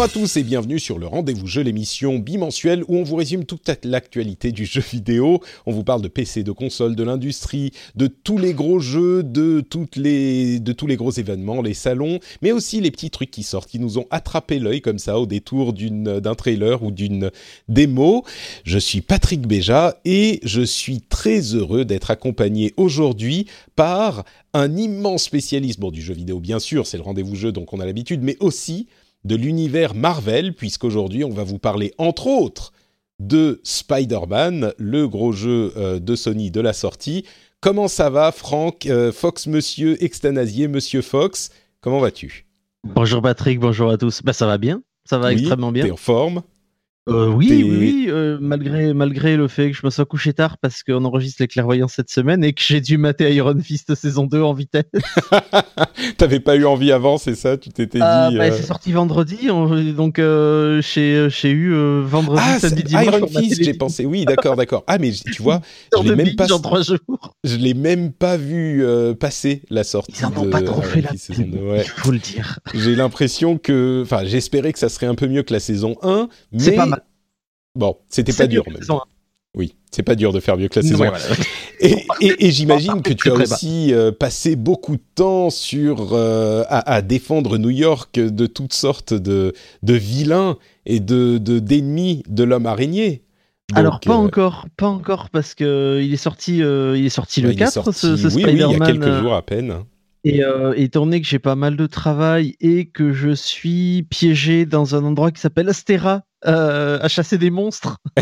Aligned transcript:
Bonjour 0.00 0.16
à 0.16 0.18
tous 0.22 0.38
et 0.38 0.44
bienvenue 0.44 0.78
sur 0.78 0.98
le 0.98 1.06
Rendez-vous 1.06 1.46
Jeu, 1.46 1.60
l'émission 1.60 2.18
bimensuelle 2.18 2.84
où 2.88 2.96
on 2.96 3.02
vous 3.02 3.16
résume 3.16 3.44
toute 3.44 3.70
l'actualité 3.84 4.50
du 4.50 4.64
jeu 4.64 4.80
vidéo. 4.80 5.42
On 5.66 5.72
vous 5.72 5.84
parle 5.84 6.00
de 6.00 6.08
PC, 6.08 6.42
de 6.42 6.52
consoles, 6.52 6.96
de 6.96 7.02
l'industrie, 7.02 7.72
de 7.96 8.06
tous 8.06 8.38
les 8.38 8.54
gros 8.54 8.78
jeux, 8.78 9.22
de, 9.22 9.60
toutes 9.60 9.96
les, 9.96 10.58
de 10.58 10.72
tous 10.72 10.86
les 10.86 10.96
gros 10.96 11.10
événements, 11.10 11.60
les 11.60 11.74
salons, 11.74 12.18
mais 12.40 12.50
aussi 12.50 12.80
les 12.80 12.90
petits 12.90 13.10
trucs 13.10 13.30
qui 13.30 13.42
sortent, 13.42 13.68
qui 13.68 13.78
nous 13.78 13.98
ont 13.98 14.06
attrapé 14.10 14.58
l'œil 14.58 14.80
comme 14.80 14.98
ça 14.98 15.18
au 15.18 15.26
détour 15.26 15.74
d'un 15.74 16.34
trailer 16.34 16.82
ou 16.82 16.92
d'une 16.92 17.30
démo. 17.68 18.24
Je 18.64 18.78
suis 18.78 19.02
Patrick 19.02 19.46
Béja 19.46 19.98
et 20.06 20.40
je 20.44 20.62
suis 20.62 21.02
très 21.02 21.40
heureux 21.54 21.84
d'être 21.84 22.10
accompagné 22.10 22.72
aujourd'hui 22.78 23.48
par 23.76 24.24
un 24.54 24.74
immense 24.78 25.24
spécialiste 25.24 25.78
bon, 25.78 25.90
du 25.90 26.00
jeu 26.00 26.14
vidéo, 26.14 26.40
bien 26.40 26.58
sûr, 26.58 26.86
c'est 26.86 26.96
le 26.96 27.02
rendez-vous 27.02 27.36
jeu, 27.36 27.52
donc 27.52 27.74
on 27.74 27.80
a 27.80 27.84
l'habitude, 27.84 28.22
mais 28.22 28.38
aussi 28.40 28.86
de 29.24 29.36
l'univers 29.36 29.94
Marvel, 29.94 30.54
puisqu'aujourd'hui 30.54 31.24
on 31.24 31.30
va 31.30 31.44
vous 31.44 31.58
parler 31.58 31.92
entre 31.98 32.26
autres 32.26 32.72
de 33.18 33.60
Spider-Man, 33.64 34.72
le 34.78 35.06
gros 35.06 35.32
jeu 35.32 35.72
euh, 35.76 35.98
de 35.98 36.16
Sony 36.16 36.50
de 36.50 36.60
la 36.60 36.72
sortie. 36.72 37.26
Comment 37.60 37.88
ça 37.88 38.08
va, 38.08 38.32
Franck, 38.32 38.86
euh, 38.86 39.12
Fox 39.12 39.46
Monsieur 39.46 40.02
Extanasier, 40.02 40.68
Monsieur 40.68 41.02
Fox? 41.02 41.50
Comment 41.82 42.00
vas-tu? 42.00 42.46
Bonjour 42.84 43.20
Patrick, 43.20 43.60
bonjour 43.60 43.90
à 43.90 43.98
tous. 43.98 44.22
Bah 44.22 44.32
ça 44.32 44.46
va 44.46 44.56
bien, 44.56 44.82
ça 45.04 45.18
va 45.18 45.32
extrêmement 45.32 45.70
bien. 45.70 45.84
T'es 45.84 45.90
en 45.90 45.96
forme? 45.96 46.42
Euh, 47.08 47.28
oui, 47.28 47.64
oui, 47.66 48.06
euh, 48.08 48.36
malgré, 48.40 48.92
malgré 48.92 49.36
le 49.36 49.48
fait 49.48 49.70
que 49.70 49.76
je 49.76 49.84
me 49.84 49.90
sois 49.90 50.04
couché 50.04 50.32
tard 50.32 50.58
parce 50.58 50.82
qu'on 50.82 51.04
enregistre 51.04 51.42
les 51.42 51.48
clairvoyants 51.48 51.88
cette 51.88 52.10
semaine 52.10 52.44
et 52.44 52.52
que 52.52 52.62
j'ai 52.62 52.80
dû 52.80 52.98
mater 52.98 53.34
Iron 53.34 53.58
Fist 53.58 53.94
saison 53.94 54.26
2 54.26 54.42
en 54.42 54.52
vitesse. 54.52 54.84
T'avais 56.18 56.40
pas 56.40 56.56
eu 56.56 56.66
envie 56.66 56.92
avant, 56.92 57.16
c'est 57.16 57.34
ça? 57.34 57.56
Tu 57.56 57.70
t'étais 57.70 57.98
ah, 58.02 58.28
dit. 58.30 58.36
Bah, 58.36 58.52
C'est 58.52 58.62
sorti 58.62 58.92
vendredi, 58.92 59.48
donc 59.96 60.18
euh, 60.18 60.82
j'ai 60.82 61.50
eu 61.50 61.74
vendredi, 62.02 62.42
ah, 62.44 62.58
samedi, 62.60 62.84
dimanche. 62.84 63.06
Iron 63.06 63.26
Fist, 63.26 63.64
j'ai 63.64 63.74
pensé. 63.74 64.04
Oui, 64.04 64.24
d'accord, 64.26 64.54
d'accord. 64.54 64.84
Ah, 64.86 64.98
mais 64.98 65.10
tu 65.10 65.42
vois, 65.42 65.62
je 65.96 66.02
l'ai 66.02 66.16
même 66.16 66.36
pas. 66.36 66.46
Je 67.44 67.56
l'ai 67.56 67.74
même 67.74 68.12
pas 68.12 68.36
vu 68.36 68.84
passer 69.18 69.62
la 69.70 69.84
sortie. 69.84 70.12
Ils 70.20 70.26
en 70.26 70.36
ont 70.36 70.50
pas 70.50 70.62
trop 70.62 70.82
fait 70.82 71.00
la 71.00 71.10
ouais. 71.10 71.82
Il 71.82 71.88
faut 71.88 72.12
le 72.12 72.18
dire. 72.18 72.58
J'ai 72.74 72.94
l'impression 72.94 73.56
que, 73.56 74.02
enfin, 74.04 74.24
j'espérais 74.24 74.72
que 74.72 74.78
ça 74.78 74.90
serait 74.90 75.06
un 75.06 75.14
peu 75.14 75.26
mieux 75.26 75.42
que 75.42 75.52
la 75.52 75.60
saison 75.60 75.96
1, 76.02 76.28
mais. 76.52 76.58
C'est 76.60 76.72
pas 76.72 76.86
mal. 76.86 76.99
Bon, 77.74 77.96
c'était 78.08 78.32
pas 78.32 78.46
dur. 78.46 78.64
Même. 78.66 78.80
Oui, 79.56 79.74
c'est 79.90 80.04
pas 80.04 80.14
dur 80.14 80.32
de 80.32 80.38
faire 80.38 80.56
mieux 80.56 80.68
que 80.68 80.78
la 80.78 80.86
saison. 80.86 81.04
Ouais. 81.04 81.10
Et, 81.80 81.96
et, 82.20 82.46
et 82.46 82.50
j'imagine 82.50 83.02
que 83.04 83.12
tu 83.12 83.30
as 83.30 83.34
aussi 83.34 83.92
euh, 83.92 84.12
passé 84.12 84.54
beaucoup 84.54 84.96
de 84.96 85.02
temps 85.14 85.50
sur 85.50 86.10
euh, 86.12 86.62
à, 86.68 86.92
à, 86.92 87.02
défendre 87.02 87.58
New 87.58 87.70
York 87.70 88.18
de 88.20 88.46
toutes 88.46 88.74
sortes 88.74 89.14
de, 89.14 89.52
de 89.82 89.94
vilains 89.94 90.56
et 90.86 91.00
de 91.00 91.38
d'ennemis 91.38 92.22
de, 92.28 92.44
l'homme 92.44 92.66
araignée. 92.66 93.24
Donc, 93.70 93.78
Alors 93.78 94.00
pas 94.00 94.12
euh... 94.12 94.16
encore, 94.16 94.66
pas 94.76 94.88
encore 94.88 95.30
parce 95.30 95.54
que 95.54 96.00
il 96.02 96.12
est 96.12 96.16
sorti, 96.16 96.58
il 96.58 97.04
est 97.04 97.08
sorti 97.08 97.40
le 97.40 97.52
4 97.52 97.72
sorti, 97.72 97.92
ce, 97.92 98.16
ce 98.16 98.28
oui, 98.34 98.44
il 98.46 98.58
y 98.58 98.62
a 98.62 98.78
quelques 98.78 99.20
jours 99.20 99.34
à 99.34 99.42
peine. 99.42 99.84
Et 100.24 100.44
euh, 100.44 100.74
étant 100.76 101.06
donné 101.06 101.20
que 101.20 101.26
j'ai 101.26 101.38
pas 101.38 101.54
mal 101.54 101.76
de 101.76 101.86
travail 101.86 102.54
et 102.60 102.86
que 102.86 103.12
je 103.12 103.30
suis 103.30 104.06
piégé 104.10 104.66
dans 104.66 104.94
un 104.94 105.04
endroit 105.04 105.30
qui 105.30 105.40
s'appelle 105.40 105.68
Astera, 105.68 106.22
euh, 106.46 106.98
à 107.00 107.08
chasser 107.08 107.38
des 107.38 107.50
monstres. 107.50 107.98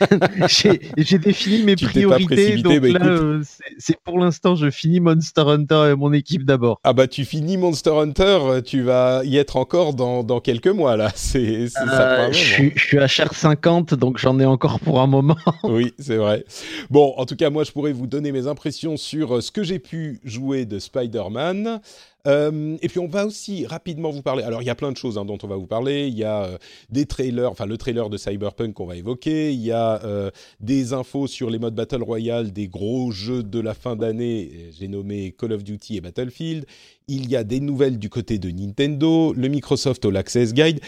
j'ai 0.96 1.18
défini 1.18 1.62
mes 1.62 1.76
tu 1.76 1.86
priorités. 1.86 2.56
Donc 2.56 2.80
bah, 2.80 2.88
là, 2.98 3.06
euh, 3.06 3.42
c'est 3.78 3.96
pour 4.02 4.18
l'instant, 4.18 4.56
je 4.56 4.70
finis 4.70 5.00
Monster 5.00 5.42
Hunter 5.42 5.90
et 5.92 5.94
mon 5.94 6.12
équipe 6.12 6.44
d'abord. 6.44 6.80
Ah 6.82 6.92
bah 6.92 7.06
tu 7.06 7.24
finis 7.24 7.56
Monster 7.56 7.92
Hunter, 7.92 8.62
tu 8.64 8.82
vas 8.82 9.22
y 9.24 9.36
être 9.36 9.56
encore 9.56 9.94
dans, 9.94 10.24
dans 10.24 10.40
quelques 10.40 10.68
mois 10.68 10.96
là. 10.96 11.10
C'est 11.14 11.68
euh, 11.80 12.32
je, 12.32 12.70
je 12.74 12.84
suis 12.84 12.98
à 12.98 13.06
cher 13.06 13.32
50, 13.32 13.94
donc 13.94 14.18
j'en 14.18 14.38
ai 14.40 14.46
encore 14.46 14.80
pour 14.80 15.00
un 15.00 15.06
moment. 15.06 15.36
oui, 15.64 15.94
c'est 15.98 16.16
vrai. 16.16 16.44
Bon, 16.90 17.14
en 17.16 17.26
tout 17.26 17.36
cas, 17.36 17.50
moi, 17.50 17.64
je 17.64 17.72
pourrais 17.72 17.92
vous 17.92 18.06
donner 18.06 18.32
mes 18.32 18.46
impressions 18.46 18.96
sur 18.96 19.42
ce 19.42 19.50
que 19.50 19.62
j'ai 19.62 19.78
pu 19.78 20.20
jouer 20.24 20.64
de 20.64 20.78
Spider-Man. 20.78 21.80
Euh, 22.28 22.76
et 22.80 22.88
puis 22.88 23.00
on 23.00 23.08
va 23.08 23.26
aussi 23.26 23.66
rapidement 23.66 24.10
vous 24.10 24.22
parler. 24.22 24.44
Alors 24.44 24.62
il 24.62 24.66
y 24.66 24.70
a 24.70 24.74
plein 24.74 24.92
de 24.92 24.96
choses 24.96 25.18
hein, 25.18 25.24
dont 25.24 25.38
on 25.42 25.48
va 25.48 25.56
vous 25.56 25.66
parler. 25.66 26.06
Il 26.06 26.16
y 26.16 26.24
a 26.24 26.44
euh, 26.44 26.58
des 26.88 27.06
trailers, 27.06 27.50
enfin 27.50 27.66
le 27.66 27.76
trailer 27.76 28.10
de 28.10 28.16
Cyberpunk 28.16 28.74
qu'on 28.74 28.86
va 28.86 28.96
évoquer. 28.96 29.52
Il 29.52 29.60
y 29.60 29.72
a 29.72 30.02
euh, 30.04 30.30
des 30.60 30.92
infos 30.92 31.26
sur 31.26 31.50
les 31.50 31.58
modes 31.58 31.74
Battle 31.74 32.02
Royale 32.02 32.52
des 32.52 32.68
gros 32.68 33.10
jeux 33.10 33.42
de 33.42 33.58
la 33.58 33.74
fin 33.74 33.96
d'année. 33.96 34.70
J'ai 34.78 34.88
nommé 34.88 35.34
Call 35.36 35.52
of 35.52 35.64
Duty 35.64 35.96
et 35.96 36.00
Battlefield. 36.00 36.64
Il 37.08 37.28
y 37.28 37.36
a 37.36 37.42
des 37.42 37.60
nouvelles 37.60 37.98
du 37.98 38.08
côté 38.08 38.38
de 38.38 38.50
Nintendo, 38.50 39.32
le 39.32 39.48
Microsoft 39.48 40.04
All 40.04 40.16
Access 40.16 40.54
Guide 40.54 40.80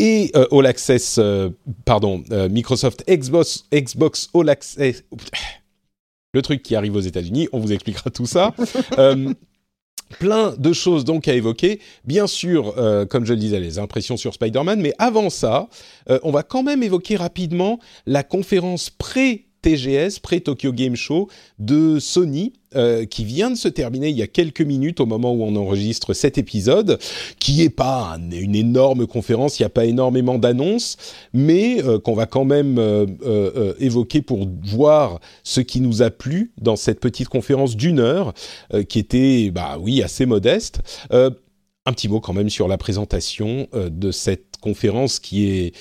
et 0.00 0.32
All 0.50 0.66
Access, 0.66 1.20
pardon, 1.84 2.24
Microsoft 2.50 3.04
Xbox, 3.08 3.66
Xbox 3.72 4.28
All 4.34 4.48
Access. 4.48 5.04
Le 6.34 6.42
truc 6.42 6.62
qui 6.62 6.74
arrive 6.74 6.96
aux 6.96 7.00
États-Unis, 7.00 7.48
on 7.52 7.60
vous 7.60 7.72
expliquera 7.72 8.10
tout 8.10 8.26
ça. 8.26 8.54
plein 10.18 10.54
de 10.56 10.72
choses 10.72 11.04
donc 11.04 11.28
à 11.28 11.34
évoquer. 11.34 11.80
Bien 12.04 12.26
sûr, 12.26 12.74
euh, 12.78 13.06
comme 13.06 13.24
je 13.24 13.32
le 13.32 13.38
disais, 13.38 13.60
les 13.60 13.78
impressions 13.78 14.16
sur 14.16 14.34
Spider-Man, 14.34 14.80
mais 14.80 14.92
avant 14.98 15.30
ça, 15.30 15.68
euh, 16.10 16.18
on 16.22 16.30
va 16.30 16.42
quand 16.42 16.62
même 16.62 16.82
évoquer 16.82 17.16
rapidement 17.16 17.78
la 18.06 18.22
conférence 18.22 18.90
pré 18.90 19.46
TGS, 19.62 20.18
pré-Tokyo 20.20 20.72
Game 20.72 20.96
Show 20.96 21.28
de 21.58 21.98
Sony, 21.98 22.52
euh, 22.74 23.04
qui 23.04 23.24
vient 23.24 23.50
de 23.50 23.56
se 23.56 23.68
terminer 23.68 24.08
il 24.08 24.16
y 24.16 24.22
a 24.22 24.26
quelques 24.26 24.62
minutes 24.62 25.00
au 25.00 25.06
moment 25.06 25.32
où 25.32 25.42
on 25.42 25.54
enregistre 25.56 26.14
cet 26.14 26.38
épisode, 26.38 26.98
qui 27.38 27.62
est 27.62 27.70
pas 27.70 28.14
un, 28.16 28.30
une 28.30 28.54
énorme 28.54 29.06
conférence, 29.06 29.58
il 29.58 29.62
n'y 29.62 29.66
a 29.66 29.70
pas 29.70 29.84
énormément 29.84 30.38
d'annonces, 30.38 30.96
mais 31.32 31.82
euh, 31.84 31.98
qu'on 31.98 32.14
va 32.14 32.26
quand 32.26 32.44
même 32.44 32.78
euh, 32.78 33.06
euh, 33.24 33.74
évoquer 33.78 34.22
pour 34.22 34.48
voir 34.64 35.20
ce 35.44 35.60
qui 35.60 35.80
nous 35.80 36.02
a 36.02 36.10
plu 36.10 36.52
dans 36.60 36.76
cette 36.76 37.00
petite 37.00 37.28
conférence 37.28 37.76
d'une 37.76 38.00
heure, 38.00 38.32
euh, 38.74 38.82
qui 38.82 38.98
était, 38.98 39.50
bah 39.50 39.78
oui, 39.80 40.02
assez 40.02 40.26
modeste. 40.26 40.80
un 41.10 41.92
petit 41.92 42.08
mot 42.08 42.20
quand 42.20 42.32
même 42.32 42.50
sur 42.50 42.68
la 42.68 42.78
présentation 42.78 43.68
de 43.74 44.10
cette 44.12 44.56
conférence 44.60 45.18
qui 45.18 45.50
est 45.50 45.72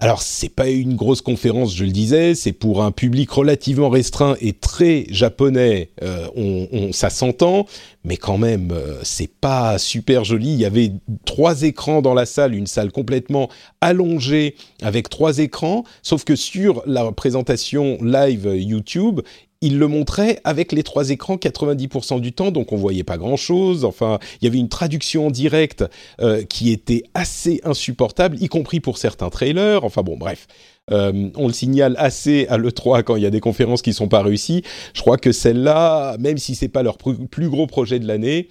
alors 0.00 0.22
c'est 0.22 0.48
pas 0.48 0.68
une 0.68 0.96
grosse 0.96 1.20
conférence, 1.20 1.76
je 1.76 1.84
le 1.84 1.90
disais, 1.90 2.34
c'est 2.34 2.52
pour 2.52 2.82
un 2.82 2.90
public 2.90 3.30
relativement 3.30 3.90
restreint 3.90 4.34
et 4.40 4.54
très 4.54 5.04
japonais. 5.10 5.90
Euh, 6.02 6.26
on, 6.34 6.68
on, 6.72 6.92
ça 6.92 7.10
s'entend, 7.10 7.66
mais 8.02 8.16
quand 8.16 8.38
même 8.38 8.72
euh, 8.72 8.98
c'est 9.02 9.30
pas 9.30 9.76
super 9.78 10.24
joli. 10.24 10.48
Il 10.48 10.58
y 10.58 10.64
avait 10.64 10.92
trois 11.26 11.62
écrans 11.62 12.00
dans 12.00 12.14
la 12.14 12.24
salle, 12.24 12.54
une 12.54 12.66
salle 12.66 12.92
complètement 12.92 13.50
allongée 13.82 14.56
avec 14.80 15.10
trois 15.10 15.38
écrans, 15.38 15.84
sauf 16.02 16.24
que 16.24 16.34
sur 16.34 16.82
la 16.86 17.12
présentation 17.12 17.98
live 18.02 18.50
YouTube, 18.56 19.20
il 19.60 19.78
le 19.78 19.88
montrait 19.88 20.40
avec 20.44 20.72
les 20.72 20.82
trois 20.82 21.10
écrans 21.10 21.36
90% 21.36 22.20
du 22.20 22.32
temps, 22.32 22.50
donc 22.50 22.72
on 22.72 22.76
voyait 22.76 23.04
pas 23.04 23.18
grand-chose. 23.18 23.84
Enfin, 23.84 24.18
il 24.40 24.46
y 24.46 24.48
avait 24.48 24.58
une 24.58 24.68
traduction 24.68 25.26
en 25.26 25.30
direct 25.30 25.84
euh, 26.20 26.44
qui 26.44 26.70
était 26.70 27.02
assez 27.14 27.60
insupportable, 27.64 28.38
y 28.40 28.48
compris 28.48 28.80
pour 28.80 28.96
certains 28.96 29.28
trailers. 29.28 29.84
Enfin 29.84 30.02
bon, 30.02 30.16
bref. 30.16 30.46
Euh, 30.90 31.30
on 31.36 31.46
le 31.46 31.52
signale 31.52 31.94
assez 31.98 32.46
à 32.48 32.56
l'E3 32.56 33.04
quand 33.04 33.16
il 33.16 33.22
y 33.22 33.26
a 33.26 33.30
des 33.30 33.40
conférences 33.40 33.82
qui 33.82 33.92
sont 33.92 34.08
pas 34.08 34.22
réussies. 34.22 34.62
Je 34.94 35.02
crois 35.02 35.18
que 35.18 35.30
celle-là, 35.30 36.16
même 36.18 36.38
si 36.38 36.54
c'est 36.54 36.68
pas 36.68 36.82
leur 36.82 36.96
plus 36.98 37.48
gros 37.48 37.66
projet 37.66 37.98
de 38.00 38.06
l'année, 38.06 38.48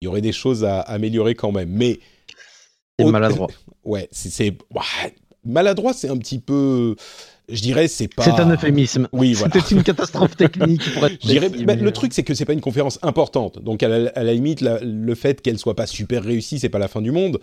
il 0.00 0.06
y 0.06 0.08
aurait 0.08 0.20
des 0.20 0.32
choses 0.32 0.64
à 0.64 0.80
améliorer 0.80 1.34
quand 1.34 1.52
même. 1.52 1.70
Mais 1.70 2.00
c'est 2.98 3.06
maladroit. 3.06 3.48
Ouais, 3.82 4.10
c'est 4.12 4.58
maladroit, 5.42 5.94
c'est 5.94 6.10
un 6.10 6.18
petit 6.18 6.38
peu 6.38 6.96
je 7.52 7.62
dirais 7.62 7.88
c'est 7.88 8.08
pas. 8.08 8.22
C'est 8.22 8.40
un 8.40 8.50
euphémisme. 8.50 9.08
Oui, 9.12 9.32
voilà. 9.34 9.54
C'était 9.54 9.74
une 9.74 9.82
catastrophe 9.82 10.36
technique. 10.36 10.82
Pour 10.94 11.06
être 11.06 11.64
bah, 11.64 11.74
le 11.74 11.92
truc 11.92 12.12
c'est 12.12 12.22
que 12.22 12.34
c'est 12.34 12.44
pas 12.44 12.52
une 12.52 12.60
conférence 12.60 12.98
importante, 13.02 13.62
donc 13.62 13.82
à 13.82 13.88
la, 13.88 14.34
limite 14.34 14.60
le 14.60 15.14
fait 15.14 15.40
qu'elle 15.40 15.58
soit 15.58 15.76
pas 15.76 15.86
super 15.86 16.22
réussie, 16.22 16.58
c'est 16.58 16.68
pas 16.68 16.78
la 16.78 16.88
fin 16.88 17.02
du 17.02 17.10
monde. 17.10 17.40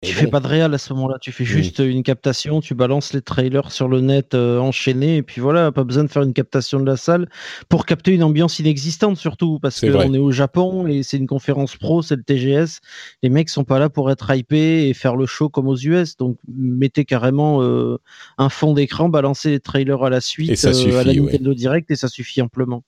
Tu 0.00 0.12
fais 0.12 0.28
pas 0.28 0.38
de 0.38 0.46
réal 0.46 0.72
à 0.72 0.78
ce 0.78 0.92
moment-là, 0.92 1.16
tu 1.20 1.32
fais 1.32 1.44
juste 1.44 1.80
une 1.80 2.04
captation, 2.04 2.60
tu 2.60 2.76
balances 2.76 3.12
les 3.12 3.20
trailers 3.20 3.72
sur 3.72 3.88
le 3.88 4.00
net 4.00 4.32
euh, 4.34 4.60
enchaîné, 4.60 5.16
et 5.16 5.22
puis 5.24 5.40
voilà, 5.40 5.72
pas 5.72 5.82
besoin 5.82 6.04
de 6.04 6.08
faire 6.08 6.22
une 6.22 6.32
captation 6.32 6.78
de 6.78 6.86
la 6.86 6.96
salle 6.96 7.28
pour 7.68 7.84
capter 7.84 8.12
une 8.12 8.22
ambiance 8.22 8.60
inexistante 8.60 9.16
surtout, 9.16 9.58
parce 9.58 9.80
qu'on 9.80 10.14
est 10.14 10.18
au 10.18 10.30
Japon 10.30 10.86
et 10.86 11.02
c'est 11.02 11.16
une 11.16 11.26
conférence 11.26 11.74
pro, 11.74 12.00
c'est 12.02 12.14
le 12.14 12.22
TGS. 12.22 12.78
Les 13.24 13.28
mecs 13.28 13.48
sont 13.48 13.64
pas 13.64 13.80
là 13.80 13.90
pour 13.90 14.08
être 14.12 14.32
hypés 14.32 14.88
et 14.88 14.94
faire 14.94 15.16
le 15.16 15.26
show 15.26 15.48
comme 15.48 15.66
aux 15.66 15.76
US, 15.76 16.16
donc 16.16 16.38
mettez 16.46 17.04
carrément 17.04 17.60
euh, 17.62 17.98
un 18.38 18.50
fond 18.50 18.74
d'écran, 18.74 19.08
balancez 19.08 19.50
les 19.50 19.60
trailers 19.60 20.04
à 20.04 20.10
la 20.10 20.20
suite, 20.20 20.64
euh, 20.64 21.00
à 21.00 21.02
la 21.02 21.12
Nintendo 21.12 21.54
Direct, 21.54 21.90
et 21.90 21.96
ça 21.96 22.06
suffit 22.06 22.40
amplement. 22.40 22.84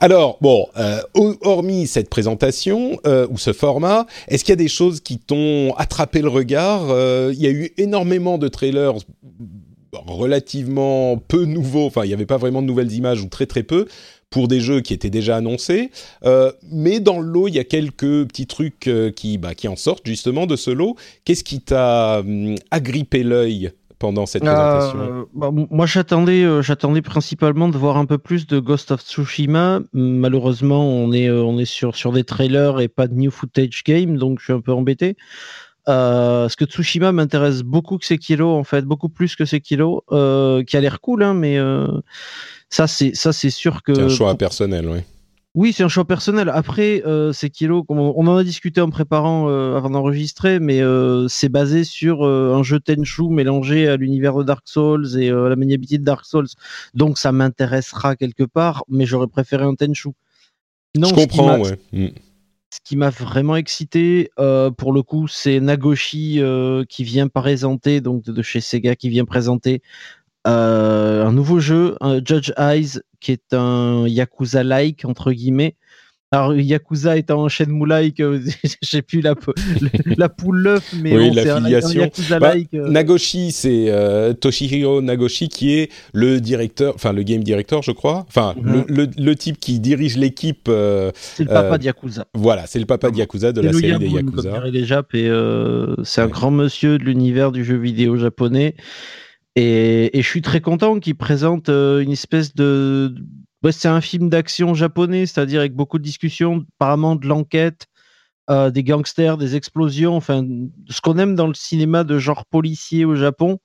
Alors, 0.00 0.38
bon, 0.40 0.66
euh, 0.76 1.00
hormis 1.42 1.88
cette 1.88 2.08
présentation 2.08 3.00
euh, 3.04 3.26
ou 3.30 3.38
ce 3.38 3.52
format, 3.52 4.06
est-ce 4.28 4.44
qu'il 4.44 4.52
y 4.52 4.54
a 4.54 4.56
des 4.56 4.68
choses 4.68 5.00
qui 5.00 5.18
t'ont 5.18 5.74
attrapé 5.76 6.22
le 6.22 6.28
regard 6.28 6.86
euh, 6.90 7.32
Il 7.34 7.42
y 7.42 7.48
a 7.48 7.50
eu 7.50 7.72
énormément 7.78 8.38
de 8.38 8.46
trailers 8.46 8.94
relativement 10.06 11.16
peu 11.16 11.44
nouveaux, 11.44 11.86
enfin, 11.86 12.04
il 12.04 12.08
n'y 12.08 12.14
avait 12.14 12.26
pas 12.26 12.36
vraiment 12.36 12.62
de 12.62 12.66
nouvelles 12.68 12.92
images 12.92 13.22
ou 13.22 13.26
très 13.26 13.46
très 13.46 13.64
peu 13.64 13.88
pour 14.30 14.46
des 14.46 14.60
jeux 14.60 14.82
qui 14.82 14.94
étaient 14.94 15.10
déjà 15.10 15.36
annoncés, 15.36 15.90
mais 16.70 17.00
dans 17.00 17.18
le 17.18 17.26
lot, 17.26 17.48
il 17.48 17.54
y 17.54 17.58
a 17.58 17.64
quelques 17.64 18.26
petits 18.28 18.46
trucs 18.46 18.90
qui, 19.16 19.38
bah, 19.38 19.54
qui 19.54 19.66
en 19.66 19.76
sortent 19.76 20.06
justement 20.06 20.46
de 20.46 20.54
ce 20.54 20.70
lot. 20.70 20.96
Qu'est-ce 21.24 21.42
qui 21.42 21.62
t'a 21.62 22.18
hum, 22.18 22.56
agrippé 22.70 23.22
l'œil 23.22 23.72
pendant 23.98 24.26
cette 24.26 24.42
présentation 24.42 24.98
euh, 25.00 25.24
bah, 25.34 25.50
Moi, 25.52 25.86
j'attendais, 25.86 26.44
euh, 26.44 26.62
j'attendais 26.62 27.02
principalement 27.02 27.68
de 27.68 27.76
voir 27.76 27.96
un 27.96 28.06
peu 28.06 28.18
plus 28.18 28.46
de 28.46 28.58
Ghost 28.60 28.90
of 28.90 29.02
Tsushima. 29.02 29.80
Malheureusement, 29.92 30.88
on 30.88 31.12
est, 31.12 31.28
euh, 31.28 31.42
on 31.42 31.58
est 31.58 31.64
sur, 31.64 31.96
sur 31.96 32.12
des 32.12 32.24
trailers 32.24 32.80
et 32.80 32.88
pas 32.88 33.08
de 33.08 33.14
new 33.14 33.30
footage 33.30 33.82
game, 33.84 34.16
donc 34.16 34.38
je 34.38 34.44
suis 34.44 34.52
un 34.52 34.60
peu 34.60 34.72
embêté. 34.72 35.16
parce 35.84 36.56
que 36.56 36.64
Tsushima 36.64 37.12
m'intéresse 37.12 37.62
beaucoup 37.62 37.98
que 37.98 38.06
Sekiro, 38.06 38.56
en 38.56 38.64
fait, 38.64 38.84
beaucoup 38.84 39.08
plus 39.08 39.36
que 39.36 39.44
Sekiro, 39.44 40.04
qui 40.08 40.76
a 40.76 40.80
l'air 40.80 41.00
cool, 41.00 41.22
hein, 41.22 41.34
mais 41.34 41.58
ça, 42.70 42.86
c'est, 42.86 43.14
ça, 43.14 43.32
c'est 43.32 43.50
sûr 43.50 43.82
que. 43.82 43.94
C'est 43.94 44.02
un 44.02 44.08
choix 44.08 44.34
personnel, 44.36 44.88
oui. 44.88 45.00
Oui, 45.58 45.72
c'est 45.72 45.82
un 45.82 45.88
choix 45.88 46.04
personnel. 46.04 46.52
Après, 46.54 47.02
euh, 47.04 47.32
c'est 47.32 47.50
Kilo, 47.50 47.84
on, 47.88 48.28
en 48.28 48.36
a 48.36 48.44
discuté 48.44 48.80
en 48.80 48.90
préparant 48.90 49.50
euh, 49.50 49.76
avant 49.76 49.90
d'enregistrer, 49.90 50.60
mais 50.60 50.80
euh, 50.80 51.26
c'est 51.26 51.48
basé 51.48 51.82
sur 51.82 52.22
un 52.22 52.62
jeu 52.62 52.78
Tenchu 52.78 53.28
mélangé 53.28 53.88
à 53.88 53.96
l'univers 53.96 54.36
de 54.36 54.44
Dark 54.44 54.62
Souls 54.68 55.20
et 55.20 55.30
à 55.30 55.48
la 55.48 55.56
maniabilité 55.56 55.98
de 55.98 56.04
Dark 56.04 56.24
Souls. 56.26 56.46
Donc 56.94 57.18
ça 57.18 57.32
m'intéressera 57.32 58.14
quelque 58.14 58.44
part, 58.44 58.84
mais 58.88 59.04
j'aurais 59.04 59.26
préféré 59.26 59.64
un 59.64 59.74
Tenchu. 59.74 60.10
Non, 60.96 61.08
Je 61.08 61.14
comprends, 61.14 61.58
ouais. 61.58 61.76
Mm. 61.92 62.10
Ce 62.72 62.78
qui 62.84 62.94
m'a 62.94 63.10
vraiment 63.10 63.56
excité, 63.56 64.30
pour 64.36 64.92
le 64.92 65.02
coup, 65.02 65.26
c'est 65.26 65.58
Nagoshi 65.58 66.40
qui 66.88 67.02
vient 67.02 67.26
présenter, 67.26 68.00
donc 68.00 68.22
de 68.22 68.42
chez 68.42 68.60
Sega, 68.60 68.94
qui 68.94 69.08
vient 69.08 69.24
présenter 69.24 69.82
euh, 70.48 71.26
un 71.26 71.32
nouveau 71.32 71.60
jeu, 71.60 71.96
un 72.00 72.20
Judge 72.24 72.52
Eyes, 72.56 73.00
qui 73.20 73.32
est 73.32 73.52
un 73.52 74.06
Yakuza-like, 74.06 75.04
entre 75.04 75.32
guillemets. 75.32 75.74
Alors, 76.30 76.54
Yakuza 76.54 77.16
étant 77.16 77.46
un 77.46 77.48
Shenmue-like, 77.48 78.20
euh, 78.20 78.40
j'ai 78.82 79.00
plus 79.00 79.22
la, 79.22 79.34
la 80.18 80.28
poule 80.28 80.58
l'œuf, 80.58 80.94
mais 81.02 81.16
oui, 81.16 81.30
c'est 81.34 81.48
un, 81.48 81.66
Yakuza-like. 81.66 82.68
Bah, 82.72 82.78
euh. 82.78 82.90
Nagoshi, 82.90 83.50
c'est 83.50 83.90
Toshihiro 84.38 85.00
Nagoshi, 85.00 85.48
qui 85.48 85.78
est 85.78 85.90
le 86.12 86.40
directeur, 86.40 86.94
enfin 86.94 87.14
le 87.14 87.22
game 87.22 87.42
director, 87.42 87.82
je 87.82 87.92
crois. 87.92 88.26
Enfin, 88.28 88.54
mhm. 88.60 88.84
le, 89.16 89.36
type 89.36 89.58
qui 89.58 89.80
dirige 89.80 90.18
l'équipe. 90.18 90.70
c'est 91.14 91.44
le 91.44 91.48
papa 91.48 91.78
de 91.78 91.84
Yakuza. 91.84 92.26
Voilà, 92.34 92.66
c'est 92.66 92.78
le 92.78 92.86
papa 92.86 93.10
de 93.10 93.16
Yakuza, 93.16 93.52
de 93.52 93.62
la 93.62 93.72
série 93.72 93.98
des 93.98 94.08
Yakuza. 94.08 95.02
c'est 96.04 96.20
un 96.20 96.28
grand 96.28 96.50
monsieur 96.50 96.98
de 96.98 97.04
l'univers 97.04 97.52
du 97.52 97.64
jeu 97.64 97.76
vidéo 97.76 98.16
japonais. 98.16 98.74
Et, 99.56 100.10
je 100.14 100.28
suis 100.28 100.42
très 100.42 100.60
content 100.60 101.00
qu'il 101.00 101.16
présente 101.16 101.68
euh, 101.68 102.00
une 102.00 102.12
espèce 102.12 102.54
de. 102.54 103.14
c'est 103.70 103.88
un 103.88 104.00
film 104.00 104.28
d'action 104.28 104.74
japonais, 104.74 105.26
c'est-à-dire 105.26 105.60
avec 105.60 105.74
beaucoup 105.74 105.98
de 105.98 106.04
discussions, 106.04 106.64
apparemment 106.76 107.16
de 107.16 107.26
l'enquête, 107.26 107.86
euh, 108.50 108.70
des 108.70 108.84
gangsters, 108.84 109.36
des 109.36 109.56
explosions, 109.56 110.16
enfin, 110.16 110.46
ce 110.88 111.00
qu'on 111.00 111.18
aime 111.18 111.34
dans 111.34 111.48
le 111.48 111.54
cinéma 111.54 112.04
de 112.04 112.18
genre 112.18 112.46
policier 112.46 113.04
au 113.04 113.14
Japon 113.14 113.58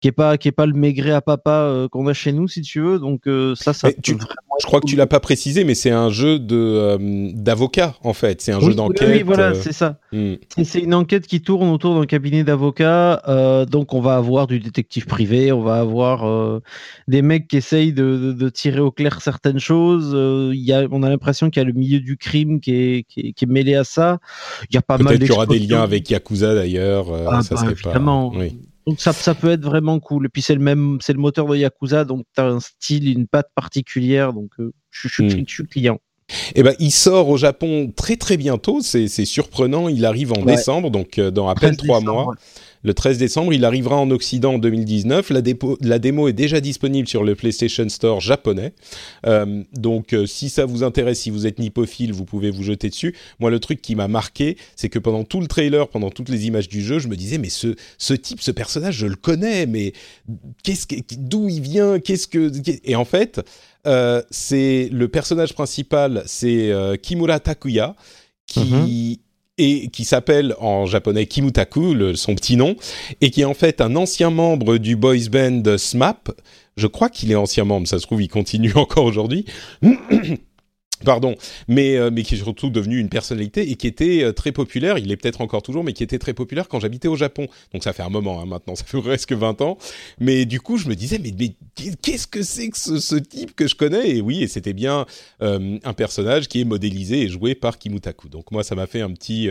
qui 0.00 0.08
est 0.08 0.12
pas 0.12 0.38
qui 0.38 0.48
est 0.48 0.52
pas 0.52 0.66
le 0.66 0.72
maigret 0.72 1.12
à 1.12 1.20
papa 1.20 1.50
euh, 1.50 1.88
qu'on 1.88 2.06
a 2.06 2.12
chez 2.12 2.32
nous 2.32 2.48
si 2.48 2.62
tu 2.62 2.80
veux 2.80 2.98
donc 2.98 3.26
euh, 3.26 3.54
ça 3.54 3.72
ça 3.72 3.90
je 4.60 4.66
crois 4.66 4.80
que 4.80 4.86
tu 4.86 4.96
l'as 4.96 5.06
pas 5.06 5.20
précisé 5.20 5.64
mais 5.64 5.74
c'est 5.74 5.90
un 5.90 6.10
jeu 6.10 6.38
de 6.38 6.56
euh, 6.56 7.30
d'avocat 7.34 7.94
en 8.02 8.12
fait. 8.12 8.40
C'est 8.40 8.52
un 8.52 8.60
jeu 8.60 8.74
d'enquête 8.74 9.08
oui, 9.08 9.22
voilà 9.22 9.54
c'est 9.54 9.72
ça. 9.72 9.98
hmm. 10.12 10.34
c'est 10.62 10.80
une 10.80 10.94
enquête 10.94 11.26
qui 11.26 11.40
tourne 11.40 11.68
autour 11.68 11.98
d'un 11.98 12.06
cabinet 12.06 12.44
d'avocats 12.44 13.22
donc 13.68 13.94
on 13.94 14.00
va 14.00 14.16
avoir 14.16 14.46
du 14.46 14.60
détective 14.60 15.06
privé 15.06 15.52
on 15.52 15.62
va 15.62 15.76
avoir 15.76 16.60
des 17.08 17.22
mecs 17.22 17.48
qui 17.48 17.56
essayent 17.56 17.92
de, 17.92 18.32
de, 18.32 18.48
tirer 18.48 18.80
au 18.80 18.90
clair 18.90 19.20
certaines 19.20 19.58
choses 19.58 20.12
il 20.54 20.62
y 20.62 20.72
a 20.72 20.86
on 20.90 21.02
a 21.02 21.08
l'impression 21.08 21.50
qu'il 21.50 21.60
y 21.60 21.64
a 21.64 21.66
le 21.66 21.72
milieu 21.72 22.00
du 22.00 22.16
crime 22.16 22.60
qui 22.60 22.74
est, 22.74 23.02
qui 23.04 23.34
est, 23.40 23.46
mêlé 23.46 23.74
à 23.74 23.84
ça. 23.84 24.18
Il 24.70 24.74
y 24.74 24.78
a 24.78 24.82
pas 24.82 24.98
mal 24.98 25.18
peut-être 25.18 25.20
qu'il 25.20 25.30
y 25.30 25.32
aura 25.32 25.46
des 25.46 25.58
liens 25.58 25.82
avec 25.82 26.08
Yakuza 26.10 26.54
d'ailleurs 26.54 27.06
ah, 27.30 27.42
ça 27.42 27.54
bah, 27.54 27.60
serait 27.62 27.74
pas 27.74 28.00
oui. 28.34 28.58
Donc 28.90 29.00
ça, 29.00 29.12
ça 29.12 29.36
peut 29.36 29.52
être 29.52 29.62
vraiment 29.62 30.00
cool. 30.00 30.26
Et 30.26 30.28
puis 30.28 30.42
c'est 30.42 30.56
le 30.56 30.60
même, 30.60 30.98
c'est 31.00 31.12
le 31.12 31.20
moteur 31.20 31.46
de 31.46 31.56
Yakuza, 31.56 32.04
donc 32.04 32.24
tu 32.34 32.40
as 32.40 32.46
un 32.46 32.58
style, 32.58 33.08
une 33.08 33.28
patte 33.28 33.48
particulière. 33.54 34.32
Donc 34.32 34.50
euh, 34.58 34.72
je, 34.90 35.06
je, 35.06 35.28
je, 35.28 35.44
suis 35.46 35.66
client. 35.68 36.00
Eh 36.56 36.64
ben, 36.64 36.74
il 36.80 36.90
sort 36.90 37.28
au 37.28 37.36
Japon 37.36 37.92
très 37.94 38.16
très 38.16 38.36
bientôt. 38.36 38.80
C'est 38.82 39.06
surprenant. 39.06 39.88
Il 39.88 40.04
arrive 40.04 40.32
en 40.32 40.44
décembre, 40.44 40.90
donc 40.90 41.20
euh, 41.20 41.30
dans 41.30 41.48
à 41.48 41.54
peine 41.54 41.76
trois 41.76 42.00
mois 42.00 42.34
le 42.82 42.94
13 42.94 43.18
décembre. 43.18 43.52
Il 43.52 43.64
arrivera 43.64 43.96
en 43.96 44.10
Occident 44.10 44.54
en 44.54 44.58
2019. 44.58 45.30
La, 45.30 45.40
la 45.80 45.98
démo 45.98 46.28
est 46.28 46.32
déjà 46.32 46.60
disponible 46.60 47.08
sur 47.08 47.24
le 47.24 47.34
PlayStation 47.34 47.88
Store 47.88 48.20
japonais. 48.20 48.72
Euh, 49.26 49.62
donc, 49.72 50.12
euh, 50.12 50.26
si 50.26 50.48
ça 50.48 50.64
vous 50.64 50.82
intéresse, 50.82 51.20
si 51.20 51.30
vous 51.30 51.46
êtes 51.46 51.58
nippophile, 51.58 52.12
vous 52.12 52.24
pouvez 52.24 52.50
vous 52.50 52.62
jeter 52.62 52.88
dessus. 52.88 53.14
Moi, 53.38 53.50
le 53.50 53.60
truc 53.60 53.82
qui 53.82 53.94
m'a 53.94 54.08
marqué, 54.08 54.56
c'est 54.76 54.88
que 54.88 54.98
pendant 54.98 55.24
tout 55.24 55.40
le 55.40 55.46
trailer, 55.46 55.88
pendant 55.88 56.10
toutes 56.10 56.28
les 56.28 56.46
images 56.46 56.68
du 56.68 56.82
jeu, 56.82 56.98
je 56.98 57.08
me 57.08 57.16
disais, 57.16 57.38
mais 57.38 57.50
ce, 57.50 57.74
type, 58.14 58.40
ce 58.40 58.50
personnage, 58.50 58.96
je 58.96 59.06
le 59.06 59.16
connais, 59.16 59.66
mais 59.66 59.92
d'où 61.18 61.48
il 61.48 61.60
vient? 61.60 61.98
Qu'est-ce 61.98 62.26
que 62.26 62.50
Et 62.84 62.96
en 62.96 63.04
fait, 63.04 63.40
euh, 63.86 64.22
c'est 64.30 64.88
le 64.92 65.08
personnage 65.08 65.54
principal, 65.54 66.22
c'est 66.26 66.72
Kimura 67.02 67.40
Takuya, 67.40 67.94
qui 68.46 68.60
mhm 68.60 69.16
et 69.60 69.88
qui 69.88 70.04
s'appelle 70.04 70.54
en 70.58 70.86
japonais 70.86 71.26
Kimutaku, 71.26 72.16
son 72.16 72.34
petit 72.34 72.56
nom, 72.56 72.76
et 73.20 73.30
qui 73.30 73.42
est 73.42 73.44
en 73.44 73.54
fait 73.54 73.82
un 73.82 73.94
ancien 73.94 74.30
membre 74.30 74.78
du 74.78 74.96
boys 74.96 75.28
band 75.30 75.62
SMAP. 75.76 76.30
Je 76.76 76.86
crois 76.86 77.10
qu'il 77.10 77.30
est 77.30 77.36
ancien 77.36 77.64
membre, 77.64 77.86
ça 77.86 77.98
se 77.98 78.06
trouve, 78.06 78.22
il 78.22 78.28
continue 78.28 78.72
encore 78.76 79.04
aujourd'hui. 79.04 79.44
Pardon, 81.04 81.34
mais, 81.68 81.96
euh, 81.96 82.10
mais 82.12 82.22
qui 82.22 82.34
est 82.34 82.38
surtout 82.38 82.70
devenu 82.70 82.98
une 82.98 83.08
personnalité 83.08 83.70
et 83.70 83.74
qui 83.76 83.86
était 83.86 84.22
euh, 84.24 84.32
très 84.32 84.52
populaire, 84.52 84.98
il 84.98 85.10
est 85.10 85.16
peut-être 85.16 85.40
encore 85.40 85.62
toujours, 85.62 85.84
mais 85.84 85.92
qui 85.92 86.02
était 86.02 86.18
très 86.18 86.34
populaire 86.34 86.68
quand 86.68 86.80
j'habitais 86.80 87.08
au 87.08 87.16
Japon. 87.16 87.46
Donc 87.72 87.84
ça 87.84 87.92
fait 87.92 88.02
un 88.02 88.08
moment 88.08 88.40
hein, 88.40 88.46
maintenant, 88.46 88.74
ça 88.74 88.84
fait 88.84 89.00
presque 89.02 89.32
20 89.32 89.60
ans. 89.62 89.78
Mais 90.18 90.44
du 90.44 90.60
coup, 90.60 90.76
je 90.76 90.88
me 90.88 90.94
disais, 90.94 91.18
mais, 91.18 91.32
mais 91.38 91.54
qu'est-ce 92.02 92.26
que 92.26 92.42
c'est 92.42 92.68
que 92.68 92.78
ce, 92.78 93.14
type 93.16 93.54
que 93.54 93.66
je 93.66 93.74
connais? 93.74 94.10
Et 94.10 94.20
oui, 94.20 94.42
et 94.42 94.48
c'était 94.48 94.72
bien 94.72 95.06
euh, 95.42 95.78
un 95.84 95.92
personnage 95.92 96.48
qui 96.48 96.60
est 96.60 96.64
modélisé 96.64 97.22
et 97.22 97.28
joué 97.28 97.54
par 97.54 97.78
Kimutaku. 97.78 98.28
Donc 98.28 98.50
moi, 98.50 98.62
ça 98.62 98.74
m'a 98.74 98.86
fait 98.86 99.00
un 99.00 99.10
petit 99.10 99.48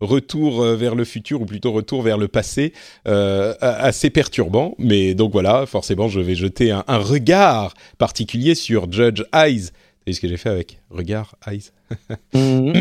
retour 0.00 0.62
vers 0.62 0.94
le 0.94 1.04
futur, 1.04 1.42
ou 1.42 1.46
plutôt 1.46 1.72
retour 1.72 2.02
vers 2.02 2.18
le 2.18 2.28
passé, 2.28 2.72
assez 3.04 4.10
perturbant. 4.10 4.74
Mais 4.78 5.14
donc 5.14 5.32
voilà, 5.32 5.66
forcément, 5.66 6.08
je 6.08 6.20
vais 6.20 6.34
jeter 6.34 6.70
un, 6.70 6.84
un 6.88 6.98
regard 6.98 7.74
particulier 7.98 8.54
sur 8.54 8.90
Judge 8.90 9.22
Eyes 9.34 9.70
vu 10.06 10.14
ce 10.14 10.20
que 10.20 10.28
j'ai 10.28 10.36
fait 10.36 10.48
avec 10.48 10.80
Regard, 10.90 11.36
Eyes 11.46 11.70
mhm. 12.34 12.72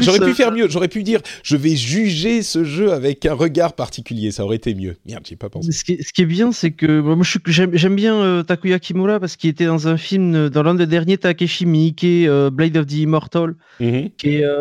J'aurais 0.00 0.18
pu 0.18 0.24
euh, 0.24 0.34
faire 0.34 0.52
mieux. 0.52 0.68
J'aurais 0.68 0.88
pu 0.88 1.02
dire 1.02 1.20
je 1.42 1.56
vais 1.56 1.76
juger 1.76 2.42
ce 2.42 2.64
jeu 2.64 2.92
avec 2.92 3.26
un 3.26 3.34
regard 3.34 3.74
particulier. 3.74 4.30
Ça 4.30 4.44
aurait 4.44 4.56
été 4.56 4.74
mieux. 4.74 4.96
Merde, 5.06 5.24
j'ai 5.28 5.36
pas 5.36 5.50
pensé. 5.50 5.72
Ce 5.72 5.84
qui, 5.84 5.92
est, 5.92 6.26
bien, 6.26 6.52
c'est 6.52 6.70
que 6.70 7.00
moi, 7.00 7.26
j'aime 7.46 7.94
bien 7.94 8.16
euh, 8.16 8.42
Takuya 8.42 8.78
Kimura 8.78 9.20
parce 9.20 9.36
qu'il 9.36 9.50
était 9.50 9.66
dans 9.66 9.88
un 9.88 9.96
film, 9.96 10.48
dans 10.48 10.62
l'un 10.62 10.74
des 10.74 10.86
derniers 10.86 11.18
Takeshi 11.18 11.66
Miike, 11.66 12.04
euh, 12.04 12.50
Blade 12.50 12.76
of 12.76 12.86
the 12.86 12.94
Immortal, 12.94 13.54
mhm. 13.80 14.10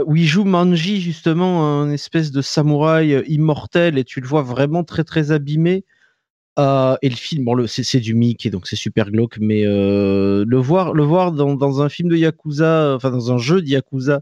où 0.05 0.15
il 0.15 0.25
joue 0.25 0.43
Manji, 0.43 1.01
justement, 1.01 1.81
un 1.81 1.91
espèce 1.91 2.31
de 2.31 2.41
samouraï 2.41 3.23
immortel, 3.27 3.97
et 3.97 4.03
tu 4.03 4.19
le 4.21 4.27
vois 4.27 4.41
vraiment 4.41 4.83
très 4.83 5.03
très 5.03 5.31
abîmé. 5.31 5.85
Euh, 6.59 6.97
et 7.01 7.09
le 7.09 7.15
film, 7.15 7.45
bon, 7.45 7.65
c'est 7.67 7.99
du 7.99 8.13
Mickey, 8.13 8.49
donc 8.49 8.67
c'est 8.67 8.75
super 8.75 9.09
glauque, 9.09 9.37
mais 9.39 9.65
euh, 9.65 10.43
le 10.45 10.57
voir, 10.57 10.93
le 10.93 11.03
voir 11.03 11.31
dans, 11.31 11.55
dans, 11.55 11.81
un 11.81 11.87
film 11.87 12.09
de 12.09 12.17
Yakuza, 12.17 12.93
enfin 12.95 13.09
dans 13.09 13.31
un 13.31 13.37
jeu 13.37 13.61
de 13.61 13.67
Yakuza, 13.67 14.21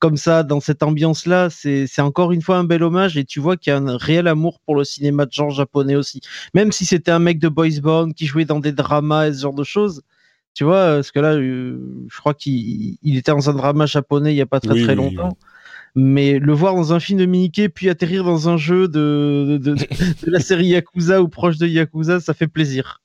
comme 0.00 0.16
ça, 0.16 0.42
dans 0.42 0.60
cette 0.60 0.82
ambiance-là, 0.82 1.48
c'est 1.50 2.00
encore 2.00 2.32
une 2.32 2.42
fois 2.42 2.56
un 2.56 2.64
bel 2.64 2.82
hommage 2.82 3.16
et 3.16 3.24
tu 3.24 3.38
vois 3.38 3.56
qu'il 3.56 3.70
y 3.70 3.76
a 3.76 3.78
un 3.78 3.96
réel 3.98 4.26
amour 4.26 4.58
pour 4.60 4.74
le 4.74 4.82
cinéma 4.82 5.26
de 5.26 5.32
genre 5.32 5.50
japonais 5.50 5.94
aussi. 5.94 6.20
Même 6.54 6.72
si 6.72 6.86
c'était 6.86 7.10
un 7.10 7.18
mec 7.18 7.38
de 7.38 7.48
Boys 7.48 7.80
Band 7.82 8.10
qui 8.10 8.26
jouait 8.26 8.46
dans 8.46 8.60
des 8.60 8.72
dramas 8.72 9.28
et 9.28 9.34
ce 9.34 9.42
genre 9.42 9.54
de 9.54 9.62
choses, 9.62 10.02
tu 10.54 10.64
vois, 10.64 10.96
parce 10.96 11.12
que 11.12 11.20
là, 11.20 11.34
euh, 11.34 11.78
je 12.10 12.18
crois 12.18 12.34
qu'il 12.34 12.98
était 13.04 13.30
dans 13.30 13.48
un 13.50 13.54
drama 13.54 13.86
japonais 13.86 14.32
il 14.32 14.36
n'y 14.36 14.40
a 14.40 14.46
pas 14.46 14.58
très 14.58 14.82
très 14.82 14.94
longtemps. 14.94 15.36
Mais 15.94 16.38
le 16.38 16.52
voir 16.52 16.74
dans 16.74 16.92
un 16.92 17.00
film 17.00 17.18
de 17.18 17.26
Mickey, 17.26 17.68
puis 17.68 17.88
atterrir 17.88 18.24
dans 18.24 18.48
un 18.48 18.56
jeu 18.56 18.88
de, 18.88 19.58
de, 19.60 19.74
de 19.74 20.30
la 20.30 20.40
série 20.40 20.68
Yakuza 20.68 21.22
ou 21.22 21.28
proche 21.28 21.58
de 21.58 21.66
Yakuza, 21.66 22.20
ça 22.20 22.34
fait 22.34 22.48
plaisir. 22.48 23.00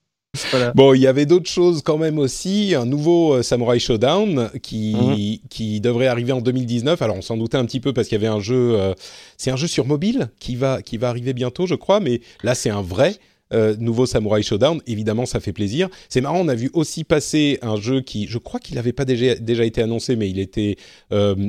Bon, 0.75 0.93
il 0.93 1.01
y 1.01 1.07
avait 1.07 1.25
d'autres 1.25 1.49
choses 1.49 1.81
quand 1.81 1.97
même 1.97 2.19
aussi. 2.19 2.75
Un 2.75 2.85
nouveau 2.85 3.35
euh, 3.35 3.43
Samurai 3.43 3.79
Showdown 3.79 4.49
qui, 4.61 4.95
mhm. 4.95 5.47
qui 5.49 5.81
devrait 5.81 6.07
arriver 6.07 6.31
en 6.31 6.41
2019. 6.41 7.01
Alors, 7.01 7.17
on 7.17 7.21
s'en 7.21 7.37
doutait 7.37 7.57
un 7.57 7.65
petit 7.65 7.79
peu 7.79 7.93
parce 7.93 8.07
qu'il 8.07 8.21
y 8.21 8.25
avait 8.25 8.33
un 8.33 8.39
jeu. 8.39 8.75
Euh, 8.75 8.93
c'est 9.37 9.51
un 9.51 9.55
jeu 9.55 9.67
sur 9.67 9.85
mobile 9.85 10.29
qui 10.39 10.55
va, 10.55 10.81
qui 10.81 10.97
va 10.97 11.09
arriver 11.09 11.33
bientôt, 11.33 11.67
je 11.67 11.75
crois. 11.75 11.99
Mais 11.99 12.21
là, 12.43 12.55
c'est 12.55 12.69
un 12.69 12.81
vrai. 12.81 13.15
Euh, 13.53 13.75
nouveau 13.77 14.05
Samurai 14.05 14.41
Showdown, 14.41 14.81
évidemment 14.87 15.25
ça 15.25 15.39
fait 15.39 15.53
plaisir. 15.53 15.87
C'est 16.09 16.21
marrant, 16.21 16.39
on 16.39 16.47
a 16.47 16.55
vu 16.55 16.69
aussi 16.73 17.03
passer 17.03 17.59
un 17.61 17.75
jeu 17.75 18.01
qui, 18.01 18.27
je 18.27 18.37
crois 18.37 18.59
qu'il 18.59 18.75
n'avait 18.75 18.93
pas 18.93 19.05
déjà, 19.05 19.35
déjà 19.35 19.65
été 19.65 19.81
annoncé, 19.81 20.15
mais 20.15 20.29
il 20.29 20.39
était 20.39 20.77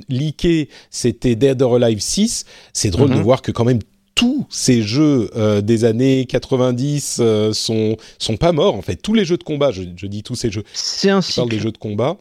leaké, 0.08 0.68
c'était 0.90 1.36
Dead 1.36 1.60
or 1.62 1.76
Alive 1.76 2.00
6. 2.00 2.44
C'est 2.72 2.90
drôle 2.90 3.10
de 3.10 3.14
mhm. 3.14 3.22
voir 3.22 3.42
que 3.42 3.50
quand 3.50 3.64
même 3.64 3.80
tous 4.16 4.46
ces 4.48 4.82
jeux 4.82 5.30
euh, 5.36 5.60
des 5.60 5.84
années 5.84 6.24
90 6.26 7.18
euh, 7.20 7.52
sont 7.52 7.96
sont 8.18 8.36
pas 8.36 8.50
morts 8.50 8.74
en 8.74 8.82
fait. 8.82 8.96
Tous 8.96 9.14
les 9.14 9.24
jeux 9.24 9.36
de 9.36 9.44
combat, 9.44 9.70
je, 9.70 9.82
dis 9.82 10.24
tous 10.24 10.34
ces 10.34 10.50
jeux. 10.50 10.64
C'est 10.72 11.10
un 11.10 11.20
cycle. 11.20 11.36
parle 11.36 11.50
des 11.50 11.58
jeux 11.60 11.70
de 11.70 11.78
combat. 11.78 12.16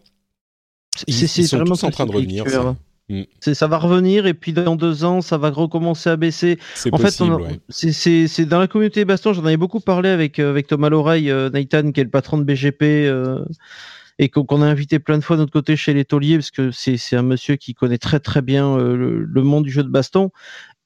Ils, 1.08 1.28
sont 1.28 1.64
tous 1.64 1.84
en 1.84 1.92
train 1.92 2.06
de 2.06 2.12
revenir. 2.12 2.48
Ça. 2.48 2.76
Mm. 3.10 3.24
Ça 3.54 3.68
va 3.68 3.78
revenir 3.78 4.26
et 4.26 4.34
puis 4.34 4.54
dans 4.54 4.76
deux 4.76 5.04
ans, 5.04 5.22
ça 5.22 5.38
va 5.38 5.50
recommencer 5.50 6.10
à 6.10 6.16
baisser. 6.16 6.58
En 6.92 6.98
possible, 6.98 7.38
fait, 7.70 8.28
c'est 8.28 8.46
dans 8.46 8.60
la 8.60 8.68
communauté 8.68 9.06
Baston. 9.06 9.34
J'en 9.34 9.46
avais 9.46 9.58
beaucoup 9.58 9.80
parlé 9.80 10.10
avec 10.10 10.40
euh, 10.40 10.50
avec 10.50 10.68
Thomas 10.68 10.90
Loreille, 10.90 11.32
Nathan, 11.54 11.92
qui 11.92 12.02
est 12.02 12.04
le 12.04 12.10
patron 12.10 12.38
de 12.38 12.44
BGP 12.44 13.12
et 14.18 14.30
qu'on 14.30 14.62
a 14.62 14.66
invité 14.66 15.00
plein 15.00 15.18
de 15.18 15.24
fois 15.24 15.36
de 15.36 15.42
notre 15.42 15.52
côté 15.52 15.76
chez 15.76 15.94
les 15.94 16.06
tauliers 16.06 16.38
parce 16.38 16.52
que 16.52 16.72
c'est 16.72 17.16
un 17.16 17.22
monsieur 17.22 17.58
qui 17.58 17.74
connaît 17.74 17.98
très 17.98 18.22
très 18.22 18.42
bien 18.42 18.78
le, 18.78 19.42
monde 19.44 19.66
du 19.66 19.72
jeu 19.72 19.84
de 19.84 19.90
baston 19.90 20.32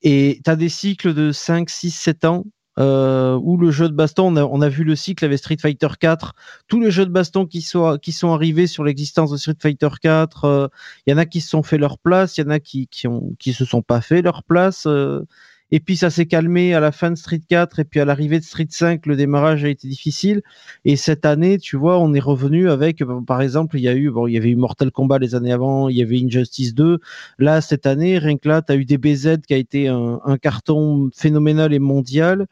et 0.01 0.41
tu 0.43 0.49
as 0.49 0.55
des 0.55 0.69
cycles 0.69 1.13
de 1.13 1.31
5, 1.31 1.69
6, 1.69 1.91
7 1.91 2.25
ans 2.25 2.45
euh, 2.79 3.37
où 3.41 3.57
le 3.57 3.71
jeu 3.71 3.89
de 3.89 3.93
baston, 3.93 4.35
on 4.37 4.61
a, 4.61 4.69
vu 4.69 4.83
le 4.83 4.95
cycle 4.95 5.25
avec 5.25 5.37
Street 5.39 5.57
Fighter 5.59 5.87
4, 5.99 6.33
tous 6.67 6.79
les 6.79 6.91
jeux 6.91 7.05
de 7.05 7.11
baston 7.11 7.45
qui 7.45 7.61
sont, 7.61 7.97
qui 8.01 8.11
sont 8.11 8.33
arrivés 8.33 8.67
sur 8.67 8.83
l'existence 8.83 9.31
de 9.31 9.37
Street 9.37 9.57
Fighter 9.59 9.89
4, 10.01 10.41
il 10.43 10.47
euh, 10.47 10.67
y 11.07 11.13
en 11.13 11.17
a 11.17 11.25
qui 11.25 11.41
se 11.41 11.49
sont 11.49 11.63
fait 11.63 11.77
leur 11.77 11.97
place, 11.97 12.37
il 12.37 12.41
y 12.41 12.47
en 12.47 12.51
a 12.51 12.59
qui, 12.59 12.87
qui, 12.87 13.07
ont, 13.07 13.35
qui 13.39 13.53
se 13.53 13.65
sont 13.65 13.81
pas 13.81 14.01
fait 14.01 14.21
leur 14.21 14.43
place. 14.43 14.85
Euh, 14.85 15.25
et 15.71 15.79
puis 15.79 15.97
ça 15.97 16.09
s'est 16.09 16.25
calmé 16.25 16.73
à 16.73 16.79
la 16.79 16.91
fin 16.91 17.11
de 17.11 17.15
Street 17.15 17.41
4 17.47 17.79
et 17.79 17.83
puis 17.83 17.99
à 17.99 18.05
l'arrivée 18.05 18.39
de 18.39 18.43
Street 18.43 18.67
5, 18.69 19.05
le 19.05 19.15
démarrage 19.15 19.63
a 19.63 19.69
été 19.69 19.87
difficile. 19.87 20.41
Et 20.85 20.95
cette 20.95 21.25
année, 21.25 21.59
tu 21.59 21.77
vois, 21.77 21.99
on 21.99 22.13
est 22.13 22.19
revenu 22.19 22.69
avec, 22.69 23.01
euh, 23.01 23.21
par 23.21 23.41
exemple, 23.41 23.77
il 23.77 23.83
y 23.83 23.87
a 23.87 23.93
eu, 23.93 24.09
bon, 24.09 24.27
il 24.27 24.33
y 24.33 24.37
avait 24.37 24.49
eu 24.49 24.55
Mortal 24.55 24.91
Kombat 24.91 25.19
les 25.19 25.35
années 25.35 25.51
avant, 25.53 25.89
il 25.89 25.97
y 25.97 26.01
avait 26.01 26.19
Injustice 26.23 26.73
2. 26.73 26.99
Là, 27.37 27.61
cette 27.61 27.85
année, 27.85 28.17
rien 28.17 28.37
que 28.37 28.47
là, 28.47 28.61
tu 28.61 28.73
as 28.73 28.75
eu 28.75 28.85
DBZ 28.85 29.41
qui 29.47 29.53
a 29.53 29.57
été 29.57 29.87
un, 29.87 30.19
carton 30.41 31.09
phénoménal 31.13 31.73
et 31.73 31.79
mondial. 31.79 32.47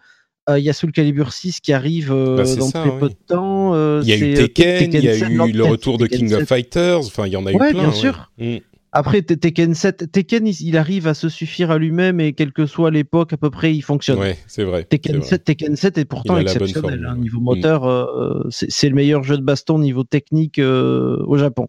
Euh, 0.50 0.60
il 0.60 0.64
y 0.64 0.70
a 0.70 0.74
Soul 0.74 0.94
Calibur 0.94 1.34
6 1.34 1.60
qui 1.60 1.74
arrive 1.74 2.12
euh, 2.12 2.38
bah, 2.38 2.56
dans 2.56 2.72
très 2.72 3.00
peu 3.00 3.10
de 3.10 3.16
temps. 3.28 4.02
il 4.02 4.08
y 4.08 4.14
a 4.14 4.18
eu 4.18 4.34
Tekken, 4.34 4.94
il 4.94 5.04
y 5.04 5.10
a 5.10 5.16
eu 5.16 5.52
le 5.52 5.66
retour 5.66 5.98
de 5.98 6.08
King 6.08 6.34
of 6.34 6.46
Fighters. 6.46 7.00
Enfin, 7.00 7.28
il 7.28 7.34
y 7.34 7.36
en 7.36 7.46
a 7.46 7.52
eu 7.52 7.58
plein. 7.58 7.74
Bien 7.74 7.92
sûr. 7.92 8.32
Mm. 8.38 8.58
Après, 8.94 9.22
Tekken 9.22 9.76
7, 9.76 10.12
Tekken, 10.12 10.48
il 10.48 10.78
arrive 10.78 11.08
à 11.08 11.14
se 11.14 11.30
suffire 11.30 11.72
à 11.72 11.78
lui-même 11.78 12.20
et 12.20 12.34
quelle 12.34 12.54
que 12.54 12.66
soit 12.66 12.90
l'époque, 12.90 13.34
à 13.34 13.38
peu 13.38 13.50
près, 13.50 13.76
il 13.76 13.82
fonctionne. 13.82 14.18
Ouais, 14.18 14.38
c'est 14.48 14.64
vrai. 14.64 14.86
Tekken, 14.86 15.22
7, 15.22 15.44
Tekken 15.44 15.76
7 15.76 15.98
est 15.98 16.06
pourtant 16.06 16.38
exceptionnel. 16.38 17.06
Hein, 17.08 17.18
niveau 17.18 17.40
moteur, 17.40 17.84
mm. 17.84 17.88
euh, 17.88 18.50
c'est 18.50 18.90
le 18.90 18.96
meilleur 18.96 19.24
jeu 19.24 19.38
de 19.38 19.44
baston 19.44 19.78
niveau 19.78 20.04
technique 20.04 20.58
euh, 20.58 21.24
au 21.28 21.38
Japon. 21.38 21.68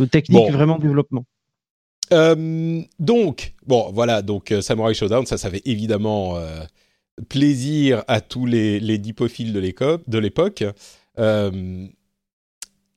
Euh, 0.00 0.06
technique, 0.06 0.50
vraiment 0.50 0.78
développement. 0.78 1.24
donc, 2.10 3.54
bon, 3.66 3.90
voilà, 3.92 4.22
donc 4.22 4.52
Samurai 4.60 4.94
Showdown, 4.94 5.26
ça, 5.26 5.36
ça 5.36 5.50
fait 5.50 5.62
évidemment 5.66 6.36
plaisir 7.28 8.04
à 8.08 8.20
tous 8.20 8.46
les, 8.46 8.80
les 8.80 8.98
dipophiles 8.98 9.52
de 9.52 10.18
l'époque 10.18 10.64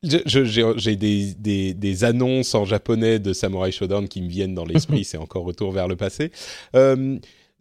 j'ai 0.03 0.95
des, 0.95 1.74
des, 1.74 2.03
annonces 2.03 2.53
en 2.55 2.65
japonais 2.65 3.19
de 3.19 3.33
Samurai 3.33 3.71
Shodown 3.71 4.07
qui 4.07 4.21
me 4.21 4.29
viennent 4.29 4.53
dans 4.53 4.65
l'esprit, 4.65 5.03
c'est 5.05 5.17
encore 5.17 5.43
retour 5.43 5.71
vers 5.71 5.88
le 5.88 5.95
passé. 5.95 6.31
Euh, 6.75 7.17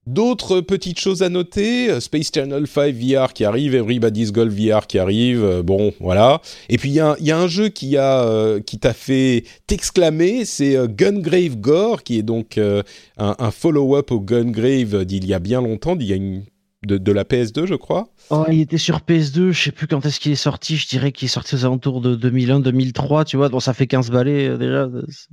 d'autres 0.07 0.61
petites 0.61 0.99
choses 0.99 1.23
à 1.23 1.29
noter, 1.29 1.91
euh, 1.91 2.01
Space 2.01 2.31
Channel 2.35 2.67
5 2.67 2.95
VR 2.95 3.33
qui 3.33 3.45
arrive, 3.45 3.75
Everybody's 3.75 4.33
Golf 4.33 4.55
VR 4.55 4.87
qui 4.87 4.99
arrive, 4.99 5.45
euh, 5.45 5.63
bon 5.63 5.93
voilà. 6.01 6.41
Et 6.69 6.79
puis 6.79 6.91
il 6.91 6.95
y, 6.95 7.25
y, 7.25 7.31
a 7.31 7.39
un 7.39 7.49
jeu 7.49 7.69
qui 7.69 7.97
a 7.97 8.61
qui 8.61 8.79
t'a 8.79 8.93
fait 8.93 9.45
t'exclamer, 9.67 10.45
c'est 10.45 10.77
Gungrave 10.89 11.57
Gore 11.57 12.03
qui 12.03 12.19
est 12.19 12.23
donc 12.23 12.59
un, 12.59 12.83
un 13.17 13.51
follow-up 13.51 14.11
au 14.11 14.21
Gungrave 14.21 15.05
d'il 15.05 15.27
y 15.27 15.35
a 15.35 15.39
bien 15.39 15.61
longtemps, 15.61 15.97
d'il 15.97 16.09
y 16.09 16.13
a 16.13 16.17
une 16.17 16.45
de, 16.87 17.13
la 17.13 17.25
PS2, 17.25 17.67
je 17.67 17.75
crois. 17.75 18.09
Oh, 18.31 18.45
il 18.51 18.61
était 18.61 18.79
sur 18.79 18.99
PS2, 18.99 19.51
je 19.51 19.65
sais 19.65 19.73
plus 19.73 19.87
quand 19.87 20.05
est-ce 20.07 20.21
qu'il 20.21 20.33
est 20.33 20.37
sorti, 20.37 20.77
je 20.77 20.87
dirais 20.87 21.13
qu'il 21.13 21.27
est 21.27 21.29
sorti 21.29 21.55
aux 21.55 21.65
alentours 21.65 22.01
de 22.01 22.17
2001-2003, 22.17 23.25
tu 23.25 23.37
vois, 23.37 23.49
bon, 23.49 23.61
ça 23.61 23.75
fait 23.75 23.87
15 23.87 24.11
balais 24.11 24.49
euh, 24.49 24.57
déjà, 24.57 24.89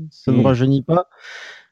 ça 0.09 0.31
ne 0.31 0.37
hmm. 0.37 0.45
rajeunit 0.45 0.81
pas. 0.83 1.07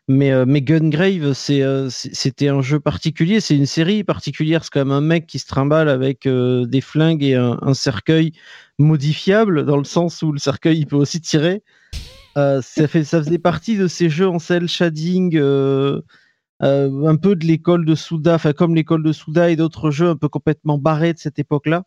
Mais, 0.08 0.32
euh, 0.32 0.46
mais 0.48 0.62
Gungrave, 0.62 1.34
euh, 1.50 1.90
c'était 1.90 2.50
un 2.50 2.62
jeu 2.62 2.80
particulier, 2.80 3.40
c'est 3.40 3.56
une 3.56 3.66
série 3.66 4.04
particulière, 4.04 4.64
c'est 4.64 4.72
quand 4.72 4.82
même 4.82 4.92
un 4.92 5.02
mec 5.02 5.28
qui 5.28 5.40
se 5.40 5.48
trimballe 5.48 5.90
avec 5.90 6.28
des 6.28 6.82
flingues 6.82 7.24
et 7.24 7.36
un, 7.36 7.74
cercueil 7.74 8.34
modifiable, 8.80 9.66
dans 9.66 9.78
le 9.78 9.84
sens 9.84 10.22
où 10.22 10.32
le 10.32 10.40
cercueil 10.40 10.80
il 10.80 10.88
peut 10.88 10.98
aussi 10.98 11.22
tirer. 11.22 11.64
ça, 12.36 12.62
faisait 12.62 13.40
partie 13.40 13.78
de 13.78 13.88
ces 13.88 14.10
jeux 14.10 14.28
en 14.28 14.40
cel 14.40 14.68
shading 14.68 15.40
euh, 16.64 17.08
un 17.08 17.16
peu 17.16 17.36
de 17.36 17.46
l'école 17.46 17.86
de 17.86 17.96
Souda, 17.96 18.38
comme 18.56 18.76
l'école 18.76 19.02
de 19.04 19.12
Souda 19.12 19.50
et 19.50 19.56
d'autres 19.56 19.90
jeux 19.90 20.10
un 20.10 20.16
peu 20.16 20.30
complètement 20.30 20.78
barrés 20.78 21.14
de 21.14 21.18
cette 21.18 21.40
époque-là, 21.40 21.86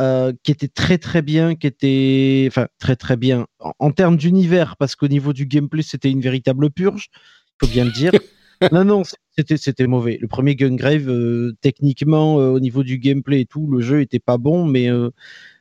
euh, 0.00 0.32
qui 0.42 0.50
était 0.50 0.68
très 0.68 0.98
très 0.98 1.22
bien, 1.22 1.54
qui 1.54 1.66
était, 1.66 2.46
enfin 2.48 2.68
très 2.78 2.96
très 2.96 3.16
bien 3.16 3.46
en, 3.58 3.90
termes 3.92 4.16
d'univers, 4.16 4.76
parce 4.76 4.96
qu'au 4.96 5.08
niveau 5.08 5.32
du 5.32 5.46
gameplay 5.46 5.82
c'était 5.82 6.10
une 6.10 6.20
véritable 6.20 6.70
purge, 6.70 7.08
faut 7.60 7.68
bien 7.68 7.84
le 7.84 7.92
dire. 7.92 8.12
non 8.72 8.84
non, 8.84 9.02
c'était 9.36 9.56
c'était 9.56 9.86
mauvais. 9.86 10.18
Le 10.20 10.28
premier 10.28 10.56
Gungrave, 10.56 11.08
euh, 11.08 11.56
techniquement 11.60 12.36
au 12.36 12.60
niveau 12.60 12.82
du 12.82 12.98
gameplay 12.98 13.42
et 13.42 13.46
tout, 13.46 13.66
le 13.66 13.80
jeu 13.80 14.00
était 14.00 14.18
pas 14.18 14.38
bon, 14.38 14.64
mais 14.64 14.88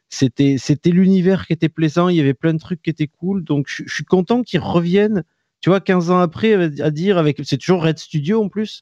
c'était 0.09 0.57
c'était 0.57 0.91
l'univers 0.91 1.45
qui 1.45 1.53
était 1.53 1.69
plaisant, 1.69 2.09
il 2.09 2.15
y 2.15 2.19
avait 2.19 2.33
plein 2.33 2.53
de 2.53 2.59
trucs 2.59 2.81
qui 2.81 2.89
étaient 2.89 3.07
cool, 3.07 3.43
donc 3.43 3.67
je 3.67 3.83
suis 3.87 4.05
content 4.05 4.43
qu'ils 4.43 4.61
reviennent 4.61 5.23
tu 5.61 5.69
vois, 5.69 5.81
15 5.81 6.11
ans 6.11 6.19
après, 6.19 6.53
à 6.81 6.89
dire 6.89 7.17
avec, 7.17 7.39
c'est 7.43 7.57
toujours 7.57 7.83
Red 7.83 7.99
Studio 7.99 8.43
en 8.43 8.49
plus, 8.49 8.81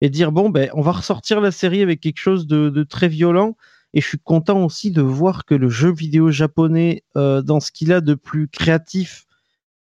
et 0.00 0.08
dire 0.10 0.32
bon, 0.32 0.50
ben, 0.50 0.70
on 0.74 0.80
va 0.80 0.92
ressortir 0.92 1.40
la 1.40 1.50
série 1.50 1.82
avec 1.82 2.00
quelque 2.00 2.18
chose 2.18 2.46
de, 2.46 2.82
très 2.84 3.08
violent. 3.08 3.56
Et 3.94 4.00
je 4.00 4.08
suis 4.08 4.18
content 4.18 4.64
aussi 4.64 4.90
de 4.90 5.00
voir 5.00 5.44
que 5.44 5.54
le 5.54 5.68
jeu 5.68 5.92
vidéo 5.92 6.32
japonais, 6.32 7.04
euh, 7.16 7.42
dans 7.42 7.60
ce 7.60 7.70
qu'il 7.70 7.92
a 7.92 8.00
de 8.00 8.14
plus 8.14 8.48
créatif 8.48 9.24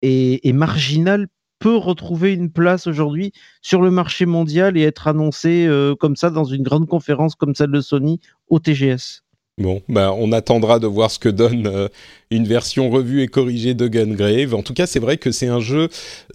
et, 0.02 0.52
marginal, 0.52 1.28
peut 1.60 1.76
retrouver 1.76 2.32
une 2.32 2.50
place 2.50 2.86
aujourd'hui 2.86 3.32
sur 3.62 3.82
le 3.82 3.90
marché 3.90 4.26
mondial 4.26 4.76
et 4.76 4.82
être 4.82 5.06
annoncé 5.06 5.66
euh, 5.66 5.94
comme 5.94 6.16
ça 6.16 6.30
dans 6.30 6.44
une 6.44 6.62
grande 6.62 6.88
conférence 6.88 7.36
comme 7.36 7.54
celle 7.54 7.70
de 7.70 7.80
Sony 7.80 8.18
au 8.48 8.58
TGS. 8.58 9.22
Bon, 9.58 9.82
bah, 9.88 10.12
on 10.16 10.32
attendra 10.32 10.78
de 10.80 10.86
voir 10.86 11.10
ce 11.10 11.18
que 11.18 11.28
donne 11.28 11.66
euh, 11.66 11.88
une 12.30 12.48
version 12.48 12.90
revue 12.90 13.22
et 13.22 13.28
corrigée 13.28 13.74
de 13.74 13.86
Gungrave. 13.86 14.54
En 14.54 14.62
tout 14.62 14.74
cas, 14.74 14.86
c'est 14.86 15.00
vrai 15.00 15.18
que 15.18 15.30
c'est 15.30 15.48
un 15.48 15.60
jeu 15.60 15.88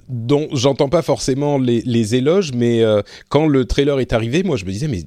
dont 0.07 0.47
j'entends 0.53 0.89
pas 0.89 1.01
forcément 1.01 1.57
les, 1.57 2.15
éloges, 2.15 2.53
mais 2.53 2.83
quand 3.27 3.47
le 3.47 3.65
trailer 3.65 3.99
est 3.99 4.13
arrivé, 4.13 4.43
moi 4.43 4.55
je 4.55 4.65
me 4.65 4.71
disais, 4.71 4.87
mais 4.87 5.05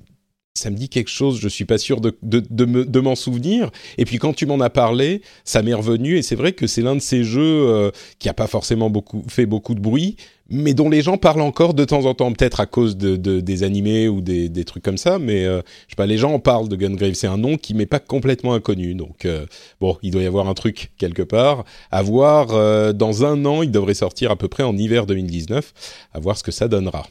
ça 0.58 0.70
me 0.70 0.76
dit 0.76 0.88
quelque 0.88 1.10
chose, 1.10 1.38
je 1.40 1.48
suis 1.48 1.64
pas 1.64 1.78
sûr 1.78 2.00
de, 2.00 2.16
de, 2.22 2.40
de, 2.40 3.00
m'en 3.00 3.14
souvenir. 3.14 3.70
Et 3.96 4.04
puis 4.04 4.18
quand 4.18 4.32
tu 4.32 4.44
m'en 4.46 4.60
as 4.60 4.70
parlé, 4.70 5.22
ça 5.44 5.62
m'est 5.62 5.74
revenu 5.74 6.16
et 6.16 6.22
c'est 6.22 6.34
vrai 6.34 6.52
que 6.52 6.66
c'est 6.66 6.82
l'un 6.82 6.96
de 6.96 7.00
ces 7.00 7.24
jeux 7.24 7.40
euh, 7.68 7.90
qui 8.18 8.28
a 8.28 8.34
pas 8.34 8.46
forcément 8.46 8.90
beaucoup 8.90 9.24
fait 9.28 9.46
beaucoup 9.46 9.74
de 9.74 9.80
bruit, 9.80 10.16
mais 10.50 10.74
dont 10.74 10.90
les 10.90 11.00
gens 11.00 11.16
parlent 11.16 11.42
encore 11.42 11.74
de 11.74 11.84
temps 11.84 12.04
en 12.06 12.14
temps, 12.14 12.32
peut-être 12.32 12.60
à 12.60 12.66
cause 12.66 12.96
de, 12.96 13.16
des 13.16 13.62
animés 13.62 14.08
ou 14.08 14.20
des, 14.20 14.64
trucs 14.64 14.82
comme 14.82 14.98
ça. 14.98 15.18
Mais 15.18 15.44
euh, 15.44 15.60
je 15.86 15.92
sais 15.92 15.96
pas, 15.96 16.06
les 16.06 16.18
gens 16.18 16.32
en 16.32 16.40
parlent 16.40 16.68
de 16.68 16.76
Gungrave. 16.76 17.14
C'est 17.14 17.26
un 17.26 17.38
nom 17.38 17.56
qui 17.56 17.74
m'est 17.74 17.86
pas 17.86 18.00
complètement 18.00 18.54
inconnu. 18.54 18.94
Donc 18.94 19.24
euh, 19.24 19.46
bon, 19.80 19.96
il 20.02 20.10
doit 20.10 20.22
y 20.22 20.26
avoir 20.26 20.48
un 20.48 20.54
truc 20.54 20.90
quelque 20.98 21.22
part. 21.22 21.64
À 21.90 22.02
voir. 22.02 22.94
dans 22.94 23.24
un 23.24 23.44
an, 23.44 23.62
il 23.62 23.70
devrait 23.70 23.94
sortir 23.94 24.30
à 24.30 24.36
peu 24.36 24.48
près 24.48 24.62
en 24.64 24.76
hiver 24.76 25.06
2019. 25.06 25.72
À 26.12 26.18
voir 26.18 26.36
ce 26.36 26.42
que 26.42 26.52
ça 26.52 26.68
donnera. 26.68 27.06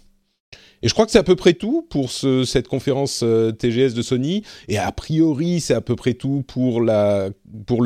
Et 0.84 0.88
je 0.88 0.93
crois 0.93 1.05
que 1.05 1.12
c'est 1.12 1.17
à 1.17 1.24
peu 1.24 1.36
près 1.36 1.53
tout 1.53 1.86
pour 1.89 2.12
ce, 2.12 2.43
cette 2.43 2.67
conférence 2.67 3.22
euh, 3.24 3.51
TGS 3.51 3.93
de 3.93 4.01
Sony. 4.01 4.43
Et 4.67 4.77
a 4.77 4.91
priori, 4.91 5.60
c'est 5.60 5.74
à 5.74 5.81
peu 5.81 5.96
près 5.96 6.13
tout 6.13 6.43
pour, 6.48 6.81
le 6.81 7.31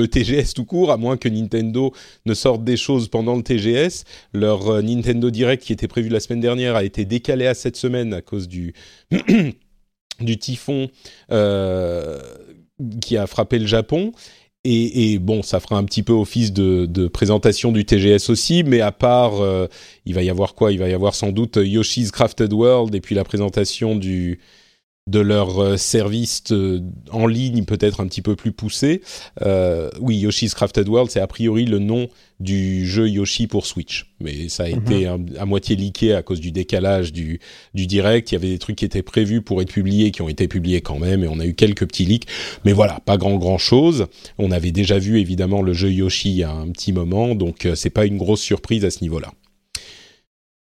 TGS 0.05 0.53
tout 0.53 0.65
court, 0.65 0.91
à 0.91 0.97
moins 0.97 1.17
que 1.17 1.29
Nintendo 1.29 1.93
ne 2.25 2.33
sorte 2.33 2.63
des 2.63 2.77
choses 2.77 3.07
pendant 3.07 3.35
le 3.35 3.43
TGS. 3.43 4.03
Leur 4.33 4.67
euh, 4.69 4.81
Nintendo 4.81 5.29
Direct, 5.29 5.63
qui 5.63 5.73
était 5.73 5.87
prévu 5.87 6.09
la 6.09 6.19
semaine 6.19 6.41
dernière, 6.41 6.75
a 6.75 6.83
été 6.83 7.05
décalé 7.05 7.47
à 7.47 7.53
cette 7.53 7.77
semaine 7.77 8.13
à 8.13 8.21
cause 8.21 8.47
du, 8.47 8.73
du 10.19 10.37
typhon 10.37 10.89
euh, 11.31 12.19
qui 13.01 13.17
a 13.17 13.27
frappé 13.27 13.59
le 13.59 13.67
Japon. 13.67 14.11
Et, 14.63 15.17
bon, 15.17 15.41
ça 15.41 15.59
fera 15.59 15.77
un 15.77 15.83
petit 15.83 16.03
peu 16.03 16.13
office 16.13 16.53
de, 16.53 17.07
présentation 17.07 17.71
du 17.71 17.83
TGS 17.83 18.29
aussi, 18.29 18.63
mais 18.63 18.79
à 18.79 18.91
part, 18.91 19.41
euh, 19.41 19.67
il 20.05 20.13
va 20.13 20.21
y 20.21 20.29
avoir 20.29 20.53
quoi? 20.53 20.71
Il 20.71 20.77
va 20.77 20.87
y 20.87 20.93
avoir 20.93 21.15
sans 21.15 21.31
doute 21.31 21.57
Yoshi's 21.57 22.11
Crafted 22.11 22.53
World 22.53 22.93
et 22.93 23.01
puis 23.01 23.15
la 23.15 23.23
présentation 23.23 23.95
du 23.95 24.39
de 25.07 25.19
leur 25.19 25.59
euh, 25.59 25.77
service 25.77 26.43
euh, 26.51 26.79
en 27.11 27.27
ligne 27.27 27.65
peut-être 27.65 28.01
un 28.01 28.07
petit 28.07 28.21
peu 28.21 28.35
plus 28.35 28.51
poussé. 28.51 29.01
oui, 29.99 30.17
Yoshi's 30.17 30.53
Crafted 30.53 30.87
World, 30.87 31.09
c'est 31.09 31.19
a 31.19 31.27
priori 31.27 31.65
le 31.65 31.79
nom 31.79 32.07
du 32.41 32.87
jeu 32.87 33.07
Yoshi 33.07 33.47
pour 33.47 33.65
Switch. 33.65 34.11
Mais 34.19 34.49
ça 34.49 34.63
a 34.63 34.69
mhm. 34.69 34.81
été 34.81 35.07
à 35.07 35.45
moitié 35.45 35.75
leaké 35.75 36.13
à 36.13 36.21
cause 36.21 36.39
du 36.39 36.51
décalage 36.51 37.13
du, 37.13 37.39
du 37.73 37.87
direct. 37.87 38.31
Il 38.31 38.35
y 38.35 38.37
avait 38.37 38.49
des 38.49 38.59
trucs 38.59 38.75
qui 38.75 38.85
étaient 38.85 39.03
prévus 39.03 39.41
pour 39.41 39.61
être 39.61 39.71
publiés, 39.71 40.11
qui 40.11 40.21
ont 40.21 40.29
été 40.29 40.47
publiés 40.47 40.81
quand 40.81 40.99
même, 40.99 41.23
et 41.23 41.27
on 41.27 41.39
a 41.39 41.45
eu 41.45 41.53
quelques 41.53 41.87
petits 41.87 42.05
leaks. 42.05 42.27
Mais 42.65 42.73
voilà, 42.73 42.99
pas 43.05 43.17
grand 43.17 43.37
grand 43.37 43.57
chose. 43.57 44.07
On 44.37 44.51
avait 44.51 44.71
déjà 44.71 44.99
vu 44.99 45.19
évidemment 45.19 45.61
le 45.61 45.73
jeu 45.73 45.91
Yoshi 45.91 46.31
il 46.31 46.37
y 46.37 46.43
a 46.43 46.51
un 46.51 46.69
petit 46.69 46.93
moment, 46.93 47.35
donc 47.35 47.65
euh, 47.65 47.75
c'est 47.75 47.89
pas 47.89 48.05
une 48.05 48.17
grosse 48.17 48.41
surprise 48.41 48.83
à 48.85 48.91
ce 48.91 49.01
niveau-là. 49.01 49.31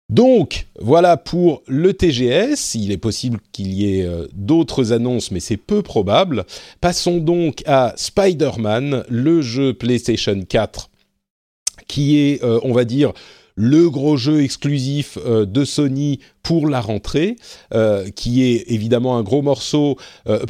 Donc, 0.09 0.65
voilà 0.79 1.17
pour 1.17 1.61
le 1.67 1.93
TGS. 1.93 2.75
Il 2.75 2.91
est 2.91 2.97
possible 2.97 3.39
qu'il 3.51 3.71
y 3.73 3.99
ait 3.99 4.05
euh, 4.05 4.27
d'autres 4.33 4.91
annonces, 4.91 5.31
mais 5.31 5.39
c'est 5.39 5.57
peu 5.57 5.83
probable. 5.83 6.45
Passons 6.81 7.17
donc 7.17 7.61
à 7.67 7.93
Spider-Man, 7.95 9.03
le 9.07 9.41
jeu 9.41 9.73
PlayStation 9.73 10.41
4 10.47 10.89
qui 11.87 12.19
est, 12.19 12.43
euh, 12.43 12.59
on 12.63 12.73
va 12.73 12.85
dire, 12.85 13.13
le 13.55 13.89
gros 13.89 14.15
jeu 14.15 14.43
exclusif 14.43 15.17
euh, 15.25 15.45
de 15.45 15.65
Sony 15.65 16.19
pour 16.43 16.67
la 16.67 16.81
rentrée, 16.81 17.35
qui 18.15 18.43
est 18.43 18.71
évidemment 18.71 19.17
un 19.17 19.21
gros 19.21 19.43
morceau, 19.43 19.97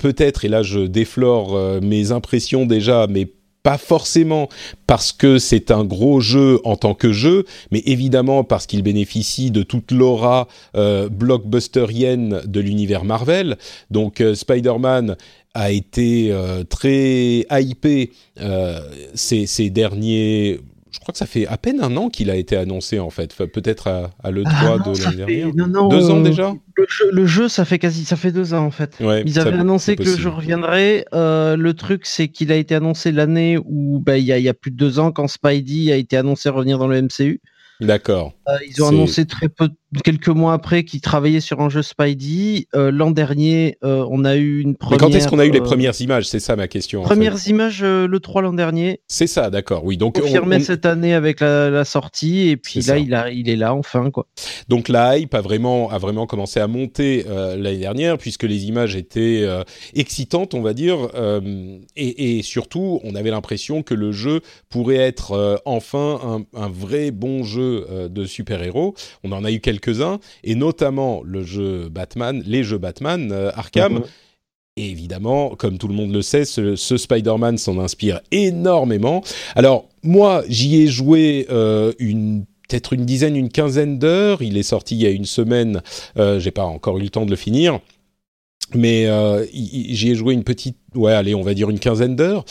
peut-être, 0.02 0.46
et 0.46 0.48
là 0.48 0.64
je 0.64 0.80
déflore 0.80 1.82
mes 1.82 2.14
impressions 2.14 2.66
déjà, 2.66 3.06
mais 3.10 3.28
pas 3.64 3.78
forcément 3.78 4.50
parce 4.88 5.12
que 5.12 5.38
c'est 5.38 5.72
un 5.72 5.84
gros 5.84 6.20
jeu 6.22 6.60
en 6.64 6.76
tant 6.76 6.94
que 6.94 7.12
jeu, 7.12 7.46
mais 7.72 7.80
évidemment 7.86 8.44
parce 8.44 8.66
qu'il 8.66 8.84
bénéficie 8.84 9.52
de 9.52 9.64
toute 9.64 9.92
l'aura 9.92 10.48
blockbusterienne 10.74 12.42
de 12.46 12.60
l'univers 12.60 13.04
Marvel. 13.04 13.58
Donc 13.92 14.24
Spider-Man 14.34 15.16
a 15.54 15.72
été 15.72 16.34
très 16.70 17.46
hypé 17.52 18.12
ces, 19.14 19.46
ces, 19.46 19.70
derniers 19.70 20.62
je 20.92 21.00
crois 21.00 21.12
que 21.12 21.18
ça 21.18 21.26
fait 21.26 21.46
à 21.48 21.58
peine 21.58 21.82
un 21.82 21.96
an 21.98 22.10
qu'il 22.10 22.30
a 22.30 22.36
été 22.36 22.56
annoncé 22.56 23.00
en 23.00 23.10
fait, 23.10 23.36
peut-être 23.36 23.88
à, 23.88 24.32
l'E3 24.32 24.48
ah 24.48 24.78
de 24.80 25.04
l'année 25.04 25.16
dernière. 25.18 25.68
deux 25.90 26.10
ans 26.10 26.20
euh, 26.20 26.24
déjà 26.24 26.54
le 27.12 27.26
jeu, 27.26 27.50
ça 27.50 27.66
fait 27.66 27.80
quasi, 27.80 28.06
ça 28.06 28.16
fait 28.16 28.32
deux 28.32 28.54
ans 28.54 28.66
en 28.66 28.72
fait. 28.72 28.96
Ils 29.26 29.40
avaient 29.40 29.60
annoncé 29.60 29.96
que 29.96 30.04
le 30.04 30.16
jeu 30.16 30.30
reviendrait. 30.30 31.06
Euh, 31.14 31.56
le 31.58 31.74
truc, 31.74 32.06
c'est 32.06 32.30
qu'il 32.30 32.52
a 32.52 32.56
été 32.56 32.76
annoncé 32.76 33.12
l'année 33.12 33.58
où 33.58 34.00
bah, 34.00 34.18
il 34.18 34.24
y, 34.24 34.28
y, 34.28 34.50
a 34.50 34.54
plus 34.54 34.72
de 34.72 34.78
deux 34.78 35.00
ans 35.00 35.12
quand 35.12 35.28
Spidey 35.28 35.92
a 35.92 35.98
été 35.98 36.18
annoncé 36.18 36.50
revenir 36.50 36.80
dans 36.80 36.88
le 36.88 37.02
MCU. 37.02 37.42
D'accord. 37.80 38.34
Euh, 38.48 38.58
ils 38.68 38.84
ont 38.84 38.90
annoncé 38.90 39.26
très 39.26 39.48
peu, 39.48 39.70
quelques 40.04 40.30
mois 40.30 40.54
après 40.54 40.84
qu'ils 40.84 41.02
travaillaient 41.02 41.40
sur 41.40 41.62
un 41.62 41.70
jeu 41.70 41.82
Spidey. 41.82 42.68
Euh, 42.76 42.92
l'an 42.92 43.12
dernier, 43.12 43.78
euh, 43.84 44.06
on 44.10 44.26
a 44.26 44.36
eu 44.36 44.62
une 44.62 44.76
première. 44.76 45.00
Mais 45.00 45.06
quand 45.06 45.16
est-ce 45.16 45.28
qu'on 45.28 45.40
a 45.40 45.46
eu 45.46 45.52
les 45.52 45.62
premières 45.62 46.00
images? 46.02 46.28
C'est 46.28 46.40
ça 46.40 46.56
ma 46.56 46.68
question. 46.68 47.02
Premières 47.02 47.48
images 47.48 47.84
le 47.84 48.20
3 48.20 48.42
l'an 48.42 48.54
dernier. 48.54 49.02
C'est 49.08 49.28
ça, 49.28 49.50
d'accord. 49.50 49.84
Oui, 49.84 49.98
donc 49.98 50.20
confirmé 50.20 50.60
cette 50.60 50.86
année 50.86 51.14
avec 51.14 51.40
la, 51.40 51.86
sortie 51.86 52.50
et 52.50 52.58
puis 52.58 52.82
là 52.82 52.98
il, 52.98 53.14
a, 53.14 53.32
il 53.32 53.50
est 53.50 53.56
là 53.56 53.74
enfin 53.74 54.12
quoi. 54.12 54.28
Donc 54.68 54.90
la 54.90 55.18
hype 55.18 55.34
a 55.34 55.42
vraiment 55.42 55.90
a 55.90 55.98
vraiment 55.98 56.28
commencé 56.28 56.60
à 56.60 56.68
monter 56.68 57.26
l'année 57.28 57.78
dernière 57.78 58.18
puisque 58.18 58.44
les 58.44 58.66
images 58.66 58.96
étaient 58.96 59.48
excitantes, 59.96 60.54
on 60.54 60.62
va 60.62 60.74
dire, 60.74 60.98
et, 61.96 62.38
et, 62.38 62.42
surtout 62.44 63.00
on 63.04 63.16
avait 63.16 63.32
l'impression 63.32 63.82
que 63.82 63.94
le 63.94 64.12
jeu 64.12 64.42
pourrait 64.70 64.98
être 64.98 65.62
enfin 65.66 66.20
un, 66.24 66.60
un 66.60 66.70
vrai 66.70 67.12
bon 67.12 67.44
jeu 67.44 67.86
euh, 67.90 68.10
de 68.10 68.26
super-héros. 68.26 68.96
On 69.24 69.32
en 69.32 69.44
a 69.44 69.52
eu 69.52 69.60
quelques-uns, 69.80 70.20
et 70.44 70.56
notamment 70.56 71.22
le 71.24 71.44
jeu 71.44 71.90
Batman, 71.90 72.44
les 72.46 72.64
jeux 72.64 72.78
Batman, 72.78 73.32
euh, 73.32 73.52
Arkham. 73.54 73.96
Mhm. 73.96 74.04
Et 74.78 74.90
évidemment, 74.90 75.56
comme 75.56 75.78
tout 75.78 75.90
le 75.90 75.94
monde 75.94 76.14
le 76.14 76.22
sait, 76.22 76.46
ce, 76.46 76.76
Spider-Man 76.76 77.58
s'en 77.58 77.80
inspire 77.80 78.22
énormément. 78.32 79.22
Alors, 79.56 79.90
moi, 80.04 80.44
j'y 80.48 80.82
ai 80.82 80.88
joué 80.88 81.48
euh, 81.50 81.92
une 82.00 82.46
peut-être 82.70 82.94
une 82.94 83.04
dizaine, 83.04 83.36
une 83.36 83.50
quinzaine 83.50 83.98
d'heures. 83.98 84.42
Il 84.42 84.56
est 84.56 84.64
sorti 84.64 84.96
il 84.96 85.02
y 85.02 85.08
a 85.08 85.10
une 85.10 85.26
semaine. 85.26 85.82
Euh, 86.18 86.40
J'ai 86.40 86.52
pas 86.52 86.64
encore 86.64 86.98
eu 87.00 87.02
le 87.02 87.10
temps 87.10 87.26
de 87.26 87.32
le 87.32 87.36
finir. 87.36 87.80
Mais 88.76 89.08
j'y 89.52 90.12
ai 90.12 90.16
joué 90.16 90.36
une 90.36 90.44
petite, 90.44 90.78
ouais, 90.94 91.12
allez, 91.12 91.34
on 91.34 91.42
va 91.42 91.56
dire 91.56 91.72
une 91.72 91.80
quinzaine 91.80 92.16
d'heures 92.16 92.46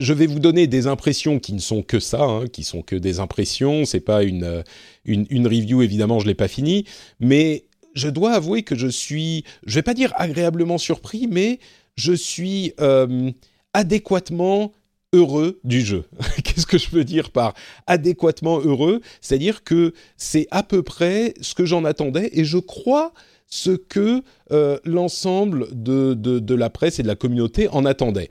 je 0.00 0.12
vais 0.14 0.26
vous 0.26 0.40
donner 0.40 0.66
des 0.66 0.86
impressions 0.86 1.38
qui 1.38 1.52
ne 1.52 1.60
sont 1.60 1.82
que 1.82 2.00
ça, 2.00 2.22
hein, 2.22 2.46
qui 2.46 2.64
sont 2.64 2.82
que 2.82 2.96
des 2.96 3.20
impressions. 3.20 3.84
C'est 3.84 4.00
pas 4.00 4.22
une, 4.22 4.44
euh, 4.44 4.62
une, 5.04 5.26
une, 5.30 5.46
review, 5.46 5.82
évidemment, 5.82 6.18
je 6.18 6.26
l'ai 6.26 6.34
pas 6.34 6.48
fini, 6.48 6.86
mais 7.20 7.66
je 7.94 8.08
dois 8.08 8.32
avouer 8.32 8.62
que 8.62 8.74
je 8.74 8.88
suis, 8.88 9.44
je 9.66 9.74
vais 9.74 9.82
pas 9.82 9.94
dire 9.94 10.12
agréablement 10.16 10.78
surpris, 10.78 11.28
mais 11.30 11.60
je 11.96 12.12
suis 12.12 12.72
euh, 12.80 13.30
adéquatement 13.74 14.72
heureux 15.12 15.60
du 15.64 15.84
jeu. 15.84 16.04
Qu'est-ce 16.44 16.66
que 16.66 16.78
je 16.78 16.88
veux 16.90 17.04
dire 17.04 17.30
par 17.30 17.54
adéquatement 17.86 18.58
heureux? 18.58 19.00
C'est-à-dire 19.20 19.64
que 19.64 19.92
c'est 20.16 20.46
à 20.50 20.62
peu 20.62 20.82
près 20.82 21.34
ce 21.42 21.54
que 21.54 21.66
j'en 21.66 21.84
attendais 21.84 22.30
et 22.32 22.44
je 22.44 22.58
crois 22.58 23.12
ce 23.48 23.70
que 23.72 24.22
euh, 24.52 24.78
l'ensemble 24.84 25.66
de, 25.72 26.14
de, 26.14 26.38
de, 26.38 26.54
la 26.54 26.70
presse 26.70 27.00
et 27.00 27.02
de 27.02 27.08
la 27.08 27.16
communauté 27.16 27.68
en 27.68 27.84
attendait. 27.84 28.30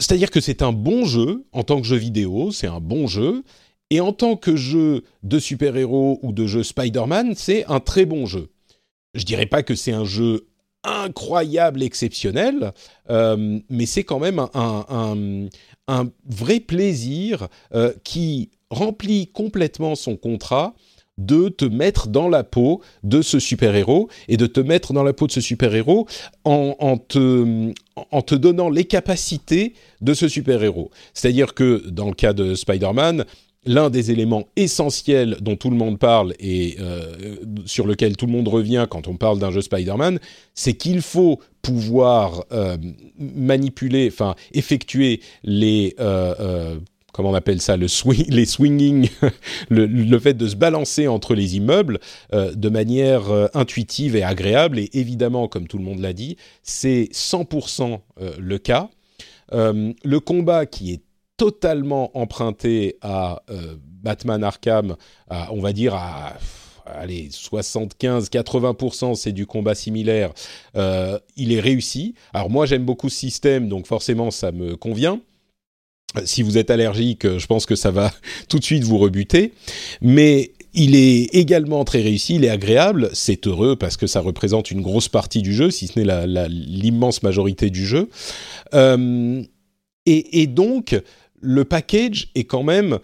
C'est-à-dire 0.00 0.30
que 0.30 0.40
c'est 0.40 0.62
un 0.62 0.72
bon 0.72 1.04
jeu 1.04 1.44
en 1.52 1.62
tant 1.62 1.80
que 1.80 1.86
jeu 1.86 1.96
vidéo, 1.96 2.50
c'est 2.52 2.66
un 2.66 2.80
bon 2.80 3.06
jeu, 3.06 3.44
et 3.90 4.00
en 4.00 4.12
tant 4.12 4.36
que 4.36 4.56
jeu 4.56 5.04
de 5.22 5.38
super-héros 5.38 6.18
ou 6.22 6.32
de 6.32 6.46
jeu 6.46 6.62
Spider-Man, 6.62 7.34
c'est 7.36 7.66
un 7.66 7.80
très 7.80 8.06
bon 8.06 8.24
jeu. 8.24 8.48
Je 9.14 9.24
dirais 9.24 9.46
pas 9.46 9.62
que 9.62 9.74
c'est 9.74 9.92
un 9.92 10.04
jeu 10.04 10.46
incroyable, 10.84 11.82
exceptionnel, 11.82 12.72
euh, 13.10 13.60
mais 13.68 13.84
c'est 13.84 14.04
quand 14.04 14.18
même 14.18 14.38
un, 14.54 15.48
vrai 16.24 16.60
plaisir 16.60 17.48
euh, 17.74 17.92
qui 18.02 18.50
remplit 18.70 19.26
complètement 19.26 19.96
son 19.96 20.16
contrat 20.16 20.74
de 21.20 21.48
te 21.48 21.64
mettre 21.64 22.08
dans 22.08 22.28
la 22.28 22.44
peau 22.44 22.80
de 23.02 23.22
ce 23.22 23.38
super-héros 23.38 24.08
et 24.28 24.36
de 24.36 24.46
te 24.46 24.60
mettre 24.60 24.92
dans 24.92 25.02
la 25.02 25.12
peau 25.12 25.26
de 25.26 25.32
ce 25.32 25.40
super-héros 25.40 26.06
en, 26.44 26.96
te, 26.96 27.72
en 28.10 28.22
te 28.22 28.34
donnant 28.34 28.70
les 28.70 28.84
capacités 28.84 29.74
de 30.00 30.14
ce 30.14 30.28
super-héros. 30.28 30.90
C'est-à-dire 31.14 31.54
que 31.54 31.88
dans 31.88 32.08
le 32.08 32.14
cas 32.14 32.32
de 32.32 32.54
Spider-Man, 32.54 33.24
l'un 33.66 33.90
des 33.90 34.10
éléments 34.10 34.48
essentiels 34.56 35.36
dont 35.40 35.56
tout 35.56 35.70
le 35.70 35.76
monde 35.76 35.98
parle 35.98 36.34
et 36.38 36.76
euh, 36.80 37.36
sur 37.66 37.86
lequel 37.86 38.16
tout 38.16 38.26
le 38.26 38.32
monde 38.32 38.48
revient 38.48 38.86
quand 38.88 39.06
on 39.06 39.16
parle 39.16 39.38
d'un 39.38 39.50
jeu 39.50 39.60
Spider-Man, 39.60 40.18
c'est 40.54 40.72
qu'il 40.74 41.02
faut 41.02 41.40
pouvoir 41.60 42.44
euh, 42.52 42.78
manipuler, 43.18 44.08
enfin 44.10 44.34
effectuer 44.52 45.20
les 45.44 45.94
euh, 46.00 46.78
comment 47.12 47.30
on 47.30 47.34
appelle 47.34 47.60
ça, 47.60 47.76
le 47.76 47.88
swing, 47.88 48.26
les 48.28 48.44
swinging, 48.44 49.08
le, 49.70 50.18
fait 50.18 50.34
de 50.34 50.46
se 50.46 50.56
balancer 50.56 51.08
entre 51.08 51.34
les 51.34 51.56
immeubles 51.56 51.98
euh, 52.32 52.54
de 52.54 52.68
manière 52.68 53.30
euh, 53.30 53.46
intuitive 53.54 54.16
et 54.16 54.22
agréable. 54.22 54.78
Et 54.78 54.90
évidemment, 54.92 55.48
comme 55.48 55.66
tout 55.66 55.78
le 55.78 55.84
monde 55.84 56.00
l'a 56.00 56.12
dit, 56.12 56.36
c'est 56.62 57.08
100% 57.12 58.00
euh, 58.20 58.32
le 58.38 58.58
cas. 58.58 58.88
le 59.52 60.18
combat 60.18 60.66
qui 60.66 60.92
est 60.92 61.02
totalement 61.36 62.16
emprunté 62.16 62.96
à 63.00 63.42
Batman 64.02 64.44
Arkham, 64.44 64.96
on 65.30 65.60
va 65.60 65.72
dire 65.72 65.94
à 65.94 66.34
allez, 66.84 67.28
75-80%, 67.28 69.14
c'est 69.14 69.32
du 69.32 69.46
combat 69.46 69.74
similaire, 69.74 70.32
il 70.74 71.52
est 71.52 71.60
réussi. 71.60 72.14
Alors 72.34 72.50
moi, 72.50 72.66
j'aime 72.66 72.84
beaucoup 72.84 73.08
ce 73.08 73.16
système, 73.16 73.68
donc 73.68 73.86
forcément, 73.86 74.30
ça 74.30 74.52
me 74.52 74.76
convient. 74.76 75.20
Si 76.24 76.42
vous 76.42 76.58
êtes 76.58 76.70
allergique, 76.70 77.38
je 77.38 77.46
pense 77.46 77.66
que 77.66 77.76
ça 77.76 77.90
va 77.90 78.12
tout 78.48 78.58
de 78.58 78.64
suite 78.64 78.84
vous 78.84 78.98
rebuter. 78.98 79.52
Mais 80.00 80.52
il 80.72 80.94
est 80.94 81.34
également 81.34 81.84
très 81.84 82.00
réussi, 82.00 82.36
il 82.36 82.44
est 82.44 82.50
agréable, 82.50 83.10
c'est 83.12 83.46
heureux 83.46 83.76
parce 83.76 83.96
que 83.96 84.06
ça 84.06 84.20
représente 84.20 84.70
une 84.70 84.82
grosse 84.82 85.08
partie 85.08 85.42
du 85.42 85.52
jeu, 85.52 85.70
si 85.70 85.88
ce 85.88 85.98
n'est 85.98 86.48
l'immense 86.48 87.22
majorité 87.22 87.70
du 87.70 87.84
jeu. 87.84 88.08
Euh, 88.74 89.42
et, 90.06 90.46
donc, 90.48 91.00
le 91.40 91.64
package 91.64 92.30
est 92.34 92.44
quand 92.44 92.64
même 92.64 92.98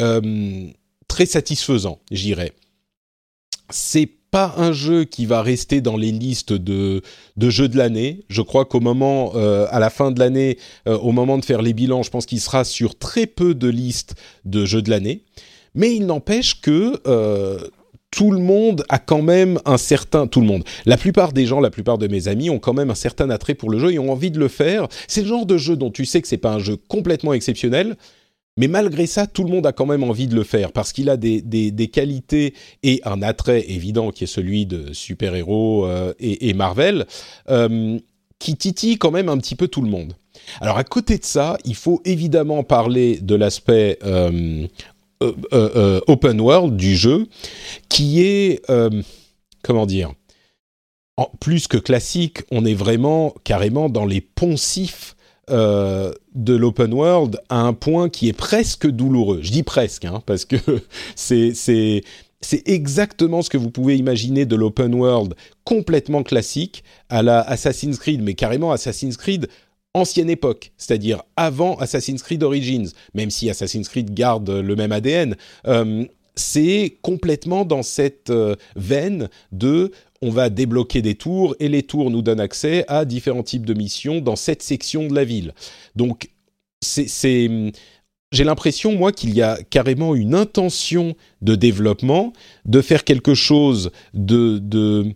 euh, 0.00 0.66
très 1.08 1.26
satisfaisant, 1.26 2.00
j'irais. 2.10 2.52
C'est 3.68 4.10
pas 4.30 4.54
un 4.56 4.72
jeu 4.72 5.04
qui 5.04 5.26
va 5.26 5.42
rester 5.42 5.80
dans 5.80 5.96
les 5.96 6.12
listes 6.12 6.52
de, 6.52 7.02
de 7.36 7.50
jeux 7.50 7.68
de 7.68 7.76
l'année. 7.76 8.24
Je 8.28 8.42
crois 8.42 8.64
qu'au 8.64 8.80
moment, 8.80 9.32
euh, 9.34 9.66
à 9.70 9.80
la 9.80 9.90
fin 9.90 10.10
de 10.10 10.20
l'année, 10.20 10.58
euh, 10.86 10.96
au 10.98 11.12
moment 11.12 11.38
de 11.38 11.44
faire 11.44 11.62
les 11.62 11.72
bilans, 11.72 12.02
je 12.02 12.10
pense 12.10 12.26
qu'il 12.26 12.40
sera 12.40 12.64
sur 12.64 12.96
très 12.96 13.26
peu 13.26 13.54
de 13.54 13.68
listes 13.68 14.14
de 14.44 14.64
jeux 14.64 14.82
de 14.82 14.90
l'année. 14.90 15.24
Mais 15.74 15.94
il 15.94 16.06
n'empêche 16.06 16.60
que 16.60 17.00
euh, 17.06 17.58
tout 18.10 18.30
le 18.30 18.40
monde 18.40 18.84
a 18.88 18.98
quand 18.98 19.22
même 19.22 19.58
un 19.64 19.78
certain... 19.78 20.26
Tout 20.26 20.40
le 20.40 20.46
monde. 20.46 20.64
La 20.84 20.96
plupart 20.96 21.32
des 21.32 21.46
gens, 21.46 21.60
la 21.60 21.70
plupart 21.70 21.98
de 21.98 22.08
mes 22.08 22.28
amis 22.28 22.50
ont 22.50 22.58
quand 22.58 22.74
même 22.74 22.90
un 22.90 22.96
certain 22.96 23.30
attrait 23.30 23.54
pour 23.54 23.70
le 23.70 23.78
jeu 23.78 23.92
et 23.92 23.98
ont 23.98 24.10
envie 24.10 24.30
de 24.30 24.38
le 24.38 24.48
faire. 24.48 24.88
C'est 25.06 25.22
le 25.22 25.28
genre 25.28 25.46
de 25.46 25.58
jeu 25.58 25.76
dont 25.76 25.90
tu 25.90 26.04
sais 26.04 26.20
que 26.20 26.28
c'est 26.28 26.36
pas 26.36 26.52
un 26.52 26.58
jeu 26.58 26.76
complètement 26.76 27.32
exceptionnel, 27.32 27.96
mais 28.56 28.68
malgré 28.68 29.06
ça, 29.06 29.26
tout 29.26 29.44
le 29.44 29.50
monde 29.50 29.66
a 29.66 29.72
quand 29.72 29.86
même 29.86 30.02
envie 30.02 30.26
de 30.26 30.34
le 30.34 30.44
faire 30.44 30.72
parce 30.72 30.92
qu'il 30.92 31.08
a 31.08 31.16
des, 31.16 31.40
des, 31.40 31.88
qualités 31.88 32.54
et 32.82 33.00
un 33.04 33.22
attrait 33.22 33.70
évident 33.70 34.10
qui 34.10 34.24
est 34.24 34.26
celui 34.26 34.66
de 34.66 34.92
super-héros 34.92 35.86
euh, 35.86 36.12
et, 36.18 36.52
Marvel, 36.52 37.06
euh, 37.48 37.98
qui 38.38 38.56
titille 38.56 38.98
quand 38.98 39.12
même 39.12 39.28
un 39.28 39.38
petit 39.38 39.54
peu 39.54 39.68
tout 39.68 39.82
le 39.82 39.88
monde. 39.88 40.14
Alors 40.60 40.78
à 40.78 40.84
côté 40.84 41.18
de 41.18 41.24
ça, 41.24 41.58
il 41.64 41.74
faut 41.74 42.00
évidemment 42.04 42.62
parler 42.62 43.18
de 43.20 43.34
l'aspect 43.34 43.98
euh, 44.04 44.66
open 45.22 46.40
world 46.40 46.76
du 46.76 46.96
jeu, 46.96 47.28
qui 47.88 48.22
est, 48.22 48.62
comment 49.62 49.86
dire, 49.86 50.12
en, 51.16 51.30
plus 51.40 51.68
que 51.68 51.76
classique, 51.76 52.42
on 52.50 52.64
est 52.64 52.74
vraiment 52.74 53.34
carrément 53.44 53.88
dans 53.88 54.06
les 54.06 54.20
poncifs 54.20 55.14
euh, 55.50 56.12
de 56.34 56.54
l'open 56.54 56.92
world 56.92 57.40
à 57.48 57.60
un 57.60 57.72
point 57.72 58.08
qui 58.08 58.28
est 58.28 58.32
presque 58.32 58.86
douloureux. 58.86 59.40
Je 59.42 59.50
dis 59.50 59.62
presque, 59.62 60.04
hein, 60.04 60.22
parce 60.26 60.44
que 60.44 60.56
c'est 61.14 62.02
exactement 62.66 63.42
ce 63.42 63.50
que 63.50 63.58
vous 63.58 63.70
pouvez 63.70 63.96
imaginer 63.96 64.46
de 64.46 64.56
l'open 64.56 64.94
world 64.94 65.34
complètement 65.64 66.22
classique 66.22 66.84
à 67.08 67.22
la 67.22 67.40
Assassin's 67.40 67.98
Creed, 67.98 68.22
mais 68.22 68.34
carrément 68.34 68.72
Assassin's 68.72 69.16
Creed 69.16 69.48
ancienne 69.94 70.30
époque, 70.30 70.72
c'est-à-dire 70.76 71.22
avant 71.36 71.76
Assassin's 71.76 72.22
Creed 72.22 72.42
Origins, 72.42 72.90
même 73.14 73.30
si 73.30 73.50
Assassin's 73.50 73.88
Creed 73.88 74.14
garde 74.14 74.48
le 74.48 74.76
même 74.76 74.92
ADN. 74.92 75.36
Euh, 75.66 76.04
c'est 76.36 76.96
complètement 77.02 77.64
dans 77.64 77.82
cette 77.82 78.30
euh, 78.30 78.54
veine 78.76 79.28
de 79.52 79.90
on 80.22 80.30
va 80.30 80.50
débloquer 80.50 81.02
des 81.02 81.14
tours 81.14 81.56
et 81.60 81.68
les 81.68 81.82
tours 81.82 82.10
nous 82.10 82.22
donnent 82.22 82.40
accès 82.40 82.84
à 82.88 83.04
différents 83.04 83.42
types 83.42 83.64
de 83.64 83.74
missions 83.74 84.20
dans 84.20 84.36
cette 84.36 84.62
section 84.62 85.06
de 85.06 85.14
la 85.14 85.24
ville. 85.24 85.54
Donc, 85.96 86.30
c'est, 86.82 87.50
j'ai 88.32 88.44
l'impression, 88.44 88.92
moi, 88.92 89.12
qu'il 89.12 89.34
y 89.34 89.42
a 89.42 89.58
carrément 89.62 90.14
une 90.14 90.34
intention 90.34 91.14
de 91.42 91.54
développement, 91.54 92.32
de 92.64 92.80
faire 92.80 93.04
quelque 93.04 93.34
chose 93.34 93.90
de, 94.14 94.58
de, 94.58 95.14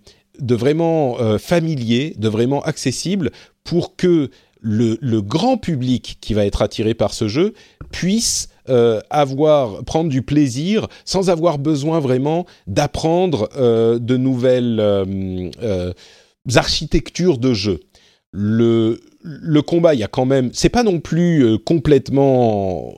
vraiment 0.55 1.21
euh, 1.21 1.39
familier, 1.39 2.15
de 2.19 2.29
vraiment 2.29 2.63
accessible, 2.63 3.31
pour 3.63 3.97
que 3.97 4.31
le, 4.61 4.97
le, 5.01 5.21
grand 5.21 5.59
public 5.59 6.17
qui 6.23 6.33
va 6.33 6.47
être 6.47 6.63
attiré 6.63 6.95
par 6.95 7.13
ce 7.13 7.29
jeu 7.29 7.53
puisse 7.93 8.49
euh, 8.71 9.01
avoir, 9.11 9.85
prendre 9.85 10.09
du 10.09 10.23
plaisir 10.23 10.89
sans 11.05 11.29
avoir 11.29 11.59
besoin 11.59 12.01
vraiment 12.01 12.47
d'apprendre 12.67 13.51
euh, 13.59 13.99
de 13.99 14.17
nouvelles 14.17 14.79
euh, 14.81 15.93
architectures 16.55 17.37
de 17.37 17.53
jeu. 17.53 17.81
Le, 18.33 19.01
le 19.23 19.63
combat, 19.63 19.93
il 19.95 20.01
y 20.01 20.05
a 20.05 20.09
quand 20.09 20.25
même, 20.25 20.51
c'est 20.55 20.71
pas 20.71 20.83
non 20.83 21.01
plus 21.01 21.59
complètement 21.67 22.95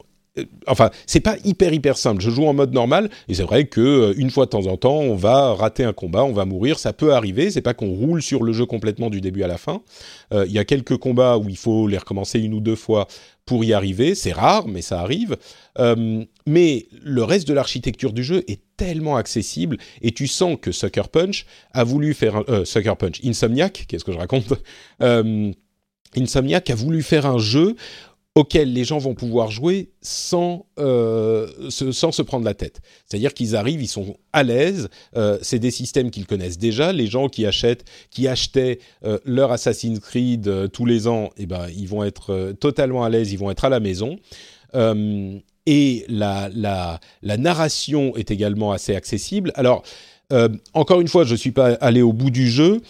enfin, 0.66 0.90
c'est 1.06 1.20
pas 1.20 1.36
hyper 1.44 1.72
hyper 1.72 1.96
simple. 1.96 2.22
Je 2.22 2.30
joue 2.30 2.46
en 2.46 2.54
mode 2.54 2.72
normal 2.72 3.10
et 3.28 3.34
c'est 3.34 3.42
vrai 3.42 3.66
que 3.66 4.14
une 4.16 4.30
fois 4.30 4.46
de 4.46 4.50
temps 4.50 4.66
en 4.66 4.76
temps, 4.76 4.98
on 4.98 5.14
va 5.14 5.54
rater 5.54 5.84
un 5.84 5.92
combat, 5.92 6.24
on 6.24 6.32
va 6.32 6.44
mourir, 6.44 6.78
ça 6.78 6.92
peut 6.92 7.12
arriver. 7.14 7.50
C'est 7.50 7.62
pas 7.62 7.74
qu'on 7.74 7.90
roule 7.90 8.22
sur 8.22 8.42
le 8.42 8.52
jeu 8.52 8.66
complètement 8.66 9.10
du 9.10 9.20
début 9.20 9.42
à 9.42 9.46
la 9.48 9.58
fin. 9.58 9.82
Il 10.32 10.52
y 10.52 10.58
a 10.58 10.64
quelques 10.64 10.96
combats 10.96 11.38
où 11.38 11.48
il 11.48 11.56
faut 11.56 11.88
les 11.88 11.98
recommencer 11.98 12.40
une 12.40 12.54
ou 12.54 12.60
deux 12.60 12.76
fois 12.76 13.06
pour 13.46 13.64
y 13.64 13.72
arriver. 13.72 14.14
C'est 14.14 14.32
rare, 14.32 14.68
mais 14.68 14.82
ça 14.82 15.00
arrive. 15.00 15.36
Euh, 15.78 16.24
mais 16.46 16.86
le 17.02 17.22
reste 17.22 17.48
de 17.48 17.54
l'architecture 17.54 18.12
du 18.12 18.24
jeu 18.24 18.44
est 18.48 18.60
tellement 18.76 19.16
accessible 19.16 19.78
et 20.02 20.12
tu 20.12 20.26
sens 20.26 20.58
que 20.60 20.72
Sucker 20.72 21.08
Punch 21.10 21.46
a 21.72 21.84
voulu 21.84 22.12
faire 22.12 22.36
un, 22.36 22.44
euh, 22.48 22.64
Sucker 22.64 22.94
Punch 22.98 23.24
Insomniac, 23.24 23.86
qu'est-ce 23.88 24.04
que 24.04 24.12
je 24.12 24.18
raconte? 24.18 24.52
Euh, 25.02 25.52
Insomniac 26.16 26.70
a 26.70 26.74
voulu 26.74 27.02
faire 27.02 27.26
un 27.26 27.38
jeu 27.38 27.76
auquel 28.36 28.74
les 28.74 28.84
gens 28.84 28.98
vont 28.98 29.14
pouvoir 29.14 29.50
jouer 29.50 29.88
sans, 30.02 30.66
euh, 30.78 31.48
se, 31.70 31.90
sans 31.90 32.12
se 32.12 32.20
prendre 32.20 32.44
la 32.44 32.52
tête. 32.52 32.80
C'est-à-dire 33.06 33.32
qu'ils 33.32 33.56
arrivent, 33.56 33.82
ils 33.82 33.88
sont 33.88 34.18
à 34.34 34.42
l'aise, 34.42 34.90
euh, 35.16 35.38
c'est 35.40 35.58
des 35.58 35.70
systèmes 35.70 36.10
qu'ils 36.10 36.26
connaissent 36.26 36.58
déjà. 36.58 36.92
Les 36.92 37.06
gens 37.06 37.28
qui 37.30 37.46
achètent, 37.46 37.86
qui 38.10 38.28
achetaient 38.28 38.78
euh, 39.04 39.18
leur 39.24 39.52
Assassin's 39.52 40.00
Creed 40.00 40.70
tous 40.70 40.84
les 40.84 41.08
ans, 41.08 41.30
eh 41.38 41.46
ben, 41.46 41.66
ils 41.74 41.88
vont 41.88 42.04
être 42.04 42.52
totalement 42.60 43.04
à 43.04 43.08
l'aise, 43.08 43.32
ils 43.32 43.38
vont 43.38 43.50
être 43.50 43.64
à 43.64 43.70
la 43.70 43.80
maison. 43.80 44.18
et 44.74 46.04
la, 46.08 46.50
la, 46.54 47.00
la, 47.22 47.36
narration 47.38 48.14
est 48.16 48.30
également 48.30 48.70
assez 48.70 48.94
accessible. 48.94 49.50
Alors, 49.54 49.82
encore 50.74 51.00
une 51.00 51.08
fois, 51.08 51.24
je 51.24 51.32
ne 51.32 51.38
suis 51.38 51.52
pas 51.52 51.72
allé 51.74 52.02
au 52.02 52.12
bout 52.12 52.30
du 52.30 52.50
jeu. 52.50 52.82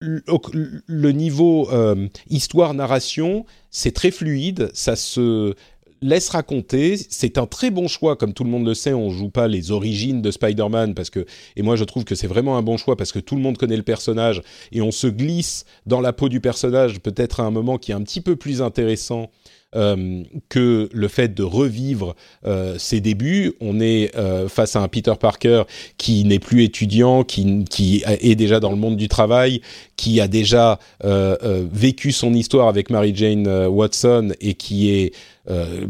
Le 0.00 1.10
niveau 1.10 1.70
euh, 1.72 2.08
histoire-narration, 2.28 3.46
c'est 3.70 3.92
très 3.92 4.10
fluide, 4.10 4.70
ça 4.74 4.94
se 4.96 5.54
laisse 6.02 6.28
raconter. 6.28 6.96
C'est 6.96 7.38
un 7.38 7.46
très 7.46 7.70
bon 7.70 7.88
choix, 7.88 8.16
comme 8.16 8.32
tout 8.32 8.44
le 8.44 8.50
monde 8.50 8.66
le 8.66 8.74
sait. 8.74 8.92
On 8.92 9.10
joue 9.10 9.30
pas 9.30 9.48
les 9.48 9.70
origines 9.70 10.22
de 10.22 10.30
Spider-Man 10.30 10.94
parce 10.94 11.10
que, 11.10 11.24
et 11.56 11.62
moi 11.62 11.76
je 11.76 11.84
trouve 11.84 12.04
que 12.04 12.14
c'est 12.14 12.26
vraiment 12.26 12.56
un 12.56 12.62
bon 12.62 12.76
choix 12.76 12.96
parce 12.96 13.12
que 13.12 13.18
tout 13.18 13.36
le 13.36 13.40
monde 13.40 13.56
connaît 13.56 13.76
le 13.76 13.82
personnage 13.82 14.42
et 14.72 14.80
on 14.80 14.90
se 14.90 15.06
glisse 15.06 15.64
dans 15.86 16.00
la 16.00 16.12
peau 16.12 16.28
du 16.28 16.40
personnage 16.40 17.00
peut-être 17.00 17.40
à 17.40 17.44
un 17.44 17.50
moment 17.50 17.78
qui 17.78 17.92
est 17.92 17.94
un 17.94 18.02
petit 18.02 18.20
peu 18.20 18.36
plus 18.36 18.62
intéressant 18.62 19.30
euh, 19.74 20.22
que 20.48 20.88
le 20.92 21.08
fait 21.08 21.34
de 21.34 21.42
revivre 21.42 22.14
euh, 22.46 22.78
ses 22.78 23.00
débuts. 23.00 23.52
On 23.60 23.80
est 23.80 24.16
euh, 24.16 24.48
face 24.48 24.76
à 24.76 24.80
un 24.80 24.86
Peter 24.86 25.12
Parker 25.18 25.64
qui 25.98 26.24
n'est 26.24 26.38
plus 26.38 26.62
étudiant, 26.62 27.24
qui, 27.24 27.64
qui, 27.64 28.04
est 28.06 28.36
déjà 28.36 28.60
dans 28.60 28.70
le 28.70 28.76
monde 28.76 28.96
du 28.96 29.08
travail, 29.08 29.60
qui 29.96 30.20
a 30.20 30.28
déjà 30.28 30.78
vécu 31.02 32.12
son 32.12 32.32
histoire 32.32 32.68
avec 32.68 32.90
Mary 32.90 33.12
Jane 33.14 33.66
Watson 33.66 34.32
et 34.40 34.54
qui 34.54 34.90
est 34.90 35.12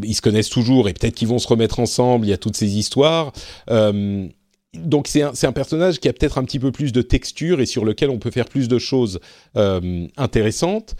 ils 0.03 0.15
se 0.15 0.21
connaissent 0.21 0.49
toujours 0.49 0.89
et 0.89 0.93
peut-être 0.93 1.15
qu'ils 1.15 1.27
vont 1.27 1.39
se 1.39 1.47
remettre 1.47 1.79
ensemble. 1.79 2.25
Il 2.25 2.29
y 2.29 2.33
a 2.33 2.37
toutes 2.37 2.57
ces 2.57 2.77
histoires 2.77 3.31
donc 4.73 5.07
c'est 5.07 5.23
un, 5.23 5.31
un, 5.41 5.51
personnage 5.51 5.99
qui 5.99 6.07
a 6.07 6.13
peut-être 6.13 6.37
un 6.37 6.43
petit 6.43 6.59
peu 6.59 6.71
plus 6.71 6.91
de 6.91 7.01
texture 7.01 7.61
et 7.61 7.65
sur 7.65 7.83
lequel 7.83 8.09
on 8.09 8.19
peut 8.19 8.31
faire 8.31 8.45
plus 8.45 8.67
de 8.67 8.79
choses 8.79 9.19
intéressantes. 9.55 10.95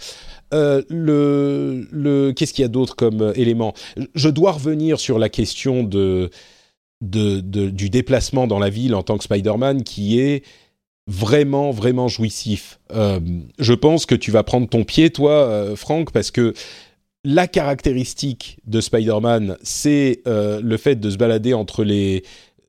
Euh, 0.53 0.81
le, 0.89 1.87
le 1.91 2.31
qu'est-ce 2.31 2.53
qu'il 2.53 2.61
y 2.61 2.65
a 2.65 2.69
d'autre 2.69 2.95
comme 2.95 3.21
euh, 3.21 3.33
élément? 3.35 3.73
Je 4.15 4.29
dois 4.29 4.53
revenir 4.53 4.99
sur 4.99 5.19
la 5.19 5.27
question 5.27 5.83
de, 5.83 6.29
de, 7.01 7.41
du 7.41 7.89
déplacement 7.89 8.47
dans 8.47 8.59
la 8.59 8.69
ville 8.69 8.95
en 8.95 9.03
tant 9.03 9.17
que 9.17 9.25
Spider-Man 9.25 9.83
qui 9.83 10.19
est 10.19 10.43
vraiment, 11.07 11.71
vraiment 11.71 12.07
jouissif. 12.07 12.79
Euh, 12.93 13.19
je 13.59 13.73
pense 13.73 14.05
que 14.05 14.15
tu 14.15 14.31
vas 14.31 14.43
prendre 14.43 14.69
ton 14.69 14.83
pied, 14.85 15.09
toi, 15.09 15.73
Franck, 15.75 16.11
parce 16.11 16.31
que 16.31 16.53
la 17.25 17.47
caractéristique 17.47 18.59
de 18.65 18.79
Spider-Man, 18.79 19.57
c'est 19.61 20.21
le 20.25 20.77
fait 20.77 20.95
de 20.95 21.09
se 21.09 21.17
balader 21.17 21.53
entre 21.53 21.83
les, 21.83 22.23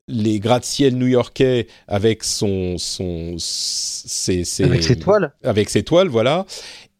les 0.09 0.39
gratte-ciel 0.39 0.95
new-yorkais 0.97 1.67
avec 1.87 2.23
son, 2.23 2.77
son 2.77 3.35
ses, 3.37 4.43
avec 4.63 4.83
ses 4.83 4.97
toiles, 4.97 5.31
avec 5.43 5.69
ses 5.69 5.83
toiles, 5.83 6.07
voilà, 6.07 6.45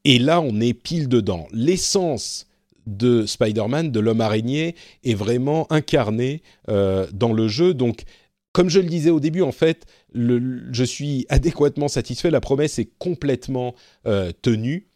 et 0.05 0.19
là, 0.19 0.41
on 0.41 0.59
est 0.61 0.73
pile 0.73 1.07
dedans. 1.07 1.47
L'essence 1.51 2.47
de 2.87 3.25
Spider-Man, 3.25 3.91
de 3.91 3.99
l'homme 3.99 4.21
araignée, 4.21 4.75
est 5.03 5.13
vraiment 5.13 5.71
incarnée 5.71 6.41
euh, 6.69 7.07
dans 7.13 7.33
le 7.33 7.47
jeu. 7.47 7.73
Donc, 7.73 8.03
comme 8.51 8.69
je 8.69 8.79
le 8.79 8.87
disais 8.87 9.11
au 9.11 9.19
début, 9.19 9.41
en 9.41 9.51
fait, 9.51 9.85
je 10.15 10.83
suis 10.83 11.25
adéquatement 11.29 11.87
satisfait. 11.87 12.31
La 12.31 12.41
promesse 12.41 12.79
est 12.79 12.89
complètement 12.97 13.75
euh, 14.07 14.31
tenue. 14.41 14.87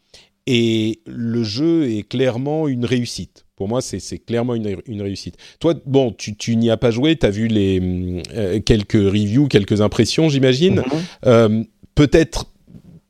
Et 0.45 1.01
le 1.05 1.43
jeu 1.43 1.89
est 1.89 2.03
clairement 2.03 2.67
une 2.67 2.83
réussite. 2.83 3.45
Pour 3.55 3.69
moi, 3.69 3.81
c'est 3.81 4.17
clairement 4.17 4.55
une, 4.55 5.01
réussite. 5.01 5.37
Toi, 5.59 5.75
bon, 5.85 6.11
tu, 6.11 6.55
n'y 6.57 6.69
as 6.69 6.75
pas 6.75 6.91
joué, 6.91 7.15
tu 7.15 7.25
as 7.25 7.29
vu 7.29 7.47
les, 7.47 8.21
euh, 8.35 8.59
quelques 8.59 8.93
reviews, 8.93 9.47
quelques 9.47 9.79
impressions, 9.79 10.27
j'imagine. 10.27 10.83
Mm-hmm. 11.23 11.65
Peut-être 11.95 12.52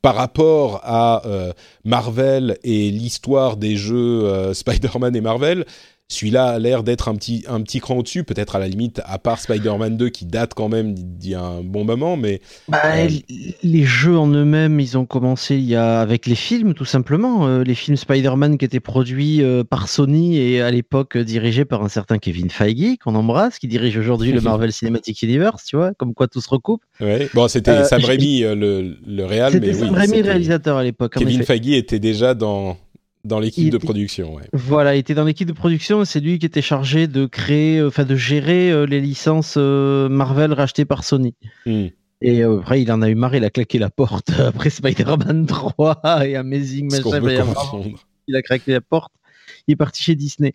par 0.04 0.16
rapport 0.16 0.82
à 0.84 1.26
euh, 1.26 1.54
Marvel 1.86 2.58
et 2.66 2.92
l'histoire 2.92 3.56
des 3.56 3.78
jeux 3.78 4.26
euh, 4.26 4.54
Spider-Man 4.54 5.16
et 5.16 5.22
Marvel, 5.22 5.66
celui-là 6.10 6.48
a 6.48 6.60
l'air 6.60 6.84
d'être 6.84 7.08
un 7.08 7.16
petit, 7.16 7.44
un 7.48 7.62
petit 7.62 7.80
cran 7.80 7.96
au-dessus, 7.96 8.24
peut-être 8.24 8.56
à 8.56 8.60
la 8.60 8.68
limite, 8.68 9.02
à 9.06 9.18
part 9.18 9.40
Spider-Man 9.40 9.98
2 9.98 10.10
qui 10.10 10.26
date 10.26 10.54
quand 10.54 10.70
même 10.70 10.94
d'il 10.94 11.32
y 11.32 11.36
a 11.36 11.42
un 11.42 11.62
bon 11.62 11.86
moment, 11.86 12.18
mais... 12.18 12.42
Bah, 12.68 12.82
euh, 12.86 13.08
Les 13.64 13.84
jeux 13.84 14.18
en 14.18 14.28
eux-mêmes, 14.28 14.80
ils 14.80 14.98
ont 14.98 15.06
commencé 15.06 15.56
il 15.56 15.64
y 15.64 15.76
a... 15.76 16.00
avec 16.02 16.28
les 16.28 16.36
films, 16.36 16.74
tout 16.74 16.86
simplement. 16.86 17.48
Euh, 17.48 17.64
les 17.64 17.76
films 17.76 17.98
Spider-Man 17.98 18.58
qui 18.58 18.66
étaient 18.66 18.80
produits 18.80 19.42
euh, 19.42 19.64
par 19.64 19.88
Sony 19.88 20.38
et 20.38 20.62
à 20.62 20.72
l'époque 20.72 21.18
dirigés 21.18 21.66
par 21.66 21.84
un 21.84 21.90
certain 21.90 22.20
Kevin 22.20 22.50
Feige, 22.50 22.98
qu'on 23.04 23.16
embrasse, 23.16 23.58
qui 23.58 23.68
dirige 23.68 23.98
aujourd'hui 23.98 24.32
le 24.32 24.42
Marvel 24.54 24.72
Cinematic 24.72 25.22
Universe, 25.24 25.66
tu 25.66 25.78
vois, 25.78 25.94
comme 25.96 26.14
quoi 26.14 26.28
tout 26.28 26.42
se 26.42 26.50
recoupe. 26.50 26.84
Ouais. 27.00 27.30
Bon, 27.34 27.48
c'était 27.48 27.84
Sam 27.86 28.04
Raimi, 28.04 28.42
le, 28.42 28.98
le 29.06 29.26
réal, 29.26 29.54
mais 29.60 29.70
oui. 29.70 29.80
Sam 29.80 29.94
Raimi, 29.96 30.22
réalisateur 30.22 30.78
à 30.78 30.84
l'époque. 30.84 31.16
Kevin 31.18 31.44
Feige 31.44 31.70
était 31.70 32.00
déjà 32.00 32.34
dans 32.34 32.78
dans 33.24 33.40
l'équipe 33.40 33.70
de 33.70 33.78
production, 33.78 34.36
ouais. 34.36 34.44
Voilà, 34.52 34.96
il 34.96 35.00
était 35.00 35.14
dans 35.14 35.24
l'équipe 35.24 35.48
de 35.48 35.54
production 35.54 36.04
c'est 36.06 36.20
lui 36.20 36.40
qui 36.40 36.46
était 36.46 36.62
chargé 36.62 37.08
de 37.08 37.26
créer, 37.26 37.80
euh, 37.80 37.88
enfin 37.88 38.04
de 38.04 38.16
gérer 38.16 38.72
euh, 38.72 38.86
les 38.86 39.00
licences 39.00 39.56
euh, 39.58 40.10
Marvel 40.10 40.54
rachetées 40.54 40.86
par 40.86 41.04
Sony. 41.04 41.36
Hmm. 41.66 41.88
Et 42.22 42.44
après, 42.44 42.82
il 42.82 42.90
en 42.92 43.02
a 43.02 43.10
eu 43.10 43.16
marre, 43.16 43.36
il 43.36 43.44
a 43.44 43.50
claqué 43.50 43.80
la 43.80 43.90
porte 43.90 44.30
après 44.40 44.70
Spider-Man 44.70 45.46
3 45.48 46.26
et 46.26 46.36
Amazing 46.36 46.92
Machin. 46.92 47.20
Il 48.28 48.36
a 48.36 48.42
claqué 48.42 48.72
la 48.72 48.82
porte. 48.82 49.12
Il 49.68 49.74
est 49.74 49.78
parti 49.78 50.04
chez 50.04 50.16
Disney. 50.16 50.54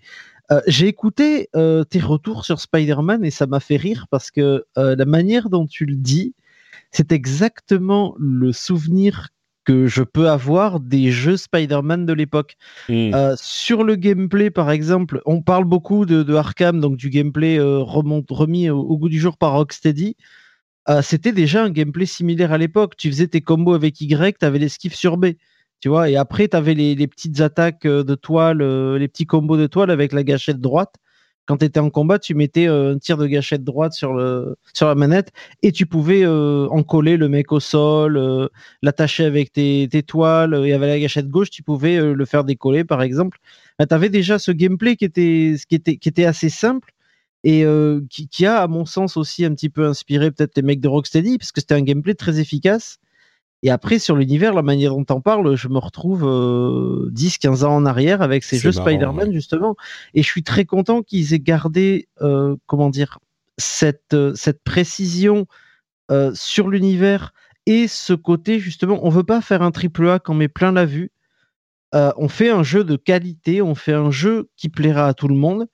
J'ai 0.67 0.87
écouté 0.87 1.49
tes 1.53 2.01
retours 2.01 2.47
sur 2.47 2.59
Spider-Man 2.59 3.23
et 3.23 3.31
ça 3.31 3.47
m'a 3.47 3.61
fait 3.61 3.77
rire 3.77 4.07
parce 4.11 4.31
que 4.31 4.65
la 4.77 5.05
manière 5.05 5.51
dont 5.51 5.67
tu 5.67 5.85
le 5.85 5.95
dis, 5.95 6.35
c'est 6.91 7.13
exactement 7.13 8.15
le 8.19 8.53
souvenir 8.53 9.29
que 9.69 9.87
je 9.87 10.03
peux 10.03 10.31
avoir 10.31 10.81
des 10.81 11.11
jeux 11.11 11.37
Spider-Man 11.37 12.07
de 12.07 12.15
l'époque. 12.15 12.57
Hmm. 12.89 13.13
Euh, 13.13 13.35
sur 13.37 13.85
le 13.85 13.97
gameplay, 13.97 14.49
par 14.49 14.71
exemple, 14.71 15.21
on 15.27 15.43
parle 15.43 15.67
beaucoup 15.67 16.07
de, 16.07 16.35
Arkham, 16.35 16.81
donc 16.81 16.97
du 16.97 17.11
gameplay 17.11 17.61
euh, 17.61 17.81
remis 17.81 18.71
au, 18.71 18.97
goût 18.97 19.11
du 19.11 19.21
jour 19.21 19.37
par 19.37 19.53
Rocksteady. 19.53 20.17
Euh, 20.89 21.03
c'était 21.03 21.33
déjà 21.33 21.63
un 21.65 21.69
gameplay 21.69 22.07
similaire 22.07 22.51
à 22.51 22.57
l'époque. 22.57 22.97
Tu 22.97 23.11
faisais 23.11 23.27
tes 23.27 23.43
combos 23.43 23.75
avec 23.75 24.01
Y, 24.01 24.39
tu 24.39 24.47
avais 24.47 24.59
l'esquive 24.59 24.95
sur 24.95 25.19
B. 25.19 25.33
Tu 25.81 25.91
vois, 25.91 26.09
et 26.09 26.17
après, 26.17 26.49
tu 26.49 26.57
avais 26.57 26.73
les, 26.73 26.95
les, 26.95 27.07
petites 27.07 27.43
attaques 27.43 27.87
de 27.87 28.15
toile, 28.15 28.63
les 28.97 29.07
petits 29.07 29.27
combos 29.27 29.59
de 29.59 29.67
toile 29.67 29.91
avec 29.91 30.15
la 30.15 30.25
gâchette 30.25 30.63
droite 30.63 30.95
quand 31.49 31.57
tu 31.57 31.65
étais 31.65 31.81
en 31.81 31.89
combat, 31.89 32.19
tu 32.19 32.35
mettais 32.35 32.69
euh, 32.69 32.95
un 32.95 32.99
tir 32.99 33.17
de 33.17 33.27
gâchette 33.27 33.65
droite 33.65 33.95
sur, 33.95 34.13
le, 34.13 34.57
sur 34.75 34.87
la 34.87 34.95
manette 34.95 35.33
et 35.63 35.73
tu 35.73 35.87
pouvais 35.87 36.23
euh, 36.23 36.69
en 36.69 36.83
coller 36.83 37.17
le 37.17 37.31
mec 37.31 37.53
au 37.53 37.59
sol, 37.59 38.19
euh, 38.19 38.49
l'attacher 38.83 39.25
avec 39.25 39.53
tes, 39.53 39.89
tes, 39.91 40.03
toiles 40.03 40.55
et 40.67 40.75
avec 40.75 40.89
la 40.91 41.01
gâchette 41.01 41.29
gauche, 41.29 41.49
tu 41.49 41.63
pouvais 41.63 41.99
le 41.99 42.25
faire 42.27 42.45
décoller 42.45 42.85
par 42.85 43.01
exemple. 43.01 43.39
tu 43.81 43.87
avais 43.95 44.11
déjà 44.11 44.39
ce 44.39 44.53
gameplay 44.53 44.97
qui 44.97 45.07
était, 45.07 45.55
qui 45.69 45.75
était, 45.75 45.97
qui 45.97 46.09
était 46.11 46.27
assez 46.27 46.51
simple 46.51 46.93
et 47.45 47.65
qui, 48.11 48.29
qui, 48.29 48.45
a, 48.45 48.61
à 48.61 48.67
mon 48.67 48.85
sens, 48.85 49.17
aussi 49.17 49.45
un 49.47 49.55
petit 49.55 49.71
peu 49.71 49.87
inspiré 49.87 50.31
peut-être 50.31 50.55
les 50.57 50.63
mecs 50.63 50.81
de 50.81 50.89
Rocksteady 50.89 51.39
parce 51.39 51.53
que 51.53 51.61
c'était 51.63 51.75
un 51.75 51.83
gameplay 51.83 52.15
très 52.15 52.41
efficace 52.41 52.99
et 53.63 53.71
après, 53.71 53.99
sur 53.99 54.15
l'univers, 54.15 54.55
la 54.55 54.63
manière 54.63 54.95
dont 54.95 55.07
on 55.11 55.21
parle, 55.21 55.57
je 55.57 55.69
me 55.69 55.79
retrouve 55.79 56.23
10-15 56.23 57.63
euh, 57.63 57.67
ans 57.67 57.75
en 57.75 57.87
arrière 57.87 58.23
avec 58.23 58.45
ces 58.45 58.59
jeux 58.59 58.71
Spider-Man, 58.71 59.33
justement. 59.33 59.75
Et 60.15 60.23
je 60.23 60.29
suis 60.29 60.45
très 60.45 60.65
content 60.65 61.03
qu'ils 61.03 61.35
aient 61.35 61.41
gardé, 61.41 62.09
euh, 62.21 62.57
comment 62.67 62.89
dire, 62.89 63.19
cette, 63.57 64.15
euh, 64.15 64.35
cette 64.35 64.63
précision 64.63 65.47
sur 66.33 66.69
l'univers 66.69 67.35
et 67.67 67.87
ce 67.87 68.15
côté, 68.15 68.61
justement, 68.61 68.99
on 69.03 69.11
veut 69.11 69.25
pas 69.25 69.43
faire 69.43 69.61
un 69.61 69.71
triple 69.71 70.09
A 70.09 70.19
quand 70.19 70.33
met 70.33 70.49
plein 70.49 70.73
la 70.73 70.87
vue. 70.87 71.11
on 71.93 72.29
fait 72.29 72.49
un 72.49 72.63
jeu 72.63 72.83
de 72.83 72.97
qualité, 72.97 73.61
on 73.61 73.75
fait 73.75 73.93
un 73.93 74.11
jeu 74.11 74.49
qui 74.57 74.71
plaira 74.71 75.07
à 75.07 75.13
tout 75.13 75.29
le 75.29 75.35
monde. 75.35 75.67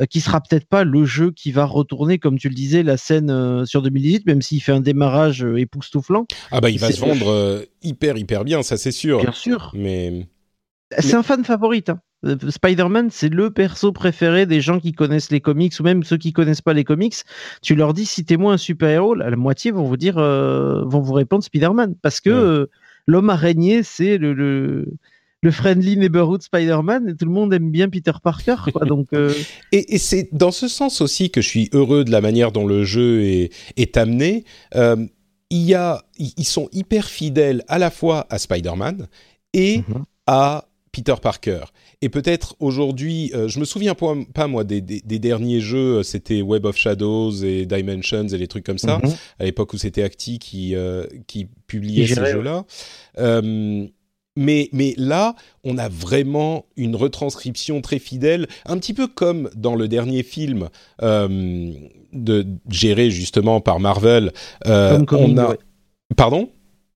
Euh, 0.00 0.06
qui 0.06 0.20
sera 0.20 0.40
peut-être 0.40 0.66
pas 0.66 0.84
le 0.84 1.04
jeu 1.04 1.32
qui 1.32 1.50
va 1.50 1.64
retourner, 1.64 2.18
comme 2.18 2.38
tu 2.38 2.48
le 2.48 2.54
disais, 2.54 2.82
la 2.82 2.96
scène 2.96 3.30
euh, 3.30 3.64
sur 3.64 3.82
2018, 3.82 4.26
même 4.26 4.42
s'il 4.42 4.62
fait 4.62 4.72
un 4.72 4.80
démarrage 4.80 5.44
euh, 5.44 5.58
époustouflant. 5.58 6.26
Ah 6.50 6.60
bah 6.60 6.70
il 6.70 6.78
va 6.78 6.92
se 6.92 7.00
vendre 7.00 7.64
hyper 7.82 8.16
hyper 8.16 8.44
bien, 8.44 8.62
ça 8.62 8.76
c'est 8.76 8.92
sûr. 8.92 9.20
Bien 9.20 9.32
sûr. 9.32 9.72
Mais 9.74 10.26
c'est 10.98 11.14
un 11.14 11.22
fan 11.22 11.44
favorite. 11.44 11.90
Hein. 11.90 12.00
Spider-Man, 12.48 13.08
c'est 13.10 13.28
le 13.28 13.50
perso 13.50 13.92
préféré 13.92 14.46
des 14.46 14.60
gens 14.60 14.80
qui 14.80 14.92
connaissent 14.92 15.30
les 15.30 15.40
comics 15.40 15.72
ou 15.78 15.82
même 15.82 16.02
ceux 16.02 16.16
qui 16.16 16.32
connaissent 16.32 16.62
pas 16.62 16.72
les 16.72 16.84
comics. 16.84 17.16
Tu 17.62 17.74
leur 17.74 17.94
dis 17.94 18.06
citez-moi 18.06 18.54
un 18.54 18.56
super-héros, 18.56 19.14
la, 19.14 19.34
moitié 19.36 19.70
vont 19.70 19.84
vous 19.84 19.96
dire, 19.96 20.16
vont 20.16 21.00
vous 21.00 21.12
répondre 21.12 21.44
Spider-Man 21.44 21.94
parce 22.02 22.20
que 22.20 22.68
l'homme 23.06 23.30
araignée, 23.30 23.82
c'est 23.82 24.18
le 24.18 24.32
le 24.32 24.86
friendly 25.46 25.96
neighborhood 25.96 26.42
Spider-Man 26.42 27.08
et 27.08 27.14
tout 27.14 27.24
le 27.24 27.30
monde 27.30 27.52
aime 27.54 27.70
bien 27.70 27.88
Peter 27.88 28.12
Parker. 28.22 28.56
Quoi, 28.72 28.84
donc, 28.86 29.08
euh. 29.12 29.32
Et, 29.72 29.98
c'est 29.98 30.28
dans 30.32 30.50
ce 30.50 30.68
sens 30.68 31.00
aussi 31.00 31.30
que 31.30 31.40
je 31.40 31.48
suis 31.48 31.70
heureux 31.72 32.04
de 32.04 32.10
la 32.10 32.20
manière 32.20 32.52
dont 32.52 32.66
le 32.66 32.84
jeu 32.84 33.22
est, 33.22 33.52
est 33.76 33.96
amené. 33.96 34.44
Euh, 34.74 34.96
il 35.50 35.62
y 35.62 35.74
a, 35.74 36.02
ils 36.18 36.44
sont 36.44 36.68
hyper 36.72 37.06
fidèles 37.06 37.64
à 37.68 37.78
la 37.78 37.90
fois 37.90 38.26
à 38.28 38.38
Spider-Man 38.38 39.06
et 39.54 39.78
mhm. 39.78 40.04
à 40.26 40.66
Peter 40.92 41.14
Parker. 41.22 41.60
Et 42.02 42.10
peut-être 42.10 42.54
aujourd'hui, 42.60 43.30
euh, 43.34 43.48
je 43.48 43.58
me 43.58 43.64
souviens 43.64 43.94
pas, 43.94 44.46
moi 44.46 44.64
des, 44.64 44.80
derniers 44.80 45.60
jeux, 45.60 46.02
c'était 46.02 46.42
Web 46.42 46.66
of 46.66 46.76
Shadows 46.76 47.32
et 47.42 47.64
Dimensions 47.64 48.28
et 48.28 48.36
les 48.36 48.46
trucs 48.46 48.64
comme 48.64 48.78
ça, 48.78 48.98
mhm. 48.98 49.10
à 49.38 49.44
l'époque 49.44 49.72
où 49.72 49.78
c'était 49.78 50.02
Acti 50.02 50.38
qui, 50.38 50.74
qui 51.26 51.46
publiait 51.66 52.06
ces 52.06 52.26
jeux-là. 52.26 52.66
Mais, 54.38 54.68
mais 54.72 54.94
là, 54.96 55.34
on 55.64 55.78
a 55.78 55.88
vraiment 55.88 56.66
une 56.76 56.94
retranscription 56.94 57.80
très 57.80 57.98
fidèle, 57.98 58.46
un 58.66 58.78
petit 58.78 58.94
peu 58.94 59.08
comme 59.08 59.50
dans 59.56 59.74
le 59.74 59.88
dernier 59.88 60.22
film 60.22 60.68
euh, 61.02 61.72
de, 62.12 62.46
géré 62.70 63.10
justement 63.10 63.60
par 63.60 63.80
Marvel. 63.80 64.32
Euh, 64.66 65.04
on 65.10 65.36
a... 65.38 65.56
Pardon? 66.16 66.50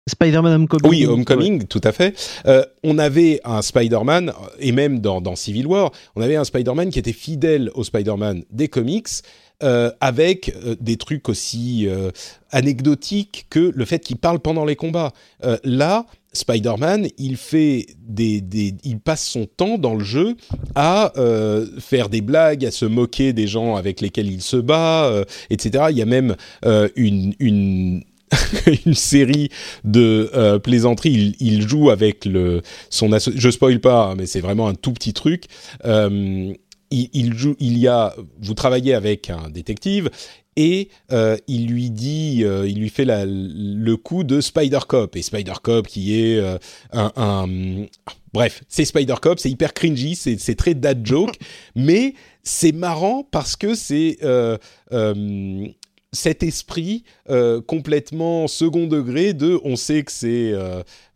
Spider-Man 0.09 0.53
Homecoming. 0.53 0.89
Oui, 0.89 1.05
Homecoming, 1.05 1.65
tout 1.65 1.81
à 1.83 1.91
fait. 1.91 2.17
Euh, 2.47 2.65
on 2.85 2.97
avait 2.99 3.41
un 3.45 3.61
Spider-Man, 3.61 4.33
et 4.61 4.71
même 4.71 5.01
dans, 5.01 5.21
dans, 5.21 5.35
Civil 5.35 5.67
War, 5.67 5.91
on 6.15 6.23
avait 6.23 6.37
un 6.37 6.45
Spider-Man 6.45 6.91
qui 6.91 7.01
était 7.01 7.13
fidèle 7.13 7.73
au 7.75 7.83
Spider-Man 7.83 8.45
des 8.51 8.69
comics, 8.69 9.09
euh, 9.63 9.93
avec 10.01 10.53
euh, 10.57 10.75
des 10.81 10.97
trucs 10.97 11.29
aussi 11.29 11.87
euh, 11.87 12.11
anecdotiques 12.51 13.47
que 13.49 13.73
le 13.73 13.85
fait 13.85 14.01
qu'il 14.01 14.17
parle 14.17 14.41
pendant 14.41 14.65
les 14.65 14.75
combats. 14.75 15.13
là, 15.63 16.07
Spider-Man, 16.33 17.09
il 17.19 17.37
fait 17.37 17.87
des, 17.99 18.41
des, 18.41 18.75
il 18.85 19.01
passe 19.01 19.27
son 19.27 19.47
temps 19.47 19.79
dans 19.79 19.95
le 19.95 20.05
jeu 20.05 20.37
à 20.75 21.13
faire 21.79 22.09
des 22.09 22.21
blagues, 22.21 22.65
à 22.65 22.71
se 22.71 22.85
moquer 22.85 23.33
des 23.33 23.47
gens 23.47 23.77
avec 23.77 24.01
lesquels 24.01 24.31
il 24.31 24.43
se 24.43 24.57
bat, 24.57 25.25
etc. 25.51 25.87
Il 25.91 25.99
y 25.99 26.03
a 26.03 26.07
même 26.07 26.37
une, 26.97 27.35
une 27.39 28.03
une 28.87 28.95
série 28.95 29.51
de 29.85 30.59
plaisanteries. 30.59 31.35
Il, 31.41 31.47
il, 31.47 31.69
joue 31.69 31.91
avec 31.91 32.25
le 32.25 32.63
son 32.91 33.11
je 33.19 33.51
spoil 33.51 33.81
pas, 33.81 34.07
hein, 34.07 34.15
mais 34.17 34.27
c'est 34.27 34.41
vraiment 34.41 34.69
un 34.69 34.75
tout 34.75 34.93
petit 34.93 35.13
truc. 35.13 35.45
Euh, 35.85 36.53
il, 36.93 37.35
joue, 37.35 37.57
il 37.59 37.79
y 37.79 37.89
a, 37.89 38.15
vous 38.41 38.55
travaillez 38.55 38.95
avec 38.95 39.31
un 39.31 39.49
détective 39.51 40.11
et 40.57 40.89
euh, 41.13 41.37
il 41.49 41.69
lui 41.69 41.91
dit, 41.91 42.43
euh, 42.45 42.69
il 42.69 42.79
lui 42.79 42.91
fait 42.91 43.05
la, 43.05 43.25
le 43.27 43.97
coup 43.97 44.25
de 44.25 44.41
Spider 44.41 44.81
Cop 44.87 45.17
et 45.17 45.23
Spider 45.23 45.55
Cop 45.63 45.87
qui 45.87 46.21
est 46.21 46.39
euh, 46.39 46.59
un, 46.93 47.87
bref, 48.33 48.63
c'est 48.69 48.85
Spider 48.85 49.15
Cop, 49.21 49.39
c'est 49.39 49.51
hyper 49.51 49.73
cringy, 49.73 50.15
c'est 50.15 50.55
très 50.55 50.75
dad 50.75 51.07
joke, 51.07 51.37
mais 51.75 52.15
c'est 52.43 52.73
marrant 52.73 53.27
parce 53.31 53.57
que 53.57 53.75
c'est 53.75 54.19
cet 56.15 56.43
esprit 56.43 57.05
complètement 57.67 58.47
second 58.47 58.87
degré 58.87 59.33
de 59.33 59.59
on 59.65 59.77
sait 59.77 60.03
que 60.03 60.13
c'est 60.13 60.55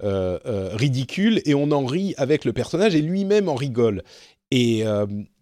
ridicule 0.00 1.42
et 1.44 1.54
on 1.54 1.70
en 1.72 1.84
rit 1.84 2.14
avec 2.16 2.44
le 2.46 2.52
personnage 2.52 2.94
et 2.94 3.02
lui-même 3.02 3.48
en 3.48 3.54
rigole. 3.54 4.02
Et, 4.50 4.84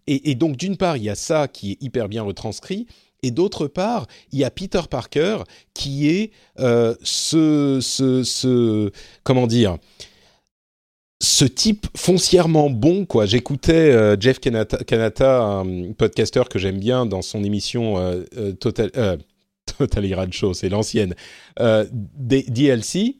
et, 0.07 0.35
donc, 0.35 0.57
d'une 0.57 0.77
part, 0.77 0.97
il 0.97 1.03
y 1.03 1.09
a 1.09 1.15
ça 1.15 1.47
qui 1.47 1.71
est 1.73 1.81
hyper 1.81 2.09
bien 2.09 2.23
retranscrit. 2.23 2.87
Et 3.25 3.31
d'autre 3.31 3.65
part, 3.65 4.05
il 4.31 4.37
y 4.37 4.43
a 4.43 4.51
Peter 4.51 4.81
Parker 4.87 5.37
qui 5.73 6.07
est 6.09 6.31
euh, 6.59 6.93
ce, 7.01 7.79
ce, 7.81 8.21
ce, 8.23 8.91
comment 9.23 9.47
dire, 9.47 9.79
ce 11.23 11.43
type 11.43 11.87
foncièrement 11.97 12.69
bon, 12.69 13.07
quoi. 13.07 13.25
J'écoutais 13.25 13.91
euh, 13.91 14.15
Jeff 14.19 14.39
Kanata, 14.39 15.41
un 15.41 15.93
podcaster 15.93 16.43
que 16.51 16.59
j'aime 16.59 16.79
bien 16.79 17.07
dans 17.07 17.23
son 17.23 17.43
émission 17.43 17.97
euh, 17.97 18.51
Total, 18.59 18.91
Total 19.77 20.31
Show, 20.31 20.53
c'est 20.53 20.69
l'ancienne, 20.69 21.15
DLC. 21.59 23.15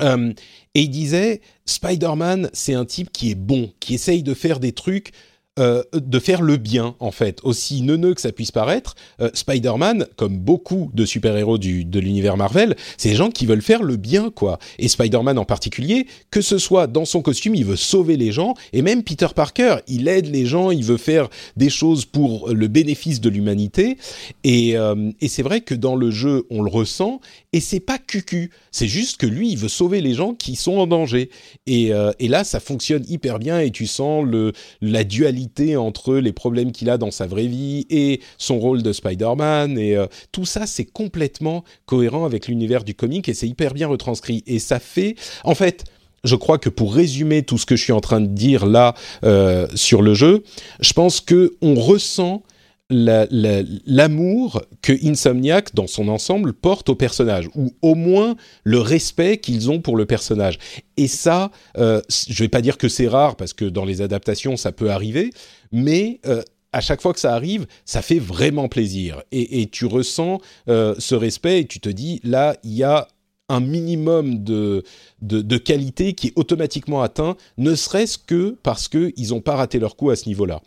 et 0.00 0.80
il 0.80 0.90
disait, 0.90 1.40
Spider-Man, 1.66 2.50
c'est 2.52 2.74
un 2.74 2.84
type 2.84 3.10
qui 3.10 3.32
est 3.32 3.34
bon, 3.34 3.72
qui 3.80 3.94
essaye 3.94 4.22
de 4.22 4.34
faire 4.34 4.60
des 4.60 4.70
trucs 4.70 5.10
euh, 5.58 5.82
de 5.92 6.18
faire 6.18 6.42
le 6.42 6.56
bien, 6.56 6.94
en 7.00 7.10
fait. 7.10 7.40
Aussi 7.42 7.82
neuneux 7.82 8.14
que 8.14 8.20
ça 8.20 8.32
puisse 8.32 8.52
paraître, 8.52 8.94
euh, 9.20 9.30
Spider-Man, 9.34 10.06
comme 10.16 10.38
beaucoup 10.38 10.90
de 10.94 11.04
super-héros 11.04 11.58
de 11.58 11.98
l'univers 11.98 12.36
Marvel, 12.36 12.76
c'est 12.96 13.10
des 13.10 13.16
gens 13.16 13.30
qui 13.30 13.46
veulent 13.46 13.62
faire 13.62 13.82
le 13.82 13.96
bien, 13.96 14.30
quoi. 14.30 14.58
Et 14.78 14.88
Spider-Man 14.88 15.38
en 15.38 15.44
particulier, 15.44 16.06
que 16.30 16.40
ce 16.40 16.58
soit 16.58 16.86
dans 16.86 17.04
son 17.04 17.22
costume, 17.22 17.54
il 17.54 17.64
veut 17.64 17.76
sauver 17.76 18.16
les 18.16 18.32
gens, 18.32 18.54
et 18.72 18.82
même 18.82 19.02
Peter 19.02 19.28
Parker, 19.34 19.76
il 19.88 20.08
aide 20.08 20.26
les 20.26 20.46
gens, 20.46 20.70
il 20.70 20.84
veut 20.84 20.96
faire 20.96 21.28
des 21.56 21.70
choses 21.70 22.04
pour 22.04 22.50
le 22.50 22.68
bénéfice 22.68 23.20
de 23.20 23.28
l'humanité. 23.28 23.98
Et, 24.44 24.76
euh, 24.76 25.10
et 25.20 25.28
c'est 25.28 25.42
vrai 25.42 25.60
que 25.60 25.74
dans 25.74 25.96
le 25.96 26.10
jeu, 26.10 26.46
on 26.50 26.62
le 26.62 26.70
ressent, 26.70 27.20
et 27.52 27.60
c'est 27.60 27.80
pas 27.80 27.98
cucu, 27.98 28.50
c'est 28.78 28.88
juste 28.88 29.16
que 29.16 29.26
lui, 29.26 29.50
il 29.50 29.58
veut 29.58 29.68
sauver 29.68 30.00
les 30.00 30.14
gens 30.14 30.34
qui 30.34 30.54
sont 30.56 30.78
en 30.78 30.86
danger. 30.86 31.30
Et, 31.66 31.92
et 32.18 32.28
là, 32.28 32.44
ça 32.44 32.60
fonctionne 32.60 33.04
hyper 33.08 33.38
bien, 33.38 33.60
et 33.60 33.70
tu 33.70 33.86
sens 33.86 34.24
le, 34.24 34.52
la 34.80 35.04
dualité 35.04 35.76
entre 35.76 36.16
les 36.16 36.32
problèmes 36.32 36.72
qu'il 36.72 36.90
a 36.90 36.98
dans 36.98 37.10
sa 37.10 37.26
vraie 37.26 37.46
vie 37.46 37.86
et 37.90 38.20
son 38.36 38.58
rôle 38.58 38.82
de 38.82 38.92
Spider-Man. 38.92 39.78
Et 39.78 39.96
euh, 39.96 40.06
tout 40.32 40.44
ça, 40.44 40.66
c'est 40.66 40.84
complètement 40.84 41.64
cohérent 41.86 42.24
avec 42.24 42.48
l'univers 42.48 42.84
du 42.84 42.94
comic 42.94 43.28
et 43.28 43.34
c'est 43.34 43.48
hyper 43.48 43.74
bien 43.74 43.88
retranscrit. 43.88 44.44
Et 44.46 44.58
ça 44.58 44.78
fait, 44.78 45.16
en 45.44 45.54
fait, 45.54 45.84
je 46.24 46.36
crois 46.36 46.58
que 46.58 46.68
pour 46.68 46.94
résumer 46.94 47.42
tout 47.42 47.58
ce 47.58 47.66
que 47.66 47.76
je 47.76 47.82
suis 47.82 47.92
en 47.92 48.00
train 48.00 48.20
de 48.20 48.26
dire 48.26 48.66
là 48.66 48.94
euh, 49.24 49.66
sur 49.74 50.02
le 50.02 50.14
jeu, 50.14 50.42
je 50.80 50.92
pense 50.92 51.20
que 51.20 51.54
on 51.62 51.74
ressent 51.74 52.42
l'amour 52.90 54.62
que 54.80 54.92
Insomniac, 55.06 55.74
dans 55.74 55.86
son 55.86 56.08
ensemble, 56.08 56.54
porte 56.54 56.88
au 56.88 56.94
personnage, 56.94 57.48
ou 57.54 57.74
au 57.82 57.94
moins 57.94 58.36
le 58.64 58.78
respect 58.78 59.38
qu'ils 59.38 59.70
ont 59.70 59.80
pour 59.80 59.96
le 59.96 60.06
personnage. 60.06 60.58
Et 60.96 61.06
ça, 61.06 61.50
euh, 61.76 62.00
je 62.08 62.32
ne 62.32 62.38
vais 62.38 62.48
pas 62.48 62.62
dire 62.62 62.78
que 62.78 62.88
c'est 62.88 63.08
rare, 63.08 63.36
parce 63.36 63.52
que 63.52 63.66
dans 63.66 63.84
les 63.84 64.00
adaptations, 64.00 64.56
ça 64.56 64.72
peut 64.72 64.90
arriver, 64.90 65.30
mais 65.70 66.20
euh, 66.26 66.42
à 66.72 66.80
chaque 66.80 67.02
fois 67.02 67.12
que 67.12 67.20
ça 67.20 67.34
arrive, 67.34 67.66
ça 67.84 68.02
fait 68.02 68.18
vraiment 68.18 68.68
plaisir. 68.68 69.22
Et, 69.32 69.68
tu 69.70 69.86
ressens 69.86 70.40
euh, 70.68 70.94
ce 70.98 71.14
respect 71.14 71.60
et 71.60 71.66
tu 71.66 71.80
te 71.80 71.88
dis, 71.88 72.20
là, 72.24 72.56
il 72.62 72.72
y 72.72 72.84
a 72.84 73.08
un 73.48 73.60
minimum 73.60 74.44
de, 74.44 74.82
de, 75.22 75.56
qualité 75.56 76.12
qui 76.12 76.28
est 76.28 76.32
automatiquement 76.36 77.02
atteint, 77.02 77.36
ne 77.56 77.74
serait-ce 77.74 78.18
que 78.18 78.56
parce 78.62 78.88
qu'ils 78.88 79.30
n'ont 79.30 79.40
pas 79.40 79.56
raté 79.56 79.78
leur 79.78 79.96
coup 79.96 80.10
à 80.10 80.16
ce 80.16 80.28
niveau-là. 80.28 80.60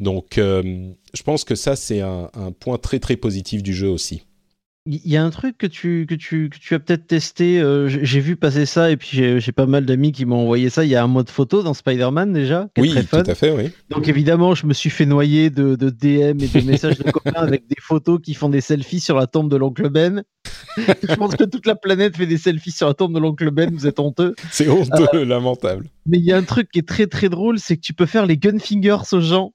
Donc, 0.00 0.38
euh, 0.38 0.62
je 1.14 1.22
pense 1.22 1.44
que 1.44 1.54
ça, 1.54 1.76
c'est 1.76 2.00
un, 2.00 2.28
point 2.58 2.78
très 2.78 2.98
très 2.98 3.16
positif 3.16 3.62
du 3.62 3.74
jeu 3.74 3.88
aussi. 3.88 4.22
Il 4.86 5.00
y 5.06 5.16
a 5.16 5.24
un 5.24 5.30
truc 5.30 5.56
que 5.56 5.66
tu, 5.66 6.04
que 6.06 6.14
tu, 6.14 6.50
que 6.50 6.58
tu 6.58 6.74
as 6.74 6.78
peut-être 6.78 7.06
testé, 7.06 7.58
euh, 7.58 7.88
j'ai 7.88 8.20
vu 8.20 8.36
passer 8.36 8.66
ça 8.66 8.90
et 8.90 8.98
puis 8.98 9.40
j'ai 9.40 9.52
pas 9.52 9.64
mal 9.64 9.86
d'amis 9.86 10.12
qui 10.12 10.26
m'ont 10.26 10.42
envoyé 10.42 10.68
ça. 10.68 10.84
Il 10.84 10.90
y 10.90 10.94
a 10.94 11.02
un 11.02 11.06
mode 11.06 11.30
photo 11.30 11.62
dans 11.62 11.72
Spider-Man 11.72 12.34
déjà. 12.34 12.68
Qui 12.74 12.82
oui, 12.82 12.98
est 12.98 13.04
très 13.04 13.22
tout 13.22 13.30
à 13.30 13.34
fait, 13.34 13.50
oui. 13.50 13.70
Donc 13.88 14.08
évidemment, 14.08 14.54
je 14.54 14.66
me 14.66 14.74
suis 14.74 14.90
fait 14.90 15.06
noyer 15.06 15.48
de, 15.48 15.74
de 15.74 15.88
DM 15.88 16.38
et 16.42 16.48
de 16.48 16.60
messages 16.66 16.98
de 16.98 17.10
copains 17.10 17.32
avec 17.32 17.66
des 17.66 17.80
photos 17.80 18.20
qui 18.22 18.34
font 18.34 18.50
des 18.50 18.60
selfies 18.60 19.00
sur 19.00 19.16
la 19.16 19.26
tombe 19.26 19.50
de 19.50 19.56
l'oncle 19.56 19.88
Ben. 19.88 20.22
je 20.76 21.14
pense 21.14 21.34
que 21.34 21.44
toute 21.44 21.64
la 21.64 21.76
planète 21.76 22.18
fait 22.18 22.26
des 22.26 22.36
selfies 22.36 22.72
sur 22.72 22.86
la 22.86 22.92
tombe 22.92 23.14
de 23.14 23.20
l'oncle 23.20 23.50
Ben, 23.50 23.70
vous 23.72 23.86
êtes 23.86 24.00
honteux. 24.00 24.34
C'est 24.50 24.68
honteux, 24.68 25.06
euh, 25.14 25.24
lamentable. 25.24 25.88
Mais 26.04 26.18
il 26.18 26.24
y 26.24 26.32
a 26.32 26.36
un 26.36 26.42
truc 26.42 26.70
qui 26.70 26.80
est 26.80 26.86
très 26.86 27.06
très 27.06 27.30
drôle, 27.30 27.58
c'est 27.58 27.76
que 27.76 27.82
tu 27.82 27.94
peux 27.94 28.04
faire 28.04 28.26
les 28.26 28.36
gun 28.36 28.58
fingers 28.58 28.98
aux 29.12 29.20
gens 29.20 29.54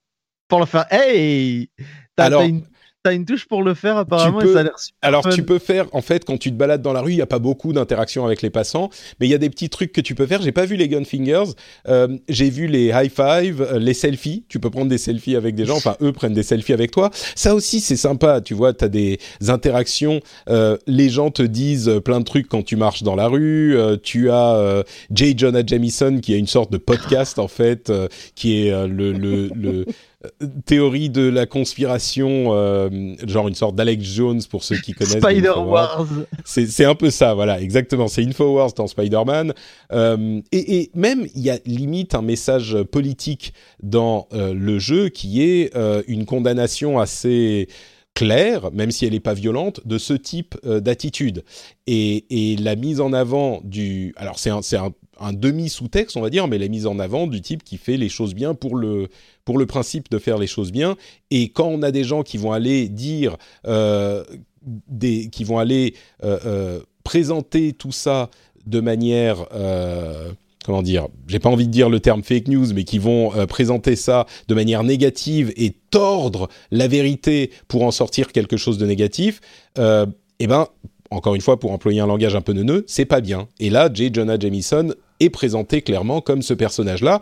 pour 0.50 0.60
le 0.60 0.66
faire. 0.66 0.86
Hey, 0.92 1.70
t'as 2.18 2.46
une 2.46 2.64
T'as 3.02 3.14
une 3.14 3.24
touche 3.24 3.46
pour 3.46 3.64
le 3.64 3.76
faire 3.76 3.96
apparemment 3.96 4.42
et 4.42 4.52
ça 4.52 4.60
a 4.60 4.64
l'air 4.64 4.78
super 4.78 4.98
Alors 5.02 5.30
tu 5.30 5.44
peux 5.44 5.58
faire 5.58 5.86
en 5.94 6.02
fait 6.02 6.26
quand 6.26 6.38
tu 6.38 6.52
te 6.52 6.56
balades 6.58 6.82
dans 6.82 6.92
la 6.92 7.00
rue, 7.00 7.14
il 7.14 7.18
y 7.18 7.22
a 7.22 7.26
pas 7.26 7.40
beaucoup 7.40 7.72
d'interactions 7.72 8.26
avec 8.26 8.42
les 8.42 8.50
passants, 8.50 8.90
mais 9.20 9.28
il 9.28 9.30
y 9.30 9.34
a 9.34 9.38
des 9.38 9.50
petits 9.50 9.70
trucs 9.70 9.94
que 9.94 10.02
tu 10.02 10.16
peux 10.16 10.26
faire. 10.26 10.42
J'ai 10.42 10.52
pas 10.52 10.66
vu 10.66 10.76
les 10.76 10.90
gun 10.90 11.06
fingers, 11.06 11.54
euh, 11.88 12.10
j'ai 12.28 12.50
vu 12.50 12.68
les 12.68 12.88
high 12.88 13.10
five, 13.10 13.62
euh, 13.62 13.80
les 13.80 13.94
selfies. 13.94 14.44
Tu 14.50 14.60
peux 14.60 14.70
prendre 14.70 14.90
des 14.90 14.98
selfies 14.98 15.38
avec 15.38 15.56
des 15.56 15.66
gens, 15.66 15.78
enfin 15.78 15.96
eux 16.02 16.12
prennent 16.12 16.34
des 16.34 16.44
selfies 16.44 16.74
avec 16.74 16.92
toi. 16.92 17.10
Ça 17.36 17.56
aussi 17.56 17.80
c'est 17.80 17.96
sympa, 17.96 18.42
tu 18.42 18.54
vois, 18.54 18.74
t'as 18.74 18.90
des 18.90 19.18
interactions. 19.48 20.20
Euh, 20.50 20.78
les 20.86 21.08
gens 21.08 21.32
te 21.32 21.44
disent 21.44 22.02
plein 22.04 22.20
de 22.20 22.26
trucs 22.26 22.50
quand 22.50 22.64
tu 22.64 22.76
marches 22.76 23.04
dans 23.04 23.16
la 23.16 23.30
rue. 23.30 23.78
tu 24.04 24.30
as 24.30 24.84
J. 25.16 25.36
Jonah 25.38 25.66
Jameson 25.66 26.20
qui 26.22 26.34
a 26.34 26.38
une 26.38 26.48
sorte 26.48 26.70
de 26.70 26.78
podcast 26.78 27.40
en 27.40 27.48
fait, 27.48 27.90
qui 28.36 28.68
est 28.68 28.88
le, 28.88 29.14
le, 29.14 29.50
le 29.56 29.86
théorie 30.66 31.10
de 31.10 31.22
la 31.22 31.46
conspiration, 31.46 32.50
euh, 32.50 33.16
genre 33.26 33.48
une 33.48 33.56
sorte 33.56 33.76
d'Alex 33.76 34.04
Jones 34.04 34.42
pour 34.50 34.64
ceux 34.64 34.78
qui 34.78 34.92
connaissent. 34.92 35.18
Spider-Wars. 35.24 36.08
C'est 36.44 36.86
un 36.86 36.96
peu 36.96 37.10
ça, 37.10 37.34
voilà, 37.34 37.62
exactement. 37.62 38.08
C'est 38.08 38.24
Infowars 38.24 38.74
dans 38.74 38.88
Spider-Man. 38.88 39.54
Euh, 39.94 40.42
et, 40.52 40.80
et, 40.80 40.92
même, 40.94 41.28
il 41.36 41.42
y 41.42 41.50
a 41.50 41.60
limite 41.66 42.16
un 42.16 42.22
message 42.22 42.78
politique 42.92 43.54
dans 43.82 44.28
euh, 44.34 44.54
le 44.54 44.78
jeu 44.78 45.10
qui 45.10 45.42
est 45.42 45.74
une 46.08 46.26
condamnation 46.26 47.00
assez 47.00 47.70
claire, 48.14 48.72
même 48.74 48.92
si 48.92 49.06
elle 49.06 49.14
n'est 49.14 49.20
pas 49.22 49.34
violente, 49.34 49.80
de 49.86 49.98
ce 49.98 50.14
type 50.14 50.56
d'attitude. 50.66 51.44
Et, 51.88 52.26
et, 52.30 52.58
la 52.58 52.76
mise 52.76 53.00
en 53.00 53.14
avant 53.14 53.62
du... 53.64 54.14
Alors 54.18 54.40
c'est 54.40 54.50
un, 54.50 54.60
un, 54.74 54.92
un 55.20 55.34
demi-sous-texte, 55.34 56.18
on 56.18 56.22
va 56.22 56.30
dire, 56.30 56.48
mais 56.48 56.58
la 56.58 56.68
mise 56.68 56.88
en 56.88 57.00
avant 57.00 57.28
du 57.28 57.42
type 57.42 57.64
qui 57.64 57.78
fait 57.78 57.98
les 57.98 58.10
choses 58.10 58.34
bien 58.34 58.56
pour 58.56 58.76
le, 58.76 59.10
pour 59.50 59.58
le 59.58 59.66
principe 59.66 60.12
de 60.12 60.20
faire 60.20 60.38
les 60.38 60.46
choses 60.46 60.72
bien. 60.72 60.96
Et 61.32 61.50
quand 61.50 61.66
on 61.66 61.82
a 61.82 61.90
des 61.90 62.04
gens 62.04 62.22
qui 62.22 62.38
vont 62.38 62.52
aller 62.52 62.88
dire, 62.88 63.36
euh, 63.66 64.24
des, 64.88 65.32
qui 65.32 65.44
vont 65.44 65.58
aller 65.58 65.96
euh, 66.24 66.38
euh, 66.46 66.80
présenter 67.04 67.74
tout 67.74 67.92
ça 67.92 68.30
de 68.68 68.80
manière 68.80 69.48
comment 70.64 70.84
dire, 70.84 71.08
j'ai 71.26 71.40
pas 71.40 71.50
envie 71.50 71.66
de 71.66 71.72
dire 71.72 71.90
le 71.90 72.00
terme 72.00 72.22
fake 72.22 72.48
news, 72.48 72.76
mais 72.76 72.84
qui 72.84 73.00
vont 73.00 73.32
présenter 73.48 73.96
ça 73.96 74.28
de 74.48 74.54
manière 74.54 74.84
négative 74.84 75.52
et 75.58 75.74
tordre 75.90 76.48
la 76.70 76.88
vérité 76.88 77.50
pour 77.68 77.82
en 77.82 77.90
sortir 77.90 78.32
quelque 78.32 78.56
chose 78.56 78.78
de 78.78 78.86
négatif, 78.86 79.42
eh 79.80 80.46
ben, 80.46 80.68
encore 81.10 81.34
une 81.34 81.42
fois, 81.42 81.60
pour 81.60 81.72
employer 81.72 82.02
un 82.02 82.06
langage 82.06 82.36
un 82.36 82.42
peu 82.42 82.54
neuneux, 82.54 82.84
c'est 82.86 83.06
pas 83.06 83.20
bien. 83.20 83.48
Et 83.60 83.72
là, 83.72 83.90
J. 83.92 84.12
Jonah 84.14 84.38
Jameson 84.38 84.94
est 85.20 85.30
présenté 85.30 85.82
clairement 85.82 86.22
comme 86.22 86.42
ce 86.42 86.54
personnage-là. 86.54 87.22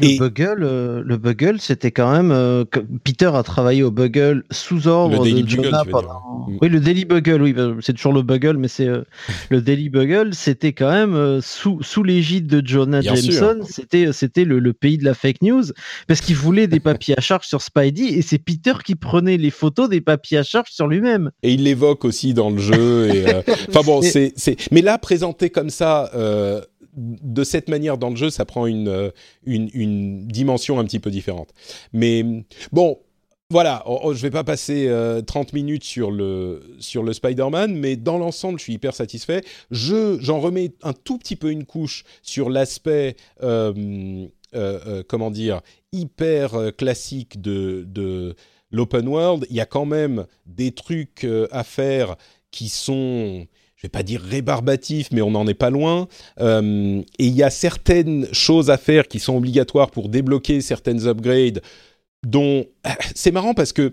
Le 0.00 0.18
Bugle, 0.18 0.62
euh, 0.62 1.02
le 1.04 1.16
Bugle, 1.16 1.60
c'était 1.60 1.92
quand 1.92 2.10
même 2.10 2.30
euh, 2.32 2.64
Peter 3.04 3.30
a 3.34 3.42
travaillé 3.42 3.82
au 3.82 3.90
Bugle 3.90 4.44
sous 4.50 4.88
ordre 4.88 5.24
de 5.24 5.48
Jonah 5.48 5.84
pendant. 5.90 6.48
Mm. 6.48 6.58
Oui, 6.60 6.68
le 6.68 6.80
Daily 6.80 7.04
Bugle, 7.04 7.42
oui, 7.42 7.52
bah, 7.52 7.74
c'est 7.80 7.92
toujours 7.92 8.12
le 8.12 8.22
Bugle, 8.22 8.56
mais 8.56 8.68
c'est 8.68 8.88
euh, 8.88 9.02
le 9.50 9.60
Daily 9.60 9.88
Bugle, 9.88 10.34
c'était 10.34 10.72
quand 10.72 10.90
même 10.90 11.40
sous 11.40 11.82
sous 11.82 12.02
l'égide 12.02 12.46
de 12.46 12.66
Jonah 12.66 13.00
Jameson. 13.00 13.60
C'était 13.68 14.12
c'était 14.12 14.44
le, 14.44 14.58
le, 14.58 14.72
pays 14.72 14.98
de 14.98 15.04
la 15.04 15.14
fake 15.14 15.42
news 15.42 15.64
parce 16.06 16.20
qu'il 16.20 16.36
voulait 16.36 16.66
des 16.66 16.80
papiers 16.80 17.14
à 17.16 17.20
charge 17.20 17.46
sur 17.46 17.62
Spidey 17.62 18.06
et 18.06 18.22
c'est 18.22 18.38
Peter 18.38 18.72
qui 18.84 18.94
prenait 18.94 19.36
les 19.36 19.50
photos 19.50 19.88
des 19.88 20.00
papiers 20.00 20.38
à 20.38 20.42
charge 20.42 20.70
sur 20.70 20.86
lui-même. 20.86 21.30
Et 21.42 21.52
il 21.52 21.64
l'évoque 21.64 22.04
aussi 22.04 22.34
dans 22.34 22.50
le 22.50 22.58
jeu. 22.58 23.10
Enfin 23.68 23.80
bon, 23.84 24.02
c'est 24.02 24.32
c'est 24.36 24.56
mais 24.72 24.82
là 24.82 24.98
présenté 24.98 25.50
comme 25.50 25.70
ça 25.70 26.10
de 26.96 27.44
cette 27.44 27.68
manière 27.68 27.98
dans 27.98 28.10
le 28.10 28.16
jeu, 28.16 28.30
ça 28.30 28.44
prend 28.44 28.66
une, 28.66 28.88
euh, 28.88 29.10
dimension 29.44 30.78
un 30.78 30.84
petit 30.84 30.98
peu 30.98 31.10
différente. 31.10 31.50
Mais 31.92 32.24
bon, 32.72 32.98
voilà, 33.50 33.82
oh, 33.86 34.00
oh, 34.02 34.14
je 34.14 34.22
vais 34.22 34.30
pas 34.30 34.44
passer 34.44 34.90
30 35.26 35.48
euh, 35.48 35.50
minutes 35.54 35.84
sur 35.84 36.10
le, 36.10 36.76
sur 36.80 37.02
le 37.02 37.12
Spider-Man, 37.12 37.76
mais 37.76 37.96
dans 37.96 38.18
l'ensemble, 38.18 38.58
je 38.58 38.64
suis 38.64 38.72
hyper 38.74 38.94
satisfait. 38.94 39.42
Je, 39.70 40.18
j'en 40.20 40.40
remets 40.40 40.72
un 40.82 40.92
tout 40.92 41.18
petit 41.18 41.36
peu 41.36 41.50
une 41.50 41.64
couche 41.64 42.04
sur 42.22 42.50
l'aspect, 42.50 43.16
euh, 43.42 44.26
comment 45.08 45.30
dire, 45.30 45.60
hyper 45.92 46.72
classique 46.76 47.40
de, 47.40 47.84
de 47.86 48.34
l'open 48.70 49.06
world. 49.06 49.46
Il 49.50 49.56
y 49.56 49.60
a 49.60 49.66
quand 49.66 49.86
même 49.86 50.26
des 50.46 50.72
trucs 50.72 51.26
à 51.50 51.62
faire 51.62 52.16
qui 52.50 52.68
sont 52.68 53.46
je 53.76 53.82
vais 53.82 53.90
pas 53.90 54.02
dire 54.02 54.22
rébarbatif, 54.22 55.08
mais 55.12 55.20
on 55.20 55.30
n'en 55.30 55.46
est 55.46 55.54
pas 55.54 55.70
loin. 55.70 56.08
Euh, 56.40 57.02
et 57.18 57.26
il 57.26 57.34
y 57.34 57.42
a 57.42 57.50
certaines 57.50 58.26
choses 58.32 58.70
à 58.70 58.78
faire 58.78 59.06
qui 59.06 59.18
sont 59.18 59.36
obligatoires 59.36 59.90
pour 59.90 60.08
débloquer 60.08 60.60
certaines 60.62 61.06
upgrades. 61.06 61.62
Dont 62.26 62.66
c'est 63.14 63.32
marrant 63.32 63.54
parce 63.54 63.72
que 63.72 63.92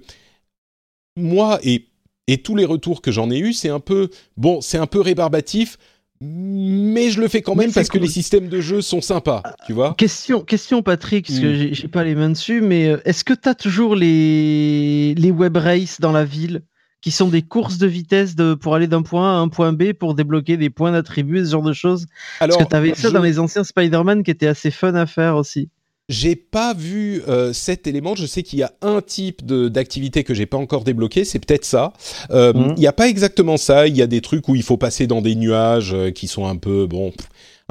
moi 1.18 1.60
et 1.64 1.88
et 2.28 2.38
tous 2.38 2.56
les 2.56 2.64
retours 2.64 3.02
que 3.02 3.12
j'en 3.12 3.30
ai 3.30 3.38
eu, 3.38 3.52
c'est 3.52 3.68
un 3.68 3.82
peu 3.82 4.10
bon, 4.38 4.62
c'est 4.62 4.78
un 4.78 4.88
peu 4.88 5.02
rébarbatif. 5.02 5.78
Mais 6.22 7.10
je 7.10 7.20
le 7.20 7.28
fais 7.28 7.42
quand 7.42 7.56
même 7.56 7.74
parce 7.74 7.90
que 7.90 7.98
les 7.98 8.08
systèmes 8.08 8.48
de 8.48 8.62
jeu 8.62 8.82
sont 8.82 9.02
sympas, 9.02 9.44
tu 9.66 9.74
vois. 9.74 9.94
Question, 9.98 10.40
question 10.40 10.82
Patrick, 10.82 11.28
parce 11.28 11.40
que 11.42 11.72
hmm. 11.72 11.74
j'ai 11.74 11.88
pas 11.90 12.06
les 12.06 12.16
mains 12.16 12.30
dessus, 12.30 12.62
mais 12.62 12.88
euh, 12.88 13.02
est-ce 13.04 13.26
que 13.26 13.34
tu 13.34 13.50
as 13.50 13.56
toujours 13.56 13.94
les, 13.94 15.16
les 15.16 15.32
web 15.32 15.58
races 15.58 16.00
dans 16.00 16.14
la 16.14 16.24
ville? 16.24 16.62
Qui 17.04 17.12
sont 17.12 17.28
des 17.28 17.42
courses 17.42 17.78
de 17.78 17.86
vitesse 17.86 18.34
de, 18.34 18.54
pour 18.54 18.76
aller 18.76 18.88
d'un 18.88 19.02
point 19.02 19.34
A 19.34 19.36
à 19.36 19.40
un 19.40 19.50
point 19.50 19.74
B 19.74 19.92
pour 19.92 20.16
débloquer 20.16 20.56
des 20.56 20.70
points 20.70 20.94
d'attributs, 20.94 21.46
ce 21.46 21.52
genre 21.52 21.62
de 21.62 21.74
choses. 21.74 22.06
Alors, 22.40 22.58
Parce 22.58 22.70
que 22.70 22.70
tu 22.72 22.76
avais 22.78 22.96
ça 22.96 23.12
dans 23.12 23.22
les 23.22 23.40
anciens 23.40 23.66
Spider-Man 23.66 24.24
qui 24.24 24.32
était 24.32 24.48
assez 24.48 24.72
fun 24.72 24.96
à 24.96 25.06
faire 25.06 25.36
aussi. 25.36 25.68
J'ai 26.08 26.38
pas 26.38 26.74
vu 26.74 27.22
euh, 27.28 27.52
cet 27.52 27.88
élément. 27.88 28.16
Je 28.16 28.26
sais 28.26 28.42
qu'il 28.42 28.60
y 28.60 28.64
a 28.64 28.72
un 28.82 29.02
type 29.02 29.46
d'activité 29.46 30.24
que 30.24 30.34
j'ai 30.34 30.46
pas 30.46 30.58
encore 30.58 30.86
débloqué. 30.86 31.26
C'est 31.26 31.40
peut-être 31.40 31.66
ça. 31.66 31.92
Euh, 32.32 32.54
mmh. 32.54 32.74
Il 32.78 32.80
n'y 32.80 32.88
a 32.88 32.94
pas 32.94 33.10
exactement 33.10 33.58
ça. 33.58 33.88
Il 33.88 33.98
y 33.98 34.02
a 34.02 34.08
des 34.08 34.22
trucs 34.22 34.48
où 34.48 34.56
il 34.56 34.64
faut 34.64 34.78
passer 34.78 35.06
dans 35.06 35.22
des 35.22 35.36
nuages 35.36 35.94
euh, 35.94 36.12
qui 36.12 36.28
sont 36.28 36.46
un 36.46 36.56
peu 36.56 36.88
bon, 36.88 37.12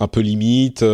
un 0.02 0.08
peu 0.08 0.20
limite. 0.20 0.84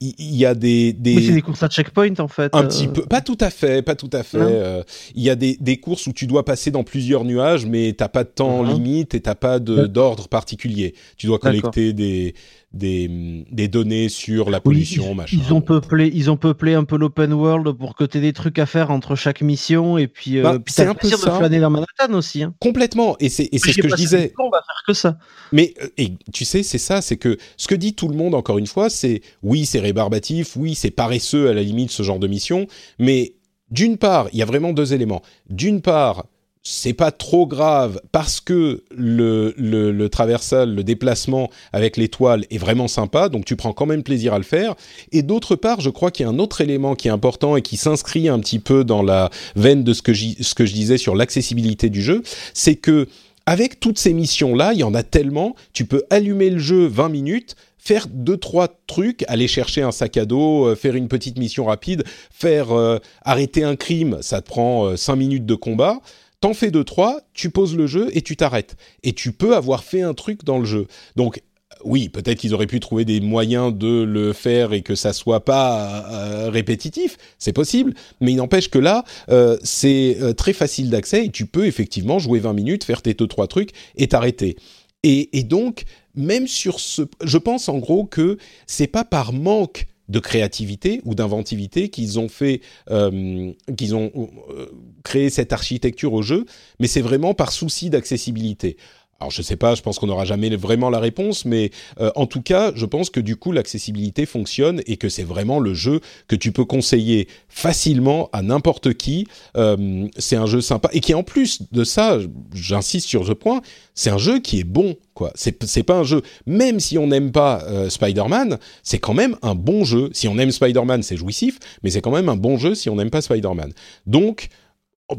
Il 0.00 0.14
y, 0.18 0.46
a 0.46 0.54
des, 0.54 0.92
des... 0.92 1.16
Oui, 1.16 1.26
c'est 1.26 1.32
des 1.32 1.42
courses 1.42 1.62
à 1.62 1.68
checkpoint 1.68 2.14
en 2.18 2.28
fait. 2.28 2.54
Un 2.54 2.64
petit 2.64 2.86
peu, 2.86 3.02
pas 3.02 3.20
tout 3.20 3.38
à 3.40 3.50
fait, 3.50 3.82
pas 3.82 3.96
tout 3.96 4.10
à 4.12 4.22
fait. 4.22 4.84
Il 5.14 5.22
y 5.22 5.30
a 5.30 5.34
des, 5.34 5.56
des, 5.60 5.78
courses 5.78 6.06
où 6.06 6.12
tu 6.12 6.26
dois 6.26 6.44
passer 6.44 6.70
dans 6.70 6.84
plusieurs 6.84 7.24
nuages, 7.24 7.66
mais 7.66 7.92
t'as 7.92 8.08
pas 8.08 8.24
de 8.24 8.28
temps 8.28 8.64
uh-huh. 8.64 8.74
limite 8.74 9.14
et 9.14 9.20
t'as 9.20 9.34
pas 9.34 9.58
d'ordre 9.58 10.28
particulier. 10.28 10.94
Tu 11.16 11.26
dois 11.26 11.38
collecter 11.38 11.92
des 11.92 12.34
des, 12.72 13.46
des 13.50 13.66
données 13.66 14.08
sur 14.08 14.50
la 14.50 14.60
pollution, 14.60 15.12
ils, 15.12 15.16
machin. 15.16 15.38
Ils 15.40 15.54
ont 15.54 15.62
peuplé, 15.62 16.10
ils 16.14 16.30
ont 16.30 16.36
peuplé 16.36 16.74
un 16.74 16.84
peu 16.84 16.98
l'open 16.98 17.32
world 17.32 17.72
pour 17.72 17.96
que 17.96 18.04
tu 18.04 18.18
aies 18.18 18.20
des 18.20 18.34
trucs 18.34 18.58
à 18.58 18.66
faire 18.66 18.90
entre 18.90 19.14
chaque 19.14 19.40
mission 19.40 19.96
et 19.96 20.06
puis, 20.06 20.38
euh, 20.38 20.42
bah, 20.42 20.58
c'est 20.66 20.86
un 20.86 20.94
plaisir 20.94 21.18
de 21.18 21.30
flâner 21.30 21.60
dans 21.60 21.70
Manhattan 21.70 22.12
aussi. 22.12 22.42
Hein. 22.42 22.54
Complètement, 22.60 23.16
et 23.20 23.30
c'est 23.30 23.48
ce 23.52 23.80
que 23.80 23.88
je 23.88 23.94
disais. 23.94 24.34
On 24.38 24.50
va 24.50 24.58
faire 24.58 24.82
que 24.86 24.92
ça. 24.92 25.18
Mais 25.52 25.74
euh, 25.82 25.88
et 25.96 26.12
tu 26.32 26.44
sais, 26.44 26.62
c'est 26.62 26.78
ça, 26.78 27.00
c'est 27.00 27.16
que 27.16 27.38
ce 27.56 27.68
que 27.68 27.74
dit 27.74 27.94
tout 27.94 28.08
le 28.08 28.16
monde 28.16 28.34
encore 28.34 28.58
une 28.58 28.66
fois, 28.66 28.90
c'est 28.90 29.22
oui, 29.42 29.64
c'est 29.64 29.80
rébarbatif, 29.80 30.56
oui, 30.56 30.74
c'est 30.74 30.90
paresseux 30.90 31.48
à 31.48 31.54
la 31.54 31.62
limite 31.62 31.90
ce 31.90 32.02
genre 32.02 32.18
de 32.18 32.26
mission, 32.26 32.66
mais 32.98 33.34
d'une 33.70 33.96
part, 33.96 34.28
il 34.32 34.38
y 34.38 34.42
a 34.42 34.46
vraiment 34.46 34.72
deux 34.72 34.92
éléments. 34.92 35.22
D'une 35.48 35.80
part, 35.80 36.26
c'est 36.70 36.92
pas 36.92 37.10
trop 37.10 37.46
grave 37.46 37.98
parce 38.12 38.40
que 38.40 38.82
le, 38.90 40.06
traversal, 40.08 40.74
le 40.74 40.84
déplacement 40.84 41.48
avec 41.72 41.96
l'étoile 41.96 42.44
est 42.50 42.58
vraiment 42.58 42.88
sympa, 42.88 43.30
donc 43.30 43.46
tu 43.46 43.56
prends 43.56 43.72
quand 43.72 43.86
même 43.86 44.02
plaisir 44.02 44.34
à 44.34 44.38
le 44.38 44.44
faire. 44.44 44.74
Et 45.10 45.22
d'autre 45.22 45.56
part, 45.56 45.80
je 45.80 45.88
crois 45.88 46.10
qu'il 46.10 46.26
y 46.26 46.28
a 46.28 46.30
un 46.30 46.38
autre 46.38 46.60
élément 46.60 46.94
qui 46.94 47.08
est 47.08 47.10
important 47.10 47.56
et 47.56 47.62
qui 47.62 47.78
s'inscrit 47.78 48.28
un 48.28 48.38
petit 48.38 48.58
peu 48.58 48.84
dans 48.84 49.02
la 49.02 49.30
veine 49.56 49.82
de 49.82 49.94
ce 49.94 50.02
que, 50.02 50.12
ce 50.14 50.54
que 50.54 50.66
je 50.66 50.74
disais 50.74 50.98
sur 50.98 51.14
l'accessibilité 51.14 51.88
du 51.88 52.02
jeu, 52.02 52.22
c'est 52.52 52.76
que 52.76 53.08
avec 53.46 53.80
toutes 53.80 53.98
ces 53.98 54.12
missions-là, 54.12 54.74
il 54.74 54.80
y 54.80 54.84
en 54.84 54.92
a 54.92 55.02
tellement, 55.02 55.56
tu 55.72 55.86
peux 55.86 56.02
allumer 56.10 56.50
le 56.50 56.58
jeu 56.58 56.86
20 56.86 57.08
minutes, 57.08 57.56
faire 57.78 58.06
deux 58.10 58.36
trois 58.36 58.68
trucs, 58.86 59.24
aller 59.28 59.48
chercher 59.48 59.80
un 59.80 59.92
sac 59.92 60.18
à 60.18 60.26
dos, 60.26 60.66
euh, 60.66 60.74
faire 60.74 60.94
une 60.94 61.08
petite 61.08 61.38
mission 61.38 61.64
rapide, 61.64 62.04
faire 62.30 62.72
euh, 62.72 62.98
arrêter 63.22 63.64
un 63.64 63.76
crime, 63.76 64.18
ça 64.20 64.42
te 64.42 64.46
prend 64.48 64.84
euh, 64.84 64.96
5 64.96 65.16
minutes 65.16 65.46
de 65.46 65.54
combat 65.54 66.00
T'en 66.40 66.54
fais 66.54 66.70
deux, 66.70 66.84
trois, 66.84 67.20
tu 67.34 67.50
poses 67.50 67.76
le 67.76 67.86
jeu 67.86 68.08
et 68.12 68.22
tu 68.22 68.36
t'arrêtes. 68.36 68.76
Et 69.02 69.12
tu 69.12 69.32
peux 69.32 69.56
avoir 69.56 69.82
fait 69.82 70.02
un 70.02 70.14
truc 70.14 70.44
dans 70.44 70.58
le 70.58 70.64
jeu. 70.64 70.86
Donc, 71.16 71.42
oui, 71.84 72.08
peut-être 72.08 72.38
qu'ils 72.38 72.54
auraient 72.54 72.66
pu 72.66 72.80
trouver 72.80 73.04
des 73.04 73.20
moyens 73.20 73.74
de 73.74 74.02
le 74.02 74.32
faire 74.32 74.72
et 74.72 74.82
que 74.82 74.94
ça 74.94 75.12
soit 75.12 75.44
pas 75.44 76.06
euh, 76.10 76.50
répétitif, 76.50 77.16
c'est 77.38 77.52
possible, 77.52 77.94
mais 78.20 78.32
il 78.32 78.36
n'empêche 78.36 78.70
que 78.70 78.78
là, 78.78 79.04
euh, 79.30 79.56
c'est 79.62 80.16
euh, 80.20 80.32
très 80.32 80.52
facile 80.52 80.90
d'accès 80.90 81.26
et 81.26 81.30
tu 81.30 81.46
peux 81.46 81.66
effectivement 81.66 82.18
jouer 82.18 82.38
20 82.38 82.52
minutes, 82.52 82.84
faire 82.84 83.02
tes 83.02 83.14
deux 83.14 83.26
trois 83.26 83.46
trucs 83.46 83.70
et 83.96 84.08
t'arrêter. 84.08 84.56
Et, 85.04 85.38
et, 85.38 85.44
donc, 85.44 85.84
même 86.14 86.48
sur 86.48 86.80
ce, 86.80 87.02
je 87.22 87.38
pense 87.38 87.68
en 87.68 87.78
gros 87.78 88.04
que 88.04 88.38
c'est 88.66 88.88
pas 88.88 89.04
par 89.04 89.32
manque 89.32 89.86
de 90.08 90.18
créativité 90.18 91.00
ou 91.04 91.14
d'inventivité 91.14 91.88
qu'ils 91.88 92.18
ont 92.18 92.28
fait, 92.28 92.60
euh, 92.90 93.52
qu'ils 93.76 93.94
ont 93.94 94.10
euh, 94.50 94.66
créé 95.04 95.30
cette 95.30 95.52
architecture 95.52 96.12
au 96.12 96.22
jeu, 96.22 96.46
mais 96.80 96.86
c'est 96.86 97.00
vraiment 97.00 97.34
par 97.34 97.52
souci 97.52 97.90
d'accessibilité. 97.90 98.76
Alors 99.20 99.32
je 99.32 99.42
sais 99.42 99.56
pas, 99.56 99.74
je 99.74 99.82
pense 99.82 99.98
qu'on 99.98 100.06
n'aura 100.06 100.24
jamais 100.24 100.54
vraiment 100.54 100.90
la 100.90 101.00
réponse, 101.00 101.44
mais 101.44 101.72
euh, 102.00 102.12
en 102.14 102.26
tout 102.26 102.40
cas, 102.40 102.70
je 102.76 102.86
pense 102.86 103.10
que 103.10 103.18
du 103.18 103.34
coup 103.34 103.50
l'accessibilité 103.50 104.26
fonctionne 104.26 104.80
et 104.86 104.96
que 104.96 105.08
c'est 105.08 105.24
vraiment 105.24 105.58
le 105.58 105.74
jeu 105.74 106.00
que 106.28 106.36
tu 106.36 106.52
peux 106.52 106.64
conseiller 106.64 107.26
facilement 107.48 108.30
à 108.32 108.42
n'importe 108.42 108.94
qui. 108.94 109.26
Euh, 109.56 110.06
c'est 110.18 110.36
un 110.36 110.46
jeu 110.46 110.60
sympa 110.60 110.88
et 110.92 111.00
qui 111.00 111.14
en 111.14 111.24
plus 111.24 111.62
de 111.72 111.82
ça, 111.82 112.18
j'insiste 112.54 113.08
sur 113.08 113.26
ce 113.26 113.32
point, 113.32 113.60
c'est 113.94 114.10
un 114.10 114.18
jeu 114.18 114.38
qui 114.38 114.60
est 114.60 114.64
bon. 114.64 114.94
Quoi, 115.14 115.32
c'est 115.34 115.82
pas 115.82 115.96
un 115.96 116.04
jeu. 116.04 116.22
Même 116.46 116.78
si 116.78 116.96
on 116.96 117.08
n'aime 117.08 117.32
pas 117.32 117.64
euh, 117.64 117.90
Spider-Man, 117.90 118.58
c'est 118.84 119.00
quand 119.00 119.14
même 119.14 119.36
un 119.42 119.56
bon 119.56 119.82
jeu. 119.82 120.10
Si 120.12 120.28
on 120.28 120.38
aime 120.38 120.52
Spider-Man, 120.52 121.02
c'est 121.02 121.16
jouissif, 121.16 121.58
mais 121.82 121.90
c'est 121.90 122.00
quand 122.00 122.12
même 122.12 122.28
un 122.28 122.36
bon 122.36 122.56
jeu 122.56 122.76
si 122.76 122.88
on 122.88 122.94
n'aime 122.94 123.10
pas 123.10 123.20
Spider-Man. 123.20 123.72
Donc 124.06 124.48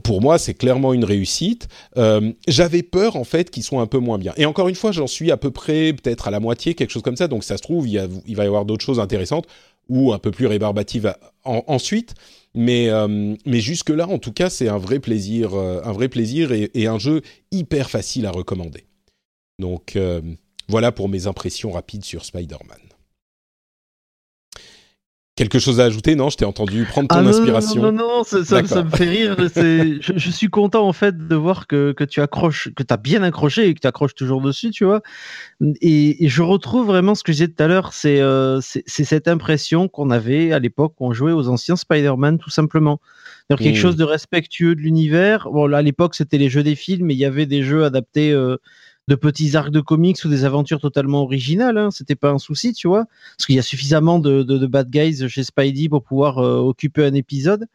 pour 0.04 0.22
moi, 0.22 0.38
c'est 0.38 0.54
clairement 0.54 0.94
une 0.94 1.04
réussite. 1.04 1.68
Euh, 1.98 2.32
J'avais 2.48 2.84
peur 2.84 3.16
en 3.16 3.24
fait 3.24 3.50
qu'ils 3.50 3.64
soient 3.64 3.82
un 3.82 3.88
peu 3.88 3.98
moins 3.98 4.18
bien. 4.18 4.34
Et 4.38 4.46
encore 4.46 4.70
une 4.70 4.76
fois, 4.76 4.92
j'en 4.92 5.08
suis 5.08 5.32
à 5.32 5.38
peu 5.38 5.52
près 5.52 5.94
peut-être 5.94 6.28
à 6.28 6.32
la 6.32 6.40
moitié, 6.40 6.76
quelque 6.76 6.92
chose 6.92 7.02
comme 7.02 7.16
ça. 7.16 7.28
Donc 7.28 7.44
ça 7.44 7.58
se 7.58 7.64
trouve, 7.64 7.88
il, 7.88 7.98
va 8.36 8.44
y 8.44 8.48
avoir 8.48 8.66
d'autres 8.66 8.86
choses 8.86 9.00
intéressantes 9.00 9.48
ou 9.88 10.14
un 10.14 10.20
peu 10.20 10.32
plus 10.32 10.46
rébarbatives 10.46 11.14
en, 11.44 11.64
ensuite. 11.68 12.14
Mais, 12.54 12.90
euh, 12.90 13.36
mais 13.46 13.60
jusque 13.60 13.90
là, 13.90 14.08
en 14.08 14.20
tout 14.20 14.32
cas, 14.32 14.50
c'est 14.50 14.68
un 14.68 14.78
vrai 14.78 15.00
plaisir, 15.00 15.54
euh, 15.56 15.82
un 15.84 15.92
vrai 15.92 16.08
plaisir 16.08 16.52
et, 16.52 16.88
un 16.88 17.00
jeu 17.00 17.22
hyper 17.52 17.90
facile 17.90 18.26
à 18.26 18.32
recommander. 18.32 18.86
Donc 19.60 19.98
voilà 20.68 20.92
pour 20.92 21.10
mes 21.10 21.28
impressions 21.28 21.72
rapides 21.72 22.06
sur 22.06 22.24
Spider-Man. 22.24 22.89
Quelque 25.40 25.58
chose 25.58 25.80
à 25.80 25.86
ajouter 25.86 26.16
Non, 26.16 26.30
je 26.30 26.36
t'ai 26.36 26.44
entendu 26.44 26.84
prendre 26.84 27.08
ton 27.08 27.16
ah 27.16 27.22
non, 27.22 27.30
inspiration. 27.30 27.82
Non, 27.82 27.94
non, 27.94 28.08
non, 28.18 28.24
ça, 28.26 28.44
ça, 28.44 28.62
ça 28.66 28.84
me 28.84 28.90
fait 28.90 29.08
rire. 29.08 29.38
je, 29.56 30.12
je, 30.14 30.32
suis 30.32 30.50
content 30.50 30.86
en 30.86 30.92
fait 30.92 31.30
de 31.30 31.36
voir 31.36 31.66
que, 31.66 31.94
que 31.94 32.04
tu 32.04 32.20
accroches, 32.20 32.68
que 32.76 32.84
tu 32.84 32.94
as 32.94 32.98
bien 32.98 33.24
accroché 33.24 33.70
et 33.70 33.74
que 33.74 33.80
tu 33.80 33.88
accroches 33.88 34.16
toujours 34.16 34.42
dessus, 34.42 34.72
tu 34.72 34.84
vois. 34.84 35.02
Et, 35.80 36.26
et, 36.26 36.28
je 36.28 36.42
retrouve 36.42 36.88
vraiment 36.88 37.16
ce 37.16 37.24
que 37.24 37.32
je 37.32 37.38
disais 37.38 37.48
tout 37.48 37.64
à 37.64 37.68
l'heure, 37.68 37.94
c'est 37.94 38.20
euh, 38.20 38.60
cette 38.60 39.30
impression 39.30 39.88
qu'on 39.88 40.10
avait 40.10 40.52
à 40.52 40.60
l'époque 40.60 40.96
où 41.00 41.08
on 41.08 41.14
jouait 41.14 41.32
aux 41.32 41.48
anciens 41.48 41.78
Spider-Man, 41.78 42.38
tout 42.38 42.50
simplement. 42.50 43.00
C'est 43.50 43.56
quelque 43.56 43.78
mmh. 43.78 43.82
chose 43.82 43.96
de 43.96 44.04
respectueux 44.04 44.76
de 44.76 44.82
l'univers. 44.82 45.48
Bon, 45.50 45.68
là, 45.68 45.78
à 45.78 45.82
l'époque, 45.82 46.16
c'était 46.16 46.38
les 46.38 46.50
jeux 46.50 46.64
des 46.64 46.76
films, 46.76 47.06
mais 47.06 47.14
il 47.14 47.20
y 47.20 47.26
avait 47.26 47.46
des 47.46 47.64
jeux 47.64 47.86
adaptés. 47.86 48.34
Euh, 48.34 48.58
de 49.10 49.16
petits 49.16 49.58
arcs 49.58 49.72
de 49.72 49.82
comics 49.82 50.24
ou 50.24 50.30
des 50.30 50.46
aventures 50.46 50.80
totalement 50.80 51.24
originales. 51.24 51.78
Hein. 51.78 51.90
C'était 51.92 52.16
pas 52.16 52.30
un 52.30 52.38
souci, 52.38 52.74
tu 52.74 52.88
vois, 52.88 53.06
parce 53.36 53.48
qu'il 53.48 53.56
y 53.56 53.60
a 53.60 53.64
suffisamment 53.64 54.20
de, 54.20 54.44
de, 54.44 54.58
de, 54.58 54.68
bad 54.68 54.90
guys 54.90 55.28
chez 55.28 55.44
Spidey 55.44 55.90
pour 55.90 56.04
pouvoir 56.04 56.38
euh, 56.38 56.60
occuper 56.60 57.04
un 57.04 57.14
épisode. 57.14 57.66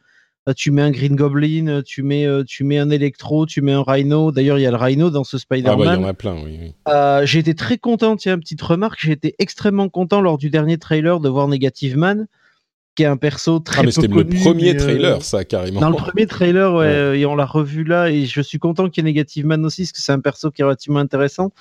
Euh, 0.49 0.53
tu 0.55 0.71
mets 0.71 0.83
un 0.83 0.91
Green 0.91 1.17
Goblin, 1.17 1.83
tu 1.85 2.03
mets, 2.03 2.27
euh, 2.27 2.45
tu 2.47 2.65
mets 2.65 2.79
un 2.79 2.91
Electro, 2.91 3.47
tu 3.47 3.63
mets 3.63 3.73
un 3.73 3.83
Rhino. 3.83 4.31
D'ailleurs, 4.31 4.59
il 4.59 4.63
y 4.63 4.67
a 4.67 4.71
le 4.71 4.77
Rhino 4.77 5.11
dans 5.11 5.25
ce 5.25 5.39
Spider-Man. 5.39 5.81
Ah 5.81 5.85
bah, 5.85 5.95
il 5.97 6.03
y 6.03 6.05
en 6.05 6.09
a 6.09 6.15
plein, 6.15 6.35
oui. 6.35 6.59
oui. 6.61 6.75
Euh, 6.89 7.27
j'ai 7.27 7.41
été 7.41 7.55
très 7.55 7.79
content, 7.79 8.17
tiens, 8.17 8.39
petite 8.39 8.63
remarque, 8.63 9.01
j'ai 9.01 9.13
été 9.13 9.35
extrêmement 9.39 9.89
content 9.89 10.21
lors 10.21 10.39
du 10.39 10.51
dernier 10.51 10.79
trailer 10.79 11.19
de 11.19 11.29
voir 11.29 11.49
Negative 11.49 11.97
Man 11.97 12.29
qui 12.95 13.03
est 13.03 13.07
un 13.07 13.17
perso 13.17 13.59
très 13.59 13.81
ah, 13.81 13.83
mais 13.85 13.91
c'était 13.91 14.09
le 14.09 14.25
premier 14.25 14.77
trailer, 14.77 15.17
euh, 15.17 15.21
ça, 15.21 15.45
carrément. 15.45 15.81
Dans 15.81 15.91
le 15.91 15.97
premier 15.97 16.27
trailer, 16.27 16.73
ouais, 16.75 16.87
ouais. 16.87 17.21
et 17.21 17.27
on 17.27 17.35
l'a 17.35 17.47
revu 17.47 17.85
là, 17.85 18.11
et 18.11 18.27
je 18.27 18.41
suis 18.41 18.59
content 18.59 18.89
qu'il 18.89 19.05
y 19.05 19.09
ait 19.09 19.11
Negative 19.11 19.47
Man 19.47 19.65
aussi, 19.65 19.83
parce 19.83 19.93
que 19.93 20.01
c'est 20.01 20.13
un 20.13 20.21
perso 20.21 20.51
qui 20.51 20.63
est 20.63 20.65
relativement 20.65 21.01
intéressant. 21.01 21.53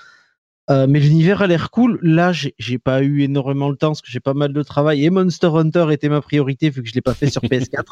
Euh, 0.69 0.85
mais 0.87 0.99
l'univers 0.99 1.41
a 1.41 1.47
l'air 1.47 1.71
cool. 1.71 1.99
Là, 2.01 2.31
j'ai 2.31 2.77
pas 2.77 3.01
eu 3.01 3.23
énormément 3.23 3.69
le 3.69 3.75
temps 3.75 3.89
parce 3.89 4.01
que 4.01 4.09
j'ai 4.09 4.21
pas 4.21 4.33
mal 4.33 4.53
de 4.53 4.63
travail. 4.63 5.03
Et 5.03 5.09
Monster 5.09 5.47
Hunter 5.47 5.87
était 5.91 6.07
ma 6.07 6.21
priorité 6.21 6.69
vu 6.69 6.81
que 6.83 6.87
je 6.87 6.93
l'ai 6.93 7.01
pas 7.01 7.13
fait 7.13 7.29
sur 7.29 7.41
PS4 7.43 7.83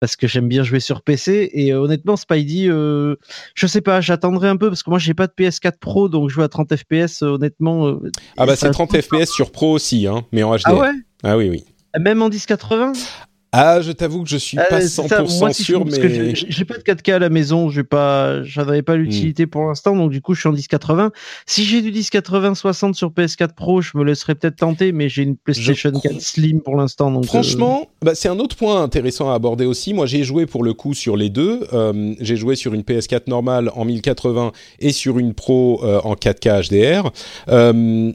parce 0.00 0.14
que 0.14 0.28
j'aime 0.28 0.48
bien 0.48 0.62
jouer 0.64 0.80
sur 0.80 1.00
PC. 1.00 1.48
Et 1.54 1.72
euh, 1.72 1.80
honnêtement, 1.80 2.16
Spidey, 2.16 2.66
je 2.66 3.66
sais 3.66 3.80
pas, 3.80 4.02
j'attendrai 4.02 4.48
un 4.48 4.58
peu 4.58 4.68
parce 4.68 4.82
que 4.82 4.90
moi 4.90 4.98
j'ai 4.98 5.14
pas 5.14 5.28
de 5.28 5.32
PS4 5.32 5.78
Pro, 5.80 6.10
donc 6.10 6.28
jouer 6.28 6.44
à 6.44 6.48
30 6.48 6.76
FPS, 6.76 7.22
honnêtement. 7.22 7.98
ah 8.36 8.44
bah 8.44 8.54
c'est 8.54 8.70
30 8.70 9.00
FPS 9.00 9.30
sur 9.30 9.50
Pro 9.50 9.72
aussi, 9.72 10.06
hein, 10.06 10.26
mais 10.30 10.42
en 10.42 10.54
HD. 10.54 10.62
Ah 10.66 10.74
ouais? 10.74 10.90
Ah 11.22 11.36
oui 11.38 11.48
oui. 11.48 11.64
Même 11.98 12.22
en 12.22 12.28
1080 12.28 12.92
ah, 13.50 13.80
je 13.80 13.92
t'avoue 13.92 14.24
que 14.24 14.28
je 14.28 14.36
suis 14.36 14.58
pas 14.58 14.80
100% 14.80 15.08
ça, 15.08 15.22
moi, 15.38 15.52
si 15.54 15.64
sûr, 15.64 15.86
mais 15.86 16.34
j'ai 16.34 16.64
pas 16.66 16.76
de 16.76 16.82
4K 16.82 17.14
à 17.14 17.18
la 17.18 17.30
maison, 17.30 17.70
j'ai 17.70 17.82
pas, 17.82 18.42
j'en 18.42 18.68
avais 18.68 18.82
pas 18.82 18.96
l'utilité 18.96 19.46
pour 19.46 19.64
l'instant, 19.64 19.96
donc 19.96 20.10
du 20.10 20.20
coup, 20.20 20.34
je 20.34 20.40
suis 20.40 20.48
en 20.50 20.52
1080. 20.52 21.12
Si 21.46 21.64
j'ai 21.64 21.80
du 21.80 21.90
1080 21.90 22.54
60 22.54 22.94
sur 22.94 23.08
PS4 23.08 23.54
Pro, 23.54 23.80
je 23.80 23.96
me 23.96 24.04
laisserais 24.04 24.34
peut-être 24.34 24.56
tenter, 24.56 24.92
mais 24.92 25.08
j'ai 25.08 25.22
une 25.22 25.36
PlayStation 25.36 25.90
je... 25.94 26.08
4 26.08 26.20
Slim 26.20 26.60
pour 26.60 26.76
l'instant. 26.76 27.10
Donc 27.10 27.24
franchement, 27.24 27.84
euh... 27.84 28.04
bah, 28.04 28.14
c'est 28.14 28.28
un 28.28 28.38
autre 28.38 28.54
point 28.54 28.82
intéressant 28.82 29.30
à 29.30 29.34
aborder 29.34 29.64
aussi. 29.64 29.94
Moi, 29.94 30.04
j'ai 30.04 30.24
joué 30.24 30.44
pour 30.44 30.62
le 30.62 30.74
coup 30.74 30.92
sur 30.92 31.16
les 31.16 31.30
deux. 31.30 31.66
Euh, 31.72 32.14
j'ai 32.20 32.36
joué 32.36 32.54
sur 32.54 32.74
une 32.74 32.82
PS4 32.82 33.28
normale 33.28 33.70
en 33.74 33.86
1080 33.86 34.52
et 34.80 34.92
sur 34.92 35.18
une 35.18 35.32
Pro 35.32 35.80
euh, 35.84 36.00
en 36.04 36.14
4K 36.14 36.68
HDR. 36.68 37.10
Euh, 37.48 38.12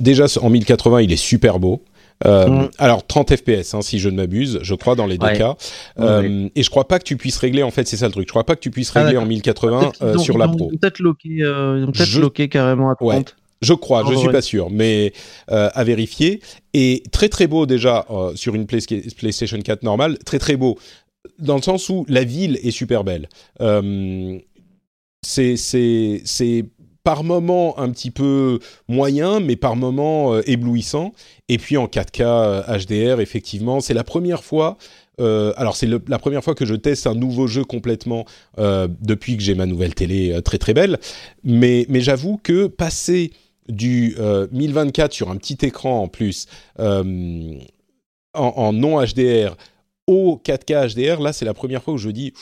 déjà 0.00 0.26
en 0.40 0.48
1080, 0.48 1.02
il 1.02 1.12
est 1.12 1.16
super 1.16 1.58
beau. 1.58 1.82
Euh, 2.24 2.48
mm. 2.48 2.70
Alors 2.78 3.06
30 3.06 3.36
FPS, 3.36 3.74
hein, 3.74 3.82
si 3.82 3.98
je 3.98 4.08
ne 4.08 4.16
m'abuse, 4.16 4.58
je 4.62 4.74
crois 4.74 4.94
dans 4.94 5.06
les 5.06 5.18
deux 5.18 5.26
ouais. 5.26 5.38
cas. 5.38 5.56
Euh, 5.98 6.22
ouais. 6.22 6.52
Et 6.54 6.62
je 6.62 6.70
crois 6.70 6.88
pas 6.88 6.98
que 6.98 7.04
tu 7.04 7.16
puisses 7.16 7.38
régler. 7.38 7.62
En 7.62 7.70
fait, 7.70 7.86
c'est 7.86 7.96
ça 7.96 8.06
le 8.06 8.12
truc. 8.12 8.26
Je 8.26 8.32
crois 8.32 8.44
pas 8.44 8.56
que 8.56 8.60
tu 8.60 8.70
puisses 8.70 8.90
régler 8.90 9.16
ah, 9.16 9.20
en 9.20 9.26
1080 9.26 9.92
euh, 10.02 10.18
sur 10.18 10.38
la 10.38 10.48
Pro. 10.48 10.68
Peut-être 10.68 11.00
euh, 11.02 11.86
peut-être 11.86 12.04
je... 12.04 12.20
loquer 12.20 12.48
carrément 12.48 12.90
à 12.90 12.94
30. 12.94 13.08
Ouais. 13.08 13.24
Je 13.60 13.74
crois, 13.74 14.02
je 14.04 14.14
oh, 14.14 14.18
suis 14.18 14.28
pas 14.28 14.42
sûr, 14.42 14.70
mais 14.70 15.12
à 15.48 15.84
vérifier. 15.84 16.40
Et 16.74 17.04
très 17.12 17.28
très 17.28 17.46
beau 17.46 17.64
déjà 17.64 18.06
sur 18.34 18.56
une 18.56 18.66
Play 18.66 18.80
PlayStation 19.16 19.58
4 19.60 19.84
normale, 19.84 20.18
très 20.18 20.40
très 20.40 20.56
beau 20.56 20.78
dans 21.38 21.54
le 21.54 21.62
sens 21.62 21.88
où 21.88 22.04
la 22.08 22.24
ville 22.24 22.58
est 22.64 22.72
super 22.72 23.04
belle. 23.04 23.28
C'est 25.22 25.54
par 27.04 27.24
moment 27.24 27.78
un 27.78 27.90
petit 27.90 28.10
peu 28.10 28.60
moyen, 28.88 29.40
mais 29.40 29.56
par 29.56 29.76
moment 29.76 30.34
euh, 30.34 30.42
éblouissant. 30.46 31.12
Et 31.48 31.58
puis 31.58 31.76
en 31.76 31.86
4K 31.86 32.22
euh, 32.22 32.78
HDR, 32.78 33.20
effectivement, 33.20 33.80
c'est 33.80 33.94
la 33.94 34.04
première 34.04 34.44
fois. 34.44 34.78
Euh, 35.20 35.52
alors 35.56 35.76
c'est 35.76 35.86
la 35.86 36.18
première 36.18 36.42
fois 36.42 36.54
que 36.54 36.64
je 36.64 36.74
teste 36.74 37.06
un 37.06 37.14
nouveau 37.14 37.46
jeu 37.46 37.64
complètement 37.64 38.24
euh, 38.58 38.88
depuis 39.00 39.36
que 39.36 39.42
j'ai 39.42 39.54
ma 39.54 39.66
nouvelle 39.66 39.94
télé 39.94 40.32
euh, 40.32 40.40
très 40.40 40.58
très 40.58 40.74
belle. 40.74 40.98
Mais, 41.44 41.86
mais 41.88 42.00
j'avoue 42.00 42.40
que 42.42 42.66
passer 42.66 43.32
du 43.68 44.16
1024 44.50 45.12
sur 45.12 45.30
un 45.30 45.36
petit 45.36 45.56
écran 45.64 46.02
en 46.02 46.08
plus 46.08 46.46
en, 46.80 47.54
en, 48.34 48.72
non 48.72 49.00
HDR 49.00 49.56
au 50.08 50.40
4K 50.44 50.94
HDR, 50.94 51.22
là 51.22 51.32
c'est 51.32 51.44
la 51.44 51.54
première 51.54 51.80
fois 51.80 51.94
où 51.94 51.98
je 51.98 52.10
dis 52.10 52.32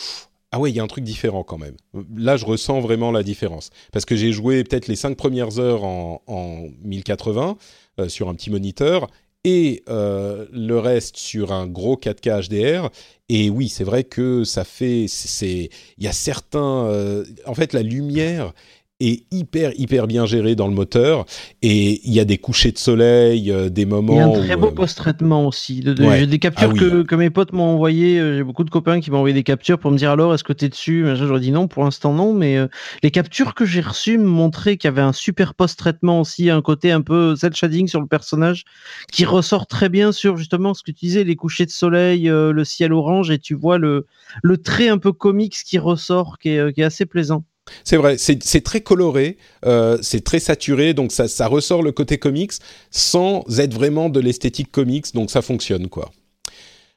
ah 0.53 0.59
ouais, 0.59 0.71
il 0.71 0.77
y 0.77 0.81
a 0.81 0.83
un 0.83 0.89
truc 0.89 1.05
différent 1.05 1.45
quand 1.45 1.59
même. 1.59 1.77
Là, 2.17 2.37
je 2.37 2.45
ressens 2.45 2.81
vraiment 2.81 3.13
la 3.13 3.23
différence. 3.23 3.71
Parce 3.93 4.05
que 4.05 4.17
j'ai 4.17 4.33
joué 4.33 4.65
peut-être 4.65 4.89
les 4.89 4.97
cinq 4.97 5.17
premières 5.17 5.59
heures 5.61 5.85
en, 5.85 6.23
en 6.27 6.67
1080 6.83 7.57
euh, 8.01 8.09
sur 8.09 8.29
un 8.29 8.35
petit 8.35 8.51
moniteur 8.51 9.07
et 9.45 9.83
euh, 9.89 10.47
le 10.53 10.79
reste 10.79 11.17
sur 11.17 11.53
un 11.53 11.67
gros 11.67 11.97
4K 11.97 12.49
HDR. 12.49 12.91
Et 13.29 13.49
oui, 13.49 13.69
c'est 13.69 13.85
vrai 13.85 14.05
que 14.05 14.45
ça 14.45 14.65
fait, 14.65 15.07
il 15.07 15.71
y 15.99 16.09
a 16.09 16.13
certains, 16.13 16.87
euh, 16.87 17.25
en 17.47 17.55
fait, 17.55 17.73
la 17.73 17.83
lumière 17.83 18.53
est 19.01 19.25
hyper 19.31 19.73
hyper 19.77 20.07
bien 20.07 20.27
géré 20.27 20.55
dans 20.55 20.69
le 20.69 20.75
moteur 20.75 21.25
et 21.63 22.01
il 22.05 22.13
y 22.13 22.21
a 22.21 22.25
des 22.25 22.39
couchers 22.39 22.73
de 22.73 22.79
soleil, 22.79 23.51
euh, 23.51 23.69
des 23.69 23.87
moments. 23.87 24.15
Il 24.15 24.19
y 24.19 24.21
a 24.21 24.27
un 24.27 24.47
très 24.47 24.57
beau 24.57 24.69
euh, 24.69 24.75
post-traitement 24.75 25.47
aussi. 25.47 25.83
J'ai 25.85 26.27
des 26.27 26.39
captures 26.39 26.73
ah 26.75 26.79
que, 26.79 27.03
que, 27.03 27.15
mes 27.15 27.31
potes 27.31 27.53
m'ont 27.53 27.75
envoyé. 27.75 28.19
Euh, 28.19 28.37
j'ai 28.37 28.45
beaucoup 28.45 28.65
de 28.65 28.71
copains 28.71 29.01
qui 29.01 29.11
m'ont 29.11 29.19
envoyé 29.19 29.35
des 29.35 29.43
captures 29.43 29.79
pour 29.79 29.91
me 29.91 29.97
dire 29.97 30.11
alors 30.11 30.35
est-ce 30.35 30.45
que 30.45 30.53
tu 30.53 30.67
es 30.67 30.69
dessus 30.69 31.05
J'aurais 31.15 31.41
dit 31.41 31.53
non 31.53 31.69
pour 31.69 31.85
l'instant 31.85 32.13
non, 32.13 32.35
mais 32.35 32.59
les 33.03 33.11
captures 33.11 33.55
que 33.55 33.65
j'ai 33.65 33.81
reçues 33.81 34.19
me 34.19 34.25
montraient 34.25 34.77
qu'il 34.77 34.89
y 34.89 34.93
avait 34.93 35.01
un 35.01 35.13
super 35.13 35.55
post-traitement 35.55 36.21
aussi, 36.21 36.51
un 36.51 36.63
côté 36.63 36.93
un 36.93 37.01
peu 37.01 37.37
cel 37.37 37.55
shading 37.55 37.89
sur 37.89 38.01
le 38.01 38.07
personnage 38.07 38.65
qui 39.13 39.25
ressort 39.25 39.67
très 39.67 39.89
bien 39.89 40.13
sur 40.13 40.37
justement 40.37 40.75
ce 40.75 40.83
que 40.83 40.91
tu 40.91 41.07
disais, 41.07 41.25
les 41.25 41.37
couchers 41.37 41.67
de 41.67 41.71
soleil, 41.71 42.25
le 42.25 42.65
ciel 42.65 42.93
orange 42.93 43.31
et 43.31 43.39
tu 43.39 43.55
vois 43.55 43.79
le 43.79 44.07
le 44.43 44.59
trait 44.59 44.89
un 44.89 44.99
peu 44.99 45.13
comics 45.13 45.57
qui 45.65 45.79
ressort, 45.79 46.39
qui 46.39 46.51
est, 46.51 46.73
qui 46.73 46.81
est 46.81 46.85
assez 46.85 47.07
plaisant. 47.07 47.45
C'est 47.85 47.97
vrai, 47.97 48.17
c'est 48.19 48.65
très 48.65 48.81
coloré, 48.81 49.37
euh, 49.67 49.99
c'est 50.03 50.23
très 50.25 50.41
saturé, 50.41 50.95
donc 50.95 51.13
ça, 51.13 51.29
ça, 51.29 51.47
ressort 51.47 51.83
le 51.83 51.93
côté 51.93 52.19
comics 52.19 52.53
sans 52.91 53.45
être 53.59 53.75
vraiment 53.75 54.09
de 54.09 54.21
l'esthétique 54.21 54.71
comics, 54.71 55.13
donc 55.15 55.31
ça 55.31 55.43
fonctionne 55.43 55.89
quoi. 55.89 56.11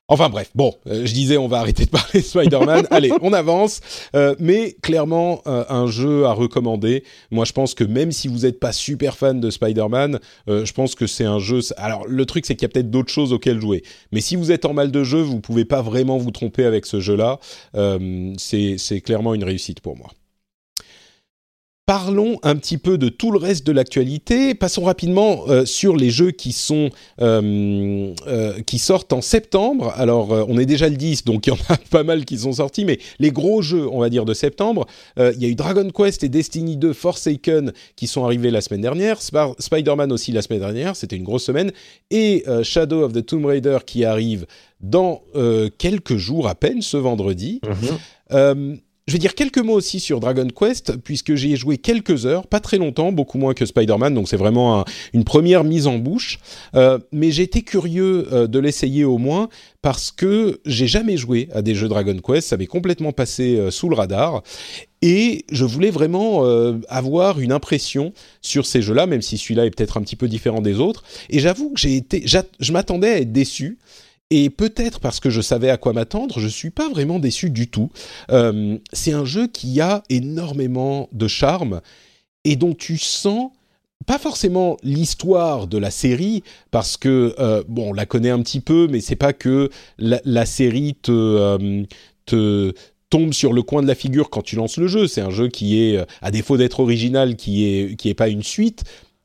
Enfin 0.10 0.28
bref, 0.28 0.52
bon, 0.54 0.76
euh, 0.88 1.06
je 1.06 1.14
disais 1.14 1.38
on 1.38 1.48
va 1.48 1.60
arrêter 1.60 1.86
de 1.86 1.90
parler 1.90 2.20
de 2.20 2.26
Spider-Man. 2.26 2.88
Allez, 2.92 3.12
on 3.22 3.32
avance. 3.32 3.80
Euh, 4.16 4.36
mais 4.38 4.76
clairement, 4.82 5.42
un 5.46 5.88
jeu 5.88 6.26
à 6.26 6.34
recommander. 6.34 7.06
Moi, 7.32 7.46
je 7.46 7.54
pense 7.54 7.74
que 7.74 7.86
même 7.86 8.12
si 8.12 8.28
vous 8.28 8.40
n'êtes 8.40 8.60
pas 8.60 8.74
super 8.74 9.16
fan 9.16 9.40
de 9.40 9.50
Spider-Man, 9.50 10.20
je 10.48 10.72
pense 10.74 10.94
que 10.96 11.08
c'est 11.08 11.24
un 11.24 11.40
jeu. 11.40 11.62
Alors, 11.78 12.06
le 12.06 12.26
truc, 12.26 12.46
c'est 12.46 12.56
qu'il 12.56 12.64
y 12.64 12.66
a 12.66 12.70
peut-être 12.70 12.92
d'autres 12.92 13.14
choses 13.14 13.32
auxquelles 13.32 13.62
jouer. 13.62 13.82
Mais 14.12 14.20
si 14.20 14.36
vous 14.36 14.52
êtes 14.52 14.66
en 14.66 14.74
mal 14.74 14.92
de 14.92 15.04
jeu, 15.06 15.22
vous 15.22 15.40
pouvez 15.40 15.64
pas 15.64 15.82
vraiment 15.82 16.18
vous 16.18 16.32
tromper 16.32 16.66
avec 16.66 16.86
ce 16.86 17.00
jeu-là. 17.00 17.40
c'est 18.38 19.02
clairement 19.02 19.34
une 19.34 19.46
réussite 19.46 19.80
pour 19.80 19.96
moi. 19.96 20.10
Parlons 21.86 22.40
un 22.44 22.56
petit 22.56 22.78
peu 22.78 22.98
de 22.98 23.10
tout 23.10 23.30
le 23.30 23.38
reste 23.38 23.68
de 23.68 23.74
l'actualité. 23.74 24.56
Passons 24.56 24.86
rapidement 24.86 25.44
euh, 25.50 25.66
sur 25.66 25.98
les 25.98 26.12
jeux 26.12 26.32
qui 26.32 26.54
sont 26.54 26.90
euh, 27.22 28.14
euh, 28.26 28.62
qui 28.62 28.80
sortent 28.80 29.12
en 29.12 29.20
septembre. 29.20 29.92
Alors, 29.98 30.30
on 30.48 30.58
est 30.58 30.66
déjà 30.66 30.88
le 30.88 30.96
10, 30.96 31.26
donc 31.26 31.46
il 31.46 31.50
y 31.50 31.54
en 31.54 31.60
a 31.68 31.76
pas 31.92 32.04
mal 32.04 32.24
qui 32.24 32.38
sont 32.38 32.54
sortis, 32.54 32.86
mais 32.86 33.00
les 33.20 33.32
gros 33.32 33.62
jeux, 33.62 33.86
on 33.92 34.00
va 34.00 34.10
dire 34.10 34.24
de 34.24 34.34
septembre, 34.34 34.86
il 35.18 35.42
y 35.42 35.46
a 35.46 35.50
eu 35.50 35.56
Dragon 35.56 35.90
Quest 35.90 36.24
et 36.24 36.30
Destiny 36.30 36.78
2 36.78 36.94
Forsaken 36.94 37.74
qui 37.98 38.08
sont 38.08 38.24
arrivés 38.24 38.50
la 38.50 38.62
semaine 38.62 38.82
dernière, 38.82 39.20
Spider-Man 39.22 40.14
aussi 40.14 40.32
la 40.32 40.42
semaine 40.42 40.62
dernière, 40.62 40.96
c'était 40.96 41.18
une 41.18 41.24
grosse 41.24 41.44
semaine, 41.44 41.74
et 42.12 42.46
Shadow 42.64 43.04
of 43.04 43.12
the 43.12 43.26
Tomb 43.26 43.46
Raider 43.46 43.80
qui 43.86 44.06
arrive 44.06 44.46
dans 44.80 45.22
quelques 45.78 46.16
jours 46.16 46.48
à 46.48 46.56
peine, 46.56 46.82
ce 46.82 46.96
vendredi. 46.96 47.60
Mm-hmm. 48.32 48.80
Je 49.06 49.12
vais 49.12 49.20
dire 49.20 49.36
quelques 49.36 49.58
mots 49.58 49.74
aussi 49.74 50.00
sur 50.00 50.22
Dragon 50.22 50.48
Quest, 50.48 50.96
puisque 50.96 51.36
j'y 51.36 51.52
ai 51.52 51.56
joué 51.58 51.78
quelques 51.78 52.26
heures, 52.26 52.48
pas 52.48 52.62
très 52.62 52.78
longtemps, 52.78 53.12
beaucoup 53.12 53.38
moins 53.38 53.54
que 53.54 53.66
Spider-Man, 53.66 54.14
donc 54.14 54.30
c'est 54.30 54.38
vraiment 54.38 54.86
une 55.12 55.26
première 55.26 55.66
mise 55.66 55.88
en 55.88 55.98
bouche. 55.98 56.40
Euh, 56.74 57.00
mais 57.12 57.30
j'ai 57.30 57.44
été 57.44 57.64
curieux 57.64 58.30
euh, 58.32 58.48
de 58.48 58.60
l'essayer 58.60 59.04
au 59.04 59.18
moins, 59.18 59.50
parce 59.82 60.10
que 60.10 60.62
j'ai 60.66 60.88
jamais 60.88 61.18
joué 61.18 61.50
à 61.54 61.62
des 61.62 61.76
jeux 61.76 61.90
Dragon 61.90 62.18
Quest, 62.18 62.48
ça 62.48 62.56
m'est 62.56 62.66
complètement 62.66 63.12
passé 63.12 63.58
euh, 63.58 63.72
sous 63.72 63.90
le 63.90 63.96
radar. 63.96 64.42
Et 65.02 65.44
je 65.52 65.66
voulais 65.66 65.90
vraiment 65.90 66.46
avoir 66.88 67.42
une 67.42 67.52
impression 67.52 68.14
sur 68.42 68.66
ces 68.66 68.82
jeux-là, 68.82 69.06
même 69.06 69.22
si 69.22 69.38
celui-là 69.38 69.66
est 69.66 69.70
peut-être 69.70 69.98
un 69.98 70.02
petit 70.02 70.16
peu 70.16 70.30
différent 70.30 70.62
des 70.62 70.80
autres. 70.80 71.04
Et 71.30 71.40
j'avoue 71.40 71.72
que 71.72 71.80
j'ai 71.82 71.98
été, 71.98 72.24
je 72.26 72.72
m'attendais 72.72 73.10
à 73.10 73.18
être 73.18 73.34
déçu. 73.34 73.80
Et 74.36 74.50
peut-être 74.50 75.00
parce 75.00 75.20
que 75.20 75.30
je 75.30 75.42
savais 75.42 75.70
à 75.70 75.78
quoi 75.78 75.94
m'attendre, 75.94 76.40
je 76.40 76.48
suis 76.48 76.72
pas 76.72 76.90
vraiment 76.90 77.20
déçu 77.20 77.52
du 77.52 77.68
tout. 77.68 77.92
Euh, 78.32 78.80
c'est 78.92 79.12
un 79.12 79.26
jeu 79.26 79.46
qui 79.46 79.80
a 79.80 80.02
énormément 80.10 81.08
de 81.12 81.28
charme 81.28 81.82
et 82.44 82.56
dont 82.56 82.74
tu 82.74 82.98
sens 82.98 83.52
pas 84.08 84.18
forcément 84.18 84.78
l'histoire 84.82 85.68
de 85.68 85.78
la 85.78 85.92
série 85.92 86.42
parce 86.72 86.98
que 86.98 87.36
euh, 87.38 87.64
bon, 87.68 87.92
on 87.92 87.94
la 87.94 88.08
connaît 88.08 88.32
un 88.32 88.42
petit 88.42 88.60
peu, 88.60 88.88
mais 88.90 89.02
c'est 89.02 89.16
pas 89.16 89.34
que 89.34 89.70
la, 90.00 90.46
série 90.48 90.96
te 91.00 91.12
euh, 91.12 91.84
te 92.26 92.74
tombe 93.12 93.34
sur 93.34 93.54
le 93.54 93.62
coin 93.62 93.84
de 93.84 93.88
la 93.88 93.94
figure 93.94 94.32
quand 94.32 94.42
tu 94.42 94.56
lances 94.56 94.78
le 94.78 94.88
jeu. 94.88 95.06
C'est 95.06 95.22
un 95.22 95.30
jeu 95.30 95.48
qui 95.48 95.80
est, 95.80 96.04
à 96.24 96.32
défaut 96.32 96.58
d'être 96.58 96.80
original, 96.80 97.36
qui 97.36 97.66
est 97.66 97.96
qui 97.98 98.10
est 98.10 98.16
pas 98.16 98.30
une 98.30 98.42
suite, 98.42 98.84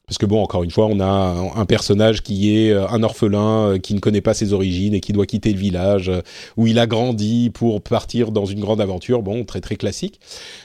parce 0.09 0.17
que 0.17 0.25
bon, 0.25 0.43
encore 0.43 0.65
une 0.65 0.71
fois, 0.71 0.87
on 0.87 1.01
a 1.01 1.07
un, 1.55 1.67
personnage 1.67 2.23
qui 2.23 2.57
est 2.57 2.71
euh, 2.71 2.89
un 2.89 3.03
orphelin 3.03 3.73
euh, 3.73 3.79
qui 3.79 3.93
ne 3.93 4.01
connaît 4.01 4.23
pas 4.23 4.33
ses 4.33 4.55
origines 4.55 4.95
et 4.95 5.01
qui 5.01 5.13
doit 5.13 5.27
quitter 5.27 5.53
le 5.53 5.59
village 5.59 6.09
euh, 6.09 6.23
où 6.57 6.67
il 6.67 6.79
a 6.79 6.87
grandi 6.87 7.51
pour 7.51 7.83
partir 7.83 8.33
dans 8.33 8.47
une 8.47 8.59
grande 8.59 8.81
aventure. 8.81 9.23
Bon, 9.23 9.45
très 9.45 9.61
très 9.61 9.77
classique. 9.77 10.19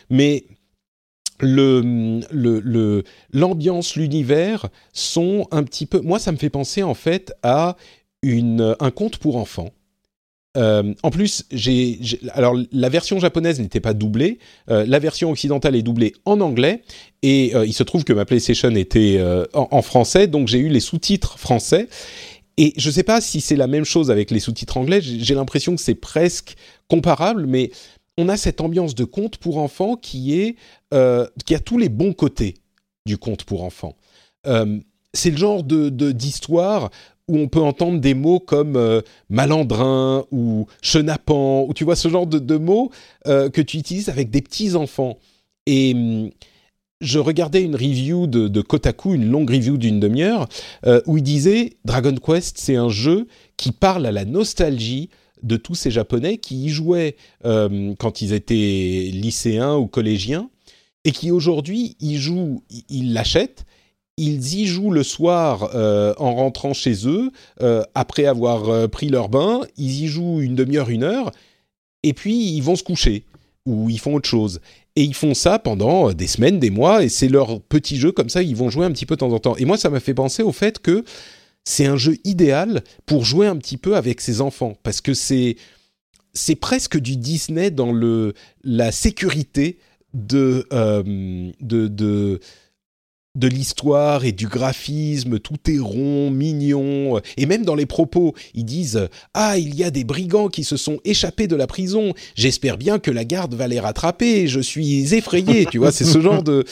Mais 0.09 0.45
le, 1.41 2.21
le, 2.31 3.03
l'ambiance, 3.33 3.97
l'univers 3.97 4.67
sont 4.93 5.45
un 5.51 5.63
petit 5.63 5.87
peu. 5.87 5.99
Moi, 5.99 6.19
ça 6.19 6.31
me 6.31 6.37
fait 6.37 6.49
penser 6.49 6.81
en 6.81 6.93
fait 6.93 7.33
à 7.43 7.75
une, 8.21 8.77
un 8.79 8.91
conte 8.91 9.17
pour 9.17 9.35
enfants. 9.35 9.71
Euh, 10.55 10.93
en 11.01 11.09
plus, 11.09 11.45
alors 12.33 12.55
la 12.71 12.89
version 12.89 13.19
japonaise 13.19 13.59
n'était 13.59 13.79
pas 13.79 13.93
doublée, 13.93 14.37
euh, 14.69 14.85
la 14.87 14.99
version 14.99 15.31
occidentale 15.31 15.75
est 15.75 15.81
doublée 15.81 16.13
en 16.25 16.41
anglais, 16.41 16.83
et 17.23 17.55
euh, 17.55 17.65
il 17.65 17.73
se 17.73 17.83
trouve 17.83 18.03
que 18.03 18.13
ma 18.13 18.25
PlayStation 18.25 18.69
était 18.71 19.19
en, 19.53 19.81
français, 19.81 20.27
donc 20.27 20.47
j'ai 20.47 20.59
eu 20.59 20.69
les 20.69 20.79
sous-titres 20.79 21.39
français. 21.39 21.87
Et 22.57 22.73
je 22.77 22.89
ne 22.89 22.93
sais 22.93 23.03
pas 23.03 23.19
si 23.19 23.41
c'est 23.41 23.55
la 23.55 23.65
même 23.65 23.83
chose 23.83 24.11
avec 24.11 24.29
les 24.29 24.39
sous-titres 24.39 24.77
anglais. 24.77 25.01
J'ai 25.01 25.33
l'impression 25.33 25.75
que 25.75 25.81
c'est 25.81 25.95
presque 25.95 26.55
comparable, 26.87 27.47
mais 27.47 27.71
on 28.15 28.29
a 28.29 28.37
cette 28.37 28.61
ambiance 28.61 28.93
de 28.93 29.05
conte 29.05 29.37
pour 29.37 29.57
enfants 29.57 29.95
qui 29.95 30.39
est 30.39 30.55
qui 31.45 31.55
a 31.55 31.59
tous 31.59 31.79
les 31.79 31.89
bons 31.89 32.13
côtés 32.13 32.53
du 33.07 33.17
conte 33.17 33.43
pour 33.43 33.63
enfants. 33.63 33.95
c'est 35.13 35.31
le 35.31 35.37
genre 35.37 35.63
de 35.63 36.11
d'histoire 36.11 36.91
où 37.27 37.37
on 37.37 37.47
peut 37.47 37.61
entendre 37.61 37.99
des 37.99 38.13
mots 38.13 38.39
comme 38.39 38.75
euh, 38.75 39.01
malandrin 39.29 40.25
ou 40.31 40.67
chenapan, 40.81 41.65
ou 41.67 41.73
tu 41.73 41.83
vois 41.83 41.95
ce 41.95 42.09
genre 42.09 42.27
de, 42.27 42.57
mots 42.57 42.91
euh, 43.27 43.49
que 43.49 43.61
tu 43.61 43.77
utilises 43.77 44.09
avec 44.09 44.29
des 44.29 44.41
petits 44.41 44.75
enfants. 44.75 45.17
Et 45.65 45.93
hum, 45.93 46.29
je 46.99 47.19
regardais 47.19 47.61
une 47.61 47.75
review 47.75 48.27
de, 48.27 48.61
Kotaku, 48.61 49.13
une 49.13 49.29
longue 49.29 49.49
review 49.49 49.77
d'une 49.77 49.99
demi-heure, 49.99 50.47
euh, 50.85 51.01
où 51.05 51.17
il 51.17 51.23
disait 51.23 51.77
Dragon 51.85 52.15
Quest, 52.15 52.57
c'est 52.57 52.75
un 52.75 52.89
jeu 52.89 53.27
qui 53.57 53.71
parle 53.71 54.05
à 54.05 54.11
la 54.11 54.25
nostalgie 54.25 55.09
de 55.41 55.57
tous 55.57 55.75
ces 55.75 55.91
Japonais 55.91 56.37
qui 56.37 56.65
y 56.65 56.69
jouaient 56.69 57.17
quand 57.43 58.21
ils 58.21 58.31
étaient 58.31 59.09
lycéens 59.11 59.75
ou 59.75 59.87
collégiens, 59.87 60.49
et 61.03 61.11
qui 61.11 61.31
aujourd'hui 61.31 61.97
y 61.99 62.15
jouent, 62.15 62.63
ils 62.87 63.11
l'achètent 63.11 63.65
ils 64.17 64.55
y 64.55 64.65
jouent 64.65 64.91
le 64.91 65.03
soir 65.03 65.71
euh, 65.73 66.13
en 66.17 66.35
rentrant 66.35 66.73
chez 66.73 67.07
eux, 67.07 67.31
euh, 67.61 67.83
après 67.95 68.25
avoir 68.25 68.69
euh, 68.69 68.87
pris 68.87 69.09
leur 69.09 69.29
bain, 69.29 69.61
ils 69.77 70.03
y 70.03 70.07
jouent 70.07 70.41
une 70.41 70.55
demi-heure, 70.55 70.89
une 70.89 71.03
heure, 71.03 71.31
et 72.03 72.13
puis 72.13 72.51
ils 72.51 72.61
vont 72.61 72.75
se 72.75 72.83
coucher, 72.83 73.25
ou 73.65 73.89
ils 73.89 73.99
font 73.99 74.15
autre 74.15 74.29
chose. 74.29 74.61
Et 74.95 75.03
ils 75.03 75.15
font 75.15 75.33
ça 75.33 75.57
pendant 75.57 76.13
des 76.13 76.27
semaines, 76.27 76.59
des 76.59 76.69
mois, 76.69 77.03
et 77.03 77.09
c'est 77.09 77.27
leur 77.27 77.59
petit 77.61 77.97
jeu 77.97 78.11
comme 78.11 78.29
ça, 78.29 78.43
ils 78.43 78.55
vont 78.55 78.69
jouer 78.69 78.85
un 78.85 78.91
petit 78.91 79.07
peu 79.07 79.15
de 79.15 79.19
temps 79.19 79.31
en 79.31 79.39
temps. 79.39 79.55
Et 79.57 79.65
moi, 79.65 79.77
ça 79.77 79.89
m'a 79.89 79.99
fait 79.99 80.13
penser 80.13 80.43
au 80.43 80.51
fait 80.51 80.79
que 80.79 81.03
c'est 81.63 81.87
un 81.87 81.97
jeu 81.97 82.17
idéal 82.23 82.83
pour 83.07 83.25
jouer 83.25 83.47
un 83.47 83.55
petit 83.55 83.77
peu 83.77 83.95
avec 83.95 84.21
ses 84.21 84.41
enfants, 84.41 84.73
parce 84.83 85.01
que 85.01 85.13
c'est 85.13 85.55
c'est 86.35 86.55
presque 86.55 86.99
du 86.99 87.15
Disney 87.15 87.71
dans 87.71 87.91
le 87.91 88.33
la 88.63 88.91
sécurité 88.91 89.77
de, 90.13 90.67
de, 90.71 91.87
de 91.87 92.39
de 93.35 93.47
l'histoire 93.47 94.25
et 94.25 94.31
du 94.31 94.47
graphisme, 94.47 95.39
tout 95.39 95.57
est 95.67 95.79
rond, 95.79 96.29
mignon, 96.29 97.19
et 97.35 97.47
même 97.47 97.65
dans 97.65 97.73
les 97.73 97.87
propos, 97.87 98.35
ils 98.53 98.63
disent 98.63 99.09
Ah, 99.33 99.57
il 99.57 99.73
y 99.73 99.83
a 99.83 99.89
des 99.89 100.03
brigands 100.03 100.49
qui 100.49 100.63
se 100.63 100.77
sont 100.77 100.99
échappés 101.03 101.47
de 101.47 101.55
la 101.55 101.65
prison, 101.65 102.13
j'espère 102.35 102.77
bien 102.77 102.99
que 102.99 103.09
la 103.09 103.25
garde 103.25 103.55
va 103.55 103.67
les 103.67 103.79
rattraper, 103.79 104.47
je 104.47 104.59
suis 104.59 105.15
effrayé, 105.15 105.65
tu 105.65 105.79
vois, 105.79 105.91
c'est 105.91 106.05
ce 106.05 106.21
genre 106.21 106.43
de. 106.43 106.63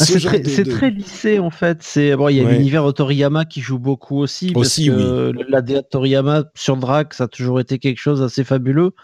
Ah, 0.00 0.04
c'est 0.04 0.64
très, 0.64 0.90
lissé 0.90 1.38
en 1.38 1.50
fait, 1.50 1.78
c'est 1.82 2.16
bon, 2.16 2.28
il 2.28 2.38
y 2.38 2.40
a 2.40 2.50
l'univers 2.50 2.84
Otoriyama 2.84 3.44
qui 3.44 3.60
joue 3.60 3.78
beaucoup 3.78 4.18
aussi, 4.18 4.52
aussi 4.56 4.86
que 4.86 5.32
la 5.48 5.62
Toriyama 5.62 6.44
sur 6.56 6.76
Drac, 6.76 7.14
ça 7.14 7.24
a 7.24 7.28
toujours 7.28 7.60
été 7.60 7.78
quelque 7.78 7.98
chose 7.98 8.20
d'assez 8.20 8.42
fabuleux. 8.42 8.94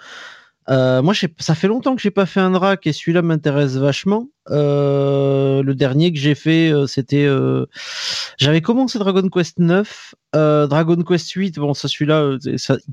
Euh, 0.70 1.02
moi, 1.02 1.12
ça 1.38 1.54
fait 1.54 1.68
longtemps 1.68 1.94
que 1.94 2.00
j'ai 2.00 2.10
pas 2.10 2.26
fait 2.26 2.40
un 2.40 2.50
drac 2.50 2.86
et 2.86 2.92
celui-là 2.92 3.22
m'intéresse 3.22 3.76
vachement. 3.76 4.28
Euh, 4.50 5.62
le 5.62 5.74
dernier 5.74 6.12
que 6.12 6.18
j'ai 6.18 6.34
fait, 6.34 6.70
euh, 6.72 6.86
c'était, 6.86 7.28
j'avais 8.38 8.60
commencé 8.60 8.98
Dragon 8.98 9.28
Quest 9.28 9.58
9, 9.58 10.14
Dragon 10.32 11.02
Quest 11.02 11.30
8. 11.30 11.58
Bon, 11.58 11.74
ça 11.74 11.88
celui-là, 11.88 12.38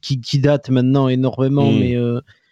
qui, 0.02 0.20
qui, 0.20 0.40
date 0.40 0.70
maintenant 0.70 1.08
énormément, 1.08 1.72
hmm. 1.72 1.80
mais 1.80 1.98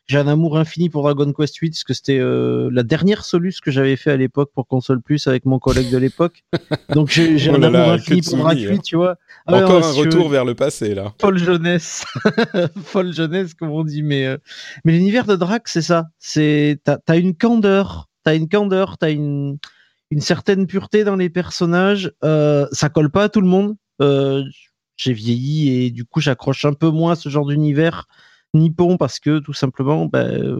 j'ai 0.09 0.17
un 0.17 0.27
amour 0.27 0.57
infini 0.57 0.89
pour 0.89 1.03
Dragon 1.03 1.31
Quest 1.31 1.55
8 1.57 1.69
parce 1.69 1.83
que 1.83 1.93
c'était 1.93 2.17
euh, 2.17 2.71
la 2.73 2.81
dernière 2.81 3.23
Solus 3.23 3.61
que 3.63 3.69
j'avais 3.69 3.95
fait 3.95 4.09
à 4.09 4.17
l'époque 4.17 4.49
pour 4.55 4.65
console 4.65 5.03
plus 5.03 5.27
avec 5.27 5.45
mon 5.45 5.59
collègue 5.59 5.91
de 5.91 5.99
l'époque. 5.99 6.43
Donc 6.95 7.11
j'ai 7.11 7.51
oh 7.51 7.53
un 7.53 7.61
amour 7.61 7.91
infini 7.91 8.23
pour 8.23 8.37
Dragon 8.37 8.59
8, 8.59 8.81
tu 8.81 8.95
vois. 8.95 9.17
Ah 9.45 9.57
Encore 9.57 9.85
un 9.85 9.91
retour 9.91 10.27
vers 10.29 10.45
le 10.45 10.55
passé 10.55 10.95
là. 10.95 11.13
Folle 11.21 11.37
jeunesse, 11.37 12.05
folle 12.83 13.13
jeunesse 13.13 13.53
comme 13.53 13.69
on 13.69 13.83
dit. 13.83 14.01
Mais 14.01 14.25
euh, 14.25 14.37
mais 14.83 14.93
l'univers 14.93 15.25
de 15.25 15.35
Drac 15.35 15.67
c'est 15.67 15.83
ça. 15.83 16.07
C'est 16.17 16.79
t'as 16.83 16.97
as 17.07 17.17
une 17.17 17.35
candeur, 17.35 18.09
t'as 18.23 18.35
une 18.35 18.49
candeur, 18.49 18.97
t'as 18.97 19.11
une 19.11 19.59
une 20.09 20.21
certaine 20.21 20.65
pureté 20.65 21.03
dans 21.03 21.17
les 21.17 21.29
personnages. 21.29 22.11
Euh, 22.23 22.65
ça 22.71 22.89
colle 22.89 23.11
pas 23.11 23.25
à 23.25 23.29
tout 23.29 23.41
le 23.41 23.47
monde. 23.47 23.75
Euh, 24.01 24.43
j'ai 24.97 25.13
vieilli 25.13 25.85
et 25.85 25.91
du 25.91 26.03
coup 26.03 26.19
j'accroche 26.19 26.65
un 26.65 26.73
peu 26.73 26.89
moins 26.89 27.11
à 27.11 27.15
ce 27.15 27.29
genre 27.29 27.45
d'univers 27.45 28.07
Nippon 28.53 28.97
parce 28.97 29.19
que 29.19 29.39
tout 29.39 29.53
simplement, 29.53 30.05
ben, 30.05 30.59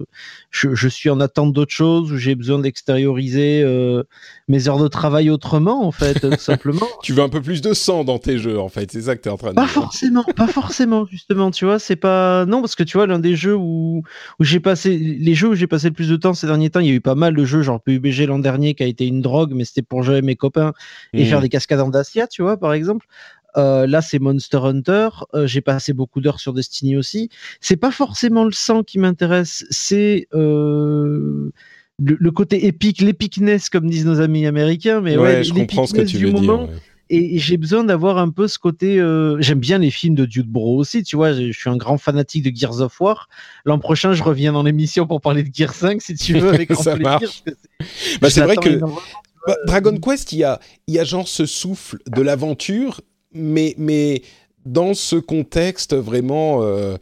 je, 0.52 0.76
je, 0.76 0.88
suis 0.88 1.10
en 1.10 1.20
attente 1.20 1.54
d'autre 1.54 1.72
chose 1.72 2.16
j'ai 2.18 2.36
besoin 2.36 2.60
d'extérioriser 2.60 3.62
euh, 3.64 4.04
mes 4.48 4.68
heures 4.68 4.78
de 4.78 4.88
travail 4.88 5.30
autrement, 5.30 5.86
en 5.86 5.92
fait, 5.92 6.20
tout 6.20 6.36
simplement. 6.40 6.88
tu 7.02 7.14
veux 7.14 7.24
un 7.24 7.30
peu 7.30 7.42
plus 7.42 7.62
de 7.62 7.74
sang 7.74 8.04
dans 8.04 8.20
tes 8.20 8.38
jeux, 8.38 8.60
en 8.60 8.70
fait, 8.70 8.92
c'est 8.92 9.02
ça 9.02 9.16
que 9.16 9.22
tu 9.22 9.30
es 9.30 9.32
en 9.32 9.38
train 9.38 9.52
de 9.52 9.56
pas 9.56 9.66
dire. 9.66 9.74
Pas 9.74 9.82
forcément, 9.82 10.24
pas 10.24 10.48
forcément, 10.48 11.06
justement, 11.06 11.52
tu 11.52 11.66
vois, 11.66 11.80
c'est 11.80 11.96
pas. 11.96 12.46
Non, 12.46 12.62
parce 12.62 12.76
que 12.76 12.84
tu 12.84 12.98
vois, 12.98 13.08
l'un 13.08 13.20
des 13.20 13.36
jeux 13.36 13.56
où, 13.56 14.04
où 14.40 14.44
j'ai 14.44 14.60
passé. 14.60 14.98
Les 14.98 15.34
jeux 15.34 15.50
où 15.50 15.56
j'ai 15.56 15.68
passé 15.68 15.88
le 15.88 15.94
plus 15.94 16.10
de 16.10 16.16
temps 16.16 16.34
ces 16.34 16.48
derniers 16.48 16.70
temps, 16.70 16.80
il 16.80 16.88
y 16.88 16.92
a 16.92 16.94
eu 16.94 17.02
pas 17.02 17.16
mal 17.16 17.36
de 17.36 17.46
jeux, 17.46 17.62
genre 17.62 17.82
PUBG 17.82 18.28
l'an 18.28 18.40
dernier 18.40 18.74
qui 18.74 18.84
a 18.84 18.88
été 18.88 19.08
une 19.08 19.22
drogue, 19.22 19.54
mais 19.54 19.66
c'était 19.66 19.82
pour 19.82 20.04
jouer 20.04 20.16
avec 20.16 20.26
mes 20.26 20.36
copains 20.36 20.74
et 21.14 21.26
faire 21.26 21.40
mmh. 21.40 21.44
des 21.44 21.50
cascades 21.50 21.82
en 21.82 21.90
Dacia, 21.90 22.28
tu 22.28 22.42
vois, 22.42 22.58
par 22.58 22.74
exemple. 22.74 23.08
Euh, 23.60 23.88
là, 23.88 24.02
c'est 24.02 24.20
Monster 24.20 24.60
Hunter. 24.64 25.10
Euh, 25.34 25.48
j'ai 25.48 25.62
passé 25.62 25.94
beaucoup 25.94 26.22
d'heures 26.22 26.40
sur 26.40 26.54
Destiny 26.54 26.98
aussi. 26.98 27.30
C'est 27.60 27.78
pas 27.78 27.92
forcément 27.92 28.46
le 28.46 28.52
sang 28.52 28.84
qui 28.84 29.00
m'intéresse, 29.00 29.66
c'est 29.70 30.28
euh, 30.34 31.52
le, 32.00 32.32
côté 32.32 32.66
épique, 32.66 33.02
l'épicness, 33.02 33.70
comme 33.70 33.90
disent 33.90 34.06
nos 34.06 34.22
amis 34.22 34.46
américains. 34.46 35.02
Mais 35.02 35.18
ouais, 35.18 35.44
je 35.44 35.54
comprends 35.54 35.86
ce 35.86 35.94
que 35.94 36.02
tu 36.02 36.18
veux 36.18 36.32
moment. 36.32 36.68
dire. 36.68 36.78
Et 37.12 37.40
j'ai 37.40 37.58
besoin 37.58 37.84
d'avoir 37.84 38.20
un 38.20 38.30
peu 38.30 38.48
ce 38.48 38.60
côté. 38.60 38.98
J'aime 39.40 39.60
bien 39.60 39.80
les 39.80 39.90
films 39.90 40.14
de 40.14 40.26
Dude 40.26 40.48
Bro 40.48 40.78
aussi, 40.78 41.02
tu 41.02 41.16
vois. 41.16 41.34
Je 41.34 41.52
suis 41.52 41.70
un 41.70 41.76
grand 41.76 41.98
fanatique 41.98 42.44
de 42.44 42.56
Gears 42.56 42.82
of 42.82 43.02
War. 43.02 43.30
L'an 43.66 43.80
prochain, 43.80 44.14
je 44.14 44.22
reviens 44.22 44.54
dans 44.54 44.62
l'émission 44.62 45.08
pour 45.08 45.20
parler 45.20 45.42
de 45.42 45.50
Gears 45.52 45.74
5, 45.74 46.04
si 46.04 46.14
tu 46.14 46.38
veux, 46.38 46.50
avec 46.50 46.72
Ça 46.76 46.96
marche. 46.98 47.44
Bah, 48.22 48.30
c'est 48.30 48.42
vrai 48.42 48.58
que 48.58 48.80
bah, 49.48 49.56
Dragon 49.66 49.98
Quest, 49.98 50.34
il 50.34 50.40
y 50.40 50.44
a, 50.44 50.60
il 50.86 50.94
y 50.94 51.00
a 51.00 51.04
genre 51.04 51.28
ce 51.28 51.48
souffle 51.48 51.98
de 52.06 52.22
l'aventure 52.22 53.02
mais, 53.34 53.76
mais 53.78 54.22
dans 54.66 54.94
ce 54.94 55.16
contexte 55.16 55.96
vraiment, 55.96 56.64
euh, 56.64 56.98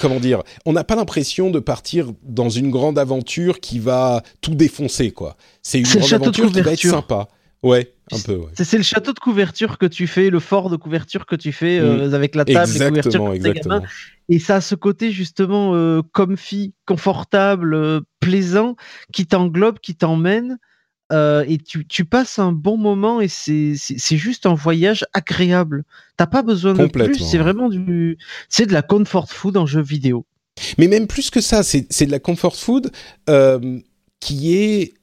comment 0.00 0.20
dire, 0.20 0.42
on 0.64 0.72
n'a 0.72 0.84
pas 0.84 0.96
l'impression 0.96 1.50
de 1.50 1.60
partir 1.60 2.12
dans 2.22 2.50
une 2.50 2.70
grande 2.70 2.98
aventure 2.98 3.60
qui 3.60 3.78
va 3.78 4.22
tout 4.40 4.54
défoncer, 4.54 5.10
quoi. 5.12 5.36
C'est 5.62 5.80
une 5.80 5.86
grande 5.86 6.12
aventure 6.12 6.52
qui 6.52 6.60
va 6.60 6.72
être 6.72 6.80
sympa. 6.80 7.28
Ouais, 7.64 7.94
un 8.12 8.18
peu. 8.20 8.36
Ouais. 8.36 8.50
C'est 8.54 8.76
le 8.76 8.82
château 8.82 9.14
de 9.14 9.18
couverture 9.18 9.78
que 9.78 9.86
tu 9.86 10.06
fais, 10.06 10.28
le 10.28 10.38
fort 10.38 10.68
de 10.68 10.76
couverture 10.76 11.24
que 11.24 11.34
tu 11.34 11.50
fais 11.50 11.78
euh, 11.78 12.08
mm. 12.08 12.14
avec 12.14 12.34
la 12.34 12.44
table, 12.44 12.70
exactement, 12.70 13.30
les 13.30 13.36
exactement. 13.36 13.82
Et 14.28 14.38
ça 14.38 14.56
a 14.56 14.60
ce 14.60 14.74
côté 14.74 15.10
justement 15.10 15.74
euh, 15.74 16.02
comfy, 16.12 16.74
confortable, 16.84 17.72
euh, 17.72 18.00
plaisant, 18.20 18.76
qui 19.14 19.26
t'englobe, 19.26 19.78
qui 19.78 19.94
t'emmène. 19.94 20.58
Euh, 21.12 21.44
et 21.46 21.58
tu, 21.58 21.86
tu, 21.86 22.04
passes 22.04 22.38
un 22.38 22.52
bon 22.52 22.78
moment 22.78 23.20
et 23.20 23.28
c'est 23.28 23.76
juste 24.16 24.46
un 24.46 24.54
voyage 24.54 25.04
agréable. 25.12 25.84
T'as 26.16 26.26
pas 26.26 26.42
besoin 26.42 26.72
de 26.72 26.86
plus, 26.86 27.18
c'est 27.18 27.38
vraiment 27.38 27.68
du, 27.68 28.16
c'est 28.48 28.66
de 28.66 28.72
la 28.72 28.82
comfort 28.82 29.30
food 29.30 29.56
en 29.56 29.66
jeu 29.66 29.82
vidéo. 29.82 30.24
Mais 30.78 30.88
même 30.88 31.06
plus 31.06 31.30
que 31.30 31.40
ça, 31.40 31.62
c'est 31.62 32.06
de 32.06 32.10
la 32.10 32.20
comfort 32.20 32.56
food 32.56 32.90
euh, 33.28 33.80
qui 34.20 34.56
est 34.56 34.94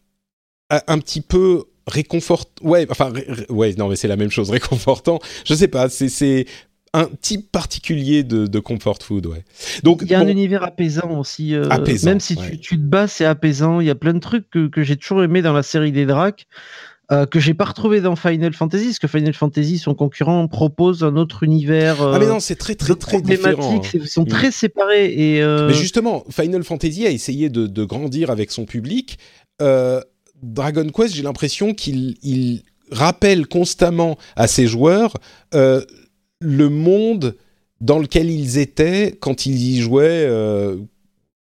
un 0.70 1.00
petit 1.00 1.22
peu 1.22 1.66
réconfort 1.88 2.46
ouais 2.62 2.88
enfin 2.90 3.12
ouais 3.50 3.74
non 3.76 3.90
mais 3.90 3.96
c'est 3.96 4.08
la 4.08 4.16
même 4.16 4.30
chose 4.30 4.50
réconfortant 4.52 5.20
je 5.46 5.54
sais 5.54 5.68
pas 5.68 5.90
c'est 5.90 6.46
un 6.94 7.10
type 7.22 7.52
particulier 7.52 8.24
de, 8.24 8.48
de, 8.48 8.60
comfort 8.60 9.00
food, 9.02 9.26
ouais. 9.26 9.44
Donc 9.84 10.02
il 10.02 10.12
y 10.12 10.14
a 10.14 10.20
un 10.20 10.28
univers 10.28 10.64
apaisant 10.64 11.18
aussi. 11.20 11.56
Euh, 11.56 11.70
même 12.04 12.20
si 12.20 12.36
tu, 12.36 12.60
tu, 12.60 12.78
te 12.78 12.84
bats, 12.84 13.08
c'est 13.08 13.26
apaisant. 13.26 13.80
Il 13.80 13.88
y 13.88 13.90
a 13.90 13.96
plein 13.96 14.14
de 14.14 14.20
trucs 14.20 14.50
que, 14.50 14.68
que 14.68 14.84
j'ai 14.84 14.98
toujours 14.98 15.24
aimé 15.24 15.42
dans 15.42 15.54
la 15.54 15.64
série 15.64 15.92
des 15.92 16.06
Dracs. 16.06 16.48
Euh, 17.12 17.26
que 17.26 17.42
j'ai 17.42 17.54
pas 17.54 17.66
retrouvé 17.66 18.00
dans 18.00 18.16
Final 18.16 18.54
Fantasy, 18.54 18.86
parce 18.86 19.00
que 19.00 19.08
Final 19.08 19.34
Fantasy, 19.34 19.80
son 19.80 19.94
concurrent, 19.94 20.48
propose 20.48 21.04
un 21.04 21.18
autre 21.18 21.44
univers. 21.44 22.02
ah 22.02 22.18
mais 22.18 22.26
non, 22.26 22.40
c'est 22.40 22.56
très 22.56 22.76
très 22.76 22.96
très 22.96 23.22
différent. 23.22 23.82
Hein. 23.84 23.90
Ils 23.94 24.08
sont 24.08 24.24
très 24.24 24.52
séparés 24.52 25.12
et. 25.12 25.42
Euh... 25.42 25.68
Mais 25.68 25.74
justement, 25.74 26.24
Final 26.30 26.64
Fantasy 26.64 27.06
a 27.06 27.10
essayé 27.10 27.50
de, 27.50 27.68
de 27.68 27.84
grandir 27.84 28.30
avec 28.30 28.50
son 28.52 28.64
public. 28.64 29.18
Euh, 29.62 30.00
Dragon 30.42 30.88
Quest, 30.88 31.14
j'ai 31.14 31.24
l'impression 31.24 31.74
qu'il 31.74 32.16
il 32.24 32.64
rappelle 32.92 33.48
constamment 33.48 34.18
à 34.36 34.48
ses 34.48 34.68
joueurs 34.68 35.18
euh, 35.54 35.82
le 36.42 36.70
monde 36.70 37.38
dans 37.80 38.00
lequel 38.00 38.30
ils 38.30 38.58
étaient 38.58 39.18
quand 39.20 39.46
ils 39.46 39.56
y 39.56 39.82
jouaient 39.82 40.26
euh, 40.28 40.78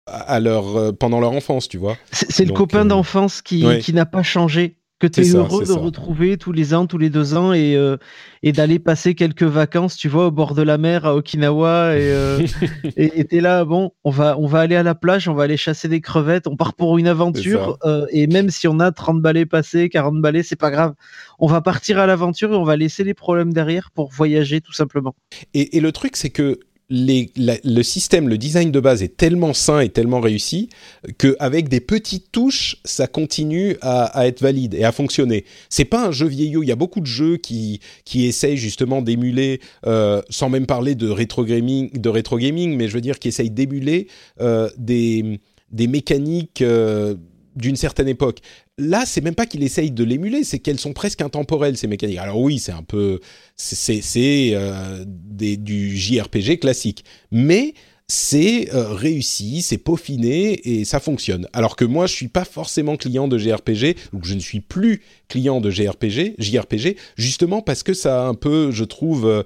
à 0.07 0.41
leur, 0.41 0.77
euh, 0.77 0.93
pendant 0.93 1.21
leur 1.21 1.33
enfance, 1.33 1.69
tu 1.69 1.79
vois. 1.79 1.97
C'est 2.13 2.45
le 2.45 2.53
copain 2.53 2.85
euh, 2.85 2.89
d'enfance 2.89 3.43
qui, 3.43 3.65
qui 3.81 3.93
n'a 3.93 4.07
pas 4.07 4.23
changé 4.23 4.77
que 4.99 5.07
tu 5.07 5.21
es 5.21 5.35
heureux 5.35 5.65
de 5.65 5.73
retrouver 5.73 6.37
tous 6.39 6.53
les 6.53 6.75
ans, 6.75 6.87
tous 6.87 6.99
les 6.99 7.11
deux 7.11 7.35
ans 7.35 7.53
et, 7.53 7.77
euh, 7.77 7.97
et 8.43 8.53
d'aller 8.53 8.79
passer 8.79 9.15
quelques 9.15 9.45
vacances, 9.45 9.97
tu 9.97 10.09
vois, 10.09 10.27
au 10.27 10.31
bord 10.31 10.55
de 10.55 10.63
la 10.63 10.77
mer 10.77 11.07
à 11.07 11.15
Okinawa 11.15 11.97
et 11.97 12.11
euh, 12.13 12.41
et 12.97 13.41
là, 13.41 13.65
bon, 13.65 13.93
on 14.05 14.11
va 14.11 14.37
on 14.39 14.47
va 14.47 14.61
aller 14.61 14.77
à 14.77 14.83
la 14.83 14.95
plage, 14.95 15.29
on 15.29 15.35
va 15.35 15.45
aller 15.45 15.57
chasser 15.57 15.89
des 15.89 16.01
crevettes, 16.01 16.47
on 16.47 16.57
part 16.57 16.75
pour 16.75 16.99
une 16.99 17.07
aventure 17.07 17.79
euh, 17.85 18.07
et 18.11 18.27
même 18.27 18.51
si 18.51 18.67
on 18.67 18.81
a 18.81 18.91
30 18.91 19.23
balais 19.23 19.47
passés, 19.47 19.89
40 19.89 20.21
balais, 20.21 20.43
c'est 20.43 20.57
pas 20.57 20.71
grave. 20.71 20.95
On 21.39 21.47
va 21.47 21.61
partir 21.61 21.99
à 21.99 22.07
l'aventure 22.07 22.53
et 22.53 22.57
on 22.57 22.65
va 22.65 22.77
laisser 22.77 23.05
les 23.05 23.15
problèmes 23.15 23.53
derrière 23.53 23.91
pour 23.93 24.11
voyager 24.11 24.61
tout 24.61 24.73
simplement. 24.73 25.15
Et, 25.55 25.77
et 25.77 25.81
le 25.81 25.93
truc, 25.93 26.17
c'est 26.17 26.31
que 26.31 26.59
le 26.91 27.83
système, 27.83 28.29
le 28.29 28.39
design 28.39 28.73
de 28.73 28.81
base 28.81 29.03
est 29.03 29.17
tellement 29.17 29.53
sain 29.53 29.81
et 29.81 29.91
tellement 29.91 30.21
réussi 30.21 30.71
qu'avec 31.19 31.69
des 31.69 31.81
petites 31.81 32.33
touches, 32.33 32.77
ça 32.85 33.07
continue 33.07 33.77
à, 33.83 34.27
être 34.27 34.41
valide 34.41 34.75
et 34.75 34.85
à 34.85 34.93
fonctionner. 34.93 35.45
C'est 35.69 35.85
pas 35.85 36.07
un 36.07 36.13
jeu 36.13 36.27
vieillot. 36.27 36.63
Il 36.63 36.69
y 36.69 36.73
a 36.73 36.77
beaucoup 36.77 37.01
de 37.01 37.07
jeux 37.07 37.37
qui 37.37 37.81
qui 38.05 38.27
essayent 38.27 38.57
justement 38.57 39.03
d'émuler, 39.03 39.61
euh, 39.87 40.23
sans 40.31 40.49
même 40.49 40.67
parler 40.67 40.95
de 40.95 41.09
rétro 41.09 41.45
gaming, 41.45 41.91
de 41.93 42.09
rétro 42.09 42.39
gaming, 42.39 42.75
mais 42.77 42.89
je 42.89 42.95
veux 42.95 43.03
dire 43.03 43.19
qui 43.19 43.29
essayent 43.29 43.51
d'émuler 43.51 44.09
euh, 44.41 44.71
des 44.79 45.41
des 45.71 45.87
mécaniques 45.87 46.63
euh, 46.63 47.17
d'une 47.55 47.77
certaine 47.77 48.09
époque. 48.09 48.39
Là, 48.79 49.05
c'est 49.05 49.21
même 49.21 49.35
pas 49.35 49.47
qu'il 49.47 49.63
essaye 49.65 49.91
de 49.91 50.05
l'émuler, 50.05 50.45
c'est 50.45 50.61
qu'elles 50.61 50.79
sont 50.79 50.93
presque 50.93 51.21
intemporelles 51.21 51.77
ces 51.77 51.89
mécaniques. 51.89 52.19
Alors 52.19 52.41
oui, 52.41 52.59
c'est 52.59 52.73
un 52.73 52.85
peu, 52.85 53.21
c'est 53.57 54.53
euh, 54.55 55.05
du 55.05 55.97
JRPG 55.97 56.61
classique, 56.61 57.05
mais 57.33 57.75
c'est 58.07 58.75
euh, 58.75 58.95
réussi, 58.95 59.61
c'est 59.61 59.77
peaufiné 59.79 60.53
et 60.65 60.85
ça 60.85 60.99
fonctionne. 60.99 61.47
Alors 61.53 61.77
que 61.77 61.85
moi, 61.85 62.07
je 62.07 62.15
suis 62.15 62.29
pas 62.29 62.45
forcément 62.45 62.97
client 62.97 63.29
de 63.29 63.37
JRPG, 63.37 63.97
donc 64.13 64.25
je 64.25 64.35
ne 64.35 64.41
suis 64.41 64.61
plus 64.61 65.03
client 65.29 65.61
de 65.61 65.71
JRPG, 65.71 66.37
JRPG, 66.39 66.97
justement 67.17 67.61
parce 67.61 67.83
que 67.83 67.93
ça 67.93 68.25
a 68.25 68.27
un 68.27 68.35
peu, 68.35 68.71
je 68.71 68.85
trouve, 68.85 69.27
euh, 69.27 69.43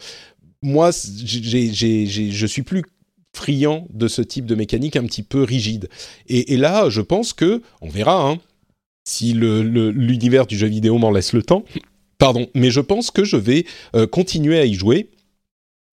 moi, 0.63 0.91
je 0.93 2.47
suis 2.47 2.63
plus 2.63 2.85
friand 3.35 3.89
de 3.93 4.07
ce 4.09 4.23
type 4.23 4.47
de 4.47 4.55
mécanique 4.55 4.95
un 4.95 5.05
petit 5.05 5.23
peu 5.23 5.43
rigide. 5.43 5.89
Et, 6.29 6.57
là, 6.57 6.89
je 6.89 7.01
pense 7.01 7.33
que, 7.33 7.63
on 7.81 7.89
verra, 7.89 8.29
hein, 8.29 8.39
si 9.05 9.33
l'univers 9.33 10.47
du 10.47 10.57
jeu 10.57 10.69
vidéo 10.69 10.99
m'en 10.99 11.11
laisse 11.11 11.33
le 11.33 11.43
temps, 11.43 11.65
pardon, 12.19 12.47
mais 12.55 12.71
je 12.71 12.81
pense 12.81 13.11
que 13.11 13.25
je 13.25 13.37
vais 13.37 13.65
euh, 13.97 14.07
continuer 14.07 14.59
à 14.59 14.65
y 14.65 14.75
jouer 14.75 15.11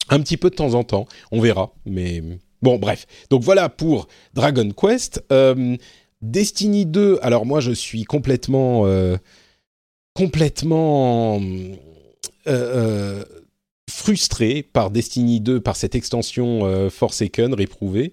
un 0.10 0.20
petit 0.20 0.38
peu 0.38 0.50
de 0.50 0.56
temps 0.56 0.74
en 0.74 0.84
temps. 0.84 1.08
On 1.32 1.40
verra, 1.40 1.74
mais 1.86 2.22
bon, 2.62 2.78
bref. 2.78 3.06
Donc 3.30 3.44
voilà 3.44 3.70
pour 3.70 4.08
Dragon 4.34 4.70
Quest. 4.72 5.24
Euh, 5.32 5.76
Destiny 6.22 6.86
2, 6.86 7.20
alors 7.22 7.46
moi 7.46 7.60
je 7.60 7.72
suis 7.72 8.04
complètement... 8.04 8.86
Euh, 8.86 9.18
complètement 10.16 11.40
frustré 13.90 14.64
par 14.64 14.92
Destiny 14.92 15.40
2, 15.40 15.62
par 15.62 15.78
cette 15.78 15.96
extension 15.96 16.90
Forsaken 16.90 17.54
réprouvée, 17.54 18.12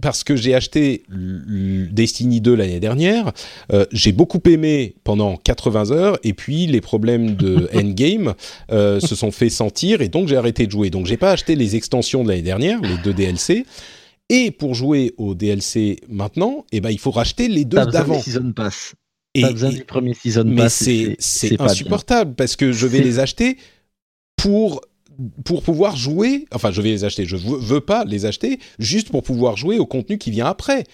parce 0.00 0.24
que 0.24 0.36
j'ai 0.36 0.54
acheté 0.54 1.04
Destiny 1.08 2.40
2 2.40 2.54
l'année 2.54 2.80
dernière, 2.80 3.32
euh, 3.72 3.84
j'ai 3.92 4.12
beaucoup 4.12 4.40
aimé 4.46 4.96
pendant 5.04 5.36
80 5.36 5.90
heures, 5.90 6.18
et 6.22 6.32
puis 6.32 6.66
les 6.66 6.80
problèmes 6.80 7.34
de 7.36 7.68
endgame 7.74 8.34
se 8.70 9.14
sont 9.14 9.30
fait 9.30 9.50
sentir, 9.50 10.00
et 10.00 10.08
donc 10.08 10.28
j'ai 10.28 10.36
arrêté 10.36 10.66
de 10.66 10.70
jouer. 10.70 10.90
Donc 10.90 11.06
j'ai 11.06 11.16
pas 11.16 11.32
acheté 11.32 11.56
les 11.56 11.76
extensions 11.76 12.24
de 12.24 12.28
l'année 12.28 12.42
dernière, 12.42 12.80
les 12.80 12.96
deux 12.98 13.12
DLC, 13.12 13.66
Et 14.30 14.50
pour 14.50 14.74
jouer 14.74 15.14
au 15.18 15.34
DLC 15.34 16.00
maintenant, 16.08 16.64
eh 16.72 16.80
ben, 16.80 16.90
il 16.90 16.98
faut 16.98 17.10
racheter 17.10 17.48
les 17.48 17.64
deux 17.64 17.84
d'avant. 17.86 18.20
Season 18.20 18.52
Pass. 18.52 18.94
Et, 19.34 19.42
Pas 19.42 19.52
besoin 19.52 19.70
du 19.70 19.84
premier 19.84 20.14
Season 20.14 20.44
mais 20.44 20.62
Pass. 20.62 20.86
Mais 20.86 21.16
c'est 21.18 21.60
insupportable 21.60 22.34
parce 22.34 22.56
que 22.56 22.72
je 22.72 22.86
vais 22.86 23.00
les 23.00 23.18
acheter 23.18 23.58
pour 24.36 24.80
pour 25.44 25.62
pouvoir 25.62 25.96
jouer, 25.96 26.46
enfin 26.52 26.70
je 26.70 26.80
vais 26.80 26.90
les 26.90 27.04
acheter, 27.04 27.24
je 27.24 27.36
veux, 27.36 27.58
veux 27.58 27.80
pas 27.80 28.04
les 28.04 28.26
acheter 28.26 28.58
juste 28.78 29.10
pour 29.10 29.22
pouvoir 29.22 29.56
jouer 29.56 29.78
au 29.78 29.86
contenu 29.86 30.18
qui 30.18 30.30
vient 30.30 30.46
après. 30.46 30.84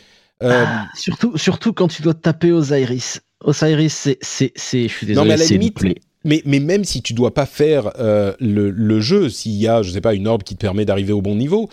Euh, 0.42 0.64
ah, 0.66 0.88
surtout, 0.94 1.36
surtout 1.36 1.72
quand 1.72 1.88
tu 1.88 2.02
dois 2.02 2.14
taper 2.14 2.52
Osiris. 2.52 3.20
Osiris, 3.42 3.94
c'est, 3.94 4.18
c'est, 4.20 4.52
c'est, 4.54 4.88
je 4.88 4.94
suis 4.94 5.06
désolé, 5.06 5.28
non, 5.28 5.28
mais 5.28 5.34
à 5.34 5.44
la 5.44 5.46
limite, 5.46 5.78
mais, 6.24 6.42
mais 6.44 6.60
même 6.60 6.84
si 6.84 7.02
tu 7.02 7.14
dois 7.14 7.32
pas 7.32 7.46
faire 7.46 7.92
euh, 7.98 8.34
le, 8.40 8.70
le, 8.70 9.00
jeu, 9.00 9.28
s'il 9.30 9.52
y 9.52 9.66
a, 9.66 9.82
je 9.82 9.90
sais 9.90 10.00
pas, 10.00 10.14
une 10.14 10.26
orbe 10.26 10.42
qui 10.42 10.54
te 10.54 10.60
permet 10.60 10.84
d'arriver 10.84 11.12
au 11.12 11.22
bon 11.22 11.34
niveau, 11.34 11.70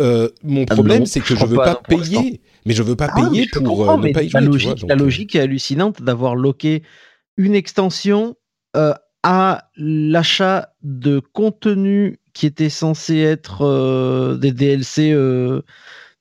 euh, 0.00 0.28
mon 0.42 0.64
ah 0.68 0.74
problème, 0.74 1.06
c'est 1.06 1.20
que 1.20 1.34
je 1.34 1.46
veux 1.46 1.56
pas, 1.56 1.76
payer. 1.76 2.40
Mais 2.66 2.74
je 2.74 2.82
veux 2.82 2.96
pas 2.96 3.08
ah 3.10 3.20
payer 3.20 3.46
pour 3.46 3.88
euh, 3.88 3.96
ne 3.96 4.12
pas 4.12 4.22
y 4.22 4.28
jouer. 4.28 4.40
La 4.40 4.46
logique, 4.46 4.84
la 4.86 4.94
logique 4.94 5.34
est 5.34 5.40
hallucinante 5.40 6.02
d'avoir 6.02 6.34
loqué 6.34 6.82
une 7.36 7.54
extension 7.54 8.36
à 9.22 9.70
l'achat 9.76 10.72
de 10.82 11.20
contenu 11.32 12.18
qui 12.32 12.46
était 12.46 12.70
censé 12.70 13.18
être 13.18 14.38
des 14.40 14.52
DLC 14.52 15.12
de, 15.12 15.64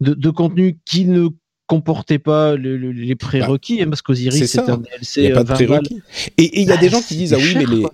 de 0.01 0.29
contenu 0.29 0.79
qui 0.85 1.05
ne 1.05 1.29
comportait 1.69 2.19
pas 2.19 2.55
les 2.55 3.15
prérequis, 3.15 3.77
bah, 3.77 3.83
hein, 3.83 3.89
parce 3.89 4.01
qu'Osiris 4.01 4.45
c'est 4.45 4.59
un 4.59 4.77
DLC. 4.77 5.21
Il 5.21 5.25
n'y 5.27 5.31
a 5.31 5.35
pas 5.35 5.43
de 5.43 5.53
prérequis. 5.53 6.01
Et 6.37 6.61
il 6.61 6.67
y 6.67 6.71
a 6.71 6.77
des 6.77 6.89
bah, 6.89 6.97
gens 6.97 7.01
qui 7.01 7.15
disent 7.15 7.33
Ah 7.33 7.37
oui, 7.37 7.53
mais 7.55 7.65
les, 7.65 7.85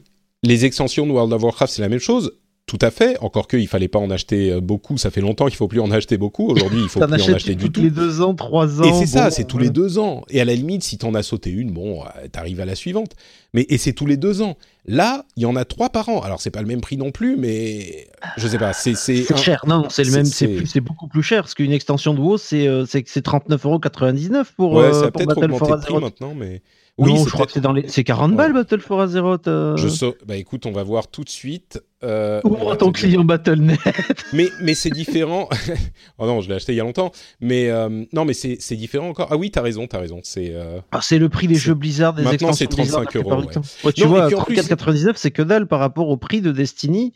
les, 0.44 0.66
extensions 0.66 1.06
de 1.06 1.12
World 1.12 1.34
of 1.34 1.44
Warcraft, 1.44 1.74
c'est 1.74 1.82
la 1.82 1.90
même 1.90 2.00
chose. 2.00 2.32
Tout 2.68 2.80
à 2.82 2.90
fait. 2.90 3.16
Encore 3.22 3.48
qu'il 3.48 3.68
fallait 3.68 3.88
pas 3.88 4.00
en 4.00 4.10
acheter 4.10 4.52
euh, 4.52 4.60
beaucoup. 4.60 4.98
Ça 4.98 5.12
fait 5.12 5.22
longtemps 5.22 5.46
qu'il 5.46 5.56
faut 5.56 5.68
plus 5.68 5.80
en 5.80 5.92
acheter 5.92 6.18
beaucoup. 6.18 6.48
Aujourd'hui, 6.50 6.82
il 6.82 6.90
faut 6.90 7.00
plus 7.00 7.08
en 7.08 7.12
acheter 7.12 7.54
du 7.54 7.66
tout. 7.66 7.74
Tous 7.74 7.82
les 7.82 7.92
deux 7.92 8.22
ans, 8.22 8.34
trois 8.34 8.82
ans. 8.82 8.84
Et 8.84 8.94
c'est 8.94 9.06
ça, 9.06 9.30
c'est 9.30 9.44
tous 9.44 9.60
les 9.60 9.70
deux 9.70 10.00
ans. 10.00 10.24
Et 10.32 10.42
à 10.42 10.46
la 10.46 10.56
limite, 10.56 10.82
si 10.84 10.98
tu 10.98 11.06
en 11.06 11.14
as 11.14 11.22
sauté 11.22 11.52
une, 11.52 11.72
bon, 11.72 12.02
euh, 12.02 12.28
t'arrives 12.32 12.60
à 12.60 12.66
la 12.66 12.74
suivante. 12.74 13.12
Mais 13.54 13.68
et 13.70 13.78
c'est 13.78 13.94
tous 13.94 14.08
les 14.08 14.18
deux 14.18 14.42
ans. 14.42 14.58
Là, 14.88 15.26
il 15.36 15.44
y 15.44 15.46
en 15.46 15.56
a 15.56 15.64
trois 15.64 15.90
par 15.90 16.10
an. 16.10 16.22
Alors 16.22 16.42
c'est 16.42 16.50
pas 16.50 16.62
le 16.62 16.68
même 16.68 16.82
prix 16.82 16.98
non 16.98 17.12
plus, 17.12 17.38
mais 17.38 18.08
je 18.38 18.48
sais 18.48 18.58
pas. 18.58 18.74
C'est 18.74 18.96
c'est 18.96 19.26
cher. 19.38 19.64
Non, 19.68 19.86
c'est 19.90 20.04
le 20.04 20.12
même. 20.12 20.26
C'est 20.26 20.82
beaucoup 20.82 21.08
plus 21.08 21.24
cher 21.24 21.44
parce 21.44 21.54
qu'une 21.54 21.72
extension 21.72 22.16
de 22.16 22.20
WoW, 22.20 22.38
c'est 22.40 22.68
euh, 22.68 22.86
c'est 22.88 23.06
39,99€ 23.26 24.46
pour. 24.58 24.74
Ouais, 24.74 24.92
ça 24.92 25.06
a 25.06 25.12
peut-être 25.12 25.38
augmenté 25.38 25.72
le 25.72 25.78
prix 25.78 26.00
maintenant, 26.00 26.34
mais. 26.36 26.64
Oui, 26.98 27.14
non, 27.14 27.26
je 27.26 27.30
crois 27.30 27.46
que 27.46 27.52
c'est 27.52 27.62
dans 27.62 27.74
les. 27.74 27.90
C'est 27.90 28.06
40 28.06 28.36
balles 28.36 28.54
Battle 28.54 28.80
for 28.80 29.02
Azeroth. 29.02 29.50
Euh... 29.50 29.76
Je 29.76 29.90
sais. 29.90 30.14
Bah 30.26 30.38
écoute, 30.38 30.66
on 30.66 30.72
va 30.72 30.84
voir 30.84 31.08
tout 31.08 31.26
de 31.26 31.30
suite. 31.30 31.84
Euh, 32.06 32.40
Ouvre 32.46 32.76
ton 32.76 32.94
client 32.94 33.26
Battle.net. 33.26 33.80
mais 34.34 34.48
mais 34.62 34.76
c'est 34.76 34.92
différent. 34.92 35.50
oh 36.20 36.26
non, 36.26 36.40
je 36.40 36.48
l'ai 36.48 36.56
acheté 36.56 36.72
il 36.72 36.78
y 36.78 36.80
a 36.80 36.86
longtemps. 36.86 37.12
Mais 37.42 37.70
euh, 37.70 38.06
non, 38.14 38.24
mais 38.24 38.34
c'est 38.34 38.58
c'est 38.62 38.78
différent 38.78 39.10
encore. 39.10 39.28
Ah 39.30 39.36
oui, 39.36 39.52
t'as 39.52 39.62
raison, 39.62 39.88
t'as 39.88 40.00
raison. 40.00 40.22
C'est. 40.24 40.52
Euh... 40.54 40.80
Ah, 40.94 41.00
c'est 41.02 41.20
le 41.20 41.28
prix 41.28 41.48
des 41.48 41.56
jeux 41.56 41.74
Blizzard 41.74 42.14
des 42.14 42.24
Maintenant, 42.24 42.54
c'est 42.54 42.68
35 42.68 43.14
euros. 43.18 43.42
Ouais. 43.84 43.92
tu 43.94 44.04
non, 44.04 44.08
vois, 44.08 44.30
34,99, 44.30 45.14
c'est 45.16 45.32
que 45.32 45.42
dalle 45.42 45.68
par 45.68 45.80
rapport 45.80 46.08
au 46.08 46.16
prix 46.16 46.40
de 46.40 46.54
Destiny. 46.54 47.12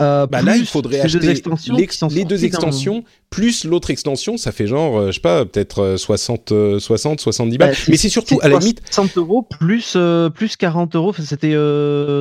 Euh, 0.00 0.26
bah 0.26 0.42
là, 0.42 0.56
il 0.56 0.66
faudrait 0.66 1.00
acheter 1.00 1.34
les 2.10 2.24
deux 2.24 2.44
extensions 2.44 3.04
plus 3.30 3.64
l'autre 3.64 3.90
extension, 3.90 4.36
ça 4.36 4.52
fait 4.52 4.66
genre, 4.66 4.98
euh, 4.98 5.06
je 5.08 5.12
sais 5.12 5.20
pas, 5.20 5.44
peut-être 5.44 5.96
60, 5.96 6.78
60, 6.78 7.20
70 7.20 7.58
balles. 7.58 7.70
Bah, 7.70 7.76
mais 7.88 7.96
c'est 7.96 8.08
surtout 8.08 8.38
à 8.42 8.48
la 8.48 8.58
limite 8.58 8.80
60 8.90 9.18
euros 9.18 9.42
plus 9.42 9.94
euh, 9.96 10.30
plus 10.30 10.56
40 10.56 10.94
euros, 10.96 11.12
c'était 11.12 11.54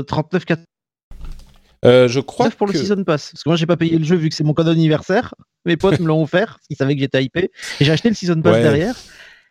39 0.07 0.45
4. 0.45 0.61
je 1.83 2.19
crois 2.19 2.49
pour 2.49 2.67
que... 2.67 2.73
le 2.73 2.79
season 2.79 3.03
pass 3.03 3.31
parce 3.31 3.43
que 3.43 3.49
moi 3.49 3.55
j'ai 3.55 3.65
pas 3.65 3.77
payé 3.77 3.97
le 3.97 4.03
jeu 4.03 4.15
vu 4.15 4.29
que 4.29 4.35
c'est 4.35 4.43
mon 4.43 4.53
code 4.53 4.67
anniversaire. 4.67 5.33
Mes 5.65 5.77
potes 5.77 5.99
me 5.99 6.07
l'ont 6.07 6.23
offert, 6.23 6.59
ils 6.69 6.77
savaient 6.77 6.95
que 6.95 7.01
j'étais 7.01 7.23
hypé 7.23 7.51
et 7.79 7.85
j'ai 7.85 7.91
acheté 7.91 8.09
le 8.09 8.15
season 8.15 8.41
pass 8.41 8.61
derrière. 8.61 8.95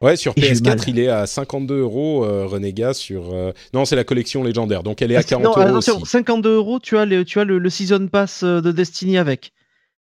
Ouais, 0.01 0.16
sur 0.16 0.34
PS4, 0.34 0.84
il 0.88 0.99
est 0.99 1.09
à 1.09 1.26
52 1.26 1.80
euros, 1.80 2.24
euh, 2.24 2.47
Renégat, 2.47 2.92
sur... 2.94 3.32
Euh, 3.32 3.53
non, 3.72 3.84
c'est 3.84 3.97
la 3.97 4.05
collection 4.05 4.42
légendaire, 4.42 4.82
donc 4.82 5.01
elle 5.01 5.12
est 5.12 5.16
à 5.16 5.22
40 5.22 5.57
euros 5.57 5.76
aussi. 5.76 5.90
52 6.05 6.55
euros, 6.55 6.80
tu 6.80 6.99
as, 6.99 7.07
le, 7.07 7.24
tu 7.24 7.40
as 7.40 7.44
le, 7.44 7.70
Season 7.70 8.07
Pass 8.09 8.42
euh, 8.42 8.61
de 8.61 8.72
Destiny 8.72 9.16
avec. 9.16 9.53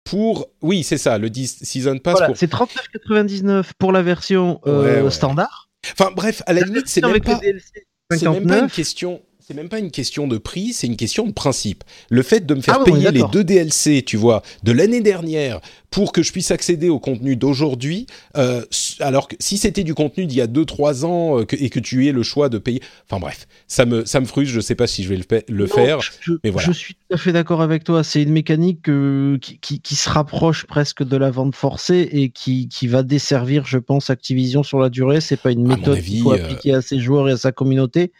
Pour... 0.04 0.48
Oui, 0.60 0.82
c'est 0.82 0.98
ça, 0.98 1.18
le 1.18 1.30
Season 1.32 1.98
Pass 1.98 2.18
voilà, 2.18 2.34
C'est 2.34 2.52
39,99 2.52 3.70
pour 3.78 3.92
la 3.92 4.02
version 4.02 4.60
standard. 5.10 5.70
Enfin 5.92 6.10
bref, 6.14 6.42
à 6.46 6.52
la 6.52 6.62
limite, 6.62 6.88
c'est 6.88 7.00
même, 7.00 7.20
pas... 7.20 7.40
même 8.10 8.46
pas 8.46 8.58
une 8.58 8.70
question 8.70 9.22
c'est 9.46 9.54
même 9.54 9.68
pas 9.68 9.78
une 9.78 9.92
question 9.92 10.26
de 10.26 10.38
prix, 10.38 10.72
c'est 10.72 10.88
une 10.88 10.96
question 10.96 11.24
de 11.24 11.32
principe. 11.32 11.84
Le 12.10 12.22
fait 12.22 12.44
de 12.44 12.54
me 12.54 12.60
faire 12.60 12.78
ah 12.80 12.84
payer 12.84 13.12
les 13.12 13.22
deux 13.30 13.44
DLC, 13.44 14.02
tu 14.04 14.16
vois, 14.16 14.42
de 14.64 14.72
l'année 14.72 15.00
dernière, 15.00 15.60
pour 15.92 16.10
que 16.10 16.24
je 16.24 16.32
puisse 16.32 16.50
accéder 16.50 16.88
au 16.88 16.98
contenu 16.98 17.36
d'aujourd'hui, 17.36 18.08
euh, 18.36 18.64
alors 18.98 19.28
que 19.28 19.36
si 19.38 19.56
c'était 19.56 19.84
du 19.84 19.94
contenu 19.94 20.26
d'il 20.26 20.38
y 20.38 20.40
a 20.40 20.48
2-3 20.48 21.04
ans 21.04 21.38
euh, 21.38 21.44
et 21.52 21.70
que 21.70 21.78
tu 21.78 22.08
aies 22.08 22.12
le 22.12 22.24
choix 22.24 22.48
de 22.48 22.58
payer, 22.58 22.82
enfin 23.08 23.20
bref, 23.20 23.46
ça 23.68 23.86
me 23.86 24.04
ça 24.04 24.18
me 24.18 24.26
frustre. 24.26 24.52
Je 24.52 24.58
sais 24.58 24.74
pas 24.74 24.88
si 24.88 25.04
je 25.04 25.10
vais 25.10 25.16
le, 25.16 25.42
le 25.48 25.66
faire, 25.68 26.00
je, 26.00 26.32
mais 26.42 26.50
voilà. 26.50 26.66
Je 26.66 26.72
suis 26.72 26.94
tout 26.94 27.14
à 27.14 27.16
fait 27.16 27.30
d'accord 27.30 27.62
avec 27.62 27.84
toi. 27.84 28.02
C'est 28.02 28.22
une 28.22 28.32
mécanique 28.32 28.88
euh, 28.88 29.38
qui, 29.38 29.60
qui, 29.60 29.80
qui, 29.80 29.94
se 29.94 30.08
rapproche 30.08 30.66
presque 30.66 31.04
de 31.04 31.16
la 31.16 31.30
vente 31.30 31.54
forcée 31.54 32.08
et 32.10 32.30
qui, 32.30 32.66
qui 32.66 32.88
va 32.88 33.04
desservir, 33.04 33.64
je 33.64 33.78
pense, 33.78 34.10
Activision 34.10 34.64
sur 34.64 34.80
la 34.80 34.88
durée. 34.88 35.20
C'est 35.20 35.40
pas 35.40 35.52
une 35.52 35.68
méthode 35.68 36.00
qu'il 36.00 36.22
faut 36.22 36.32
appliquer 36.32 36.74
à 36.74 36.82
ses 36.82 36.98
joueurs 36.98 37.28
et 37.28 37.32
à 37.32 37.36
sa 37.36 37.52
communauté. 37.52 38.10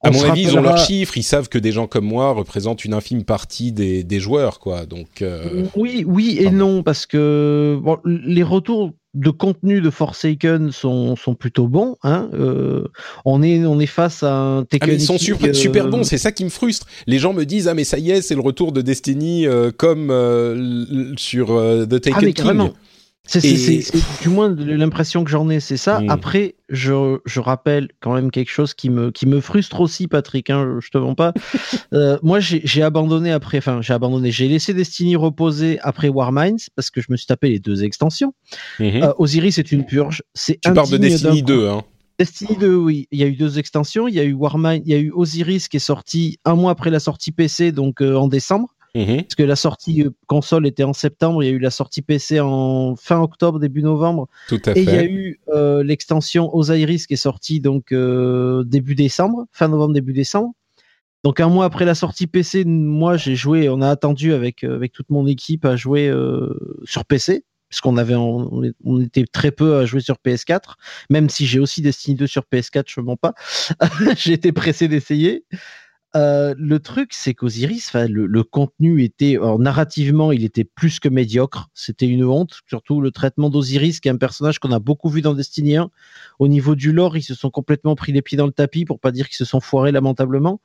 À 0.00 0.10
mon 0.10 0.22
avis, 0.22 0.42
ils 0.42 0.56
ont 0.56 0.62
leurs 0.62 0.78
chiffres, 0.78 1.16
ils 1.16 1.24
savent 1.24 1.48
que 1.48 1.58
des 1.58 1.72
gens 1.72 1.88
comme 1.88 2.04
moi 2.04 2.32
représentent 2.32 2.84
une 2.84 2.94
infime 2.94 3.24
partie 3.24 3.72
des, 3.72 4.04
des 4.04 4.20
joueurs, 4.20 4.60
quoi. 4.60 4.86
Donc 4.86 5.22
euh, 5.22 5.64
oui, 5.74 6.04
oui 6.06 6.38
et 6.40 6.50
non, 6.50 6.84
parce 6.84 7.04
que 7.04 7.78
bon, 7.82 7.98
les 8.04 8.44
retours 8.44 8.92
de 9.14 9.30
contenu 9.30 9.80
de 9.80 9.90
Forsaken 9.90 10.70
sont, 10.70 11.16
sont 11.16 11.34
plutôt 11.34 11.66
bons. 11.66 11.96
Hein 12.04 12.30
euh, 12.34 12.84
on 13.24 13.42
est 13.42 13.64
on 13.64 13.80
est 13.80 13.86
face 13.86 14.22
à 14.22 14.36
un 14.36 14.64
technique. 14.64 14.92
Ah, 14.92 14.94
ils 14.94 15.00
sont 15.00 15.18
super, 15.18 15.54
super 15.54 15.88
bons, 15.88 16.04
c'est 16.04 16.18
ça 16.18 16.30
qui 16.30 16.44
me 16.44 16.50
frustre. 16.50 16.86
Les 17.08 17.18
gens 17.18 17.32
me 17.32 17.44
disent 17.44 17.66
ah 17.66 17.74
mais 17.74 17.84
ça 17.84 17.98
y 17.98 18.12
est, 18.12 18.22
c'est 18.22 18.36
le 18.36 18.40
retour 18.40 18.70
de 18.70 18.82
Destiny 18.82 19.48
euh, 19.48 19.72
comme 19.76 20.12
sur 21.16 21.48
The 21.48 22.00
Taken 22.00 22.28
ah, 22.28 22.32
King. 22.32 22.70
C'est 23.28 23.82
du 24.22 24.28
moins 24.30 24.54
l'impression 24.56 25.22
que 25.22 25.30
j'en 25.30 25.48
ai, 25.50 25.60
c'est 25.60 25.76
ça. 25.76 26.00
Hmm. 26.00 26.10
Après, 26.10 26.54
je, 26.70 27.18
je, 27.26 27.40
rappelle 27.40 27.88
quand 28.00 28.14
même 28.14 28.30
quelque 28.30 28.50
chose 28.50 28.72
qui 28.72 28.88
me, 28.88 29.10
qui 29.10 29.26
me 29.26 29.40
frustre 29.40 29.80
aussi, 29.80 30.08
Patrick. 30.08 30.48
Hein, 30.48 30.78
je 30.80 30.88
te 30.88 30.96
mens 30.96 31.14
pas. 31.14 31.34
euh, 31.92 32.18
moi, 32.22 32.40
j'ai 32.40 32.82
abandonné 32.82 33.30
après. 33.30 33.58
Enfin, 33.58 33.82
j'ai 33.82 33.92
abandonné. 33.92 34.30
J'ai 34.30 34.48
laissé 34.48 34.72
Destiny 34.72 35.14
reposer 35.16 35.78
après 35.80 36.08
Warminds 36.08 36.68
parce 36.74 36.90
que 36.90 37.02
je 37.02 37.06
me 37.10 37.16
suis 37.16 37.26
tapé 37.26 37.50
les 37.50 37.58
deux 37.58 37.84
extensions. 37.84 38.32
Mhm. 38.80 39.02
Euh, 39.02 39.12
Osiris, 39.18 39.56
c'est 39.56 39.72
une 39.72 39.84
purge. 39.84 40.22
C'est 40.34 40.58
tu 40.60 40.72
parles 40.72 40.90
de 40.90 40.96
Destiny 40.96 41.42
2, 41.42 41.68
hein. 41.68 41.84
Destiny 42.18 42.56
2, 42.56 42.74
oui. 42.74 43.06
Il 43.12 43.20
y 43.20 43.22
a 43.22 43.26
eu 43.26 43.36
deux 43.36 43.58
extensions. 43.58 44.08
Il 44.08 44.14
y 44.14 44.20
a 44.20 44.24
eu 44.24 44.32
Warmind, 44.32 44.82
il 44.84 44.90
y 44.90 44.94
a 44.94 44.98
eu 44.98 45.12
Osiris 45.12 45.68
qui 45.68 45.76
est 45.76 45.80
sorti 45.80 46.38
un 46.44 46.54
mois 46.54 46.72
après 46.72 46.90
la 46.90 46.98
sortie 46.98 47.30
PC, 47.30 47.72
donc 47.72 48.00
euh, 48.00 48.16
en 48.16 48.26
décembre. 48.26 48.74
Mhm. 48.94 49.22
Parce 49.22 49.34
que 49.34 49.42
la 49.42 49.56
sortie 49.56 50.02
euh, 50.02 50.10
console 50.26 50.66
était 50.66 50.84
en 50.84 50.92
septembre, 50.92 51.42
il 51.42 51.46
y 51.46 51.50
a 51.50 51.52
eu 51.52 51.58
la 51.58 51.70
sortie 51.70 52.02
PC 52.02 52.40
en 52.40 52.96
fin 52.96 53.20
octobre, 53.20 53.58
début 53.58 53.82
novembre. 53.82 54.28
Tout 54.48 54.60
à 54.66 54.72
et 54.72 54.82
il 54.82 54.90
y 54.90 54.96
a 54.96 55.04
eu 55.04 55.40
euh, 55.48 55.82
l'extension 55.82 56.54
Osiris 56.54 57.06
qui 57.06 57.14
est 57.14 57.16
sortie 57.16 57.60
donc 57.60 57.92
euh, 57.92 58.64
début 58.64 58.94
décembre, 58.94 59.46
fin 59.52 59.68
novembre, 59.68 59.94
début 59.94 60.12
décembre. 60.12 60.52
Donc 61.24 61.40
un 61.40 61.48
mois 61.48 61.64
après 61.64 61.84
la 61.84 61.94
sortie 61.94 62.26
PC, 62.26 62.64
moi 62.64 63.16
j'ai 63.16 63.34
joué, 63.34 63.68
on 63.68 63.82
a 63.82 63.90
attendu 63.90 64.32
avec 64.32 64.64
avec 64.64 64.92
toute 64.92 65.10
mon 65.10 65.26
équipe 65.26 65.64
à 65.64 65.76
jouer 65.76 66.12
sur 66.84 67.04
PC 67.04 67.44
parce 67.68 67.80
qu'on 67.80 67.96
avait 67.98 68.14
on, 68.14 68.62
était 69.00 69.24
très 69.24 69.50
peu 69.50 69.76
à 69.76 69.84
jouer 69.84 70.00
sur 70.00 70.16
PS4 70.24 70.76
même 71.10 71.28
si 71.28 71.44
j'ai 71.44 71.58
aussi 71.58 71.82
Destiny 71.82 72.16
2 72.16 72.26
sur 72.26 72.44
PS4 72.50 72.84
je 72.86 73.00
mens 73.00 73.16
pas 73.16 73.34
j'ai 74.16 74.32
été 74.32 74.52
pressé 74.52 74.88
d'essayer 74.88 75.44
euh, 76.16 76.54
le 76.56 76.78
truc, 76.78 77.12
c'est 77.12 77.34
qu'Osiris, 77.34 77.92
le, 77.94 78.26
le 78.26 78.42
contenu 78.42 79.02
était, 79.02 79.36
narrativement, 79.58 80.32
il 80.32 80.44
était 80.44 80.64
plus 80.64 81.00
que 81.00 81.08
médiocre. 81.08 81.68
C'était 81.74 82.06
une 82.06 82.24
honte, 82.24 82.60
surtout 82.66 83.00
le 83.00 83.10
traitement 83.10 83.50
d'Osiris, 83.50 84.00
qui 84.00 84.08
est 84.08 84.12
un 84.12 84.16
personnage 84.16 84.58
qu'on 84.58 84.72
a 84.72 84.78
beaucoup 84.78 85.10
vu 85.10 85.20
dans 85.20 85.34
Destiny 85.34 85.76
1. 85.76 85.90
Au 86.38 86.48
niveau 86.48 86.74
du 86.74 86.92
lore, 86.92 87.16
ils 87.16 87.22
se 87.22 87.34
sont 87.34 87.50
complètement 87.50 87.94
pris 87.94 88.12
les 88.12 88.22
pieds 88.22 88.38
dans 88.38 88.46
le 88.46 88.52
tapis, 88.52 88.84
pour 88.84 89.00
pas 89.00 89.10
dire 89.10 89.28
qu'ils 89.28 89.36
se 89.36 89.44
sont 89.44 89.60
foirés 89.60 89.92
lamentablement. 89.92 90.60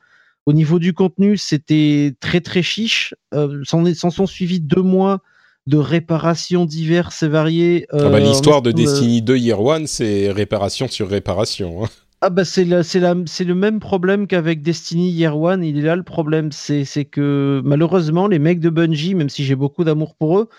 Au 0.46 0.54
niveau 0.54 0.80
du 0.80 0.94
contenu, 0.94 1.38
c'était 1.38 2.16
très 2.20 2.42
très 2.42 2.62
chiche. 2.62 3.14
Euh, 3.34 3.64
s'en 3.64 4.10
sont 4.10 4.28
suivis 4.28 4.60
deux 4.60 4.82
mois 4.82 5.22
de 5.68 5.78
réparations 5.78 6.66
diverses 6.66 7.24
et 7.24 7.30
variées. 7.30 7.86
Ah 7.92 8.10
bah, 8.10 8.18
euh, 8.18 8.20
L'histoire 8.20 8.62
de 8.62 8.72
Destiny 8.72 9.22
2 9.22 9.38
Year 9.38 9.62
One, 9.62 9.88
c'est 9.88 10.32
réparation 10.32 10.88
sur 10.88 11.10
réparation. 11.10 11.86
Hein. 11.86 11.90
Ah 12.26 12.30
bah 12.30 12.46
c'est 12.46 12.64
le 12.64 13.54
même 13.54 13.82
problème 13.82 14.28
qu'avec 14.28 14.62
Destiny 14.62 15.12
Year 15.12 15.38
One. 15.38 15.62
Il 15.62 15.78
est 15.78 15.82
là 15.82 15.98
le 15.98 16.04
problème, 16.04 16.54
c'est 16.54 17.04
que 17.04 17.62
malheureusement 17.66 18.28
les 18.28 18.40
mecs 18.40 18.62
de 18.62 18.70
Bungie, 18.70 19.14
même 19.14 19.28
si 19.28 19.44
j'ai 19.44 19.56
beaucoup 19.56 19.84
d'amour 19.84 20.16
pour 20.16 20.40
eux, 20.40 20.50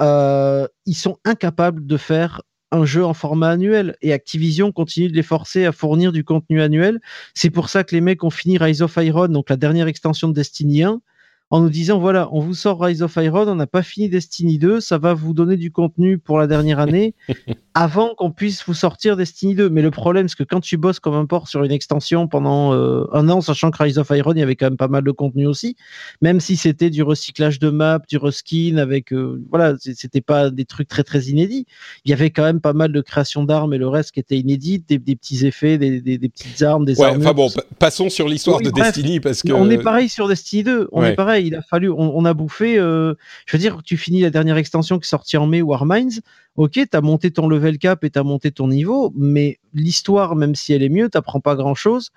euh, 0.00 0.66
ils 0.86 0.94
sont 0.94 1.18
incapables 1.26 1.86
de 1.86 1.96
faire 1.98 2.40
un 2.72 2.86
jeu 2.86 3.04
en 3.04 3.12
format 3.12 3.50
annuel 3.50 3.96
et 4.00 4.14
Activision 4.14 4.72
continue 4.72 5.10
de 5.10 5.14
les 5.14 5.22
forcer 5.22 5.66
à 5.66 5.72
fournir 5.72 6.10
du 6.10 6.24
contenu 6.24 6.62
annuel. 6.62 7.00
C'est 7.34 7.50
pour 7.50 7.68
ça 7.68 7.84
que 7.84 7.94
les 7.94 8.00
mecs 8.00 8.24
ont 8.24 8.30
fini 8.30 8.56
Rise 8.56 8.80
of 8.80 8.96
Iron, 8.96 9.28
donc 9.28 9.50
la 9.50 9.56
dernière 9.56 9.88
extension 9.88 10.28
de 10.28 10.32
Destiny 10.32 10.84
1, 10.84 11.02
en 11.50 11.60
nous 11.60 11.68
disant 11.68 11.98
voilà, 11.98 12.28
on 12.32 12.40
vous 12.40 12.54
sort 12.54 12.80
Rise 12.80 13.02
of 13.02 13.14
Iron, 13.16 13.46
on 13.46 13.54
n'a 13.54 13.66
pas 13.66 13.82
fini 13.82 14.08
Destiny 14.08 14.58
2, 14.58 14.80
ça 14.80 14.98
va 14.98 15.14
vous 15.14 15.34
donner 15.34 15.56
du 15.56 15.70
contenu 15.70 16.18
pour 16.18 16.38
la 16.38 16.46
dernière 16.46 16.78
année 16.80 17.14
avant 17.74 18.14
qu'on 18.14 18.30
puisse 18.30 18.64
vous 18.64 18.74
sortir 18.74 19.16
Destiny 19.16 19.54
2. 19.54 19.68
Mais 19.68 19.82
le 19.82 19.90
problème, 19.90 20.28
c'est 20.28 20.36
que 20.36 20.44
quand 20.44 20.60
tu 20.60 20.76
bosses 20.76 21.00
comme 21.00 21.14
un 21.14 21.26
port 21.26 21.48
sur 21.48 21.62
une 21.62 21.72
extension 21.72 22.28
pendant 22.28 22.72
euh, 22.72 23.04
un 23.12 23.28
an, 23.28 23.40
sachant 23.40 23.70
que 23.70 23.82
Rise 23.82 23.98
of 23.98 24.10
Iron, 24.10 24.32
il 24.32 24.38
y 24.38 24.42
avait 24.42 24.56
quand 24.56 24.66
même 24.66 24.76
pas 24.76 24.88
mal 24.88 25.04
de 25.04 25.10
contenu 25.10 25.46
aussi, 25.46 25.76
même 26.22 26.40
si 26.40 26.56
c'était 26.56 26.90
du 26.90 27.02
recyclage 27.02 27.58
de 27.58 27.70
maps, 27.70 28.00
du 28.08 28.16
reskin 28.16 28.78
avec 28.78 29.12
euh, 29.12 29.42
voilà, 29.50 29.74
c'était 29.78 30.20
pas 30.20 30.50
des 30.50 30.64
trucs 30.64 30.88
très 30.88 31.04
très 31.04 31.24
inédits. 31.24 31.66
Il 32.04 32.10
y 32.10 32.14
avait 32.14 32.30
quand 32.30 32.44
même 32.44 32.60
pas 32.60 32.72
mal 32.72 32.90
de 32.90 33.00
création 33.00 33.44
d'armes 33.44 33.74
et 33.74 33.78
le 33.78 33.88
reste 33.88 34.12
qui 34.12 34.20
était 34.20 34.38
inédit, 34.38 34.82
des, 34.88 34.98
petits 34.98 35.46
effets, 35.46 35.78
des, 35.78 36.00
petites 36.18 36.62
armes, 36.62 36.84
des 36.84 36.98
ouais, 36.98 37.14
Enfin 37.16 37.32
bon, 37.32 37.48
passons 37.78 38.08
sur 38.08 38.28
l'histoire 38.28 38.60
de 38.60 38.70
Destiny 38.70 39.20
parce 39.20 39.42
que 39.42 39.52
on 39.52 39.68
est 39.68 39.78
pareil 39.78 40.08
sur 40.08 40.26
Destiny 40.26 40.62
2. 40.62 40.88
On 40.92 41.04
est 41.04 41.14
pareil 41.14 41.33
il 41.38 41.54
a 41.54 41.62
fallu, 41.62 41.90
on, 41.90 42.24
a 42.24 42.34
bouffé. 42.34 42.78
Euh, 42.78 43.14
je 43.46 43.56
veux 43.56 43.60
dire, 43.60 43.82
tu 43.84 43.96
finis 43.96 44.20
la 44.20 44.30
dernière 44.30 44.56
extension 44.56 44.98
qui 44.98 45.06
est 45.06 45.08
sortie 45.08 45.36
en 45.36 45.46
mai, 45.46 45.62
Warminds. 45.62 46.20
Ok, 46.56 46.80
t'as 46.90 47.00
monté 47.00 47.30
ton 47.30 47.48
level 47.48 47.78
cap 47.78 48.04
et 48.04 48.10
t'as 48.10 48.22
monté 48.22 48.52
ton 48.52 48.68
niveau, 48.68 49.12
mais 49.16 49.58
l'histoire, 49.72 50.36
même 50.36 50.54
si 50.54 50.72
elle 50.72 50.82
est 50.82 50.88
mieux, 50.88 51.08
t'apprends 51.08 51.40
pas 51.40 51.56
grand 51.56 51.74
chose. 51.74 52.10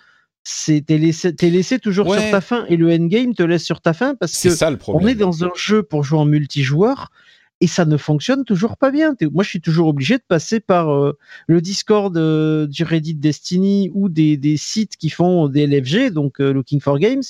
C'est 0.44 0.86
t'es 0.86 0.98
laissé, 0.98 1.34
laissé 1.42 1.80
toujours 1.80 2.14
sur 2.14 2.32
ta 2.32 2.40
fin 2.40 2.66
et 2.70 2.78
le 2.78 2.94
endgame 2.94 3.34
te 3.34 3.44
laisse 3.44 3.66
sur 3.66 3.82
ta 3.82 3.94
fin 3.94 4.16
parce 4.16 4.42
que 4.42 4.50
ça, 4.50 4.70
le 4.70 4.78
on 4.88 5.06
est 5.06 5.16
dans 5.16 5.44
un 5.44 5.52
jeu 5.56 5.84
pour 5.84 6.04
jouer 6.04 6.20
en 6.20 6.26
multijoueur 6.26 7.12
et 7.60 7.68
ça 7.68 7.84
ne 7.84 7.98
fonctionne 7.98 8.46
toujours 8.46 8.78
pas 8.78 8.92
bien. 8.92 9.14
Moi, 9.34 9.44
je 9.44 9.50
suis 9.50 9.62
toujours 9.62 9.88
obligé 9.88 10.18
de 10.18 10.24
passer 10.26 10.60
par 10.60 10.90
euh, 10.94 11.18
le 11.48 11.60
Discord 11.60 12.16
euh, 12.16 12.68
du 12.68 12.84
Reddit 12.84 13.16
Destiny 13.16 13.92
ou 13.94 14.08
des, 14.08 14.56
sites 14.58 14.96
qui 14.96 15.10
font 15.10 15.50
des 15.50 15.68
LFG, 15.68 16.12
donc 16.14 16.40
Looking 16.40 16.80
for 16.80 17.00
Games, 17.00 17.24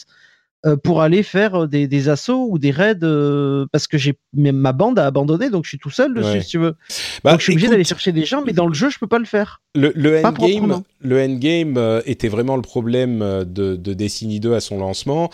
pour 0.83 1.01
aller 1.01 1.23
faire 1.23 1.63
euh, 1.63 1.67
des, 1.67 2.09
assauts 2.09 2.47
ou 2.49 2.57
des 2.57 2.71
raids 2.71 3.03
euh, 3.03 3.65
parce 3.71 3.87
que 3.87 3.97
j'ai 3.97 4.17
ma 4.33 4.73
bande 4.73 4.99
a 4.99 5.05
abandonné 5.05 5.49
donc 5.49 5.65
je 5.65 5.69
suis 5.69 5.77
tout 5.77 5.89
seul 5.89 6.13
dessus 6.13 6.41
si 6.41 6.49
tu 6.49 6.57
veux. 6.57 6.75
Bah, 7.23 7.31
donc 7.31 7.39
je 7.39 7.45
suis 7.45 7.53
obligé 7.53 7.69
d'aller 7.69 7.83
chercher 7.83 8.11
des 8.11 8.25
gens 8.25 8.43
mais 8.45 8.53
dans 8.53 8.67
le 8.67 8.73
jeu 8.73 8.89
je 8.89 8.97
peux 8.97 9.07
pas 9.07 9.19
le 9.19 9.25
faire. 9.25 9.61
Le, 9.75 9.91
le 9.95 10.25
endgame, 10.25 10.81
le 11.01 11.21
endgame 11.21 12.01
était 12.05 12.27
vraiment 12.27 12.55
le 12.55 12.61
problème 12.61 13.19
de, 13.19 13.75
de 13.75 13.93
Destiny 13.93 14.39
2 14.39 14.53
à 14.53 14.59
son 14.59 14.79
lancement 14.79 15.29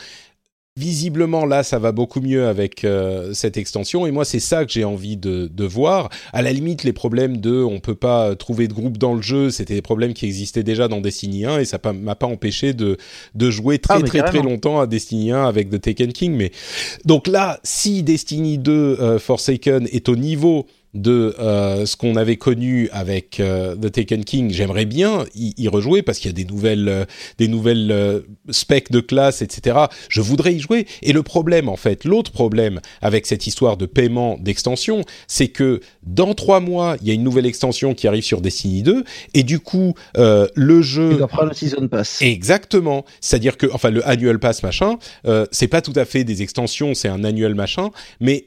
Visiblement, 0.75 1.45
là, 1.45 1.61
ça 1.61 1.77
va 1.77 1.91
beaucoup 1.91 2.19
mieux 2.19 2.47
avec 2.47 2.83
euh, 2.83 3.31
cette 3.35 3.57
extension. 3.57 4.07
Et 4.07 4.11
moi, 4.11 4.25
c'est 4.25 4.39
ça 4.39 4.65
que 4.65 4.71
j'ai 4.71 4.83
envie 4.83 5.17
de, 5.17 5.45
de, 5.45 5.65
voir. 5.65 6.09
À 6.31 6.41
la 6.41 6.51
limite, 6.51 6.83
les 6.83 6.93
problèmes 6.93 7.37
de 7.37 7.61
on 7.61 7.79
peut 7.79 7.93
pas 7.93 8.35
trouver 8.35 8.67
de 8.67 8.73
groupe 8.73 8.97
dans 8.97 9.13
le 9.13 9.21
jeu, 9.21 9.51
c'était 9.51 9.75
des 9.75 9.83
problèmes 9.83 10.15
qui 10.15 10.25
existaient 10.25 10.63
déjà 10.63 10.87
dans 10.87 10.99
Destiny 10.99 11.45
1 11.45 11.59
et 11.59 11.65
ça 11.65 11.79
m'a 11.93 12.15
pas 12.15 12.25
empêché 12.25 12.73
de, 12.73 12.97
de 13.35 13.51
jouer 13.51 13.77
très 13.77 13.99
ah, 13.99 14.01
très 14.01 14.23
très 14.23 14.41
longtemps 14.41 14.79
à 14.79 14.87
Destiny 14.87 15.31
1 15.31 15.45
avec 15.45 15.69
The 15.69 15.79
Taken 15.79 16.11
King. 16.11 16.33
Mais 16.33 16.51
donc 17.05 17.27
là, 17.27 17.59
si 17.63 18.01
Destiny 18.01 18.57
2 18.57 18.71
euh, 18.71 19.19
Forsaken 19.19 19.87
est 19.91 20.09
au 20.09 20.15
niveau 20.15 20.65
de 20.93 21.35
euh, 21.39 21.85
ce 21.85 21.95
qu'on 21.95 22.15
avait 22.15 22.37
connu 22.37 22.89
avec 22.91 23.39
euh, 23.39 23.75
The 23.75 23.91
Taken 23.91 24.23
King, 24.23 24.51
j'aimerais 24.51 24.85
bien 24.85 25.25
y, 25.35 25.67
rejouer 25.67 26.03
parce 26.03 26.19
qu'il 26.19 26.29
y 26.29 26.33
a 26.33 26.35
des 26.35 26.45
nouvelles, 26.45 26.87
euh, 26.87 27.05
des 27.39 27.47
nouvelles 27.47 28.23
specs 28.49 28.91
de 28.91 28.99
classe, 28.99 29.41
etc. 29.41 29.77
Je 30.09 30.21
voudrais 30.21 30.53
y 30.53 30.59
jouer. 30.59 30.85
Et 31.01 31.13
le 31.13 31.23
problème, 31.23 31.67
en 31.67 31.77
fait, 31.77 32.05
l'autre 32.05 32.31
problème 32.31 32.79
avec 33.01 33.25
cette 33.25 33.47
histoire 33.47 33.77
de 33.77 33.85
paiement 33.85 34.37
d'extension, 34.39 35.01
c'est 35.27 35.47
que 35.47 35.81
dans 36.03 36.33
trois 36.35 36.59
mois, 36.59 36.95
il 37.01 37.07
y 37.07 37.11
a 37.11 37.13
une 37.13 37.23
nouvelle 37.23 37.45
extension 37.45 37.93
qui 37.93 38.07
arrive 38.07 38.23
sur 38.23 38.41
Destiny 38.41 38.83
2, 38.83 39.03
et 39.33 39.43
du 39.43 39.59
coup, 39.59 39.95
le 40.15 40.81
jeu. 40.81 41.17
Il 41.19 41.27
prendre 41.27 41.49
le 41.49 41.55
season 41.55 41.87
pass. 41.87 42.21
Exactement. 42.21 43.05
C'est-à-dire 43.21 43.57
que, 43.57 43.67
enfin, 43.73 43.89
le 43.89 44.07
annual 44.07 44.39
pass 44.39 44.61
machin, 44.61 44.97
c'est 45.51 45.67
pas 45.67 45.81
tout 45.81 45.93
à 45.95 46.05
fait 46.05 46.23
des 46.23 46.41
extensions, 46.41 46.93
c'est 46.93 47.09
un 47.09 47.23
annuel 47.23 47.55
machin, 47.55 47.89
mais 48.19 48.45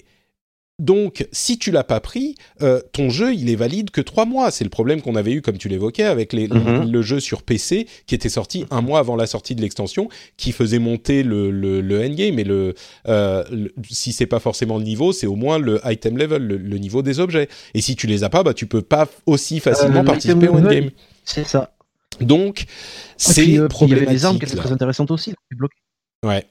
donc, 0.78 1.26
si 1.32 1.58
tu 1.58 1.70
l'as 1.70 1.84
pas 1.84 2.00
pris, 2.00 2.34
euh, 2.60 2.82
ton 2.92 3.08
jeu, 3.08 3.32
il 3.32 3.48
est 3.48 3.56
valide 3.56 3.90
que 3.90 4.02
trois 4.02 4.26
mois. 4.26 4.50
C'est 4.50 4.64
le 4.64 4.68
problème 4.68 5.00
qu'on 5.00 5.16
avait 5.16 5.32
eu, 5.32 5.40
comme 5.40 5.56
tu 5.56 5.70
l'évoquais, 5.70 6.02
avec 6.02 6.34
les, 6.34 6.48
mhm. 6.48 6.90
le, 6.90 7.02
jeu 7.02 7.18
sur 7.18 7.42
PC 7.42 7.86
qui 8.06 8.14
était 8.14 8.28
sorti 8.28 8.66
un 8.70 8.82
mois 8.82 8.98
avant 8.98 9.16
la 9.16 9.26
sortie 9.26 9.54
de 9.54 9.62
l'extension, 9.62 10.10
qui 10.36 10.52
faisait 10.52 10.78
monter 10.78 11.22
le, 11.22 11.50
le, 11.50 12.04
endgame. 12.04 12.38
Et 12.38 12.44
le, 12.44 12.74
euh, 13.08 13.42
si 13.88 14.12
c'est 14.12 14.26
pas 14.26 14.38
forcément 14.38 14.76
le 14.76 14.84
niveau, 14.84 15.12
c'est 15.12 15.26
au 15.26 15.34
moins 15.34 15.58
le 15.58 15.80
item 15.86 16.18
level, 16.18 16.46
le, 16.46 16.78
niveau 16.78 17.00
des 17.00 17.20
objets. 17.20 17.48
Et 17.72 17.80
si 17.80 17.96
tu 17.96 18.06
les 18.06 18.22
as 18.22 18.28
pas, 18.28 18.42
bah 18.42 18.52
tu 18.52 18.66
peux 18.66 18.82
pas 18.82 19.08
aussi 19.24 19.60
facilement 19.60 20.00
euh, 20.00 20.04
participer 20.04 20.48
au 20.48 20.56
endgame. 20.56 20.90
C'est 21.24 21.46
ça. 21.46 21.72
Donc, 22.20 22.66
c'est 23.16 23.66
problématique. 23.68 23.80
Il 23.80 23.88
y 23.88 23.94
avait 23.94 24.06
des 24.06 24.24
armes 24.26 24.38
qui 24.38 24.44
étaient 24.44 24.56
très 24.56 24.72
intéressantes 24.72 25.10
aussi. 25.10 25.34
Ouais. 26.24 26.46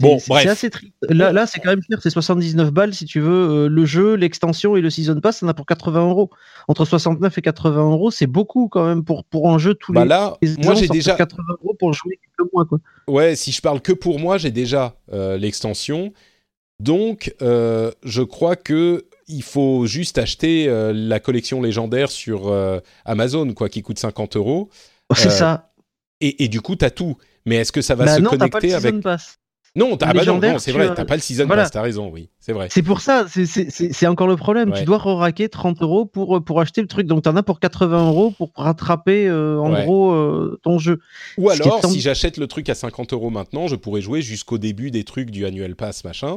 Bon, 0.00 0.18
bref. 0.26 0.46
Assez 0.46 0.70
triste. 0.70 0.94
Là, 1.08 1.32
là 1.32 1.46
c'est 1.46 1.60
quand 1.60 1.70
même 1.70 1.82
cher. 1.88 1.98
C'est 2.02 2.10
79 2.10 2.72
balles 2.72 2.94
si 2.94 3.04
tu 3.04 3.20
veux. 3.20 3.64
Euh, 3.64 3.68
le 3.68 3.84
jeu, 3.84 4.14
l'extension 4.14 4.76
et 4.76 4.80
le 4.80 4.90
season 4.90 5.20
pass, 5.20 5.38
ça 5.38 5.46
en 5.46 5.48
a 5.48 5.54
pour 5.54 5.66
80 5.66 6.08
euros. 6.08 6.30
Entre 6.66 6.84
69 6.84 7.38
et 7.38 7.42
80 7.42 7.90
euros, 7.90 8.10
c'est 8.10 8.26
beaucoup 8.26 8.68
quand 8.68 8.86
même 8.86 9.04
pour, 9.04 9.24
pour 9.24 9.50
un 9.50 9.58
jeu 9.58 9.74
tous 9.74 9.92
bah 9.92 10.02
les. 10.02 10.08
Là, 10.08 10.36
moi 10.58 10.74
j'ai 10.74 10.88
déjà 10.88 11.14
80 11.14 11.42
euros 11.62 11.76
pour 11.78 11.92
jouer 11.92 12.18
quelques 12.20 12.52
mois 12.52 12.64
quoi. 12.64 12.78
Ouais, 13.06 13.36
si 13.36 13.52
je 13.52 13.60
parle 13.60 13.80
que 13.80 13.92
pour 13.92 14.18
moi, 14.18 14.38
j'ai 14.38 14.50
déjà 14.50 14.96
euh, 15.12 15.36
l'extension. 15.36 16.12
Donc, 16.80 17.32
euh, 17.42 17.92
je 18.02 18.22
crois 18.22 18.56
que 18.56 19.06
il 19.28 19.44
faut 19.44 19.86
juste 19.86 20.18
acheter 20.18 20.66
la 20.92 21.20
collection 21.20 21.62
légendaire 21.62 22.10
sur 22.10 22.52
Amazon, 23.04 23.54
quoi, 23.54 23.68
qui 23.68 23.80
coûte 23.80 23.98
50 23.98 24.36
euros. 24.36 24.68
C'est 25.14 25.30
ça. 25.30 25.72
Et, 26.20 26.44
et, 26.44 26.48
du 26.48 26.60
coup, 26.60 26.76
tu 26.76 26.84
as 26.84 26.90
tout. 26.90 27.16
Mais 27.46 27.56
est-ce 27.56 27.72
que 27.72 27.82
ça 27.82 27.94
va 27.94 28.04
bah 28.04 28.16
se 28.16 28.22
connecter 28.22 28.74
avec 28.74 29.00
Pass. 29.00 29.38
Non, 29.74 29.96
t'as 29.96 30.08
ah 30.10 30.24
non, 30.26 30.58
c'est 30.58 30.70
vrai, 30.70 30.92
t'as 30.94 31.06
pas 31.06 31.14
le 31.14 31.22
season 31.22 31.48
pass, 31.48 31.70
t'as 31.70 31.80
raison, 31.80 32.10
oui, 32.12 32.28
c'est 32.40 32.52
vrai. 32.52 32.68
C'est 32.70 32.82
pour 32.82 33.00
ça, 33.00 33.24
c'est 33.26 34.06
encore 34.06 34.26
le 34.26 34.36
problème. 34.36 34.72
Tu 34.72 34.84
dois 34.84 34.98
raquer 34.98 35.48
30 35.48 35.80
euros 35.80 36.04
pour, 36.04 36.44
pour 36.44 36.60
acheter 36.60 36.82
le 36.82 36.88
truc, 36.88 37.06
donc 37.06 37.22
t'en 37.22 37.36
as 37.36 37.42
pour 37.42 37.58
80 37.58 38.08
euros 38.08 38.32
pour 38.32 38.52
rattraper 38.54 39.26
euh, 39.28 39.58
en 39.58 39.72
gros 39.82 40.12
euh, 40.12 40.60
ton 40.62 40.78
jeu. 40.78 41.00
Ou 41.38 41.48
alors, 41.48 41.84
si 41.86 42.00
j'achète 42.00 42.36
le 42.36 42.46
truc 42.46 42.68
à 42.68 42.74
50 42.74 43.14
euros 43.14 43.30
maintenant, 43.30 43.66
je 43.66 43.76
pourrais 43.76 44.02
jouer 44.02 44.20
jusqu'au 44.20 44.58
début 44.58 44.90
des 44.90 45.04
trucs 45.04 45.30
du 45.30 45.46
annual 45.46 45.74
pass 45.74 46.04
machin, 46.04 46.36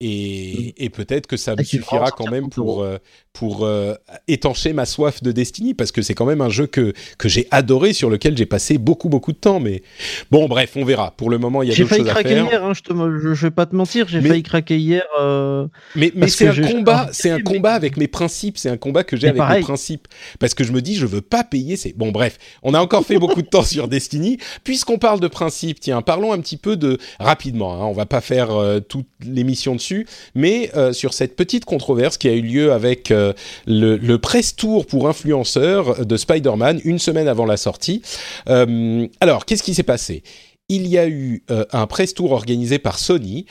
et, 0.00 0.74
mm. 0.78 0.82
et 0.84 0.90
peut-être 0.90 1.26
que 1.26 1.36
ça 1.36 1.56
me 1.56 1.62
suffira 1.64 2.10
quand 2.12 2.30
même 2.30 2.50
pour, 2.50 2.82
euh, 2.82 2.98
pour 3.32 3.64
euh, 3.64 3.94
étancher 4.28 4.72
ma 4.72 4.86
soif 4.86 5.22
de 5.22 5.32
Destiny, 5.32 5.74
parce 5.74 5.90
que 5.90 6.02
c'est 6.02 6.14
quand 6.14 6.24
même 6.24 6.40
un 6.40 6.48
jeu 6.48 6.66
que, 6.66 6.92
que 7.18 7.28
j'ai 7.28 7.48
adoré, 7.50 7.92
sur 7.92 8.08
lequel 8.08 8.36
j'ai 8.36 8.46
passé 8.46 8.78
beaucoup, 8.78 9.08
beaucoup 9.08 9.32
de 9.32 9.38
temps. 9.38 9.58
Mais 9.58 9.82
bon, 10.30 10.46
bref, 10.46 10.72
on 10.76 10.84
verra. 10.84 11.10
Pour 11.16 11.30
le 11.30 11.38
moment, 11.38 11.62
il 11.62 11.70
y 11.70 11.72
a 11.72 11.76
d'autres 11.76 11.96
choses 11.96 12.08
à 12.08 12.14
faire. 12.14 12.22
J'ai 12.22 12.28
failli 12.28 12.44
craquer 12.44 12.52
hier, 12.52 12.64
hein, 12.64 12.72
je, 12.74 12.82
te, 12.82 13.34
je, 13.34 13.46
vais 13.46 13.50
pas 13.50 13.66
te 13.66 13.74
mentir, 13.74 14.06
j'ai 14.08 14.20
failli 14.20 14.42
craquer 14.44 14.78
hier. 14.78 15.02
Euh, 15.20 15.66
mais 15.96 16.12
mais 16.14 16.28
c'est 16.28 16.46
un 16.46 16.54
combat, 16.54 17.08
c'est 17.12 17.30
un 17.30 17.40
combat 17.40 17.72
avec 17.72 17.96
mes 17.96 18.08
principes, 18.08 18.56
c'est 18.56 18.70
un 18.70 18.76
combat 18.76 19.02
que 19.02 19.16
j'ai 19.16 19.28
avec 19.28 19.42
mes 19.42 19.60
principes. 19.62 20.06
Parce 20.38 20.54
que 20.54 20.62
je 20.62 20.70
me 20.70 20.80
dis, 20.80 20.94
je 20.94 21.06
veux 21.06 21.22
pas 21.22 21.42
payer. 21.42 21.76
C'est 21.76 21.96
Bon, 21.96 22.12
bref, 22.12 22.38
on 22.62 22.74
a 22.74 22.80
encore 22.80 23.04
fait 23.04 23.18
beaucoup 23.18 23.42
de 23.42 23.48
temps 23.48 23.64
sur 23.64 23.88
Destiny. 23.88 24.38
Puisqu'on 24.62 24.98
parle 24.98 25.18
de 25.18 25.26
principes, 25.26 25.80
tiens, 25.80 26.02
parlons 26.02 26.32
un 26.32 26.38
petit 26.38 26.56
peu 26.56 26.76
de. 26.76 26.98
rapidement, 27.18 27.74
hein, 27.74 27.86
on 27.86 27.92
va 27.92 28.06
pas 28.06 28.20
faire 28.20 28.50
toute 28.88 29.08
l'émission 29.24 29.74
dessus 29.74 29.87
mais 30.34 30.70
euh, 30.76 30.92
sur 30.92 31.14
cette 31.14 31.36
petite 31.36 31.64
controverse 31.64 32.16
qui 32.18 32.28
a 32.28 32.32
eu 32.32 32.42
lieu 32.42 32.72
avec 32.72 33.10
euh, 33.10 33.32
le, 33.66 34.16
press 34.16 34.54
tour 34.56 34.86
pour 34.86 35.08
influenceurs 35.08 36.04
de 36.04 36.16
Spider-Man 36.16 36.80
une 36.84 36.98
semaine 36.98 37.28
avant 37.28 37.46
la 37.46 37.56
sortie. 37.56 38.02
Euh, 38.48 39.06
alors, 39.20 39.44
qu'est-ce 39.44 39.62
qui 39.62 39.74
s'est 39.74 39.82
passé? 39.82 40.22
Il 40.68 40.86
y 40.86 40.98
a 40.98 41.08
eu 41.08 41.44
un 41.72 41.86
press 41.86 42.12
tour 42.12 42.32
organisé 42.32 42.78
par 42.78 42.98
Sony 42.98 43.46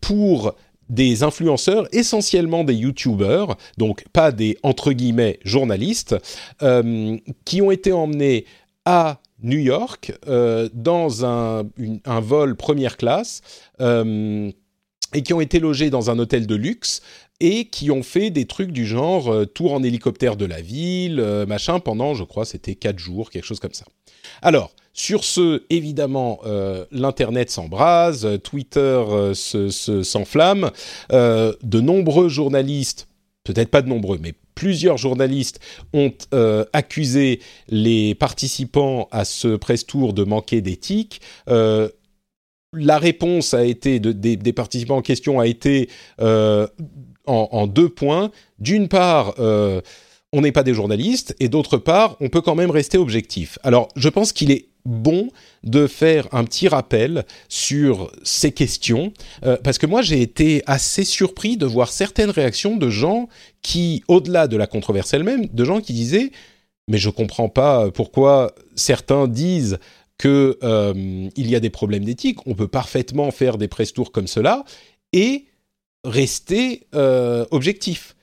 pour 0.00 0.54
des 0.88 1.22
influenceurs, 1.22 1.86
essentiellement 1.92 2.64
des 2.64 2.72
YouTubers, 2.72 3.56
donc 3.76 4.06
pas 4.14 4.32
des 4.32 4.56
entre 4.62 4.92
guillemets 4.92 5.38
journalistes, 5.44 6.16
qui 7.44 7.60
ont 7.60 7.70
été 7.70 7.92
emmenés 7.92 8.46
à 8.86 9.20
New 9.42 9.58
York 9.58 10.14
dans 10.72 11.26
un, 11.26 11.64
vol 12.22 12.56
première 12.56 12.96
classe 12.96 13.42
et 15.14 15.22
qui 15.22 15.32
ont 15.32 15.40
été 15.40 15.60
logés 15.60 15.90
dans 15.90 16.10
un 16.10 16.18
hôtel 16.18 16.46
de 16.46 16.54
luxe 16.54 17.02
et 17.40 17.66
qui 17.66 17.90
ont 17.90 18.02
fait 18.02 18.30
des 18.30 18.46
trucs 18.46 18.72
du 18.72 18.86
genre 18.86 19.32
euh, 19.32 19.44
tour 19.44 19.72
en 19.74 19.82
hélicoptère 19.82 20.36
de 20.36 20.44
la 20.44 20.60
ville, 20.60 21.20
euh, 21.20 21.46
machin, 21.46 21.80
pendant, 21.80 22.14
je 22.14 22.24
crois, 22.24 22.44
c'était 22.44 22.74
quatre 22.74 22.98
jours, 22.98 23.30
quelque 23.30 23.44
chose 23.44 23.60
comme 23.60 23.74
ça. 23.74 23.84
Alors, 24.42 24.72
sur 24.92 25.24
ce, 25.24 25.62
évidemment, 25.68 26.40
euh, 26.46 26.86
l'Internet 26.90 27.50
s'embrase, 27.50 28.26
Twitter 28.42 29.02
s'enflamme, 29.34 30.70
de 31.10 31.80
nombreux 31.80 32.28
journalistes, 32.30 33.06
peut-être 33.44 33.70
pas 33.70 33.82
de 33.82 33.88
nombreux, 33.88 34.18
mais 34.20 34.32
plusieurs 34.54 34.96
journalistes 34.96 35.60
ont 35.92 36.12
accusé 36.72 37.40
les 37.68 38.14
participants 38.14 39.08
à 39.12 39.26
ce 39.26 39.56
press 39.56 39.84
tour 39.84 40.14
de 40.14 40.24
manquer 40.24 40.62
d'éthique 40.62 41.20
la 42.76 42.98
réponse 42.98 43.54
a 43.54 43.64
été 43.64 43.98
des, 43.98 44.52
participants 44.52 44.96
en 44.96 45.02
question 45.02 45.40
a 45.40 45.46
été 45.46 45.88
euh, 46.20 46.66
en, 47.26 47.66
deux 47.66 47.88
points. 47.88 48.30
D'une 48.58 48.88
part, 48.88 49.34
euh, 49.38 49.80
on 50.32 50.40
n'est 50.40 50.52
pas 50.52 50.62
des 50.62 50.74
journalistes, 50.74 51.34
et 51.40 51.48
d'autre 51.48 51.76
part, 51.76 52.16
on 52.20 52.28
peut 52.28 52.40
quand 52.40 52.54
même 52.54 52.70
rester 52.70 52.98
objectif. 52.98 53.58
Alors, 53.62 53.88
je 53.96 54.08
pense 54.08 54.32
qu'il 54.32 54.50
est 54.50 54.68
bon 54.84 55.30
de 55.64 55.88
faire 55.88 56.28
un 56.32 56.44
petit 56.44 56.68
rappel 56.68 57.24
sur 57.48 58.12
ces 58.22 58.52
questions, 58.52 59.12
euh, 59.44 59.56
parce 59.62 59.78
que 59.78 59.86
moi 59.86 60.00
j'ai 60.00 60.22
été 60.22 60.62
assez 60.66 61.02
surpris 61.02 61.56
de 61.56 61.66
voir 61.66 61.90
certaines 61.90 62.30
réactions 62.30 62.76
de 62.76 62.88
gens 62.88 63.28
qui, 63.62 64.04
au-delà 64.06 64.46
de 64.46 64.56
la 64.56 64.68
controverse 64.68 65.12
elle-même, 65.12 65.46
de 65.46 65.64
gens 65.64 65.80
qui 65.80 65.92
disaient 65.92 66.30
mais 66.88 66.98
je 66.98 67.10
comprends 67.10 67.48
pas 67.48 67.90
pourquoi 67.90 68.54
certains 68.76 69.26
disent 69.26 69.78
que 70.18 70.58
euh, 70.62 71.28
il 71.36 71.50
y 71.50 71.54
a 71.54 71.60
des 71.60 71.70
problèmes 71.70 72.04
d'éthique. 72.04 72.38
On 72.46 72.54
peut 72.54 72.68
parfaitement 72.68 73.30
faire 73.30 73.58
des 73.58 73.68
press 73.68 73.92
tours 73.92 74.12
comme 74.12 74.26
cela 74.26 74.64
et 75.12 75.46
rester 76.04 76.86
euh, 76.94 77.44
objectif 77.50 78.16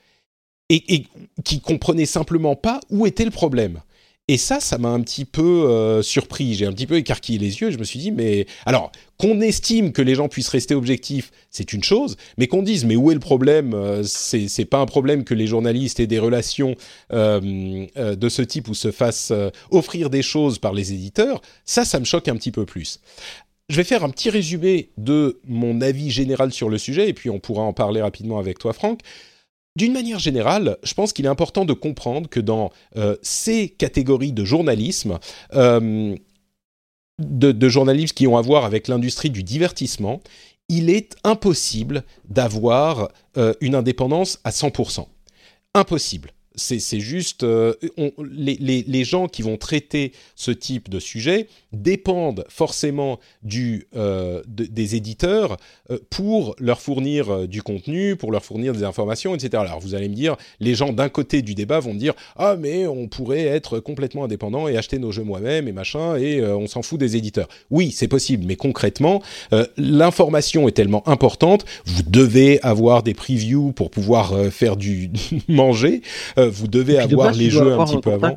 et, 0.68 0.94
et 0.94 1.06
qui 1.44 1.60
comprenaient 1.60 2.06
simplement 2.06 2.56
pas 2.56 2.80
où 2.90 3.06
était 3.06 3.24
le 3.24 3.30
problème. 3.30 3.82
Et 4.26 4.38
ça, 4.38 4.58
ça 4.58 4.78
m'a 4.78 4.88
un 4.88 5.02
petit 5.02 5.26
peu 5.26 5.68
euh, 5.68 6.00
surpris. 6.00 6.54
J'ai 6.54 6.64
un 6.64 6.72
petit 6.72 6.86
peu 6.86 6.96
écarquillé 6.96 7.38
les 7.38 7.60
yeux. 7.60 7.70
je 7.70 7.76
me 7.76 7.84
suis 7.84 7.98
dit, 7.98 8.10
mais 8.10 8.46
alors 8.64 8.90
qu'on 9.18 9.42
estime 9.42 9.92
que 9.92 10.00
les 10.00 10.14
gens 10.14 10.28
puissent 10.28 10.48
rester 10.48 10.74
objectifs, 10.74 11.30
c'est 11.50 11.74
une 11.74 11.84
chose, 11.84 12.16
mais 12.38 12.46
qu'on 12.46 12.62
dise, 12.62 12.86
mais 12.86 12.96
où 12.96 13.10
est 13.10 13.14
le 13.14 13.20
problème 13.20 13.74
euh, 13.74 14.02
C'est 14.02 14.64
pas 14.64 14.78
un 14.78 14.86
problème 14.86 15.24
que 15.24 15.34
les 15.34 15.46
journalistes 15.46 16.00
aient 16.00 16.06
des 16.06 16.18
relations 16.18 16.74
euh, 17.12 17.86
de 17.96 18.28
ce 18.30 18.40
type 18.40 18.68
ou 18.68 18.74
se 18.74 18.90
fassent 18.90 19.32
offrir 19.70 20.08
des 20.08 20.22
choses 20.22 20.58
par 20.58 20.72
les 20.72 20.94
éditeurs. 20.94 21.42
Ça, 21.66 21.84
ça 21.84 22.00
me 22.00 22.06
choque 22.06 22.28
un 22.28 22.36
petit 22.36 22.50
peu 22.50 22.64
plus. 22.64 23.00
Je 23.68 23.76
vais 23.76 23.84
faire 23.84 24.04
un 24.04 24.10
petit 24.10 24.30
résumé 24.30 24.88
de 24.96 25.40
mon 25.46 25.82
avis 25.82 26.10
général 26.10 26.50
sur 26.50 26.70
le 26.70 26.78
sujet, 26.78 27.10
et 27.10 27.12
puis 27.12 27.28
on 27.28 27.40
pourra 27.40 27.62
en 27.62 27.74
parler 27.74 28.00
rapidement 28.00 28.38
avec 28.38 28.58
toi, 28.58 28.72
Franck. 28.72 29.00
D'une 29.76 29.92
manière 29.92 30.20
générale, 30.20 30.78
je 30.84 30.94
pense 30.94 31.12
qu'il 31.12 31.24
est 31.24 31.28
important 31.28 31.64
de 31.64 31.72
comprendre 31.72 32.28
que 32.28 32.38
dans 32.38 32.70
euh, 32.96 33.16
ces 33.22 33.68
catégories 33.68 34.32
de 34.32 34.44
journalisme, 34.44 35.18
euh, 35.54 36.14
de, 37.18 37.68
journalisme 37.68 38.14
qui 38.14 38.28
ont 38.28 38.36
à 38.36 38.40
voir 38.40 38.64
avec 38.64 38.86
l'industrie 38.86 39.30
du 39.30 39.42
divertissement, 39.42 40.20
il 40.68 40.90
est 40.90 41.16
impossible 41.24 42.04
d'avoir 42.28 43.10
euh, 43.36 43.52
une 43.60 43.74
indépendance 43.74 44.38
à 44.44 44.50
100%. 44.50 45.06
Impossible 45.74 46.33
c'est 46.56 47.00
juste 47.00 47.42
euh, 47.42 47.74
les, 48.30 49.04
gens 49.04 49.26
qui 49.26 49.42
vont 49.42 49.56
traiter 49.56 50.12
ce 50.36 50.50
type 50.50 50.88
de 50.88 51.00
sujet 51.00 51.48
dépendent 51.72 52.44
forcément 52.48 53.18
du, 53.42 53.88
euh, 53.96 54.42
des 54.46 54.94
éditeurs 54.94 55.56
euh, 55.90 55.98
pour 56.10 56.54
leur 56.58 56.80
fournir 56.80 57.48
du 57.48 57.62
contenu, 57.62 58.16
pour 58.16 58.30
leur 58.30 58.44
fournir 58.44 58.72
des 58.72 58.84
informations, 58.84 59.34
etc. 59.34 59.62
Alors 59.66 59.80
vous 59.80 59.94
allez 59.94 60.08
me 60.08 60.14
dire, 60.14 60.36
les 60.60 60.74
gens 60.74 60.92
d'un 60.92 61.08
côté 61.08 61.42
du 61.42 61.54
débat 61.54 61.80
vont 61.80 61.94
dire 61.94 62.14
ah 62.36 62.56
mais 62.56 62.86
on 62.86 63.08
pourrait 63.08 63.44
être 63.44 63.80
complètement 63.80 64.24
indépendant 64.24 64.68
et 64.68 64.76
acheter 64.76 64.98
nos 64.98 65.10
jeux 65.10 65.24
moi-même 65.24 65.66
et 65.66 65.72
machin 65.72 66.16
et 66.16 66.44
on 66.44 66.66
s'en 66.66 66.82
fout 66.82 67.00
des 67.00 67.16
éditeurs. 67.16 67.48
Oui, 67.70 67.90
c'est 67.90 68.08
possible, 68.08 68.44
mais 68.46 68.56
concrètement, 68.56 69.22
l'information 69.76 70.68
est 70.68 70.72
tellement 70.72 71.06
importante, 71.08 71.64
vous 71.84 72.02
devez 72.04 72.60
avoir 72.62 73.02
des 73.02 73.14
previews 73.14 73.72
pour 73.72 73.90
pouvoir 73.90 74.52
faire 74.52 74.76
du 74.76 75.10
manger 75.48 76.02
vous 76.48 76.68
devez 76.68 76.98
avoir 76.98 77.32
les 77.32 77.50
jeux 77.50 77.72
un 77.72 77.84
petit 77.84 77.98
peu 77.98 78.12
avant. 78.12 78.36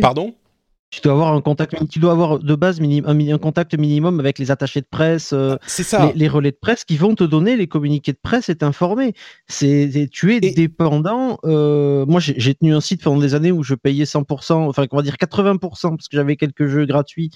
Pardon? 0.00 0.34
Tu 0.90 1.00
dois 1.00 1.12
avoir 1.12 1.34
un 1.34 1.40
contact, 1.40 1.76
tu 1.90 1.98
dois 1.98 2.12
avoir 2.12 2.38
de 2.38 2.54
base 2.54 2.80
un, 2.80 3.38
contact 3.38 3.76
minimum 3.76 4.20
avec 4.20 4.38
les 4.38 4.52
attachés 4.52 4.80
de 4.80 4.86
presse, 4.88 5.32
euh, 5.32 5.56
ça. 5.66 6.12
Les, 6.14 6.28
relais 6.28 6.52
de 6.52 6.56
presse 6.56 6.84
qui 6.84 6.96
vont 6.96 7.16
te 7.16 7.24
donner 7.24 7.56
les 7.56 7.66
communiqués 7.66 8.12
de 8.12 8.18
presse 8.22 8.48
et 8.48 8.54
t'informer. 8.54 9.12
C'est, 9.48 10.08
tu 10.12 10.34
es 10.34 10.40
dépendant. 10.40 11.38
Euh, 11.44 12.06
moi, 12.06 12.20
j'ai 12.20 12.54
tenu 12.54 12.72
un 12.72 12.80
site 12.80 13.02
pendant 13.02 13.20
des 13.20 13.34
années 13.34 13.50
où 13.50 13.64
je 13.64 13.74
payais 13.74 14.04
100%, 14.04 14.52
enfin, 14.68 14.86
on 14.90 14.96
va 14.96 15.02
dire 15.02 15.16
80%, 15.16 15.58
parce 15.58 16.08
que 16.08 16.16
j'avais 16.16 16.36
quelques 16.36 16.68
jeux 16.68 16.86
gratuits 16.86 17.30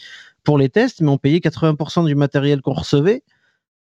pour 0.45 0.57
les 0.57 0.69
tests, 0.69 1.01
mais 1.01 1.11
on 1.11 1.19
payait 1.19 1.41
80% 1.41 2.07
du 2.07 2.15
matériel 2.15 2.63
qu'on 2.63 2.73
recevait. 2.73 3.25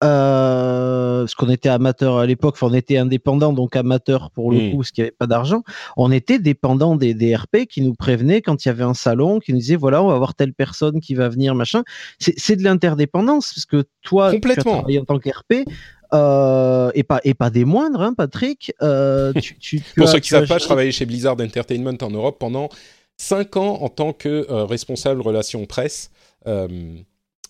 Euh, 0.03 1.21
parce 1.21 1.35
qu'on 1.35 1.49
était 1.49 1.69
amateur 1.69 2.19
à 2.19 2.27
l'époque, 2.27 2.57
on 2.61 2.75
était 2.75 2.99
indépendant, 2.99 3.53
donc 3.53 3.77
amateur 3.77 4.31
pour 4.33 4.51
le 4.51 4.71
coup, 4.71 4.79
parce 4.79 4.91
qu'il 4.91 5.03
n'y 5.03 5.09
avait 5.09 5.17
pas 5.17 5.27
d'argent. 5.27 5.63
On 5.97 6.11
était 6.11 6.39
dépendant 6.39 6.97
des, 6.97 7.15
DRP 7.15 7.67
qui 7.67 7.81
nous 7.81 7.95
prévenaient 7.95 8.43
quand 8.43 8.65
il 8.65 8.69
y 8.69 8.71
avait 8.71 8.83
un 8.83 8.95
salon, 8.95 9.39
qui 9.39 9.53
nous 9.53 9.61
disaient 9.61 9.77
voilà, 9.77 10.03
on 10.03 10.09
va 10.09 10.15
avoir 10.15 10.35
telle 10.35 10.53
personne 10.53 11.01
qui 11.01 11.15
va 11.15 11.29
venir, 11.29 11.55
machin. 11.55 11.85
C'est 12.19 12.57
de 12.57 12.65
l'interdépendance, 12.65 13.53
parce 13.55 13.67
que 13.67 13.85
toi, 14.03 14.33
tu 14.33 14.51
as 14.51 14.57
travaillé 14.57 14.99
en 14.99 15.05
tant 15.05 15.19
qu'RP. 15.19 15.65
Euh, 16.13 16.93
et 16.95 17.03
pas 17.03 17.21
et 17.25 17.35
pas 17.35 17.51
des 17.51 17.65
moindres, 17.65 18.01
hein, 18.03 18.15
Patrick. 18.15 18.73
Euh, 18.83 19.33
pour 19.97 20.09
ceux 20.09 20.21
qui 20.21 20.29
savent 20.29 20.47
pas, 20.47 20.59
je 20.59 20.65
travaillais 20.65 20.93
chez 20.93 21.07
Blizzard 21.07 21.37
Entertainment 21.41 21.97
en 22.03 22.11
Europe 22.11 22.39
pendant 22.39 22.69
5 23.17 23.57
ans 23.57 23.79
en 23.81 23.89
tant 23.89 24.13
que 24.13 24.47
responsable 24.65 25.23
relations 25.23 25.65
presse. 25.67 26.11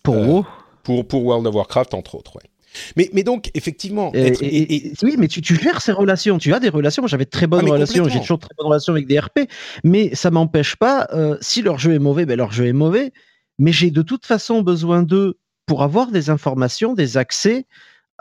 pour 0.02 0.14
vous 0.14 0.46
pour, 0.84 1.06
pour 1.08 1.24
World 1.24 1.46
of 1.46 1.54
Warcraft, 1.54 1.94
entre 1.94 2.14
autres, 2.14 2.36
ouais. 2.36 2.48
Mais, 2.96 3.08
mais 3.12 3.22
donc, 3.22 3.50
effectivement. 3.54 4.10
oui, 4.12 5.16
mais 5.18 5.28
tu, 5.28 5.40
tu, 5.40 5.56
gères 5.56 5.80
ces 5.80 5.92
relations. 5.92 6.38
Tu 6.38 6.52
as 6.52 6.60
des 6.60 6.68
relations. 6.68 7.02
Moi, 7.02 7.08
j'avais 7.08 7.24
très 7.24 7.46
bonnes 7.46 7.66
ah, 7.68 7.72
relations. 7.72 8.08
J'ai 8.08 8.20
toujours 8.20 8.38
très 8.38 8.54
bonnes 8.58 8.66
relations 8.66 8.92
avec 8.92 9.06
des 9.06 9.18
RP. 9.18 9.40
Mais 9.84 10.14
ça 10.14 10.30
m'empêche 10.30 10.76
pas. 10.76 11.06
Euh, 11.12 11.36
si 11.40 11.62
leur 11.62 11.78
jeu 11.78 11.94
est 11.94 11.98
mauvais, 11.98 12.26
ben 12.26 12.36
leur 12.36 12.52
jeu 12.52 12.66
est 12.66 12.72
mauvais. 12.72 13.12
Mais 13.58 13.72
j'ai 13.72 13.90
de 13.90 14.02
toute 14.02 14.26
façon 14.26 14.62
besoin 14.62 15.02
d'eux 15.02 15.38
pour 15.66 15.82
avoir 15.82 16.10
des 16.10 16.30
informations, 16.30 16.94
des 16.94 17.16
accès. 17.16 17.66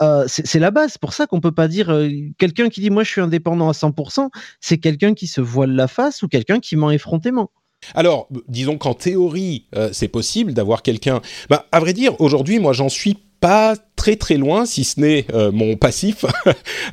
Euh, 0.02 0.26
c'est 0.28 0.60
la 0.60 0.72
base. 0.72 0.94
C'est 0.94 1.02
pour 1.02 1.14
ça 1.14 1.28
qu'on 1.28 1.40
peut 1.40 1.52
pas 1.52 1.68
dire 1.68 1.92
euh, 1.92 2.10
quelqu'un 2.38 2.70
qui 2.70 2.82
dit 2.82 2.90
moi 2.90 3.04
je 3.04 3.10
suis 3.10 3.22
indépendant 3.22 3.70
à 3.70 3.74
100%, 3.74 4.30
c'est 4.60 4.80
quelqu'un 4.80 5.14
qui 5.14 5.28
se 5.28 5.40
voile 5.40 5.72
la 5.72 5.88
face 5.88 6.24
ou 6.24 6.28
quelqu'un 6.28 6.60
qui 6.60 6.76
ment 6.76 6.90
effrontément. 6.90 7.52
Alors, 7.96 8.28
disons 8.48 8.78
qu'en 8.78 8.94
théorie, 8.94 9.66
euh, 9.76 9.90
c'est 9.92 10.08
possible 10.08 10.54
d'avoir 10.54 10.82
quelqu'un. 10.82 11.22
Bah, 11.50 11.66
à 11.72 11.80
vrai 11.80 11.94
dire, 11.94 12.20
aujourd'hui, 12.20 12.60
moi, 12.60 12.74
j'en 12.74 12.90
suis 12.90 13.18
pas 13.40 13.76
très 14.04 14.18
très 14.18 14.36
loin, 14.36 14.66
si 14.66 14.84
ce 14.84 15.00
n'est 15.00 15.26
euh, 15.34 15.54
mon 15.54 15.78
passif. 15.78 16.26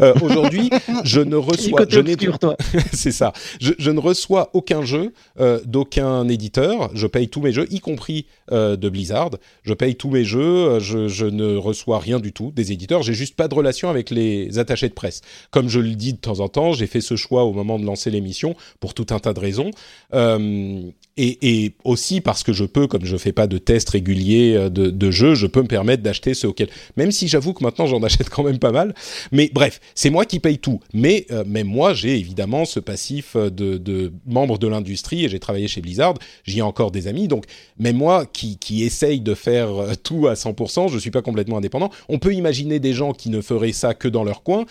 Euh, 0.01 0.15
aujourd'hui, 0.23 0.71
je 1.05 1.21
ne 1.21 1.37
reçois, 1.51 1.85
je 1.87 2.01
c'est 2.93 3.11
ça. 3.11 3.33
Je, 3.61 3.91
ne 3.91 3.99
reçois 3.99 4.49
aucun 4.55 4.83
jeu 4.83 5.13
euh, 5.41 5.61
d'aucun 5.67 6.27
éditeur. 6.29 6.91
Je 6.95 7.07
paye 7.07 7.29
tous 7.29 7.41
mes 7.41 7.53
jeux, 7.53 7.67
y 7.71 7.81
compris 7.81 8.27
de 8.51 8.89
Blizzard. 8.89 9.31
Je 9.63 9.75
paye 9.75 9.95
tous 9.95 10.11
mes 10.11 10.25
jeux. 10.25 10.79
Je, 10.81 11.09
je 11.09 11.27
ne 11.27 11.57
reçois 11.57 11.99
rien 11.99 12.19
du 12.19 12.33
tout 12.33 12.51
des 12.55 12.73
éditeurs. 12.73 13.03
J'ai 13.03 13.15
juste 13.15 13.37
pas 13.37 13.47
de 13.47 13.55
relation 13.55 13.91
avec 13.91 14.11
les 14.11 14.59
attachés 14.59 14.89
de 14.89 14.95
presse. 14.95 15.21
Comme 15.51 15.69
je 15.69 15.81
le 15.81 15.95
dis 15.95 16.15
de 16.15 16.19
temps 16.19 16.41
en 16.41 16.49
temps, 16.49 16.73
j'ai 16.73 16.87
fait 16.87 17.01
ce 17.01 17.17
choix 17.17 17.45
au 17.45 17.53
moment 17.53 17.79
de 17.79 17.85
lancer 17.85 18.11
l'émission 18.11 18.55
pour 18.81 18.95
tout 18.95 19.07
un 19.11 19.19
tas 19.19 19.35
de 19.35 19.41
raisons. 19.41 19.71
Et, 20.13 21.65
et, 21.65 21.73
aussi 21.85 22.21
parce 22.21 22.43
que 22.43 22.53
je 22.53 22.65
peux, 22.65 22.87
comme 22.87 23.05
je 23.05 23.17
fais 23.17 23.33
pas 23.33 23.47
de 23.47 23.59
tests 23.59 23.91
réguliers 23.91 24.71
de, 24.71 24.89
de 24.89 25.11
jeux, 25.11 25.35
je 25.35 25.47
peux 25.47 25.63
me 25.63 25.69
permettre 25.69 26.03
d'acheter 26.03 26.35
ceux 26.35 26.49
auxquels 26.49 26.71
même 27.01 27.13
si 27.13 27.29
j'avoue 27.29 27.55
que 27.55 27.65
maintenant 27.65 27.87
j'en 27.87 28.03
achète 28.03 28.29
quand 28.29 28.43
même 28.43 28.59
pas 28.59 28.73
mal. 28.73 28.95
Mais 29.33 29.51
bref, 29.55 29.81
c'est 29.95 30.11
moi 30.11 30.27
qui 30.27 30.39
paye 30.39 30.59
tout. 30.59 30.81
Mais 30.93 31.27
euh, 31.31 31.45
même 31.47 31.67
moi, 31.67 31.95
j'ai 31.95 32.19
évidemment 32.19 32.67
ce 32.67 32.79
passif 32.79 33.37
de, 33.37 33.79
de 33.79 34.13
membre 34.27 34.59
de 34.59 34.69
l'industrie 34.69 35.25
et 35.25 35.29
j'ai 35.31 35.41
travaillé 35.41 35.67
chez 35.67 35.81
Blizzard. 35.81 36.15
J'y 36.45 36.59
ai 36.59 36.63
encore 36.63 36.91
des 36.91 37.07
amis. 37.07 37.27
Donc 37.27 37.47
même 37.79 37.97
moi 37.97 38.27
qui, 38.27 38.59
essaye 38.85 39.21
de 39.21 39.35
faire 39.35 39.71
euh, 39.71 39.95
tout 40.03 40.27
à 40.27 40.35
100%, 40.35 40.91
je 40.91 40.99
suis 40.99 41.11
pas 41.11 41.23
complètement 41.23 41.57
indépendant. 41.57 41.91
On 42.11 42.19
peut 42.19 42.35
imaginer 42.35 42.79
des 42.81 42.93
gens 42.93 43.13
qui 43.13 43.31
ne 43.31 43.41
feraient 43.41 43.73
ça 43.73 43.95
que 43.95 44.09
dans 44.09 44.25
leur 44.25 44.43
coin. 44.43 44.67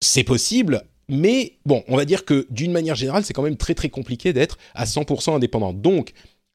C'est 0.00 0.24
possible, 0.24 0.84
mais 1.08 1.58
bon, 1.66 1.82
on 1.88 1.96
va 1.96 2.04
dire 2.04 2.24
que 2.24 2.46
d'une 2.50 2.72
manière 2.72 2.94
générale, 2.94 3.24
c'est 3.24 3.34
quand 3.34 3.42
même 3.42 3.56
très 3.56 3.74
très 3.74 3.90
compliqué 3.90 4.32
d'être 4.32 4.56
à 4.74 4.84
100% 4.84 5.34
indépendant. 5.34 5.72
Donc, 5.72 6.12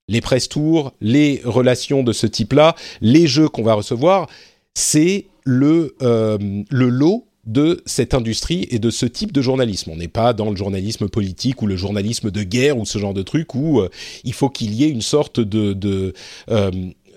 les 0.07 0.21
press 0.21 0.49
tours, 0.49 0.93
les 1.01 1.41
relations 1.43 2.03
de 2.03 2.13
ce 2.13 2.27
type-là, 2.27 2.75
les 3.01 3.27
jeux 3.27 3.49
qu'on 3.49 3.63
va 3.63 3.73
recevoir, 3.73 4.29
c'est 4.73 5.25
le, 5.43 5.95
euh, 6.01 6.37
le 6.69 6.89
lot 6.89 7.27
de 7.45 7.81
cette 7.85 8.13
industrie 8.13 8.67
et 8.71 8.79
de 8.79 8.89
ce 8.89 9.05
type 9.05 9.33
de 9.33 9.41
journalisme. 9.41 9.91
On 9.91 9.97
n'est 9.97 10.07
pas 10.07 10.31
dans 10.33 10.49
le 10.49 10.55
journalisme 10.55 11.09
politique 11.09 11.61
ou 11.61 11.67
le 11.67 11.75
journalisme 11.75 12.31
de 12.31 12.43
guerre 12.43 12.77
ou 12.77 12.85
ce 12.85 12.97
genre 12.99 13.13
de 13.13 13.21
truc 13.21 13.53
où 13.53 13.81
euh, 13.81 13.89
il 14.23 14.33
faut 14.33 14.49
qu'il 14.49 14.73
y 14.73 14.85
ait 14.85 14.89
une 14.89 15.01
sorte 15.01 15.41
de, 15.41 15.73
de 15.73 16.13
euh, 16.49 16.71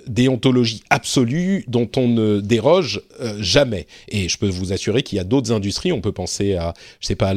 déontologie 0.09 0.83
absolue 0.91 1.65
dont 1.69 1.89
on 1.97 2.09
ne 2.09 2.41
déroge 2.41 3.03
jamais. 3.39 3.87
Et 4.09 4.29
je 4.29 4.39
peux 4.39 4.49
vous 4.49 4.73
assurer 4.73 5.03
qu'il 5.03 5.17
y 5.17 5.21
a 5.21 5.25
d'autres 5.25 5.53
industries, 5.53 5.91
on 5.91 6.01
peut 6.01 6.13
penser 6.13 6.55
à, 6.55 6.75
je 7.01 7.09
sais 7.09 7.17
pas, 7.17 7.35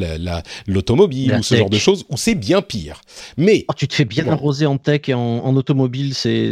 l'automobile 0.67 1.35
ou 1.39 1.43
ce 1.43 1.55
genre 1.55 1.71
de 1.71 1.79
choses, 1.79 2.05
où 2.09 2.17
c'est 2.17 2.35
bien 2.35 2.61
pire. 2.61 3.01
Mais 3.37 3.65
oh, 3.69 3.73
tu 3.75 3.87
te 3.87 3.95
fais 3.95 4.05
bien 4.05 4.27
arroser 4.27 4.67
en 4.67 4.77
tech 4.77 5.01
et 5.07 5.15
en, 5.15 5.19
en 5.19 5.55
automobile, 5.55 6.13
c'est 6.13 6.51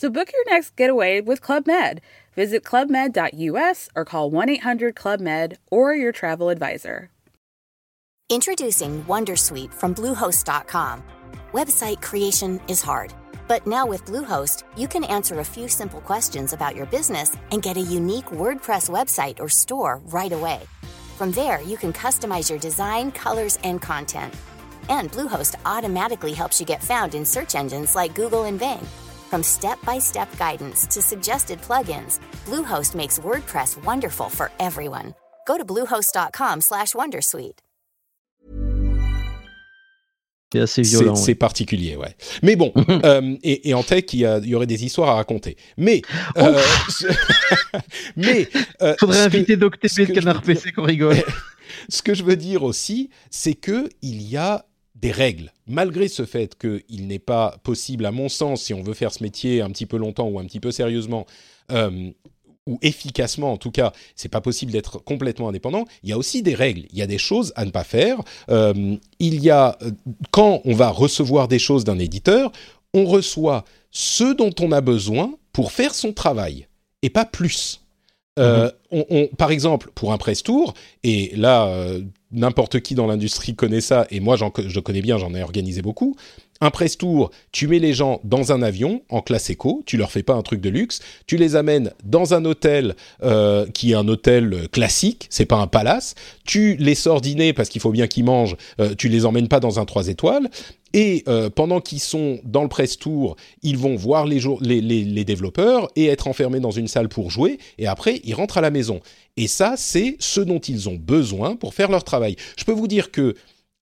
So 0.00 0.08
book 0.08 0.32
your 0.32 0.54
next 0.54 0.76
getaway 0.76 1.20
with 1.20 1.42
Club 1.42 1.66
Med. 1.66 2.00
Visit 2.34 2.64
clubmed.us 2.64 3.90
or 3.94 4.04
call 4.06 4.30
1 4.30 4.48
800 4.48 4.96
Club 4.96 5.20
Med 5.20 5.58
or 5.70 5.94
your 5.94 6.10
travel 6.10 6.48
advisor. 6.48 7.10
Introducing 8.30 9.04
Wondersuite 9.04 9.74
from 9.74 9.94
Bluehost.com. 9.94 11.02
Website 11.52 12.00
creation 12.00 12.62
is 12.66 12.80
hard, 12.80 13.12
but 13.46 13.66
now 13.66 13.84
with 13.84 14.06
Bluehost, 14.06 14.62
you 14.74 14.88
can 14.88 15.04
answer 15.04 15.40
a 15.40 15.50
few 15.54 15.68
simple 15.68 16.00
questions 16.00 16.54
about 16.54 16.74
your 16.74 16.86
business 16.86 17.36
and 17.50 17.60
get 17.60 17.76
a 17.76 17.92
unique 17.98 18.32
WordPress 18.32 18.88
website 18.88 19.38
or 19.38 19.50
store 19.50 20.00
right 20.06 20.32
away. 20.32 20.60
From 21.18 21.30
there, 21.32 21.60
you 21.60 21.76
can 21.76 21.92
customize 21.92 22.48
your 22.48 22.58
design, 22.58 23.12
colors, 23.12 23.58
and 23.64 23.82
content. 23.82 24.32
And 24.88 25.12
Bluehost 25.12 25.56
automatically 25.66 26.32
helps 26.32 26.58
you 26.58 26.64
get 26.64 26.82
found 26.82 27.14
in 27.14 27.26
search 27.26 27.54
engines 27.54 27.94
like 27.94 28.14
Google 28.14 28.44
and 28.44 28.58
Bing. 28.58 28.88
From 29.30 29.42
step-by-step 29.44 30.28
guidance 30.38 30.86
to 30.88 31.00
suggested 31.00 31.60
plugins, 31.62 32.18
Bluehost 32.46 32.94
makes 32.96 33.20
WordPress 33.20 33.76
wonderful 33.84 34.28
for 34.28 34.50
everyone. 34.58 35.14
Go 35.46 35.56
to 35.56 35.64
bluehost.com/wondersuite. 35.64 37.58
C'est 40.52 40.58
assez 40.58 40.82
violent. 40.82 41.14
c'est 41.14 41.36
particulier, 41.36 41.94
ouais. 41.94 42.16
Mais 42.42 42.56
bon, 42.56 42.72
euh, 43.04 43.36
et, 43.44 43.68
et 43.70 43.74
en 43.74 43.84
tech, 43.84 44.06
il 44.14 44.18
y, 44.18 44.26
a- 44.26 44.38
il 44.38 44.48
y 44.48 44.54
aurait 44.56 44.66
des 44.66 44.84
histoires 44.84 45.10
à 45.10 45.14
raconter. 45.14 45.56
Mais, 45.76 46.02
euh, 46.38 46.60
mais, 48.16 48.48
euh, 48.82 48.96
Faudrait 49.00 49.20
inviter 49.20 49.52
ce 49.54 49.58
DocTP 49.60 49.94
que 49.94 50.02
de 50.08 50.12
Canard 50.14 50.42
PC 50.42 50.72
qu'on 50.72 50.82
rigole. 50.82 51.22
ce 51.88 52.02
que 52.02 52.14
je 52.14 52.24
veux 52.24 52.34
dire 52.34 52.64
aussi, 52.64 53.10
c'est 53.30 53.54
que 53.54 53.88
il 54.02 54.22
y 54.22 54.36
a 54.36 54.66
des 55.00 55.12
règles. 55.12 55.52
Malgré 55.66 56.08
ce 56.08 56.24
fait 56.24 56.56
qu'il 56.58 57.06
n'est 57.06 57.18
pas 57.18 57.56
possible, 57.62 58.06
à 58.06 58.12
mon 58.12 58.28
sens, 58.28 58.62
si 58.62 58.74
on 58.74 58.82
veut 58.82 58.94
faire 58.94 59.12
ce 59.12 59.22
métier 59.22 59.60
un 59.60 59.70
petit 59.70 59.86
peu 59.86 59.96
longtemps 59.96 60.28
ou 60.28 60.38
un 60.38 60.44
petit 60.44 60.60
peu 60.60 60.70
sérieusement, 60.70 61.26
euh, 61.72 62.10
ou 62.66 62.78
efficacement 62.82 63.52
en 63.52 63.56
tout 63.56 63.70
cas, 63.70 63.92
c'est 64.14 64.28
pas 64.28 64.40
possible 64.40 64.72
d'être 64.72 64.98
complètement 64.98 65.48
indépendant. 65.48 65.86
Il 66.02 66.10
y 66.10 66.12
a 66.12 66.18
aussi 66.18 66.42
des 66.42 66.54
règles, 66.54 66.86
il 66.90 66.98
y 66.98 67.02
a 67.02 67.06
des 67.06 67.18
choses 67.18 67.52
à 67.56 67.64
ne 67.64 67.70
pas 67.70 67.84
faire. 67.84 68.20
Euh, 68.50 68.96
il 69.18 69.42
y 69.42 69.50
a 69.50 69.78
euh, 69.82 69.90
quand 70.30 70.60
on 70.64 70.74
va 70.74 70.90
recevoir 70.90 71.48
des 71.48 71.58
choses 71.58 71.84
d'un 71.84 71.98
éditeur, 71.98 72.52
on 72.92 73.04
reçoit 73.06 73.64
ce 73.90 74.34
dont 74.34 74.54
on 74.60 74.72
a 74.72 74.80
besoin 74.80 75.34
pour 75.52 75.72
faire 75.72 75.94
son 75.94 76.12
travail 76.12 76.68
et 77.02 77.10
pas 77.10 77.24
plus. 77.24 77.79
Euh, 78.40 78.70
on- 78.90 79.04
on- 79.10 79.26
par 79.36 79.50
exemple, 79.50 79.90
pour 79.94 80.12
un 80.12 80.18
press 80.18 80.42
tour, 80.42 80.74
et 81.04 81.32
là, 81.36 81.66
euh, 81.66 82.00
n'importe 82.32 82.80
qui 82.80 82.94
dans 82.94 83.06
l'industrie 83.06 83.54
connaît 83.54 83.80
ça, 83.80 84.06
et 84.10 84.20
moi 84.20 84.36
je 84.36 84.80
connais 84.80 85.02
bien, 85.02 85.18
j'en 85.18 85.34
ai 85.34 85.42
organisé 85.42 85.82
beaucoup. 85.82 86.16
Un 86.62 86.70
press 86.70 86.98
tour, 86.98 87.30
tu 87.52 87.68
mets 87.68 87.78
les 87.78 87.94
gens 87.94 88.20
dans 88.22 88.52
un 88.52 88.60
avion 88.60 89.00
en 89.08 89.22
classe 89.22 89.48
éco, 89.48 89.82
tu 89.86 89.96
leur 89.96 90.10
fais 90.10 90.22
pas 90.22 90.34
un 90.34 90.42
truc 90.42 90.60
de 90.60 90.68
luxe, 90.68 91.00
tu 91.26 91.38
les 91.38 91.56
amènes 91.56 91.90
dans 92.04 92.34
un 92.34 92.44
hôtel 92.44 92.96
euh, 93.22 93.64
qui 93.72 93.92
est 93.92 93.94
un 93.94 94.06
hôtel 94.08 94.68
classique, 94.70 95.26
c'est 95.30 95.46
pas 95.46 95.56
un 95.56 95.66
palace, 95.66 96.14
tu 96.44 96.76
les 96.78 96.94
sors 96.94 97.22
dîner 97.22 97.54
parce 97.54 97.70
qu'il 97.70 97.80
faut 97.80 97.92
bien 97.92 98.06
qu'ils 98.08 98.24
mangent, 98.24 98.56
euh, 98.78 98.94
tu 98.94 99.08
les 99.08 99.24
emmènes 99.24 99.48
pas 99.48 99.58
dans 99.60 99.80
un 99.80 99.86
3 99.86 100.08
étoiles, 100.08 100.50
et 100.92 101.22
euh, 101.28 101.50
pendant 101.50 101.80
qu'ils 101.80 102.00
sont 102.00 102.40
dans 102.44 102.62
le 102.62 102.68
press 102.68 102.98
tour, 102.98 103.36
ils 103.62 103.78
vont 103.78 103.96
voir 103.96 104.26
les, 104.26 105.24
développeurs 105.24 105.88
et 105.96 106.06
être 106.06 106.26
enfermés 106.26 106.60
dans 106.60 106.70
une 106.70 106.88
salle 106.88 107.08
pour 107.08 107.30
jouer, 107.30 107.58
et 107.78 107.86
après 107.86 108.20
ils 108.24 108.34
rentrent 108.34 108.58
à 108.58 108.60
la 108.60 108.70
maison. 108.70 109.00
Et 109.36 109.46
ça, 109.46 109.74
c'est 109.76 110.16
ce 110.18 110.40
dont 110.40 110.58
ils 110.58 110.88
ont 110.88 110.96
besoin 110.96 111.56
pour 111.56 111.74
faire 111.74 111.90
leur 111.90 112.04
travail. 112.04 112.36
Je 112.58 112.64
peux 112.64 112.72
vous 112.72 112.88
dire 112.88 113.10
que 113.10 113.34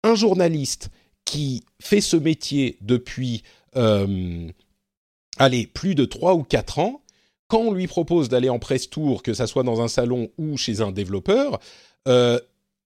un 0.05 0.15
journaliste 0.15 0.91
qui 1.25 1.65
fait 1.81 2.01
ce 2.01 2.17
métier 2.17 2.79
depuis, 2.81 3.43
euh, 3.77 4.49
allez, 5.39 5.67
plus 5.67 5.95
de 5.95 6.05
3 6.05 6.35
ou 6.35 6.43
4 6.43 6.79
ans, 6.79 7.03
quand 7.49 7.61
on 7.61 7.73
lui 7.73 7.87
propose 7.87 8.29
d'aller 8.29 8.51
en 8.51 8.59
press 8.59 8.91
tour, 8.91 9.23
que 9.23 9.33
ça 9.33 9.47
soit 9.47 9.63
dans 9.63 9.81
un 9.81 9.89
salon 9.89 10.29
ou 10.37 10.57
chez 10.59 10.83
un 10.83 10.93
développeur, 10.93 11.59
euh, 12.07 12.39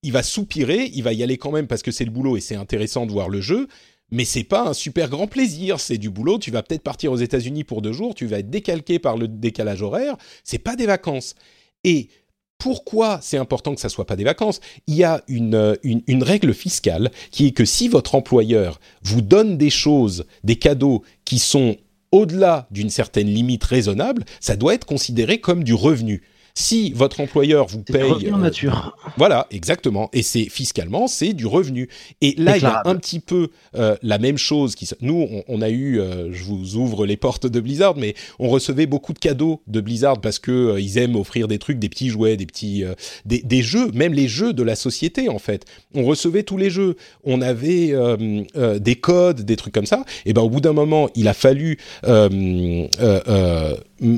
il 0.03 0.11
va 0.11 0.23
soupirer, 0.23 0.91
il 0.93 1.03
va 1.03 1.13
y 1.13 1.23
aller 1.23 1.37
quand 1.37 1.51
même 1.51 1.67
parce 1.67 1.81
que 1.81 1.91
c'est 1.91 2.05
le 2.05 2.11
boulot 2.11 2.37
et 2.37 2.41
c'est 2.41 2.55
intéressant 2.55 3.05
de 3.05 3.11
voir 3.11 3.29
le 3.29 3.41
jeu, 3.41 3.67
mais 4.11 4.25
c'est 4.25 4.43
pas 4.43 4.67
un 4.67 4.73
super 4.73 5.09
grand 5.09 5.27
plaisir. 5.27 5.79
C'est 5.79 5.97
du 5.97 6.09
boulot. 6.09 6.37
Tu 6.39 6.51
vas 6.51 6.63
peut-être 6.63 6.83
partir 6.83 7.11
aux 7.11 7.17
États-Unis 7.17 7.63
pour 7.63 7.81
deux 7.81 7.93
jours. 7.93 8.13
Tu 8.15 8.27
vas 8.27 8.39
être 8.39 8.49
décalqué 8.49 8.99
par 8.99 9.17
le 9.17 9.27
décalage 9.27 9.81
horaire. 9.81 10.17
C'est 10.43 10.59
pas 10.59 10.75
des 10.75 10.85
vacances. 10.85 11.35
Et 11.83 12.09
pourquoi 12.57 13.19
c'est 13.21 13.37
important 13.37 13.75
que 13.75 13.81
ça 13.81 13.89
soit 13.89 14.05
pas 14.05 14.15
des 14.15 14.23
vacances? 14.23 14.61
Il 14.87 14.95
y 14.95 15.03
a 15.03 15.23
une, 15.27 15.55
euh, 15.55 15.75
une, 15.83 16.01
une 16.07 16.23
règle 16.23 16.53
fiscale 16.53 17.11
qui 17.31 17.47
est 17.47 17.51
que 17.51 17.65
si 17.65 17.87
votre 17.87 18.15
employeur 18.15 18.79
vous 19.01 19.21
donne 19.21 19.57
des 19.57 19.69
choses, 19.69 20.25
des 20.43 20.55
cadeaux 20.57 21.03
qui 21.25 21.39
sont 21.39 21.77
au-delà 22.13 22.67
d'une 22.69 22.91
certaine 22.91 23.27
limite 23.27 23.63
raisonnable, 23.63 24.23
ça 24.39 24.55
doit 24.55 24.75
être 24.75 24.85
considéré 24.85 25.39
comme 25.39 25.63
du 25.63 25.73
revenu. 25.73 26.21
Si 26.55 26.91
votre 26.93 27.19
employeur 27.19 27.65
vous 27.65 27.83
C'est 27.87 27.93
du 27.93 27.99
paye, 27.99 28.11
revenu 28.11 28.31
en 28.33 28.37
euh, 28.37 28.43
nature. 28.43 28.95
voilà, 29.17 29.47
exactement. 29.49 30.09
Et 30.13 30.21
c'est 30.21 30.49
fiscalement, 30.49 31.07
c'est 31.07 31.33
du 31.33 31.47
revenu. 31.47 31.89
Et 32.21 32.35
là, 32.37 32.57
il 32.57 32.63
y 32.63 32.65
a 32.65 32.83
un 32.85 32.95
petit 32.95 33.19
peu 33.19 33.47
euh, 33.75 33.95
la 34.03 34.19
même 34.19 34.37
chose. 34.37 34.75
Qui, 34.75 34.87
nous, 35.01 35.27
on, 35.31 35.43
on 35.47 35.61
a 35.63 35.69
eu, 35.69 35.99
euh, 35.99 36.31
je 36.31 36.43
vous 36.43 36.75
ouvre 36.75 37.07
les 37.07 37.17
portes 37.17 37.47
de 37.47 37.59
Blizzard, 37.59 37.95
mais 37.97 38.13
on 38.37 38.49
recevait 38.49 38.85
beaucoup 38.85 39.13
de 39.13 39.19
cadeaux 39.19 39.61
de 39.65 39.81
Blizzard 39.81 40.21
parce 40.21 40.37
que 40.37 40.79
ils 40.79 40.99
aiment 40.99 41.15
offrir 41.15 41.47
des 41.47 41.57
trucs, 41.57 41.79
des 41.79 41.89
petits 41.89 42.09
jouets, 42.09 42.37
des 42.37 42.45
petits, 42.45 42.83
des, 43.25 43.41
des 43.41 43.63
jeux, 43.63 43.89
même 43.91 44.13
les 44.13 44.27
jeux 44.27 44.53
de 44.53 44.61
la 44.61 44.75
société 44.75 45.29
en 45.29 45.39
fait. 45.39 45.65
On 45.95 46.03
recevait 46.03 46.43
tous 46.43 46.57
les 46.57 46.69
jeux. 46.69 46.97
On 47.23 47.41
avait 47.41 47.95
des 48.79 48.95
codes, 48.95 49.41
des 49.41 49.55
trucs 49.55 49.73
comme 49.73 49.87
ça. 49.87 50.05
Et 50.27 50.33
ben 50.33 50.41
au 50.41 50.49
bout 50.49 50.61
d'un 50.61 50.73
moment, 50.73 51.09
il 51.15 51.27
a 51.27 51.33
fallu 51.33 51.79
euh, 54.03 54.17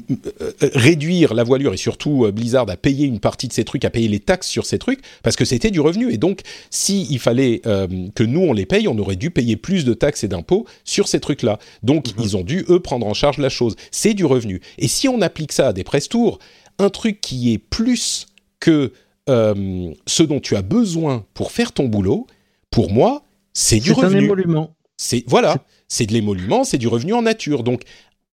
réduire 0.74 1.34
la 1.34 1.44
voilure 1.44 1.74
et 1.74 1.78
surtout 1.78 2.26
euh, 2.26 2.32
Blizzard 2.32 2.70
a 2.70 2.78
payé 2.78 3.06
une 3.06 3.20
partie 3.20 3.48
de 3.48 3.54
ces 3.54 3.64
trucs, 3.64 3.86
a 3.86 3.90
payé 3.90 4.08
les 4.08 4.20
taxes 4.20 4.48
sur 4.48 4.66
ces 4.66 4.80
trucs 4.80 5.02
parce 5.24 5.36
que 5.36 5.46
c'était 5.46 5.72
du 5.72 5.80
revenu. 5.80 6.12
Et 6.12 6.18
donc, 6.18 6.42
si 6.70 7.08
il 7.10 7.20
fallait 7.20 7.62
euh, 7.66 7.88
que 8.16 8.24
nous 8.24 8.42
on 8.42 8.54
les 8.54 8.66
paye, 8.66 8.88
on 8.88 8.98
aurait 8.98 9.16
dû 9.16 9.32
payer 9.32 9.56
plus 9.56 9.86
de 9.86 9.94
taxes 9.94 10.24
et 10.24 10.28
d'impôts 10.28 10.66
sur 10.84 11.08
ces 11.08 11.20
trucs-là. 11.20 11.60
Donc, 11.84 12.08
ils 12.20 12.36
ont 12.36 12.44
dû 12.44 12.66
eux 12.70 12.80
prendre 12.80 13.06
en 13.06 13.14
charge 13.14 13.38
la 13.38 13.50
chose. 13.50 13.76
C'est 13.92 14.14
du 14.14 14.26
revenu. 14.26 14.62
Et 14.78 14.88
si 14.88 15.08
on 15.08 15.22
applique 15.22 15.52
ça 15.52 15.68
à 15.70 15.74
des 15.74 15.84
press 15.84 16.10
tours, 16.10 16.40
un 16.80 16.90
truc 16.90 17.22
qui 17.22 17.54
est 17.54 17.58
plus 17.58 18.28
que 18.60 18.92
euh, 19.30 19.92
ce 20.06 20.24
dont 20.24 20.40
tu 20.40 20.56
as 20.56 20.62
besoin 20.62 21.26
pour 21.34 21.52
faire 21.52 21.72
ton 21.72 21.86
boulot, 21.86 22.28
pour 22.72 22.92
moi, 22.92 23.24
c'est 23.54 23.80
du 23.80 23.90
C'est 23.90 24.00
un 24.02 24.08
revenu. 24.08 24.26
émolument. 24.26 24.76
C'est 24.98 25.24
voilà, 25.28 25.58
c'est 25.88 26.06
de 26.06 26.14
l'émolument, 26.14 26.64
c'est 26.64 26.78
du 26.78 26.88
revenu 26.88 27.14
en 27.14 27.22
nature. 27.24 27.64
Donc 27.64 27.84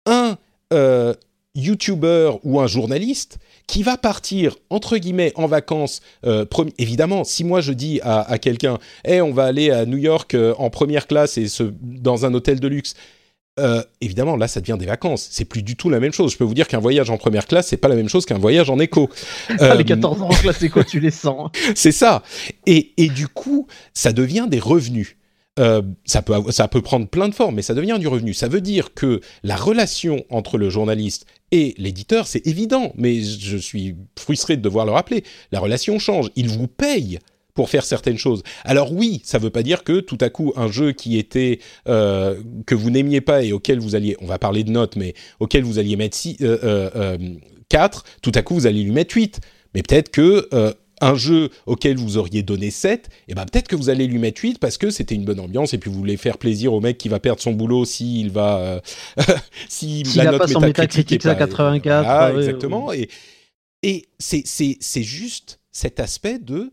un 0.06 0.36
euh, 0.72 1.14
YouTuber 1.54 2.32
ou 2.44 2.60
un 2.60 2.66
journaliste 2.66 3.38
qui 3.66 3.82
va 3.82 3.96
partir 3.96 4.56
entre 4.70 4.96
guillemets 4.98 5.32
en 5.36 5.46
vacances. 5.46 6.00
euh, 6.24 6.44
évidemment, 6.78 7.24
si 7.24 7.44
moi 7.44 7.60
je 7.60 7.72
dis 7.72 8.00
à, 8.02 8.20
à 8.22 8.38
quelqu'un, 8.38 8.78
"Eh, 9.04 9.20
on 9.20 9.32
va 9.32 9.44
aller 9.44 9.70
à 9.70 9.84
New 9.86 9.98
York 9.98 10.34
euh, 10.34 10.54
en 10.58 10.70
première 10.70 11.06
classe 11.06 11.38
et 11.38 11.48
se, 11.48 11.64
dans 11.82 12.24
un 12.26 12.34
hôtel 12.34 12.60
de 12.60 12.68
luxe." 12.68 12.94
euh, 13.60 13.82
évidemment, 14.00 14.36
là, 14.36 14.48
ça 14.48 14.60
devient 14.62 14.78
des 14.78 14.86
vacances. 14.86 15.28
C'est 15.30 15.44
plus 15.44 15.62
du 15.62 15.76
tout 15.76 15.90
la 15.90 16.00
même 16.00 16.12
chose. 16.14 16.32
Je 16.32 16.38
peux 16.38 16.44
vous 16.44 16.54
dire 16.54 16.68
qu'un 16.68 16.78
voyage 16.78 17.10
en 17.10 17.18
première 17.18 17.46
classe, 17.46 17.66
c'est 17.68 17.76
pas 17.76 17.88
la 17.88 17.96
même 17.96 18.08
chose 18.08 18.24
qu'un 18.24 18.38
voyage 18.38 18.70
en 18.70 18.78
éco. 18.78 19.10
Ah, 19.60 19.74
les 19.74 19.84
14 19.84 20.22
ans 20.22 20.30
en 20.30 20.34
classe 20.34 20.62
éco, 20.62 20.82
tu 20.82 21.00
les 21.00 21.10
sens. 21.10 21.50
c'est 21.74 21.92
ça. 21.92 22.22
Et, 22.64 22.92
et 22.96 23.08
du 23.08 23.28
coup, 23.28 23.66
ça 23.92 24.14
devient 24.14 24.46
des 24.48 24.58
revenus. 24.58 25.16
Euh, 25.58 25.82
ça, 26.06 26.22
peut, 26.22 26.50
ça 26.50 26.66
peut 26.66 26.80
prendre 26.80 27.06
plein 27.06 27.28
de 27.28 27.34
formes, 27.34 27.56
mais 27.56 27.62
ça 27.62 27.74
devient 27.74 27.98
du 28.00 28.08
revenu. 28.08 28.32
Ça 28.32 28.48
veut 28.48 28.62
dire 28.62 28.94
que 28.94 29.20
la 29.42 29.56
relation 29.56 30.24
entre 30.30 30.56
le 30.56 30.70
journaliste 30.70 31.26
et 31.50 31.74
l'éditeur, 31.76 32.26
c'est 32.26 32.46
évident, 32.46 32.92
mais 32.96 33.20
je 33.22 33.58
suis 33.58 33.94
frustré 34.18 34.56
de 34.56 34.62
devoir 34.62 34.86
le 34.86 34.92
rappeler. 34.92 35.24
La 35.50 35.60
relation 35.60 35.98
change. 35.98 36.30
Il 36.36 36.48
vous 36.48 36.68
paye 36.68 37.18
pour 37.54 37.68
faire 37.68 37.84
certaines 37.84 38.16
choses. 38.16 38.42
Alors 38.64 38.92
oui, 38.92 39.20
ça 39.24 39.38
ne 39.38 39.42
veut 39.42 39.50
pas 39.50 39.62
dire 39.62 39.84
que 39.84 40.00
tout 40.00 40.18
à 40.20 40.30
coup 40.30 40.54
un 40.56 40.68
jeu 40.68 40.92
qui 40.92 41.18
était 41.18 41.58
euh, 41.86 42.40
que 42.66 42.74
vous 42.74 42.88
n'aimiez 42.90 43.20
pas 43.20 43.42
et 43.42 43.52
auquel 43.52 43.78
vous 43.78 43.94
alliez, 43.94 44.16
on 44.20 44.26
va 44.26 44.38
parler 44.38 44.64
de 44.64 44.70
notes, 44.70 44.96
mais 44.96 45.12
auquel 45.38 45.64
vous 45.64 45.78
alliez 45.78 45.96
mettre 45.96 46.16
6, 46.16 46.38
euh, 46.40 46.58
euh, 46.96 47.18
4, 47.68 48.04
tout 48.22 48.32
à 48.34 48.42
coup 48.42 48.54
vous 48.54 48.66
allez 48.66 48.82
lui 48.82 48.92
mettre 48.92 49.14
8. 49.14 49.40
Mais 49.74 49.82
peut-être 49.82 50.10
que 50.10 50.48
un 51.02 51.14
jeu 51.14 51.50
auquel 51.66 51.96
vous 51.96 52.16
auriez 52.16 52.42
donné 52.42 52.70
7, 52.70 53.08
et 53.28 53.34
ben 53.34 53.44
peut-être 53.44 53.68
que 53.68 53.76
vous 53.76 53.90
allez 53.90 54.06
lui 54.06 54.18
mettre 54.18 54.40
8 54.42 54.58
parce 54.58 54.78
que 54.78 54.90
c'était 54.90 55.14
une 55.14 55.24
bonne 55.24 55.40
ambiance 55.40 55.74
et 55.74 55.78
puis 55.78 55.90
vous 55.90 55.98
voulez 55.98 56.16
faire 56.16 56.38
plaisir 56.38 56.72
au 56.72 56.80
mec 56.80 56.96
qui 56.96 57.08
va 57.08 57.20
perdre 57.20 57.40
son 57.42 57.52
boulot 57.52 57.84
s'il 57.84 58.30
va 58.30 58.58
euh, 58.58 58.80
si 59.68 60.02
S'il 60.06 60.16
la 60.22 60.28
a 60.28 60.32
note 60.32 60.40
pas 60.42 60.48
son 60.48 60.60
métacritique 60.60 61.26
à 61.26 61.34
pas- 61.34 61.40
84, 61.46 62.04
Voilà, 62.04 62.32
ouais, 62.34 62.38
exactement. 62.40 62.92
Et, 62.92 63.08
et 63.82 64.06
c'est, 64.18 64.42
c'est, 64.46 64.78
c'est 64.80 65.02
juste 65.02 65.60
cet 65.72 66.00
aspect 66.00 66.38
de 66.38 66.70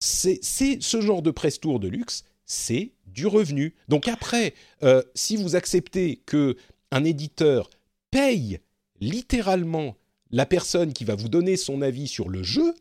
c'est, 0.00 0.38
c'est 0.42 0.78
ce 0.80 1.00
genre 1.00 1.22
de 1.22 1.30
presse 1.30 1.58
tour 1.58 1.80
de 1.80 1.88
luxe, 1.88 2.24
c'est 2.46 2.92
du 3.06 3.26
revenu. 3.26 3.74
Donc 3.88 4.06
après, 4.08 4.54
euh, 4.82 5.02
si 5.14 5.36
vous 5.36 5.56
acceptez 5.56 6.20
que 6.26 6.56
un 6.92 7.04
éditeur 7.04 7.68
paye 8.10 8.60
littéralement 9.00 9.96
la 10.30 10.46
personne 10.46 10.92
qui 10.92 11.04
va 11.04 11.14
vous 11.14 11.28
donner 11.28 11.56
son 11.56 11.82
avis 11.82 12.06
sur 12.06 12.28
le 12.28 12.42
jeu, 12.42 12.74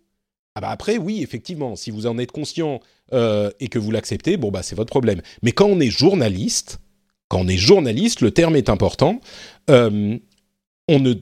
Ah 0.58 0.60
bah 0.60 0.72
après, 0.72 0.98
oui, 0.98 1.22
effectivement, 1.22 1.76
si 1.76 1.92
vous 1.92 2.08
en 2.08 2.18
êtes 2.18 2.32
conscient 2.32 2.80
euh, 3.14 3.52
et 3.60 3.68
que 3.68 3.78
vous 3.78 3.92
l'acceptez, 3.92 4.38
bon 4.38 4.50
bah 4.50 4.64
c'est 4.64 4.74
votre 4.74 4.90
problème. 4.90 5.22
Mais 5.44 5.52
quand 5.52 5.68
on 5.68 5.80
est 5.80 5.92
journaliste, 5.92 6.80
quand 7.28 7.42
on 7.42 7.48
est 7.48 7.58
journaliste, 7.58 8.22
le 8.22 8.32
terme 8.32 8.56
est 8.56 8.68
important. 8.68 9.22
Euh, 9.70 10.18
on 10.88 11.00
ne, 11.00 11.14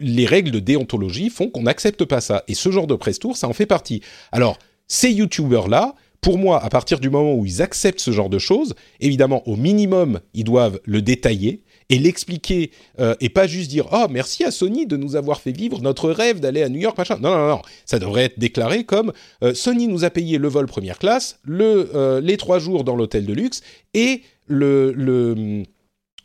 les 0.00 0.26
règles 0.26 0.50
de 0.50 0.58
déontologie 0.58 1.30
font 1.30 1.48
qu'on 1.48 1.62
n'accepte 1.62 2.04
pas 2.04 2.20
ça. 2.20 2.42
Et 2.48 2.54
ce 2.54 2.72
genre 2.72 2.88
de 2.88 2.96
press 2.96 3.20
tour, 3.20 3.36
ça 3.36 3.46
en 3.46 3.52
fait 3.52 3.66
partie. 3.66 4.02
Alors, 4.32 4.58
ces 4.88 5.12
youtubeurs-là, 5.12 5.94
pour 6.20 6.36
moi, 6.36 6.60
à 6.60 6.68
partir 6.68 6.98
du 6.98 7.08
moment 7.08 7.34
où 7.34 7.46
ils 7.46 7.62
acceptent 7.62 8.00
ce 8.00 8.10
genre 8.10 8.30
de 8.30 8.40
choses, 8.40 8.74
évidemment, 8.98 9.46
au 9.46 9.54
minimum, 9.54 10.18
ils 10.34 10.42
doivent 10.42 10.80
le 10.86 11.02
détailler 11.02 11.62
et 11.90 11.98
l'expliquer 11.98 12.70
euh, 12.98 13.14
et 13.20 13.28
pas 13.28 13.46
juste 13.46 13.70
dire 13.70 13.88
oh 13.92 14.06
merci 14.10 14.44
à 14.44 14.50
Sony 14.50 14.86
de 14.86 14.96
nous 14.96 15.16
avoir 15.16 15.40
fait 15.40 15.52
vivre 15.52 15.80
notre 15.80 16.10
rêve 16.10 16.40
d'aller 16.40 16.62
à 16.62 16.68
New 16.68 16.80
York 16.80 16.96
machin. 16.96 17.18
Non 17.20 17.30
non 17.30 17.48
non 17.48 17.62
ça 17.84 17.98
devrait 17.98 18.24
être 18.24 18.38
déclaré 18.38 18.84
comme 18.84 19.12
euh, 19.42 19.54
Sony 19.54 19.88
nous 19.88 20.04
a 20.04 20.10
payé 20.10 20.38
le 20.38 20.48
vol 20.48 20.66
première 20.66 20.98
classe 20.98 21.38
euh, 21.48 22.20
les 22.20 22.36
trois 22.36 22.58
jours 22.58 22.84
dans 22.84 22.96
l'hôtel 22.96 23.26
de 23.26 23.32
luxe 23.32 23.62
et 23.94 24.22
le, 24.46 24.92
le 24.92 25.64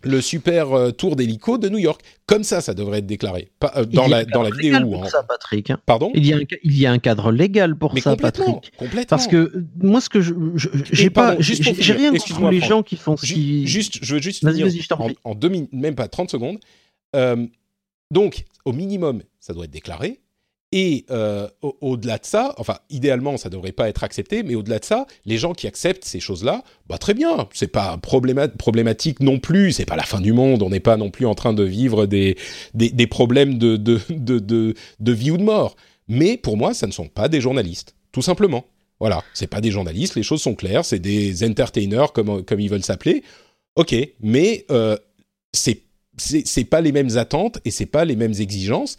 le 0.04 0.22
super 0.22 0.74
euh, 0.74 0.92
tour 0.92 1.16
d'hélico 1.16 1.58
de 1.58 1.70
New 1.70 1.78
York. 1.78 2.02
Comme 2.26 2.44
ça, 2.44 2.62
ça 2.62 2.74
devrait 2.74 3.00
être 3.00 3.06
déclaré. 3.06 3.50
Euh, 3.76 3.86
dans, 3.86 4.08
la, 4.08 4.26
dans 4.26 4.44
la 4.44 4.50
vidéo. 4.50 4.92
Pour 4.92 5.04
hein. 5.04 5.10
ça, 5.10 5.24
Patrick. 5.24 5.72
Hein. 5.72 5.80
Pardon? 5.86 6.12
Il 6.14 6.26
y, 6.26 6.34
a 6.34 6.38
un, 6.38 6.42
il 6.64 6.78
y 6.78 6.86
a 6.86 6.92
un 6.92 7.00
cadre 7.00 7.32
légal 7.32 7.76
pour 7.76 7.98
ça, 7.98 8.16
Patrick. 8.16 8.72
Complètement. 8.78 9.06
Parce 9.08 9.28
que 9.28 9.36
euh, 9.38 9.66
moi, 9.82 10.02
ce 10.02 10.10
que 10.10 10.22
je. 10.22 10.34
J'ai 10.92 11.10
pas. 11.10 11.36
J'ai 11.40 11.94
rien 11.94 12.12
contre 12.12 12.50
les 12.50 12.62
gens 12.62 12.84
qui 12.84 12.96
font. 12.96 13.16
Juste, 13.18 14.00
je 14.02 14.16
veux 14.16 14.22
juste 14.22 14.48
finir 14.48 14.68
en, 15.00 15.10
en, 15.24 15.36
deux 15.36 15.50
minutes, 15.50 15.74
même 15.74 15.96
pas 15.96 16.08
30 16.08 16.30
secondes. 16.30 16.60
donc, 18.12 18.46
au 18.66 18.74
minimum, 18.74 19.24
ça 19.40 19.54
doit 19.54 19.66
être 19.66 19.72
déclaré. 19.72 20.20
Et 20.80 21.06
euh, 21.10 21.48
au-delà 21.82 22.20
de 22.20 22.26
ça, 22.28 22.54
enfin, 22.58 22.78
idéalement, 22.92 23.36
ça 23.38 23.50
ne 23.50 23.54
devrait 23.54 23.72
pas 23.72 23.90
être 23.90 24.04
accepté, 24.04 24.44
mais 24.44 24.54
au-delà 24.54 24.78
de 24.78 24.86
ça, 24.86 25.08
les 25.26 25.40
gens 25.40 25.54
qui 25.54 25.66
acceptent 25.66 26.06
ces 26.06 26.20
choses-là, 26.20 26.64
bah 26.88 27.00
très 27.00 27.16
bien, 27.16 27.50
c'est 27.52 27.72
pas 27.72 27.98
problématique 27.98 29.20
non 29.22 29.40
plus, 29.40 29.72
c'est 29.72 29.88
pas 29.88 29.96
la 29.96 30.04
fin 30.04 30.22
du 30.22 30.34
monde, 30.34 30.62
on 30.62 30.70
n'est 30.70 30.80
pas 30.80 30.96
non 30.96 31.10
plus 31.10 31.26
en 31.26 31.34
train 31.34 31.54
de 31.54 31.64
vivre 31.64 32.06
des, 32.06 32.38
des, 32.76 33.08
problèmes 33.08 33.58
de, 33.58 33.76
de, 33.76 34.00
de, 34.12 34.76
de, 35.00 35.12
vie 35.12 35.32
ou 35.32 35.38
de 35.38 35.44
mort. 35.44 35.76
Mais 36.10 36.38
pour 36.38 36.58
moi, 36.58 36.76
ça 36.76 36.86
ne 36.86 36.92
sont 36.92 37.08
pas 37.08 37.28
des 37.28 37.42
journalistes, 37.42 37.96
tout 38.12 38.22
simplement. 38.22 38.66
Voilà, 39.00 39.24
c'est 39.34 39.48
pas 39.48 39.62
des 39.62 39.72
journalistes, 39.72 40.14
les 40.14 40.22
choses 40.22 40.44
sont 40.44 40.54
claires, 40.54 40.86
c'est 40.86 41.00
des 41.00 41.44
entertainers 41.44 42.14
comme, 42.14 42.44
comme 42.46 42.60
ils 42.60 42.70
veulent 42.70 42.84
s'appeler. 42.84 43.24
Ok, 43.76 43.96
mais 44.22 44.64
euh, 44.70 44.96
c'est 45.54 46.66
pas 46.66 46.82
les 46.82 46.92
mêmes 46.92 47.18
attentes 47.18 47.58
et 47.66 47.72
c'est 47.72 47.88
pas 47.88 48.06
les 48.06 48.16
mêmes 48.16 48.36
exigences 48.40 48.98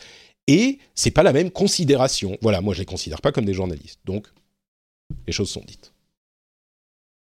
et 0.49 0.79
c'est 0.95 1.13
pas 1.13 1.23
la 1.23 1.33
même 1.33 1.51
considération. 1.51 2.37
Voilà, 2.43 2.61
moi 2.61 2.75
je 2.75 2.81
les 2.81 2.87
considère 2.87 3.21
pas 3.21 3.31
comme 3.31 3.45
des 3.45 3.55
journalistes. 3.55 4.01
Donc 4.05 4.27
les 5.27 5.33
choses 5.33 5.51
sont 5.51 5.63
dites. 5.65 5.93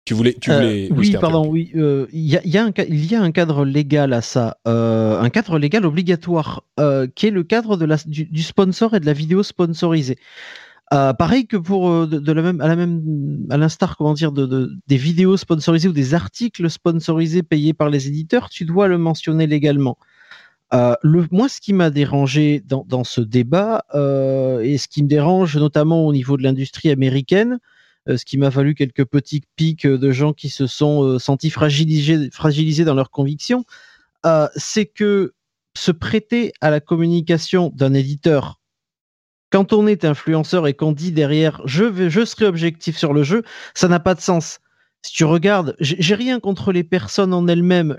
Tu 0.07 0.15
voulais, 0.15 0.36
tu 0.40 0.53
voulais. 0.53 0.89
Euh, 0.89 0.94
oui, 0.94 1.16
pardon, 1.20 1.48
oui. 1.48 1.73
Euh, 1.74 2.07
il 2.12 2.20
y, 2.20 2.36
a, 2.36 2.47
y, 2.47 2.57
un, 2.57 2.70
il 2.89 3.11
y 3.11 3.16
a 3.16 3.20
un 3.20 3.32
cadre 3.32 3.65
légal 3.65 4.12
à 4.12 4.23
ça, 4.23 4.57
euh, 4.69 5.20
un 5.20 5.31
cadre 5.31 5.59
légal 5.59 5.85
obligatoire, 5.85 6.62
qui 7.16 7.27
est 7.27 7.32
le 7.32 7.43
cadre 7.43 7.77
de 7.77 7.85
la, 7.85 7.97
du, 8.07 8.43
sponsor 8.43 8.94
et 8.94 9.01
de 9.01 9.07
la 9.07 9.12
vidéo 9.12 9.43
sponsorisée. 9.43 10.19
pareil 10.90 11.48
que 11.48 11.57
pour 11.57 12.07
de, 12.07 12.32
la 12.32 12.43
même, 12.43 12.61
à 12.61 12.69
la 12.69 12.77
même, 12.77 13.48
à 13.51 13.57
l'instar, 13.57 13.97
comment 13.97 14.15
dire, 14.15 14.31
de, 14.31 14.47
de, 14.47 14.77
des 14.86 14.97
vidéos 14.97 15.36
sponsorisées 15.36 15.89
ou 15.89 15.93
des 15.93 16.15
articles 16.15 16.70
sponsorisés 16.70 17.43
payés 17.43 17.74
par 17.74 17.90
les 17.90 18.07
éditeurs, 18.07 18.48
tu 18.48 18.65
dois 18.65 18.86
le 18.86 18.98
mentionner 18.98 19.48
légalement. 19.48 19.98
Euh, 20.74 20.94
le, 21.02 21.26
moi, 21.30 21.48
ce 21.48 21.60
qui 21.60 21.72
m'a 21.72 21.90
dérangé 21.90 22.62
dans, 22.64 23.05
ce 23.05 23.20
débat, 23.20 23.84
euh, 23.94 24.60
et 24.60 24.78
ce 24.78 24.88
qui 24.88 25.02
me 25.02 25.09
dérange 25.09 25.56
notamment 25.56 26.06
au 26.06 26.12
niveau 26.12 26.36
de 26.36 26.43
l'industrie 26.43 26.90
américaine, 26.90 27.59
euh, 28.09 28.16
ce 28.16 28.24
qui 28.24 28.36
m'a 28.38 28.48
valu 28.48 28.74
quelques 28.74 29.05
petits 29.05 29.43
pics 29.56 29.86
de 29.86 30.10
gens 30.10 30.32
qui 30.32 30.48
se 30.48 30.66
sont 30.66 31.18
sentis 31.18 31.51
fragilisés, 31.51 32.84
dans 32.84 32.94
leurs 32.94 33.10
convictions, 33.10 33.64
c'est 34.56 34.86
que 34.86 35.34
se 35.76 35.93
prêter 35.93 36.52
à 36.60 36.70
la 36.70 36.80
communication 36.80 37.70
d'un 37.74 37.94
éditeur, 37.94 38.60
quand 39.51 39.72
on 39.72 39.86
est 39.86 40.05
influenceur 40.05 40.66
et 40.66 40.74
qu'on 40.74 40.90
dit 40.90 41.12
derrière 41.12 41.62
je 41.64 42.24
serai 42.24 42.47
objectif 42.47 42.97
sur 42.97 43.12
le 43.12 43.22
jeu, 43.22 43.44
ça 43.74 43.86
n'a 43.86 44.01
pas 44.01 44.14
de 44.14 44.20
sens 44.20 44.59
si 45.07 45.12
tu 45.12 45.24
regardes, 45.24 45.77
j'ai 45.78 46.16
rien 46.16 46.41
contre 46.41 46.73
les 46.73 46.83
personnes 46.83 47.33
en 47.33 47.47
elles-mêmes. 47.47 47.97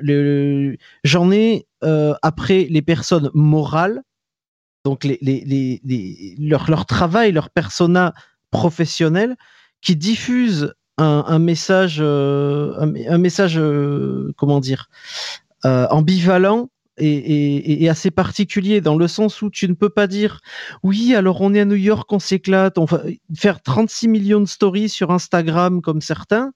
J'en 1.05 1.31
ai 1.31 1.65
euh, 1.83 2.13
après 2.21 2.67
les 2.69 2.81
personnes 2.81 3.31
morales, 3.33 4.01
donc 4.83 5.07
leur, 6.37 6.85
travail, 6.85 7.31
leur 7.31 7.49
persona 7.49 8.13
professionnel, 8.51 9.37
qui 9.81 9.95
diffusent 9.95 10.73
un, 10.97 11.39
message, 11.39 11.99
euh, 12.01 12.73
un, 12.77 13.17
message, 13.17 13.57
euh, 13.57 14.33
comment 14.35 14.59
dire, 14.59 14.89
ambivalent 15.63 16.69
et, 16.97 17.07
et, 17.07 17.83
et, 17.83 17.89
assez 17.89 18.11
particulier 18.11 18.81
dans 18.81 18.97
le 18.97 19.07
sens 19.07 19.41
où 19.41 19.49
tu 19.49 19.69
ne 19.69 19.75
peux 19.75 19.89
pas 19.89 20.07
dire 20.07 20.39
oui 20.81 21.13
alors 21.13 21.41
on 21.41 21.53
est 21.53 21.59
à 21.59 21.65
New 21.65 21.75
York 21.75 22.11
on 22.11 22.17
s'éclate 22.17 22.79
on 22.79 22.85
va 22.85 23.03
faire 23.35 23.61
36 23.61 24.07
millions 24.07 24.39
de 24.39 24.47
stories 24.47 24.89
sur 24.89 25.11
Instagram 25.11 25.83
comme 25.83 26.01
certains 26.01 26.53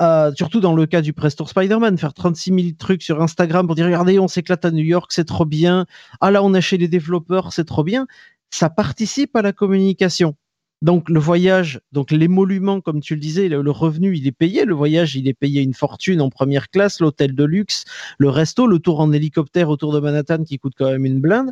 euh, 0.00 0.32
surtout 0.34 0.60
dans 0.60 0.74
le 0.74 0.86
cas 0.86 1.02
du 1.02 1.12
Press 1.12 1.34
Tour 1.34 1.48
Spider-Man, 1.48 1.98
faire 1.98 2.14
36 2.14 2.52
000 2.54 2.66
trucs 2.78 3.02
sur 3.02 3.20
Instagram 3.20 3.66
pour 3.66 3.74
dire 3.74 3.86
regardez, 3.86 4.18
on 4.18 4.28
s'éclate 4.28 4.64
à 4.64 4.70
New 4.70 4.84
York, 4.84 5.10
c'est 5.12 5.26
trop 5.26 5.44
bien. 5.44 5.86
Ah 6.20 6.30
là, 6.30 6.42
on 6.42 6.54
a 6.54 6.60
chez 6.60 6.78
les 6.78 6.88
développeurs, 6.88 7.52
c'est 7.52 7.64
trop 7.64 7.84
bien. 7.84 8.06
Ça 8.50 8.70
participe 8.70 9.34
à 9.36 9.42
la 9.42 9.52
communication. 9.52 10.36
Donc 10.80 11.08
le 11.08 11.18
voyage, 11.18 11.80
donc 11.90 12.12
l'émolument, 12.12 12.80
comme 12.80 13.00
tu 13.00 13.14
le 13.14 13.20
disais, 13.20 13.48
le, 13.48 13.70
revenu, 13.70 14.16
il 14.16 14.26
est 14.28 14.32
payé. 14.32 14.64
Le 14.64 14.74
voyage, 14.74 15.16
il 15.16 15.26
est 15.26 15.34
payé 15.34 15.62
une 15.62 15.74
fortune 15.74 16.20
en 16.20 16.30
première 16.30 16.70
classe, 16.70 17.00
l'hôtel 17.00 17.34
de 17.34 17.44
luxe, 17.44 17.84
le 18.18 18.28
resto, 18.28 18.66
le 18.68 18.78
tour 18.78 19.00
en 19.00 19.12
hélicoptère 19.12 19.70
autour 19.70 19.92
de 19.92 19.98
Manhattan 19.98 20.44
qui 20.44 20.58
coûte 20.58 20.74
quand 20.76 20.90
même 20.90 21.04
une 21.04 21.20
blinde. 21.20 21.50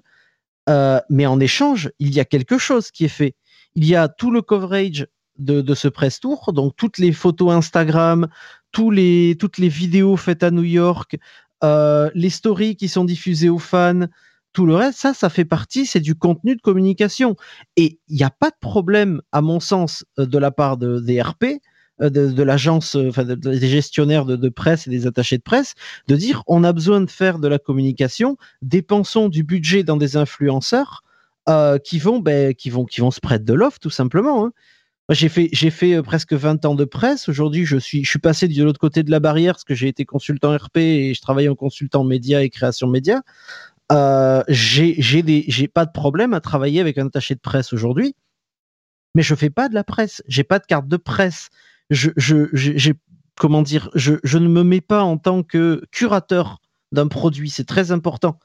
Euh, 0.68 1.00
mais 1.10 1.26
en 1.26 1.40
échange, 1.40 1.90
il 1.98 2.14
y 2.14 2.20
a 2.20 2.24
quelque 2.24 2.58
chose 2.58 2.90
qui 2.92 3.04
est 3.04 3.08
fait. 3.08 3.34
Il 3.74 3.84
y 3.84 3.96
a 3.96 4.08
tout 4.08 4.30
le 4.30 4.42
coverage 4.42 5.06
de, 5.38 5.74
ce 5.74 5.88
press 5.88 6.20
tour. 6.20 6.52
Donc 6.52 6.74
toutes 6.76 6.98
les 6.98 7.12
photos 7.12 7.52
Instagram, 7.52 8.28
tous 8.72 8.90
les, 8.90 9.36
toutes 9.38 9.58
les 9.58 9.68
vidéos 9.68 10.16
faites 10.16 10.42
à 10.42 10.50
New 10.50 10.64
York, 10.64 11.16
euh, 11.64 12.10
les 12.14 12.30
stories 12.30 12.76
qui 12.76 12.88
sont 12.88 13.04
diffusées 13.04 13.48
aux 13.48 13.58
fans, 13.58 14.06
tout 14.52 14.66
le 14.66 14.74
reste, 14.74 14.98
ça, 14.98 15.14
ça 15.14 15.28
fait 15.28 15.44
partie, 15.44 15.86
c'est 15.86 16.00
du 16.00 16.14
contenu 16.14 16.56
de 16.56 16.60
communication. 16.60 17.36
Et 17.76 17.98
il 18.08 18.16
n'y 18.16 18.24
a 18.24 18.30
pas 18.30 18.50
de 18.50 18.56
problème, 18.60 19.20
à 19.32 19.42
mon 19.42 19.60
sens, 19.60 20.04
euh, 20.18 20.26
de 20.26 20.38
la 20.38 20.50
part 20.50 20.76
de, 20.76 21.00
des 21.00 21.20
RP, 21.20 21.44
euh, 22.02 22.10
de, 22.10 22.42
l'agence, 22.42 22.94
enfin 22.94 23.24
des 23.24 23.68
gestionnaires 23.68 24.26
de, 24.26 24.48
presse 24.48 24.86
et 24.86 24.90
des 24.90 25.06
attachés 25.06 25.38
de 25.38 25.42
presse, 25.42 25.74
de 26.08 26.16
dire 26.16 26.42
on 26.46 26.64
a 26.64 26.72
besoin 26.72 27.00
de 27.00 27.10
faire 27.10 27.38
de 27.38 27.48
la 27.48 27.58
communication, 27.58 28.36
dépensons 28.62 29.28
du 29.28 29.42
budget 29.42 29.82
dans 29.82 29.96
des 29.96 30.16
influenceurs 30.16 31.02
qui 31.84 32.00
vont, 32.00 32.18
ben, 32.18 32.54
qui 32.54 32.70
vont, 32.70 32.84
qui 32.84 33.00
vont 33.00 33.12
se 33.12 33.20
prêter 33.20 33.44
de 33.44 33.54
l'offre 33.54 33.78
tout 33.78 33.88
simplement. 33.88 34.44
Hein 34.44 34.52
j'ai 35.10 35.28
fait, 35.28 35.48
j'ai 35.52 35.70
fait 35.70 35.94
euh, 35.94 36.02
presque 36.02 36.32
20 36.32 36.64
ans 36.64 36.74
de 36.74 36.84
presse. 36.84 37.28
Aujourd'hui, 37.28 37.64
je 37.64 37.76
suis, 37.76 38.04
je 38.04 38.10
suis 38.10 38.18
passé 38.18 38.48
de 38.48 38.64
l'autre 38.64 38.80
côté 38.80 39.02
de 39.02 39.10
la 39.10 39.20
barrière 39.20 39.54
parce 39.54 39.64
que 39.64 39.74
j'ai 39.74 39.88
été 39.88 40.04
consultant 40.04 40.56
RP 40.56 40.78
et 40.78 41.14
je 41.14 41.20
travaille 41.20 41.48
en 41.48 41.54
consultant 41.54 42.02
média 42.02 42.42
et 42.42 42.50
création 42.50 42.88
média. 42.88 43.22
Euh, 43.92 44.42
j'ai, 44.48 44.96
j'ai 44.98 45.68
pas 45.68 45.86
de 45.86 45.92
problème 45.92 46.34
à 46.34 46.40
travailler 46.40 46.80
avec 46.80 46.98
un 46.98 47.06
attaché 47.06 47.36
de 47.36 47.40
presse 47.40 47.72
aujourd'hui, 47.72 48.16
mais 49.14 49.22
je 49.22 49.34
fais 49.36 49.50
pas 49.50 49.68
de 49.68 49.74
la 49.74 49.84
presse. 49.84 50.22
J'ai 50.26 50.42
pas 50.42 50.58
de 50.58 50.66
carte 50.66 50.88
de 50.88 50.96
presse. 50.96 51.50
Je, 51.88 52.10
je, 52.16 52.48
j'ai, 52.52 52.94
comment 53.38 53.62
dire, 53.62 53.90
je, 53.94 54.14
je 54.24 54.38
ne 54.38 54.48
me 54.48 54.64
mets 54.64 54.80
pas 54.80 55.04
en 55.04 55.18
tant 55.18 55.44
que 55.44 55.82
curateur 55.92 56.58
d'un 56.90 57.06
produit. 57.06 57.48
C'est 57.48 57.64
très 57.64 57.92
important 57.92 58.40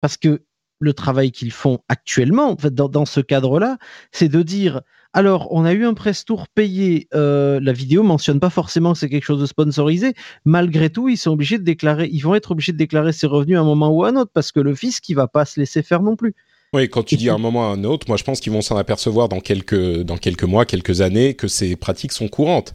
parce 0.00 0.16
que 0.16 0.42
le 0.80 0.94
travail 0.94 1.32
qu'ils 1.32 1.52
font 1.52 1.80
actuellement, 1.88 2.54
dans, 2.54 2.88
dans 2.88 3.04
ce 3.04 3.20
cadre-là, 3.20 3.76
c'est 4.10 4.28
de 4.28 4.42
dire 4.42 4.80
alors, 5.14 5.48
on 5.52 5.64
a 5.64 5.72
eu 5.72 5.86
un 5.86 5.94
press 5.94 6.24
tour 6.24 6.48
payé. 6.48 7.08
Euh, 7.14 7.60
la 7.62 7.72
vidéo 7.72 8.02
mentionne 8.02 8.40
pas 8.40 8.50
forcément 8.50 8.92
que 8.92 8.98
c'est 8.98 9.08
quelque 9.08 9.24
chose 9.24 9.40
de 9.40 9.46
sponsorisé. 9.46 10.12
Malgré 10.44 10.90
tout, 10.90 11.08
ils 11.08 11.16
sont 11.16 11.30
obligés 11.30 11.58
de 11.58 11.64
déclarer, 11.64 12.08
ils 12.12 12.20
vont 12.20 12.34
être 12.34 12.50
obligés 12.50 12.72
de 12.72 12.76
déclarer 12.76 13.12
ses 13.12 13.26
revenus 13.26 13.56
à 13.56 13.60
un 13.62 13.64
moment 13.64 13.88
ou 13.88 14.04
à 14.04 14.10
un 14.10 14.16
autre 14.16 14.30
parce 14.32 14.52
que 14.52 14.60
le 14.60 14.74
fisc, 14.74 15.08
il 15.08 15.14
va 15.14 15.26
pas 15.26 15.44
se 15.44 15.58
laisser 15.58 15.82
faire 15.82 16.02
non 16.02 16.14
plus. 16.14 16.34
Oui, 16.74 16.90
quand 16.90 17.02
tu 17.02 17.16
dis 17.16 17.30
à 17.30 17.34
un 17.34 17.38
moment 17.38 17.60
ou 17.60 17.64
à 17.64 17.72
un 17.72 17.84
autre, 17.84 18.06
moi 18.08 18.18
je 18.18 18.24
pense 18.24 18.40
qu'ils 18.40 18.52
vont 18.52 18.60
s'en 18.60 18.76
apercevoir 18.76 19.30
dans 19.30 19.40
quelques, 19.40 20.02
dans 20.02 20.18
quelques 20.18 20.44
mois, 20.44 20.66
quelques 20.66 21.00
années, 21.00 21.32
que 21.32 21.48
ces 21.48 21.76
pratiques 21.76 22.12
sont 22.12 22.28
courantes. 22.28 22.74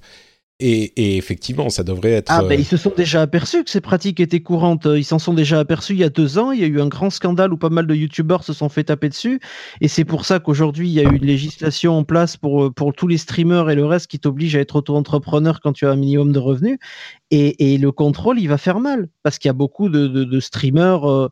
Et, 0.59 1.17
effectivement, 1.17 1.69
ça 1.69 1.83
devrait 1.83 2.11
être. 2.11 2.31
Ah, 2.31 2.43
ben 2.43 2.57
ils 2.57 2.65
se 2.65 2.77
sont 2.77 2.93
déjà 2.95 3.21
aperçus 3.21 3.63
que 3.63 3.69
ces 3.69 3.81
pratiques 3.81 4.19
étaient 4.19 4.41
courantes. 4.41 4.85
Ils 4.85 5.03
s'en 5.03 5.19
sont 5.19 5.33
déjà 5.33 5.59
aperçus 5.59 5.93
il 5.93 5.99
y 5.99 6.03
a 6.03 6.09
deux 6.09 6.37
ans. 6.37 6.51
Il 6.51 6.61
y 6.61 6.63
a 6.63 6.67
eu 6.67 6.79
un 6.79 6.87
grand 6.87 7.09
scandale 7.09 7.51
où 7.51 7.57
pas 7.57 7.69
mal 7.69 7.85
de 7.85 7.95
youtubeurs 7.95 8.43
se 8.43 8.53
sont 8.53 8.69
fait 8.69 8.85
taper 8.85 9.09
dessus. 9.09 9.41
Et 9.81 9.87
c'est 9.87 10.05
pour 10.05 10.25
ça 10.25 10.39
qu'aujourd'hui, 10.39 10.87
il 10.87 10.93
y 10.93 10.99
a 10.99 11.03
eu 11.03 11.15
une 11.17 11.25
législation 11.25 11.97
en 11.97 12.03
place 12.03 12.37
pour, 12.37 12.73
pour 12.73 12.93
tous 12.93 13.07
les 13.07 13.17
streamers 13.17 13.69
et 13.71 13.75
le 13.75 13.85
reste 13.85 14.07
qui 14.07 14.19
t'oblige 14.19 14.55
à 14.55 14.59
être 14.59 14.77
auto-entrepreneur 14.77 15.59
quand 15.59 15.73
tu 15.73 15.85
as 15.85 15.91
un 15.91 15.95
minimum 15.97 16.31
de 16.31 16.39
revenus. 16.39 16.77
Et, 17.31 17.79
le 17.79 17.91
contrôle, 17.91 18.39
il 18.39 18.47
va 18.47 18.59
faire 18.59 18.79
mal 18.79 19.07
parce 19.23 19.39
qu'il 19.39 19.49
y 19.49 19.51
a 19.51 19.53
beaucoup 19.53 19.89
de, 19.89 20.39
streamers, 20.39 21.09
euh, 21.09 21.29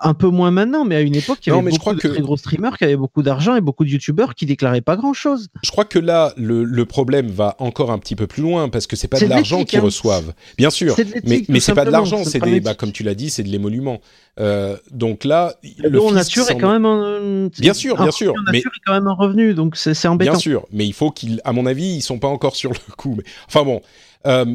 un 0.00 0.14
peu 0.14 0.28
moins 0.28 0.50
maintenant, 0.50 0.86
mais 0.86 0.96
à 0.96 1.02
une 1.02 1.14
époque, 1.14 1.40
il 1.46 1.50
y 1.50 1.52
avait 1.52 1.70
beaucoup 1.70 1.94
de 1.94 1.98
très 1.98 2.20
gros 2.22 2.38
streamers 2.38 2.78
qui 2.78 2.84
avaient 2.84 2.96
beaucoup 2.96 3.22
d'argent 3.22 3.54
et 3.54 3.60
beaucoup 3.60 3.84
de 3.84 3.90
youtubeurs 3.90 4.34
qui 4.34 4.46
déclaraient 4.46 4.80
pas 4.80 4.96
grand-chose. 4.96 5.48
Je 5.62 5.70
crois 5.70 5.84
que 5.84 5.98
là, 5.98 6.32
le, 6.38 6.84
problème 6.86 7.28
va 7.28 7.54
encore 7.58 7.90
un 7.90 7.98
petit 7.98 8.16
peu 8.16 8.26
plus 8.26 8.42
loin 8.42 8.68
parce 8.68 8.86
que 8.86 8.96
c'est 8.96 9.08
pas 9.08 9.20
de 9.20 9.26
l'argent 9.26 9.64
qu'ils 9.64 9.78
hein. 9.78 9.82
reçoivent, 9.82 10.32
bien 10.56 10.70
sûr, 10.70 10.96
mais, 11.24 11.44
mais 11.48 11.60
c'est 11.60 11.74
pas 11.74 11.84
de 11.84 11.90
l'argent, 11.90 12.24
c'est 12.24 12.40
des, 12.40 12.60
bah, 12.60 12.74
comme 12.74 12.92
tu 12.92 13.02
l'as 13.02 13.14
dit, 13.14 13.28
c'est 13.28 13.42
de 13.42 13.48
l'émolument. 13.48 14.00
Euh, 14.40 14.78
donc 14.90 15.24
là, 15.24 15.56
le, 15.78 15.90
le 15.90 16.14
nature 16.14 16.50
est 16.50 16.58
quand 16.58 16.72
même 16.72 16.86
un... 16.86 17.48
bien 17.58 17.74
sûr, 17.74 17.96
bien 18.00 18.10
sûr, 18.10 18.32
mais 18.50 18.58
est 18.58 18.64
quand 18.86 18.94
même 18.94 19.06
un 19.06 19.12
revenu, 19.12 19.52
donc 19.52 19.76
c'est 19.76 20.08
embêtant. 20.08 20.32
Bien 20.32 20.40
sûr, 20.40 20.66
mais 20.72 20.86
il 20.86 20.94
faut 20.94 21.10
qu'ils, 21.10 21.42
à 21.44 21.52
mon 21.52 21.66
avis, 21.66 21.96
ils 21.96 22.02
sont 22.02 22.18
pas 22.18 22.28
encore 22.28 22.56
sur 22.56 22.70
le 22.70 22.94
coup. 22.96 23.16
Mais 23.18 23.24
enfin 23.48 23.64
bon. 23.64 23.82
Euh, 24.26 24.46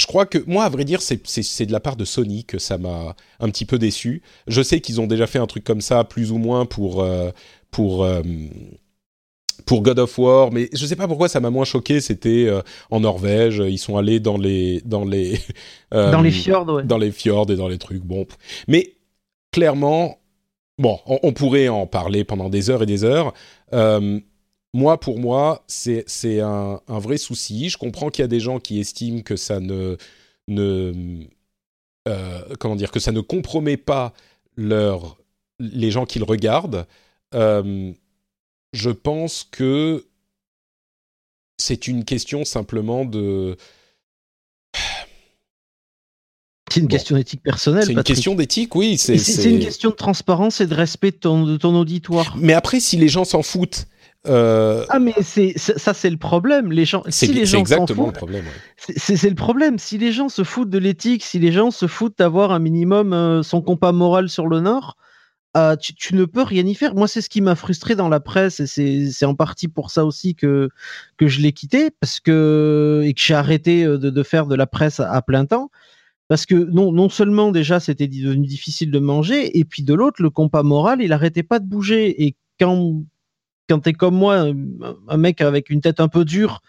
je 0.00 0.06
crois 0.06 0.24
que 0.24 0.38
moi, 0.46 0.64
à 0.64 0.68
vrai 0.70 0.84
dire, 0.84 1.02
c'est 1.02 1.66
de 1.66 1.72
la 1.72 1.80
part 1.80 1.96
de 1.96 2.06
Sony 2.06 2.44
que 2.44 2.58
ça 2.58 2.78
m'a 2.78 3.14
un 3.38 3.50
petit 3.50 3.66
peu 3.66 3.78
déçu. 3.78 4.22
Je 4.46 4.62
sais 4.62 4.80
qu'ils 4.80 4.98
ont 4.98 5.06
déjà 5.06 5.26
fait 5.26 5.38
un 5.38 5.46
truc 5.46 5.62
comme 5.62 5.82
ça, 5.82 6.04
plus 6.04 6.32
ou 6.32 6.38
moins 6.38 6.64
pour 6.64 7.02
euh, 7.02 7.30
pour 7.70 8.02
euh, 8.04 8.22
pour 9.66 9.82
God 9.82 9.98
of 9.98 10.18
War, 10.18 10.52
mais 10.52 10.70
je 10.72 10.86
sais 10.86 10.96
pas 10.96 11.06
pourquoi 11.06 11.28
ça 11.28 11.40
m'a 11.40 11.50
moins 11.50 11.66
choqué. 11.66 12.00
C'était 12.00 12.46
euh, 12.48 12.62
en 12.90 13.00
Norvège, 13.00 13.62
ils 13.66 13.78
sont 13.78 13.98
allés 13.98 14.20
dans 14.20 14.38
les 14.38 14.80
dans 14.86 15.04
les 15.04 15.38
dans 15.92 16.22
les 16.22 16.30
fjords, 16.30 16.68
ouais. 16.68 16.82
dans 16.82 16.98
les 16.98 17.12
fjords 17.12 17.50
et 17.50 17.56
dans 17.56 17.68
les 17.68 17.78
trucs. 17.78 18.02
Bon, 18.02 18.26
mais 18.68 18.94
clairement, 19.52 20.18
bon, 20.78 20.98
on, 21.04 21.18
on, 21.22 21.32
pourrait 21.34 21.68
en 21.68 21.86
parler 21.86 22.24
pendant 22.24 22.48
des 22.48 22.70
heures 22.70 22.82
et 22.82 22.86
des 22.86 23.04
heures 23.04 23.34
moi, 24.72 25.00
pour 25.00 25.18
moi, 25.18 25.64
c'est 25.66 26.04
un, 26.40 26.80
un, 26.86 26.98
vrai 26.98 27.18
souci. 27.18 27.70
Je 27.70 27.78
comprends 27.78 28.10
qu'il 28.10 28.22
y 28.22 28.24
a 28.24 28.28
des 28.28 28.40
gens 28.40 28.60
qui 28.60 28.78
estiment 28.78 29.20
que 29.20 29.36
ça 29.36 29.58
ne, 29.58 29.96
ne 30.48 31.24
euh, 32.08 32.42
comment 32.58 32.76
dire, 32.76 32.90
que 32.90 33.00
ça 33.00 33.12
ne 33.12 33.20
compromet 33.20 33.76
pas 33.76 34.12
leur, 34.56 35.18
les 35.58 35.90
gens 35.90 36.06
qui 36.06 36.18
le 36.18 36.24
regardent. 36.24 36.86
Euh, 37.34 37.92
je 38.72 38.90
pense 38.90 39.46
que 39.50 40.06
c'est 41.58 41.88
une 41.88 42.04
question 42.04 42.44
simplement 42.44 43.04
de. 43.04 43.56
C'est 46.72 46.80
une 46.80 46.88
question 46.88 47.16
d'éthique 47.16 47.42
personnelle. 47.42 47.84
C'est 47.84 47.92
une 47.92 48.02
question 48.04 48.34
d'éthique, 48.36 48.76
oui. 48.76 48.96
C'est 48.96 49.16
une 49.44 49.58
question 49.58 49.90
de 49.90 49.96
transparence 49.96 50.60
et 50.60 50.68
de 50.68 50.74
respect 50.74 51.10
de 51.10 51.16
ton, 51.16 51.44
de 51.44 51.56
ton 51.56 51.74
auditoire. 51.74 52.36
Mais 52.38 52.52
après, 52.52 52.78
si 52.78 52.96
les 52.96 53.08
gens 53.08 53.24
s'en 53.24 53.42
foutent 53.42 53.88
euh, 54.26 54.84
ah 54.90 54.98
mais 54.98 55.14
c'est 55.22 55.56
ça 55.56 55.94
c'est 55.94 56.10
le 56.10 56.18
problème. 56.18 56.72
Les 56.72 56.84
gens, 56.84 57.02
si 57.08 57.28
les 57.28 57.46
gens 57.46 57.58
exactement 57.58 58.06
le 58.06 58.12
problème. 58.12 58.44
C'est 58.76 59.28
le 59.28 59.34
problème. 59.34 59.78
Si 59.78 59.96
les 59.96 60.12
gens 60.12 60.28
se 60.28 60.44
foutent 60.44 60.68
de 60.68 60.78
l'éthique, 60.78 61.24
si 61.24 61.38
les 61.38 61.52
gens 61.52 61.70
se 61.70 61.86
foutent 61.86 62.18
d'avoir 62.18 62.52
un 62.52 62.58
minimum 62.58 63.14
euh, 63.14 63.42
son 63.42 63.62
compas 63.62 63.92
moral 63.92 64.28
sur 64.28 64.46
le 64.46 64.60
Nord, 64.60 64.98
euh, 65.56 65.74
tu, 65.76 66.14
ne 66.14 66.26
peux 66.26 66.42
rien 66.42 66.66
y 66.66 66.74
faire. 66.74 66.94
Moi, 66.94 67.08
c'est 67.08 67.22
ce 67.22 67.30
qui 67.30 67.40
m'a 67.40 67.54
frustré 67.54 67.96
dans 67.96 68.10
la 68.10 68.20
presse, 68.20 68.60
et 68.60 69.10
c'est 69.10 69.24
en 69.24 69.34
partie 69.34 69.68
pour 69.68 69.90
ça 69.90 70.04
aussi 70.04 70.34
que 70.34 70.68
que 71.16 71.26
je 71.26 71.40
l'ai 71.40 71.52
quitté, 71.52 71.90
parce 71.90 72.20
que 72.20 73.02
et 73.06 73.14
que 73.14 73.20
j'ai 73.22 73.34
arrêté 73.34 73.84
de, 73.84 73.96
de, 73.96 74.22
faire 74.22 74.46
de 74.46 74.54
la 74.54 74.66
presse 74.66 75.00
à, 75.00 75.22
plein 75.22 75.46
temps. 75.46 75.70
Parce 76.28 76.46
que 76.46 76.54
non, 76.54 76.92
non 76.92 77.08
seulement 77.08 77.50
déjà 77.52 77.80
c'était 77.80 78.06
devenu 78.06 78.46
difficile 78.46 78.90
de 78.90 78.98
manger, 78.98 79.58
et 79.58 79.64
puis 79.64 79.82
de 79.82 79.94
l'autre, 79.94 80.22
le 80.22 80.30
compas 80.30 80.62
moral, 80.62 81.00
il 81.00 81.12
arrêtait 81.14 81.42
pas 81.42 81.58
de 81.58 81.66
bouger. 81.66 82.22
Et 82.26 82.36
quand 82.60 83.02
quand 83.70 83.80
tu 83.80 83.90
es 83.90 83.92
comme 83.92 84.16
moi, 84.16 84.52
un 85.08 85.16
mec 85.16 85.40
avec 85.40 85.70
une 85.70 85.80
tête 85.80 86.00
un 86.00 86.08
peu 86.08 86.24
dure 86.24 86.60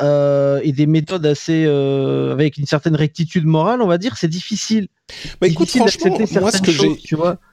euh, 0.00 0.60
et 0.62 0.72
des 0.72 0.86
méthodes 0.86 1.26
assez 1.26 1.64
euh, 1.66 2.32
avec 2.32 2.56
une 2.56 2.64
certaine 2.64 2.96
rectitude 2.96 3.44
morale, 3.44 3.82
on 3.82 3.86
va 3.86 3.98
dire, 3.98 4.16
c'est 4.16 4.28
difficile. 4.28 4.88
Bah 5.40 5.48
écoute, 5.48 5.68
franchement, 5.68 6.16
moi, 6.40 6.50
ce 6.52 6.62
que 6.62 6.72
j'ai, 6.72 6.98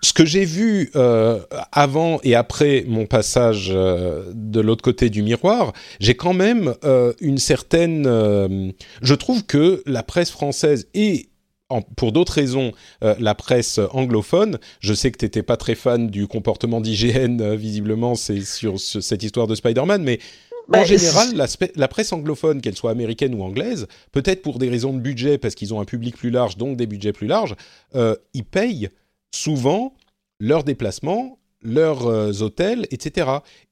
ce 0.02 0.14
que 0.14 0.26
j'ai 0.26 0.46
vu 0.46 0.90
euh, 0.96 1.42
avant 1.74 2.20
et 2.24 2.36
après 2.36 2.86
mon 2.88 3.06
passage 3.06 3.70
de 3.70 4.62
l'autre 4.62 4.84
côté 4.84 5.10
du 5.10 5.24
miroir, 5.24 5.74
j'ai 6.00 6.16
quand 6.16 6.34
même 6.34 6.74
une 7.20 7.40
certaine. 7.40 8.04
je 8.06 9.14
trouve 9.16 9.46
que 9.46 9.84
la 9.86 10.04
presse 10.04 10.32
française 10.32 10.88
et 10.94 11.27
pour 11.96 12.12
d'autres 12.12 12.34
raisons, 12.34 12.72
euh, 13.04 13.16
la 13.20 13.36
presse 13.36 13.80
anglophone. 13.92 14.58
Je 14.80 14.94
sais 14.94 15.12
que 15.12 15.18
tu 15.18 15.26
n'étais 15.26 15.44
pas 15.44 15.58
très 15.58 15.76
fan 15.76 16.08
du 16.10 16.28
comportement 16.28 16.82
d'IGN, 16.82 17.42
euh, 17.42 17.56
visiblement, 17.56 18.16
c'est 18.16 18.42
sur, 18.42 18.80
cette 18.80 19.24
histoire 19.24 19.48
de 19.48 19.56
Spider-Man, 19.56 20.04
mais 20.04 20.20
en 20.70 20.72
bah, 20.72 20.84
général, 20.84 21.30
la, 21.76 21.88
presse 21.88 22.12
anglophone, 22.12 22.62
qu'elle 22.62 22.76
soit 22.76 22.92
américaine 22.92 23.34
ou 23.36 23.44
anglaise, 23.44 23.88
peut-être 24.12 24.42
pour 24.42 24.60
des 24.60 24.70
raisons 24.70 24.94
de 24.94 25.00
budget, 25.00 25.38
parce 25.38 25.56
qu'ils 25.56 25.74
ont 25.74 25.80
un 25.80 25.86
public 25.86 26.18
plus 26.18 26.30
large, 26.30 26.58
donc 26.58 26.76
des 26.78 26.88
budgets 26.88 27.14
plus 27.14 27.28
larges, 27.28 27.56
euh, 27.96 28.16
ils 28.34 28.44
payent 28.44 28.90
souvent 29.34 29.94
leurs 30.40 30.66
déplacements, 30.66 31.40
leurs 31.62 32.42
hôtels, 32.42 32.86
etc. 32.92 33.28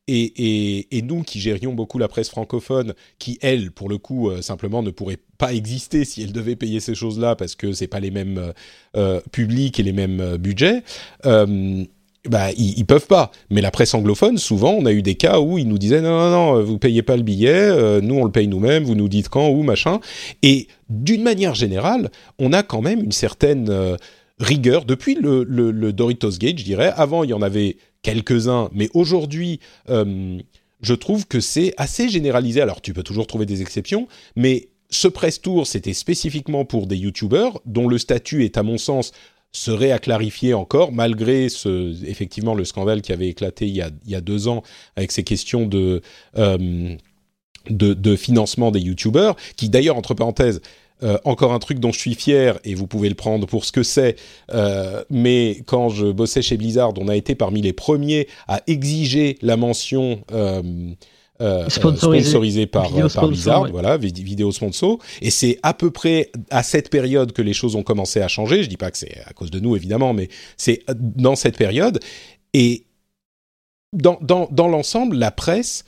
Et, 0.07 1.01
nous 1.03 1.23
qui 1.23 1.39
gérions 1.39 1.73
beaucoup 1.73 1.97
la 1.97 2.07
presse 2.07 2.29
francophone, 2.29 2.93
qui 3.17 3.39
elle, 3.41 3.71
pour 3.71 3.89
le 3.89 3.97
coup, 3.97 4.29
euh, 4.29 4.41
simplement 4.41 4.83
ne 4.83 4.91
pourrait 4.91 5.17
pas 5.37 5.53
exister 5.53 6.05
si 6.05 6.21
elle 6.21 6.31
devait 6.31 6.55
payer 6.55 6.79
ces 6.79 6.93
choses-là 6.93 7.35
parce 7.35 7.55
que 7.55 7.73
c'est 7.73 7.87
pas 7.87 7.99
les 7.99 8.11
mêmes 8.11 8.37
euh, 8.37 8.51
euh, 8.97 9.21
publics 9.31 9.79
et 9.79 9.83
les 9.83 9.93
mêmes 9.93 10.37
budgets. 10.37 10.83
bah, 11.23 12.51
ils, 12.57 12.77
ils, 12.77 12.85
peuvent 12.85 13.07
pas. 13.07 13.31
Mais 13.49 13.61
la 13.61 13.71
presse 13.71 13.93
anglophone, 13.95 14.37
souvent, 14.37 14.73
on 14.73 14.85
a 14.85 14.91
eu 14.91 15.01
des 15.01 15.15
cas 15.15 15.39
où 15.39 15.57
ils 15.57 15.67
nous 15.67 15.77
disaient 15.77 16.01
non, 16.01 16.17
non, 16.17 16.29
non, 16.29 16.63
vous 16.63 16.77
payez 16.77 17.01
pas 17.01 17.17
le 17.17 17.23
billet, 17.23 18.01
nous 18.01 18.15
on 18.15 18.25
le 18.25 18.31
paye 18.31 18.47
nous-mêmes, 18.47 18.83
vous 18.83 18.95
nous 18.95 19.09
dites 19.09 19.29
quand, 19.29 19.49
où, 19.49 19.63
machin. 19.63 19.99
Et 20.43 20.67
d'une 20.89 21.23
manière 21.23 21.55
générale, 21.55 22.09
on 22.39 22.53
a 22.53 22.61
quand 22.61 22.81
même 22.81 23.03
une 23.03 23.11
certaine 23.11 23.97
rigueur 24.39 24.85
depuis 24.85 25.15
le, 25.15 25.91
Doritos 25.91 26.37
Gate, 26.37 26.59
je 26.59 26.63
dirais. 26.63 26.91
Avant, 26.95 27.23
il 27.23 27.29
y 27.29 27.33
en 27.33 27.41
avait 27.41 27.77
quelques-uns, 28.01 28.69
mais 28.73 28.89
aujourd'hui, 28.93 29.59
euh, 29.89 30.37
je 30.81 30.93
trouve 30.93 31.27
que 31.27 31.39
c'est 31.39 31.73
assez 31.77 32.09
généralisé. 32.09 32.61
Alors, 32.61 32.81
tu 32.81 32.93
peux 32.93 33.03
toujours 33.03 33.27
trouver 33.27 33.45
des 33.45 33.61
exceptions, 33.61 34.07
mais 34.35 34.69
ce 34.89 35.07
press 35.07 35.41
tour, 35.41 35.65
c'était 35.65 35.93
spécifiquement 35.93 36.65
pour 36.65 36.87
des 36.87 36.97
youtubeurs 36.97 37.61
dont 37.65 37.87
le 37.87 37.97
statut 37.97 38.43
est, 38.43 38.57
à 38.57 38.63
mon 38.63 38.77
sens, 38.77 39.11
serait 39.51 39.91
à 39.91 39.99
clarifier 39.99 40.53
encore, 40.53 40.91
malgré 40.91 41.49
ce, 41.49 41.95
effectivement 42.05 42.55
le 42.55 42.65
scandale 42.65 43.01
qui 43.01 43.13
avait 43.13 43.29
éclaté 43.29 43.67
il 43.67 43.75
y 43.75 43.81
a, 43.81 43.89
il 44.03 44.11
y 44.11 44.15
a 44.15 44.21
deux 44.21 44.49
ans 44.49 44.63
avec 44.97 45.13
ces 45.13 45.23
questions 45.23 45.65
de, 45.65 46.01
euh, 46.37 46.95
de, 47.69 47.93
de, 47.93 48.15
financement 48.17 48.71
des 48.71 48.81
youtubeurs, 48.81 49.37
qui 49.55 49.69
d'ailleurs, 49.69 49.95
entre 49.95 50.13
parenthèses, 50.13 50.61
euh, 51.03 51.17
encore 51.25 51.53
un 51.53 51.59
truc 51.59 51.79
dont 51.79 51.91
je 51.91 51.99
suis 51.99 52.15
fier, 52.15 52.59
et 52.63 52.73
vous 52.73 52.87
pouvez 52.87 53.09
le 53.09 53.15
prendre 53.15 53.45
pour 53.47 53.65
ce 53.65 53.71
que 53.71 53.83
c'est, 53.83 54.15
euh, 54.53 55.03
mais 55.09 55.61
quand 55.65 55.89
je 55.89 56.07
bossais 56.07 56.41
chez 56.41 56.57
Blizzard, 56.57 56.93
on 56.97 57.07
a 57.07 57.15
été 57.15 57.35
parmi 57.35 57.61
les 57.61 57.73
premiers 57.73 58.27
à 58.47 58.61
exiger 58.67 59.37
la 59.41 59.57
mention 59.57 60.21
euh, 61.41 61.67
sponsorisée 61.67 62.65
par, 62.65 62.89
par 63.13 63.27
Blizzard, 63.27 63.69
voilà, 63.69 63.97
vidéo 63.97 64.53
sponsor. 64.53 64.99
Et 65.21 65.31
c'est 65.31 65.59
à 65.63 65.73
peu 65.73 65.91
près 65.91 66.31
à 66.49 66.63
cette 66.63 66.89
période 66.89 67.33
que 67.33 67.41
les 67.41 67.53
choses 67.53 67.75
ont 67.75 67.83
commencé 67.83 68.21
à 68.21 68.29
changer. 68.29 68.63
Je 68.63 68.69
dis 68.69 68.77
pas 68.77 68.89
que 68.89 68.97
c'est 68.97 69.21
à 69.25 69.33
cause 69.33 69.51
de 69.51 69.59
nous, 69.59 69.75
évidemment, 69.75 70.13
mais 70.13 70.29
c'est 70.55 70.83
dans 70.87 71.35
cette 71.35 71.57
période. 71.57 71.99
Et 72.53 72.85
dans, 73.91 74.17
dans, 74.21 74.47
dans 74.49 74.69
l'ensemble, 74.69 75.17
la 75.17 75.31
presse 75.31 75.83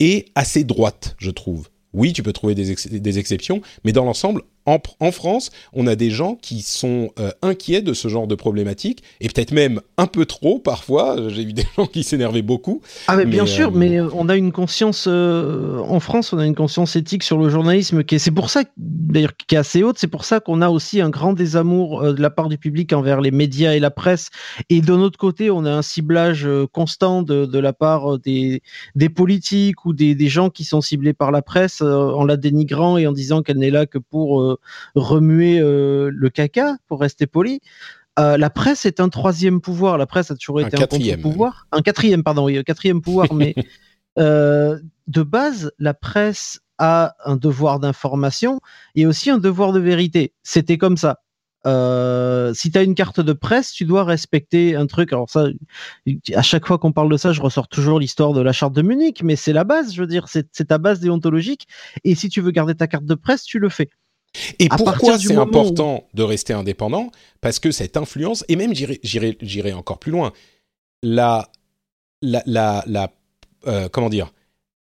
est 0.00 0.30
assez 0.34 0.64
droite, 0.64 1.14
je 1.18 1.30
trouve. 1.30 1.68
Oui, 1.96 2.12
tu 2.12 2.22
peux 2.22 2.34
trouver 2.34 2.54
des, 2.54 3.18
exceptions, 3.18 3.62
mais 3.84 3.92
dans 3.92 4.04
l'ensemble, 4.04 4.42
en, 4.66 5.12
France, 5.12 5.50
on 5.72 5.86
a 5.86 5.94
des 5.94 6.10
gens 6.10 6.34
qui 6.34 6.62
sont 6.62 7.10
euh, 7.20 7.30
inquiets 7.40 7.82
de 7.82 7.94
ce 7.94 8.08
genre 8.08 8.26
de 8.26 8.34
problématiques, 8.34 9.02
et 9.20 9.28
peut-être 9.28 9.52
même 9.52 9.80
un 9.96 10.08
peu 10.08 10.26
trop 10.26 10.58
parfois. 10.58 11.16
J'ai 11.28 11.44
vu 11.44 11.52
des 11.52 11.64
gens 11.76 11.86
qui 11.86 12.02
s'énervaient 12.02 12.42
beaucoup. 12.42 12.82
Ah 13.06 13.16
mais, 13.16 13.26
bien 13.26 13.46
sûr, 13.46 13.68
euh, 13.68 13.72
mais 13.74 14.00
on 14.00 14.28
a 14.28 14.36
une 14.36 14.50
conscience 14.50 15.06
euh, 15.06 15.78
en 15.78 16.00
France, 16.00 16.32
on 16.32 16.38
a 16.38 16.46
une 16.46 16.56
conscience 16.56 16.96
éthique 16.96 17.22
sur 17.22 17.38
le 17.38 17.48
journalisme 17.48 18.02
qui 18.02 18.16
est, 18.16 18.18
c'est 18.18 18.32
pour 18.32 18.50
ça 18.50 18.64
d'ailleurs 18.76 19.36
qui 19.36 19.54
est 19.54 19.58
assez 19.58 19.84
haute. 19.84 19.98
C'est 19.98 20.08
pour 20.08 20.24
ça 20.24 20.40
qu'on 20.40 20.60
a 20.62 20.68
aussi 20.68 21.00
un 21.00 21.10
grand 21.10 21.32
désamour 21.32 22.02
de 22.12 22.20
la 22.20 22.30
part 22.30 22.48
du 22.48 22.58
public 22.58 22.92
envers 22.92 23.20
les 23.20 23.30
médias 23.30 23.74
et 23.74 23.78
la 23.78 23.90
presse. 23.90 24.30
Et 24.68 24.80
de 24.80 24.96
notre 24.96 25.18
côté, 25.18 25.50
on 25.50 25.64
a 25.64 25.70
un 25.70 25.82
ciblage 25.82 26.48
constant 26.72 27.22
de, 27.22 27.58
la 27.58 27.72
part 27.72 28.18
des, 28.18 28.62
des 28.96 29.08
politiques 29.08 29.84
ou 29.84 29.92
des, 29.92 30.14
des, 30.14 30.28
gens 30.28 30.50
qui 30.50 30.64
sont 30.64 30.80
ciblés 30.80 31.14
par 31.14 31.30
la 31.30 31.40
presse 31.40 31.80
en 31.80 32.24
la 32.24 32.36
dénigrant 32.36 32.98
et 32.98 33.06
en 33.06 33.12
disant 33.12 33.42
qu'elle 33.42 33.58
n'est 33.58 33.70
là 33.70 33.86
que 33.86 33.98
pour 33.98 34.55
remuer 34.94 35.60
euh, 35.60 36.10
le 36.12 36.30
caca, 36.30 36.76
pour 36.86 37.00
rester 37.00 37.26
poli. 37.26 37.60
Euh, 38.18 38.38
la 38.38 38.50
presse 38.50 38.86
est 38.86 39.00
un 39.00 39.08
troisième 39.08 39.60
pouvoir. 39.60 39.98
La 39.98 40.06
presse 40.06 40.30
a 40.30 40.36
toujours 40.36 40.60
été 40.60 40.76
un, 40.78 40.82
un 40.82 41.18
pouvoir. 41.18 41.66
Un 41.72 41.82
quatrième, 41.82 42.22
pardon, 42.22 42.46
oui, 42.46 42.56
un 42.56 42.62
quatrième 42.62 43.02
pouvoir. 43.02 43.32
mais 43.34 43.54
euh, 44.18 44.78
de 45.06 45.22
base, 45.22 45.72
la 45.78 45.94
presse 45.94 46.60
a 46.78 47.14
un 47.24 47.36
devoir 47.36 47.78
d'information 47.78 48.60
et 48.94 49.06
aussi 49.06 49.30
un 49.30 49.38
devoir 49.38 49.72
de 49.72 49.80
vérité. 49.80 50.32
C'était 50.42 50.78
comme 50.78 50.96
ça. 50.96 51.20
Euh, 51.66 52.54
si 52.54 52.70
tu 52.70 52.78
as 52.78 52.82
une 52.82 52.94
carte 52.94 53.20
de 53.20 53.32
presse, 53.32 53.72
tu 53.72 53.84
dois 53.84 54.04
respecter 54.04 54.76
un 54.76 54.86
truc. 54.86 55.12
Alors 55.12 55.28
ça, 55.28 55.48
à 56.34 56.42
chaque 56.42 56.66
fois 56.66 56.78
qu'on 56.78 56.92
parle 56.92 57.10
de 57.10 57.16
ça, 57.16 57.32
je 57.32 57.42
ressors 57.42 57.68
toujours 57.68 57.98
l'histoire 57.98 58.32
de 58.32 58.40
la 58.40 58.52
charte 58.52 58.72
de 58.72 58.82
Munich, 58.82 59.22
mais 59.24 59.36
c'est 59.36 59.52
la 59.52 59.64
base, 59.64 59.92
je 59.92 60.00
veux 60.00 60.06
dire, 60.06 60.28
c'est 60.28 60.64
ta 60.66 60.78
base 60.78 61.00
déontologique. 61.00 61.66
Et 62.04 62.14
si 62.14 62.28
tu 62.28 62.40
veux 62.40 62.52
garder 62.52 62.74
ta 62.74 62.86
carte 62.86 63.04
de 63.04 63.14
presse, 63.14 63.42
tu 63.42 63.58
le 63.58 63.68
fais. 63.68 63.90
Et 64.58 64.68
pourquoi 64.68 65.18
c'est 65.18 65.36
important 65.36 66.06
de 66.14 66.22
rester 66.22 66.52
indépendant? 66.52 67.10
Parce 67.40 67.58
que 67.58 67.70
cette 67.70 67.96
influence, 67.96 68.44
et 68.48 68.56
même 68.56 68.74
j'irai 68.74 69.72
encore 69.72 69.98
plus 69.98 70.12
loin, 70.12 70.32
la, 71.02 71.50
la, 72.22 72.42
la, 72.86 73.12
euh, 73.66 73.88
comment 73.88 74.08
dire, 74.08 74.32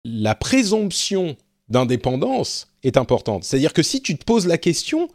la 0.04 0.34
présomption 0.34 1.36
d'indépendance 1.68 2.68
est 2.82 2.96
importante. 2.96 3.44
C'est-à-dire 3.44 3.72
que 3.72 3.82
si 3.82 4.02
tu 4.02 4.16
te 4.16 4.24
poses 4.24 4.46
la 4.46 4.58
question, 4.58 5.08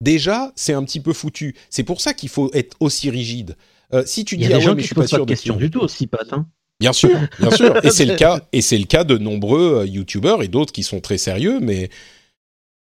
déjà, 0.00 0.52
c'est 0.56 0.72
un 0.72 0.84
petit 0.84 1.00
peu 1.00 1.12
foutu. 1.12 1.54
C'est 1.70 1.84
pour 1.84 2.00
ça 2.00 2.14
qu'il 2.14 2.28
faut 2.28 2.50
être 2.52 2.76
aussi 2.80 3.10
rigide. 3.10 3.56
Euh, 3.92 4.02
si 4.06 4.24
tu 4.24 4.36
dis, 4.36 4.52
ah 4.52 4.58
ouais, 4.58 4.74
mais 4.74 4.82
je 4.82 4.86
suis 4.86 4.94
pas 4.94 5.06
sûr 5.06 5.24
de 5.24 5.30
question 5.30 5.56
du 5.56 5.70
tout 5.70 5.80
aussi, 5.80 6.06
Pat. 6.06 6.26
Hein. 6.32 6.46
Bien 6.80 6.92
sûr, 6.92 7.16
bien 7.38 7.50
sûr. 7.50 7.84
Et 7.84 7.90
c'est 7.90 8.04
le 8.04 8.16
cas, 8.16 8.40
et 8.52 8.60
c'est 8.60 8.78
le 8.78 8.84
cas 8.84 9.04
de 9.04 9.16
nombreux 9.16 9.82
euh, 9.82 9.86
youtubeurs 9.86 10.42
et 10.42 10.48
d'autres 10.48 10.72
qui 10.72 10.82
sont 10.82 11.00
très 11.00 11.18
sérieux, 11.18 11.60
mais 11.60 11.88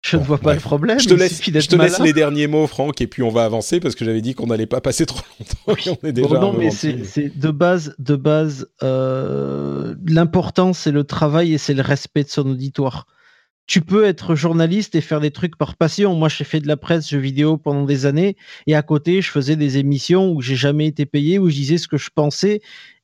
je 0.04 0.18
ne 0.18 0.24
vois 0.24 0.38
pas 0.38 0.54
le 0.54 0.60
problème. 0.60 1.00
Je 1.00 1.08
te 1.08 1.14
laisse, 1.14 1.42
je 1.42 1.68
te 1.68 1.76
laisse 1.76 2.00
les 2.00 2.12
derniers 2.12 2.48
mots, 2.48 2.68
Franck, 2.68 3.00
et 3.02 3.08
puis 3.08 3.24
on 3.24 3.30
va 3.30 3.46
avancer 3.46 3.80
parce 3.80 3.96
que 3.96 4.04
j'avais 4.04 4.22
dit 4.22 4.36
qu'on 4.36 4.48
n'allait 4.48 4.66
pas 4.66 4.82
passer 4.82 5.06
trop 5.06 5.22
longtemps. 5.40 5.98
on 6.04 6.08
est 6.08 6.12
déjà 6.12 6.40
non, 6.40 6.54
mais 6.54 6.72
c'est 6.72 7.38
de 7.38 7.52
base, 7.52 7.96
de 8.00 8.16
base, 8.16 8.68
euh, 8.84 9.96
l'important 10.06 10.74
c'est 10.74 10.92
le 10.92 11.06
travail 11.06 11.54
et 11.54 11.58
c'est 11.58 11.74
le 11.74 11.82
respect 11.82 12.24
de 12.24 12.30
son 12.30 12.50
auditoire. 12.50 13.08
Tu 13.66 13.80
peux 13.80 14.04
être 14.04 14.36
journaliste 14.36 14.94
et 14.96 15.00
faire 15.00 15.22
des 15.22 15.32
trucs 15.32 15.58
par 15.58 15.78
passion. 15.78 16.14
Moi, 16.16 16.28
j'ai 16.28 16.44
fait 16.44 16.60
de 16.60 16.68
la 16.68 16.76
presse, 16.76 17.10
jeux 17.10 17.18
vidéo 17.18 17.56
pendant 17.56 17.86
des 17.86 18.06
années, 18.06 18.36
et 18.68 18.76
à 18.76 18.82
côté, 18.82 19.22
je 19.22 19.32
faisais 19.32 19.56
des 19.56 19.78
émissions 19.78 20.34
où 20.34 20.42
j'ai 20.42 20.58
jamais 20.58 20.88
été 20.88 21.06
payé, 21.06 21.40
où 21.40 21.50
je 21.50 21.56
disais 21.56 21.78
ce 21.78 21.88
que 21.88 21.96
je 21.96 22.10
pensais, 22.14 22.60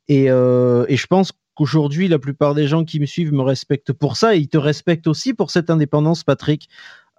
et, 0.10 0.30
euh, 0.30 0.86
et 0.90 0.98
je 0.98 1.08
pense 1.08 1.32
Aujourd'hui, 1.60 2.08
la 2.08 2.20
plupart 2.20 2.56
des 2.56 2.68
gens 2.68 2.86
qui 2.86 3.00
me 3.00 3.06
suivent 3.06 3.34
me 3.34 3.42
respectent 3.42 3.94
pour 3.94 4.16
ça 4.16 4.36
et 4.36 4.40
ils 4.40 4.48
te 4.48 4.58
respectent 4.58 5.08
aussi 5.08 5.34
pour 5.34 5.52
cette 5.52 5.70
indépendance, 5.70 6.24
Patrick. 6.24 6.70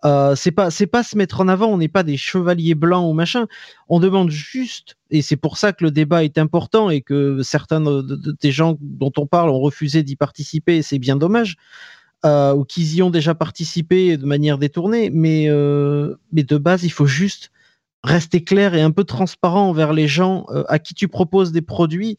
Euh, 0.05 0.35
c'est 0.35 0.51
pas 0.51 0.71
c'est 0.71 0.87
pas 0.87 1.03
se 1.03 1.17
mettre 1.19 1.43
en 1.43 1.49
avant, 1.49 1.67
on 1.67 1.77
n'est 1.77 1.89
pas 1.89 2.03
des 2.03 2.17
chevaliers 2.17 2.75
blancs 2.75 3.07
ou 3.07 3.12
machin. 3.12 3.47
On 3.89 4.01
demande 4.01 4.31
juste, 4.31 4.97
et 5.11 5.21
c'est 5.21 5.37
pour 5.37 5.59
ça 5.59 5.75
que 5.75 5.85
le 5.85 5.91
débat 5.91 6.25
est 6.25 6.39
important 6.39 6.89
et 6.89 7.03
que 7.03 7.43
certains 7.43 7.83
des 8.41 8.51
gens 8.51 8.79
dont 8.81 9.12
on 9.19 9.27
parle 9.27 9.51
ont 9.51 9.61
refusé 9.61 10.03
d'y 10.03 10.17
participer, 10.17 10.79
et 10.79 10.83
c'est 10.83 10.99
bien 10.99 11.17
dommage, 11.17 11.57
euh, 12.25 12.55
ou 12.55 12.65
qu'ils 12.65 12.95
y 12.95 13.03
ont 13.03 13.11
déjà 13.11 13.35
participé 13.35 14.17
de 14.17 14.25
manière 14.25 14.57
détournée. 14.57 15.11
Mais 15.11 15.51
euh, 15.51 16.15
mais 16.33 16.45
de 16.45 16.57
base, 16.57 16.85
il 16.85 16.93
faut 16.93 17.07
juste 17.07 17.51
rester 18.03 18.43
clair 18.43 18.75
et 18.75 18.81
un 18.81 18.93
peu 18.93 19.05
transparent 19.05 19.69
envers 19.69 19.93
les 19.93 20.09
gens 20.09 20.47
à 20.69 20.79
qui 20.79 20.95
tu 20.95 21.09
proposes 21.09 21.53
des 21.53 21.61
produits 21.61 22.17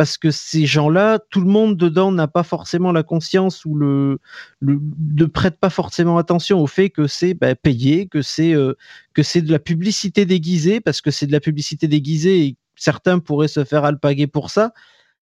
parce 0.00 0.16
que 0.16 0.30
ces 0.30 0.64
gens-là, 0.64 1.18
tout 1.28 1.42
le 1.42 1.46
monde 1.46 1.76
dedans 1.76 2.10
n'a 2.10 2.26
pas 2.26 2.42
forcément 2.42 2.90
la 2.90 3.02
conscience 3.02 3.66
ou 3.66 3.74
le, 3.74 4.18
ne 4.62 5.24
prête 5.26 5.60
pas 5.60 5.68
forcément 5.68 6.16
attention 6.16 6.58
au 6.58 6.66
fait 6.66 6.88
que 6.88 7.06
c'est 7.06 7.34
bah, 7.34 7.54
payé, 7.54 8.06
que 8.06 8.22
c'est 8.22 8.54
euh, 8.54 8.72
que 9.12 9.22
c'est 9.22 9.42
de 9.42 9.52
la 9.52 9.58
publicité 9.58 10.24
déguisée, 10.24 10.80
parce 10.80 11.02
que 11.02 11.10
c'est 11.10 11.26
de 11.26 11.32
la 11.32 11.40
publicité 11.40 11.86
déguisée 11.86 12.46
et 12.46 12.56
certains 12.76 13.18
pourraient 13.18 13.46
se 13.46 13.62
faire 13.62 13.84
alpaguer 13.84 14.26
pour 14.26 14.48
ça, 14.48 14.72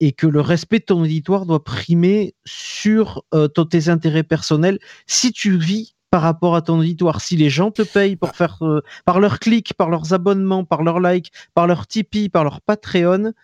et 0.01 0.13
que 0.13 0.27
le 0.27 0.41
respect 0.41 0.79
de 0.79 0.85
ton 0.87 1.03
auditoire 1.03 1.45
doit 1.45 1.63
primer 1.63 2.35
sur 2.47 3.23
euh, 3.35 3.49
tes 3.49 3.91
intérêts 3.91 4.23
personnels 4.23 4.79
si 5.07 5.31
tu 5.31 5.59
vis 5.59 5.95
par 6.11 6.23
rapport 6.23 6.57
à 6.57 6.63
ton 6.63 6.79
auditoire. 6.79 7.21
Si 7.21 7.37
les 7.37 7.51
gens 7.51 7.71
te 7.71 7.83
payent 7.83 8.17
euh, 8.63 8.81
par 9.05 9.21
leurs 9.21 9.41
clics, 9.41 9.75
par 9.75 9.91
leurs 9.91 10.15
abonnements, 10.15 10.65
par 10.65 10.83
leurs 10.83 11.01
likes, 11.01 11.33
par 11.53 11.67
leur 11.67 11.87
Tipeee, 11.87 12.31
par 12.31 12.45
leur 12.45 12.63
Patreon, 12.63 13.35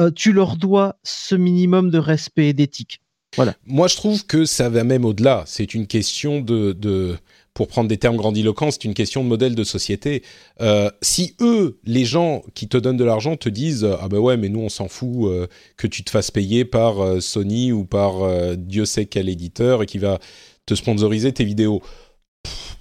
euh, 0.00 0.10
tu 0.10 0.32
leur 0.32 0.56
dois 0.56 0.96
ce 1.02 1.34
minimum 1.34 1.90
de 1.90 1.98
respect 1.98 2.48
et 2.48 2.52
d'éthique. 2.52 3.00
Voilà. 3.36 3.54
Moi, 3.66 3.88
je 3.88 3.96
trouve 3.96 4.24
que 4.26 4.44
ça 4.44 4.68
va 4.68 4.84
même 4.84 5.04
au-delà. 5.04 5.44
C'est 5.46 5.74
une 5.74 5.86
question 5.86 6.40
de, 6.40 7.16
pour 7.52 7.68
prendre 7.68 7.88
des 7.88 7.98
termes 7.98 8.16
grandiloquents, 8.16 8.70
c'est 8.70 8.84
une 8.84 8.94
question 8.94 9.22
de 9.22 9.28
modèle 9.28 9.54
de 9.54 9.64
société. 9.64 10.22
Euh, 10.60 10.90
si 11.02 11.34
eux, 11.40 11.78
les 11.84 12.04
gens 12.04 12.42
qui 12.54 12.68
te 12.68 12.78
donnent 12.78 12.96
de 12.96 13.04
l'argent, 13.04 13.36
te 13.36 13.48
disent 13.48 13.86
ah 14.00 14.08
ben 14.08 14.18
ouais, 14.18 14.36
mais 14.36 14.48
nous 14.48 14.60
on 14.60 14.68
s'en 14.70 14.88
fout 14.88 15.26
euh, 15.26 15.46
que 15.76 15.86
tu 15.86 16.02
te 16.04 16.10
fasses 16.10 16.30
payer 16.30 16.64
par 16.64 17.20
Sony 17.20 17.70
ou 17.70 17.84
par 17.84 18.56
Dieu 18.56 18.86
sait 18.86 19.06
quel 19.06 19.28
éditeur 19.28 19.82
et 19.82 19.86
qui 19.86 19.98
va 19.98 20.18
te 20.64 20.74
sponsoriser 20.74 21.32
tes 21.32 21.44
vidéos. 21.44 21.82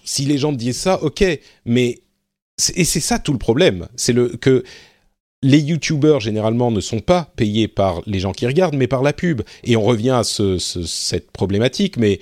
si 0.06 0.26
les 0.26 0.38
gens 0.38 0.54
te 0.54 0.58
disent 0.58 0.80
ça, 0.80 1.04
ok, 1.04 1.26
mais 1.66 2.02
et 2.76 2.86
c'est 2.86 3.00
ça 3.00 3.20
tout 3.20 3.34
le 3.34 3.38
problème, 3.38 3.88
c'est 3.96 4.14
le 4.14 4.30
que 4.30 4.64
les 5.44 5.60
youtubeurs 5.60 6.20
généralement 6.20 6.72
ne 6.72 6.82
sont 6.82 7.00
pas 7.00 7.32
payés 7.36 7.68
par 7.68 8.02
les 8.06 8.20
gens 8.20 8.32
qui 8.32 8.48
regardent, 8.48 8.76
mais 8.76 8.88
par 8.88 9.04
la 9.04 9.14
pub. 9.14 9.42
Et 9.64 9.76
on 9.76 9.84
revient 9.84 10.10
à 10.12 10.24
cette 10.24 11.32
problématique, 11.32 11.98
mais 11.98 12.20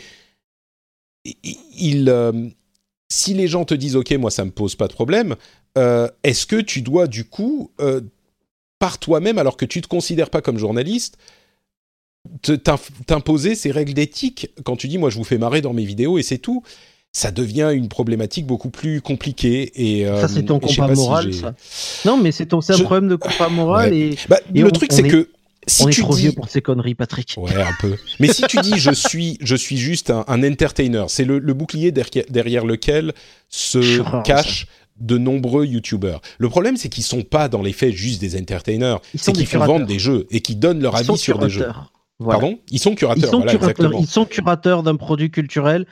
euh, 1.28 2.50
si 3.10 3.34
les 3.34 3.48
gens 3.48 3.66
te 3.66 3.74
disent 3.74 3.96
OK, 3.96 4.12
moi 4.14 4.32
ça 4.32 4.46
me 4.46 4.52
pose 4.52 4.76
pas 4.76 4.88
de 4.88 4.94
problème, 4.94 5.36
euh, 5.78 6.10
est-ce 6.24 6.46
que 6.46 6.60
tu 6.60 6.82
dois 6.82 7.08
du 7.08 7.26
coup, 7.26 7.72
euh, 7.80 8.02
par 8.80 9.00
toi-même, 9.00 9.38
alors 9.38 9.58
que 9.58 9.66
tu 9.66 9.82
te 9.82 9.88
considères 9.88 10.30
pas 10.30 10.42
comme 10.42 10.58
journaliste, 10.58 11.18
t'imposer 13.06 13.56
ces 13.56 13.72
règles 13.72 13.94
d'éthique 13.94 14.50
quand 14.64 14.76
tu 14.76 14.88
dis 14.88 14.98
moi 14.98 15.12
je 15.12 15.18
vous 15.18 15.24
fais 15.24 15.38
marrer 15.38 15.62
dans 15.62 15.74
mes 15.74 15.86
vidéos 15.86 16.18
et 16.18 16.24
c'est 16.24 16.40
tout? 16.40 16.64
Ça 17.16 17.32
devient 17.32 17.72
une 17.74 17.88
problématique 17.88 18.46
beaucoup 18.46 18.70
plus 18.70 19.00
compliquée. 19.00 19.72
Et, 19.76 20.06
ça, 20.06 20.28
c'est 20.28 20.44
ton 20.44 20.60
compas 20.60 20.94
moral, 20.94 21.34
ça. 21.34 21.56
Non, 22.04 22.18
mais 22.18 22.34
c'est, 22.34 22.48
ton, 22.48 22.60
un 22.60 22.78
problème 22.80 23.08
de 23.08 23.16
compas 23.16 23.48
moral. 23.48 23.94
Et, 23.94 24.18
bah, 24.28 24.40
le 24.54 24.70
truc, 24.72 24.92
c'est 24.92 25.08
que. 25.08 25.30
Si 25.68 25.84
on 25.84 25.90
est 25.90 26.00
trop 26.00 26.14
vieux 26.14 26.34
pour 26.34 26.50
ces 26.50 26.62
conneries, 26.62 26.94
Patrick. 26.94 27.34
Ouais, 27.38 27.56
un 27.56 27.74
peu. 27.80 27.96
Mais 28.20 28.28
si 28.28 28.44
tu 28.44 28.58
dis 28.60 28.78
je 28.78 28.92
suis, 28.92 29.38
je 29.42 29.56
suis 29.56 29.78
juste 29.78 30.12
un, 30.12 30.44
entertainer, 30.44 31.06
c'est 31.08 31.24
le, 31.24 31.40
bouclier 31.54 31.92
derrière, 31.92 32.66
lequel 32.66 33.14
se 33.50 34.04
cachent 34.22 34.68
de 35.00 35.18
nombreux 35.18 35.66
youtubeurs. 35.66 36.22
Le 36.38 36.50
problème, 36.50 36.78
c'est 36.78 36.90
qu'ils 36.90 37.04
sont 37.04 37.24
pas 37.24 37.48
dans 37.48 37.64
les 37.64 37.74
faits 37.74 37.96
juste 37.96 38.22
des 38.22 38.40
entertainers, 38.40 39.00
c'est 39.16 39.32
qu'ils 39.32 39.48
font 39.48 39.66
vendre 39.66 39.88
des 39.88 40.00
jeux 40.00 40.28
et 40.30 40.42
qui 40.42 40.56
donnent 40.56 40.82
leur 40.82 40.98
avis 40.98 41.18
sur 41.18 41.40
des 41.40 41.50
jeux. 41.50 41.68
Pardon? 42.24 42.60
Ils 42.72 42.80
sont 42.80 42.96
curateurs. 42.96 43.24
Ils 43.24 43.32
sont, 43.32 43.42
curateurs, 43.42 43.92
ils 44.00 44.08
sont 44.08 44.26
curateurs 44.26 44.84
d'un 44.84 44.96
produit 44.96 45.32
culturel 45.32 45.86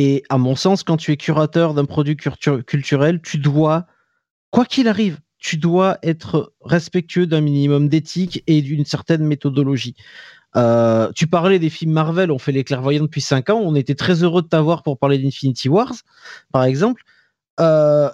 et 0.00 0.22
à 0.28 0.38
mon 0.38 0.54
sens, 0.54 0.84
quand 0.84 0.96
tu 0.96 1.10
es 1.10 1.16
curateur 1.16 1.74
d'un 1.74 1.84
produit 1.84 2.16
culturel, 2.16 3.20
tu 3.20 3.36
dois, 3.36 3.86
quoi 4.52 4.64
qu'il 4.64 4.86
arrive, 4.86 5.18
tu 5.38 5.56
dois 5.56 5.98
être 6.04 6.54
respectueux 6.64 7.26
d'un 7.26 7.40
minimum 7.40 7.88
d'éthique 7.88 8.44
et 8.46 8.62
d'une 8.62 8.84
certaine 8.84 9.24
méthodologie. 9.24 9.96
Euh, 10.54 11.10
tu 11.16 11.26
parlais 11.26 11.58
des 11.58 11.68
films 11.68 11.90
Marvel, 11.90 12.30
on 12.30 12.38
fait 12.38 12.52
les 12.52 12.62
clairvoyants 12.62 13.02
depuis 13.02 13.20
5 13.20 13.50
ans, 13.50 13.60
on 13.60 13.74
était 13.74 13.96
très 13.96 14.22
heureux 14.22 14.42
de 14.42 14.46
t'avoir 14.46 14.84
pour 14.84 15.00
parler 15.00 15.18
d'Infinity 15.18 15.68
Wars, 15.68 15.94
par 16.52 16.62
exemple. 16.62 17.02
Euh, 17.58 18.08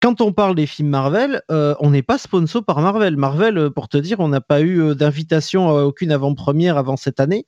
quand 0.00 0.20
on 0.20 0.32
parle 0.32 0.54
des 0.54 0.66
films 0.66 0.90
Marvel, 0.90 1.42
euh, 1.50 1.74
on 1.80 1.90
n'est 1.90 2.02
pas 2.04 2.18
sponsor 2.18 2.64
par 2.64 2.80
Marvel. 2.80 3.16
Marvel, 3.16 3.70
pour 3.70 3.88
te 3.88 3.96
dire, 3.96 4.20
on 4.20 4.28
n'a 4.28 4.40
pas 4.40 4.62
eu 4.62 4.94
d'invitation 4.94 5.68
à 5.76 5.82
aucune 5.82 6.12
avant-première 6.12 6.78
avant 6.78 6.96
cette 6.96 7.18
année. 7.18 7.44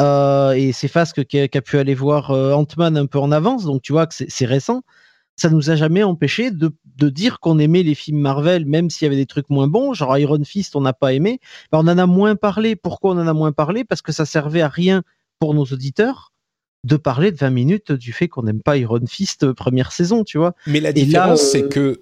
Euh, 0.00 0.52
et 0.52 0.72
c'est 0.72 0.88
Fasque 0.88 1.24
qui, 1.24 1.38
a, 1.38 1.48
pu 1.48 1.78
aller 1.78 1.94
voir 1.94 2.30
euh, 2.30 2.52
Ant-Man 2.52 2.96
un 2.96 3.06
peu 3.06 3.18
en 3.18 3.30
avance, 3.32 3.64
donc 3.64 3.82
tu 3.82 3.92
vois 3.92 4.06
que 4.06 4.14
c'est 4.14 4.46
récent. 4.46 4.82
Ça 5.36 5.50
nous 5.50 5.70
a 5.70 5.76
jamais 5.76 6.02
empêché 6.02 6.50
de, 6.50 6.72
dire 7.08 7.40
qu'on 7.40 7.58
aimait 7.58 7.82
les 7.82 7.94
films 7.94 8.20
Marvel, 8.20 8.64
même 8.64 8.90
s'il 8.90 9.06
y 9.06 9.08
avait 9.08 9.16
des 9.16 9.26
trucs 9.26 9.50
moins 9.50 9.66
bons, 9.66 9.92
genre 9.92 10.16
Iron 10.16 10.44
Fist, 10.44 10.76
on 10.76 10.82
n'a 10.82 10.92
pas 10.92 11.12
aimé. 11.12 11.40
Ben, 11.72 11.78
on 11.78 11.88
en 11.88 11.98
a 11.98 12.06
moins 12.06 12.36
parlé. 12.36 12.76
Pourquoi 12.76 13.12
on 13.12 13.18
en 13.18 13.26
a 13.26 13.32
moins 13.32 13.50
parlé? 13.50 13.82
Parce 13.84 14.02
que 14.02 14.12
ça 14.12 14.24
servait 14.24 14.60
à 14.60 14.68
rien 14.68 15.02
pour 15.40 15.54
nos 15.54 15.64
auditeurs 15.64 16.32
de 16.84 16.96
parler 16.96 17.32
de 17.32 17.36
20 17.36 17.50
minutes 17.50 17.92
du 17.92 18.12
fait 18.12 18.28
qu'on 18.28 18.42
n'aime 18.42 18.62
pas 18.62 18.76
Iron 18.76 19.04
Fist 19.08 19.42
euh, 19.42 19.54
première 19.54 19.90
saison, 19.90 20.22
tu 20.22 20.38
vois. 20.38 20.54
Mais 20.66 20.80
la 20.80 20.92
différence, 20.92 21.40
c'est 21.40 21.68
que 21.68 22.00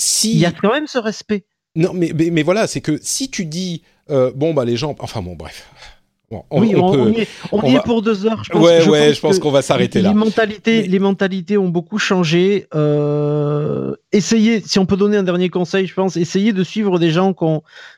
si. 0.00 0.32
Il 0.32 0.38
y 0.38 0.46
a 0.46 0.52
quand 0.52 0.72
même 0.72 0.86
ce 0.86 0.98
respect. 0.98 1.44
Non, 1.76 1.92
mais, 1.92 2.12
mais, 2.14 2.42
voilà, 2.42 2.66
c'est 2.66 2.80
que 2.80 2.98
si 3.02 3.30
tu 3.30 3.44
dis, 3.44 3.82
bon, 4.08 4.54
bah 4.54 4.64
les 4.64 4.76
gens. 4.76 4.96
Enfin, 5.00 5.22
bon, 5.22 5.36
bref 5.36 5.68
on, 6.30 6.44
oui, 6.60 6.74
on, 6.76 7.12
y 7.64 7.74
est, 7.74 7.82
pour 7.84 8.02
deux 8.02 8.24
heures. 8.24 8.44
Je 8.44 8.50
pense 8.50 8.64
ouais, 8.64 8.88
ouais, 8.88 9.14
je 9.14 9.20
pense 9.20 9.40
qu'on 9.40 9.50
va 9.50 9.62
s'arrêter 9.62 10.00
là. 10.00 10.10
Les 10.10 10.14
mentalités, 10.14 10.82
les 10.82 10.98
mentalités 11.00 11.58
ont 11.58 11.68
beaucoup 11.68 11.98
changé. 11.98 12.68
Euh, 12.72 13.96
essayez, 14.12 14.60
si 14.60 14.78
on 14.78 14.86
peut 14.86 14.96
donner 14.96 15.16
un 15.16 15.24
dernier 15.24 15.48
conseil, 15.48 15.88
je 15.88 15.94
pense, 15.94 16.16
essayez 16.16 16.52
de 16.52 16.62
suivre 16.62 17.00
des 17.00 17.10
gens 17.10 17.34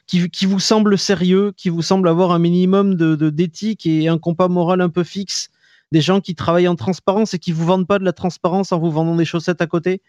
qui, 0.06 0.30
qui, 0.30 0.46
vous 0.46 0.60
semblent 0.60 0.96
sérieux, 0.96 1.52
qui 1.56 1.68
vous 1.68 1.82
semblent 1.82 2.08
avoir 2.08 2.32
un 2.32 2.38
minimum 2.38 2.94
de 2.94 3.28
d'éthique 3.28 3.84
et 3.84 4.08
un 4.08 4.16
compas 4.16 4.48
moral 4.48 4.80
un 4.80 4.88
peu 4.88 5.04
fixe. 5.04 5.50
Des 5.90 6.00
gens 6.00 6.20
qui 6.20 6.34
travaillent 6.34 6.68
en 6.68 6.76
transparence 6.76 7.34
et 7.34 7.38
qui 7.38 7.52
vous 7.52 7.66
vendent 7.66 7.86
pas 7.86 7.98
de 7.98 8.04
la 8.04 8.14
transparence 8.14 8.72
en 8.72 8.78
vous 8.78 8.90
vendant 8.90 9.14
des 9.14 9.26
chaussettes 9.26 9.60
à 9.60 9.66
côté. 9.66 10.00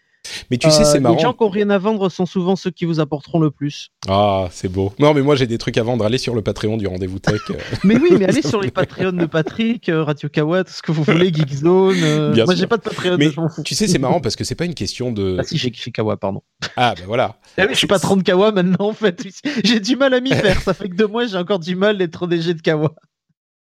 Mais 0.50 0.58
tu 0.58 0.70
sais, 0.70 0.84
c'est 0.84 1.00
marrant. 1.00 1.16
Les 1.16 1.22
gens 1.22 1.32
qui 1.32 1.42
n'ont 1.42 1.50
rien 1.50 1.70
à 1.70 1.78
vendre 1.78 2.08
sont 2.08 2.26
souvent 2.26 2.56
ceux 2.56 2.70
qui 2.70 2.84
vous 2.84 3.00
apporteront 3.00 3.40
le 3.40 3.50
plus. 3.50 3.90
Ah, 4.08 4.48
c'est 4.50 4.68
beau. 4.68 4.92
Non, 4.98 5.14
mais 5.14 5.22
moi 5.22 5.36
j'ai 5.36 5.46
des 5.46 5.58
trucs 5.58 5.78
à 5.78 5.82
vendre. 5.82 6.04
Allez 6.04 6.18
sur 6.18 6.34
le 6.34 6.42
Patreon 6.42 6.76
du 6.76 6.86
rendez-vous 6.86 7.18
tech. 7.18 7.40
mais 7.84 7.96
oui, 7.96 8.10
mais 8.18 8.26
allez 8.26 8.42
sur 8.42 8.60
les 8.60 8.70
Patreons 8.70 9.12
de 9.12 9.26
Patrick, 9.26 9.90
Radio 9.92 10.28
Kawa, 10.28 10.64
ce 10.66 10.82
que 10.82 10.92
vous 10.92 11.02
voulez, 11.02 11.32
Geekzone. 11.32 12.34
moi, 12.44 12.54
j'ai 12.54 12.66
pas 12.66 12.76
de 12.76 12.82
Patreon. 12.82 13.16
Mais 13.18 13.30
tu 13.64 13.74
sais, 13.74 13.86
c'est 13.86 13.98
marrant 13.98 14.20
parce 14.20 14.36
que 14.36 14.44
c'est 14.44 14.54
pas 14.54 14.64
une 14.64 14.74
question 14.74 15.12
de. 15.12 15.36
Ah 15.38 15.44
si, 15.44 15.58
j'ai 15.58 15.70
Kawa, 15.70 16.16
pardon. 16.16 16.42
Ah, 16.76 16.94
ben 16.96 17.04
voilà. 17.06 17.36
Ah 17.56 17.66
je 17.68 17.74
suis 17.74 17.86
patron 17.86 18.16
de 18.16 18.22
Kawa 18.22 18.52
maintenant, 18.52 18.88
en 18.88 18.92
fait. 18.92 19.24
J'ai 19.64 19.80
du 19.80 19.96
mal 19.96 20.14
à 20.14 20.20
m'y 20.20 20.30
faire. 20.30 20.60
Ça 20.60 20.74
fait 20.74 20.88
que 20.88 20.96
deux 20.96 21.06
mois, 21.06 21.26
j'ai 21.26 21.36
encore 21.36 21.58
du 21.58 21.76
mal 21.76 21.98
d'être 21.98 22.26
DG 22.26 22.54
de 22.54 22.62
Kawa. 22.62 22.92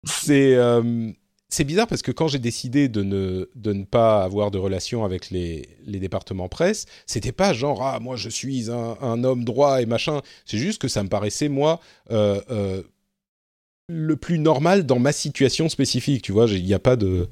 C'est. 0.05 0.55
Euh, 0.55 1.11
c'est 1.55 1.65
bizarre 1.65 1.87
parce 1.87 2.03
que 2.03 2.11
quand 2.11 2.27
j'ai 2.27 2.41
décidé 2.41 2.89
de 2.89 3.03
ne, 3.05 3.49
de 3.55 3.73
ne 3.73 3.85
pas 3.85 4.25
avoir 4.25 4.51
de 4.51 4.59
relation 4.59 5.05
avec 5.05 5.31
les, 5.31 5.69
les 5.87 6.01
départements 6.01 6.49
presse, 6.49 6.87
c'était 7.07 7.31
pas 7.31 7.53
genre 7.53 7.81
ah 7.83 8.01
moi 8.01 8.17
je 8.17 8.29
suis 8.29 8.73
un, 8.73 8.97
un 9.01 9.23
homme 9.23 9.45
droit 9.45 9.81
et 9.81 9.87
machin. 9.87 10.21
C'est 10.47 10.59
juste 10.59 10.83
que 10.83 10.89
ça 10.89 11.05
me 11.05 11.09
paraissait 11.09 11.49
moi 11.49 11.79
euh, 12.11 12.41
euh, 12.51 12.83
le 13.89 14.17
plus 14.17 14.41
normal 14.41 14.85
dans 14.85 14.99
ma 14.99 15.13
situation 15.13 15.69
spécifique. 15.69 16.23
Tu 16.23 16.33
vois, 16.33 16.47
il 16.51 16.65
n'y 16.65 16.75
a 16.75 16.81
pas 16.81 16.97
de 16.97 17.29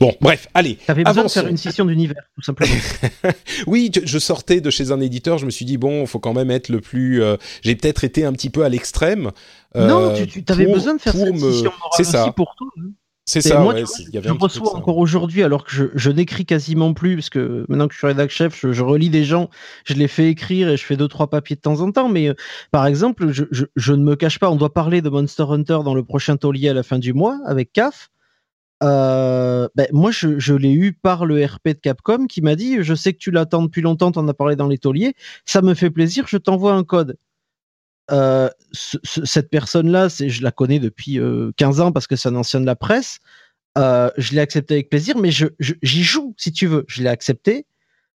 Bon, 0.00 0.12
bref, 0.20 0.48
allez. 0.52 0.74
T'avais 0.84 1.04
besoin 1.04 1.22
de 1.22 1.30
faire 1.30 1.46
une 1.46 1.56
scission 1.56 1.84
d'univers, 1.84 2.24
tout 2.34 2.42
simplement. 2.42 2.74
oui, 3.68 3.92
je, 4.04 4.18
sortais 4.18 4.60
de 4.60 4.68
chez 4.68 4.90
un 4.90 5.00
éditeur, 5.00 5.38
je 5.38 5.46
me 5.46 5.50
suis 5.50 5.64
dit, 5.64 5.76
bon, 5.76 6.00
il 6.00 6.06
faut 6.08 6.18
quand 6.18 6.34
même 6.34 6.50
être 6.50 6.70
le 6.70 6.80
plus... 6.80 7.22
Euh, 7.22 7.36
j'ai 7.62 7.76
peut-être 7.76 8.02
été 8.02 8.24
un 8.24 8.32
petit 8.32 8.50
peu 8.50 8.64
à 8.64 8.68
l'extrême. 8.68 9.30
non, 9.76 10.12
tu, 10.14 10.42
avais 10.48 10.66
besoin 10.66 10.96
de 10.96 11.00
faire 11.00 11.12
cette 11.12 11.34
me... 11.34 11.52
scission 11.52 11.72
C'est 11.96 12.02
ça. 12.02 12.32
pour 12.32 12.56
tout. 12.58 12.68
Hein. 12.78 12.90
C'est 13.30 13.42
ça, 13.42 13.60
moi, 13.60 13.76
je 13.76 14.32
reçois 14.32 14.74
encore 14.76 14.98
aujourd'hui, 14.98 15.44
alors 15.44 15.64
que 15.64 15.92
je, 15.94 16.10
n'écris 16.10 16.44
quasiment 16.44 16.94
plus, 16.94 17.14
parce 17.14 17.30
que 17.30 17.64
maintenant 17.68 17.86
que 17.86 17.94
je 17.94 17.98
suis 17.98 18.06
rédac 18.08 18.28
chef, 18.28 18.66
je, 18.68 18.82
relis 18.82 19.08
des 19.08 19.22
gens, 19.22 19.50
je 19.84 19.94
les 19.94 20.08
fais 20.08 20.28
écrire 20.28 20.68
et 20.68 20.76
je 20.76 20.84
fais 20.84 20.96
deux, 20.96 21.06
trois 21.06 21.30
papiers 21.30 21.54
de 21.54 21.60
temps 21.60 21.80
en 21.80 21.92
temps. 21.92 22.08
Mais 22.08 22.28
euh, 22.28 22.34
par 22.72 22.86
exemple, 22.86 23.30
je, 23.30 23.92
ne 23.92 24.02
me 24.02 24.16
cache 24.16 24.40
pas, 24.40 24.50
on 24.50 24.56
doit 24.56 24.74
parler 24.74 25.00
de 25.00 25.08
Monster 25.08 25.44
Hunter 25.48 25.78
dans 25.84 25.94
le 25.94 26.02
prochain 26.02 26.36
taulier 26.36 26.70
à 26.70 26.74
la 26.74 26.82
fin 26.82 26.98
du 26.98 27.12
mois 27.12 27.38
avec 27.46 27.72
CAF. 27.72 28.08
Euh, 28.82 29.68
ben, 29.76 29.86
moi, 29.92 30.10
je, 30.10 30.52
l'ai 30.54 30.72
eu 30.72 30.92
par 30.92 31.24
le 31.24 31.44
RP 31.44 31.68
de 31.68 31.72
Capcom 31.74 32.26
qui 32.26 32.42
m'a 32.42 32.56
dit 32.56 32.82
Je 32.82 32.94
sais 32.94 33.12
que 33.12 33.18
tu 33.18 33.30
l'attends 33.30 33.62
depuis 33.62 33.82
longtemps, 33.82 34.10
tu 34.10 34.18
en 34.18 34.26
as 34.26 34.34
parlé 34.34 34.56
dans 34.56 34.66
les 34.66 34.78
tauliers, 34.78 35.14
ça 35.44 35.62
me 35.62 35.74
fait 35.74 35.90
plaisir, 35.90 36.24
je 36.26 36.36
t'envoie 36.36 36.72
un 36.72 36.82
code. 36.82 37.16
Euh, 38.12 38.48
cette 38.72 39.50
personne-là, 39.50 40.08
je 40.08 40.42
la 40.42 40.50
connais 40.50 40.78
depuis 40.78 41.18
15 41.56 41.80
euh, 41.80 41.82
ans 41.82 41.92
parce 41.92 42.06
que 42.06 42.16
c'est 42.16 42.28
un 42.28 42.34
ancien 42.34 42.60
de 42.60 42.66
la 42.66 42.76
presse. 42.76 43.18
Euh, 43.78 44.10
je 44.16 44.32
l'ai 44.32 44.40
accepté 44.40 44.74
avec 44.74 44.90
plaisir, 44.90 45.16
mais 45.16 45.30
j'y 45.30 46.02
joue 46.02 46.34
si 46.36 46.52
tu 46.52 46.66
veux. 46.66 46.84
Je 46.88 47.02
l'ai 47.02 47.08
accepté. 47.08 47.66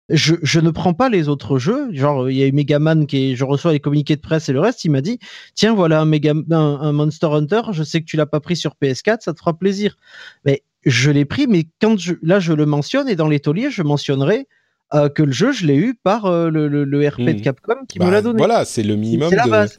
Je, 0.09 0.59
ne 0.59 0.71
prends 0.71 0.93
pas 0.93 1.09
les 1.09 1.29
autres 1.29 1.57
jeux. 1.57 1.93
Genre, 1.93 2.29
il 2.29 2.35
y 2.35 2.43
a 2.43 2.47
eu 2.47 2.51
Megaman 2.51 3.07
qui 3.07 3.31
est, 3.31 3.35
je 3.35 3.45
reçois 3.45 3.71
les 3.71 3.79
communiqués 3.79 4.17
de 4.17 4.21
presse 4.21 4.49
et 4.49 4.53
le 4.53 4.59
reste. 4.59 4.83
Il 4.83 4.91
m'a 4.91 5.01
dit, 5.01 5.19
tiens, 5.55 5.73
voilà 5.73 6.01
un, 6.01 6.11
un, 6.51 6.91
Monster 6.91 7.27
Hunter. 7.27 7.61
Je 7.71 7.83
sais 7.83 8.01
que 8.01 8.05
tu 8.05 8.17
l'as 8.17 8.25
pas 8.25 8.41
pris 8.41 8.57
sur 8.57 8.75
PS4, 8.81 9.21
ça 9.21 9.33
te 9.33 9.39
fera 9.39 9.57
plaisir. 9.57 9.95
Mais 10.43 10.63
je 10.85 11.11
l'ai 11.11 11.25
pris, 11.25 11.47
mais 11.47 11.67
quand 11.81 11.97
je, 11.97 12.15
là, 12.21 12.39
je 12.39 12.53
le 12.53 12.65
mentionne 12.65 13.07
et 13.07 13.15
dans 13.15 13.27
les 13.27 13.41
je 13.69 13.83
mentionnerai 13.83 14.47
euh, 14.93 15.09
que 15.09 15.23
le 15.23 15.31
jeu, 15.31 15.51
je 15.51 15.65
l'ai 15.65 15.77
eu 15.77 15.93
par 15.93 16.25
euh, 16.25 16.49
le, 16.49 16.67
le, 16.67 17.07
RP 17.07 17.21
de 17.21 17.31
hmm. 17.31 17.41
Capcom 17.41 17.85
qui 17.87 17.99
me 17.99 18.05
bah, 18.05 18.11
l'a 18.11 18.21
donné. 18.21 18.37
Voilà, 18.37 18.65
c'est 18.65 18.83
le 18.83 18.95
minimum. 18.95 19.29
C'est 19.29 19.37
la 19.37 19.47
base. 19.47 19.77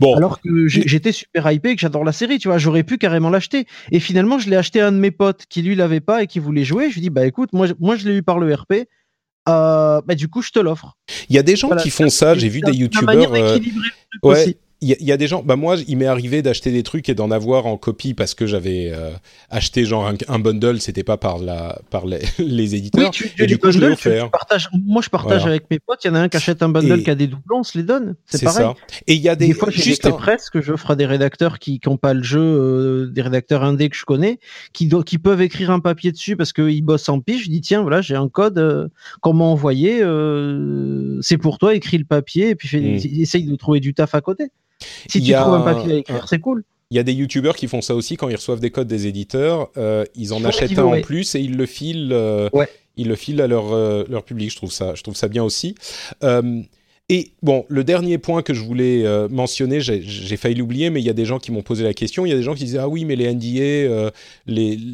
Bon. 0.00 0.16
Alors 0.16 0.40
que 0.40 0.66
j'étais 0.68 1.12
super 1.12 1.50
hypé 1.50 1.70
et 1.70 1.74
que 1.74 1.80
j'adore 1.80 2.04
la 2.04 2.12
série, 2.12 2.38
tu 2.38 2.48
vois, 2.48 2.58
j'aurais 2.58 2.82
pu 2.82 2.96
carrément 2.96 3.30
l'acheter. 3.30 3.66
Et 3.92 4.00
finalement, 4.00 4.38
je 4.38 4.48
l'ai 4.48 4.56
acheté 4.56 4.80
à 4.80 4.88
un 4.88 4.92
de 4.92 4.98
mes 4.98 5.10
potes 5.10 5.44
qui 5.48 5.62
lui 5.62 5.74
l'avait 5.74 6.00
pas 6.00 6.22
et 6.22 6.26
qui 6.26 6.38
voulait 6.38 6.64
jouer. 6.64 6.88
Je 6.88 6.94
lui 6.94 7.02
dis, 7.02 7.10
bah 7.10 7.26
écoute, 7.26 7.50
moi, 7.52 7.66
moi 7.78 7.96
je 7.96 8.08
l'ai 8.08 8.16
eu 8.16 8.22
par 8.22 8.38
le 8.38 8.54
RP. 8.54 8.86
Euh, 9.46 10.00
bah, 10.06 10.14
du 10.14 10.28
coup, 10.28 10.40
je 10.40 10.50
te 10.50 10.58
l'offre. 10.58 10.96
Il 11.28 11.36
y 11.36 11.38
a 11.38 11.42
des 11.42 11.56
gens 11.56 11.74
qui 11.76 11.90
font 11.90 12.08
ça. 12.08 12.34
J'ai 12.34 12.48
vu 12.48 12.60
des 12.60 12.72
youtubeurs. 12.72 13.30
ouais, 14.22 14.56
il 14.84 15.06
y, 15.06 15.12
a 15.12 15.16
des 15.16 15.26
gens. 15.26 15.42
Bah 15.42 15.56
moi, 15.56 15.76
il 15.88 15.96
m'est 15.96 16.06
arrivé 16.06 16.42
d'acheter 16.42 16.70
des 16.70 16.82
trucs 16.82 17.08
et 17.08 17.14
d'en 17.14 17.30
avoir 17.30 17.66
en 17.66 17.76
copie 17.76 18.12
parce 18.12 18.34
que 18.34 18.46
j'avais 18.46 18.90
euh, 18.92 19.10
acheté 19.50 19.84
genre 19.84 20.12
un, 20.28 20.38
bundle. 20.38 20.80
C'était 20.80 21.04
pas 21.04 21.16
par 21.16 21.38
la 21.38 21.80
par 21.90 22.06
les, 22.06 22.20
les 22.38 22.74
éditeurs. 22.74 23.04
Oui, 23.04 23.10
tu, 23.10 23.30
et 23.38 23.46
du 23.46 23.58
coup, 23.58 23.70
je 23.70 23.78
l'ai 23.78 23.88
offert. 23.88 24.30
moi, 24.84 25.00
je 25.02 25.08
partage 25.08 25.46
avec 25.46 25.70
mes 25.70 25.78
potes. 25.78 26.04
Il 26.04 26.08
y 26.08 26.10
en 26.10 26.14
a 26.14 26.20
un 26.20 26.28
qui 26.28 26.36
achète 26.36 26.62
un 26.62 26.68
bundle 26.68 27.02
qui 27.02 27.10
a 27.10 27.14
des 27.14 27.26
doublons, 27.26 27.60
on 27.60 27.62
se 27.62 27.78
les 27.78 27.84
donne. 27.84 28.14
C'est 28.26 28.44
pareil. 28.44 28.64
Ça. 28.64 28.74
Et 29.06 29.14
il 29.14 29.22
y 29.22 29.28
a 29.28 29.36
des, 29.36 29.48
des 29.48 29.54
fois, 29.54 29.70
j'ai 29.70 29.94
des 29.94 30.12
presse 30.12 30.50
que 30.50 30.60
j'offre 30.60 30.90
à 30.90 30.96
des 30.96 31.06
rédacteurs 31.06 31.58
qui 31.58 31.80
n'ont 31.86 31.96
pas 31.96 32.14
le 32.14 32.22
jeu, 32.22 32.40
euh, 32.40 33.06
des 33.06 33.22
rédacteurs 33.22 33.62
indés 33.62 33.88
que 33.88 33.96
je 33.96 34.04
connais, 34.04 34.38
qui 34.72 34.90
qui 35.06 35.18
peuvent 35.18 35.42
écrire 35.42 35.70
un 35.70 35.80
papier 35.80 36.12
dessus 36.12 36.36
parce 36.36 36.52
qu'ils 36.52 36.82
bossent 36.82 37.08
en 37.08 37.20
pige. 37.20 37.44
Je 37.44 37.50
dis 37.50 37.60
tiens, 37.60 37.82
voilà, 37.82 38.00
j'ai 38.00 38.16
un 38.16 38.28
code 38.28 38.58
euh, 38.58 38.88
qu'on 39.20 39.32
m'a 39.32 39.44
envoyé. 39.44 40.02
Euh, 40.02 41.18
c'est 41.22 41.38
pour 41.38 41.58
toi. 41.58 41.74
Écris 41.74 41.98
le 41.98 42.04
papier 42.04 42.50
et 42.50 42.54
puis 42.54 42.68
fais, 42.68 42.80
mm. 42.80 43.20
essaye 43.20 43.44
de 43.44 43.56
trouver 43.56 43.80
du 43.80 43.94
taf 43.94 44.14
à 44.14 44.20
côté. 44.20 44.50
Si 45.08 45.22
tu 45.22 45.32
trouves 45.32 45.54
un 45.54 45.60
papier 45.60 45.92
à 45.92 45.96
écrire, 45.96 46.28
c'est 46.28 46.40
cool. 46.40 46.64
Il 46.90 46.96
y 46.96 47.00
a 47.00 47.02
des 47.02 47.12
youtubeurs 47.12 47.56
qui 47.56 47.66
font 47.66 47.80
ça 47.80 47.94
aussi 47.94 48.16
quand 48.16 48.28
ils 48.28 48.36
reçoivent 48.36 48.60
des 48.60 48.70
codes 48.70 48.86
des 48.86 49.06
éditeurs, 49.06 49.70
euh, 49.76 50.04
ils 50.14 50.32
en 50.32 50.44
achètent 50.44 50.78
un 50.78 50.84
en 50.84 51.00
plus 51.00 51.34
et 51.34 51.40
ils 51.40 51.56
le 51.56 51.66
filent, 51.66 52.12
euh, 52.12 52.48
ils 52.96 53.08
le 53.08 53.16
filent 53.16 53.40
à 53.40 53.46
leur, 53.46 53.72
euh, 53.72 54.04
leur 54.08 54.22
public. 54.22 54.50
Je 54.50 54.56
trouve 54.56 54.70
ça, 54.70 54.94
je 54.94 55.02
trouve 55.02 55.16
ça 55.16 55.28
bien 55.28 55.42
aussi. 55.42 55.74
Et 57.10 57.32
bon, 57.42 57.66
le 57.68 57.84
dernier 57.84 58.16
point 58.16 58.40
que 58.40 58.54
je 58.54 58.62
voulais 58.62 59.04
euh, 59.04 59.28
mentionner, 59.28 59.78
j'ai 59.78 60.36
failli 60.38 60.54
l'oublier, 60.54 60.88
mais 60.88 61.02
il 61.02 61.04
y 61.04 61.10
a 61.10 61.12
des 61.12 61.26
gens 61.26 61.38
qui 61.38 61.52
m'ont 61.52 61.60
posé 61.60 61.84
la 61.84 61.92
question. 61.92 62.24
Il 62.24 62.30
y 62.30 62.32
a 62.32 62.36
des 62.36 62.42
gens 62.42 62.54
qui 62.54 62.64
disaient 62.64 62.78
ah 62.78 62.88
oui, 62.88 63.04
mais 63.04 63.14
les 63.14 63.30
NDA, 63.30 63.60
euh, 63.60 64.10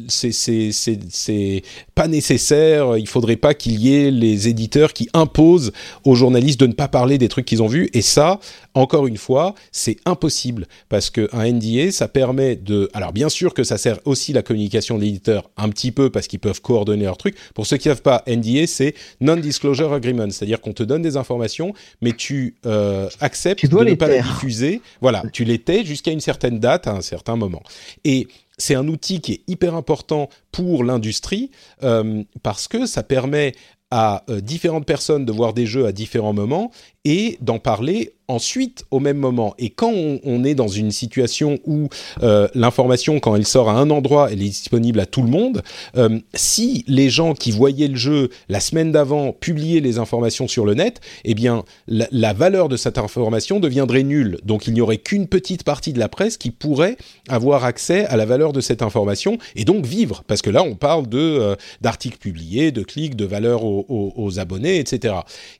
c'est 0.09 1.63
pas 1.95 2.09
nécessaire. 2.09 2.97
Il 2.97 3.07
faudrait 3.07 3.37
pas 3.37 3.53
qu'il 3.53 3.79
y 3.79 3.95
ait 3.95 4.11
les 4.11 4.49
éditeurs 4.49 4.91
qui 4.91 5.07
imposent 5.13 5.71
aux 6.03 6.15
journalistes 6.15 6.59
de 6.59 6.67
ne 6.67 6.73
pas 6.73 6.89
parler 6.89 7.17
des 7.17 7.29
trucs 7.29 7.45
qu'ils 7.45 7.63
ont 7.63 7.67
vus. 7.67 7.89
Et 7.93 8.01
ça, 8.01 8.41
encore 8.73 9.07
une 9.07 9.15
fois, 9.15 9.55
c'est 9.71 9.95
impossible 10.05 10.67
parce 10.89 11.09
que 11.09 11.29
un 11.31 11.49
NDA, 11.49 11.91
ça 11.91 12.09
permet 12.09 12.57
de. 12.57 12.89
Alors 12.93 13.13
bien 13.13 13.29
sûr 13.29 13.53
que 13.53 13.63
ça 13.63 13.77
sert 13.77 13.99
aussi 14.03 14.33
la 14.33 14.41
communication 14.41 14.97
de 14.97 15.03
l'éditeur 15.03 15.49
un 15.55 15.69
petit 15.69 15.93
peu 15.93 16.09
parce 16.09 16.27
qu'ils 16.27 16.39
peuvent 16.39 16.61
coordonner 16.61 17.05
leurs 17.05 17.17
trucs. 17.17 17.37
Pour 17.53 17.65
ceux 17.65 17.77
qui 17.77 17.87
ne 17.87 17.93
savent 17.93 18.01
pas, 18.01 18.21
NDA, 18.27 18.67
c'est 18.67 18.95
non-disclosure 19.21 19.93
agreement, 19.93 20.29
c'est-à-dire 20.29 20.59
qu'on 20.59 20.73
te 20.73 20.83
donne 20.83 21.01
des 21.01 21.15
informations 21.15 21.73
mais 22.01 22.13
tu 22.13 22.55
euh, 22.65 23.09
acceptes 23.19 23.65
de 23.65 23.77
ne 23.77 23.93
pas 23.93 24.07
la 24.07 24.21
diffuser. 24.21 24.81
Voilà, 25.01 25.23
tu 25.31 25.43
les 25.43 25.59
tais 25.59 25.85
jusqu'à 25.85 26.11
une 26.11 26.19
certaine 26.19 26.59
date, 26.59 26.87
à 26.87 26.93
un 26.93 27.01
certain 27.01 27.35
moment. 27.35 27.63
Et 28.03 28.27
c'est 28.57 28.75
un 28.75 28.87
outil 28.87 29.21
qui 29.21 29.33
est 29.33 29.41
hyper 29.47 29.75
important 29.75 30.29
pour 30.51 30.83
l'industrie 30.83 31.51
euh, 31.83 32.23
parce 32.43 32.67
que 32.67 32.85
ça 32.85 33.03
permet 33.03 33.53
à 33.91 34.23
euh, 34.29 34.39
différentes 34.39 34.85
personnes 34.85 35.25
de 35.25 35.31
voir 35.31 35.53
des 35.53 35.65
jeux 35.65 35.85
à 35.85 35.91
différents 35.91 36.33
moments 36.33 36.71
et 37.05 37.37
d'en 37.41 37.59
parler 37.59 38.13
ensuite 38.31 38.85
au 38.91 38.99
même 38.99 39.17
moment. 39.17 39.53
Et 39.59 39.69
quand 39.69 39.91
on, 39.93 40.43
est 40.43 40.55
dans 40.55 40.67
une 40.67 40.91
situation 40.91 41.59
où 41.65 41.89
euh, 42.23 42.47
l'information, 42.55 43.19
quand 43.19 43.35
elle 43.35 43.45
sort 43.45 43.69
à 43.69 43.73
un 43.73 43.89
endroit, 43.89 44.31
elle 44.31 44.41
est 44.41 44.49
disponible 44.49 44.99
à 44.99 45.05
tout 45.05 45.21
le 45.21 45.29
monde, 45.29 45.61
euh, 45.97 46.19
si 46.33 46.83
les 46.87 47.09
gens 47.09 47.33
qui 47.33 47.51
voyaient 47.51 47.89
le 47.89 47.97
jeu 47.97 48.29
la 48.49 48.59
semaine 48.59 48.91
d'avant 48.91 49.33
publiaient 49.33 49.81
les 49.81 49.99
informations 49.99 50.47
sur 50.47 50.65
le 50.65 50.73
net, 50.73 51.01
eh 51.25 51.35
bien 51.35 51.63
la, 51.87 52.33
valeur 52.33 52.69
de 52.69 52.77
cette 52.77 52.97
information 52.97 53.59
deviendrait 53.59 54.03
nulle. 54.03 54.39
Donc 54.45 54.65
il 54.67 54.73
n'y 54.73 54.81
aurait 54.81 54.97
qu'une 54.97 55.27
petite 55.27 55.63
partie 55.63 55.91
de 55.91 55.99
la 55.99 56.07
presse 56.07 56.37
qui 56.37 56.49
pourrait 56.49 56.95
avoir 57.27 57.65
accès 57.65 58.05
à 58.05 58.15
la 58.15 58.25
valeur 58.25 58.53
de 58.53 58.61
cette 58.61 58.81
information 58.81 59.37
et 59.55 59.65
donc 59.65 59.85
vivre. 59.85 60.23
Parce 60.27 60.41
que 60.41 60.49
là, 60.49 60.63
on 60.63 60.75
parle 60.75 61.07
de 61.07 61.19
euh, 61.19 61.55
d'articles 61.81 62.17
publiés, 62.17 62.71
de 62.71 62.81
clics, 62.81 63.15
de 63.15 63.25
valeur 63.25 63.63
aux, 63.63 64.39
abonnés, 64.39 64.79
etc. 64.79 65.15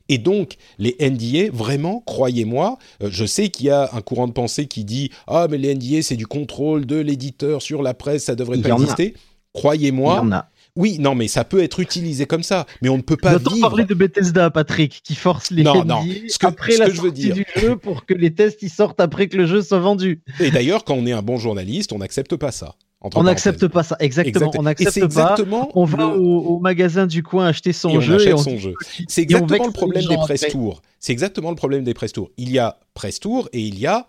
Et 0.08 0.18
donc 0.18 0.56
les 0.78 0.96
NDA, 0.98 1.31
vraiment, 1.52 2.02
croyez-moi, 2.06 2.78
euh, 3.02 3.08
je 3.10 3.24
sais 3.24 3.48
qu'il 3.48 3.66
y 3.66 3.70
a 3.70 3.90
un 3.92 4.00
courant 4.00 4.28
de 4.28 4.32
pensée 4.32 4.66
qui 4.66 4.84
dit 4.84 5.10
ah 5.26 5.46
mais 5.50 5.58
les 5.58 5.74
NDA 5.74 6.02
c'est 6.02 6.16
du 6.16 6.26
contrôle 6.26 6.86
de 6.86 6.96
l'éditeur 6.96 7.62
sur 7.62 7.82
la 7.82 7.94
presse, 7.94 8.24
ça 8.24 8.34
devrait 8.34 8.58
pas 8.58 8.70
exister. 8.70 9.14
Croyez-moi. 9.52 10.24
Oui, 10.74 10.98
non, 10.98 11.14
mais 11.14 11.28
ça 11.28 11.44
peut 11.44 11.62
être 11.62 11.80
utilisé 11.80 12.24
comme 12.24 12.42
ça, 12.42 12.66
mais 12.80 12.88
on 12.88 12.96
ne 12.96 13.02
peut 13.02 13.18
pas 13.18 13.36
vivre. 13.36 13.60
parler 13.60 13.84
de 13.84 13.92
Bethesda, 13.92 14.50
Patrick, 14.50 15.02
qui 15.04 15.14
force 15.14 15.50
les 15.50 15.64
non, 15.64 15.84
non. 15.84 16.02
Ce 16.28 16.38
que, 16.38 16.46
après 16.46 16.78
la 16.78 16.88
je 16.88 17.02
veux 17.02 17.12
dire. 17.12 17.34
du 17.34 17.44
jeu 17.56 17.76
pour 17.76 18.06
que 18.06 18.14
les 18.14 18.32
tests 18.32 18.62
ils 18.62 18.70
sortent 18.70 19.00
après 19.00 19.28
que 19.28 19.36
le 19.36 19.44
jeu 19.44 19.60
soit 19.60 19.80
vendu. 19.80 20.22
Et 20.40 20.50
d'ailleurs, 20.50 20.84
quand 20.84 20.94
on 20.94 21.04
est 21.04 21.12
un 21.12 21.20
bon 21.20 21.36
journaliste, 21.36 21.92
on 21.92 21.98
n'accepte 21.98 22.36
pas 22.36 22.52
ça. 22.52 22.74
On 23.14 23.24
n'accepte 23.24 23.66
pas 23.68 23.82
ça, 23.82 23.96
exactement. 23.98 24.50
On 24.56 24.62
n'accepte 24.62 25.12
pas. 25.14 25.36
On 25.74 25.84
va 25.84 26.06
au, 26.06 26.58
magasin 26.60 27.06
du 27.06 27.22
coin 27.22 27.46
acheter 27.46 27.72
son 27.72 28.00
jeu. 28.00 28.26
et 28.26 28.32
on 28.32 28.38
son 28.38 28.58
jeu. 28.58 28.74
C'est 29.08 29.22
exactement 29.22 29.66
le 29.66 29.72
problème 29.72 30.04
des 30.04 30.16
press 30.16 30.46
tours. 30.48 30.82
C'est 30.98 31.12
exactement 31.12 31.50
le 31.50 31.56
problème 31.56 31.84
des 31.84 31.94
press 31.94 32.12
tours. 32.12 32.30
Il 32.36 32.50
y 32.50 32.58
a 32.58 32.78
press 32.94 33.18
tour 33.18 33.48
et 33.52 33.60
il 33.60 33.78
y 33.78 33.86
a 33.86 34.06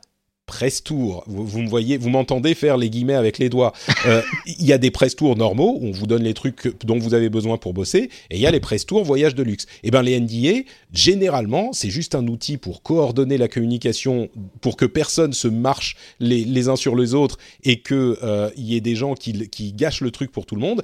press 0.53 0.84
tour. 0.84 1.23
Vous, 1.25 1.61
me 1.61 1.67
voyez, 1.67 1.97
vous 1.97 2.09
m'entendez 2.09 2.53
faire 2.53 2.77
les 2.77 2.91
guillemets 2.91 3.15
avec 3.15 3.39
les 3.39 3.49
doigts. 3.49 3.73
Euh, 4.05 4.21
il 4.45 4.65
y 4.65 4.71
a 4.71 4.77
des 4.77 4.91
press 4.91 5.15
tours 5.15 5.35
normaux 5.35 5.80
où 5.81 5.88
on 5.88 5.91
vous 5.91 6.05
donne 6.05 6.21
les 6.21 6.35
trucs 6.35 6.71
dont 6.85 6.99
vous 6.99 7.15
avez 7.15 7.30
besoin 7.30 7.57
pour 7.57 7.73
bosser, 7.73 8.11
et 8.30 8.35
il 8.35 8.39
y 8.39 8.45
a 8.45 8.51
les 8.51 8.59
press 8.59 8.85
tours 8.85 9.03
voyage 9.03 9.34
de 9.34 9.41
luxe. 9.41 9.63
Et 9.81 9.88
eh 9.88 9.91
ben 9.91 10.03
les 10.03 10.19
NDA, 10.19 10.69
généralement, 10.93 11.73
c'est 11.73 11.89
juste 11.89 12.13
un 12.13 12.27
outil 12.27 12.57
pour 12.57 12.84
coordonner 12.84 13.39
la 13.39 13.47
communication, 13.47 14.30
pour 14.61 14.77
que 14.77 14.85
personne 14.85 15.34
se 15.34 15.47
marche 15.47 15.95
les, 16.19 16.69
uns 16.69 16.75
sur 16.75 16.95
les 16.95 17.15
autres 17.15 17.39
et 17.63 17.80
que 17.80 18.19
euh, 18.21 18.51
il 18.55 18.65
y 18.65 18.75
ait 18.75 18.81
des 18.81 18.95
gens 18.95 19.15
qui, 19.15 19.49
qui 19.49 19.73
gâchent 19.73 20.01
le 20.01 20.11
truc 20.11 20.31
pour 20.31 20.45
tout 20.45 20.55
le 20.55 20.61
monde. 20.61 20.84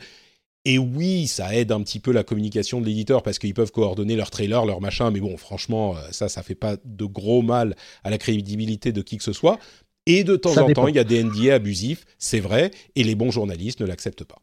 Et 0.71 0.77
oui, 0.77 1.25
ça 1.25 1.55
aide 1.55 1.71
un 1.71 1.81
petit 1.81 1.99
peu 1.99 2.11
la 2.11 2.23
communication 2.23 2.79
de 2.79 2.85
l'éditeur 2.85 3.23
parce 3.23 3.39
qu'ils 3.39 3.55
peuvent 3.55 3.71
coordonner 3.71 4.15
leurs 4.15 4.29
trailers, 4.29 4.65
leurs 4.65 4.81
machins. 4.81 5.09
Mais 5.11 5.19
bon, 5.19 5.35
franchement, 5.35 5.95
ça, 6.11 6.29
ça 6.29 6.43
fait 6.43 6.53
pas 6.53 6.77
de 6.85 7.05
gros 7.05 7.41
mal 7.41 7.75
à 8.03 8.11
la 8.11 8.19
crédibilité 8.19 8.91
de 8.91 9.01
qui 9.01 9.17
que 9.17 9.23
ce 9.23 9.33
soit. 9.33 9.57
Et 10.05 10.23
de 10.23 10.35
temps 10.35 10.55
en 10.55 10.71
temps, 10.71 10.87
il 10.87 10.95
y 10.95 10.99
a 10.99 11.03
des 11.03 11.23
NDA 11.23 11.55
abusifs, 11.55 12.05
c'est 12.19 12.39
vrai, 12.39 12.69
et 12.95 13.03
les 13.03 13.15
bons 13.15 13.31
journalistes 13.31 13.81
ne 13.81 13.87
l'acceptent 13.87 14.25
pas. 14.25 14.39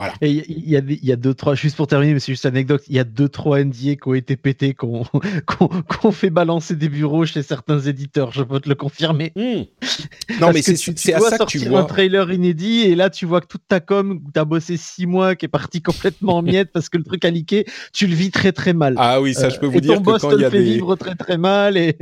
Voilà. 0.00 0.14
Il 0.22 0.66
y, 0.66 0.78
a, 0.78 0.80
y 0.86 1.12
a 1.12 1.16
deux, 1.16 1.34
trois, 1.34 1.54
juste 1.54 1.76
pour 1.76 1.86
terminer, 1.86 2.14
mais 2.14 2.20
c'est 2.20 2.32
juste 2.32 2.44
une 2.44 2.52
anecdote, 2.52 2.82
il 2.88 2.96
y 2.96 2.98
a 2.98 3.04
deux, 3.04 3.28
trois 3.28 3.62
NDA 3.62 3.96
qui 3.96 3.98
ont 4.06 4.14
été 4.14 4.34
pétés, 4.34 4.72
qui 4.72 4.86
ont, 4.86 5.04
fait 6.12 6.30
balancer 6.30 6.74
des 6.74 6.88
bureaux 6.88 7.26
chez 7.26 7.42
certains 7.42 7.80
éditeurs, 7.80 8.32
je 8.32 8.42
peux 8.42 8.60
te 8.60 8.68
le 8.70 8.74
confirmer. 8.76 9.32
Hmm. 9.36 9.64
Non, 10.40 10.52
mais 10.54 10.62
c'est 10.62 11.12
à 11.12 11.20
ça 11.20 11.38
que 11.38 11.44
tu 11.44 11.58
vois. 11.58 11.80
un 11.80 11.84
trailer 11.84 12.32
inédit, 12.32 12.82
et 12.82 12.94
là, 12.94 13.10
tu 13.10 13.26
vois 13.26 13.42
que 13.42 13.46
toute 13.46 13.66
ta 13.68 13.80
com, 13.80 14.22
tu 14.32 14.40
as 14.40 14.44
bossé 14.46 14.78
six 14.78 15.04
mois, 15.04 15.34
qui 15.34 15.44
est 15.44 15.48
parti 15.48 15.82
complètement 15.82 16.38
en 16.38 16.42
miettes 16.42 16.70
parce 16.72 16.88
que 16.88 16.96
le 16.96 17.04
truc 17.04 17.24
a 17.26 17.30
liqué, 17.30 17.66
tu 17.92 18.06
le 18.06 18.14
vis 18.14 18.30
très 18.30 18.52
très 18.52 18.72
mal. 18.72 18.94
Ah 18.96 19.20
oui, 19.20 19.34
ça, 19.34 19.50
je 19.50 19.58
peux 19.58 19.66
vous 19.66 19.80
dire 19.80 20.00
que 20.00 20.18
quand 20.18 20.30
il 20.30 20.40
y 20.40 20.44
a 20.44 20.50
fait 20.50 20.58
des... 20.58 20.64
vivre 20.64 20.96
très 20.96 21.14
très 21.14 21.36
mal, 21.36 21.76
et 21.76 21.96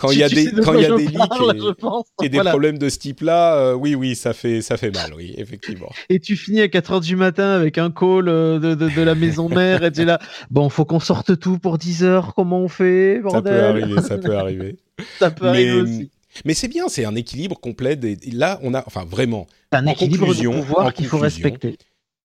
quand 0.00 0.10
il 0.10 0.18
y 0.18 0.22
a 0.22 0.28
des, 0.28 0.50
quand 0.52 0.74
il 0.74 0.82
y 0.82 0.86
a 0.86 0.96
des 0.96 1.06
leaks 1.06 2.22
et, 2.22 2.28
des 2.28 2.38
problèmes 2.38 2.78
de 2.78 2.88
ce 2.88 2.98
type-là, 2.98 3.56
euh, 3.56 3.74
oui, 3.74 3.94
oui, 3.94 4.14
ça 4.16 4.32
fait, 4.32 4.62
ça 4.62 4.76
fait 4.76 4.90
mal, 4.90 5.12
oui, 5.16 5.34
effectivement. 5.36 5.90
Et 6.08 6.20
tu 6.20 6.36
finis 6.36 6.60
à 6.60 6.68
4 6.68 6.92
heures 6.92 7.00
du 7.00 7.16
matin 7.16 7.50
avec 7.50 7.78
un 7.78 7.90
call 7.90 8.28
euh, 8.28 8.58
de, 8.58 8.74
de, 8.74 8.88
de 8.88 9.02
la 9.02 9.14
maison 9.14 9.48
mère 9.48 9.84
et 9.84 9.92
tu 9.92 10.02
es 10.02 10.04
là, 10.04 10.18
bon, 10.50 10.68
faut 10.68 10.84
qu'on 10.84 11.00
sorte 11.00 11.38
tout 11.38 11.58
pour 11.58 11.78
10 11.78 12.04
heures, 12.04 12.34
comment 12.34 12.60
on 12.60 12.68
fait, 12.68 13.20
bordel 13.20 13.42
Ça 13.42 13.50
peut 13.50 13.64
arriver, 13.64 14.00
ça 14.02 14.18
peut 14.18 14.36
arriver. 14.36 14.76
ça 15.18 15.30
peut 15.30 15.46
arriver 15.46 15.80
aussi. 15.80 16.10
Mais 16.44 16.54
c'est 16.54 16.68
bien, 16.68 16.88
c'est 16.88 17.04
un 17.04 17.14
équilibre 17.14 17.58
complet. 17.58 17.98
là, 18.32 18.58
on 18.62 18.74
a, 18.74 18.84
enfin, 18.86 19.04
vraiment. 19.04 19.46
un 19.72 19.86
équilibre 19.86 20.34
de 20.34 20.48
pouvoir 20.48 20.92
qu'il 20.94 21.06
faut 21.06 21.18
respecter. 21.18 21.76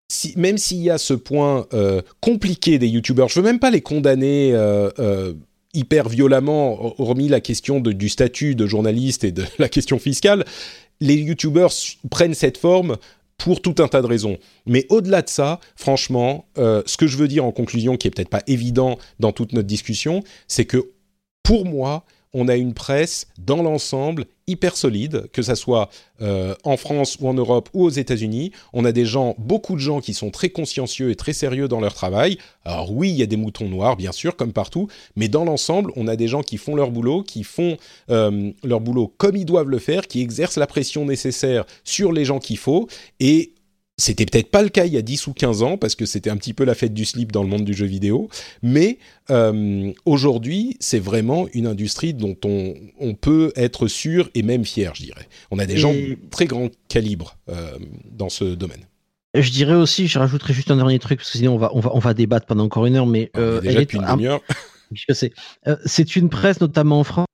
Si, 0.10 0.34
même 0.38 0.58
s'il 0.58 0.82
y 0.84 0.90
a 0.90 0.98
ce 0.98 1.14
point 1.14 1.66
euh, 1.74 2.02
compliqué 2.20 2.78
des 2.78 2.88
youtubeurs, 2.88 3.30
je 3.30 3.40
veux 3.40 3.46
même 3.46 3.60
pas 3.60 3.72
les 3.72 3.82
condamner 3.82 4.52
euh, 4.54 5.34
hyper 5.74 6.10
violemment, 6.10 7.00
hormis 7.00 7.28
la 7.28 7.42
question 7.42 7.80
du 7.80 8.10
statut 8.10 8.56
de 8.56 8.66
journaliste 8.66 9.24
et 9.24 9.32
de 9.32 9.44
la 9.60 9.70
question 9.70 10.00
fiscale, 10.00 10.46
les 11.02 11.16
youtubeurs 11.16 11.74
prennent 12.10 12.34
cette 12.34 12.58
forme 12.58 12.98
pour 13.38 13.62
tout 13.62 13.76
un 13.80 13.88
tas 13.88 14.02
de 14.02 14.08
raisons. 14.08 14.38
Mais 14.66 14.86
au-delà 14.90 15.22
de 15.22 15.30
ça, 15.30 15.60
franchement, 15.76 16.46
euh, 16.58 16.82
ce 16.86 16.98
que 16.98 17.08
je 17.08 17.18
veux 17.18 17.28
dire 17.28 17.44
en 17.44 17.52
conclusion, 17.52 17.98
qui 17.98 18.08
est 18.08 18.12
peut-être 18.12 18.30
pas 18.30 18.44
évident 18.48 18.98
dans 19.20 19.32
toute 19.32 19.54
notre 19.54 19.68
discussion, 19.68 20.24
c'est 20.48 20.66
que 20.66 20.92
pour 21.42 21.66
moi, 21.66 22.06
on 22.34 22.48
a 22.48 22.56
une 22.56 22.74
presse 22.74 23.28
dans 23.38 23.62
l'ensemble 23.62 24.26
hyper 24.48 24.76
solide, 24.76 25.30
que 25.32 25.42
ça 25.42 25.56
soit 25.56 25.90
euh, 26.22 26.56
en 26.64 26.78
France 26.78 27.18
ou 27.20 27.28
en 27.28 27.34
Europe 27.34 27.70
ou 27.74 27.86
aux 27.86 27.90
États-Unis. 27.90 28.52
On 28.74 28.86
a 28.86 28.92
des 28.92 29.06
gens, 29.06 29.36
beaucoup 29.38 29.76
de 29.76 29.80
gens 29.80 30.02
qui 30.02 30.14
sont 30.14 30.32
très 30.32 30.50
consciencieux 30.50 31.12
et 31.12 31.16
très 31.16 31.34
sérieux 31.34 31.68
dans 31.68 31.80
leur 31.80 31.94
travail. 31.94 32.38
Alors 32.66 32.92
oui, 32.92 33.10
il 33.10 33.16
y 33.16 33.24
a 33.24 33.26
des 33.26 33.38
moutons 33.38 33.70
noirs, 33.70 33.96
bien 33.96 34.12
sûr, 34.12 34.36
comme 34.36 34.54
partout, 34.54 34.88
mais 35.16 35.28
dans 35.28 35.46
l'ensemble, 35.46 35.92
on 35.96 36.08
a 36.08 36.16
des 36.16 36.28
gens 36.28 36.42
qui 36.42 36.58
font 36.58 36.76
leur 36.76 36.92
boulot, 36.92 37.24
qui 37.24 37.44
font 37.44 37.78
euh, 38.10 38.52
leur 38.64 38.82
boulot 38.82 39.14
comme 39.18 39.36
ils 39.36 39.46
doivent 39.46 39.70
le 39.70 39.80
faire, 39.80 40.08
qui 40.08 40.22
exercent 40.22 40.58
la 40.58 40.68
pression 40.68 41.06
nécessaire 41.06 41.66
sur 41.84 42.12
les 42.12 42.26
gens 42.26 42.40
qu'il 42.40 42.58
faut, 42.58 42.88
et 43.20 43.53
c'était 43.98 44.26
peut-être 44.26 44.50
pas 44.50 44.64
le 44.64 44.70
cas 44.70 44.86
il 44.86 44.94
y 44.94 44.98
a 44.98 45.02
10 45.02 45.28
ou 45.28 45.34
15 45.34 45.64
ans, 45.64 45.78
parce 45.78 45.96
que 45.96 46.06
c'était 46.06 46.30
un 46.30 46.38
petit 46.38 46.54
peu 46.54 46.64
la 46.64 46.74
fête 46.74 46.94
du 46.94 47.06
slip 47.06 47.32
dans 47.32 47.44
le 47.44 47.50
monde 47.50 47.64
du 47.64 47.74
jeu 47.74 47.86
vidéo, 47.86 48.30
mais 48.62 48.98
euh, 49.30 49.92
aujourd'hui, 50.06 50.78
c'est 50.80 51.00
vraiment 51.00 51.48
une 51.54 51.68
industrie 51.68 52.14
dont 52.14 52.36
on, 52.44 52.74
on, 53.00 53.14
peut 53.14 53.54
être 53.56 53.88
sûr 53.88 54.30
et 54.34 54.42
même 54.42 54.66
fier, 54.66 54.94
je 54.96 55.04
dirais. 55.04 55.28
On 55.52 55.60
a 55.60 55.66
des 55.66 55.78
gens 55.78 55.94
de 55.94 56.18
très 56.32 56.46
grand 56.46 56.70
calibre 56.88 57.38
euh, 57.50 57.78
dans 58.12 58.30
ce 58.30 58.44
domaine. 58.44 58.86
Je 59.36 59.50
dirais 59.50 59.76
aussi, 59.76 60.08
je 60.08 60.20
rajouterais 60.20 60.54
juste 60.54 60.72
un 60.72 60.76
dernier 60.76 61.00
truc, 61.00 61.20
parce 61.20 61.32
que 61.32 61.38
sinon 61.38 61.56
on 61.56 61.58
va, 61.58 61.70
on 61.74 61.80
va, 61.80 61.92
on 61.94 62.00
va 62.00 62.14
débattre 62.14 62.46
pendant 62.46 62.66
encore 62.66 62.86
une 62.86 62.96
heure, 62.96 63.08
mais... 63.08 63.32
Euh, 63.38 63.62
déjà 63.62 63.80
depuis 63.80 63.98
une 63.98 64.06
demi-heure. 64.06 64.42
C'est 65.86 66.16
une 66.16 66.30
presse, 66.30 66.62
notamment 66.62 67.00
en 67.00 67.04
France, 67.04 67.28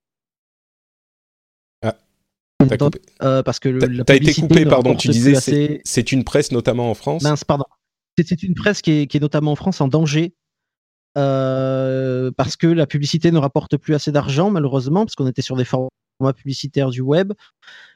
euh, 2.62 3.44
parce 3.44 3.60
que 3.60 4.04
t'as 4.04 4.16
été 4.16 4.34
coupé, 4.34 4.66
pardon. 4.66 4.96
Tu 4.96 5.10
disais 5.10 5.82
c'est 5.84 6.12
une 6.12 6.24
presse 6.24 6.52
notamment 6.52 6.90
en 6.90 6.94
France. 6.94 7.24
Mince, 7.24 7.44
pardon. 7.44 7.66
C'est 8.18 8.44
une 8.44 8.54
presse 8.54 8.82
qui 8.82 8.92
est, 8.92 9.08
qui 9.08 9.16
est, 9.16 9.20
notamment 9.22 9.54
en 9.54 9.56
France 9.56 9.80
en 9.80 9.88
danger 9.88 10.34
euh, 11.18 12.32
parce 12.36 12.58
que 12.58 12.68
la 12.68 12.86
publicité 12.86 13.32
ne 13.32 13.38
rapporte 13.38 13.78
plus 13.78 13.96
assez 13.96 14.12
d'argent 14.12 14.52
malheureusement 14.52 15.06
parce 15.06 15.16
qu'on 15.16 15.28
était 15.28 15.42
sur 15.42 15.56
des 15.56 15.64
formats 15.64 15.90
publicitaires 16.36 16.90
du 16.90 17.02
web. 17.02 17.34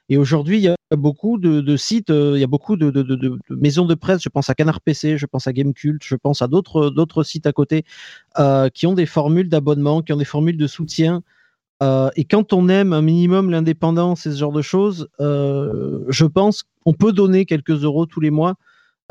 Et 0.10 0.18
aujourd'hui, 0.18 0.58
il 0.58 0.64
y 0.64 0.70
a 0.70 0.76
beaucoup 0.92 1.38
de, 1.38 1.62
de 1.62 1.78
sites, 1.78 2.10
euh, 2.10 2.34
il 2.36 2.42
y 2.42 2.44
a 2.44 2.48
beaucoup 2.48 2.76
de, 2.76 2.90
de, 2.90 3.04
de, 3.04 3.40
maisons 3.50 3.86
de 3.86 3.96
presse. 3.96 4.22
Je 4.22 4.30
pense 4.30 4.50
à 4.50 4.56
Canard 4.56 4.82
PC, 4.82 5.18
je 5.18 5.26
pense 5.26 5.48
à 5.48 5.54
Gamecult, 5.54 6.02
je 6.04 6.16
pense 6.16 6.42
à 6.42 6.48
d'autres 6.48 6.90
d'autres 6.90 7.24
sites 7.24 7.48
à 7.48 7.52
côté 7.52 7.84
euh, 8.40 8.70
qui 8.70 8.88
ont 8.88 8.94
des 8.94 9.06
formules 9.06 9.50
d'abonnement, 9.50 10.02
qui 10.02 10.14
ont 10.14 10.18
des 10.18 10.26
formules 10.26 10.58
de 10.58 10.68
soutien 10.68 11.22
euh, 11.82 12.10
et 12.16 12.26
quand 12.26 12.54
on 12.54 12.70
aime 12.70 12.94
un 12.94 13.02
minimum 13.02 13.50
l'indépendance 13.50 14.26
et 14.26 14.32
ce 14.32 14.38
genre 14.38 14.52
de 14.52 14.62
choses, 14.62 15.10
euh, 15.20 16.00
je 16.08 16.26
pense 16.26 16.64
qu'on 16.84 16.94
peut 16.94 17.12
donner 17.12 17.46
quelques 17.46 17.84
euros 17.84 18.06
tous 18.06 18.20
les 18.20 18.32
mois. 18.32 18.56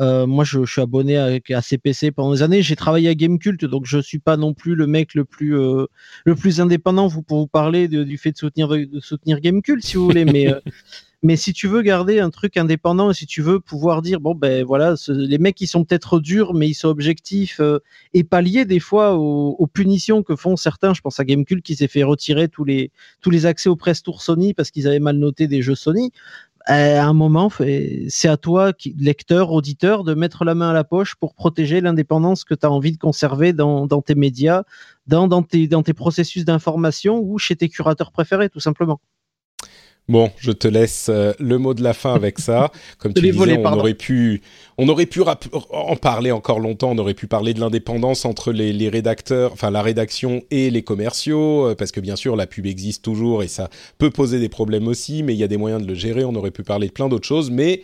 Euh, 0.01 0.27
moi, 0.27 0.45
je, 0.45 0.65
suis 0.65 0.81
abonné 0.81 1.17
à, 1.17 1.63
CPC 1.63 2.13
pendant 2.13 2.33
des 2.33 2.43
années. 2.43 2.63
J'ai 2.63 2.77
travaillé 2.77 3.09
à 3.09 3.15
Gamecult, 3.15 3.65
donc 3.65 3.87
je 3.87 3.99
suis 3.99 4.19
pas 4.19 4.37
non 4.37 4.55
plus 4.55 4.75
le 4.75 4.87
mec 4.87 5.15
le 5.15 5.25
plus 5.25 5.53
le 5.53 6.35
plus 6.35 6.61
indépendant. 6.61 7.09
Pour 7.11 7.39
vous 7.39 7.47
parler 7.47 7.89
du 7.89 8.19
fait 8.19 8.33
de 8.33 8.39
soutenir 8.39 8.69
de 8.69 9.01
soutenir 9.01 9.41
Gamecult, 9.41 9.85
si 9.85 9.97
vous 9.97 10.05
voulez, 10.05 10.25
mais 10.25 10.49
Mais 11.25 11.37
si 11.37 11.53
tu 11.53 11.69
veux 11.69 11.83
garder 11.83 12.19
un 12.19 12.31
truc 12.31 12.57
indépendant 12.57 13.13
et 13.13 13.15
si 13.15 13.27
tu 13.27 13.43
veux 13.43 13.61
pouvoir 13.61 14.03
dire 14.03 14.19
bon 14.19 14.35
ben 14.35 14.65
voilà, 14.65 14.97
les 15.07 15.39
mecs 15.39 15.61
ils 15.61 15.69
sont 15.69 15.85
peut-être 15.85 16.19
durs 16.19 16.53
mais 16.53 16.69
ils 16.69 16.75
sont 16.75 16.89
objectifs 16.89 17.61
euh, 17.61 17.79
et 18.13 18.25
pallier 18.25 18.65
des 18.65 18.81
fois 18.81 19.15
aux, 19.15 19.67
punitions 19.69 20.25
que 20.25 20.35
font 20.35 20.57
certains. 20.57 20.95
Je 20.95 21.01
pense 21.01 21.21
à 21.21 21.25
Gamecube 21.25 21.63
qui 21.63 21.77
s'est 21.77 21.87
fait 21.87 22.03
retirer 22.03 22.49
tous 22.49 22.65
les 22.65 22.91
tous 23.21 23.31
les 23.31 23.47
accès 23.47 23.69
au 23.69 23.77
presse 23.77 24.03
tour 24.03 24.21
Sony 24.21 24.53
parce 24.53 24.73
qu'ils 24.73 24.89
avaient 24.89 24.99
mal 24.99 25.17
noté 25.17 25.47
des 25.47 25.63
jeux 25.63 25.77
Sony. 25.77 26.11
À 26.67 27.05
un 27.05 27.13
moment, 27.13 27.51
c'est 28.09 28.29
à 28.29 28.37
toi, 28.37 28.73
lecteur, 28.97 29.51
auditeur, 29.51 30.05
de 30.05 30.15
mettre 30.15 30.45
la 30.45 30.55
main 30.55 30.71
à 30.71 30.73
la 30.73 30.85
poche 30.85 31.17
pour 31.17 31.35
protéger 31.35 31.81
l'indépendance 31.81 32.45
que 32.45 32.55
tu 32.55 32.65
as 32.67 32.71
envie 32.71 32.93
de 32.93 32.99
conserver 32.99 33.53
dans, 33.53 33.87
tes 34.01 34.15
médias, 34.15 34.63
dans 35.07 35.43
tes 35.43 35.95
processus 35.95 36.45
d'information 36.45 37.21
ou 37.21 37.39
chez 37.39 37.57
tes 37.57 37.69
curateurs 37.69 38.13
préférés, 38.13 38.49
tout 38.49 38.61
simplement. 38.61 39.01
Bon, 40.09 40.31
je 40.37 40.51
te 40.51 40.67
laisse 40.67 41.09
euh, 41.09 41.33
le 41.39 41.59
mot 41.59 41.75
de 41.75 41.83
la 41.83 41.95
fin 41.95 42.13
avec 42.13 42.41
ça. 42.41 42.73
Comme 42.99 43.15
tu 43.15 43.23
disais, 43.23 43.59
on 43.59 43.73
aurait 43.73 43.95
pu, 43.95 44.43
on 44.77 44.89
aurait 44.89 45.07
pu 45.07 45.21
en 45.71 45.97
parler 45.97 46.33
encore 46.33 46.59
longtemps. 46.59 46.91
On 46.91 46.99
aurait 46.99 47.15
pu 47.15 47.29
parler 47.29 47.55
de 47.55 47.61
l'indépendance 47.61 48.25
entre 48.25 48.53
les, 48.53 48.89
rédacteurs, 48.89 49.53
enfin 49.53 49.71
la 49.71 49.81
rédaction 49.81 50.43
et 50.51 50.71
les 50.71 50.83
commerciaux, 50.83 51.69
euh, 51.69 51.75
parce 51.77 51.93
que 51.93 52.01
bien 52.01 52.17
sûr 52.17 52.35
la 52.35 52.47
pub 52.47 52.67
existe 52.67 53.05
toujours 53.05 53.43
et 53.43 53.49
ça 53.49 53.71
peut 53.99 54.11
poser 54.11 54.41
des 54.41 54.49
problèmes 54.49 54.89
aussi, 54.89 55.23
mais 55.23 55.35
il 55.35 55.39
y 55.39 55.45
a 55.45 55.49
des 55.49 55.57
moyens 55.57 55.81
de 55.83 55.87
le 55.87 55.95
gérer. 55.95 56.25
On 56.25 56.35
aurait 56.35 56.51
pu 56.51 56.65
parler 56.65 56.89
de 56.89 56.93
plein 56.93 57.09
d'autres 57.09 57.29
choses, 57.29 57.51
mais 57.51 57.83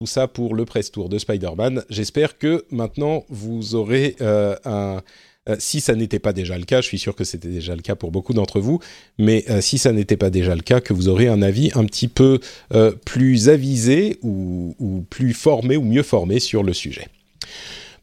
tout 0.00 0.06
ça 0.06 0.28
pour 0.28 0.54
le 0.54 0.66
press 0.66 0.90
tour 0.90 1.08
de 1.08 1.18
Spider-Man. 1.18 1.84
J'espère 1.88 2.36
que 2.36 2.66
maintenant 2.70 3.24
vous 3.30 3.74
aurez 3.74 4.16
euh, 4.20 4.56
un 4.66 5.00
euh, 5.48 5.56
si 5.58 5.80
ça 5.80 5.94
n'était 5.94 6.18
pas 6.18 6.32
déjà 6.32 6.56
le 6.56 6.64
cas, 6.64 6.80
je 6.80 6.86
suis 6.86 6.98
sûr 6.98 7.14
que 7.14 7.24
c'était 7.24 7.48
déjà 7.48 7.74
le 7.74 7.82
cas 7.82 7.94
pour 7.94 8.10
beaucoup 8.10 8.32
d'entre 8.32 8.60
vous, 8.60 8.80
mais 9.18 9.44
euh, 9.50 9.60
si 9.60 9.76
ça 9.76 9.92
n'était 9.92 10.16
pas 10.16 10.30
déjà 10.30 10.54
le 10.54 10.62
cas, 10.62 10.80
que 10.80 10.94
vous 10.94 11.08
aurez 11.08 11.28
un 11.28 11.42
avis 11.42 11.70
un 11.74 11.84
petit 11.84 12.08
peu 12.08 12.40
euh, 12.72 12.92
plus 13.04 13.50
avisé 13.50 14.18
ou, 14.22 15.04
plus 15.10 15.34
formé 15.34 15.76
ou 15.76 15.82
mieux 15.82 16.02
formé 16.02 16.40
sur 16.40 16.62
le 16.62 16.72
sujet. 16.72 17.08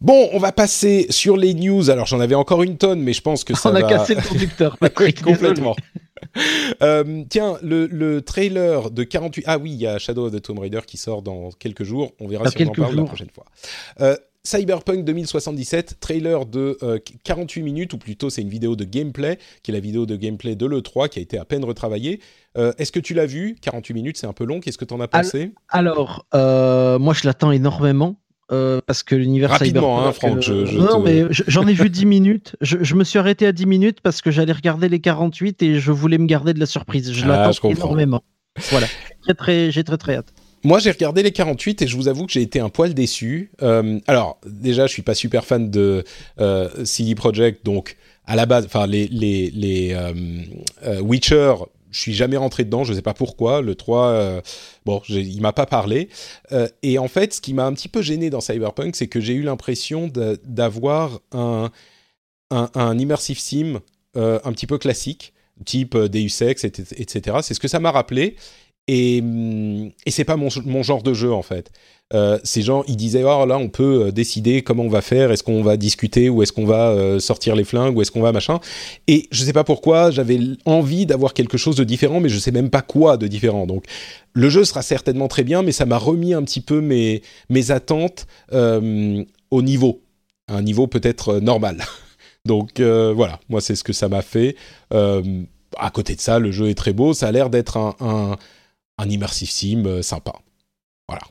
Bon, 0.01 0.29
on 0.33 0.39
va 0.39 0.51
passer 0.51 1.07
sur 1.09 1.37
les 1.37 1.53
news. 1.53 1.89
Alors 1.89 2.05
j'en 2.05 2.19
avais 2.19 2.35
encore 2.35 2.63
une 2.63 2.77
tonne, 2.77 3.01
mais 3.01 3.13
je 3.13 3.21
pense 3.21 3.43
que 3.43 3.53
ça 3.57 3.69
on 3.69 3.73
va... 3.73 3.79
On 3.79 3.85
a 3.85 3.89
cassé 3.89 4.15
le 4.15 4.21
conducteur, 4.21 4.77
complètement. 5.23 5.75
tiens, 7.29 7.57
le, 7.63 8.19
trailer 8.19 8.91
de 8.91 9.03
48... 9.03 9.45
Ah 9.47 9.57
oui, 9.57 9.71
il 9.71 9.81
y 9.81 9.87
a 9.87 9.97
Shadow 9.97 10.27
of 10.27 10.33
the 10.33 10.41
Tomb 10.41 10.59
Raider 10.59 10.81
qui 10.85 10.97
sort 10.97 11.23
dans 11.23 11.49
quelques 11.51 11.83
jours. 11.83 12.11
On 12.19 12.27
verra 12.27 12.51
si 12.51 12.63
on 12.63 12.69
en 12.69 12.71
parle 12.71 12.95
la 12.95 13.03
prochaine 13.03 13.31
fois. 13.33 13.45
Cyberpunk 14.43 15.05
2077, 15.05 15.97
trailer 15.99 16.45
de 16.45 16.77
48 17.23 17.61
euh, 17.61 17.63
minutes, 17.63 17.93
ou 17.93 17.97
plutôt 17.97 18.29
c'est 18.29 18.41
une 18.41 18.49
vidéo 18.49 18.75
de 18.75 18.83
gameplay, 18.83 19.37
qui 19.61 19.71
est 19.71 19.73
la 19.73 19.79
vidéo 19.79 20.05
de 20.05 20.15
gameplay 20.15 20.55
de 20.55 20.65
l'E3, 20.65 21.09
qui 21.09 21.19
a 21.19 21.21
été 21.21 21.37
à 21.37 21.45
peine 21.45 21.63
retravaillée. 21.63 22.19
Euh, 22.57 22.73
est-ce 22.79 22.91
que 22.91 22.99
tu 22.99 23.13
l'as 23.13 23.27
vu? 23.27 23.55
48 23.61 23.93
minutes, 23.93 24.17
c'est 24.17 24.27
un 24.27 24.33
peu 24.33 24.45
long. 24.45 24.59
Qu'est-ce 24.59 24.79
que 24.79 24.85
tu 24.85 24.93
en 24.93 24.99
as 24.99 25.07
pensé? 25.07 25.53
Alors, 25.69 26.25
euh, 26.33 26.97
moi 26.97 27.13
je 27.13 27.25
l'attends 27.25 27.51
énormément. 27.51 28.17
parce 28.49 29.03
que 29.03 29.15
l'univers 29.15 29.51
Rapidement, 29.51 30.05
hein, 30.05 30.11
Franck, 30.11 30.41
je, 30.41 30.75
Non, 30.75 30.99
mais 30.99 31.25
j'en 31.29 31.67
ai 31.67 31.73
vu 31.73 31.89
10 31.89 32.05
minutes. 32.07 32.55
Je, 32.61 32.95
me 32.95 33.03
suis 33.03 33.19
arrêté 33.19 33.45
à 33.45 33.51
10 33.51 33.67
minutes 33.67 34.01
parce 34.01 34.21
que 34.21 34.31
j'allais 34.31 34.53
regarder 34.53 34.89
les 34.89 34.99
48 34.99 35.61
et 35.61 35.79
je 35.79 35.91
voulais 35.91 36.17
me 36.17 36.25
garder 36.25 36.53
de 36.53 36.59
la 36.59 36.65
surprise. 36.65 37.13
Je 37.13 37.23
ah, 37.25 37.27
l'attends 37.27 37.69
énormément. 37.69 38.23
Voilà. 38.71 38.87
J'ai 39.27 39.35
très, 39.35 39.69
très, 39.69 39.83
très, 39.83 39.97
très 39.97 40.15
hâte. 40.15 40.33
Moi, 40.63 40.79
j'ai 40.79 40.91
regardé 40.91 41.23
les 41.23 41.31
48 41.31 41.81
et 41.81 41.87
je 41.87 41.95
vous 41.95 42.07
avoue 42.07 42.25
que 42.25 42.31
j'ai 42.31 42.41
été 42.41 42.59
un 42.59 42.69
poil 42.69 42.93
déçu. 42.93 43.51
Euh, 43.61 43.99
alors, 44.07 44.39
déjà, 44.45 44.87
je 44.87 44.93
suis 44.93 45.01
pas 45.01 45.15
super 45.15 45.45
fan 45.45 45.71
de 45.71 46.03
euh, 46.39 46.69
CD 46.85 47.15
Projekt, 47.15 47.65
donc 47.65 47.97
à 48.25 48.35
la 48.35 48.45
base, 48.45 48.65
enfin, 48.65 48.87
les, 48.87 49.07
les, 49.07 49.49
les 49.51 49.93
euh, 49.93 50.13
euh, 50.85 50.99
Witcher, 51.01 51.55
je 51.89 51.99
suis 51.99 52.13
jamais 52.13 52.37
rentré 52.37 52.63
dedans, 52.63 52.83
je 52.83 52.93
sais 52.93 53.01
pas 53.01 53.13
pourquoi. 53.13 53.61
Le 53.61 53.75
3, 53.75 54.07
euh, 54.07 54.41
bon, 54.85 55.01
il 55.09 55.41
m'a 55.41 55.51
pas 55.51 55.65
parlé. 55.65 56.07
Et 56.83 56.97
en 56.97 57.07
fait, 57.07 57.33
ce 57.33 57.41
qui 57.41 57.53
m'a 57.53 57.65
un 57.65 57.73
petit 57.73 57.89
peu 57.89 58.01
gêné 58.01 58.29
dans 58.29 58.39
Cyberpunk, 58.39 58.95
c'est 58.95 59.07
que 59.07 59.19
j'ai 59.19 59.33
eu 59.33 59.41
l'impression 59.41 60.09
d'avoir 60.45 61.19
un, 61.33 61.69
un, 62.51 62.69
un, 62.73 62.97
immersive 62.97 63.39
sim 63.39 63.81
un 64.15 64.53
petit 64.53 64.67
peu 64.67 64.77
classique, 64.77 65.33
type 65.65 65.97
Deus 65.97 66.41
Ex, 66.41 66.63
etc. 66.63 67.37
C'est 67.41 67.53
ce 67.53 67.59
que 67.59 67.67
ça 67.67 67.79
m'a 67.79 67.91
rappelé. 67.91 68.37
Et, 68.87 69.21
hum, 69.21 69.91
et 70.05 70.11
c'est 70.11 70.25
pas 70.25 70.37
mon, 70.37 70.49
genre 70.83 71.03
de 71.03 71.13
jeu 71.13 71.31
en 71.31 71.41
fait. 71.41 71.71
Euh, 72.13 72.39
ces 72.43 72.61
gens, 72.61 72.83
ils 72.87 72.97
disaient 72.97 73.23
oh 73.23 73.45
là 73.45 73.57
on 73.57 73.69
peut 73.69 74.07
euh, 74.07 74.11
décider 74.11 74.63
comment 74.63 74.83
on 74.83 74.89
va 74.89 75.01
faire, 75.01 75.31
est-ce 75.31 75.43
qu'on 75.43 75.63
va 75.63 75.77
discuter 75.77 76.29
ou 76.29 76.43
est-ce 76.43 76.51
qu'on 76.51 76.65
va 76.65 76.89
euh, 76.89 77.19
sortir 77.19 77.55
les 77.55 77.63
flingues 77.63 77.95
ou 77.95 78.01
est-ce 78.01 78.11
qu'on 78.11 78.21
va 78.21 78.33
machin? 78.33 78.59
Et 79.07 79.27
je 79.31 79.43
sais 79.43 79.53
pas 79.53 79.63
pourquoi, 79.63 80.11
j'avais 80.11 80.39
envie 80.65 81.05
d'avoir 81.05 81.33
quelque 81.33 81.57
chose 81.57 81.77
de 81.77 81.85
différent, 81.85 82.19
mais 82.19 82.27
je 82.27 82.37
sais 82.37 82.51
même 82.51 82.69
pas 82.69 82.81
quoi 82.81 83.15
de 83.15 83.27
différent. 83.27 83.65
Donc 83.65 83.85
le 84.33 84.49
jeu 84.49 84.65
sera 84.65 84.81
certainement 84.81 85.29
très 85.29 85.43
bien, 85.43 85.61
mais 85.61 85.71
ça 85.71 85.85
m'a 85.85 85.97
remis 85.97 86.33
un 86.33 86.43
petit 86.43 86.61
peu 86.61 86.81
mes 86.81 87.21
attentes 87.71 88.27
au 88.51 89.61
niveau, 89.61 90.01
un 90.47 90.61
niveau 90.61 90.87
peut-être 90.87 91.39
normal. 91.39 91.83
Donc 92.45 92.81
voilà, 92.81 93.39
moi 93.47 93.61
c'est 93.61 93.75
ce 93.75 93.83
que 93.83 93.93
ça 93.93 94.09
m'a 94.09 94.21
fait. 94.21 94.55
à 94.91 95.89
côté 95.93 96.15
de 96.15 96.21
ça, 96.21 96.39
le 96.39 96.51
jeu 96.51 96.69
est 96.69 96.75
très 96.75 96.93
beau, 96.93 97.13
ça 97.13 97.27
a 97.27 97.31
l'air 97.31 97.49
d'être 97.49 97.77
un, 97.77 98.37
un 99.01 99.09
immersive 99.09 99.49
sim 99.49 100.01
sympa. 100.01 100.33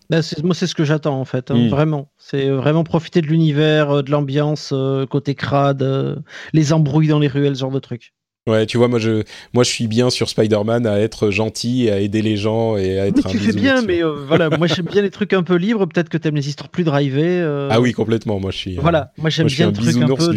Bah, 0.08 0.20
moi, 0.42 0.54
c'est 0.54 0.66
ce 0.66 0.74
que 0.74 0.84
j'attends 0.84 1.20
en 1.20 1.24
fait, 1.24 1.50
hein, 1.50 1.56
hmm. 1.56 1.68
vraiment. 1.68 2.10
C'est 2.18 2.50
vraiment 2.50 2.84
profiter 2.84 3.20
de 3.22 3.26
l'univers, 3.26 3.90
euh, 3.90 4.02
de 4.02 4.10
l'ambiance, 4.10 4.70
euh, 4.72 5.06
côté 5.06 5.34
crade, 5.34 5.82
euh, 5.82 6.16
les 6.52 6.72
embrouilles 6.72 7.08
dans 7.08 7.18
les 7.18 7.28
ruelles, 7.28 7.56
ce 7.56 7.60
genre 7.60 7.70
de 7.70 7.78
trucs. 7.78 8.12
Ouais, 8.48 8.66
tu 8.66 8.78
vois, 8.78 8.88
moi 8.88 8.98
je, 8.98 9.22
moi 9.52 9.64
je 9.64 9.70
suis 9.70 9.86
bien 9.86 10.10
sur 10.10 10.28
Spider-Man 10.28 10.86
à 10.86 10.98
être 10.98 11.30
gentil, 11.30 11.90
à 11.90 12.00
aider 12.00 12.22
les 12.22 12.36
gens 12.36 12.76
et 12.76 12.98
à 12.98 13.06
être 13.06 13.24
mais 13.24 13.30
Tu 13.30 13.38
fais 13.38 13.52
bien, 13.52 13.82
mais 13.82 14.00
voilà, 14.02 14.50
moi 14.50 14.66
j'aime 14.66 14.86
bien 14.86 15.02
les 15.02 15.10
trucs 15.10 15.32
un 15.32 15.42
peu 15.42 15.56
libres. 15.56 15.86
Peut-être 15.86 16.08
que 16.08 16.18
t'aimes 16.18 16.36
les 16.36 16.48
histoires 16.48 16.70
plus 16.70 16.84
drivées. 16.84 17.40
Ah 17.70 17.80
oui, 17.80 17.92
complètement. 17.92 18.40
Moi 18.40 18.50
je 18.50 18.56
suis. 18.56 18.76
Voilà, 18.76 19.12
moi 19.18 19.30
j'aime 19.30 19.46
bien 19.46 19.66
les 19.66 19.72
trucs 19.72 19.96
un 19.96 20.06
peu. 20.06 20.32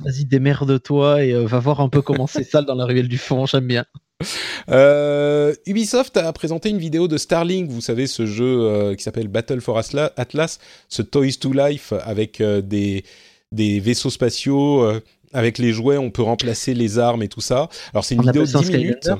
Vas-y, 0.00 0.24
démerde-toi 0.26 1.24
et 1.24 1.44
va 1.44 1.58
voir 1.58 1.80
un 1.80 1.88
peu 1.88 2.02
comment 2.02 2.26
c'est 2.26 2.44
sale 2.44 2.66
dans 2.66 2.74
la 2.74 2.84
ruelle 2.84 3.08
du 3.08 3.18
fond. 3.18 3.46
J'aime 3.46 3.66
bien. 3.66 3.84
Euh, 4.70 5.54
Ubisoft 5.66 6.16
a 6.18 6.30
présenté 6.32 6.68
une 6.68 6.78
vidéo 6.78 7.08
de 7.08 7.16
Starlink, 7.16 7.70
vous 7.70 7.80
savez 7.80 8.06
ce 8.06 8.26
jeu 8.26 8.44
euh, 8.44 8.94
qui 8.94 9.02
s'appelle 9.02 9.28
Battle 9.28 9.62
for 9.62 9.78
Atlas, 9.78 10.58
ce 10.88 11.00
Toys 11.00 11.38
to 11.40 11.54
Life 11.54 11.94
avec 12.04 12.42
euh, 12.42 12.60
des, 12.60 13.04
des 13.50 13.80
vaisseaux 13.80 14.10
spatiaux, 14.10 14.86
avec 15.32 15.58
les 15.58 15.72
jouets, 15.72 15.98
on 15.98 16.10
peut 16.10 16.22
remplacer 16.22 16.74
les 16.74 16.98
armes 16.98 17.22
et 17.22 17.28
tout 17.28 17.40
ça. 17.40 17.68
Alors 17.92 18.04
c'est 18.04 18.14
une 18.14 18.22
vidéo 18.22 18.44
de 18.44 18.58
10 18.58 18.70
minutes. 18.72 19.10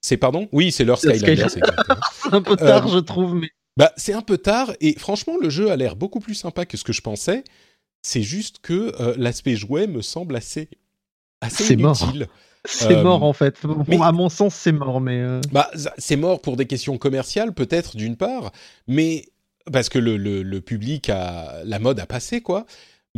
C'est 0.00 0.16
pardon? 0.16 0.48
Oui, 0.52 0.70
c'est 0.70 0.84
leur 0.84 0.98
Skylanders. 0.98 1.50
c'est 1.50 1.60
un 2.32 2.42
peu 2.42 2.56
tard, 2.56 2.88
je 2.88 2.98
trouve, 2.98 3.34
mais. 3.34 3.48
Bah, 3.76 3.92
c'est 3.96 4.12
un 4.12 4.22
peu 4.22 4.38
tard 4.38 4.72
et 4.80 4.98
franchement, 4.98 5.36
le 5.40 5.50
jeu 5.50 5.70
a 5.70 5.76
l'air 5.76 5.96
beaucoup 5.96 6.20
plus 6.20 6.34
sympa 6.34 6.66
que 6.66 6.76
ce 6.76 6.84
que 6.84 6.92
je 6.92 7.00
pensais. 7.00 7.44
C'est 8.02 8.22
juste 8.22 8.58
que 8.62 8.92
l'aspect 9.18 9.56
jouet 9.56 9.86
me 9.86 10.02
semble 10.02 10.36
assez, 10.36 10.68
assez 11.40 11.74
inutile. 11.74 12.20
Mort. 12.26 12.28
C'est 12.64 12.96
euh, 12.96 13.02
mort 13.02 13.22
en 13.22 13.32
fait. 13.32 13.56
mais, 13.86 13.98
à 14.02 14.12
mon 14.12 14.28
sens, 14.28 14.54
c'est 14.54 14.72
mort, 14.72 15.00
mais. 15.00 15.20
Euh. 15.20 15.40
Bah, 15.52 15.70
c'est 15.96 16.16
mort 16.16 16.40
pour 16.40 16.56
des 16.56 16.66
questions 16.66 16.98
commerciales, 16.98 17.52
peut-être 17.52 17.96
d'une 17.96 18.16
part, 18.16 18.52
mais 18.86 19.26
parce 19.72 19.88
que 19.88 19.98
le, 19.98 20.16
le, 20.16 20.60
public 20.60 21.08
a 21.10 21.62
la 21.64 21.78
mode 21.78 22.00
a 22.00 22.06
passé 22.06 22.40
quoi. 22.40 22.66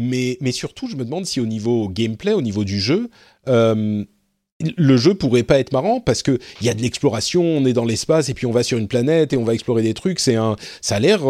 Mais, 0.01 0.39
mais 0.40 0.52
surtout, 0.52 0.89
je 0.89 0.97
me 0.97 1.05
demande 1.05 1.27
si 1.27 1.40
au 1.40 1.47
niveau 1.47 1.89
gameplay, 1.89 2.32
au 2.32 2.43
niveau 2.43 2.64
du 2.64 2.81
jeu, 2.81 3.10
euh, 3.48 4.05
le 4.77 4.97
jeu 4.97 5.14
pourrait 5.14 5.43
pas 5.43 5.59
être 5.59 5.72
marrant 5.72 6.01
parce 6.01 6.22
que 6.22 6.39
il 6.60 6.66
y 6.66 6.70
a 6.70 6.74
de 6.74 6.82
l'exploration, 6.82 7.43
on 7.43 7.66
est 7.66 7.72
dans 7.72 7.85
l'espace 7.85 8.28
et 8.28 8.35
puis 8.35 8.47
on 8.47 8.51
va 8.51 8.62
sur 8.62 8.78
une 8.78 8.89
planète 8.89 9.32
et 9.32 9.36
on 9.36 9.44
va 9.44 9.55
explorer 9.55 9.82
des 9.82 9.94
trucs. 9.94 10.20
C'est 10.20 10.36
un, 10.36 10.56
ça 10.81 10.97
a 10.97 11.01
l'air 11.01 11.22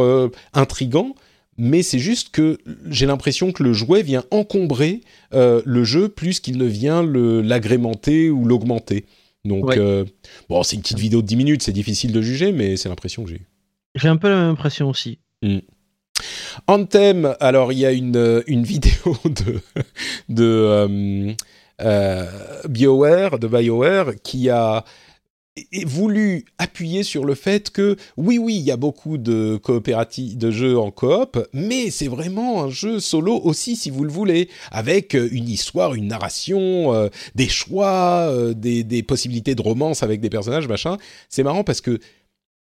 intrigant 0.53 1.15
mais 1.63 1.83
c'est 1.83 1.99
juste 1.99 2.31
que 2.31 2.57
j'ai 2.89 3.05
l'impression 3.05 3.53
que 3.53 3.63
le 3.63 3.75
jouet 3.75 4.03
vient 4.03 4.25
encombrer 4.31 5.03
euh, 5.35 5.61
le 5.67 5.85
jeu 5.85 6.09
plus 6.09 6.41
qu'il 6.41 6.57
ne 6.57 6.65
vient 6.65 7.03
l'agrémenter 7.03 8.31
ou 8.31 8.47
l'augmenter. 8.47 9.05
Donc, 9.45 9.77
euh, 9.77 10.07
bon, 10.49 10.63
c'est 10.63 10.77
une 10.77 10.83
petite 10.83 10.99
vidéo 10.99 11.21
de 11.21 11.27
10 11.27 11.37
minutes, 11.37 11.63
c'est 11.63 11.73
difficile 11.73 12.13
de 12.13 12.23
juger, 12.23 12.53
mais 12.53 12.79
c'est 12.79 12.89
l'impression 12.89 13.25
que 13.25 13.31
j'ai 13.31 13.43
J'ai 13.95 14.09
un 14.09 14.17
peu 14.17 14.31
la 14.31 14.37
même 14.37 14.51
impression 14.51 14.89
aussi. 14.89 15.19
Hmm. 15.43 15.59
Anthem, 16.67 17.35
alors 17.41 17.73
il 17.73 17.79
y 17.79 17.87
a 17.87 17.93
une, 17.93 18.17
euh, 18.17 18.43
vidéo 18.47 19.17
de, 19.25 19.61
de 20.29 21.35
BioWare, 22.69 23.39
de 23.39 23.49
BioWare, 23.49 24.13
qui 24.23 24.51
a 24.51 24.85
voulu 25.85 26.45
appuyer 26.59 27.03
sur 27.03 27.25
le 27.25 27.35
fait 27.35 27.71
que 27.71 27.97
oui 28.17 28.39
oui 28.39 28.57
il 28.57 28.63
y 28.63 28.71
a 28.71 28.77
beaucoup 28.77 29.19
de 29.19 29.59
coopératifs 29.63 30.37
de 30.37 30.51
jeux 30.51 30.79
en 30.79 30.91
coop 30.91 31.39
mais 31.53 31.91
c'est 31.91 32.09
vraiment 32.09 32.63
un 32.63 32.71
jeu 32.71 33.01
solo 33.01 33.41
aussi 33.43 33.77
si 33.77 33.91
vous 33.91 34.05
le 34.05 34.11
voulez 34.11 34.49
avec 34.71 35.15
euh, 35.15 35.29
une 35.33 35.49
histoire 35.49 35.95
une 35.95 36.09
narration 36.09 36.95
euh, 36.95 37.09
des 37.35 37.49
choix 37.49 38.29
euh, 38.29 38.55
des, 38.55 38.85
des, 38.85 39.03
possibilités 39.03 39.55
de 39.55 39.63
romance 39.63 40.03
avec 40.03 40.21
des 40.21 40.31
personnages 40.31 40.69
machin. 40.69 40.99
C'est 41.29 41.43
marrant 41.43 41.65
parce 41.65 41.81
que 41.81 41.99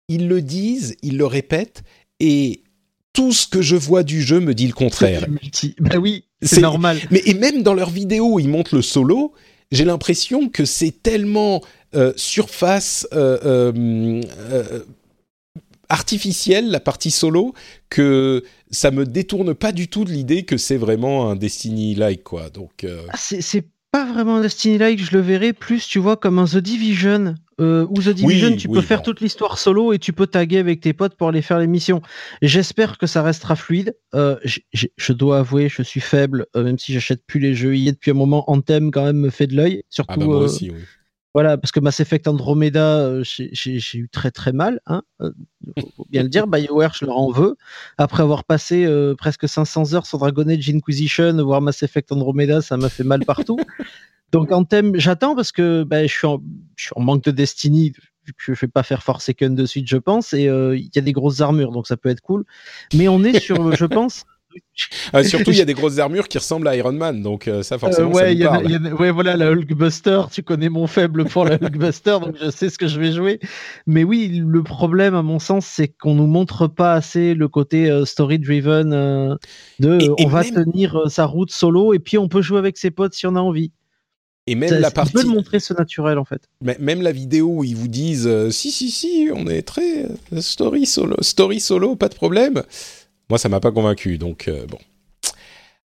ils 0.07 0.27
le 0.27 0.41
disent 0.41 0.95
ils 1.03 1.17
le 1.17 1.25
répètent 1.25 1.83
et 2.19 2.63
tout 3.13 3.31
ce 3.31 3.47
que 3.47 3.61
je 3.61 3.75
vois 3.75 4.03
du 4.03 4.21
jeu 4.21 4.39
me 4.39 4.53
dit 4.53 4.67
le 4.67 4.73
contraire. 4.73 5.25
Bah 5.79 5.97
oui, 5.97 6.25
c'est 6.41 6.61
normal. 6.61 6.97
Mais 7.11 7.21
et 7.25 7.33
même 7.33 7.63
dans 7.63 7.73
leurs 7.73 7.89
vidéos, 7.89 8.39
ils 8.39 8.47
montrent 8.47 8.75
le 8.75 8.81
solo. 8.81 9.33
J'ai 9.71 9.85
l'impression 9.85 10.49
que 10.49 10.65
c'est 10.65 11.01
tellement 11.01 11.61
euh, 11.95 12.13
surface 12.15 13.07
euh, 13.13 13.39
euh, 14.25 14.83
artificielle, 15.89 16.69
la 16.69 16.79
partie 16.79 17.11
solo, 17.11 17.53
que 17.89 18.43
ça 18.69 18.91
me 18.91 19.05
détourne 19.05 19.53
pas 19.53 19.71
du 19.71 19.87
tout 19.87 20.05
de 20.05 20.11
l'idée 20.11 20.43
que 20.43 20.57
c'est 20.57 20.77
vraiment 20.77 21.29
un 21.29 21.35
Destiny-like, 21.35 22.23
quoi. 22.23 22.49
Donc, 22.49 22.85
ah, 22.85 23.17
c'est 23.17 23.65
pas 23.91 24.05
vraiment 24.05 24.37
un 24.37 24.41
Destiny-like, 24.41 25.03
je 25.03 25.15
le 25.15 25.21
verrais 25.21 25.53
plus, 25.53 25.87
tu 25.87 25.99
vois, 25.99 26.15
comme 26.15 26.39
un 26.39 26.45
The 26.45 26.57
Division. 26.57 27.35
Euh, 27.61 27.85
ou 27.89 28.01
The 28.01 28.09
Division, 28.09 28.55
tu 28.57 28.67
peux 28.67 28.81
faire 28.81 29.01
toute 29.01 29.21
l'histoire 29.21 29.57
solo 29.57 29.93
et 29.93 29.99
tu 29.99 30.11
peux 30.11 30.27
taguer 30.27 30.57
avec 30.57 30.81
tes 30.81 30.93
potes 30.93 31.15
pour 31.15 31.29
aller 31.29 31.41
faire 31.41 31.59
les 31.59 31.67
missions. 31.67 32.01
J'espère 32.41 32.97
que 32.97 33.07
ça 33.07 33.23
restera 33.23 33.55
fluide. 33.55 33.95
je 34.13 35.13
dois 35.13 35.39
avouer, 35.39 35.69
je 35.69 35.83
suis 35.83 36.01
faible, 36.01 36.47
même 36.55 36.77
si 36.77 36.93
j'achète 36.93 37.25
plus 37.25 37.39
les 37.39 37.53
jeux. 37.53 37.75
Il 37.75 37.83
y 37.83 37.89
a 37.89 37.91
depuis 37.91 38.11
un 38.11 38.15
moment, 38.15 38.49
Anthem 38.49 38.91
quand 38.91 39.05
même 39.05 39.17
me 39.17 39.29
fait 39.29 39.47
de 39.47 39.55
l'œil. 39.55 39.83
Surtout, 39.89 40.13
ah 40.13 40.17
bah, 40.17 40.25
moi 40.25 40.37
aussi, 40.37 40.71
oui. 40.71 40.79
Voilà, 41.33 41.57
parce 41.57 41.71
que 41.71 41.79
Mass 41.79 41.99
Effect 42.01 42.27
Andromeda, 42.27 42.99
euh, 42.99 43.23
j'ai 43.23 43.97
eu 43.97 44.09
très 44.09 44.31
très 44.31 44.51
mal. 44.51 44.81
Hein 44.85 45.01
euh, 45.21 45.31
faut 45.95 46.05
bien 46.09 46.23
le 46.23 46.29
dire, 46.29 46.45
BioWare, 46.47 46.93
je 46.93 47.05
leur 47.05 47.17
en 47.17 47.31
veux. 47.31 47.55
Après 47.97 48.21
avoir 48.21 48.43
passé 48.43 48.85
euh, 48.85 49.15
presque 49.15 49.47
500 49.47 49.93
heures 49.93 50.05
sur 50.05 50.17
Dragon 50.17 50.47
Age 50.49 50.69
Inquisition, 50.69 51.41
voir 51.43 51.61
Mass 51.61 51.83
Effect 51.83 52.11
Andromeda, 52.11 52.61
ça 52.61 52.75
m'a 52.75 52.89
fait 52.89 53.05
mal 53.05 53.23
partout. 53.25 53.57
Donc 54.31 54.51
en 54.51 54.63
thème, 54.63 54.93
j'attends 54.95 55.35
parce 55.35 55.51
que 55.51 55.83
bah, 55.83 56.05
je, 56.05 56.13
suis 56.13 56.27
en, 56.27 56.41
je, 56.75 56.85
suis 56.85 56.93
en, 56.95 57.01
manque 57.01 57.23
de 57.23 57.31
Destiny, 57.31 57.91
vu 58.25 58.33
que 58.33 58.39
je 58.39 58.51
ne 58.51 58.55
vais 58.55 58.67
pas 58.67 58.83
faire 58.83 59.03
Forsaken 59.03 59.55
de 59.55 59.65
suite, 59.65 59.87
je 59.87 59.97
pense, 59.97 60.33
et 60.33 60.43
il 60.45 60.89
y 60.93 60.99
a 60.99 61.01
des 61.01 61.11
grosses 61.11 61.41
armures, 61.41 61.71
donc 61.71 61.87
ça 61.87 61.97
peut 61.97 62.09
être 62.09 62.21
cool. 62.21 62.45
Mais 62.93 63.07
on 63.07 63.23
est 63.23 63.39
sur, 63.39 63.75
je 63.75 63.85
pense, 63.85 64.25
ah, 65.13 65.23
surtout, 65.23 65.51
il 65.51 65.57
y 65.57 65.61
a 65.61 65.65
des 65.65 65.73
grosses 65.73 65.99
armures 65.99 66.27
qui 66.27 66.37
ressemblent 66.37 66.67
à 66.67 66.75
Iron 66.75 66.93
Man, 66.93 67.21
donc 67.21 67.47
euh, 67.47 67.63
ça 67.63 67.77
forcément. 67.77 68.09
Euh, 68.09 68.13
ouais, 68.13 68.21
ça 68.21 68.31
y 68.31 68.43
a, 68.45 68.93
ouais, 68.95 69.11
voilà, 69.11 69.37
la 69.37 69.51
Hulkbuster. 69.51 70.21
Tu 70.31 70.43
connais 70.43 70.69
mon 70.69 70.87
faible 70.87 71.25
pour 71.25 71.45
la 71.45 71.55
Hulkbuster, 71.55 72.17
donc 72.21 72.35
je 72.41 72.49
sais 72.49 72.69
ce 72.69 72.77
que 72.77 72.87
je 72.87 72.99
vais 72.99 73.11
jouer. 73.11 73.39
Mais 73.85 74.03
oui, 74.03 74.41
le 74.45 74.63
problème, 74.63 75.15
à 75.15 75.21
mon 75.21 75.39
sens, 75.39 75.65
c'est 75.65 75.87
qu'on 75.87 76.15
nous 76.15 76.27
montre 76.27 76.67
pas 76.67 76.93
assez 76.93 77.33
le 77.33 77.47
côté 77.47 77.89
euh, 77.89 78.05
story-driven 78.05 79.37
de 79.79 80.23
on 80.23 80.27
va 80.27 80.43
tenir 80.43 81.03
sa 81.07 81.25
route 81.25 81.51
solo 81.51 81.93
et 81.93 81.99
puis 81.99 82.17
on 82.17 82.27
peut 82.27 82.41
jouer 82.41 82.59
avec 82.59 82.77
ses 82.77 82.91
potes 82.91 83.13
si 83.13 83.27
on 83.27 83.35
a 83.35 83.41
envie. 83.41 83.71
Et 84.51 84.55
même 84.55 84.73
la 84.73 84.91
partie. 84.91 85.13
peut 85.13 85.23
montrer 85.23 85.59
ce 85.59 85.73
naturel 85.73 86.17
en 86.17 86.25
fait? 86.25 86.41
Même 86.61 87.01
la 87.01 87.11
vidéo 87.11 87.47
où 87.47 87.63
ils 87.63 87.75
vous 87.75 87.87
disent 87.87 88.29
si 88.49 88.71
si 88.71 88.91
si, 88.91 89.29
on 89.33 89.47
est 89.47 89.61
très 89.61 90.05
story 90.39 90.85
solo, 90.85 91.15
story 91.21 91.59
solo, 91.59 91.95
pas 91.95 92.09
de 92.09 92.15
problème. 92.15 92.63
Moi, 93.31 93.37
ça 93.37 93.47
m'a 93.47 93.61
pas 93.61 93.71
convaincu, 93.71 94.17
donc 94.17 94.49
euh, 94.49 94.65
bon. 94.67 94.77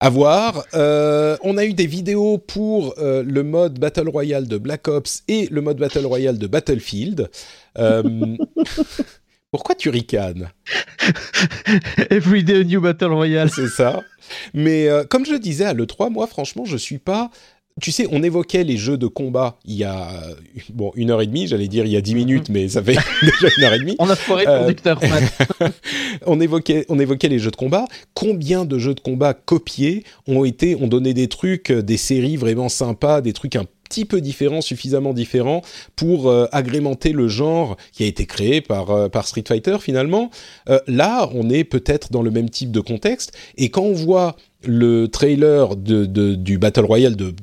À 0.01 0.11
voir. 0.11 0.65
Euh, 0.75 1.37
on 1.45 1.57
a 1.57 1.65
eu 1.65 1.75
des 1.75 1.87
vidéos 1.87 2.39
pour 2.39 2.97
euh, 2.99 3.23
le 3.23 3.45
mode 3.45 3.79
Battle 3.79 4.09
Royale 4.09 4.49
de 4.49 4.59
Black 4.59 4.89
Ops 4.89 5.23
et 5.29 5.47
le 5.53 5.61
mode 5.61 5.77
Battle 5.77 6.07
Royale 6.07 6.39
de 6.39 6.49
Battlefield. 6.49 7.31
Pourquoi 9.53 9.77
tu 9.77 9.91
ricanes? 9.91 10.51
Everyday 12.11 12.65
New 12.65 12.81
Battle 12.81 13.13
Royale. 13.13 13.49
C'est 13.49 13.69
ça. 13.69 14.03
Mais 14.53 14.89
comme 15.09 15.25
je 15.25 15.31
le 15.31 15.39
disais 15.39 15.67
à 15.67 15.73
l'E3, 15.73 16.11
moi, 16.11 16.27
franchement, 16.27 16.65
je 16.65 16.77
suis 16.77 16.99
pas 16.99 17.31
tu 17.81 17.93
sais, 17.93 18.07
on 18.11 18.23
évoquait 18.23 18.65
les 18.65 18.77
jeux 18.77 18.97
de 18.97 19.07
combat 19.07 19.59
il 19.67 19.75
y 19.75 19.85
a 19.85 20.09
bon 20.71 20.93
une 20.95 21.11
heure 21.11 21.21
et 21.21 21.27
demie, 21.27 21.47
j'allais 21.47 21.69
dire 21.69 21.85
il 21.85 21.93
y 21.93 21.97
a 21.97 22.01
dix 22.01 22.15
mhm. 22.15 22.19
minutes, 22.19 22.49
mais 22.49 22.69
ça 22.69 22.83
fait 22.83 22.97
déjà 23.23 23.49
une 23.57 23.65
heure 23.65 23.75
et 23.75 23.79
demie. 23.79 23.97
On 23.99 24.09
a 24.09 24.17
foiré 24.17 24.45
le 24.45 24.51
euh, 24.51 24.61
conducteur. 24.61 25.01
on 26.27 26.41
évoquait, 26.41 26.87
on 26.89 26.99
évoquait 26.99 27.29
les 27.29 27.39
jeux 27.39 27.51
de 27.51 27.57
combat. 27.57 27.85
Combien 28.15 28.65
de 28.65 28.79
jeux 28.79 28.95
de 28.95 29.01
combat 29.01 29.35
copiés 29.35 30.05
ont 30.27 30.45
été, 30.45 30.77
ont 30.77 30.89
donné 30.89 31.13
des 31.13 31.29
trucs, 31.29 31.71
des 31.71 31.97
séries 31.97 32.37
vraiment 32.37 32.69
sympas, 32.69 33.21
des 33.21 33.33
trucs 33.33 33.57
petit 33.89 34.05
peu 34.05 34.21
différent, 34.21 34.61
suffisamment 34.61 35.15
différent 35.15 35.63
pour 35.95 36.29
euh, 36.29 36.47
agrémenter 36.53 37.13
le 37.13 37.29
genre 37.29 37.77
qui 37.93 38.03
a 38.03 38.07
été 38.07 38.27
créé 38.27 38.61
par, 38.61 38.91
euh, 38.91 39.09
par 39.09 39.27
Street 39.27 39.45
Fighter 39.47 39.77
finalement? 39.81 40.31
Euh, 40.69 40.81
là, 40.87 41.29
on 41.33 41.51
est 41.51 41.65
peut-être 41.65 42.13
dans 42.13 42.23
le 42.23 42.31
même 42.31 42.51
type 42.51 42.71
de 42.71 42.81
contexte, 42.81 43.33
et 43.57 43.71
quand 43.71 43.83
on 43.83 43.93
voit 43.93 44.37
le 44.67 45.09
trailer 45.09 45.77
de, 45.77 46.05
du 46.35 46.59
Battle 46.59 46.85
Royale 46.85 47.17
de 47.17 47.35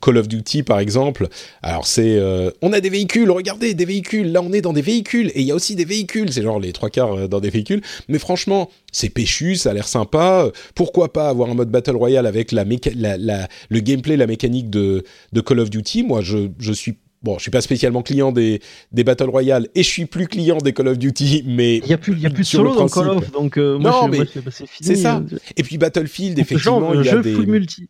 Call 0.00 0.18
of 0.18 0.28
Duty 0.28 0.62
par 0.62 0.80
exemple, 0.80 1.28
alors 1.62 1.86
c'est 1.86 2.16
euh, 2.18 2.50
on 2.62 2.72
a 2.72 2.80
des 2.80 2.90
véhicules, 2.90 3.30
regardez 3.30 3.74
des 3.74 3.84
véhicules, 3.84 4.30
là 4.32 4.42
on 4.42 4.52
est 4.52 4.60
dans 4.60 4.72
des 4.72 4.82
véhicules 4.82 5.28
et 5.34 5.40
il 5.40 5.46
y 5.46 5.50
a 5.50 5.54
aussi 5.54 5.76
des 5.76 5.84
véhicules, 5.84 6.32
c'est 6.32 6.42
genre 6.42 6.60
les 6.60 6.72
trois 6.72 6.90
quarts 6.90 7.14
euh, 7.14 7.28
dans 7.28 7.40
des 7.40 7.50
véhicules, 7.50 7.82
mais 8.08 8.18
franchement 8.18 8.70
c'est 8.92 9.08
péchu, 9.08 9.56
ça 9.56 9.70
a 9.70 9.74
l'air 9.74 9.88
sympa, 9.88 10.50
pourquoi 10.74 11.12
pas 11.12 11.28
avoir 11.28 11.50
un 11.50 11.54
mode 11.54 11.70
Battle 11.70 11.96
Royale 11.96 12.26
avec 12.26 12.52
la, 12.52 12.64
la, 12.96 13.16
la 13.16 13.48
le 13.68 13.80
gameplay, 13.80 14.16
la 14.16 14.26
mécanique 14.26 14.70
de, 14.70 15.04
de 15.32 15.40
Call 15.40 15.60
of 15.60 15.70
Duty, 15.70 16.02
moi 16.02 16.20
je, 16.20 16.48
je 16.58 16.72
suis 16.72 16.96
Bon, 17.22 17.36
je 17.38 17.42
suis 17.42 17.50
pas 17.50 17.60
spécialement 17.60 18.02
client 18.02 18.32
des, 18.32 18.60
des 18.90 19.04
Battle 19.04 19.30
Royale 19.30 19.68
et 19.74 19.82
je 19.82 19.88
suis 19.88 20.06
plus 20.06 20.26
client 20.26 20.58
des 20.58 20.72
Call 20.72 20.88
of 20.88 20.98
Duty, 20.98 21.44
mais 21.46 21.78
il 21.78 21.86
y 21.86 21.92
a 21.92 21.98
plus, 21.98 22.18
y 22.18 22.26
a 22.26 22.30
plus 22.30 22.42
de 22.42 22.48
solo 22.48 22.74
dans 22.74 22.88
Call 22.88 23.08
of, 23.08 23.30
donc 23.30 23.58
euh, 23.58 23.78
moi, 23.78 23.90
non, 23.90 24.06
je, 24.06 24.10
mais 24.10 24.40
bah, 24.40 24.50
c'est 24.50 24.96
ça. 24.96 25.22
Et 25.56 25.62
puis 25.62 25.78
Battlefield, 25.78 26.38
effectivement, 26.38 26.94
il 26.94 27.04
y 27.04 27.08
a 27.08 27.12
jeu 27.12 27.22
des 27.22 27.46
multi. 27.46 27.88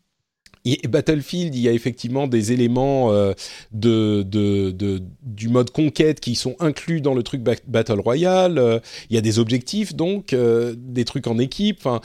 Et 0.65 0.87
Battlefield, 0.87 1.53
il 1.55 1.61
y 1.61 1.67
a 1.67 1.73
effectivement 1.73 2.25
des 2.25 2.53
éléments 2.53 3.11
euh, 3.11 3.33
de, 3.73 4.23
de, 4.23 4.71
de, 4.71 5.01
du 5.21 5.49
mode 5.49 5.71
conquête 5.71 6.21
qui 6.21 6.35
sont 6.35 6.55
inclus 6.59 7.01
dans 7.01 7.13
le 7.13 7.21
truc 7.21 7.41
Battle 7.41 7.99
Royale. 7.99 8.57
Euh, 8.57 8.79
il 9.09 9.15
y 9.15 9.17
a 9.17 9.21
des 9.21 9.39
objectifs, 9.39 9.93
donc 9.93 10.31
euh, 10.31 10.73
des 10.77 11.03
trucs 11.03 11.27
en 11.27 11.37
équipe. 11.37 11.79
Enfin, 11.79 11.99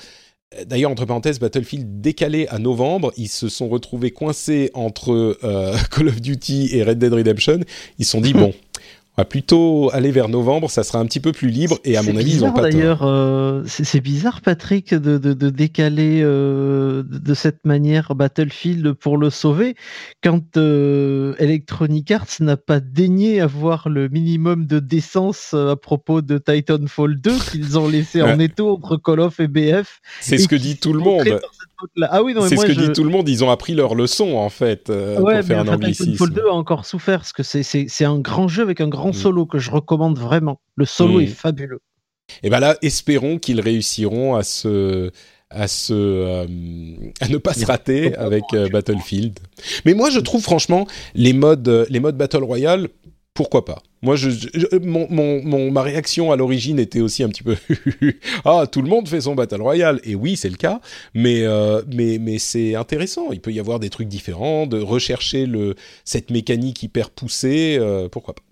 D'ailleurs, 0.66 0.90
entre 0.90 1.04
parenthèses, 1.04 1.38
Battlefield 1.38 2.00
décalé 2.00 2.46
à 2.48 2.58
novembre, 2.58 3.12
ils 3.18 3.28
se 3.28 3.50
sont 3.50 3.68
retrouvés 3.68 4.12
coincés 4.12 4.70
entre 4.72 5.36
euh, 5.44 5.76
Call 5.90 6.08
of 6.08 6.22
Duty 6.22 6.70
et 6.72 6.82
Red 6.82 6.98
Dead 6.98 7.12
Redemption. 7.12 7.60
Ils 7.98 8.06
se 8.06 8.12
sont 8.12 8.22
dit, 8.22 8.32
bon, 8.34 8.54
on 8.54 8.67
va 9.18 9.24
plutôt 9.24 9.90
aller 9.92 10.12
vers 10.12 10.28
novembre, 10.28 10.70
ça 10.70 10.84
sera 10.84 11.00
un 11.00 11.06
petit 11.06 11.18
peu 11.18 11.32
plus 11.32 11.48
libre, 11.48 11.78
et 11.84 11.96
à 11.96 12.02
mon 12.02 12.16
avis, 12.16 12.24
bizarre, 12.24 12.48
ils 12.48 12.50
ont 12.50 12.54
pas 12.54 12.62
d'ailleurs, 12.62 13.02
euh, 13.02 13.64
c'est 13.66 14.00
bizarre, 14.00 14.40
Patrick, 14.42 14.94
de, 14.94 15.18
de, 15.18 15.32
de 15.32 15.50
décaler 15.50 16.20
euh, 16.22 17.02
de 17.02 17.34
cette 17.34 17.66
manière 17.66 18.14
Battlefield 18.14 18.92
pour 18.92 19.18
le 19.18 19.30
sauver, 19.30 19.74
quand 20.22 20.56
euh, 20.56 21.34
Electronic 21.38 22.10
Arts 22.12 22.26
n'a 22.40 22.56
pas 22.56 22.78
daigné 22.78 23.40
avoir 23.40 23.88
le 23.88 24.08
minimum 24.08 24.66
de 24.66 24.78
décence 24.78 25.52
à 25.52 25.74
propos 25.74 26.22
de 26.22 26.38
Titanfall 26.38 27.20
2 27.20 27.38
qu'ils 27.50 27.78
ont 27.78 27.88
laissé 27.88 28.22
en 28.22 28.38
étau 28.38 28.70
entre 28.70 28.96
Call 28.96 29.20
of 29.20 29.40
et 29.40 29.48
BF. 29.48 30.00
C'est 30.20 30.38
ce 30.38 30.46
que 30.46 30.56
dit 30.56 30.76
tout 30.76 30.92
le 30.92 31.00
monde. 31.00 31.40
Ah 32.02 32.22
oui, 32.22 32.34
non, 32.34 32.42
mais 32.42 32.48
C'est 32.48 32.56
ce 32.56 32.66
que 32.66 32.72
je... 32.72 32.80
dit 32.80 32.92
tout 32.92 33.04
le 33.04 33.10
monde. 33.10 33.28
Ils 33.28 33.44
ont 33.44 33.50
appris 33.50 33.74
leur 33.74 33.94
leçon, 33.94 34.34
en 34.36 34.48
fait, 34.48 34.90
euh, 34.90 35.20
Ouais, 35.20 35.38
pour 35.38 35.46
faire 35.46 35.64
mais 35.64 35.70
un 35.70 35.76
Titanfall 35.76 35.84
anglicisme. 35.84 36.28
2 36.30 36.42
a 36.48 36.52
encore 36.52 36.84
souffert 36.84 37.18
parce 37.20 37.32
que 37.32 37.42
c'est- 37.42 38.04
un 38.04 38.18
grand 38.18 38.48
jeu 38.48 38.62
avec 38.62 38.80
un 38.80 38.88
grand 38.88 39.10
Mm. 39.10 39.12
solo 39.14 39.46
que 39.46 39.58
je 39.58 39.70
recommande 39.70 40.18
vraiment. 40.18 40.60
Le 40.76 40.84
solo 40.84 41.18
Mm. 41.18 41.22
est 41.22 41.26
fabuleux. 41.26 41.80
Et 42.42 42.50
ben 42.50 42.60
là, 42.60 42.76
espérons 42.82 43.38
qu'ils 43.38 43.60
réussiront 43.60 44.34
à 44.34 44.42
se 44.42 45.10
à 45.50 45.66
se 45.66 45.94
euh, 45.94 46.44
à 47.22 47.28
ne 47.28 47.38
pas 47.38 47.54
se 47.54 47.64
rater 47.64 48.14
avec 48.16 48.44
euh, 48.52 48.68
Battlefield. 48.68 49.38
Mais 49.86 49.94
moi, 49.94 50.10
je 50.10 50.20
trouve 50.20 50.42
franchement 50.42 50.86
les 51.14 51.32
modes 51.32 51.66
euh, 51.68 51.86
les 51.88 52.00
modes 52.00 52.18
Battle 52.18 52.44
Royale, 52.44 52.88
pourquoi 53.38 53.64
pas? 53.64 53.80
Moi, 54.02 54.16
je, 54.16 54.30
je- 54.30 54.76
mon, 54.78 55.06
mon, 55.10 55.42
mon- 55.44 55.70
ma 55.70 55.82
réaction 55.82 56.32
à 56.32 56.36
l'origine 56.36 56.78
était 56.80 57.00
aussi 57.00 57.22
un 57.22 57.28
petit 57.28 57.44
peu 57.44 57.56
ah 58.44 58.64
tout 58.70 58.82
le 58.82 58.88
monde 58.88 59.08
fait 59.08 59.20
son 59.20 59.34
Battle 59.36 59.62
Royale 59.62 60.00
et 60.02 60.14
oui 60.16 60.36
c'est 60.36 60.48
le 60.50 60.56
cas, 60.56 60.80
mais 61.14 61.42
euh, 61.44 61.80
mais 61.94 62.18
mais 62.20 62.38
c'est 62.38 62.74
intéressant. 62.74 63.30
Il 63.32 63.40
peut 63.40 63.52
y 63.52 63.60
avoir 63.60 63.78
des 63.78 63.90
trucs 63.90 64.08
différents, 64.08 64.66
de 64.66 64.80
rechercher 64.80 65.46
le 65.46 65.76
cette 66.04 66.30
mécanique 66.30 66.82
hyper 66.82 67.10
poussée, 67.10 67.76
euh, 67.80 68.08
pourquoi 68.08 68.34
pas? 68.34 68.42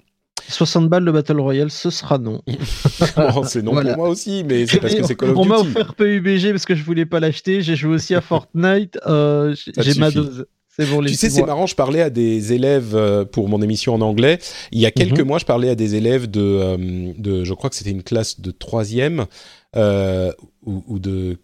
60 0.48 0.88
balles 0.88 1.04
de 1.04 1.10
Battle 1.10 1.40
Royale, 1.40 1.72
ce 1.72 1.90
sera 1.90 2.18
non. 2.18 2.40
Bon, 3.16 3.42
C'est 3.42 3.62
non 3.62 3.72
Voilà. 3.72 3.94
pour 3.94 4.04
moi 4.04 4.08
aussi, 4.10 4.44
mais 4.44 4.66
c'est 4.68 4.78
parce 4.78 4.94
que 4.94 5.02
c'est 5.04 5.16
Call 5.16 5.30
of 5.30 5.38
On 5.38 5.44
m'a 5.44 5.56
offert 5.58 5.94
PUBG 5.96 6.52
parce 6.52 6.64
que 6.64 6.76
je 6.76 6.84
voulais 6.84 7.06
pas 7.06 7.18
l'acheter. 7.18 7.62
J'ai 7.62 7.74
joué 7.74 7.94
aussi 7.96 8.14
à 8.14 8.20
Fortnite. 8.20 8.96
euh, 9.08 9.56
j'ai 9.78 9.94
ma 9.98 10.12
dose. 10.12 10.46
C'est 10.78 10.84
les 11.00 11.10
Tu 11.10 11.16
sais, 11.16 11.30
c'est 11.30 11.42
marrant, 11.42 11.66
je 11.66 11.74
parlais 11.74 12.02
à 12.02 12.10
des 12.10 12.52
élèves 12.52 12.94
euh, 12.94 13.24
pour 13.24 13.48
mon 13.48 13.62
émission 13.62 13.94
en 13.94 14.00
anglais. 14.02 14.38
Il 14.72 14.80
y 14.80 14.86
a 14.86 14.90
quelques 14.90 15.20
Mhm. 15.20 15.26
mois, 15.26 15.38
je 15.38 15.46
parlais 15.46 15.70
à 15.70 15.74
des 15.74 15.94
élèves 15.94 16.30
de, 16.30 16.40
euh, 16.42 17.12
de 17.16 17.44
je 17.44 17.54
crois 17.54 17.70
que 17.70 17.76
c'était 17.76 17.90
une 17.90 18.02
classe 18.02 18.40
de 18.40 18.50
troisième 18.50 19.26
euh, 19.74 20.32
ou, 20.64 20.84
ou 20.86 20.98
de, 20.98 21.38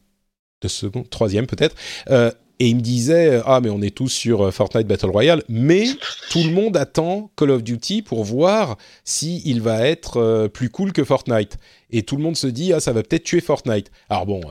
de 0.60 0.68
seconde, 0.68 1.09
troisième 1.09 1.46
peut-être. 1.46 1.74
Euh, 2.10 2.30
et 2.59 2.68
ils 2.68 2.76
me 2.76 2.80
disaient, 2.82 3.40
ah 3.46 3.60
mais 3.60 3.70
on 3.70 3.80
est 3.82 3.92
tous 3.94 4.10
sur 4.10 4.52
Fortnite 4.54 4.86
Battle 4.86 5.10
Royale, 5.10 5.42
mais 5.48 5.86
tout 6.30 6.44
le 6.44 6.50
monde 6.50 6.76
attend 6.76 7.32
Call 7.36 7.50
of 7.50 7.64
Duty 7.64 8.02
pour 8.02 8.22
voir 8.22 8.76
si 9.04 9.42
il 9.46 9.60
va 9.60 9.84
être 9.88 10.46
plus 10.52 10.68
cool 10.70 10.92
que 10.92 11.02
Fortnite. 11.02 11.56
Et 11.90 12.02
tout 12.04 12.16
le 12.16 12.22
monde 12.22 12.36
se 12.36 12.46
dit, 12.46 12.72
ah 12.72 12.78
ça 12.78 12.92
va 12.92 13.02
peut-être 13.02 13.24
tuer 13.24 13.40
Fortnite. 13.40 13.90
Alors 14.09 14.26
bon, 14.26 14.42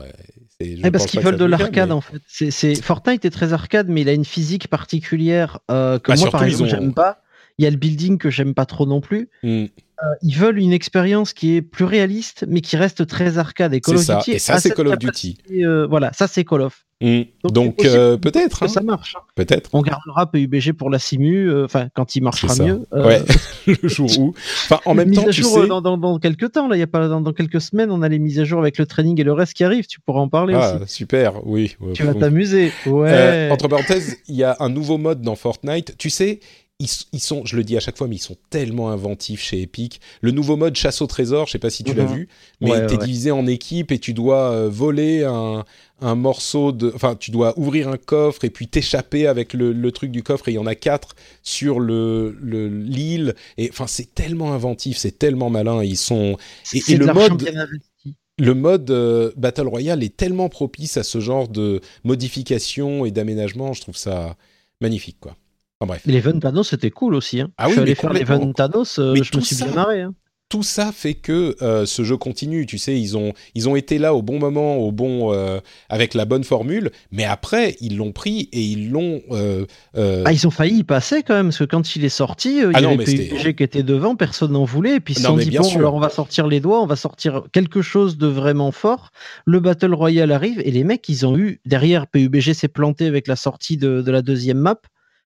je 0.64 0.86
Eh, 0.86 0.90
parce 0.90 1.06
qu'ils 1.06 1.20
veulent 1.20 1.36
de 1.36 1.44
l'arcade 1.44 1.88
mais- 1.88 1.94
en 1.94 2.00
fait. 2.00 2.80
Fortnite 2.82 3.24
est 3.24 3.30
très 3.30 3.52
arcade, 3.52 3.88
mais 3.88 4.02
il 4.02 4.08
a 4.08 4.12
une 4.12 4.24
physique 4.24 4.68
particulière 4.68 5.58
euh, 5.70 5.98
que 5.98 6.12
Bah, 6.12 6.18
moi 6.18 6.30
par 6.30 6.44
exemple 6.44 6.64
ont- 6.70 6.70
j'aime 6.70 6.94
pas. 6.94 7.22
Il 7.58 7.64
y 7.64 7.66
a 7.66 7.70
le 7.70 7.76
building 7.76 8.18
que 8.18 8.30
j'aime 8.30 8.54
pas 8.54 8.64
trop 8.66 8.86
non 8.86 9.00
plus. 9.00 9.28
Hmm. 9.42 9.66
Euh, 10.02 10.14
ils 10.22 10.34
veulent 10.36 10.58
une 10.58 10.72
expérience 10.72 11.32
qui 11.32 11.54
est 11.56 11.62
plus 11.62 11.84
réaliste, 11.84 12.44
mais 12.48 12.60
qui 12.60 12.76
reste 12.76 13.06
très 13.06 13.38
arcade. 13.38 13.72
Et 13.74 13.80
Call 13.80 13.96
of 13.96 14.02
ça. 14.02 14.16
Duty 14.18 14.32
Et 14.32 14.38
ça, 14.40 14.58
c'est 14.58 14.70
Call 14.74 14.88
of 14.88 14.98
Duty. 14.98 15.38
euh, 15.60 15.86
voilà, 15.86 16.12
ça 16.12 16.26
c'est 16.26 16.44
Call 16.44 16.62
of. 16.62 16.84
Hmm. 17.00 17.22
Donc, 17.44 17.84
euh, 17.84 18.16
peut-être, 18.16 18.62
hein, 18.62 18.68
ça 18.68 18.80
marche. 18.80 19.16
hein. 19.16 19.22
peut-être. 19.34 19.70
On 19.72 19.82
gardera 19.82 20.30
PUBG 20.30 20.72
pour 20.72 20.88
la 20.88 21.00
simu, 21.00 21.48
euh, 21.48 21.64
enfin 21.64 21.88
quand 21.94 22.14
il 22.14 22.22
marchera 22.22 22.54
mieux. 22.64 22.86
Ouais, 22.92 23.20
le 23.66 23.88
jour 23.88 24.08
où. 24.20 24.34
Enfin, 24.64 24.78
en 24.84 24.94
même 24.94 25.12
temps, 25.12 25.26
à 25.26 25.30
tu 25.30 25.42
sais. 25.42 25.66
dans, 25.66 25.80
dans, 25.80 25.98
dans 25.98 26.18
quelques 26.20 26.52
temps, 26.52 26.68
là, 26.68 26.76
il 26.76 26.78
y 26.78 26.84
a 26.84 26.86
pas 26.86 27.08
dans, 27.08 27.20
dans 27.20 27.32
quelques 27.32 27.60
semaines, 27.60 27.90
on 27.90 28.02
a 28.02 28.08
les 28.08 28.20
mises 28.20 28.38
à 28.38 28.44
jour 28.44 28.60
avec 28.60 28.78
le 28.78 28.86
training 28.86 29.20
et 29.20 29.24
le 29.24 29.32
reste 29.32 29.54
qui 29.54 29.64
arrive. 29.64 29.86
Tu 29.88 30.00
pourras 30.00 30.20
en 30.20 30.28
parler 30.28 30.54
Ah, 30.56 30.78
aussi. 30.82 30.94
super, 30.94 31.44
oui. 31.44 31.76
Tu 31.94 32.04
vas 32.04 32.14
t'amuser. 32.14 32.70
Ouais. 32.86 33.48
Entre 33.50 33.66
parenthèses, 33.66 34.16
il 34.28 34.36
y 34.36 34.44
a 34.44 34.56
un 34.60 34.68
nouveau 34.68 34.96
mode 34.96 35.22
dans 35.22 35.34
Fortnite. 35.34 35.96
Tu 35.98 36.08
sais, 36.08 36.38
ils, 36.82 36.88
ils 37.12 37.20
sont, 37.20 37.44
je 37.44 37.56
le 37.56 37.64
dis 37.64 37.76
à 37.76 37.80
chaque 37.80 37.96
fois, 37.96 38.08
mais 38.08 38.16
ils 38.16 38.22
sont 38.22 38.36
tellement 38.50 38.90
inventifs 38.90 39.40
chez 39.42 39.62
Epic. 39.62 40.00
Le 40.20 40.30
nouveau 40.32 40.56
mode 40.56 40.74
chasse 40.76 41.00
au 41.02 41.06
trésor, 41.06 41.46
je 41.46 41.52
sais 41.52 41.58
pas 41.58 41.70
si 41.70 41.84
tu 41.84 41.94
l'as 41.94 42.04
Mhm. 42.04 42.14
vu, 42.14 42.28
mais 42.60 42.70
Ouais, 42.72 42.86
t'es 42.86 42.96
ouais. 42.96 43.04
divisé 43.04 43.30
en 43.30 43.46
équipes 43.46 43.92
et 43.92 43.98
tu 43.98 44.12
dois 44.14 44.50
euh, 44.52 44.68
voler 44.68 45.24
un, 45.24 45.64
un 46.00 46.14
morceau 46.14 46.72
de, 46.72 46.92
enfin, 46.94 47.14
tu 47.14 47.30
dois 47.30 47.58
ouvrir 47.58 47.88
un 47.88 47.96
coffre 47.96 48.44
et 48.44 48.50
puis 48.50 48.66
t'échapper 48.68 49.26
avec 49.26 49.52
le, 49.54 49.72
le 49.72 49.92
truc 49.92 50.10
du 50.10 50.22
coffre. 50.22 50.48
Et 50.48 50.52
il 50.52 50.54
y 50.56 50.58
en 50.58 50.66
a 50.66 50.74
quatre 50.74 51.14
sur 51.42 51.80
le 51.80 52.36
le- 52.40 52.68
l'île. 52.68 53.34
Et 53.58 53.68
enfin, 53.70 53.86
c'est 53.86 54.14
tellement 54.14 54.52
inventif, 54.52 54.96
c'est 54.98 55.18
tellement 55.18 55.50
malin. 55.50 55.82
Ils 55.84 55.96
sont 55.96 56.36
et- 56.72 56.96
le 56.96 57.06
mode- 57.06 57.48
le 58.38 58.54
euh, 58.90 59.30
Battle 59.36 59.68
Royale 59.68 60.02
est 60.02 60.16
tellement 60.16 60.48
propice 60.48 60.96
à 60.96 61.02
ce 61.02 61.20
genre 61.20 61.48
de 61.48 61.80
modification 62.04 63.04
et 63.04 63.10
d'aménagement, 63.10 63.72
je 63.72 63.82
trouve 63.82 63.96
ça 63.96 64.36
magnifique, 64.80 65.18
quoi. 65.20 65.36
Enfin 65.82 65.86
bref, 65.88 66.02
Et 66.06 66.12
L'event 66.12 66.38
Thanos, 66.38 66.68
c'était 66.68 66.90
cool 66.90 67.14
aussi. 67.16 67.40
Hein. 67.40 67.50
Ah 67.58 67.64
je 67.64 67.68
oui, 67.70 67.72
suis 67.74 67.80
allé 67.82 67.94
faire 67.96 68.12
l'event 68.12 68.52
Thanos, 68.52 68.98
euh, 69.00 69.14
Mais 69.14 69.24
je 69.24 69.32
tout 69.32 69.38
me 69.38 69.42
suis 69.42 69.56
ça- 69.56 69.64
bien 69.66 69.74
marré. 69.74 70.00
Hein. 70.02 70.14
tout 70.48 70.62
ça 70.62 70.92
fait 70.92 71.14
que 71.14 71.56
euh, 71.62 71.86
ce 71.86 72.04
jeu 72.04 72.18
continue. 72.18 72.66
Tu 72.66 72.76
sais, 72.76 73.00
ils 73.00 73.16
ont 73.16 73.32
ils 73.54 73.70
ont 73.70 73.74
été 73.74 73.96
là 73.98 74.14
au 74.14 74.20
bon 74.20 74.38
moment, 74.38 74.76
au 74.76 74.92
bon 74.92 75.32
euh, 75.32 75.60
avec 75.88 76.12
la 76.12 76.26
bonne 76.26 76.44
formule, 76.44 76.90
mais 77.10 77.24
après 77.24 77.74
ils 77.80 77.96
l'ont 77.96 78.12
pris 78.12 78.50
et 78.52 78.60
ils 78.60 78.90
l'ont. 78.90 79.22
euh, 79.30 79.64
Ah, 80.26 80.32
ils 80.32 80.46
ont 80.46 80.50
failli 80.50 80.80
y 80.80 80.84
passer 80.84 81.22
quand 81.22 81.32
même, 81.34 81.46
parce 81.46 81.58
que 81.58 81.64
quand 81.64 81.96
il 81.96 82.04
est 82.04 82.10
sorti, 82.10 82.62
euh, 82.62 82.70
il 82.70 82.76
Ah 82.76 82.80
y 82.80 82.82
non, 82.84 82.90
avait 82.92 83.04
PUBG 83.04 83.54
qui 83.56 83.62
était 83.62 83.82
devant, 83.82 84.14
personne 84.14 84.52
n'en 84.52 84.64
voulait, 84.64 84.96
et 84.96 85.00
puis 85.00 85.14
ils 85.14 85.18
se 85.18 85.22
sont 85.24 85.36
dit, 85.38 85.50
bon, 85.56 85.62
sûr. 85.64 85.78
alors 85.78 85.94
on 85.94 86.00
va 86.00 86.10
sortir 86.10 86.46
les 86.46 86.60
doigts, 86.60 86.82
on 86.82 86.86
va 86.86 86.96
sortir 86.96 87.44
quelque 87.52 87.80
chose 87.80 88.18
de 88.18 88.26
vraiment 88.26 88.72
fort. 88.72 89.10
Le 89.46 89.58
Battle 89.58 89.94
Royale 89.94 90.32
arrive, 90.32 90.60
et 90.64 90.70
les 90.70 90.84
mecs, 90.84 91.08
ils 91.08 91.24
ont 91.26 91.36
eu, 91.38 91.60
derrière, 91.64 92.06
PUBG 92.06 92.52
s'est 92.52 92.68
planté 92.68 93.06
avec 93.06 93.26
la 93.26 93.36
sortie 93.36 93.78
de, 93.78 94.02
de 94.02 94.10
la 94.10 94.20
deuxième 94.20 94.58
map, 94.58 94.80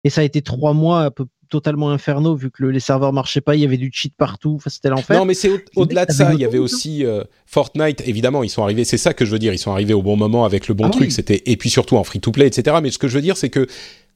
et 0.03 0.09
ça 0.09 0.21
a 0.21 0.23
été 0.23 0.41
trois 0.41 0.73
mois 0.73 1.03
un 1.03 1.11
peu 1.11 1.25
totalement 1.49 1.89
infernaux, 1.91 2.33
vu 2.35 2.49
que 2.49 2.63
le- 2.63 2.71
les 2.71 2.79
serveurs 2.79 3.11
marchaient 3.11 3.41
pas, 3.41 3.55
il 3.55 3.61
y 3.61 3.65
avait 3.65 3.75
du 3.77 3.91
cheat 3.93 4.13
partout, 4.15 4.53
enfin, 4.55 4.69
c'était 4.69 4.87
l'enfer. 4.89 5.19
Non, 5.19 5.25
mais 5.25 5.33
c'est 5.33 5.49
au- 5.49 5.59
au-delà 5.75 6.05
de 6.05 6.11
ça. 6.13 6.33
Il 6.33 6.39
y 6.39 6.45
avait 6.45 6.57
aussi 6.57 7.05
euh, 7.05 7.23
Fortnite. 7.45 8.01
Évidemment, 8.07 8.41
ils 8.43 8.49
sont 8.49 8.63
arrivés. 8.63 8.85
C'est 8.85 8.97
ça 8.97 9.13
que 9.13 9.25
je 9.25 9.31
veux 9.31 9.39
dire. 9.39 9.53
Ils 9.53 9.57
sont 9.59 9.71
arrivés 9.71 9.93
au 9.93 10.01
bon 10.01 10.15
moment 10.15 10.45
avec 10.45 10.69
le 10.69 10.73
bon 10.75 10.85
Ah 10.85 10.89
truc. 10.91 11.07
oui. 11.07 11.11
C'était 11.11 11.43
et 11.45 11.57
puis 11.57 11.69
surtout 11.69 11.97
en 11.97 12.05
free-to-play, 12.05 12.47
etc. 12.47 12.77
Mais 12.81 12.89
ce 12.89 12.97
que 12.97 13.09
je 13.09 13.15
veux 13.15 13.21
dire, 13.21 13.35
c'est 13.35 13.49
que 13.49 13.67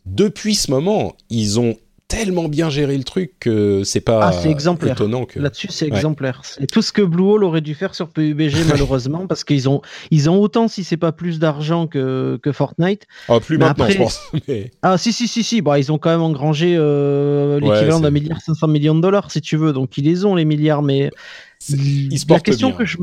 depuis 0.05 0.55
ce 0.55 0.71
moment, 0.71 1.15
ils 1.29 1.59
ont 1.59 1.75
tellement 2.17 2.47
bien 2.47 2.69
géré 2.69 2.97
le 2.97 3.03
truc 3.03 3.33
que 3.39 3.83
c'est 3.83 4.01
pas 4.01 4.31
Ah, 4.33 4.47
exemplaire. 4.49 4.93
étonnant 4.93 5.25
que. 5.25 5.39
Là-dessus, 5.39 5.67
c'est 5.69 5.89
Ouais. 5.89 5.95
exemplaire. 5.95 6.41
C'est 6.43 6.67
tout 6.67 6.81
ce 6.81 6.91
que 6.91 7.01
Blue 7.01 7.23
Hole 7.23 7.43
aurait 7.43 7.61
dû 7.61 7.75
faire 7.75 7.93
sur 7.95 8.09
PUBG, 8.09 8.53
malheureusement, 8.67 9.27
parce 9.27 9.43
qu'ils 9.43 9.67
ont, 9.69 9.81
ils 10.11 10.29
ont 10.29 10.39
autant, 10.39 10.67
si 10.67 10.83
c'est 10.83 10.97
pas 10.97 11.11
plus 11.11 11.39
d'argent 11.39 11.87
que, 11.87 12.39
que 12.41 12.51
Fortnite. 12.51 13.03
Oh, 13.29 13.39
plus 13.39 13.57
Mais 13.57 13.65
maintenant, 13.65 13.85
après- 13.85 13.93
je 13.95 13.99
pense. 13.99 14.19
Mais 14.47 14.71
Ah, 14.81 14.97
si, 14.97 15.13
si, 15.13 15.27
si, 15.27 15.43
si. 15.43 15.61
Bah, 15.61 15.79
ils 15.79 15.91
ont 15.91 15.97
quand 15.97 16.09
même 16.09 16.21
engrangé 16.21 16.75
euh, 16.77 17.59
l'équivalent 17.59 17.99
d'un 17.99 18.11
milliard 18.11 18.41
500 18.41 18.67
millions 18.67 18.95
de 18.95 19.01
dollars, 19.01 19.31
si 19.31 19.41
tu 19.41 19.57
veux. 19.57 19.73
Donc, 19.73 19.97
ils 19.97 20.03
les 20.05 20.25
ont, 20.25 20.35
les 20.35 20.45
milliards. 20.45 20.81
Mais 20.81 21.09
la 22.29 22.39
question 22.39 22.69
bien. 22.69 22.77
que 22.77 22.85
je, 22.85 22.97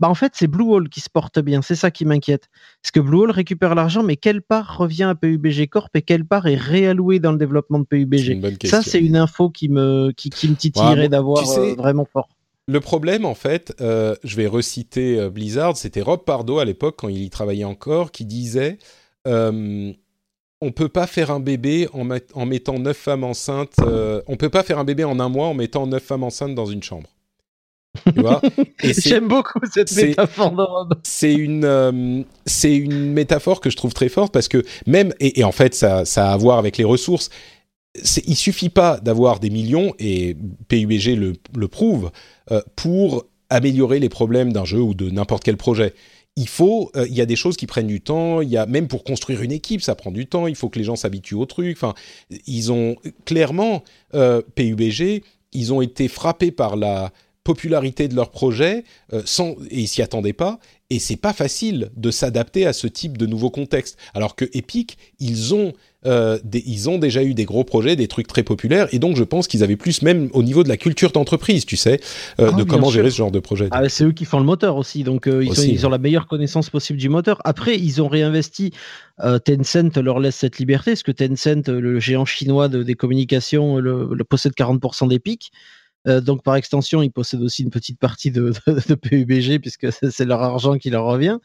bah, 0.00 0.08
en 0.08 0.14
fait, 0.14 0.32
c'est 0.34 0.46
Blue 0.46 0.64
Wall 0.64 0.88
qui 0.88 1.00
se 1.00 1.10
porte 1.10 1.38
bien. 1.38 1.62
C'est 1.62 1.74
ça 1.74 1.90
qui 1.90 2.04
m'inquiète. 2.04 2.48
Parce 2.82 2.90
que 2.90 3.00
Blue 3.00 3.18
Wall 3.18 3.30
récupère 3.30 3.74
l'argent, 3.74 4.02
mais 4.02 4.16
quelle 4.16 4.42
part 4.42 4.76
revient 4.78 5.04
à 5.04 5.14
PUBG 5.14 5.68
Corp 5.68 5.90
et 5.94 6.02
quelle 6.02 6.24
part 6.24 6.46
est 6.46 6.56
réallouée 6.56 7.20
dans 7.20 7.32
le 7.32 7.38
développement 7.38 7.78
de 7.78 7.84
PUBG 7.84 8.40
Ça, 8.66 8.82
c'est 8.82 9.00
une 9.00 9.16
info 9.16 9.50
qui 9.50 9.68
me, 9.68 10.12
qui, 10.12 10.30
me 10.48 10.54
titillerait 10.54 11.08
d'avoir 11.08 11.48
euh, 11.58 11.74
vraiment 11.74 12.06
fort. 12.10 12.28
Le 12.68 12.80
problème, 12.80 13.24
en 13.24 13.34
fait, 13.34 13.74
euh, 13.80 14.14
je 14.22 14.36
vais 14.36 14.46
reciter 14.46 15.18
euh, 15.18 15.30
Blizzard, 15.30 15.76
c'était 15.76 16.00
Rob 16.00 16.24
Pardo 16.24 16.58
à 16.58 16.64
l'époque, 16.64 16.96
quand 16.98 17.08
il 17.08 17.22
y 17.22 17.30
travaillait 17.30 17.64
encore, 17.64 18.12
qui 18.12 18.24
disait 18.24 18.78
euh, 19.26 19.92
on 20.60 20.70
peut 20.70 20.88
pas 20.88 21.08
faire 21.08 21.32
un 21.32 21.40
bébé 21.40 21.88
en, 21.92 22.08
en 22.34 22.46
mettant 22.46 22.78
neuf 22.78 22.96
femmes 22.96 23.24
enceintes. 23.24 23.74
on 23.80 24.36
peut 24.36 24.48
pas 24.48 24.62
faire 24.62 24.78
un 24.78 24.84
bébé 24.84 25.02
en 25.02 25.18
un 25.18 25.28
mois 25.28 25.48
en 25.48 25.54
mettant 25.54 25.88
neuf 25.88 26.04
femmes 26.04 26.22
enceintes 26.22 26.54
dans 26.54 26.66
une 26.66 26.82
chambre. 26.82 27.08
J'aime 28.82 29.28
beaucoup 29.28 29.60
cette 29.72 29.94
métaphore. 29.94 30.88
C'est 31.02 31.34
une, 31.34 32.24
c'est 32.46 32.74
une 32.74 33.12
métaphore 33.12 33.60
que 33.60 33.70
je 33.70 33.76
trouve 33.76 33.92
très 33.92 34.08
forte 34.08 34.32
parce 34.32 34.48
que 34.48 34.64
même 34.86 35.12
et, 35.20 35.44
en 35.44 35.52
fait 35.52 35.74
ça, 35.74 36.04
ça 36.04 36.30
a 36.30 36.32
à 36.32 36.36
voir 36.36 36.58
avec 36.58 36.78
les 36.78 36.84
ressources 36.84 37.30
il 38.26 38.36
suffit 38.36 38.70
pas 38.70 38.98
d'avoir 39.00 39.38
des 39.38 39.50
millions, 39.50 39.94
et 39.98 40.36
PUBG 40.68 41.16
le, 41.16 41.34
le 41.54 41.68
prouve, 41.68 42.10
euh, 42.50 42.62
pour 42.76 43.26
améliorer 43.50 44.00
les 44.00 44.08
problèmes 44.08 44.52
d'un 44.52 44.64
jeu 44.64 44.80
ou 44.80 44.94
de 44.94 45.10
n'importe 45.10 45.44
quel 45.44 45.56
projet. 45.56 45.94
Il 46.36 46.48
faut, 46.48 46.90
euh, 46.96 47.06
il 47.08 47.14
y 47.14 47.20
a 47.20 47.26
des 47.26 47.36
choses 47.36 47.58
qui 47.58 47.66
prennent 47.66 47.86
du 47.86 48.00
temps. 48.00 48.40
Il 48.40 48.48
y 48.48 48.56
a 48.56 48.64
même 48.64 48.88
pour 48.88 49.04
construire 49.04 49.42
une 49.42 49.52
équipe, 49.52 49.82
ça 49.82 49.94
prend 49.94 50.10
du 50.10 50.26
temps. 50.26 50.46
Il 50.46 50.56
faut 50.56 50.70
que 50.70 50.78
les 50.78 50.84
gens 50.84 50.96
s'habituent 50.96 51.34
au 51.34 51.44
truc. 51.44 51.76
Enfin, 51.76 51.92
ils 52.46 52.72
ont 52.72 52.96
clairement 53.26 53.84
euh, 54.14 54.40
PUBG, 54.54 55.22
ils 55.52 55.72
ont 55.74 55.82
été 55.82 56.08
frappés 56.08 56.50
par 56.50 56.76
la 56.76 57.12
popularité 57.44 58.08
de 58.08 58.14
leur 58.14 58.30
projet 58.30 58.84
sans 59.24 59.56
et 59.70 59.80
ils 59.80 59.88
s'y 59.88 60.02
attendaient 60.02 60.32
pas 60.32 60.58
et 60.90 60.98
c'est 60.98 61.16
pas 61.16 61.32
facile 61.32 61.90
de 61.96 62.10
s'adapter 62.10 62.66
à 62.66 62.72
ce 62.72 62.86
type 62.86 63.18
de 63.18 63.26
nouveau 63.26 63.50
contexte 63.50 63.98
alors 64.14 64.36
que 64.36 64.44
Epic 64.52 64.98
ils 65.18 65.54
ont 65.54 65.72
euh, 66.04 66.38
ils 66.52 66.90
ont 66.90 66.98
déjà 66.98 67.22
eu 67.22 67.32
des 67.34 67.44
gros 67.44 67.62
projets, 67.62 67.94
des 67.94 68.08
trucs 68.08 68.26
très 68.26 68.42
populaires, 68.42 68.88
et 68.92 68.98
donc 68.98 69.16
je 69.16 69.22
pense 69.22 69.46
qu'ils 69.46 69.62
avaient 69.62 69.76
plus 69.76 70.02
même 70.02 70.30
au 70.32 70.42
niveau 70.42 70.64
de 70.64 70.68
la 70.68 70.76
culture 70.76 71.12
d'entreprise, 71.12 71.64
tu 71.64 71.76
sais, 71.76 72.00
euh, 72.40 72.50
ah, 72.52 72.56
de 72.56 72.64
comment 72.64 72.90
gérer 72.90 73.10
ce 73.10 73.16
genre 73.16 73.30
de 73.30 73.38
projet. 73.38 73.68
Ah, 73.70 73.88
c'est 73.88 74.04
eux 74.04 74.12
qui 74.12 74.24
font 74.24 74.38
le 74.38 74.44
moteur 74.44 74.76
aussi, 74.76 75.04
donc 75.04 75.28
euh, 75.28 75.44
ils, 75.44 75.86
ont, 75.86 75.90
la 75.90 75.98
meilleure 75.98 76.26
connaissance 76.26 76.70
possible 76.70 76.98
du 76.98 77.08
moteur. 77.08 77.40
Après, 77.44 77.78
ils 77.78 78.02
ont 78.02 78.08
réinvesti. 78.08 78.72
Tencent 79.44 79.96
leur 79.98 80.18
laisse 80.18 80.34
cette 80.34 80.58
liberté, 80.58 80.92
parce 80.92 81.04
que 81.04 81.12
Tencent, 81.12 81.68
le 81.68 82.00
géant 82.00 82.24
chinois 82.24 82.68
des 82.68 82.94
communications, 82.94 83.78
le, 83.78 84.24
possède 84.24 84.52
40% 84.54 85.08
d'Epic. 85.08 85.52
Euh, 86.08 86.20
donc 86.20 86.42
par 86.42 86.56
extension, 86.56 87.02
ils 87.02 87.10
possèdent 87.10 87.42
aussi 87.42 87.62
une 87.62 87.70
petite 87.70 87.98
partie 87.98 88.30
de, 88.30 88.52
PUBG 89.02 89.60
puisque 89.60 89.92
c'est 89.92 90.24
leur 90.24 90.42
argent 90.42 90.78
qui 90.78 90.90
leur 90.90 91.04
revient. 91.04 91.38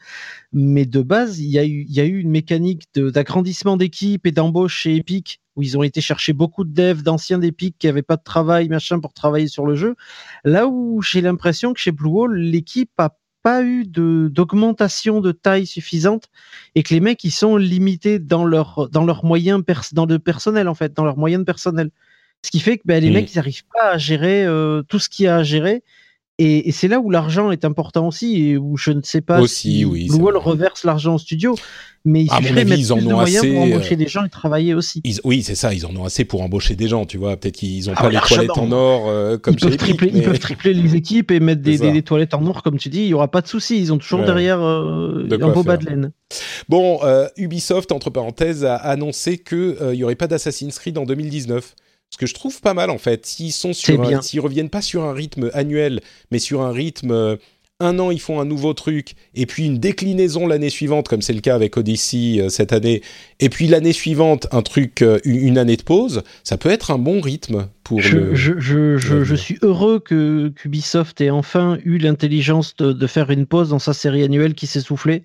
Mais 0.52 0.86
de 0.86 1.02
base, 1.02 1.40
il 1.40 1.48
y 1.50 1.58
a 1.58 1.64
eu, 1.64 2.20
une 2.20 2.30
mécanique 2.30 2.88
d'agrandissement 2.94 3.76
d'équipe 3.76 4.26
et 4.26 4.32
d'embauche 4.32 4.74
chez 4.74 4.96
Epic 4.96 5.40
où 5.56 5.62
ils 5.62 5.76
ont 5.76 5.82
été 5.82 6.00
chercher 6.00 6.32
beaucoup 6.32 6.64
de 6.64 6.72
devs 6.72 7.02
d'anciens 7.02 7.38
d'Epic 7.38 7.76
qui 7.78 7.88
n'avaient 7.88 8.02
pas 8.02 8.16
de 8.16 8.22
travail 8.22 8.68
machin 8.68 9.00
pour 9.00 9.12
travailler 9.12 9.48
sur 9.48 9.66
le 9.66 9.74
jeu. 9.74 9.96
Là 10.44 10.68
où 10.68 11.02
j'ai 11.02 11.20
l'impression 11.20 11.72
que 11.72 11.80
chez 11.80 11.90
Blue 11.90 12.10
Wall, 12.10 12.36
l'équipe 12.36 12.90
a 12.98 13.16
pas 13.42 13.62
eu 13.62 13.84
d'augmentation 13.84 15.20
de, 15.20 15.32
taille 15.32 15.66
suffisante 15.66 16.28
et 16.74 16.82
que 16.82 16.94
les 16.94 17.00
mecs 17.00 17.22
ils 17.24 17.30
sont 17.30 17.56
limités 17.56 18.18
dans 18.18 18.44
leur 18.44 19.24
moyens 19.24 19.62
dans 19.92 20.06
le 20.06 20.18
personnel 20.18 20.68
en 20.68 20.74
fait 20.74 20.92
dans 20.92 21.04
leurs 21.04 21.18
moyens 21.18 21.40
de 21.40 21.44
personnel 21.44 21.90
ce 22.42 22.50
qui 22.50 22.60
fait 22.60 22.78
que 22.78 22.82
ben, 22.84 23.02
les 23.02 23.10
mecs, 23.10 23.32
ils 23.32 23.36
n'arrivent 23.36 23.64
pas 23.74 23.92
à 23.92 23.98
gérer 23.98 24.44
euh, 24.44 24.82
tout 24.88 24.98
ce 24.98 25.08
qu'il 25.08 25.24
y 25.24 25.28
a 25.28 25.36
à 25.36 25.42
gérer. 25.42 25.82
Et, 26.40 26.70
c'est 26.70 26.86
là 26.86 27.00
où 27.00 27.10
l'argent 27.10 27.50
est 27.50 27.64
important 27.64 28.06
aussi, 28.06 28.40
et 28.40 28.56
où 28.56 28.76
je 28.76 28.92
ne 28.92 29.00
sais 29.02 29.20
pas 29.20 29.40
aussi, 29.40 29.78
si 29.78 29.84
oui, 29.84 30.06
Blue 30.06 30.18
Wall 30.18 30.36
reverse 30.36 30.84
l'argent 30.84 31.16
au 31.16 31.18
studio, 31.18 31.56
mais 32.04 32.22
il 32.22 32.30
suffirait 32.30 32.64
mettre 32.64 32.78
ils 32.78 32.92
en 32.92 32.96
plus 32.96 33.06
ont 33.06 33.08
de 33.08 33.12
moyens 33.12 33.38
assez, 33.38 33.52
pour 33.52 33.62
embaucher 33.62 33.94
euh, 33.94 33.96
des 33.96 34.06
gens 34.06 34.24
et 34.24 34.28
travailler 34.28 34.72
aussi. 34.72 35.02
oui, 35.24 35.42
c'est 35.42 35.56
ça, 35.56 35.74
ils 35.74 35.84
en 35.84 35.96
ont 35.96 36.04
assez 36.04 36.24
pour 36.24 36.42
embaucher 36.42 36.76
des 36.76 36.86
gens, 36.86 37.06
tu 37.06 37.18
vois. 37.18 37.36
Peut-être 37.36 37.56
qu'ils 37.56 37.86
n'ont 37.86 37.94
ah, 37.96 38.02
pas 38.02 38.10
les 38.10 38.20
toilettes 38.20 38.56
en 38.56 38.70
or 38.70 39.08
euh, 39.08 39.36
comme 39.36 39.54
ils 39.54 39.60
peuvent, 39.60 39.76
tripler, 39.76 40.12
ils 40.14 40.22
peuvent 40.22 40.38
tripler 40.38 40.74
les 40.74 40.94
équipes 40.94 41.32
et 41.32 41.40
mettre 41.40 41.62
des, 41.62 42.02
toilettes 42.02 42.34
en 42.34 42.46
or, 42.46 42.62
comme 42.62 42.78
tu 42.78 42.88
dis, 42.88 43.00
il 43.00 43.06
n'y 43.06 43.14
aura 43.14 43.28
pas 43.28 43.40
de 43.40 43.48
souci. 43.48 43.80
Ils 43.80 43.92
ont 43.92 43.98
toujours 43.98 44.22
derrière 44.22 44.60
un 44.60 45.24
beau 45.52 45.64
bas 45.64 45.76
de 45.76 45.86
laine. 45.86 46.12
Bon, 46.68 47.00
Ubisoft, 47.36 47.90
entre 47.90 48.10
parenthèses, 48.10 48.64
a 48.64 48.76
annoncé 48.76 49.38
qu'il 49.38 49.76
n'y 49.90 50.04
aurait 50.04 50.14
pas 50.14 50.28
d'Assassin's 50.28 50.78
Creed 50.78 50.98
en 50.98 51.04
2019. 51.04 51.74
Ce 52.10 52.16
que 52.16 52.26
je 52.26 52.34
trouve 52.34 52.60
pas 52.60 52.74
mal 52.74 52.90
en 52.90 52.98
fait, 52.98 53.26
s'ils 53.26 53.52
sont 53.52 53.72
sur, 53.72 54.22
s'ils 54.22 54.40
reviennent 54.40 54.70
pas 54.70 54.82
sur 54.82 55.04
un 55.04 55.12
rythme 55.12 55.50
annuel, 55.52 56.00
mais 56.30 56.38
sur 56.38 56.62
un 56.62 56.72
rythme 56.72 57.10
euh, 57.10 57.36
un 57.80 57.98
an 58.00 58.10
ils 58.10 58.20
font 58.20 58.40
un 58.40 58.44
nouveau 58.44 58.74
truc 58.74 59.14
et 59.34 59.46
puis 59.46 59.64
une 59.64 59.78
déclinaison 59.78 60.48
l'année 60.48 60.70
suivante 60.70 61.06
comme 61.06 61.22
c'est 61.22 61.32
le 61.32 61.40
cas 61.40 61.54
avec 61.54 61.76
Odyssey 61.76 62.40
euh, 62.40 62.48
cette 62.48 62.72
année 62.72 63.02
et 63.38 63.48
puis 63.48 63.68
l'année 63.68 63.92
suivante 63.92 64.48
un 64.50 64.62
truc 64.62 65.02
euh, 65.02 65.20
une 65.24 65.58
année 65.58 65.76
de 65.76 65.82
pause 65.82 66.24
ça 66.42 66.56
peut 66.56 66.70
être 66.70 66.90
un 66.90 66.98
bon 66.98 67.20
rythme 67.20 67.68
pour 67.84 68.00
je, 68.00 68.16
le, 68.16 68.34
je, 68.34 68.58
je, 68.58 69.22
je, 69.22 69.34
suis 69.36 69.58
heureux 69.62 70.00
que 70.00 70.52
Ubisoft 70.64 71.20
ait 71.20 71.30
enfin 71.30 71.78
eu 71.84 71.98
l'intelligence 71.98 72.74
de, 72.76 72.92
de, 72.92 73.06
faire 73.06 73.30
une 73.30 73.46
pause 73.46 73.68
dans 73.68 73.78
sa 73.78 73.92
série 73.92 74.24
annuelle 74.24 74.54
qui 74.54 74.66
s'est 74.66 74.80
soufflée 74.80 75.22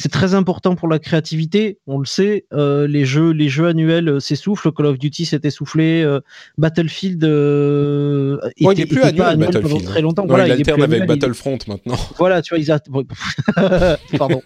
c'est 0.00 0.10
très 0.10 0.34
important 0.34 0.74
pour 0.74 0.88
la 0.88 0.98
créativité, 0.98 1.78
on 1.86 1.98
le 1.98 2.04
sait. 2.04 2.46
Euh, 2.52 2.88
les 2.88 3.04
jeux, 3.04 3.30
les 3.30 3.48
jeux 3.48 3.68
annuels 3.68 4.08
euh, 4.08 4.20
s'essoufflent. 4.20 4.72
Call 4.72 4.86
of 4.86 4.98
Duty 4.98 5.24
s'est 5.24 5.40
essoufflé. 5.44 6.02
Euh, 6.02 6.20
Battlefield 6.58 7.22
euh, 7.22 8.38
était, 8.56 8.72
il 8.72 8.80
est 8.80 8.86
plus 8.86 9.02
annuel, 9.02 9.36
Battlefield. 9.36 9.84
très 9.84 10.02
longtemps. 10.02 10.26
voilà, 10.26 10.48
il, 10.48 10.52
alterne 10.52 10.82
avec 10.82 11.06
Battlefront 11.06 11.58
maintenant. 11.68 11.96
Voilà, 12.18 12.42
tu 12.42 12.54
vois, 12.54 12.58
ils 12.58 12.72
a... 12.72 12.80
pardon. 14.18 14.42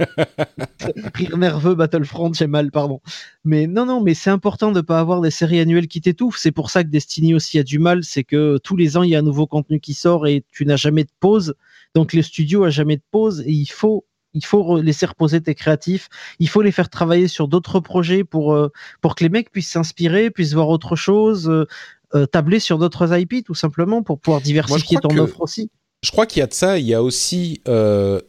Rire 1.14 1.38
nerveux, 1.38 1.74
Battlefront, 1.74 2.32
j'ai 2.34 2.46
mal, 2.46 2.70
pardon. 2.70 3.00
Mais 3.44 3.66
non, 3.66 3.86
non, 3.86 4.02
mais 4.02 4.12
c'est 4.12 4.30
important 4.30 4.70
de 4.70 4.82
pas 4.82 5.00
avoir 5.00 5.22
des 5.22 5.30
séries 5.30 5.60
annuelles 5.60 5.88
qui 5.88 6.02
t'étouffent. 6.02 6.38
C'est 6.38 6.52
pour 6.52 6.70
ça 6.70 6.84
que 6.84 6.88
Destiny 6.88 7.34
aussi 7.34 7.58
a 7.58 7.62
du 7.62 7.78
mal, 7.78 8.04
c'est 8.04 8.22
que 8.22 8.58
tous 8.62 8.76
les 8.76 8.98
ans 8.98 9.02
il 9.02 9.10
y 9.10 9.16
a 9.16 9.18
un 9.18 9.22
nouveau 9.22 9.46
contenu 9.46 9.80
qui 9.80 9.94
sort 9.94 10.26
et 10.26 10.44
tu 10.52 10.66
n'as 10.66 10.76
jamais 10.76 11.04
de 11.04 11.10
pause. 11.20 11.54
Donc 11.94 12.12
les 12.12 12.22
studios 12.22 12.64
a 12.64 12.70
jamais 12.70 12.96
de 12.96 13.02
pause 13.10 13.40
et 13.46 13.52
il 13.52 13.70
faut 13.70 14.04
il 14.38 14.44
faut 14.44 14.80
laisser 14.80 15.04
reposer 15.04 15.40
tes 15.40 15.56
créatifs. 15.56 16.08
Il 16.38 16.48
faut 16.48 16.62
les 16.62 16.70
faire 16.70 16.88
travailler 16.88 17.26
sur 17.26 17.48
d'autres 17.48 17.80
projets 17.80 18.22
pour, 18.22 18.54
euh, 18.54 18.70
pour 19.00 19.16
que 19.16 19.24
les 19.24 19.30
mecs 19.30 19.50
puissent 19.50 19.70
s'inspirer, 19.70 20.30
puissent 20.30 20.54
voir 20.54 20.68
autre 20.68 20.94
chose, 20.94 21.48
euh, 21.48 21.66
euh, 22.14 22.24
tabler 22.24 22.60
sur 22.60 22.78
d'autres 22.78 23.18
IP 23.18 23.44
tout 23.44 23.56
simplement 23.56 24.04
pour 24.04 24.20
pouvoir 24.20 24.40
diversifier 24.40 24.98
ton 25.02 25.16
offre 25.18 25.40
aussi. 25.40 25.70
Je 26.04 26.12
crois 26.12 26.26
qu'il 26.26 26.38
y 26.38 26.42
a 26.44 26.46
de 26.46 26.54
ça. 26.54 26.78
Il 26.78 26.86
y 26.86 26.94
a 26.94 27.02
aussi 27.02 27.60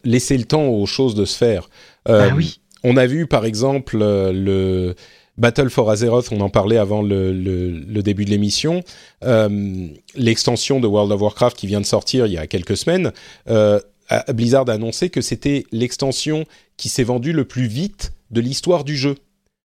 laisser 0.04 0.38
le 0.38 0.46
temps 0.46 0.66
aux 0.66 0.88
choses 0.88 1.14
de 1.14 1.26
se 1.26 1.38
faire. 1.38 1.70
Bah 2.06 2.30
oui. 2.36 2.60
On 2.84 2.98
a 2.98 3.06
vu 3.06 3.28
par 3.28 3.46
exemple 3.46 3.98
le 4.00 4.96
Battle 5.38 5.70
for 5.70 5.92
Azeroth, 5.92 6.30
on 6.32 6.42
en 6.42 6.50
parlait 6.50 6.78
avant 6.78 7.04
le, 7.04 7.32
le, 7.32 8.02
début 8.02 8.26
de 8.26 8.32
l'émission. 8.32 8.82
L'extension 10.16 10.80
de 10.80 10.88
World 10.88 11.12
of 11.12 11.22
Warcraft 11.22 11.56
qui 11.56 11.68
vient 11.68 11.82
de 11.82 11.86
sortir 11.86 12.26
il 12.26 12.34
y 12.34 12.38
a 12.40 12.48
quelques 12.48 12.78
semaines 12.78 13.12
Blizzard 14.30 14.70
a 14.70 14.74
annoncé 14.74 15.10
que 15.10 15.22
c'était 15.22 15.66
l'extension 15.72 16.46
qui 16.78 16.90
s'est 16.90 17.04
vendue 17.04 17.34
le 17.34 17.46
plus 17.46 17.68
vite 17.68 18.14
de 18.32 18.42
l'histoire 18.42 18.84
du 18.84 18.96
jeu. 18.96 19.16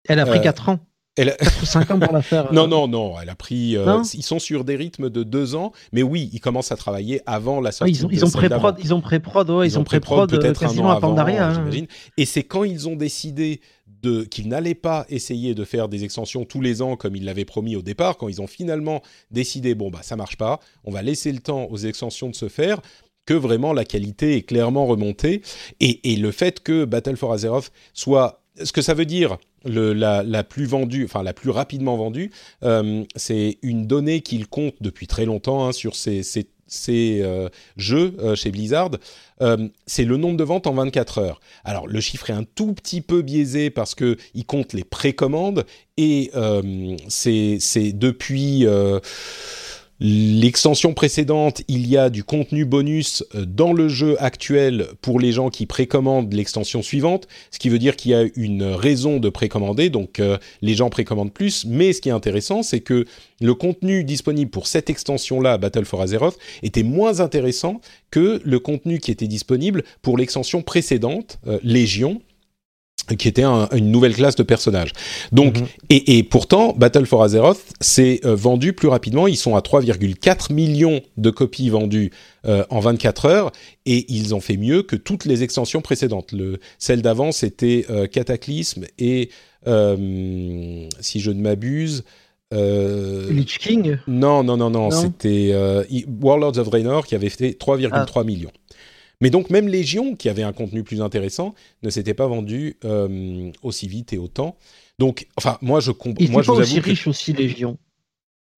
Elle 0.08 0.20
a 0.20 0.26
pris 0.26 0.42
4 0.42 0.70
euh, 0.70 0.72
ans. 0.74 0.80
Elle 1.18 1.30
a... 1.30 1.38
5 1.44 1.92
ans 1.92 2.00
pour 2.00 2.14
la 2.14 2.22
faire. 2.22 2.52
non, 2.54 2.66
euh. 2.66 2.68
non, 2.68 2.88
non, 2.88 3.16
elle 3.22 3.30
a 3.30 3.36
pris. 3.36 3.78
Euh, 3.78 4.02
ils 4.14 4.24
sont 4.24 4.40
sur 4.40 4.64
des 4.64 4.76
rythmes 4.76 5.10
de 5.10 5.24
2 5.24 5.56
ans, 5.56 5.72
mais 5.94 6.04
oui, 6.04 6.30
ils 6.34 6.40
commencent 6.40 6.72
à 6.72 6.76
travailler 6.76 7.22
avant 7.26 7.62
la 7.62 7.72
sortie. 7.72 7.94
ils 7.94 8.06
ont, 8.06 8.10
ils 8.12 8.26
ont 8.26 8.30
pré-prod, 8.30 8.76
ils 8.84 8.94
ont 8.94 9.02
pré-prod, 9.02 9.50
ouais, 9.50 9.68
ils, 9.68 9.80
ont 9.80 9.84
pré-prod 9.84 10.30
peut-être 10.30 10.64
un 10.64 10.78
an 10.80 10.90
avant, 10.90 11.18
hein. 11.18 11.66
Et 12.18 12.26
c'est 12.26 12.44
quand 12.44 12.64
ils 12.64 12.88
ont 12.90 12.96
décidé 12.96 13.62
de, 14.04 14.24
qu'ils 14.24 14.48
n'allaient 14.48 14.76
pas 14.76 15.06
essayer 15.10 15.56
de 15.56 15.64
faire 15.64 15.88
des 15.88 16.04
extensions 16.04 16.46
tous 16.46 16.62
les 16.62 16.82
ans 16.82 16.96
comme 16.96 17.16
ils 17.16 17.26
l'avaient 17.26 17.46
promis 17.46 17.76
au 17.76 17.82
départ, 17.82 18.18
quand 18.18 18.28
ils 18.28 18.42
ont 18.42 18.48
finalement 18.48 19.02
décidé, 19.32 19.74
bon, 19.74 19.90
bah 19.90 20.00
ça 20.02 20.16
marche 20.16 20.38
pas, 20.38 20.60
on 20.84 20.92
va 20.92 21.02
laisser 21.02 21.32
le 21.32 21.40
temps 21.40 21.68
aux 21.72 21.78
extensions 21.78 22.30
de 22.30 22.36
se 22.36 22.50
faire, 22.50 22.82
que 23.26 23.34
vraiment 23.34 23.74
la 23.74 23.86
qualité 23.86 24.36
est 24.36 24.44
clairement 24.44 24.86
remontée. 24.86 25.42
Et, 25.80 26.16
le 26.16 26.32
fait 26.32 26.62
que 26.62 26.86
Battle 26.86 27.18
for 27.18 27.34
Azeroth 27.34 27.72
soit 27.94 28.42
ce 28.64 28.72
que 28.72 28.82
ça 28.82 28.94
veut 28.94 29.06
dire 29.06 29.38
le, 29.66 29.94
la, 29.94 30.44
plus 30.44 30.66
vendue, 30.66 31.06
enfin 31.06 31.24
la 31.24 31.34
plus 31.34 31.50
rapidement 31.50 31.98
vendue, 31.98 32.32
euh, 32.64 33.04
c'est 33.16 33.58
une 33.64 33.88
donnée 33.88 34.22
qu'il 34.22 34.48
compte 34.48 34.76
depuis 34.80 35.08
très 35.08 35.26
longtemps 35.26 35.68
hein, 35.68 35.72
sur 35.72 35.96
ces, 35.96 36.22
euh, 36.90 37.50
jeux 37.76 38.16
euh, 38.20 38.36
chez 38.36 38.52
Blizzard, 38.52 38.92
c'est 39.86 40.06
le 40.06 40.18
nombre 40.18 40.38
de 40.38 40.44
ventes 40.44 40.68
en 40.68 40.74
24 40.74 41.18
heures. 41.18 41.40
Alors 41.64 41.88
le 41.88 42.00
chiffre 42.00 42.30
est 42.30 42.34
un 42.34 42.44
tout 42.44 42.74
petit 42.74 43.02
peu 43.02 43.22
biaisé 43.22 43.70
parce 43.70 43.94
que 43.96 44.18
il 44.34 44.46
compte 44.46 44.74
les 44.74 44.84
précommandes 44.84 45.66
et 45.98 46.32
c'est 47.10 47.92
depuis 47.94 48.66
L'extension 50.02 50.94
précédente, 50.94 51.62
il 51.70 51.88
y 51.88 51.96
a 51.96 52.10
du 52.10 52.26
contenu 52.26 52.66
bonus 52.66 53.24
euh, 53.34 53.46
dans 53.46 53.72
le 53.72 53.88
jeu 53.88 54.22
actuel 54.22 54.88
pour 55.02 55.22
les 55.22 55.32
gens 55.32 55.50
qui 55.50 55.66
précommandent 55.66 56.34
l'extension 56.34 56.82
suivante, 56.82 57.30
ce 57.50 57.60
qui 57.60 57.70
veut 57.70 57.80
dire 57.80 57.96
qu'il 57.96 58.12
y 58.12 58.14
a 58.14 58.26
une 58.36 58.64
raison 58.64 59.22
de 59.22 59.30
précommander, 59.30 59.90
donc 59.90 60.20
euh, 60.20 60.38
les 60.62 60.74
gens 60.74 60.90
précommandent 60.90 61.32
plus, 61.32 61.64
mais 61.64 61.94
ce 61.94 62.02
qui 62.02 62.10
est 62.10 62.12
intéressant, 62.12 62.62
c'est 62.62 62.82
que 62.82 63.06
le 63.40 63.54
contenu 63.54 64.04
disponible 64.04 64.52
pour 64.52 64.68
cette 64.68 64.90
extension-là, 64.90 65.58
Battle 65.58 65.86
for 65.86 66.02
Azeroth, 66.02 66.38
était 66.62 66.84
moins 66.84 67.22
intéressant 67.22 67.80
que 68.12 68.42
le 68.44 68.60
contenu 68.60 69.00
qui 69.00 69.12
était 69.12 69.28
disponible 69.28 69.86
pour 70.02 70.18
l'extension 70.18 70.62
précédente, 70.62 71.40
euh, 71.48 71.58
Légion, 71.64 72.22
qui 73.18 73.28
était 73.28 73.44
une 73.44 73.92
nouvelle 73.92 74.16
classe 74.16 74.36
de 74.36 74.44
personnages. 74.44 74.92
Donc, 75.32 75.60
mhm. 75.60 75.68
et, 75.90 76.24
pourtant, 76.24 76.74
Battle 76.76 77.06
for 77.06 77.24
Azeroth 77.24 77.62
s'est 77.80 78.22
euh, 78.26 78.36
vendu 78.36 78.74
plus 78.74 78.88
rapidement. 78.88 79.28
Ils 79.28 79.38
sont 79.38 79.56
à 79.56 79.60
3,4 79.60 80.54
millions 80.54 81.02
de 81.18 81.30
copies 81.30 81.70
vendues 81.70 82.12
euh, 82.46 82.66
en 82.70 82.80
24 82.80 83.26
heures, 83.26 83.52
et 83.86 84.12
ils 84.14 84.34
ont 84.34 84.40
fait 84.40 84.58
mieux 84.58 84.82
que 84.82 84.96
toutes 84.96 85.26
les 85.26 85.44
extensions 85.44 85.82
précédentes. 85.82 86.32
Le, 86.32 86.60
celle 86.80 87.02
d'avant, 87.02 87.32
c'était 87.32 87.86
euh, 87.90 88.08
Cataclysme 88.08 88.86
et, 88.98 89.30
si 89.66 91.20
je 91.20 91.32
ne 91.32 91.42
m'abuse, 91.42 92.04
Lich 92.52 93.58
King? 93.58 93.98
Non, 94.08 94.44
non, 94.44 94.58
non, 94.58 94.70
non, 94.70 94.92
c'était 94.92 95.56
Warlords 96.22 96.60
of 96.60 96.70
Draenor 96.70 97.08
qui 97.08 97.16
avait 97.16 97.30
fait 97.30 97.58
3,3 97.60 97.90
ah. 97.92 98.24
millions. 98.24 98.52
Mais 99.22 99.30
donc 99.30 99.50
même 99.50 99.68
Légion, 99.68 100.16
qui 100.16 100.30
avait 100.30 100.44
un 100.44 100.54
contenu 100.54 100.84
plus 100.84 101.02
intéressant, 101.02 101.54
ne 101.84 101.90
s'était 101.90 102.14
pas 102.14 102.28
vendu 102.28 102.78
euh, 102.86 103.52
aussi 103.64 103.88
vite 103.88 104.14
et 104.14 104.18
autant. 104.18 104.58
Donc, 105.00 105.28
enfin, 105.38 105.58
moi 105.62 105.80
je 105.80 105.92
comprends. 105.92 106.24
Il 106.24 106.32
n'était 106.32 106.44
pas 106.44 106.54
aussi 106.54 106.80
riche 106.80 107.08
aussi 107.08 107.34
Légion. 107.34 107.78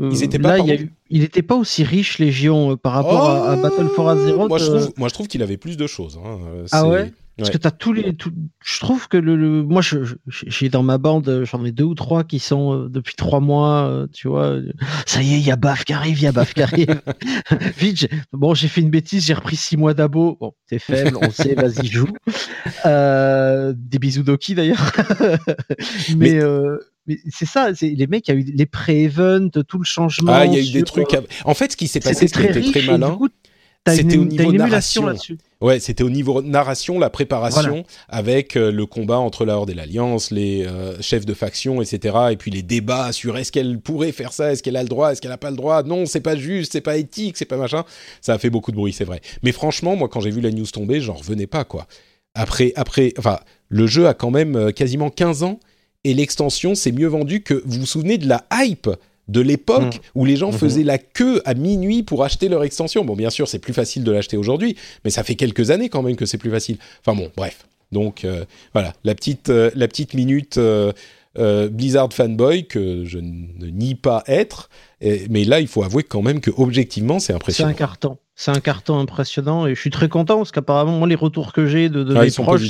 Euh, 0.02 0.10
Ils 0.12 0.24
étaient 0.24 0.40
pas. 0.40 0.60
il 0.60 1.22
n'était 1.22 1.42
pas 1.42 1.56
aussi 1.56 1.84
riche 1.84 2.20
Légion 2.20 2.72
euh, 2.72 2.76
par 2.76 2.94
rapport 2.94 3.30
à, 3.30 3.56
Battle 3.56 3.88
for 3.88 4.10
Azeroth. 4.10 4.50
Moi 4.50 4.60
je 4.60 4.66
trouve, 4.66 4.94
moi, 4.98 5.08
je 5.10 5.14
trouve 5.14 5.28
qu'il 5.28 5.42
avait 5.42 5.58
plus 5.58 5.78
de 5.78 5.88
choses. 5.88 6.20
Hein. 6.24 6.40
Ah 6.72 6.88
ouais? 6.88 7.12
Parce 7.38 7.52
que 7.52 7.58
tu 7.58 7.68
as 7.68 7.72
tous 7.72 7.94
les. 7.94 8.16
je 8.64 8.80
trouve 8.80 9.08
que 9.08 9.18
le. 9.18 9.64
moi, 9.64 9.82
j'ai 10.28 10.70
dans 10.70 10.82
ma 10.82 10.98
bande, 10.98 11.44
j'en 11.44 11.64
ai 11.66 11.72
deux 11.72 11.84
ou 11.84 11.94
trois 11.94 12.24
qui 12.24 12.40
sont 12.40 12.74
euh, 12.74 12.90
depuis 12.90 13.16
trois 13.16 13.40
mois, 13.40 13.88
euh, 13.88 14.08
tu 14.12 14.28
vois. 14.28 14.58
Ça 15.06 15.22
y 15.22 15.36
est, 15.36 15.40
il 15.40 15.46
y 15.46 15.52
a 15.52 15.56
Baf 15.56 15.86
qui 15.86 15.94
arrive, 15.94 16.18
il 16.18 16.24
y 16.24 16.28
a 16.28 16.32
Baf 16.32 16.54
qui 16.54 16.64
arrive. 16.64 17.00
Vite, 17.78 18.10
bon, 18.34 18.56
j'ai 18.56 18.68
fait 18.68 18.82
une 18.82 18.90
bêtise, 18.90 19.26
j'ai 19.26 19.36
repris 19.36 19.56
six 19.56 19.78
mois 19.78 19.94
d'abo. 19.94 20.38
Bon, 20.40 20.54
t'es 20.68 20.80
faible, 20.80 21.18
on 21.22 21.30
sait, 21.30 21.54
vas-y, 21.54 21.86
joue. 21.86 22.08
Euh, 22.86 23.74
des 23.78 24.00
bisous 24.00 24.24
Doki 24.24 24.56
d'ailleurs. 24.56 24.92
mais. 26.18 26.40
mais 27.06 27.20
c'est 27.30 27.46
ça, 27.46 27.70
les 27.82 28.08
mecs, 28.08 28.28
il 28.28 28.34
y 28.34 28.38
a 28.38 28.40
eu 28.40 28.44
les 28.44 28.66
pré-events, 28.66 29.64
tout 29.68 29.78
le 29.78 29.86
changement. 29.86 30.34
Ah, 30.34 30.46
il 30.46 30.54
y 30.54 30.58
a 30.58 30.62
eu 30.62 30.72
des 30.72 30.84
trucs. 30.84 31.16
En 31.46 31.54
fait, 31.54 31.72
ce 31.72 31.78
qui 31.78 31.88
s'est 31.88 32.00
passé, 32.00 32.28
c'était 32.28 32.62
très 32.62 32.82
malin. 32.82 33.18
C'était 33.88 34.18
au 34.18 34.26
niveau 34.26 34.52
narration 34.52 35.06
là-dessus. 35.06 35.38
Ouais, 35.60 35.80
c'était 35.80 36.04
au 36.04 36.10
niveau 36.10 36.42
narration, 36.44 37.00
la 37.00 37.10
préparation 37.10 37.84
avec 38.10 38.56
euh, 38.56 38.72
le 38.72 38.86
combat 38.86 39.18
entre 39.18 39.44
la 39.44 39.58
Horde 39.58 39.72
et 39.72 39.74
l'Alliance, 39.74 40.30
les 40.30 40.66
euh, 40.68 41.02
chefs 41.02 41.26
de 41.26 41.34
faction, 41.34 41.82
etc. 41.82 42.16
Et 42.32 42.38
puis 42.38 42.52
les 42.52 42.62
débats 42.62 43.12
sur 43.12 43.38
est-ce 43.38 43.52
qu'elle 43.52 43.80
pourrait 43.80 44.12
faire 44.12 44.34
ça, 44.34 44.52
est-ce 44.52 44.62
qu'elle 44.62 44.76
a 44.76 44.84
le 44.84 44.90
droit, 44.90 45.12
est-ce 45.12 45.22
qu'elle 45.22 45.32
n'a 45.32 45.38
pas 45.38 45.50
le 45.50 45.58
droit. 45.58 45.82
Non, 45.82 46.06
c'est 46.06 46.22
pas 46.22 46.36
juste, 46.36 46.74
c'est 46.74 46.82
pas 46.82 46.98
éthique, 46.98 47.38
c'est 47.38 47.46
pas 47.46 47.58
machin. 47.58 47.86
Ça 48.22 48.34
a 48.34 48.38
fait 48.38 48.52
beaucoup 48.52 48.72
de 48.72 48.76
bruit, 48.76 48.94
c'est 48.94 49.06
vrai. 49.06 49.20
Mais 49.42 49.52
franchement, 49.52 49.96
moi, 49.96 50.10
quand 50.10 50.20
j'ai 50.20 50.32
vu 50.32 50.42
la 50.42 50.52
news 50.52 50.68
tomber, 50.68 51.02
j'en 51.02 51.16
revenais 51.16 51.48
pas 51.48 51.64
quoi. 51.64 51.88
Après, 52.36 52.74
après, 52.76 53.14
enfin, 53.18 53.40
le 53.70 53.88
jeu 53.88 54.08
a 54.08 54.14
quand 54.14 54.32
même 54.32 54.56
euh, 54.56 54.72
quasiment 54.72 55.10
15 55.10 55.42
ans 55.42 55.60
et 56.04 56.14
l'extension 56.14 56.76
s'est 56.76 56.92
mieux 56.92 57.08
vendue 57.08 57.42
que. 57.42 57.64
Vous 57.66 57.80
vous 57.80 57.86
souvenez 57.88 58.20
de 58.20 58.28
la 58.28 58.46
hype 58.54 58.90
de 59.28 59.42
l'époque 59.42 59.96
mm. 59.96 60.00
où 60.16 60.26
les 60.26 60.36
gens 60.36 60.52
mm-hmm. 60.52 60.58
faisaient 60.58 60.84
la 60.84 60.98
queue 60.98 61.42
à 61.46 61.54
minuit 61.54 62.04
pour 62.04 62.24
acheter 62.24 62.50
leur 62.50 62.64
extension. 62.64 63.06
Bon, 63.06 63.16
bien 63.16 63.30
sûr, 63.30 63.48
c'est 63.48 63.60
plus 63.60 63.74
facile 63.74 64.04
de 64.04 64.12
l'acheter 64.12 64.38
aujourd'hui, 64.38 64.76
mais 65.04 65.10
ça 65.10 65.24
fait 65.24 65.36
quelques 65.36 65.72
années 65.72 65.90
quand 65.90 66.02
même 66.02 66.16
que 66.16 66.26
c'est 66.26 66.38
plus 66.38 66.52
facile. 66.52 66.78
Enfin 67.02 67.20
bon, 67.20 67.32
bref. 67.36 67.66
Donc 67.92 68.26
euh, 68.26 68.46
voilà, 68.74 68.94
la 69.04 69.16
petite, 69.16 69.50
euh, 69.50 69.72
la 69.76 69.88
petite 69.88 70.14
minute 70.14 70.58
euh, 70.58 70.92
Blizzard 71.70 72.12
fanboy 72.12 72.66
que 72.66 73.06
je 73.06 73.20
ne 73.20 73.68
nie 73.68 73.96
pas 73.96 74.24
être, 74.26 74.70
mais 75.02 75.44
là, 75.44 75.60
il 75.60 75.68
faut 75.68 75.84
avouer 75.84 76.02
quand 76.02 76.24
même 76.24 76.42
que 76.42 76.50
objectivement, 76.58 77.20
c'est 77.20 77.34
impressionnant. 77.34 77.70
C'est 77.70 77.76
un 77.76 77.78
carton. 77.78 78.18
C'est 78.34 78.52
un 78.52 78.60
carton 78.60 79.00
impressionnant 79.00 79.68
et 79.68 79.76
je 79.76 79.80
suis 79.80 79.90
très 79.92 80.10
content 80.10 80.38
parce 80.38 80.52
qu'apparemment, 80.52 81.06
les 81.06 81.16
retours 81.16 81.54
que 81.54 81.68
j'ai 81.68 81.90
de, 81.90 82.04
de 82.04 82.16
ah, 82.16 82.24
mes 82.24 82.32
proches, 82.32 82.70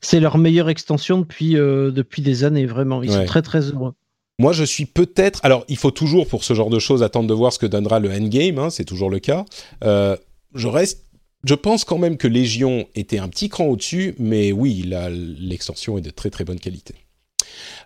c'est 0.00 0.20
leur 0.20 0.36
meilleure 0.36 0.68
extension 0.68 1.18
depuis, 1.18 1.54
depuis 1.54 2.20
des 2.20 2.44
années, 2.44 2.66
vraiment. 2.66 3.02
Ils 3.02 3.10
sont 3.10 3.24
très 3.24 3.42
très 3.42 3.60
heureux. 3.70 3.94
Moi, 4.40 4.52
je 4.52 4.62
suis 4.62 4.86
peut-être. 4.86 5.40
Alors, 5.42 5.64
il 5.68 5.76
faut 5.76 5.90
toujours, 5.90 6.28
pour 6.28 6.44
ce 6.44 6.54
genre 6.54 6.70
de 6.70 6.78
choses, 6.78 7.02
attendre 7.02 7.28
de 7.28 7.34
voir 7.34 7.52
ce 7.52 7.58
que 7.58 7.66
donnera 7.66 7.98
le 7.98 8.10
endgame, 8.10 8.58
hein, 8.58 8.70
c'est 8.70 8.84
toujours 8.84 9.10
le 9.10 9.18
cas. 9.18 9.44
Euh, 9.82 10.16
je 10.54 10.68
reste. 10.68 11.04
Je 11.44 11.54
pense 11.54 11.84
quand 11.84 11.98
même 11.98 12.16
que 12.16 12.26
Légion 12.26 12.86
était 12.96 13.18
un 13.18 13.28
petit 13.28 13.48
cran 13.48 13.66
au-dessus, 13.66 14.14
mais 14.18 14.50
oui, 14.50 14.84
l'extension 15.38 15.96
est 15.96 16.00
de 16.00 16.10
très 16.10 16.30
très 16.30 16.44
bonne 16.44 16.58
qualité. 16.58 16.94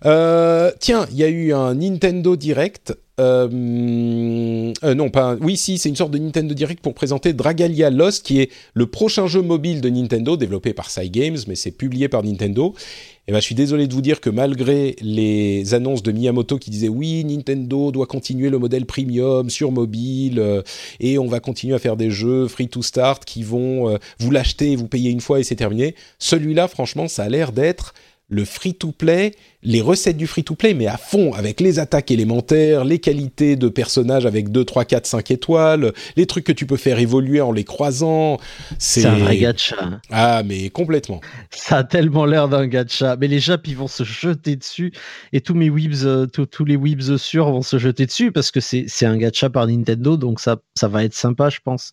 Euh, 0.07 0.73
tiens, 0.81 1.07
il 1.11 1.19
y 1.19 1.25
a 1.25 1.29
eu 1.29 1.53
un 1.53 1.75
Nintendo 1.75 2.35
Direct. 2.37 2.95
Euh, 3.21 3.47
non, 3.51 5.11
pas. 5.11 5.37
oui, 5.41 5.57
si, 5.57 5.79
c'est 5.79 5.91
une 5.91 5.97
sorte 5.97 6.13
de 6.13 6.19
Nintendo 6.19 6.55
Direct 6.55 6.83
pour 6.83 6.95
présenter 6.95 7.35
Dragalia 7.35 7.91
Lost, 7.91 8.25
qui 8.25 8.41
est 8.41 8.51
le 8.75 8.87
prochain 8.87 9.27
jeu 9.27 9.43
mobile 9.43 9.81
de 9.81 9.91
Nintendo, 9.91 10.37
développé 10.37 10.73
par 10.73 10.91
Cygames, 10.91 11.39
mais 11.47 11.55
c'est 11.55 11.73
publié 11.73 12.09
par 12.09 12.23
Nintendo. 12.23 12.75
Et 13.23 13.31
eh 13.31 13.33
ben, 13.33 13.39
je 13.39 13.45
suis 13.45 13.55
désolé 13.55 13.87
de 13.87 13.95
vous 13.95 14.01
dire 14.01 14.21
que 14.21 14.31
malgré 14.31 14.97
les 15.01 15.75
annonces 15.75 16.03
de 16.03 16.11
Miyamoto 16.11 16.59
qui 16.59 16.71
disaient 16.71 16.89
oui, 16.89 17.25
Nintendo 17.25 17.93
doit 17.93 18.07
continuer 18.07 18.51
le 18.51 18.59
modèle 18.59 18.85
premium 18.85 19.49
sur 19.49 19.71
mobile 19.71 20.41
euh, 20.41 20.63
et 20.99 21.21
on 21.21 21.29
va 21.29 21.39
continuer 21.39 21.77
à 21.77 21.79
faire 21.79 21.97
des 21.97 22.11
jeux 22.11 22.49
free 22.49 22.67
to 22.67 22.83
start 22.83 23.25
qui 23.25 23.45
vont 23.45 23.91
euh, 23.91 23.99
vous 24.19 24.33
l'acheter, 24.33 24.75
vous 24.75 24.89
payer 24.89 25.13
une 25.13 25.21
fois 25.21 25.39
et 25.39 25.45
c'est 25.45 25.55
terminé. 25.55 25.95
Celui-là, 26.19 26.67
franchement, 26.67 27.07
ça 27.07 27.23
a 27.23 27.29
l'air 27.29 27.53
d'être 27.53 27.95
le 28.33 28.47
free-to-play, 28.47 29.33
les 29.63 29.83
recettes 29.83 30.17
du 30.17 30.27
free-to-play, 30.27 30.73
mais 30.73 30.87
à 30.87 30.97
fond, 30.97 31.35
avec 31.35 31.61
les 31.61 31.79
attaques 31.79 32.11
élémentaires, 32.11 32.83
les 32.83 32.99
qualités 32.99 33.57
de 33.57 33.69
personnages 33.69 34.25
avec 34.25 34.51
2, 34.51 34.65
3, 34.65 34.87
4, 34.87 35.07
5 35.07 35.31
étoiles, 35.31 35.93
les 36.17 36.25
trucs 36.25 36.45
que 36.45 36.53
tu 36.53 36.65
peux 36.67 36.79
faire 36.79 36.99
évoluer 36.99 37.43
en 37.43 37.53
les 37.53 37.65
croisant. 37.65 38.39
C'est 38.79 39.05
un 39.05 39.17
vrai 39.17 39.37
gacha. 39.37 40.01
Ah, 40.11 40.43
mais 40.45 40.71
complètement. 40.71 41.21
Ça 41.51 41.79
a 41.79 41.85
tellement 41.85 42.25
l'air 42.25 42.49
d'un 42.49 42.67
gacha. 42.67 43.17
Mais 43.21 43.29
les 43.29 43.39
Japs, 43.39 43.69
ils 43.69 43.77
vont 43.77 43.87
se 43.87 44.03
jeter 44.03 44.57
dessus, 44.57 44.93
et 45.35 45.43
tous 45.43 45.55
mes 45.55 45.69
weebs, 45.69 46.07
euh, 46.07 46.27
tous 46.27 46.65
les 46.65 46.77
weebs 46.77 47.19
sûrs 47.19 47.51
vont 47.51 47.63
se 47.63 47.79
jeter 47.79 48.07
dessus, 48.07 48.33
parce 48.33 48.51
que 48.51 48.61
c'est 48.61 49.07
un 49.07 49.19
gacha 49.19 49.51
par 49.51 49.67
Nintendo, 49.67 50.17
donc 50.17 50.41
ça, 50.41 50.57
ça 50.75 50.89
va 50.89 51.05
être 51.05 51.15
sympa, 51.15 51.51
je 51.51 51.59
pense. 51.63 51.93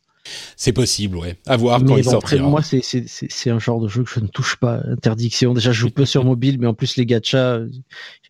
C'est 0.55 0.73
possible, 0.73 1.17
ouais. 1.17 1.35
À 1.47 1.57
voir 1.57 1.83
quand 1.83 1.97
il 1.97 2.03
sortira. 2.03 2.47
moi, 2.47 2.61
c'est 2.61 3.49
un 3.49 3.59
genre 3.59 3.81
de 3.81 3.87
jeu 3.87 4.03
que 4.03 4.11
je 4.11 4.19
ne 4.19 4.27
touche 4.27 4.55
pas. 4.55 4.81
Interdiction. 4.85 5.53
Déjà, 5.53 5.71
je 5.71 5.79
joue 5.79 5.89
peu 5.89 6.05
sur 6.05 6.25
mobile, 6.25 6.57
mais 6.59 6.67
en 6.67 6.73
plus, 6.73 6.97
les 6.97 7.05
gachas, 7.05 7.59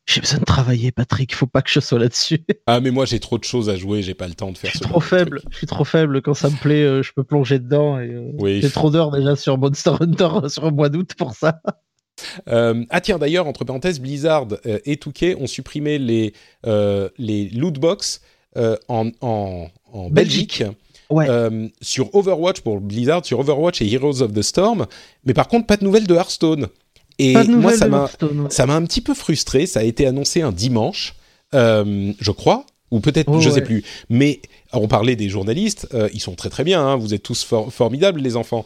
j'ai 0.09 0.21
besoin 0.21 0.39
de 0.39 0.45
travailler, 0.45 0.91
Patrick. 0.91 1.31
Il 1.31 1.35
faut 1.35 1.45
pas 1.45 1.61
que 1.61 1.69
je 1.69 1.80
sois 1.80 1.99
là-dessus. 1.99 2.39
Ah, 2.67 2.80
mais 2.80 2.91
moi, 2.91 3.05
j'ai 3.05 3.19
trop 3.19 3.39
de 3.39 3.43
choses 3.43 3.67
à 3.67 3.77
jouer. 3.77 4.03
J'ai 4.03 4.13
pas 4.13 4.27
le 4.27 4.35
temps 4.35 4.51
de 4.51 4.57
faire. 4.57 4.69
Je 4.71 4.77
suis 4.77 4.85
trop 4.85 4.99
faible. 4.99 5.41
Je 5.49 5.57
suis 5.57 5.65
trop 5.65 5.84
faible. 5.84 6.21
Quand 6.21 6.35
ça 6.35 6.49
me 6.49 6.55
plaît, 6.55 6.84
euh, 6.84 7.01
je 7.01 7.11
peux 7.13 7.23
plonger 7.23 7.57
dedans. 7.57 7.99
Et, 7.99 8.09
euh, 8.11 8.59
J'ai 8.61 8.69
trop 8.69 8.91
d'heures 8.91 9.09
déjà 9.09 9.35
sur 9.35 9.57
Monster 9.57 9.93
Hunter 9.99 10.30
sur 10.49 10.65
le 10.65 10.71
mois 10.71 10.89
d'août 10.89 11.11
pour 11.17 11.34
ça. 11.34 11.61
Euh, 12.47 12.84
ah 12.89 13.01
tiens 13.01 13.17
d'ailleurs 13.17 13.47
entre 13.47 13.63
parenthèses 13.63 14.01
Blizzard 14.01 14.47
et 14.65 14.97
Touquet 14.97 15.38
ont 15.39 15.47
supprimé 15.47 15.97
les 15.97 16.34
les 16.65 17.49
loot 17.49 17.80
box 17.80 18.21
en, 18.57 19.09
en, 19.21 19.69
Belgique 20.11 20.63
euh, 21.11 21.68
sur 21.81 22.14
Overwatch 22.14 22.61
pour 22.61 22.80
Blizzard, 22.80 23.26
sur 23.26 23.40
Overwatch 23.40 23.81
et 23.81 23.91
Heroes 23.91 24.22
of 24.22 24.34
the 24.34 24.41
Storm, 24.41 24.86
mais 25.26 25.34
par 25.34 25.48
contre 25.48 25.65
pas 25.65 25.77
de 25.77 25.84
nouvelles 25.84 26.07
de 26.07 26.15
Hearthstone. 26.15 26.68
Et 27.18 27.34
moi 27.48 27.73
ça 27.73 27.88
m'a 27.88 28.76
un 28.76 28.84
petit 28.86 29.02
peu 29.02 29.14
frustré. 29.14 29.65
Ça 29.65 29.81
a 29.81 29.84
été 29.84 30.06
annoncé 30.06 30.41
un 30.41 30.52
dimanche, 30.52 31.15
euh, 31.53 32.14
je 32.19 32.31
crois, 32.31 32.65
ou 32.91 32.99
peut-être 32.99 33.40
je 33.40 33.49
sais 33.49 33.61
plus. 33.61 33.84
Mais 34.10 34.41
on 34.72 34.88
parlait 34.88 35.15
des 35.15 35.30
journalistes, 35.30 35.88
euh, 35.94 36.10
ils 36.14 36.22
sont 36.22 36.36
très 36.36 36.49
très 36.49 36.64
bien. 36.64 36.86
Hein, 36.86 36.95
vous 36.95 37.14
êtes 37.14 37.23
tous 37.23 37.45
formidables 37.69 38.22
les 38.22 38.36
enfants. 38.36 38.64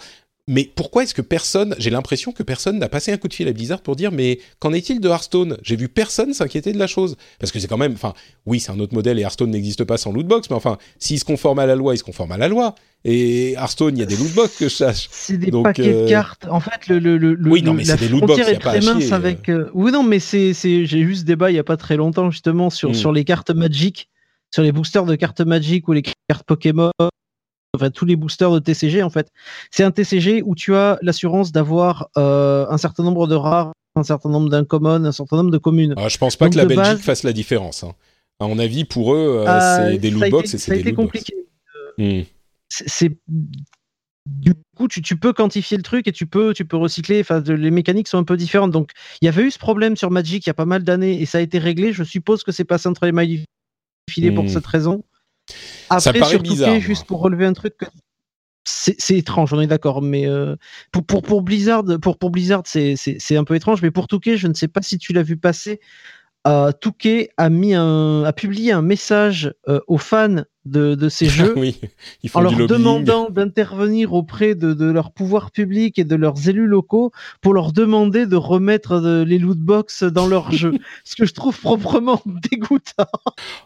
Mais 0.48 0.70
pourquoi 0.76 1.04
est-ce 1.04 1.14
que 1.14 1.22
personne, 1.22 1.74
j'ai 1.78 1.90
l'impression 1.90 2.34
que 2.34 2.44
personne 2.44 2.78
n'a 2.78 2.90
passé 2.90 3.14
un 3.14 3.18
coup 3.18 3.30
de 3.30 3.34
fil 3.34 3.48
à 3.48 3.54
Blizzard 3.54 3.82
pour 3.82 3.96
dire 3.96 4.12
mais 4.12 4.40
qu'en 4.60 4.74
est-il 4.74 5.00
de 5.00 5.08
Hearthstone? 5.08 5.58
J'ai 5.62 5.78
vu 5.78 5.88
personne 5.88 6.34
s'inquiéter 6.34 6.74
de 6.74 6.80
la 6.80 6.88
chose. 6.88 7.16
Parce 7.40 7.54
que 7.54 7.60
c'est 7.60 7.70
quand 7.70 7.78
même, 7.78 7.94
enfin, 7.94 8.14
oui, 8.46 8.60
c'est 8.60 8.72
un 8.72 8.80
autre 8.80 8.94
modèle 8.94 9.18
et 9.20 9.22
Hearthstone 9.22 9.52
n'existe 9.52 9.86
pas 9.86 9.96
sans 9.96 10.12
lootbox, 10.12 10.50
mais 10.50 10.58
enfin, 10.58 10.78
s'il 11.00 11.18
se 11.18 11.24
conforme 11.24 11.60
à 11.60 11.66
la 11.66 11.76
loi, 11.76 11.96
il 11.96 11.98
se 11.98 12.04
conforme 12.04 12.34
à 12.34 12.38
la 12.38 12.50
loi. 12.50 12.76
Et 13.06 13.54
Hearthstone, 13.54 13.96
il 13.96 14.02
y 14.02 14.04
a 14.04 14.06
des 14.06 14.18
lootbox 14.18 14.58
que 14.58 14.68
je 14.68 14.76
sache. 14.76 15.08
C'est 15.12 15.38
des 15.38 15.50
paquets 15.50 15.94
de 15.94 15.98
euh, 16.00 16.10
cartes. 16.10 16.46
En 16.50 16.60
fait, 16.60 16.88
le, 16.88 17.00
le, 17.00 17.18
le 17.18 17.50
oui, 17.50 17.62
non, 17.62 17.74
mais 17.74 17.86
c'est 17.86 17.98
des 17.98 18.20
pas 18.20 18.34
à 18.70 18.82
chier, 18.82 19.14
avec. 19.14 19.48
Euh. 19.48 19.70
Oui, 19.74 19.92
non, 19.94 20.04
mais 20.04 20.20
c'est, 20.20 20.54
j'ai 20.54 21.00
eu 21.00 21.16
ce 21.16 21.24
débat 21.24 21.52
il 21.52 21.56
y 21.56 21.60
a 21.60 21.64
pas 21.64 21.78
très 21.78 21.96
longtemps 21.96 22.32
justement 22.32 22.70
sur 22.70 22.90
hmm. 22.90 22.96
sur 22.96 23.12
les 23.14 23.24
cartes 23.24 23.52
Magic, 23.52 24.10
sur 24.52 24.64
les 24.64 24.74
boosters 24.74 25.06
de 25.06 25.16
cartes 25.16 25.42
Magic 25.42 25.88
ou 25.88 25.94
les 25.94 26.02
cartes 26.02 26.46
Pokémon 26.46 26.92
enfin 27.76 27.90
tous 27.90 28.06
les 28.06 28.16
boosters 28.16 28.52
de 28.52 28.60
TCG 28.60 29.04
en 29.04 29.10
fait. 29.10 29.30
C'est 29.72 29.84
un 29.84 29.92
TCG 29.92 30.42
où 30.44 30.56
tu 30.56 30.76
as 30.76 30.98
l'assurance 31.02 31.52
d'avoir 31.52 32.10
euh, 32.18 32.66
un 32.70 32.78
certain 32.78 33.04
nombre 33.04 33.28
de 33.28 33.36
rares, 33.36 33.74
un 33.96 34.04
certain 34.04 34.30
nombre 34.30 34.50
d'incommon, 34.50 35.06
un 35.06 35.12
certain 35.12 35.38
nombre 35.38 35.52
de 35.52 35.58
communes. 35.58 35.94
Ah, 35.98 36.10
je 36.10 36.18
pense 36.18 36.36
pas 36.36 36.50
que 36.50 36.58
la 36.58 36.66
Belgique 36.66 37.04
fasse 37.04 37.24
la 37.24 37.34
différence. 37.34 37.84
Hein. 37.84 37.94
À 38.40 38.48
mon 38.48 38.60
avis, 38.60 38.86
pour 38.86 39.14
eux, 39.14 39.46
c'est 39.48 39.98
des 39.98 40.12
lootbox 40.12 40.54
et 40.54 40.58
c'est 40.58 40.72
des 40.72 40.78
Ça 40.78 40.80
a 40.80 40.90
été 40.90 40.94
compliqué. 40.94 41.34
Hmm. 41.98 42.22
C'est 42.70 43.12
du 44.26 44.54
coup, 44.78 44.88
tu, 44.88 45.02
tu, 45.02 45.18
peux 45.18 45.34
quantifier 45.34 45.76
le 45.76 45.84
truc 45.84 46.08
et 46.08 46.14
tu 46.14 46.26
peux, 46.26 46.54
tu 46.54 46.64
peux 46.64 46.78
recycler. 46.78 47.20
Enfin, 47.20 47.42
les 47.42 47.72
mécaniques 47.72 48.08
sont 48.08 48.18
un 48.18 48.24
peu 48.24 48.38
différentes. 48.38 48.72
Donc, 48.72 48.92
il 49.22 49.26
y 49.26 49.28
avait 49.28 49.44
eu 49.44 49.52
ce 49.52 49.60
problème 49.60 49.98
sur 49.98 50.12
Magic 50.12 50.46
il 50.46 50.50
y 50.50 50.52
a 50.52 50.54
pas 50.54 50.66
mal 50.66 50.84
d'années 50.84 51.22
et 51.22 51.26
ça 51.26 51.40
a 51.40 51.42
été 51.42 51.60
réglé. 51.60 51.92
Je 51.92 52.04
suppose 52.04 52.44
que 52.44 52.54
c'est 52.54 52.64
passé 52.64 52.88
entre 52.88 53.06
les 53.06 53.12
mailles 53.12 53.28
du 53.28 53.46
filet 54.10 54.32
pour 54.32 54.46
hmm. 54.46 54.50
cette 54.50 54.66
raison. 54.66 55.04
Après, 55.90 56.20
ça 56.20 56.26
sur 56.26 56.42
bizarre, 56.42 56.80
juste 56.80 57.06
pour 57.06 57.22
relever 57.22 57.46
un 57.46 57.54
truc, 57.54 57.76
c'est 58.66 59.18
étrange, 59.18 59.54
on 59.54 59.62
est 59.62 59.68
d'accord, 59.68 60.02
mais 60.02 60.28
euh, 60.28 60.56
pour, 60.92 61.06
pour, 61.06 61.22
pour, 61.22 61.42
Blizzard, 61.42 61.84
pour, 62.02 62.18
pour 62.18 62.30
Blizzard, 62.30 62.64
c'est 62.66 63.36
un 63.36 63.44
peu 63.44 63.56
étrange, 63.56 63.82
mais 63.82 63.92
pour 63.92 64.08
Touquet, 64.08 64.38
je 64.38 64.48
ne 64.48 64.54
sais 64.54 64.68
pas 64.68 64.82
si 64.82 64.98
tu 64.98 65.14
l'as 65.14 65.24
vu 65.24 65.38
passer. 65.38 65.80
Euh, 66.48 66.72
Touquet 66.72 67.30
a 67.38 67.50
mis 67.50 67.74
un, 67.74 68.24
a 68.24 68.34
publié 68.34 68.72
un 68.72 68.82
message 68.82 69.54
euh, 69.68 69.80
aux 69.88 69.98
fans 69.98 70.44
de, 70.66 70.96
de 70.96 71.10
ces 71.10 71.26
jeux 71.30 71.54
oui, 71.58 71.80
en 72.34 72.42
leur 72.42 72.56
demandant 72.68 73.30
d'intervenir 73.30 74.14
auprès 74.14 74.56
de, 74.56 74.74
de, 74.74 74.86
leur 74.86 75.12
pouvoir 75.12 75.52
public 75.52 76.00
et 76.00 76.04
de 76.04 76.16
leurs 76.16 76.48
élus 76.48 76.68
locaux 76.68 77.12
pour 77.42 77.54
leur 77.54 77.74
demander 77.74 78.26
de 78.26 78.36
remettre 78.36 79.00
de, 79.00 79.24
les 79.24 79.40
loot 79.40 79.58
box 79.58 80.04
dans 80.04 80.28
leur 80.28 80.52
jeu. 80.56 80.74
Ce 81.04 81.16
que 81.16 81.26
je 81.26 81.34
trouve 81.34 81.60
proprement 81.60 82.22
dégoûtant. 82.52 83.06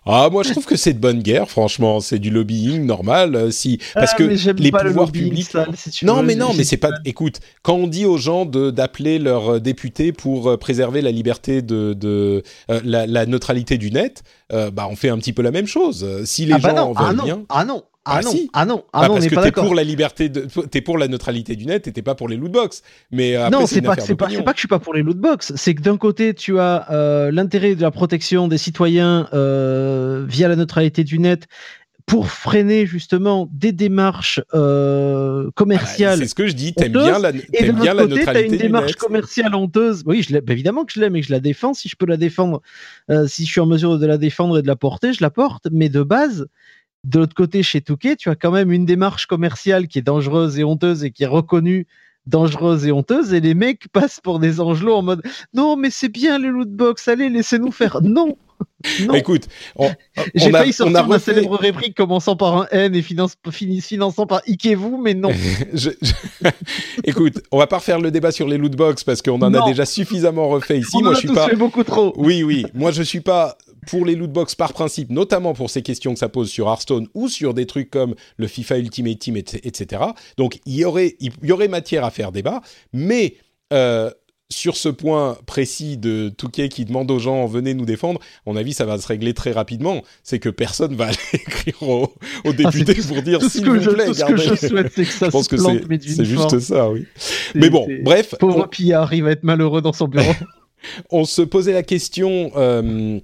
Ah, 0.06 0.30
moi 0.32 0.44
je 0.44 0.52
trouve 0.52 0.66
que 0.66 0.76
c'est 0.76 0.94
de 0.94 1.00
bonne 1.00 1.22
guerre, 1.22 1.50
franchement. 1.50 2.00
C'est 2.00 2.20
du 2.20 2.30
lobbying 2.30 2.86
normal. 2.86 3.36
Euh, 3.36 3.52
si, 3.52 3.80
parce 3.94 4.12
ah, 4.14 4.18
que 4.18 4.24
les 4.24 4.72
pouvoirs 4.72 5.12
publics. 5.12 5.54
non, 6.04 6.24
mais 6.24 6.36
non, 6.36 6.54
mais 6.56 6.64
c'est 6.64 6.78
pas. 6.78 6.92
Écoute, 7.06 7.40
quand 7.62 7.76
on 7.76 7.88
dit 7.88 8.06
aux 8.06 8.18
gens 8.18 8.46
d'appeler 8.46 9.20
leurs 9.20 9.56
euh, 9.56 9.60
députés 9.60 10.12
pour 10.12 10.50
euh, 10.50 10.58
préserver 10.58 11.02
la 11.02 11.12
liberté 11.12 11.62
de, 11.62 11.94
de 11.94 12.44
la, 12.70 13.06
la, 13.06 13.26
neutralité 13.26 13.78
du 13.78 13.92
net, 13.92 14.24
bah 14.52 14.88
on 14.90 14.96
fait 14.96 15.10
un 15.10 15.18
petit 15.18 15.34
peu 15.34 15.42
la 15.42 15.52
même 15.52 15.68
chose. 15.68 16.24
Si 16.26 16.46
les 16.46 16.54
ah 16.54 16.60
bah 16.60 16.76
gens 16.76 16.87
ah 16.96 17.14
non, 17.14 17.46
Ah 17.50 17.66
non, 17.66 17.84
ah, 18.08 18.22
non, 18.22 18.32
ah 18.54 18.66
non, 18.66 18.84
ah 18.94 19.02
bah, 19.02 19.08
non, 19.10 19.14
parce 19.16 19.28
que 19.28 19.36
t'es 19.36 19.52
pour 19.52 19.76
la 19.76 19.84
liberté, 19.84 20.30
de, 20.30 20.48
t'es 20.66 20.82
pour 20.82 20.98
la 20.98 21.08
neutralité 21.08 21.56
du 21.56 21.66
net, 21.66 21.88
et 21.88 21.92
t'es 21.92 22.02
pas 22.02 22.16
pour 22.16 22.30
les 22.30 22.38
lootbox. 22.38 22.82
Mais 23.12 23.36
euh, 23.36 23.50
non, 23.50 23.66
c'est 23.66 23.82
pas, 23.82 23.96
c'est 24.00 24.16
pas, 24.16 24.28
que 24.28 24.54
je 24.54 24.60
suis 24.60 24.68
pas 24.68 24.80
pour 24.80 24.94
les 24.94 25.02
lootbox. 25.04 25.54
C'est 25.56 25.76
que 25.76 25.82
d'un 25.82 25.98
côté, 25.98 26.34
tu 26.34 26.58
as 26.60 26.90
euh, 26.92 27.32
l'intérêt 27.32 27.76
de 27.76 27.82
la 27.82 27.92
protection 27.92 28.48
des 28.48 28.58
citoyens 28.58 29.28
euh, 29.34 30.26
via 30.28 30.48
la 30.48 30.56
neutralité 30.56 31.04
du 31.04 31.20
net 31.20 31.48
pour 32.08 32.30
freiner 32.30 32.86
justement 32.86 33.50
des 33.52 33.74
démarches 33.74 34.40
euh, 34.54 35.52
commerciales. 35.56 36.20
c'est 36.20 36.28
ce 36.28 36.36
que 36.36 36.48
je 36.48 36.54
dis. 36.54 36.74
T'aimes 36.74 36.94
bien 36.94 37.20
la, 37.20 37.32
aimes 37.32 37.80
bien 37.82 37.94
la 37.94 38.08
neutralité 38.08 38.50
as 38.50 38.54
une 38.54 38.58
démarche 38.58 38.94
commerciale 38.94 39.54
honteuse. 39.54 40.04
Oui, 40.06 40.24
je 40.24 40.40
bah, 40.40 40.54
évidemment 40.54 40.86
que 40.86 40.94
je 40.94 41.02
l'aime 41.02 41.18
et 41.18 41.22
que 41.22 41.28
je 41.28 41.34
la 41.34 41.42
défends. 41.42 41.74
Si 41.74 41.90
je 41.90 41.98
peux 41.98 42.06
la 42.06 42.16
défendre, 42.16 42.62
euh, 43.12 43.28
si 43.28 43.46
je 43.46 43.52
suis 43.52 43.60
en 43.60 43.66
mesure 43.66 44.00
de 44.00 44.06
la 44.08 44.18
défendre 44.18 44.58
et 44.58 44.62
de 44.62 44.68
la 44.68 44.78
porter, 44.78 45.12
je 45.12 45.22
la 45.22 45.30
porte. 45.30 45.68
Mais 45.70 45.90
de 45.90 46.02
base, 46.02 46.48
de 47.04 47.20
l'autre 47.20 47.36
côté, 47.36 47.64
chez 47.64 47.82
Touquet, 47.82 48.16
tu 48.16 48.30
as 48.30 48.36
quand 48.36 48.52
même 48.52 48.72
une 48.72 48.86
démarche 48.86 49.28
commerciale 49.28 49.88
qui 49.88 50.00
est 50.00 50.02
dangereuse 50.02 50.60
et 50.60 50.64
honteuse 50.64 51.04
et 51.04 51.12
qui 51.12 51.24
est 51.24 51.28
reconnue 51.28 51.88
dangereuse 52.28 52.86
et 52.86 52.92
honteuse 52.92 53.34
et 53.34 53.40
les 53.40 53.54
mecs 53.54 53.88
passent 53.94 54.20
pour 54.20 54.40
des 54.40 54.60
angelots 54.60 54.96
en 54.96 55.02
mode 55.02 55.22
non 55.54 55.78
mais 55.78 55.90
c'est 55.90 56.10
bien 56.10 56.38
les 56.38 56.50
lootbox 56.50 57.08
allez 57.08 57.30
laissez-nous 57.30 57.72
faire 57.72 58.02
non 58.02 58.38
Écoute, 59.14 59.48
j'ai 60.34 60.52
failli 60.52 60.74
sortir 60.74 61.08
ma 61.08 61.20
célèbre 61.20 61.58
réplique 61.58 61.96
commençant 61.96 62.36
par 62.36 62.62
un 62.62 62.68
N 62.72 62.96
et 62.96 63.02
finance, 63.02 63.36
finançant 63.52 64.26
par 64.26 64.42
Ikez-vous, 64.48 64.98
mais 64.98 65.14
non. 65.14 65.30
Écoute, 67.04 67.42
on 67.52 67.58
va 67.58 67.68
pas 67.68 67.78
refaire 67.78 68.00
le 68.00 68.12
débat 68.12 68.32
sur 68.32 68.48
les 68.48 68.58
lootbox 68.58 69.04
parce 69.04 69.22
qu'on 69.22 69.42
en 69.42 69.54
a 69.54 69.68
déjà 69.68 69.86
suffisamment 69.86 70.48
refait 70.50 70.80
ici. 70.80 70.96
On 70.96 71.02
Moi, 71.02 71.12
en 71.12 71.14
je 71.14 71.20
suis 71.20 71.28
pas. 71.28 71.48
Fait 71.48 71.56
beaucoup 71.56 71.84
trop. 71.84 72.14
Oui, 72.18 72.44
oui. 72.44 72.66
Moi, 72.74 72.92
je 72.92 73.04
suis 73.04 73.22
pas 73.22 73.58
pour 73.88 74.06
les 74.06 74.16
lootbox 74.16 74.56
par 74.56 74.74
principe, 74.74 75.10
notamment 75.10 75.54
pour 75.54 75.70
ces 75.70 75.82
questions 75.82 76.14
que 76.14 76.20
ça 76.20 76.30
pose 76.30 76.50
sur 76.50 76.68
Hearthstone 76.68 77.08
ou 77.14 77.28
sur 77.30 77.54
des 77.54 77.66
trucs 77.66 77.90
comme 77.90 78.16
le 78.38 78.48
FIFA 78.48 78.78
Ultimate 78.80 79.20
Team, 79.20 79.38
etc. 79.38 80.04
Donc, 80.38 80.60
il 80.66 80.76
y 80.76 80.86
aurait, 80.86 81.16
il 81.20 81.32
y 81.44 81.52
aurait 81.52 81.68
matière 81.68 82.04
à 82.06 82.12
faire 82.12 82.32
débat, 82.32 82.62
mais 82.94 83.36
euh, 83.74 84.12
sur 84.50 84.78
ce 84.78 84.88
point 84.90 85.38
précis 85.46 85.98
de 85.98 86.30
Touquet 86.30 86.70
qui 86.70 86.86
demande 86.86 87.12
aux 87.12 87.20
gens 87.20 87.46
venez 87.48 87.74
nous 87.74 87.86
défendre, 87.86 88.22
à 88.22 88.50
mon 88.50 88.56
avis 88.56 88.74
ça 88.74 88.86
va 88.86 88.98
se 88.98 89.08
régler 89.08 89.34
très 89.34 89.52
rapidement. 89.52 90.04
C'est 90.24 90.40
que 90.40 90.50
personne 90.50 90.96
va 90.96 91.06
aller 91.08 91.18
écrire 91.34 91.82
aux, 91.84 92.14
ah, 92.46 92.52
députés 92.54 92.96
pour 93.08 93.22
dire 93.22 93.42
s'il 93.42 93.66
vous 93.70 93.94
plaît, 93.94 94.06
tout 94.06 94.14
ce 94.14 94.26
que 94.26 94.38
je 94.38 94.56
souhaite 94.56 94.92
c'est 94.94 95.04
que 95.04 95.12
ça 95.12 95.32
se 95.32 95.56
plante, 95.56 95.82
c'est 96.02 96.26
juste 96.26 96.60
ça, 96.60 96.90
oui. 96.90 97.06
Mais 97.56 97.70
bon, 97.70 97.88
bref. 98.04 98.36
Pauvre 98.40 98.64
on... 98.66 98.68
Pillard, 98.68 99.14
il 99.14 99.24
va 99.24 99.32
être 99.32 99.44
malheureux 99.44 99.82
dans 99.82 99.94
son 99.94 100.08
bureau. 100.08 100.34
on 101.12 101.26
se 101.26 101.42
posait 101.42 101.74
la 101.74 101.84
question. 101.84 102.52
Euh, 102.56 103.20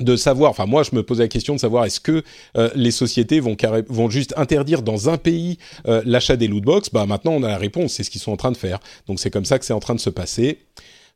de 0.00 0.16
savoir, 0.16 0.50
enfin 0.50 0.66
moi 0.66 0.82
je 0.82 0.94
me 0.94 1.02
posais 1.02 1.24
la 1.24 1.28
question 1.28 1.54
de 1.54 1.60
savoir 1.60 1.84
est-ce 1.84 2.00
que 2.00 2.22
euh, 2.56 2.70
les 2.74 2.90
sociétés 2.90 3.40
vont, 3.40 3.56
vont 3.88 4.10
juste 4.10 4.34
interdire 4.36 4.82
dans 4.82 5.08
un 5.08 5.16
pays 5.16 5.58
euh, 5.86 6.02
l'achat 6.04 6.36
des 6.36 6.48
lootbox 6.48 6.90
Bah 6.92 7.06
maintenant 7.06 7.32
on 7.32 7.42
a 7.42 7.48
la 7.48 7.58
réponse, 7.58 7.94
c'est 7.94 8.02
ce 8.02 8.10
qu'ils 8.10 8.20
sont 8.20 8.32
en 8.32 8.36
train 8.36 8.52
de 8.52 8.56
faire. 8.56 8.78
Donc 9.06 9.20
c'est 9.20 9.30
comme 9.30 9.44
ça 9.44 9.58
que 9.58 9.64
c'est 9.64 9.72
en 9.72 9.80
train 9.80 9.94
de 9.94 10.00
se 10.00 10.10
passer. 10.10 10.58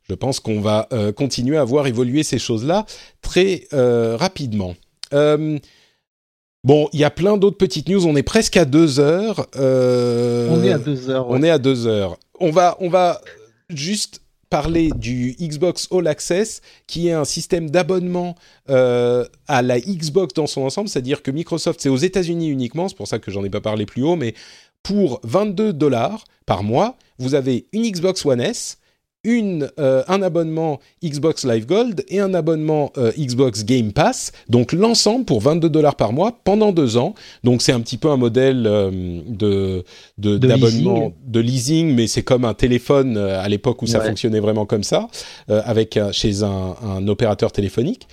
Je 0.09 0.15
pense 0.15 0.39
qu'on 0.39 0.61
va 0.61 0.87
euh, 0.93 1.11
continuer 1.11 1.57
à 1.57 1.63
voir 1.63 1.85
évoluer 1.85 2.23
ces 2.23 2.39
choses-là 2.39 2.85
très 3.21 3.67
rapidement. 3.71 4.75
bon, 5.11 6.89
il 6.93 6.99
y 6.99 7.03
a 7.03 7.11
plein 7.11 7.37
d'autres 7.37 7.57
petites 7.57 7.87
news. 7.87 8.07
On 8.07 8.15
est 8.15 8.23
presque 8.23 8.57
à 8.57 8.65
deux 8.65 8.99
heures. 8.99 9.47
on 9.55 10.63
est 10.63 10.73
à 10.73 10.79
deux 10.79 11.09
heures. 11.09 11.29
On 11.29 11.43
est 11.43 11.51
à 11.51 11.59
deux 11.59 11.85
heures. 11.85 12.17
On 12.39 12.49
va, 12.49 12.77
on 12.79 12.89
va 12.89 13.21
juste 13.69 14.20
parler 14.51 14.89
du 14.93 15.33
Xbox 15.39 15.87
All 15.91 16.07
Access, 16.07 16.61
qui 16.85 17.07
est 17.07 17.13
un 17.13 17.23
système 17.23 17.71
d'abonnement 17.71 18.35
euh, 18.69 19.25
à 19.47 19.61
la 19.61 19.79
Xbox 19.79 20.33
dans 20.33 20.45
son 20.45 20.61
ensemble, 20.61 20.89
c'est-à-dire 20.89 21.23
que 21.23 21.31
Microsoft, 21.31 21.79
c'est 21.81 21.89
aux 21.89 21.95
États-Unis 21.97 22.49
uniquement, 22.49 22.89
c'est 22.89 22.97
pour 22.97 23.07
ça 23.07 23.17
que 23.17 23.31
j'en 23.31 23.45
ai 23.45 23.49
pas 23.49 23.61
parlé 23.61 23.85
plus 23.85 24.03
haut, 24.03 24.17
mais 24.17 24.35
pour 24.83 25.21
22 25.23 25.71
dollars 25.71 26.25
par 26.45 26.63
mois, 26.63 26.97
vous 27.17 27.33
avez 27.33 27.67
une 27.71 27.89
Xbox 27.89 28.25
One 28.25 28.41
S, 28.41 28.77
une, 29.23 29.69
euh, 29.79 30.03
un 30.07 30.21
abonnement 30.21 30.79
Xbox 31.03 31.45
Live 31.45 31.65
Gold 31.65 32.03
et 32.07 32.19
un 32.19 32.33
abonnement 32.33 32.91
euh, 32.97 33.11
Xbox 33.17 33.63
Game 33.65 33.91
Pass. 33.93 34.31
Donc 34.49 34.73
l'ensemble 34.73 35.25
pour 35.25 35.41
22 35.41 35.69
dollars 35.69 35.95
par 35.95 36.11
mois 36.11 36.39
pendant 36.43 36.71
deux 36.71 36.97
ans. 36.97 37.13
Donc 37.43 37.61
c'est 37.61 37.71
un 37.71 37.81
petit 37.81 37.97
peu 37.97 38.09
un 38.09 38.17
modèle 38.17 38.65
euh, 38.65 39.21
de 39.27 39.83
d'abonnement 40.17 41.13
de, 41.25 41.39
leasing, 41.39 41.93
mais 41.95 42.07
c'est 42.07 42.23
comme 42.23 42.45
un 42.45 42.53
téléphone 42.53 43.17
à 43.17 43.47
l'époque 43.49 43.81
où 43.81 43.87
ça 43.87 43.99
fonctionnait 44.01 44.39
vraiment 44.39 44.65
comme 44.65 44.83
ça, 44.83 45.07
avec 45.47 45.99
chez 46.11 46.43
un, 46.43 46.75
un, 46.83 47.07
opérateur 47.07 47.51
téléphonique. 47.51 48.07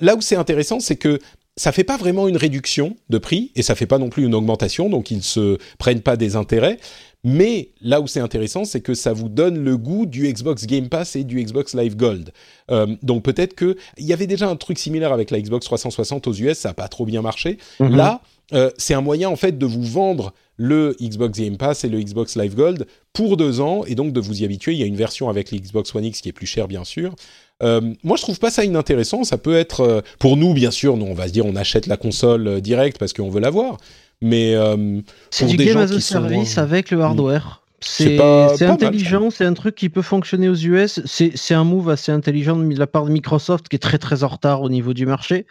là 0.00 0.16
où 0.16 0.20
c'est 0.20 0.36
intéressant, 0.36 0.80
c'est 0.80 0.96
que 0.96 1.20
ça 1.56 1.70
fait 1.70 1.84
pas 1.84 1.96
vraiment 1.96 2.26
une 2.26 2.36
réduction 2.36 2.96
de 3.10 3.18
prix 3.18 3.52
et 3.54 3.62
ça 3.62 3.74
fait 3.74 3.86
pas 3.86 3.98
non 3.98 4.08
plus 4.08 4.24
une 4.24 4.34
augmentation, 4.34 4.88
donc 4.88 5.10
ils 5.10 5.22
se 5.22 5.58
prennent 5.78 6.00
pas 6.00 6.16
des 6.16 6.36
intérêts. 6.36 6.78
Mais 7.24 7.70
là 7.80 8.02
où 8.02 8.06
c'est 8.06 8.20
intéressant, 8.20 8.66
c'est 8.66 8.82
que 8.82 8.92
ça 8.92 9.14
vous 9.14 9.30
donne 9.30 9.64
le 9.64 9.78
goût 9.78 10.04
du 10.04 10.30
Xbox 10.30 10.66
Game 10.66 10.90
Pass 10.90 11.16
et 11.16 11.24
du 11.24 11.42
Xbox 11.42 11.74
Live 11.74 11.96
Gold. 11.96 12.32
Euh, 12.70 12.94
donc 13.02 13.22
peut-être 13.22 13.54
que 13.54 13.76
il 13.96 14.04
y 14.04 14.12
avait 14.12 14.26
déjà 14.26 14.48
un 14.48 14.56
truc 14.56 14.78
similaire 14.78 15.12
avec 15.12 15.30
la 15.30 15.40
Xbox 15.40 15.64
360 15.64 16.26
aux 16.26 16.34
US, 16.34 16.58
ça 16.58 16.68
n'a 16.68 16.74
pas 16.74 16.88
trop 16.88 17.06
bien 17.06 17.22
marché. 17.22 17.56
Mhm. 17.80 17.96
Là, 17.96 18.20
euh, 18.52 18.70
c'est 18.76 18.92
un 18.92 19.00
moyen 19.00 19.30
en 19.30 19.36
fait 19.36 19.56
de 19.56 19.64
vous 19.64 19.82
vendre 19.82 20.34
le 20.58 20.94
Xbox 21.00 21.40
Game 21.40 21.56
Pass 21.56 21.84
et 21.84 21.88
le 21.88 21.98
Xbox 21.98 22.36
Live 22.36 22.54
Gold 22.54 22.86
pour 23.14 23.38
deux 23.38 23.60
ans 23.60 23.84
et 23.86 23.94
donc 23.94 24.12
de 24.12 24.20
vous 24.20 24.42
y 24.42 24.44
habituer. 24.44 24.74
Il 24.74 24.78
y 24.78 24.82
a 24.82 24.86
une 24.86 24.94
version 24.94 25.30
avec 25.30 25.50
l'Xbox 25.50 25.94
One 25.94 26.04
X 26.04 26.20
qui 26.20 26.28
est 26.28 26.32
plus 26.32 26.46
chère 26.46 26.68
bien 26.68 26.84
sûr. 26.84 27.16
Euh, 27.62 27.80
moi, 28.02 28.16
je 28.16 28.22
trouve 28.22 28.38
pas 28.38 28.50
ça 28.50 28.64
inintéressant. 28.64 29.24
Ça 29.24 29.38
peut 29.38 29.56
être 29.56 30.02
pour 30.18 30.36
nous, 30.36 30.52
bien 30.52 30.72
sûr. 30.72 30.96
Nous, 30.96 31.06
on 31.06 31.14
va 31.14 31.28
se 31.28 31.32
dire, 31.32 31.46
on 31.46 31.56
achète 31.56 31.86
la 31.86 31.96
console 31.96 32.60
direct 32.60 32.98
parce 32.98 33.12
qu'on 33.12 33.30
veut 33.30 33.40
l'avoir. 33.40 33.78
Mais 34.20 34.54
euh, 34.54 35.00
c'est 35.30 35.46
du 35.46 35.56
game 35.56 35.76
as 35.76 35.92
a 35.92 36.00
service 36.00 36.58
avec 36.58 36.90
le 36.90 37.00
hardware. 37.00 37.62
C'est 37.80 38.18
intelligent, 38.62 39.30
c'est 39.30 39.44
un 39.44 39.52
truc 39.54 39.74
qui 39.74 39.90
peut 39.90 40.02
fonctionner 40.02 40.48
aux 40.48 40.54
US. 40.54 41.00
C'est 41.04 41.54
un 41.54 41.64
move 41.64 41.90
assez 41.90 42.12
intelligent 42.12 42.56
de 42.56 42.78
la 42.78 42.86
part 42.86 43.04
de 43.04 43.10
Microsoft 43.10 43.68
qui 43.68 43.76
est 43.76 43.80
très 43.80 43.98
très 43.98 44.24
en 44.24 44.28
retard 44.28 44.62
au 44.62 44.70
niveau 44.70 44.94
du 44.94 45.06
marché. 45.06 45.46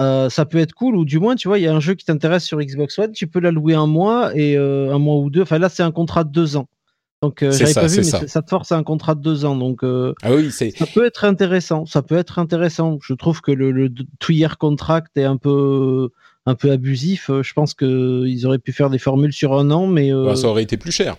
Euh, 0.00 0.30
ça 0.30 0.46
peut 0.46 0.56
être 0.56 0.72
cool, 0.72 0.96
ou 0.96 1.04
du 1.04 1.18
moins, 1.18 1.36
tu 1.36 1.46
vois, 1.48 1.58
il 1.58 1.62
y 1.62 1.66
a 1.66 1.74
un 1.74 1.80
jeu 1.80 1.92
qui 1.92 2.06
t'intéresse 2.06 2.44
sur 2.44 2.58
Xbox 2.58 2.98
One, 2.98 3.12
tu 3.12 3.26
peux 3.26 3.38
la 3.38 3.50
louer 3.50 3.74
un 3.74 3.86
mois 3.86 4.34
et 4.34 4.56
euh, 4.56 4.94
un 4.94 4.98
mois 4.98 5.16
ou 5.16 5.28
deux. 5.28 5.42
Enfin 5.42 5.58
là, 5.58 5.68
c'est 5.68 5.82
un 5.82 5.92
contrat 5.92 6.24
de 6.24 6.30
deux 6.30 6.56
ans. 6.56 6.68
Donc 7.20 7.40
j'avais 7.42 7.74
pas 7.74 7.86
vu, 7.86 7.98
mais 7.98 8.02
ça. 8.04 8.40
te 8.40 8.48
force 8.48 8.72
à 8.72 8.78
un 8.78 8.82
contrat 8.82 9.14
de 9.14 9.20
deux 9.20 9.44
ans. 9.44 9.54
Donc 9.54 9.80
ah 9.82 10.34
oui, 10.34 10.50
ça 10.50 10.86
peut 10.94 11.04
être 11.04 11.24
intéressant. 11.24 11.84
Ça 11.84 12.00
peut 12.00 12.16
être 12.16 12.38
intéressant. 12.38 12.96
Je 13.02 13.12
trouve 13.12 13.42
que 13.42 13.52
le, 13.52 13.72
le 13.72 13.90
two-year 14.20 14.56
contract 14.56 15.14
est 15.18 15.24
un 15.24 15.36
peu 15.36 16.08
un 16.46 16.54
peu 16.54 16.70
abusif. 16.70 17.30
Euh, 17.30 17.42
je 17.42 17.52
pense 17.52 17.74
qu'ils 17.74 18.46
auraient 18.46 18.58
pu 18.58 18.72
faire 18.72 18.90
des 18.90 18.98
formules 18.98 19.32
sur 19.32 19.54
un 19.54 19.70
an, 19.70 19.86
mais. 19.86 20.12
Euh, 20.12 20.24
bah, 20.24 20.36
ça 20.36 20.48
aurait 20.48 20.62
été 20.62 20.76
plus 20.76 20.92
cher. 20.92 21.16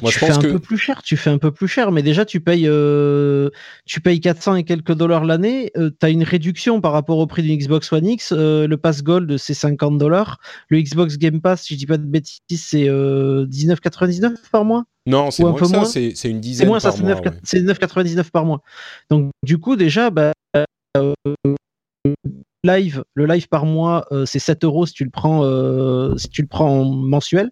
Moi, 0.00 0.10
tu 0.10 0.18
je 0.18 0.24
fais 0.24 0.30
un 0.30 0.38
peu 0.38 0.58
plus 0.58 0.78
cher, 0.78 1.02
tu 1.02 1.18
fais 1.18 1.28
un 1.28 1.36
peu 1.36 1.50
plus 1.50 1.68
cher, 1.68 1.92
mais 1.92 2.02
déjà 2.02 2.24
tu 2.24 2.40
payes, 2.40 2.66
euh, 2.66 3.50
tu 3.84 4.00
payes 4.00 4.18
400 4.18 4.54
et 4.54 4.64
quelques 4.64 4.94
dollars 4.94 5.26
l'année. 5.26 5.70
tu 5.74 6.06
as 6.06 6.08
une 6.08 6.22
réduction 6.22 6.80
par 6.80 6.92
rapport 6.92 7.18
au 7.18 7.26
prix 7.26 7.42
d'une 7.42 7.54
Xbox 7.58 7.92
One 7.92 8.06
X. 8.06 8.32
le 8.32 8.76
Pass 8.76 9.02
Gold 9.02 9.36
c'est 9.36 9.52
50 9.52 9.98
dollars. 9.98 10.38
Le 10.70 10.80
Xbox 10.80 11.18
Game 11.18 11.42
Pass, 11.42 11.64
si 11.64 11.74
je 11.74 11.80
dis 11.80 11.84
pas 11.84 11.98
de 11.98 12.06
bêtises, 12.06 12.40
c'est 12.48 12.86
19,99 12.86 14.36
par 14.50 14.64
mois? 14.64 14.84
Non, 15.04 15.30
c'est 15.30 15.42
moins 15.42 15.62
ça, 15.62 15.84
c'est 15.84 16.14
une 16.24 16.40
dizaine. 16.40 16.64
C'est 16.64 16.66
moins 16.66 16.80
ça, 16.80 16.90
c'est 17.42 17.60
9,99 17.60 18.30
par 18.30 18.46
mois. 18.46 18.62
Donc 19.10 19.32
du 19.42 19.58
coup 19.58 19.76
déjà, 19.76 20.08
bah, 20.08 20.32
live, 22.64 23.04
le 23.14 23.26
live 23.26 23.48
par 23.48 23.66
mois, 23.66 24.06
euh, 24.12 24.26
c'est 24.26 24.38
7 24.38 24.64
euros 24.64 24.86
si 24.86 24.92
tu 24.94 25.04
le 25.04 25.10
prends, 25.10 25.44
euh, 25.44 26.16
si 26.16 26.28
tu 26.28 26.42
le 26.42 26.48
prends 26.48 26.80
en 26.80 26.84
mensuel. 26.84 27.50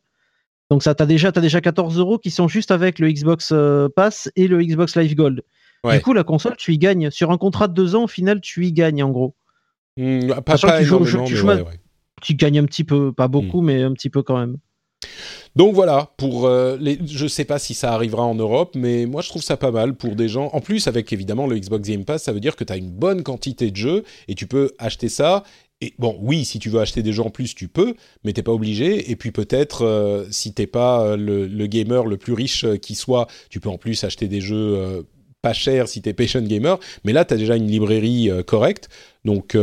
Donc 0.70 0.82
ça, 0.82 0.94
t'as 0.94 1.06
déjà, 1.06 1.28
as 1.28 1.40
déjà 1.40 1.60
14 1.60 1.98
euros 1.98 2.18
qui 2.18 2.30
sont 2.30 2.48
juste 2.48 2.70
avec 2.70 2.98
le 2.98 3.10
Xbox 3.10 3.50
euh, 3.52 3.88
Pass 3.94 4.30
et 4.34 4.48
le 4.48 4.62
Xbox 4.62 4.96
Live 4.96 5.14
Gold. 5.14 5.42
Ouais. 5.84 5.98
Du 5.98 6.02
coup, 6.02 6.12
la 6.12 6.24
console, 6.24 6.56
tu 6.56 6.72
y 6.74 6.78
gagnes. 6.78 7.10
Sur 7.10 7.30
un 7.30 7.38
contrat 7.38 7.68
de 7.68 7.74
deux 7.74 7.94
ans, 7.94 8.04
au 8.04 8.08
final, 8.08 8.40
tu 8.40 8.66
y 8.66 8.72
gagnes 8.72 9.02
en 9.04 9.10
gros. 9.10 9.36
Hmm, 9.96 10.26
pas, 10.28 10.42
pas 10.42 10.56
tu 10.58 10.84
joues- 10.84 10.96
énormément, 10.96 11.24
tu 11.24 11.32
mais 11.34 11.38
joues 11.38 11.46
ouais, 11.46 11.52
à- 11.60 11.62
ouais. 11.62 11.80
Tu 12.22 12.34
gagnes 12.34 12.58
un 12.58 12.64
petit 12.64 12.82
peu, 12.82 13.12
pas 13.12 13.28
beaucoup, 13.28 13.60
mais 13.60 13.82
un 13.82 13.92
petit 13.92 14.10
peu 14.10 14.22
quand 14.22 14.38
même. 14.38 14.56
Donc 15.54 15.74
voilà, 15.74 16.12
pour 16.18 16.46
euh, 16.46 16.76
les, 16.78 16.98
je 17.06 17.26
sais 17.26 17.46
pas 17.46 17.58
si 17.58 17.72
ça 17.72 17.92
arrivera 17.92 18.24
en 18.24 18.34
Europe, 18.34 18.74
mais 18.74 19.06
moi 19.06 19.22
je 19.22 19.30
trouve 19.30 19.42
ça 19.42 19.56
pas 19.56 19.70
mal 19.70 19.94
pour 19.94 20.14
des 20.14 20.28
gens. 20.28 20.50
En 20.52 20.60
plus, 20.60 20.86
avec 20.86 21.12
évidemment 21.12 21.46
le 21.46 21.58
Xbox 21.58 21.88
Game 21.88 22.04
Pass, 22.04 22.24
ça 22.24 22.32
veut 22.32 22.40
dire 22.40 22.56
que 22.56 22.64
tu 22.64 22.72
as 22.72 22.76
une 22.76 22.90
bonne 22.90 23.22
quantité 23.22 23.70
de 23.70 23.76
jeux 23.76 24.04
et 24.28 24.34
tu 24.34 24.46
peux 24.46 24.72
acheter 24.78 25.08
ça. 25.08 25.44
Et 25.82 25.94
bon, 25.98 26.16
oui, 26.20 26.44
si 26.46 26.58
tu 26.58 26.70
veux 26.70 26.80
acheter 26.80 27.02
des 27.02 27.12
jeux 27.12 27.22
en 27.22 27.30
plus, 27.30 27.54
tu 27.54 27.68
peux, 27.68 27.94
mais 28.24 28.32
t'es 28.32 28.42
pas 28.42 28.52
obligé. 28.52 29.10
Et 29.10 29.16
puis 29.16 29.30
peut-être, 29.30 29.84
euh, 29.84 30.26
si 30.30 30.54
t'es 30.54 30.66
pas 30.66 31.02
euh, 31.02 31.16
le, 31.16 31.66
gamer 31.66 32.06
le 32.06 32.16
plus 32.16 32.32
riche 32.32 32.64
euh, 32.64 32.76
qui 32.76 32.94
soit, 32.94 33.26
tu 33.50 33.60
peux 33.60 33.68
en 33.68 33.76
plus 33.76 34.02
acheter 34.02 34.26
des 34.26 34.40
jeux 34.40 35.04
pas 35.42 35.52
chers 35.52 35.88
si 35.88 36.00
t'es 36.00 36.14
patient 36.14 36.40
gamer. 36.40 36.78
Mais 37.04 37.12
là, 37.12 37.24
tu 37.24 37.34
as 37.34 37.36
déjà 37.36 37.56
une 37.56 37.66
librairie 37.66 38.30
correcte. 38.46 38.88
Donc, 39.24 39.56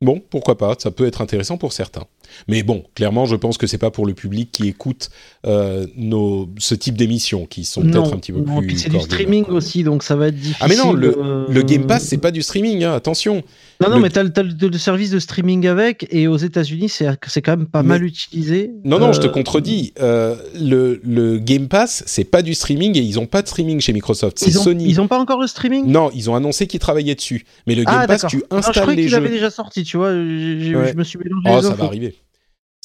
bon, 0.00 0.22
pourquoi 0.30 0.56
pas, 0.56 0.74
ça 0.78 0.90
peut 0.90 1.06
être 1.06 1.20
intéressant 1.20 1.58
pour 1.58 1.72
certains. 1.72 2.06
Mais 2.48 2.62
bon, 2.62 2.84
clairement, 2.94 3.26
je 3.26 3.36
pense 3.36 3.58
que 3.58 3.66
c'est 3.66 3.78
pas 3.78 3.90
pour 3.90 4.06
le 4.06 4.14
public 4.14 4.50
qui 4.52 4.68
écoute 4.68 5.10
euh, 5.46 5.86
nos, 5.96 6.48
ce 6.58 6.74
type 6.74 6.96
d'émissions, 6.96 7.46
qui 7.46 7.64
sont 7.64 7.82
peut-être 7.82 8.12
un 8.14 8.18
petit 8.18 8.32
peu 8.32 8.40
non, 8.40 8.60
plus. 8.60 8.76
c'est 8.78 8.90
du 8.90 9.00
streaming 9.00 9.44
aussi, 9.46 9.82
donc 9.84 10.02
ça 10.02 10.16
va 10.16 10.28
être 10.28 10.34
difficile. 10.36 10.56
Ah 10.60 10.66
mais 10.68 10.76
non, 10.76 10.92
le, 10.92 11.62
Game 11.62 11.86
Pass, 11.86 12.04
c'est 12.04 12.18
pas 12.18 12.30
du 12.30 12.42
streaming, 12.42 12.84
hein, 12.84 12.94
attention. 12.94 13.42
Non, 13.82 13.90
non, 13.90 13.96
le- 13.96 14.02
mais 14.02 14.10
t'as 14.10 14.22
le, 14.22 14.30
t'as 14.32 14.42
le- 14.42 14.54
le 14.68 14.78
service 14.78 15.10
de 15.10 15.18
streaming 15.18 15.66
avec, 15.66 16.06
et 16.10 16.28
aux 16.28 16.36
États-Unis, 16.36 16.88
c'est 16.88 17.06
c'est 17.26 17.42
quand 17.42 17.56
même 17.56 17.66
pas 17.66 17.82
Mais- 17.82 17.90
mal 17.90 18.04
utilisé. 18.04 18.70
Non, 18.84 18.98
non, 18.98 19.12
je 19.12 19.20
te 19.20 19.26
Euh, 19.26 19.30
contredis. 19.30 19.92
Euh, 20.00 20.36
le, 20.58 21.00
le 21.04 21.38
Game 21.38 21.68
Pass, 21.68 22.02
c'est 22.06 22.24
pas 22.24 22.42
du 22.42 22.54
streaming 22.54 22.96
et 22.96 23.00
ils 23.00 23.18
ont 23.18 23.26
pas 23.26 23.42
de 23.42 23.48
streaming 23.48 23.80
chez 23.80 23.92
Microsoft. 23.92 24.38
C'est 24.38 24.50
Sony. 24.50 24.86
ils 24.88 25.00
ont 25.00 25.08
pas 25.08 25.18
encore 25.18 25.40
le 25.40 25.46
streaming? 25.46 25.86
Non, 25.86 26.10
ils 26.14 26.30
ont 26.30 26.34
annoncé 26.34 26.66
qu'ils 26.66 26.80
travaillaient 26.80 27.14
dessus. 27.14 27.44
Mais 27.66 27.74
le 27.74 27.84
Game 27.84 27.94
Ah, 27.98 28.06
Pass, 28.06 28.22
d'accord. 28.22 28.30
tu 28.30 28.36
Non, 28.38 28.42
Je 28.50 28.56
installes 28.56 28.82
croyais 28.82 28.96
les 28.96 29.02
qu'ils 29.02 29.10
jeux. 29.10 29.16
avaient 29.18 29.28
déjà 29.28 29.50
sorti, 29.50 29.84
tu 29.84 29.96
vois. 29.98 30.08
Ouais. 30.08 30.14
Je 30.14 30.96
me 30.96 31.04
suis 31.04 31.18
mélangé 31.18 31.42
Oh, 31.48 31.56
les 31.56 31.62
ça 31.62 31.74
va 31.74 31.84
arriver. 31.84 32.14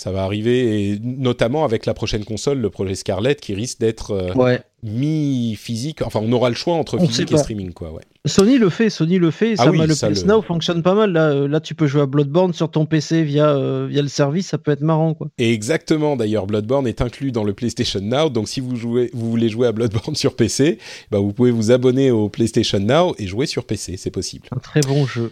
Ça 0.01 0.11
va 0.11 0.23
arriver, 0.23 0.89
et 0.93 0.99
notamment 0.99 1.63
avec 1.63 1.85
la 1.85 1.93
prochaine 1.93 2.25
console, 2.25 2.57
le 2.57 2.71
projet 2.71 2.95
Scarlett, 2.95 3.39
qui 3.39 3.53
risque 3.53 3.79
d'être 3.79 4.09
euh, 4.11 4.33
Ouais. 4.33 4.59
mi-physique. 4.81 6.01
Enfin, 6.01 6.21
on 6.23 6.31
aura 6.31 6.49
le 6.49 6.55
choix 6.55 6.73
entre 6.73 6.97
On 6.99 7.07
physique 7.07 7.31
et 7.31 7.37
streaming, 7.37 7.71
quoi. 7.71 7.91
Ouais. 7.91 8.01
Sony 8.25 8.57
le 8.57 8.69
fait, 8.69 8.89
Sony 8.89 9.19
le 9.19 9.29
fait. 9.29 9.53
Ah 9.59 9.65
ça 9.65 9.69
oui, 9.69 9.77
le 9.85 9.93
ça, 9.93 10.09
PS 10.09 10.21
le- 10.23 10.27
Now 10.29 10.41
fonctionne 10.41 10.81
pas 10.81 10.95
mal. 10.95 11.11
Là, 11.11 11.29
Euh, 11.29 11.47
là, 11.47 11.59
tu 11.59 11.75
peux 11.75 11.85
jouer 11.85 12.01
à 12.01 12.07
Bloodborne 12.07 12.51
sur 12.53 12.71
ton 12.71 12.87
PC 12.87 13.21
via, 13.23 13.49
euh, 13.55 13.85
via 13.89 14.01
le 14.01 14.07
service, 14.07 14.47
ça 14.47 14.57
peut 14.57 14.71
être 14.71 14.81
marrant, 14.81 15.13
quoi. 15.13 15.27
Et 15.37 15.53
exactement, 15.53 16.15
d'ailleurs, 16.15 16.47
Bloodborne 16.47 16.87
est 16.87 17.01
inclus 17.01 17.31
dans 17.31 17.43
le 17.43 17.53
PlayStation 17.53 17.99
Now. 18.01 18.29
Donc, 18.29 18.47
si 18.49 18.59
vous, 18.59 18.75
jouez, 18.75 19.11
vous 19.13 19.29
voulez 19.29 19.49
jouer 19.49 19.67
à 19.67 19.71
Bloodborne 19.71 20.15
sur 20.15 20.35
PC, 20.35 20.79
bah, 21.11 21.19
vous 21.19 21.31
pouvez 21.31 21.51
vous 21.51 21.69
abonner 21.71 22.09
au 22.09 22.27
PlayStation 22.27 22.79
Now 22.79 23.13
et 23.19 23.27
jouer 23.27 23.45
sur 23.45 23.65
PC. 23.65 23.97
C'est 23.97 24.09
possible. 24.11 24.47
Un 24.51 24.59
très 24.59 24.81
bon 24.81 25.05
jeu. 25.05 25.31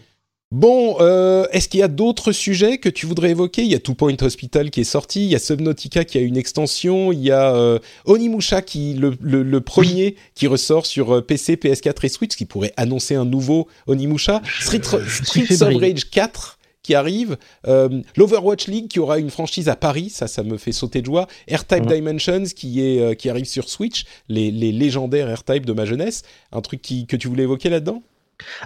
Bon, 0.52 0.98
euh, 1.00 1.46
est-ce 1.52 1.70
qu'il 1.70 1.80
y 1.80 1.84
a 1.84 1.88
d'autres 1.88 2.32
sujets 2.32 2.80
que 2.80 2.90
tu 2.90 3.06
voudrais 3.06 3.30
évoquer? 3.30 3.62
Il 3.62 3.68
y 3.68 3.76
a 3.76 3.80
Two 3.80 3.94
Point 3.94 4.16
Hospital 4.22 4.72
qui 4.72 4.82
est 4.82 4.84
sorti, 4.84 5.26
il 5.26 5.30
y 5.30 5.36
a 5.36 5.40
Subnautica 5.40 6.06
qui 6.06 6.18
a 6.18 6.22
une 6.22 6.38
extension, 6.38 7.12
il 7.12 7.20
y 7.22 7.30
a 7.30 7.54
euh, 7.54 7.78
Onimusha 8.06 8.64
qui 8.64 8.96
le, 8.96 9.16
le, 9.22 9.44
le 9.44 9.62
premier 9.62 10.16
qui 10.34 10.48
ressort 10.48 10.88
sur 10.88 11.18
euh, 11.18 11.22
PC, 11.22 11.56
PS4 11.56 12.04
et 12.04 12.10
Switch, 12.10 12.36
qui 12.36 12.46
pourrait 12.46 12.74
annoncer 12.78 13.14
un 13.14 13.26
nouveau 13.26 13.68
Onimusha. 13.86 14.42
Street, 14.60 14.82
Streets 15.08 15.62
of. 15.62 15.76
Rage 15.76 16.10
4 16.10 16.58
qui 16.82 16.96
arrive, 16.96 17.38
euh, 17.68 18.02
l'Overwatch 18.18 18.66
League 18.68 18.88
qui 18.88 19.00
aura 19.00 19.20
une 19.20 19.30
franchise 19.30 19.70
à 19.70 19.76
Paris, 19.76 20.10
ça, 20.10 20.26
ça 20.26 20.42
me 20.42 20.58
fait 20.58 20.72
sauter 20.72 21.02
de 21.02 21.06
joie. 21.06 21.28
R-Type 21.52 21.86
Ouais. 21.86 21.96
Dimensions 21.96 22.46
qui 22.56 22.82
est 22.82 23.00
euh, 23.00 23.14
qui 23.14 23.30
arrive 23.30 23.46
sur 23.46 23.70
Switch, 23.70 24.06
les, 24.30 24.50
les 24.50 24.72
légendaires 24.72 25.32
R-Type 25.32 25.68
de 25.68 25.74
ma 25.74 25.86
jeunesse. 25.86 26.24
Un 26.52 26.62
truc 26.62 26.82
qui, 26.82 27.06
que 27.06 27.16
tu 27.18 27.28
voulais 27.28 27.44
évoquer 27.44 27.70
là-dedans? 27.70 28.02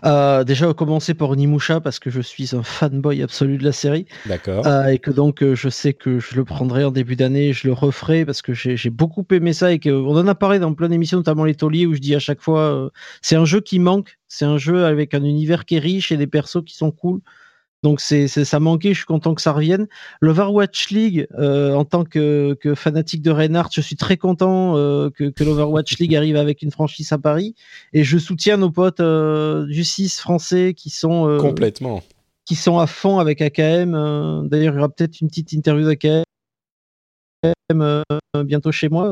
Euh, 0.06 0.44
déjà, 0.44 0.70
à 0.70 0.74
commencer 0.74 1.14
par 1.14 1.30
Onimusha, 1.30 1.80
parce 1.80 2.00
que 2.00 2.10
je 2.10 2.22
suis 2.22 2.56
un 2.56 2.64
fanboy 2.64 3.22
absolu 3.22 3.58
de 3.58 3.64
la 3.64 3.72
série. 3.72 4.06
D'accord. 4.26 4.66
Euh, 4.68 4.88
et 4.88 5.00
que 5.00 5.12
donc 5.12 5.42
euh, 5.42 5.56
je 5.56 5.70
sais 5.70 5.94
que 5.94 6.20
je 6.20 6.36
le 6.36 6.44
prendrai 6.44 6.84
en 6.84 6.92
début 6.92 7.16
d'année, 7.16 7.54
je 7.54 7.68
le 7.68 7.74
referai 7.74 8.26
parce 8.26 8.42
que 8.42 8.54
j'ai 8.54 8.90
beaucoup 8.90 9.26
aimé 9.32 9.54
ça 9.54 9.72
et 9.72 9.80
qu'on 9.80 10.16
en 10.16 10.28
a 10.28 10.36
parlé 10.36 10.60
dans 10.60 10.74
plein 10.74 10.90
d'émissions, 10.90 11.18
notamment 11.18 11.46
les 11.46 11.56
tauliers, 11.56 11.86
où 11.86 11.94
je 11.94 12.00
dis 12.00 12.16
à 12.16 12.20
chaque 12.20 12.42
fois, 12.42 12.62
euh, 12.62 12.90
c'est 13.22 13.36
un 13.36 13.46
jeu 13.46 13.62
qui 13.62 13.80
manque, 13.80 14.18
c'est 14.28 14.46
un 14.46 14.58
jeu 14.58 14.86
avec 14.86 15.14
un 15.14 15.24
univers 15.24 15.66
qui 15.66 15.76
est 15.76 15.80
riche 15.80 16.12
et 16.12 16.18
des 16.18 16.28
persos 16.28 16.64
qui 16.66 16.76
sont 16.76 16.92
cool. 16.92 17.22
Donc 17.84 18.00
c'est 18.00 18.28
ça 18.30 18.60
manquait, 18.62 18.94
je 18.94 19.00
suis 19.00 19.06
content 19.06 19.36
que 19.36 19.42
ça 19.42 19.52
revienne. 19.52 19.88
L'Overwatch 20.22 20.90
League, 20.90 21.28
euh, 21.38 21.74
en 21.74 21.84
tant 21.84 22.06
que, 22.06 22.58
que 22.60 22.76
fanatique 22.76 23.22
de 23.22 23.30
Reinhardt, 23.30 23.72
je 23.74 23.82
suis 23.82 23.98
très 23.98 24.16
content 24.16 24.78
euh, 24.78 25.10
que, 25.10 25.26
que 25.26 25.44
l'Overwatch 25.44 25.98
League 26.00 26.16
arrive 26.16 26.38
avec 26.38 26.62
une 26.62 26.72
franchise 26.72 27.12
à 27.12 27.18
Paris 27.18 27.56
et 27.92 28.06
je 28.06 28.18
soutiens 28.18 28.56
nos 28.56 28.72
potes 28.72 29.02
euh, 29.02 29.66
du 29.66 29.84
6 29.84 30.22
français 30.22 30.74
qui 30.74 30.90
sont 30.90 31.28
euh, 31.28 31.38
Complètement. 31.40 32.02
qui 32.46 32.56
sont 32.56 32.80
à 32.80 32.88
fond 32.88 33.20
avec 33.20 33.42
AKM. 33.42 34.48
D'ailleurs, 34.48 34.74
il 34.74 34.78
y 34.78 34.80
aura 34.80 34.90
peut-être 34.90 35.20
une 35.20 35.28
petite 35.28 35.52
interview 35.52 35.86
d'AKM 35.86 36.24
bientôt 38.46 38.72
chez 38.72 38.88
moi. 38.88 39.12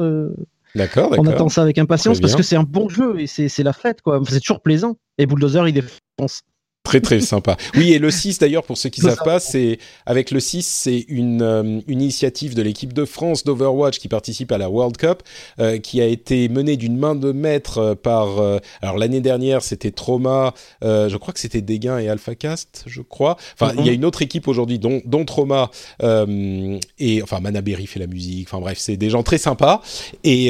D'accord, 0.76 1.14
on 1.18 1.28
attend 1.28 1.50
ça 1.50 1.62
avec 1.62 1.78
impatience 1.78 2.22
parce 2.22 2.36
que 2.38 2.44
c'est 2.44 2.56
un 2.56 2.64
bon 2.64 2.88
jeu 2.88 3.20
et 3.20 3.28
c'est 3.28 3.50
c'est 3.50 3.64
la 3.64 3.74
fête. 3.74 4.02
quoi. 4.02 4.22
C'est 4.30 4.40
toujours 4.40 4.62
plaisant. 4.62 4.96
Et 5.18 5.26
Bulldozer, 5.26 5.68
il 5.68 5.74
défonce. 5.74 6.44
Très 6.84 7.00
très 7.00 7.22
sympa. 7.22 7.58
Oui, 7.76 7.94
et 7.94 8.00
le 8.00 8.10
6 8.10 8.40
d'ailleurs, 8.40 8.64
pour 8.64 8.76
ceux 8.78 8.90
qui 8.90 9.02
ne 9.02 9.10
savent 9.10 9.24
pas, 9.24 9.40
c'est 9.40 9.78
avec 10.06 10.32
le 10.32 10.40
6, 10.40 10.66
c'est 10.66 11.06
une, 11.08 11.42
euh, 11.44 11.80
une 11.88 12.02
initiative 12.02 12.56
de 12.56 12.62
l'équipe 12.62 12.92
de 12.92 13.06
France 13.06 13.44
d'Overwatch 13.44 14.00
qui 14.00 14.08
participe 14.08 14.52
à 14.52 14.58
la 14.58 14.70
World 14.70 14.98
Cup, 14.98 15.22
euh, 15.60 15.78
qui 15.78 16.02
a 16.02 16.06
été 16.08 16.50
menée 16.50 16.78
d'une 16.78 16.98
main 16.98 17.14
de 17.16 17.32
maître 17.32 17.78
euh, 17.78 17.96
par. 17.96 18.40
euh, 18.40 18.58
alors 18.82 18.98
l'année 18.98 19.22
dernière, 19.22 19.62
c'était 19.62 19.92
Trauma, 19.92 20.54
je 20.82 21.16
crois 21.18 21.34
que 21.34 21.40
c'était 21.40 21.62
Dégain 21.62 22.00
et 22.00 22.10
AlphaCast, 22.10 22.84
je 22.88 23.02
crois. 23.02 23.38
Enfin, 23.54 23.74
il 23.78 23.86
y 23.86 23.90
a 23.90 23.94
une 23.94 24.04
autre 24.04 24.24
équipe 24.24 24.48
aujourd'hui, 24.48 24.80
dont, 24.80 25.02
dont 25.06 25.24
Trauma 25.24 25.70
et 26.04 27.22
enfin 27.22 27.40
Manaberry 27.40 27.86
fait 27.86 28.00
la 28.00 28.08
musique. 28.08 28.48
Enfin 28.50 28.60
bref, 28.60 28.80
c'est 28.80 28.98
des 28.98 29.10
gens 29.12 29.24
très 29.24 29.38
sympas 29.38 29.82
et 30.24 30.48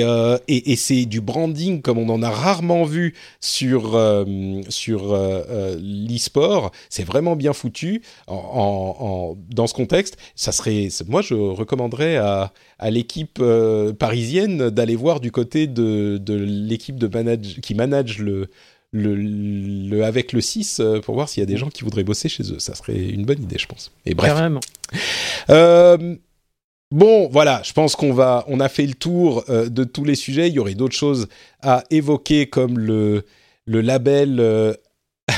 et, 0.48 0.72
et 0.72 0.76
c'est 0.76 1.06
du 1.06 1.20
branding 1.22 1.82
comme 1.82 1.98
on 1.98 2.10
en 2.10 2.24
a 2.24 2.30
rarement 2.30 2.86
vu 2.86 3.16
sur 3.42 4.00
sur 4.70 5.14
euh, 5.14 5.76
l'e-sport. 6.22 6.72
C'est 6.90 7.04
vraiment 7.04 7.36
bien 7.36 7.54
foutu 7.54 8.02
en, 8.28 8.36
en- 8.36 9.06
en- 9.06 9.38
dans 9.50 9.68
ce 9.68 9.74
contexte. 9.74 10.18
Ça 10.36 10.52
serait, 10.52 10.88
moi, 11.08 11.22
je 11.22 11.34
recommanderais 11.36 12.18
à, 12.18 12.54
à 12.80 12.90
l'équipe 12.92 13.40
euh, 13.42 13.94
parisienne 13.94 14.70
d'aller 14.70 14.96
voir 14.96 15.20
du 15.20 15.32
côté 15.32 15.68
de, 15.68 16.18
de 16.18 16.34
l'équipe 16.36 16.98
de 16.98 17.08
manage, 17.08 17.60
qui 17.62 17.76
manage 17.76 18.20
le, 18.20 18.48
le, 18.92 19.16
le- 19.16 20.04
avec 20.04 20.34
le 20.34 20.42
6 20.42 20.80
euh, 20.80 21.00
pour 21.00 21.16
voir 21.16 21.30
s'il 21.30 21.42
y 21.42 21.44
a 21.44 21.48
des 21.48 21.58
gens 21.58 21.70
qui 21.70 21.84
voudraient 21.84 22.04
bosser 22.04 22.30
chez 22.30 22.44
eux. 22.52 22.60
Ça 22.60 22.76
serait 22.76 22.98
une 22.98 23.26
bonne 23.26 23.42
idée, 23.42 23.58
je 23.58 23.68
pense. 23.68 23.92
Et 24.06 24.14
bref. 24.14 24.34
Carrément. 24.34 24.60
Euh, 25.50 26.16
bon, 26.92 27.28
voilà, 27.30 27.62
je 27.64 27.74
pense 27.74 27.96
qu'on 27.96 28.14
va, 28.14 28.44
on 28.48 28.60
a 28.60 28.70
fait 28.70 28.86
le 28.86 28.94
tour 28.94 29.44
euh, 29.50 29.70
de 29.70 29.84
tous 29.84 30.04
les 30.04 30.16
sujets. 30.16 30.48
Il 30.50 30.54
y 30.56 30.60
aurait 30.60 30.76
d'autres 30.76 30.96
choses 30.96 31.28
à 31.62 31.84
évoquer 31.90 32.48
comme 32.48 32.78
le 32.80 33.24
le 33.66 33.80
label. 33.82 34.40
euh, 34.40 34.74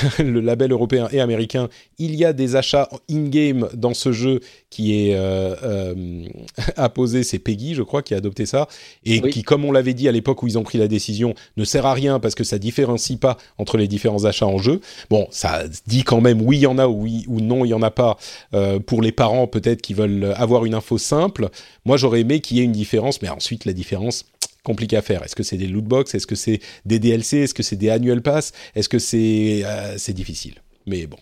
le 0.19 0.39
label 0.39 0.71
européen 0.71 1.07
et 1.11 1.19
américain, 1.21 1.69
il 1.99 2.15
y 2.15 2.25
a 2.25 2.33
des 2.33 2.55
achats 2.55 2.89
in-game 3.09 3.69
dans 3.73 3.93
ce 3.93 4.11
jeu 4.11 4.39
qui 4.69 4.93
est 5.09 5.15
euh, 5.15 5.55
euh, 5.63 6.25
apposé, 6.77 7.23
c'est 7.23 7.39
Peggy, 7.39 7.75
je 7.75 7.83
crois, 7.83 8.01
qui 8.01 8.13
a 8.13 8.17
adopté 8.17 8.45
ça, 8.45 8.67
et 9.05 9.21
Oui. 9.21 9.29
qui, 9.31 9.43
comme 9.43 9.65
on 9.65 9.71
l'avait 9.71 9.93
dit 9.93 10.07
à 10.07 10.11
l'époque 10.11 10.41
où 10.43 10.47
ils 10.47 10.57
ont 10.57 10.63
pris 10.63 10.77
la 10.77 10.87
décision, 10.87 11.33
ne 11.57 11.63
sert 11.63 11.85
à 11.85 11.93
rien 11.93 12.19
parce 12.19 12.35
que 12.35 12.43
ça 12.43 12.57
différencie 12.59 13.19
pas 13.19 13.37
entre 13.57 13.77
les 13.77 13.87
différents 13.87 14.25
achats 14.25 14.47
en 14.47 14.57
jeu. 14.57 14.81
Bon, 15.09 15.27
ça 15.31 15.63
dit 15.87 16.03
quand 16.03 16.21
même 16.21 16.41
oui, 16.41 16.57
il 16.57 16.61
y 16.61 16.67
en 16.67 16.77
a, 16.77 16.87
ou 16.87 17.03
oui 17.03 17.25
ou 17.27 17.39
non, 17.41 17.65
il 17.65 17.69
y 17.69 17.73
en 17.73 17.81
a 17.81 17.91
pas. 17.91 18.17
euh, 18.53 18.79
pour 18.79 19.01
les 19.01 19.11
parents, 19.11 19.47
peut-être 19.47 19.81
qui 19.81 19.93
veulent 19.93 20.33
avoir 20.37 20.65
une 20.65 20.73
info 20.73 20.97
simple. 20.97 21.49
Moi, 21.85 21.97
j'aurais 21.97 22.21
aimé 22.21 22.39
qu'il 22.39 22.57
y 22.57 22.59
ait 22.61 22.63
une 22.63 22.71
différence, 22.71 23.21
mais 23.21 23.29
ensuite 23.29 23.65
la 23.65 23.73
différence 23.73 24.25
compliqué 24.63 24.97
à 24.97 25.01
faire. 25.01 25.23
Est-ce 25.23 25.35
que 25.35 25.43
c'est 25.43 25.57
des 25.57 25.67
loot 25.67 25.83
box? 25.83 26.15
Est-ce 26.15 26.27
que 26.27 26.35
c'est 26.35 26.59
des 26.85 26.99
DLC 26.99 27.39
Est-ce 27.39 27.53
que 27.53 27.63
c'est 27.63 27.75
des 27.75 27.89
annual 27.89 28.21
pass? 28.21 28.51
Est-ce 28.75 28.89
que 28.89 28.99
c'est 28.99 29.61
euh, 29.65 29.95
c'est 29.97 30.13
difficile? 30.13 30.55
Mais 30.85 31.05
bon. 31.05 31.17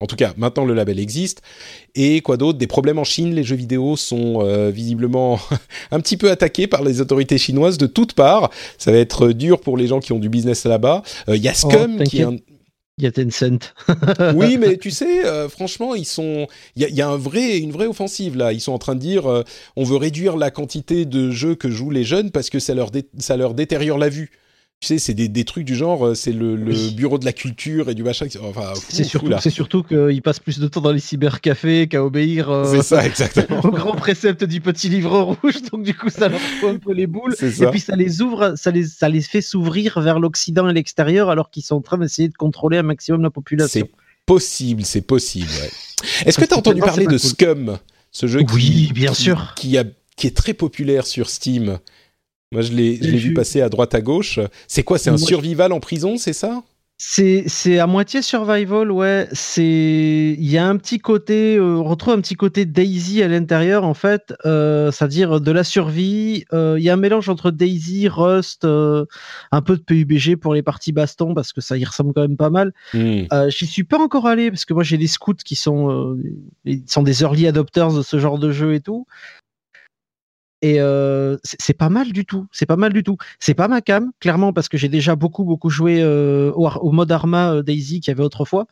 En 0.00 0.06
tout 0.06 0.16
cas, 0.16 0.34
maintenant 0.36 0.66
le 0.66 0.74
label 0.74 0.98
existe. 0.98 1.40
Et 1.94 2.20
quoi 2.20 2.36
d'autre? 2.36 2.58
Des 2.58 2.66
problèmes 2.66 2.98
en 2.98 3.04
Chine. 3.04 3.34
Les 3.34 3.44
jeux 3.44 3.56
vidéo 3.56 3.96
sont 3.96 4.42
euh, 4.42 4.70
visiblement 4.70 5.40
un 5.90 6.00
petit 6.00 6.18
peu 6.18 6.30
attaqués 6.30 6.66
par 6.66 6.82
les 6.84 7.00
autorités 7.00 7.38
chinoises 7.38 7.78
de 7.78 7.86
toutes 7.86 8.12
parts. 8.12 8.50
Ça 8.76 8.92
va 8.92 8.98
être 8.98 9.32
dur 9.32 9.58
pour 9.58 9.78
les 9.78 9.86
gens 9.86 10.00
qui 10.00 10.12
ont 10.12 10.18
du 10.18 10.28
business 10.28 10.64
là-bas. 10.66 11.02
Euh, 11.30 11.36
Il 11.36 11.42
y 11.42 11.48
a 11.48 11.54
Oh, 11.64 12.02
qui 12.04 12.18
est 12.18 12.24
un... 12.24 12.36
Il 12.98 13.04
y 13.04 13.06
a 13.06 13.12
Tencent. 13.12 13.74
Oui, 14.34 14.56
mais 14.56 14.78
tu 14.78 14.90
sais, 14.90 15.26
euh, 15.26 15.50
franchement, 15.50 15.94
ils 15.94 16.06
sont. 16.06 16.46
Il 16.76 16.82
y 16.82 17.02
a, 17.02 17.08
un 17.08 17.18
vrai, 17.18 17.58
une 17.58 17.70
vraie 17.70 17.86
offensive 17.86 18.36
là. 18.38 18.54
Ils 18.54 18.60
sont 18.60 18.72
en 18.72 18.78
train 18.78 18.94
de 18.94 19.00
dire, 19.00 19.26
euh, 19.26 19.42
on 19.76 19.84
veut 19.84 19.96
réduire 19.96 20.36
la 20.36 20.50
quantité 20.50 21.04
de 21.04 21.30
jeux 21.30 21.54
que 21.54 21.68
jouent 21.68 21.90
les 21.90 22.04
jeunes 22.04 22.30
parce 22.30 22.48
que 22.48 22.58
ça 22.58 22.74
leur, 22.74 22.90
ça 23.18 23.36
leur 23.36 23.52
détériore 23.52 23.98
la 23.98 24.08
vue. 24.08 24.30
Tu 24.80 24.88
sais, 24.88 24.98
c'est 24.98 25.14
des, 25.14 25.28
des, 25.28 25.44
trucs 25.44 25.64
du 25.64 25.74
genre, 25.74 26.14
c'est 26.14 26.32
le, 26.32 26.54
le 26.54 26.90
bureau 26.90 27.18
de 27.18 27.24
la 27.24 27.32
culture 27.32 27.88
et 27.88 27.94
du 27.94 28.02
machin. 28.02 28.26
Enfin, 28.42 28.74
c'est 28.88 29.04
surtout, 29.04 29.32
c'est 29.40 29.50
surtout 29.50 29.82
qu'il 29.82 30.20
passe 30.20 30.38
plus 30.38 30.58
de 30.58 30.68
temps 30.68 30.82
dans 30.82 30.92
les 30.92 31.00
cybercafés 31.00 31.88
qu'à 31.88 32.04
obéir 32.04 32.50
ça, 32.82 33.06
exactement. 33.06 33.60
au 33.64 33.70
grand 33.70 33.94
précepte 33.94 34.44
du 34.44 34.60
petit 34.60 34.90
livre 34.90 35.18
rouge. 35.18 35.62
Donc, 35.72 35.82
du 35.82 35.94
coup, 35.94 36.10
ça 36.10 36.28
leur 36.28 36.40
fout 36.40 36.68
un 36.68 36.78
peu 36.78 36.92
les 36.92 37.06
boules. 37.06 37.34
Et 37.40 37.66
puis, 37.68 37.80
ça 37.80 37.96
les 37.96 38.20
ouvre, 38.20 38.54
ça 38.56 38.70
les, 38.70 38.84
ça 38.84 39.08
les 39.08 39.22
fait 39.22 39.40
s'ouvrir 39.40 39.98
vers 40.00 40.20
l'Occident 40.20 40.68
et 40.68 40.74
l'extérieur 40.74 41.30
alors 41.30 41.50
qu'ils 41.50 41.64
sont 41.64 41.76
en 41.76 41.80
train 41.80 41.98
d'essayer 41.98 42.28
de 42.28 42.34
contrôler 42.34 42.76
un 42.76 42.82
maximum 42.82 43.22
la 43.22 43.30
population. 43.30 43.80
C'est 43.80 43.90
possible, 44.26 44.84
c'est 44.84 45.00
possible. 45.00 45.50
Ouais. 45.62 45.70
Est-ce 46.26 46.38
que 46.38 46.44
tu 46.44 46.52
as 46.52 46.58
entendu 46.58 46.80
parler 46.80 47.06
de 47.06 47.10
cool. 47.10 47.18
Scum 47.18 47.78
ce 48.12 48.26
jeu 48.26 48.40
oui, 48.54 48.86
qui, 48.86 48.92
bien 48.92 49.12
qui, 49.12 49.22
sûr. 49.22 49.54
Qui, 49.56 49.78
a, 49.78 49.84
qui 50.16 50.26
est 50.26 50.36
très 50.36 50.54
populaire 50.54 51.06
sur 51.06 51.28
Steam? 51.30 51.78
Moi, 52.52 52.62
je 52.62 52.72
l'ai 52.72 52.96
vu 52.96 53.34
passer 53.34 53.60
à 53.60 53.68
droite 53.68 53.94
à 53.94 54.00
gauche. 54.00 54.38
C'est 54.68 54.82
quoi 54.82 54.98
C'est 54.98 55.10
un 55.10 55.18
survival 55.18 55.72
en 55.72 55.80
prison, 55.80 56.16
c'est 56.16 56.32
ça? 56.32 56.62
C'est 56.98 57.78
à 57.78 57.86
moitié 57.86 58.22
survival, 58.22 58.90
ouais. 58.90 59.28
C'est 59.32 60.34
il 60.38 60.50
y 60.50 60.56
a 60.56 60.66
un 60.66 60.78
petit 60.78 60.98
côté, 60.98 61.56
euh, 61.56 61.76
on 61.76 61.84
retrouve 61.84 62.14
un 62.14 62.22
petit 62.22 62.36
côté 62.36 62.64
Daisy 62.64 63.22
à 63.22 63.28
l'intérieur 63.28 63.84
en 63.84 63.92
fait, 63.92 64.32
euh, 64.46 64.90
c'est-à-dire 64.90 65.42
de 65.42 65.52
la 65.52 65.62
survie. 65.62 66.46
Euh, 66.54 66.76
il 66.78 66.84
y 66.84 66.88
a 66.88 66.94
un 66.94 66.96
mélange 66.96 67.28
entre 67.28 67.50
Daisy, 67.50 68.08
Rust, 68.08 68.64
un 68.64 69.62
peu 69.62 69.76
de 69.76 69.82
PUBG 69.82 70.36
pour 70.36 70.54
les 70.54 70.62
parties 70.62 70.92
baston 70.92 71.34
parce 71.34 71.52
que 71.52 71.60
ça 71.60 71.76
y 71.76 71.84
ressemble 71.84 72.14
quand 72.14 72.22
même 72.22 72.38
pas 72.38 72.50
mal. 72.50 72.72
Mm. 72.94 73.24
J'y 73.50 73.66
suis 73.66 73.84
pas 73.84 73.98
encore 73.98 74.26
allé 74.26 74.50
parce 74.50 74.64
que 74.64 74.72
moi 74.72 74.82
j'ai 74.82 74.96
des 74.96 75.06
scouts 75.06 75.34
qui 75.34 75.54
sont 75.54 76.16
sont 76.86 77.02
des 77.02 77.20
early 77.20 77.46
adopters 77.46 77.92
de 77.92 78.00
ce 78.00 78.18
genre 78.18 78.38
de 78.38 78.50
jeu 78.50 78.72
et 78.72 78.80
tout. 78.80 79.06
Et 80.62 80.80
euh, 80.80 81.36
c'est 81.44 81.76
pas 81.76 81.88
mal 81.90 82.12
du 82.12 82.24
tout. 82.24 82.46
C'est 82.50 82.66
pas 82.66 82.76
mal 82.76 82.92
du 82.92 83.02
tout. 83.02 83.16
C'est 83.38 83.54
pas 83.54 83.68
ma 83.68 83.80
cam, 83.82 84.10
clairement, 84.20 84.52
parce 84.52 84.68
que 84.68 84.78
j'ai 84.78 84.88
déjà 84.88 85.14
beaucoup, 85.14 85.44
beaucoup 85.44 85.70
joué 85.70 86.02
euh, 86.02 86.50
au, 86.52 86.68
au, 86.68 86.92
mode 86.92 87.12
Arma 87.12 87.54
euh, 87.54 87.62
Daisy 87.62 88.00
qu'il 88.00 88.10
y 88.10 88.14
avait 88.14 88.24
autrefois. 88.24 88.66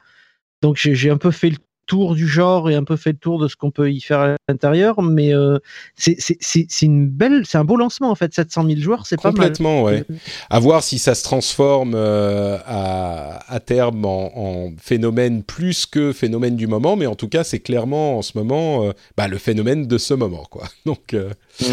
Donc 0.63 0.77
j'ai 0.77 1.11
un 1.11 1.19
peu 1.19 1.31
fait 1.31 1.51
le 1.51 1.59
tour 1.87 2.15
du 2.15 2.27
genre 2.27 2.71
et 2.71 2.75
un 2.75 2.85
peu 2.85 2.97
fait 2.97 3.13
le 3.13 3.19
tour 3.19 3.39
de 3.39 3.49
ce 3.49 3.57
qu'on 3.57 3.71
peut 3.71 3.91
y 3.91 4.01
faire 4.01 4.21
à 4.21 4.37
l'intérieur. 4.49 5.03
Mais 5.03 5.35
euh, 5.35 5.59
c'est 5.97 6.83
une 6.83 7.09
belle, 7.09 7.43
c'est 7.47 7.59
un 7.59 7.65
beau 7.65 7.77
lancement 7.77 8.11
en 8.11 8.15
fait. 8.15 8.35
700 8.35 8.67
000 8.67 8.81
joueurs, 8.81 9.07
c'est 9.07 9.17
pas 9.21 9.31
mal. 9.31 9.35
Complètement, 9.35 9.83
ouais. 9.85 10.05
À 10.51 10.59
voir 10.59 10.83
si 10.83 10.99
ça 10.99 11.15
se 11.15 11.23
transforme 11.23 11.95
euh, 11.95 12.59
à, 12.67 13.53
à, 13.53 13.61
terme 13.61 14.05
en, 14.05 14.33
en, 14.37 14.73
phénomène 14.81 15.43
plus 15.43 15.87
que 15.87 16.13
phénomène 16.13 16.57
du 16.57 16.67
moment, 16.67 16.97
mais 16.97 17.07
en 17.07 17.15
tout 17.15 17.29
cas, 17.29 17.45
c'est 17.45 17.61
clairement 17.61 18.19
en 18.19 18.23
ce 18.23 18.37
moment 18.37 18.85
euh, 18.85 18.93
bah, 19.17 19.29
le 19.29 19.39
phénomène 19.39 19.87
de 19.87 19.99
ce 19.99 20.15
moment, 20.15 20.47
quoi. 20.51 20.65
Donc. 20.87 21.15
Mmh. 21.15 21.65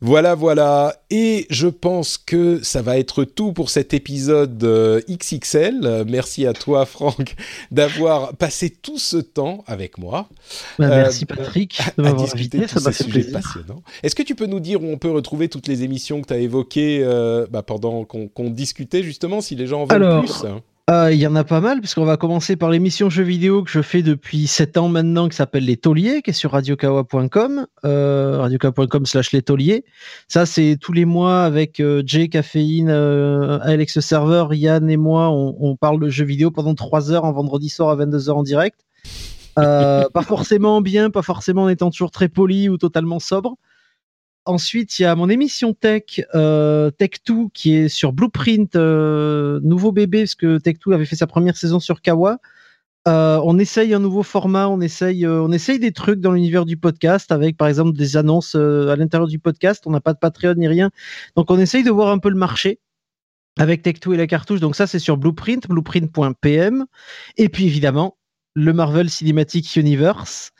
Voilà, 0.00 0.36
voilà. 0.36 0.94
Et 1.10 1.46
je 1.50 1.66
pense 1.66 2.18
que 2.18 2.62
ça 2.62 2.82
va 2.82 2.98
être 2.98 3.24
tout 3.24 3.52
pour 3.52 3.68
cet 3.68 3.94
épisode 3.94 4.62
euh, 4.62 5.00
XXL. 5.10 6.04
Merci 6.06 6.46
à 6.46 6.52
toi, 6.52 6.86
Franck, 6.86 7.34
d'avoir 7.72 8.36
passé 8.36 8.70
tout 8.70 8.98
ce 8.98 9.16
temps 9.16 9.64
avec 9.66 9.98
moi. 9.98 10.28
Bah, 10.78 10.88
merci, 10.88 11.24
euh, 11.24 11.34
Patrick, 11.34 11.80
de 11.96 12.02
m'avoir 12.02 12.32
invité. 12.32 12.68
Ça 12.68 12.80
m'a 12.80 12.92
fait 12.92 13.04
plaisir. 13.04 13.32
passionnant. 13.32 13.82
Est-ce 14.04 14.14
que 14.14 14.22
tu 14.22 14.36
peux 14.36 14.46
nous 14.46 14.60
dire 14.60 14.82
où 14.82 14.86
on 14.86 14.98
peut 14.98 15.10
retrouver 15.10 15.48
toutes 15.48 15.66
les 15.66 15.82
émissions 15.82 16.20
que 16.20 16.28
tu 16.28 16.34
as 16.34 16.38
évoquées 16.38 17.00
euh, 17.02 17.46
bah, 17.50 17.62
pendant 17.62 18.04
qu'on 18.04 18.28
qu 18.28 18.50
discutait, 18.50 19.02
justement, 19.02 19.40
si 19.40 19.56
les 19.56 19.66
gens 19.66 19.82
en 19.82 19.86
veulent 19.86 20.04
Alors... 20.04 20.24
plus 20.24 20.44
il 20.88 20.94
euh, 20.94 21.12
y 21.12 21.26
en 21.26 21.36
a 21.36 21.44
pas 21.44 21.60
mal, 21.60 21.80
puisqu'on 21.80 22.06
va 22.06 22.16
commencer 22.16 22.56
par 22.56 22.70
l'émission 22.70 23.10
jeux 23.10 23.22
vidéo 23.22 23.62
que 23.62 23.70
je 23.70 23.82
fais 23.82 24.00
depuis 24.00 24.46
7 24.46 24.78
ans 24.78 24.88
maintenant, 24.88 25.28
qui 25.28 25.36
s'appelle 25.36 25.66
Les 25.66 25.76
Tauliers, 25.76 26.22
qui 26.22 26.30
est 26.30 26.32
sur 26.32 26.52
radiokawa.com, 26.52 27.66
euh, 27.84 28.38
radiokawa.com 28.38 29.04
slash 29.04 29.32
Les 29.32 29.42
Tauliers. 29.42 29.84
Ça, 30.28 30.46
c'est 30.46 30.78
tous 30.80 30.94
les 30.94 31.04
mois 31.04 31.42
avec 31.42 31.80
euh, 31.80 32.02
Jay, 32.06 32.30
Caféine, 32.30 32.88
euh, 32.88 33.58
Alex 33.60 34.00
Server, 34.00 34.46
Yann 34.52 34.88
et 34.88 34.96
moi, 34.96 35.28
on, 35.28 35.76
parle 35.76 36.00
de 36.00 36.08
jeux 36.08 36.24
vidéo 36.24 36.50
pendant 36.50 36.74
3 36.74 37.12
heures 37.12 37.24
en 37.24 37.32
vendredi 37.32 37.68
soir 37.68 37.90
à 37.90 37.96
22h 38.02 38.30
en 38.30 38.42
direct. 38.42 38.80
Pas 39.56 40.22
forcément 40.24 40.80
bien, 40.80 41.10
pas 41.10 41.22
forcément 41.22 41.64
en 41.64 41.68
étant 41.68 41.90
toujours 41.90 42.12
très 42.12 42.28
poli 42.28 42.68
ou 42.68 42.78
totalement 42.78 43.18
sobre. 43.18 43.56
Ensuite, 44.48 44.98
il 44.98 45.02
y 45.02 45.04
a 45.04 45.14
mon 45.14 45.28
émission 45.28 45.74
Tech, 45.74 46.22
euh, 46.34 46.90
Tech2, 46.98 47.50
qui 47.52 47.74
est 47.74 47.90
sur 47.90 48.14
Blueprint, 48.14 48.76
euh, 48.76 49.60
nouveau 49.62 49.92
bébé, 49.92 50.22
parce 50.22 50.36
que 50.36 50.56
Tech2 50.56 50.94
avait 50.94 51.04
fait 51.04 51.16
sa 51.16 51.26
première 51.26 51.54
saison 51.54 51.80
sur 51.80 52.00
Kawa. 52.00 52.38
Euh, 53.06 53.38
on 53.44 53.58
essaye 53.58 53.92
un 53.92 53.98
nouveau 53.98 54.22
format, 54.22 54.66
on 54.66 54.80
essaye, 54.80 55.26
on 55.26 55.52
essaye 55.52 55.78
des 55.78 55.92
trucs 55.92 56.20
dans 56.20 56.32
l'univers 56.32 56.64
du 56.64 56.78
podcast, 56.78 57.30
avec 57.30 57.58
par 57.58 57.68
exemple 57.68 57.92
des 57.92 58.16
annonces 58.16 58.54
à 58.54 58.96
l'intérieur 58.96 59.28
du 59.28 59.38
podcast. 59.38 59.82
On 59.86 59.90
n'a 59.90 60.00
pas 60.00 60.14
de 60.14 60.18
Patreon 60.18 60.54
ni 60.54 60.66
rien. 60.66 60.90
Donc 61.36 61.50
on 61.50 61.58
essaye 61.58 61.84
de 61.84 61.90
voir 61.90 62.08
un 62.08 62.18
peu 62.18 62.30
le 62.30 62.36
marché 62.36 62.80
avec 63.58 63.84
Tech2 63.84 64.14
et 64.14 64.16
la 64.16 64.26
cartouche. 64.26 64.60
Donc 64.60 64.76
ça, 64.76 64.86
c'est 64.86 64.98
sur 64.98 65.18
Blueprint, 65.18 65.68
blueprint.pm. 65.68 66.86
Et 67.36 67.50
puis 67.50 67.66
évidemment, 67.66 68.16
le 68.54 68.72
Marvel 68.72 69.10
Cinematic 69.10 69.76
Universe. 69.76 70.52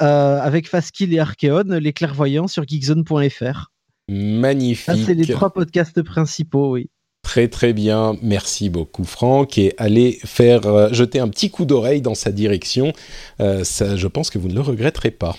Euh, 0.00 0.40
avec 0.40 0.68
Fastkill 0.68 1.14
et 1.14 1.20
Archeon, 1.20 1.64
les 1.68 1.92
clairvoyants 1.92 2.48
sur 2.48 2.66
geekzone.fr. 2.66 3.70
Magnifique. 4.08 4.84
Ça, 4.84 4.96
c'est 4.96 5.14
les 5.14 5.26
trois 5.26 5.50
podcasts 5.50 6.02
principaux, 6.02 6.72
oui. 6.72 6.90
Très 7.22 7.48
très 7.48 7.72
bien, 7.72 8.16
merci 8.22 8.68
beaucoup 8.68 9.04
Franck 9.04 9.56
et 9.56 9.72
allez 9.78 10.18
faire 10.24 10.66
euh, 10.66 10.92
jeter 10.92 11.20
un 11.20 11.28
petit 11.28 11.50
coup 11.50 11.64
d'oreille 11.64 12.02
dans 12.02 12.14
sa 12.14 12.30
direction, 12.30 12.92
euh, 13.40 13.64
ça, 13.64 13.96
je 13.96 14.06
pense 14.06 14.28
que 14.28 14.38
vous 14.38 14.48
ne 14.48 14.54
le 14.54 14.60
regretterez 14.60 15.10
pas. 15.10 15.34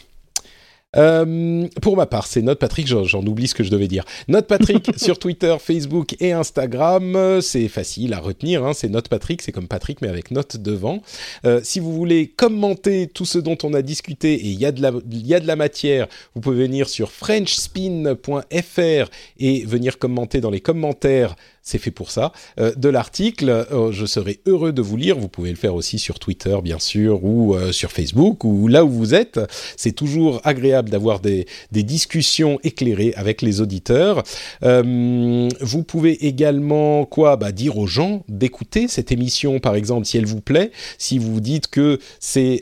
Euh, 0.96 1.68
pour 1.82 1.98
ma 1.98 2.06
part, 2.06 2.28
c'est 2.28 2.42
Note 2.42 2.60
Patrick, 2.60 2.88
j'en 2.88 3.26
oublie 3.26 3.48
ce 3.48 3.56
que 3.56 3.64
je 3.64 3.72
devais 3.72 3.88
dire. 3.88 4.06
Note 4.28 4.48
Patrick 4.48 4.92
sur 4.98 5.20
Twitter, 5.20 5.56
Facebook 5.60 6.16
et 6.20 6.32
Instagram, 6.32 7.40
c'est 7.42 7.68
facile 7.68 8.14
à 8.14 8.20
retenir, 8.20 8.66
hein, 8.66 8.74
c'est 8.74 8.90
Note 8.90 9.10
Patrick, 9.10 9.42
c'est 9.42 9.52
comme 9.52 9.68
Patrick 9.68 10.02
mais 10.02 10.08
avec 10.08 10.32
note 10.32 10.58
devant. 10.58 11.02
Euh, 11.46 11.62
si 11.64 11.80
vous 11.80 11.94
voulez 11.94 12.28
commenter 12.28 13.08
tout 13.08 13.26
ce 13.26 13.38
dont 13.40 13.58
on 13.64 13.74
a 13.74 13.82
discuté 13.82 14.34
et 14.34 14.48
il 14.48 14.60
y 14.60 14.66
a 14.66 14.72
de 14.72 15.48
la 15.48 15.56
matière, 15.56 16.08
vous 16.34 16.42
pouvez 16.42 16.64
venir 16.64 16.90
sur 16.90 17.12
frenchspin.fr 17.12 19.10
et 19.40 19.66
venir 19.66 19.98
commenter 19.98 20.42
dans 20.42 20.50
les 20.50 20.62
commentaires 20.62 21.36
c'est 21.66 21.80
fait 21.80 21.92
pour 21.92 22.12
ça, 22.12 22.32
euh, 22.60 22.74
de 22.76 22.90
l'article. 22.90 23.50
Euh, 23.50 23.92
je 23.92 24.06
serai 24.06 24.40
heureux 24.46 24.72
de 24.72 24.84
vous 24.84 24.98
lire. 24.98 25.18
Vous 25.18 25.28
pouvez 25.28 25.50
le 25.50 25.56
faire 25.56 25.74
aussi 25.74 25.98
sur 25.98 26.20
Twitter, 26.20 26.56
bien 26.64 26.78
sûr, 26.78 27.26
ou 27.26 27.56
euh, 27.56 27.72
sur 27.72 27.92
Facebook, 27.92 28.44
ou 28.44 28.68
là 28.68 28.86
où 28.86 28.90
vous 28.90 29.16
êtes. 29.16 29.40
C'est 29.76 29.92
toujours 29.92 30.40
agréable 30.44 30.92
d'avoir 30.92 31.20
des, 31.20 31.48
discussions 31.72 32.60
éclairées 32.64 33.14
avec 33.16 33.42
les 33.42 33.62
auditeurs. 33.62 34.24
Vous 34.62 35.84
pouvez 35.84 36.26
également 36.28 37.06
quoi 37.06 37.36
bah, 37.36 37.52
dire 37.52 37.78
aux 37.78 37.88
gens 37.88 38.24
d'écouter 38.28 38.88
cette 38.88 39.12
émission, 39.12 39.60
par 39.60 39.76
exemple, 39.76 40.06
si 40.06 40.18
elle 40.18 40.26
vous 40.26 40.42
plaît, 40.42 40.72
si 41.00 41.18
vous 41.18 41.40
dites 41.40 41.68
que 41.68 42.00
c'est 42.20 42.62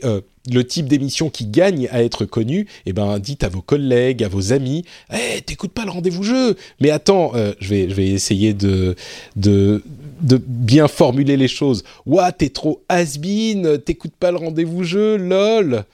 le 0.52 0.64
type 0.64 0.88
d'émission 0.88 1.30
qui 1.30 1.46
gagne 1.46 1.88
à 1.90 2.02
être 2.02 2.24
connu, 2.24 2.66
eh 2.86 2.92
ben 2.92 3.18
dites 3.18 3.44
à 3.44 3.48
vos 3.48 3.62
collègues, 3.62 4.22
à 4.22 4.28
vos 4.28 4.52
amis, 4.52 4.84
hey, 5.10 5.42
t'écoutes 5.42 5.72
pas 5.72 5.84
le 5.84 5.90
rendez-vous 5.90 6.22
jeu. 6.22 6.56
Mais 6.80 6.90
attends, 6.90 7.32
euh, 7.34 7.52
je 7.60 7.68
vais 7.68 7.88
je 7.88 7.94
vais 7.94 8.08
essayer 8.08 8.52
de 8.52 8.94
de 9.36 9.82
de 10.20 10.40
bien 10.46 10.88
formuler 10.88 11.36
les 11.36 11.48
choses. 11.48 11.84
Ouah, 12.06 12.32
t'es 12.32 12.50
trop 12.50 12.82
has-been, 12.88 13.78
t'écoutes 13.78 14.16
pas 14.18 14.30
le 14.30 14.38
rendez-vous 14.38 14.84
jeu, 14.84 15.16
lol. 15.16 15.84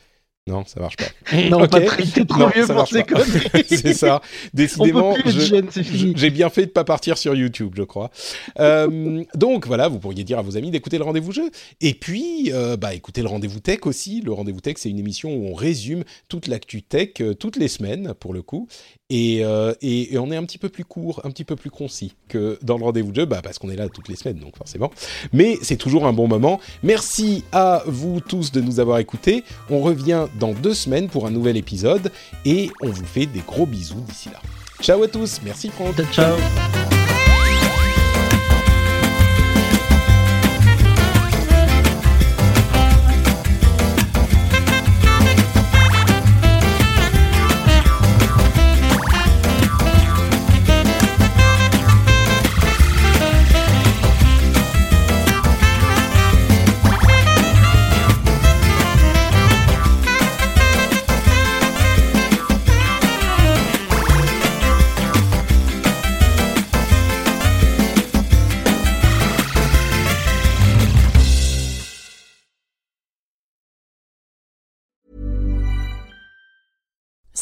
Non, 0.51 0.65
ça 0.67 0.81
marche 0.81 0.97
pas. 0.97 1.05
non, 1.49 1.63
okay. 1.63 1.69
Patrick, 1.69 2.13
t'es 2.13 2.25
trop 2.25 2.41
non, 2.41 2.49
vieux 2.49 2.67
pour 2.67 2.89
ces 2.89 3.05
conneries. 3.05 3.65
c'est 3.69 3.95
ça. 3.95 4.21
Décidément, 4.53 5.15
j'ai 5.25 6.31
bien 6.31 6.51
fait 6.51 6.67
de 6.67 6.71
pas 6.71 6.83
partir 6.83 7.17
sur 7.19 7.37
YouTube, 7.37 7.75
je 7.77 7.85
crois. 7.85 8.11
Euh, 8.59 9.23
donc 9.37 9.69
voilà, 9.69 9.87
vous 9.87 10.01
pourriez 10.01 10.25
dire 10.25 10.41
à 10.41 10.43
vos 10.43 10.57
amis 10.57 10.73
d'écouter 10.73 10.99
le 10.99 11.05
rendez-vous 11.05 11.31
jeu. 11.31 11.51
Et 11.81 11.95
puis, 11.95 12.51
euh, 12.53 12.77
bah, 12.77 12.95
écoutez 12.95 13.23
le 13.23 13.29
rendez-vous 13.29 13.61
tech 13.61 13.81
aussi. 13.85 14.23
Le 14.23 14.33
rendez-vous 14.33 14.61
tech, 14.61 14.75
c'est 14.79 14.91
une 14.91 14.99
émission 14.99 15.33
où 15.33 15.47
on 15.47 15.55
résume 15.55 16.03
toute 16.29 16.49
l'actu 16.49 16.83
tech 16.83 17.11
euh, 17.21 17.35
toutes 17.35 17.57
les 17.57 17.69
semaines, 17.69 18.13
pour 18.19 18.35
le 18.35 18.43
coup. 18.43 18.67
Et, 19.11 19.45
euh, 19.45 19.75
et, 19.83 20.17
on 20.19 20.31
est 20.31 20.37
un 20.37 20.45
petit 20.45 20.59
peu 20.59 20.69
plus 20.69 20.85
court, 20.85 21.21
un 21.25 21.31
petit 21.31 21.45
peu 21.45 21.57
plus 21.57 21.71
concis 21.71 22.15
que 22.29 22.59
dans 22.63 22.79
le 22.79 22.85
rendez-vous 22.85 23.11
de 23.11 23.17
jeu, 23.17 23.25
bah 23.27 23.41
parce 23.43 23.59
qu'on 23.59 23.69
est 23.69 23.77
là 23.77 23.89
toutes 23.89 24.09
les 24.09 24.17
semaines, 24.17 24.39
donc 24.39 24.57
forcément. 24.57 24.91
Mais 25.33 25.59
c'est 25.63 25.77
toujours 25.77 26.07
un 26.07 26.13
bon 26.13 26.29
moment. 26.29 26.61
Merci 26.83 27.45
à 27.53 27.83
vous 27.87 28.21
tous 28.21 28.53
de 28.53 28.61
nous 28.61 28.81
avoir 28.81 28.99
écoutés. 28.99 29.45
On 29.69 29.81
revient 29.81 30.27
dans 30.39 30.53
deux 30.53 30.75
semaines 30.75 31.09
pour 31.09 31.27
un 31.27 31.31
nouvel 31.31 31.57
épisode 31.57 32.13
et 32.45 32.71
on 32.83 32.89
vous 32.89 33.05
fait 33.05 33.27
des 33.27 33.41
gros 33.41 33.67
bisous 33.67 34.01
d'ici 34.09 34.29
là. 34.31 34.41
Ciao 34.81 35.03
à 35.03 35.09
tous, 35.09 35.41
merci 35.45 35.69
Franck. 35.69 35.97
Ciao. 36.13 36.37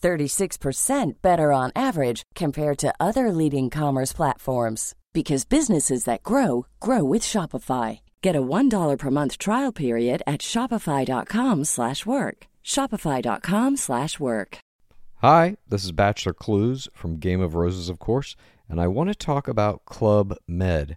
36% 0.00 1.22
better 1.22 1.52
on 1.52 1.70
average 1.76 2.22
compared 2.34 2.78
to 2.78 2.92
other 2.98 3.30
leading 3.32 3.70
commerce 3.70 4.12
platforms 4.12 4.96
because 5.12 5.44
businesses 5.44 6.04
that 6.04 6.22
grow 6.22 6.66
grow 6.80 7.04
with 7.04 7.22
Shopify. 7.22 8.00
Get 8.22 8.36
a 8.36 8.42
$1 8.42 8.98
per 8.98 9.10
month 9.10 9.38
trial 9.38 9.72
period 9.72 10.22
at 10.26 10.40
shopify.com/work. 10.40 12.46
shopify.com/work. 12.64 14.58
Hi, 15.22 15.56
this 15.68 15.84
is 15.84 15.92
Bachelor 15.92 16.32
Clues 16.32 16.88
from 16.94 17.18
Game 17.18 17.42
of 17.42 17.54
Roses, 17.54 17.90
of 17.90 17.98
course, 17.98 18.36
and 18.70 18.80
I 18.80 18.88
want 18.88 19.10
to 19.10 19.14
talk 19.14 19.48
about 19.48 19.84
Club 19.84 20.34
Med. 20.48 20.96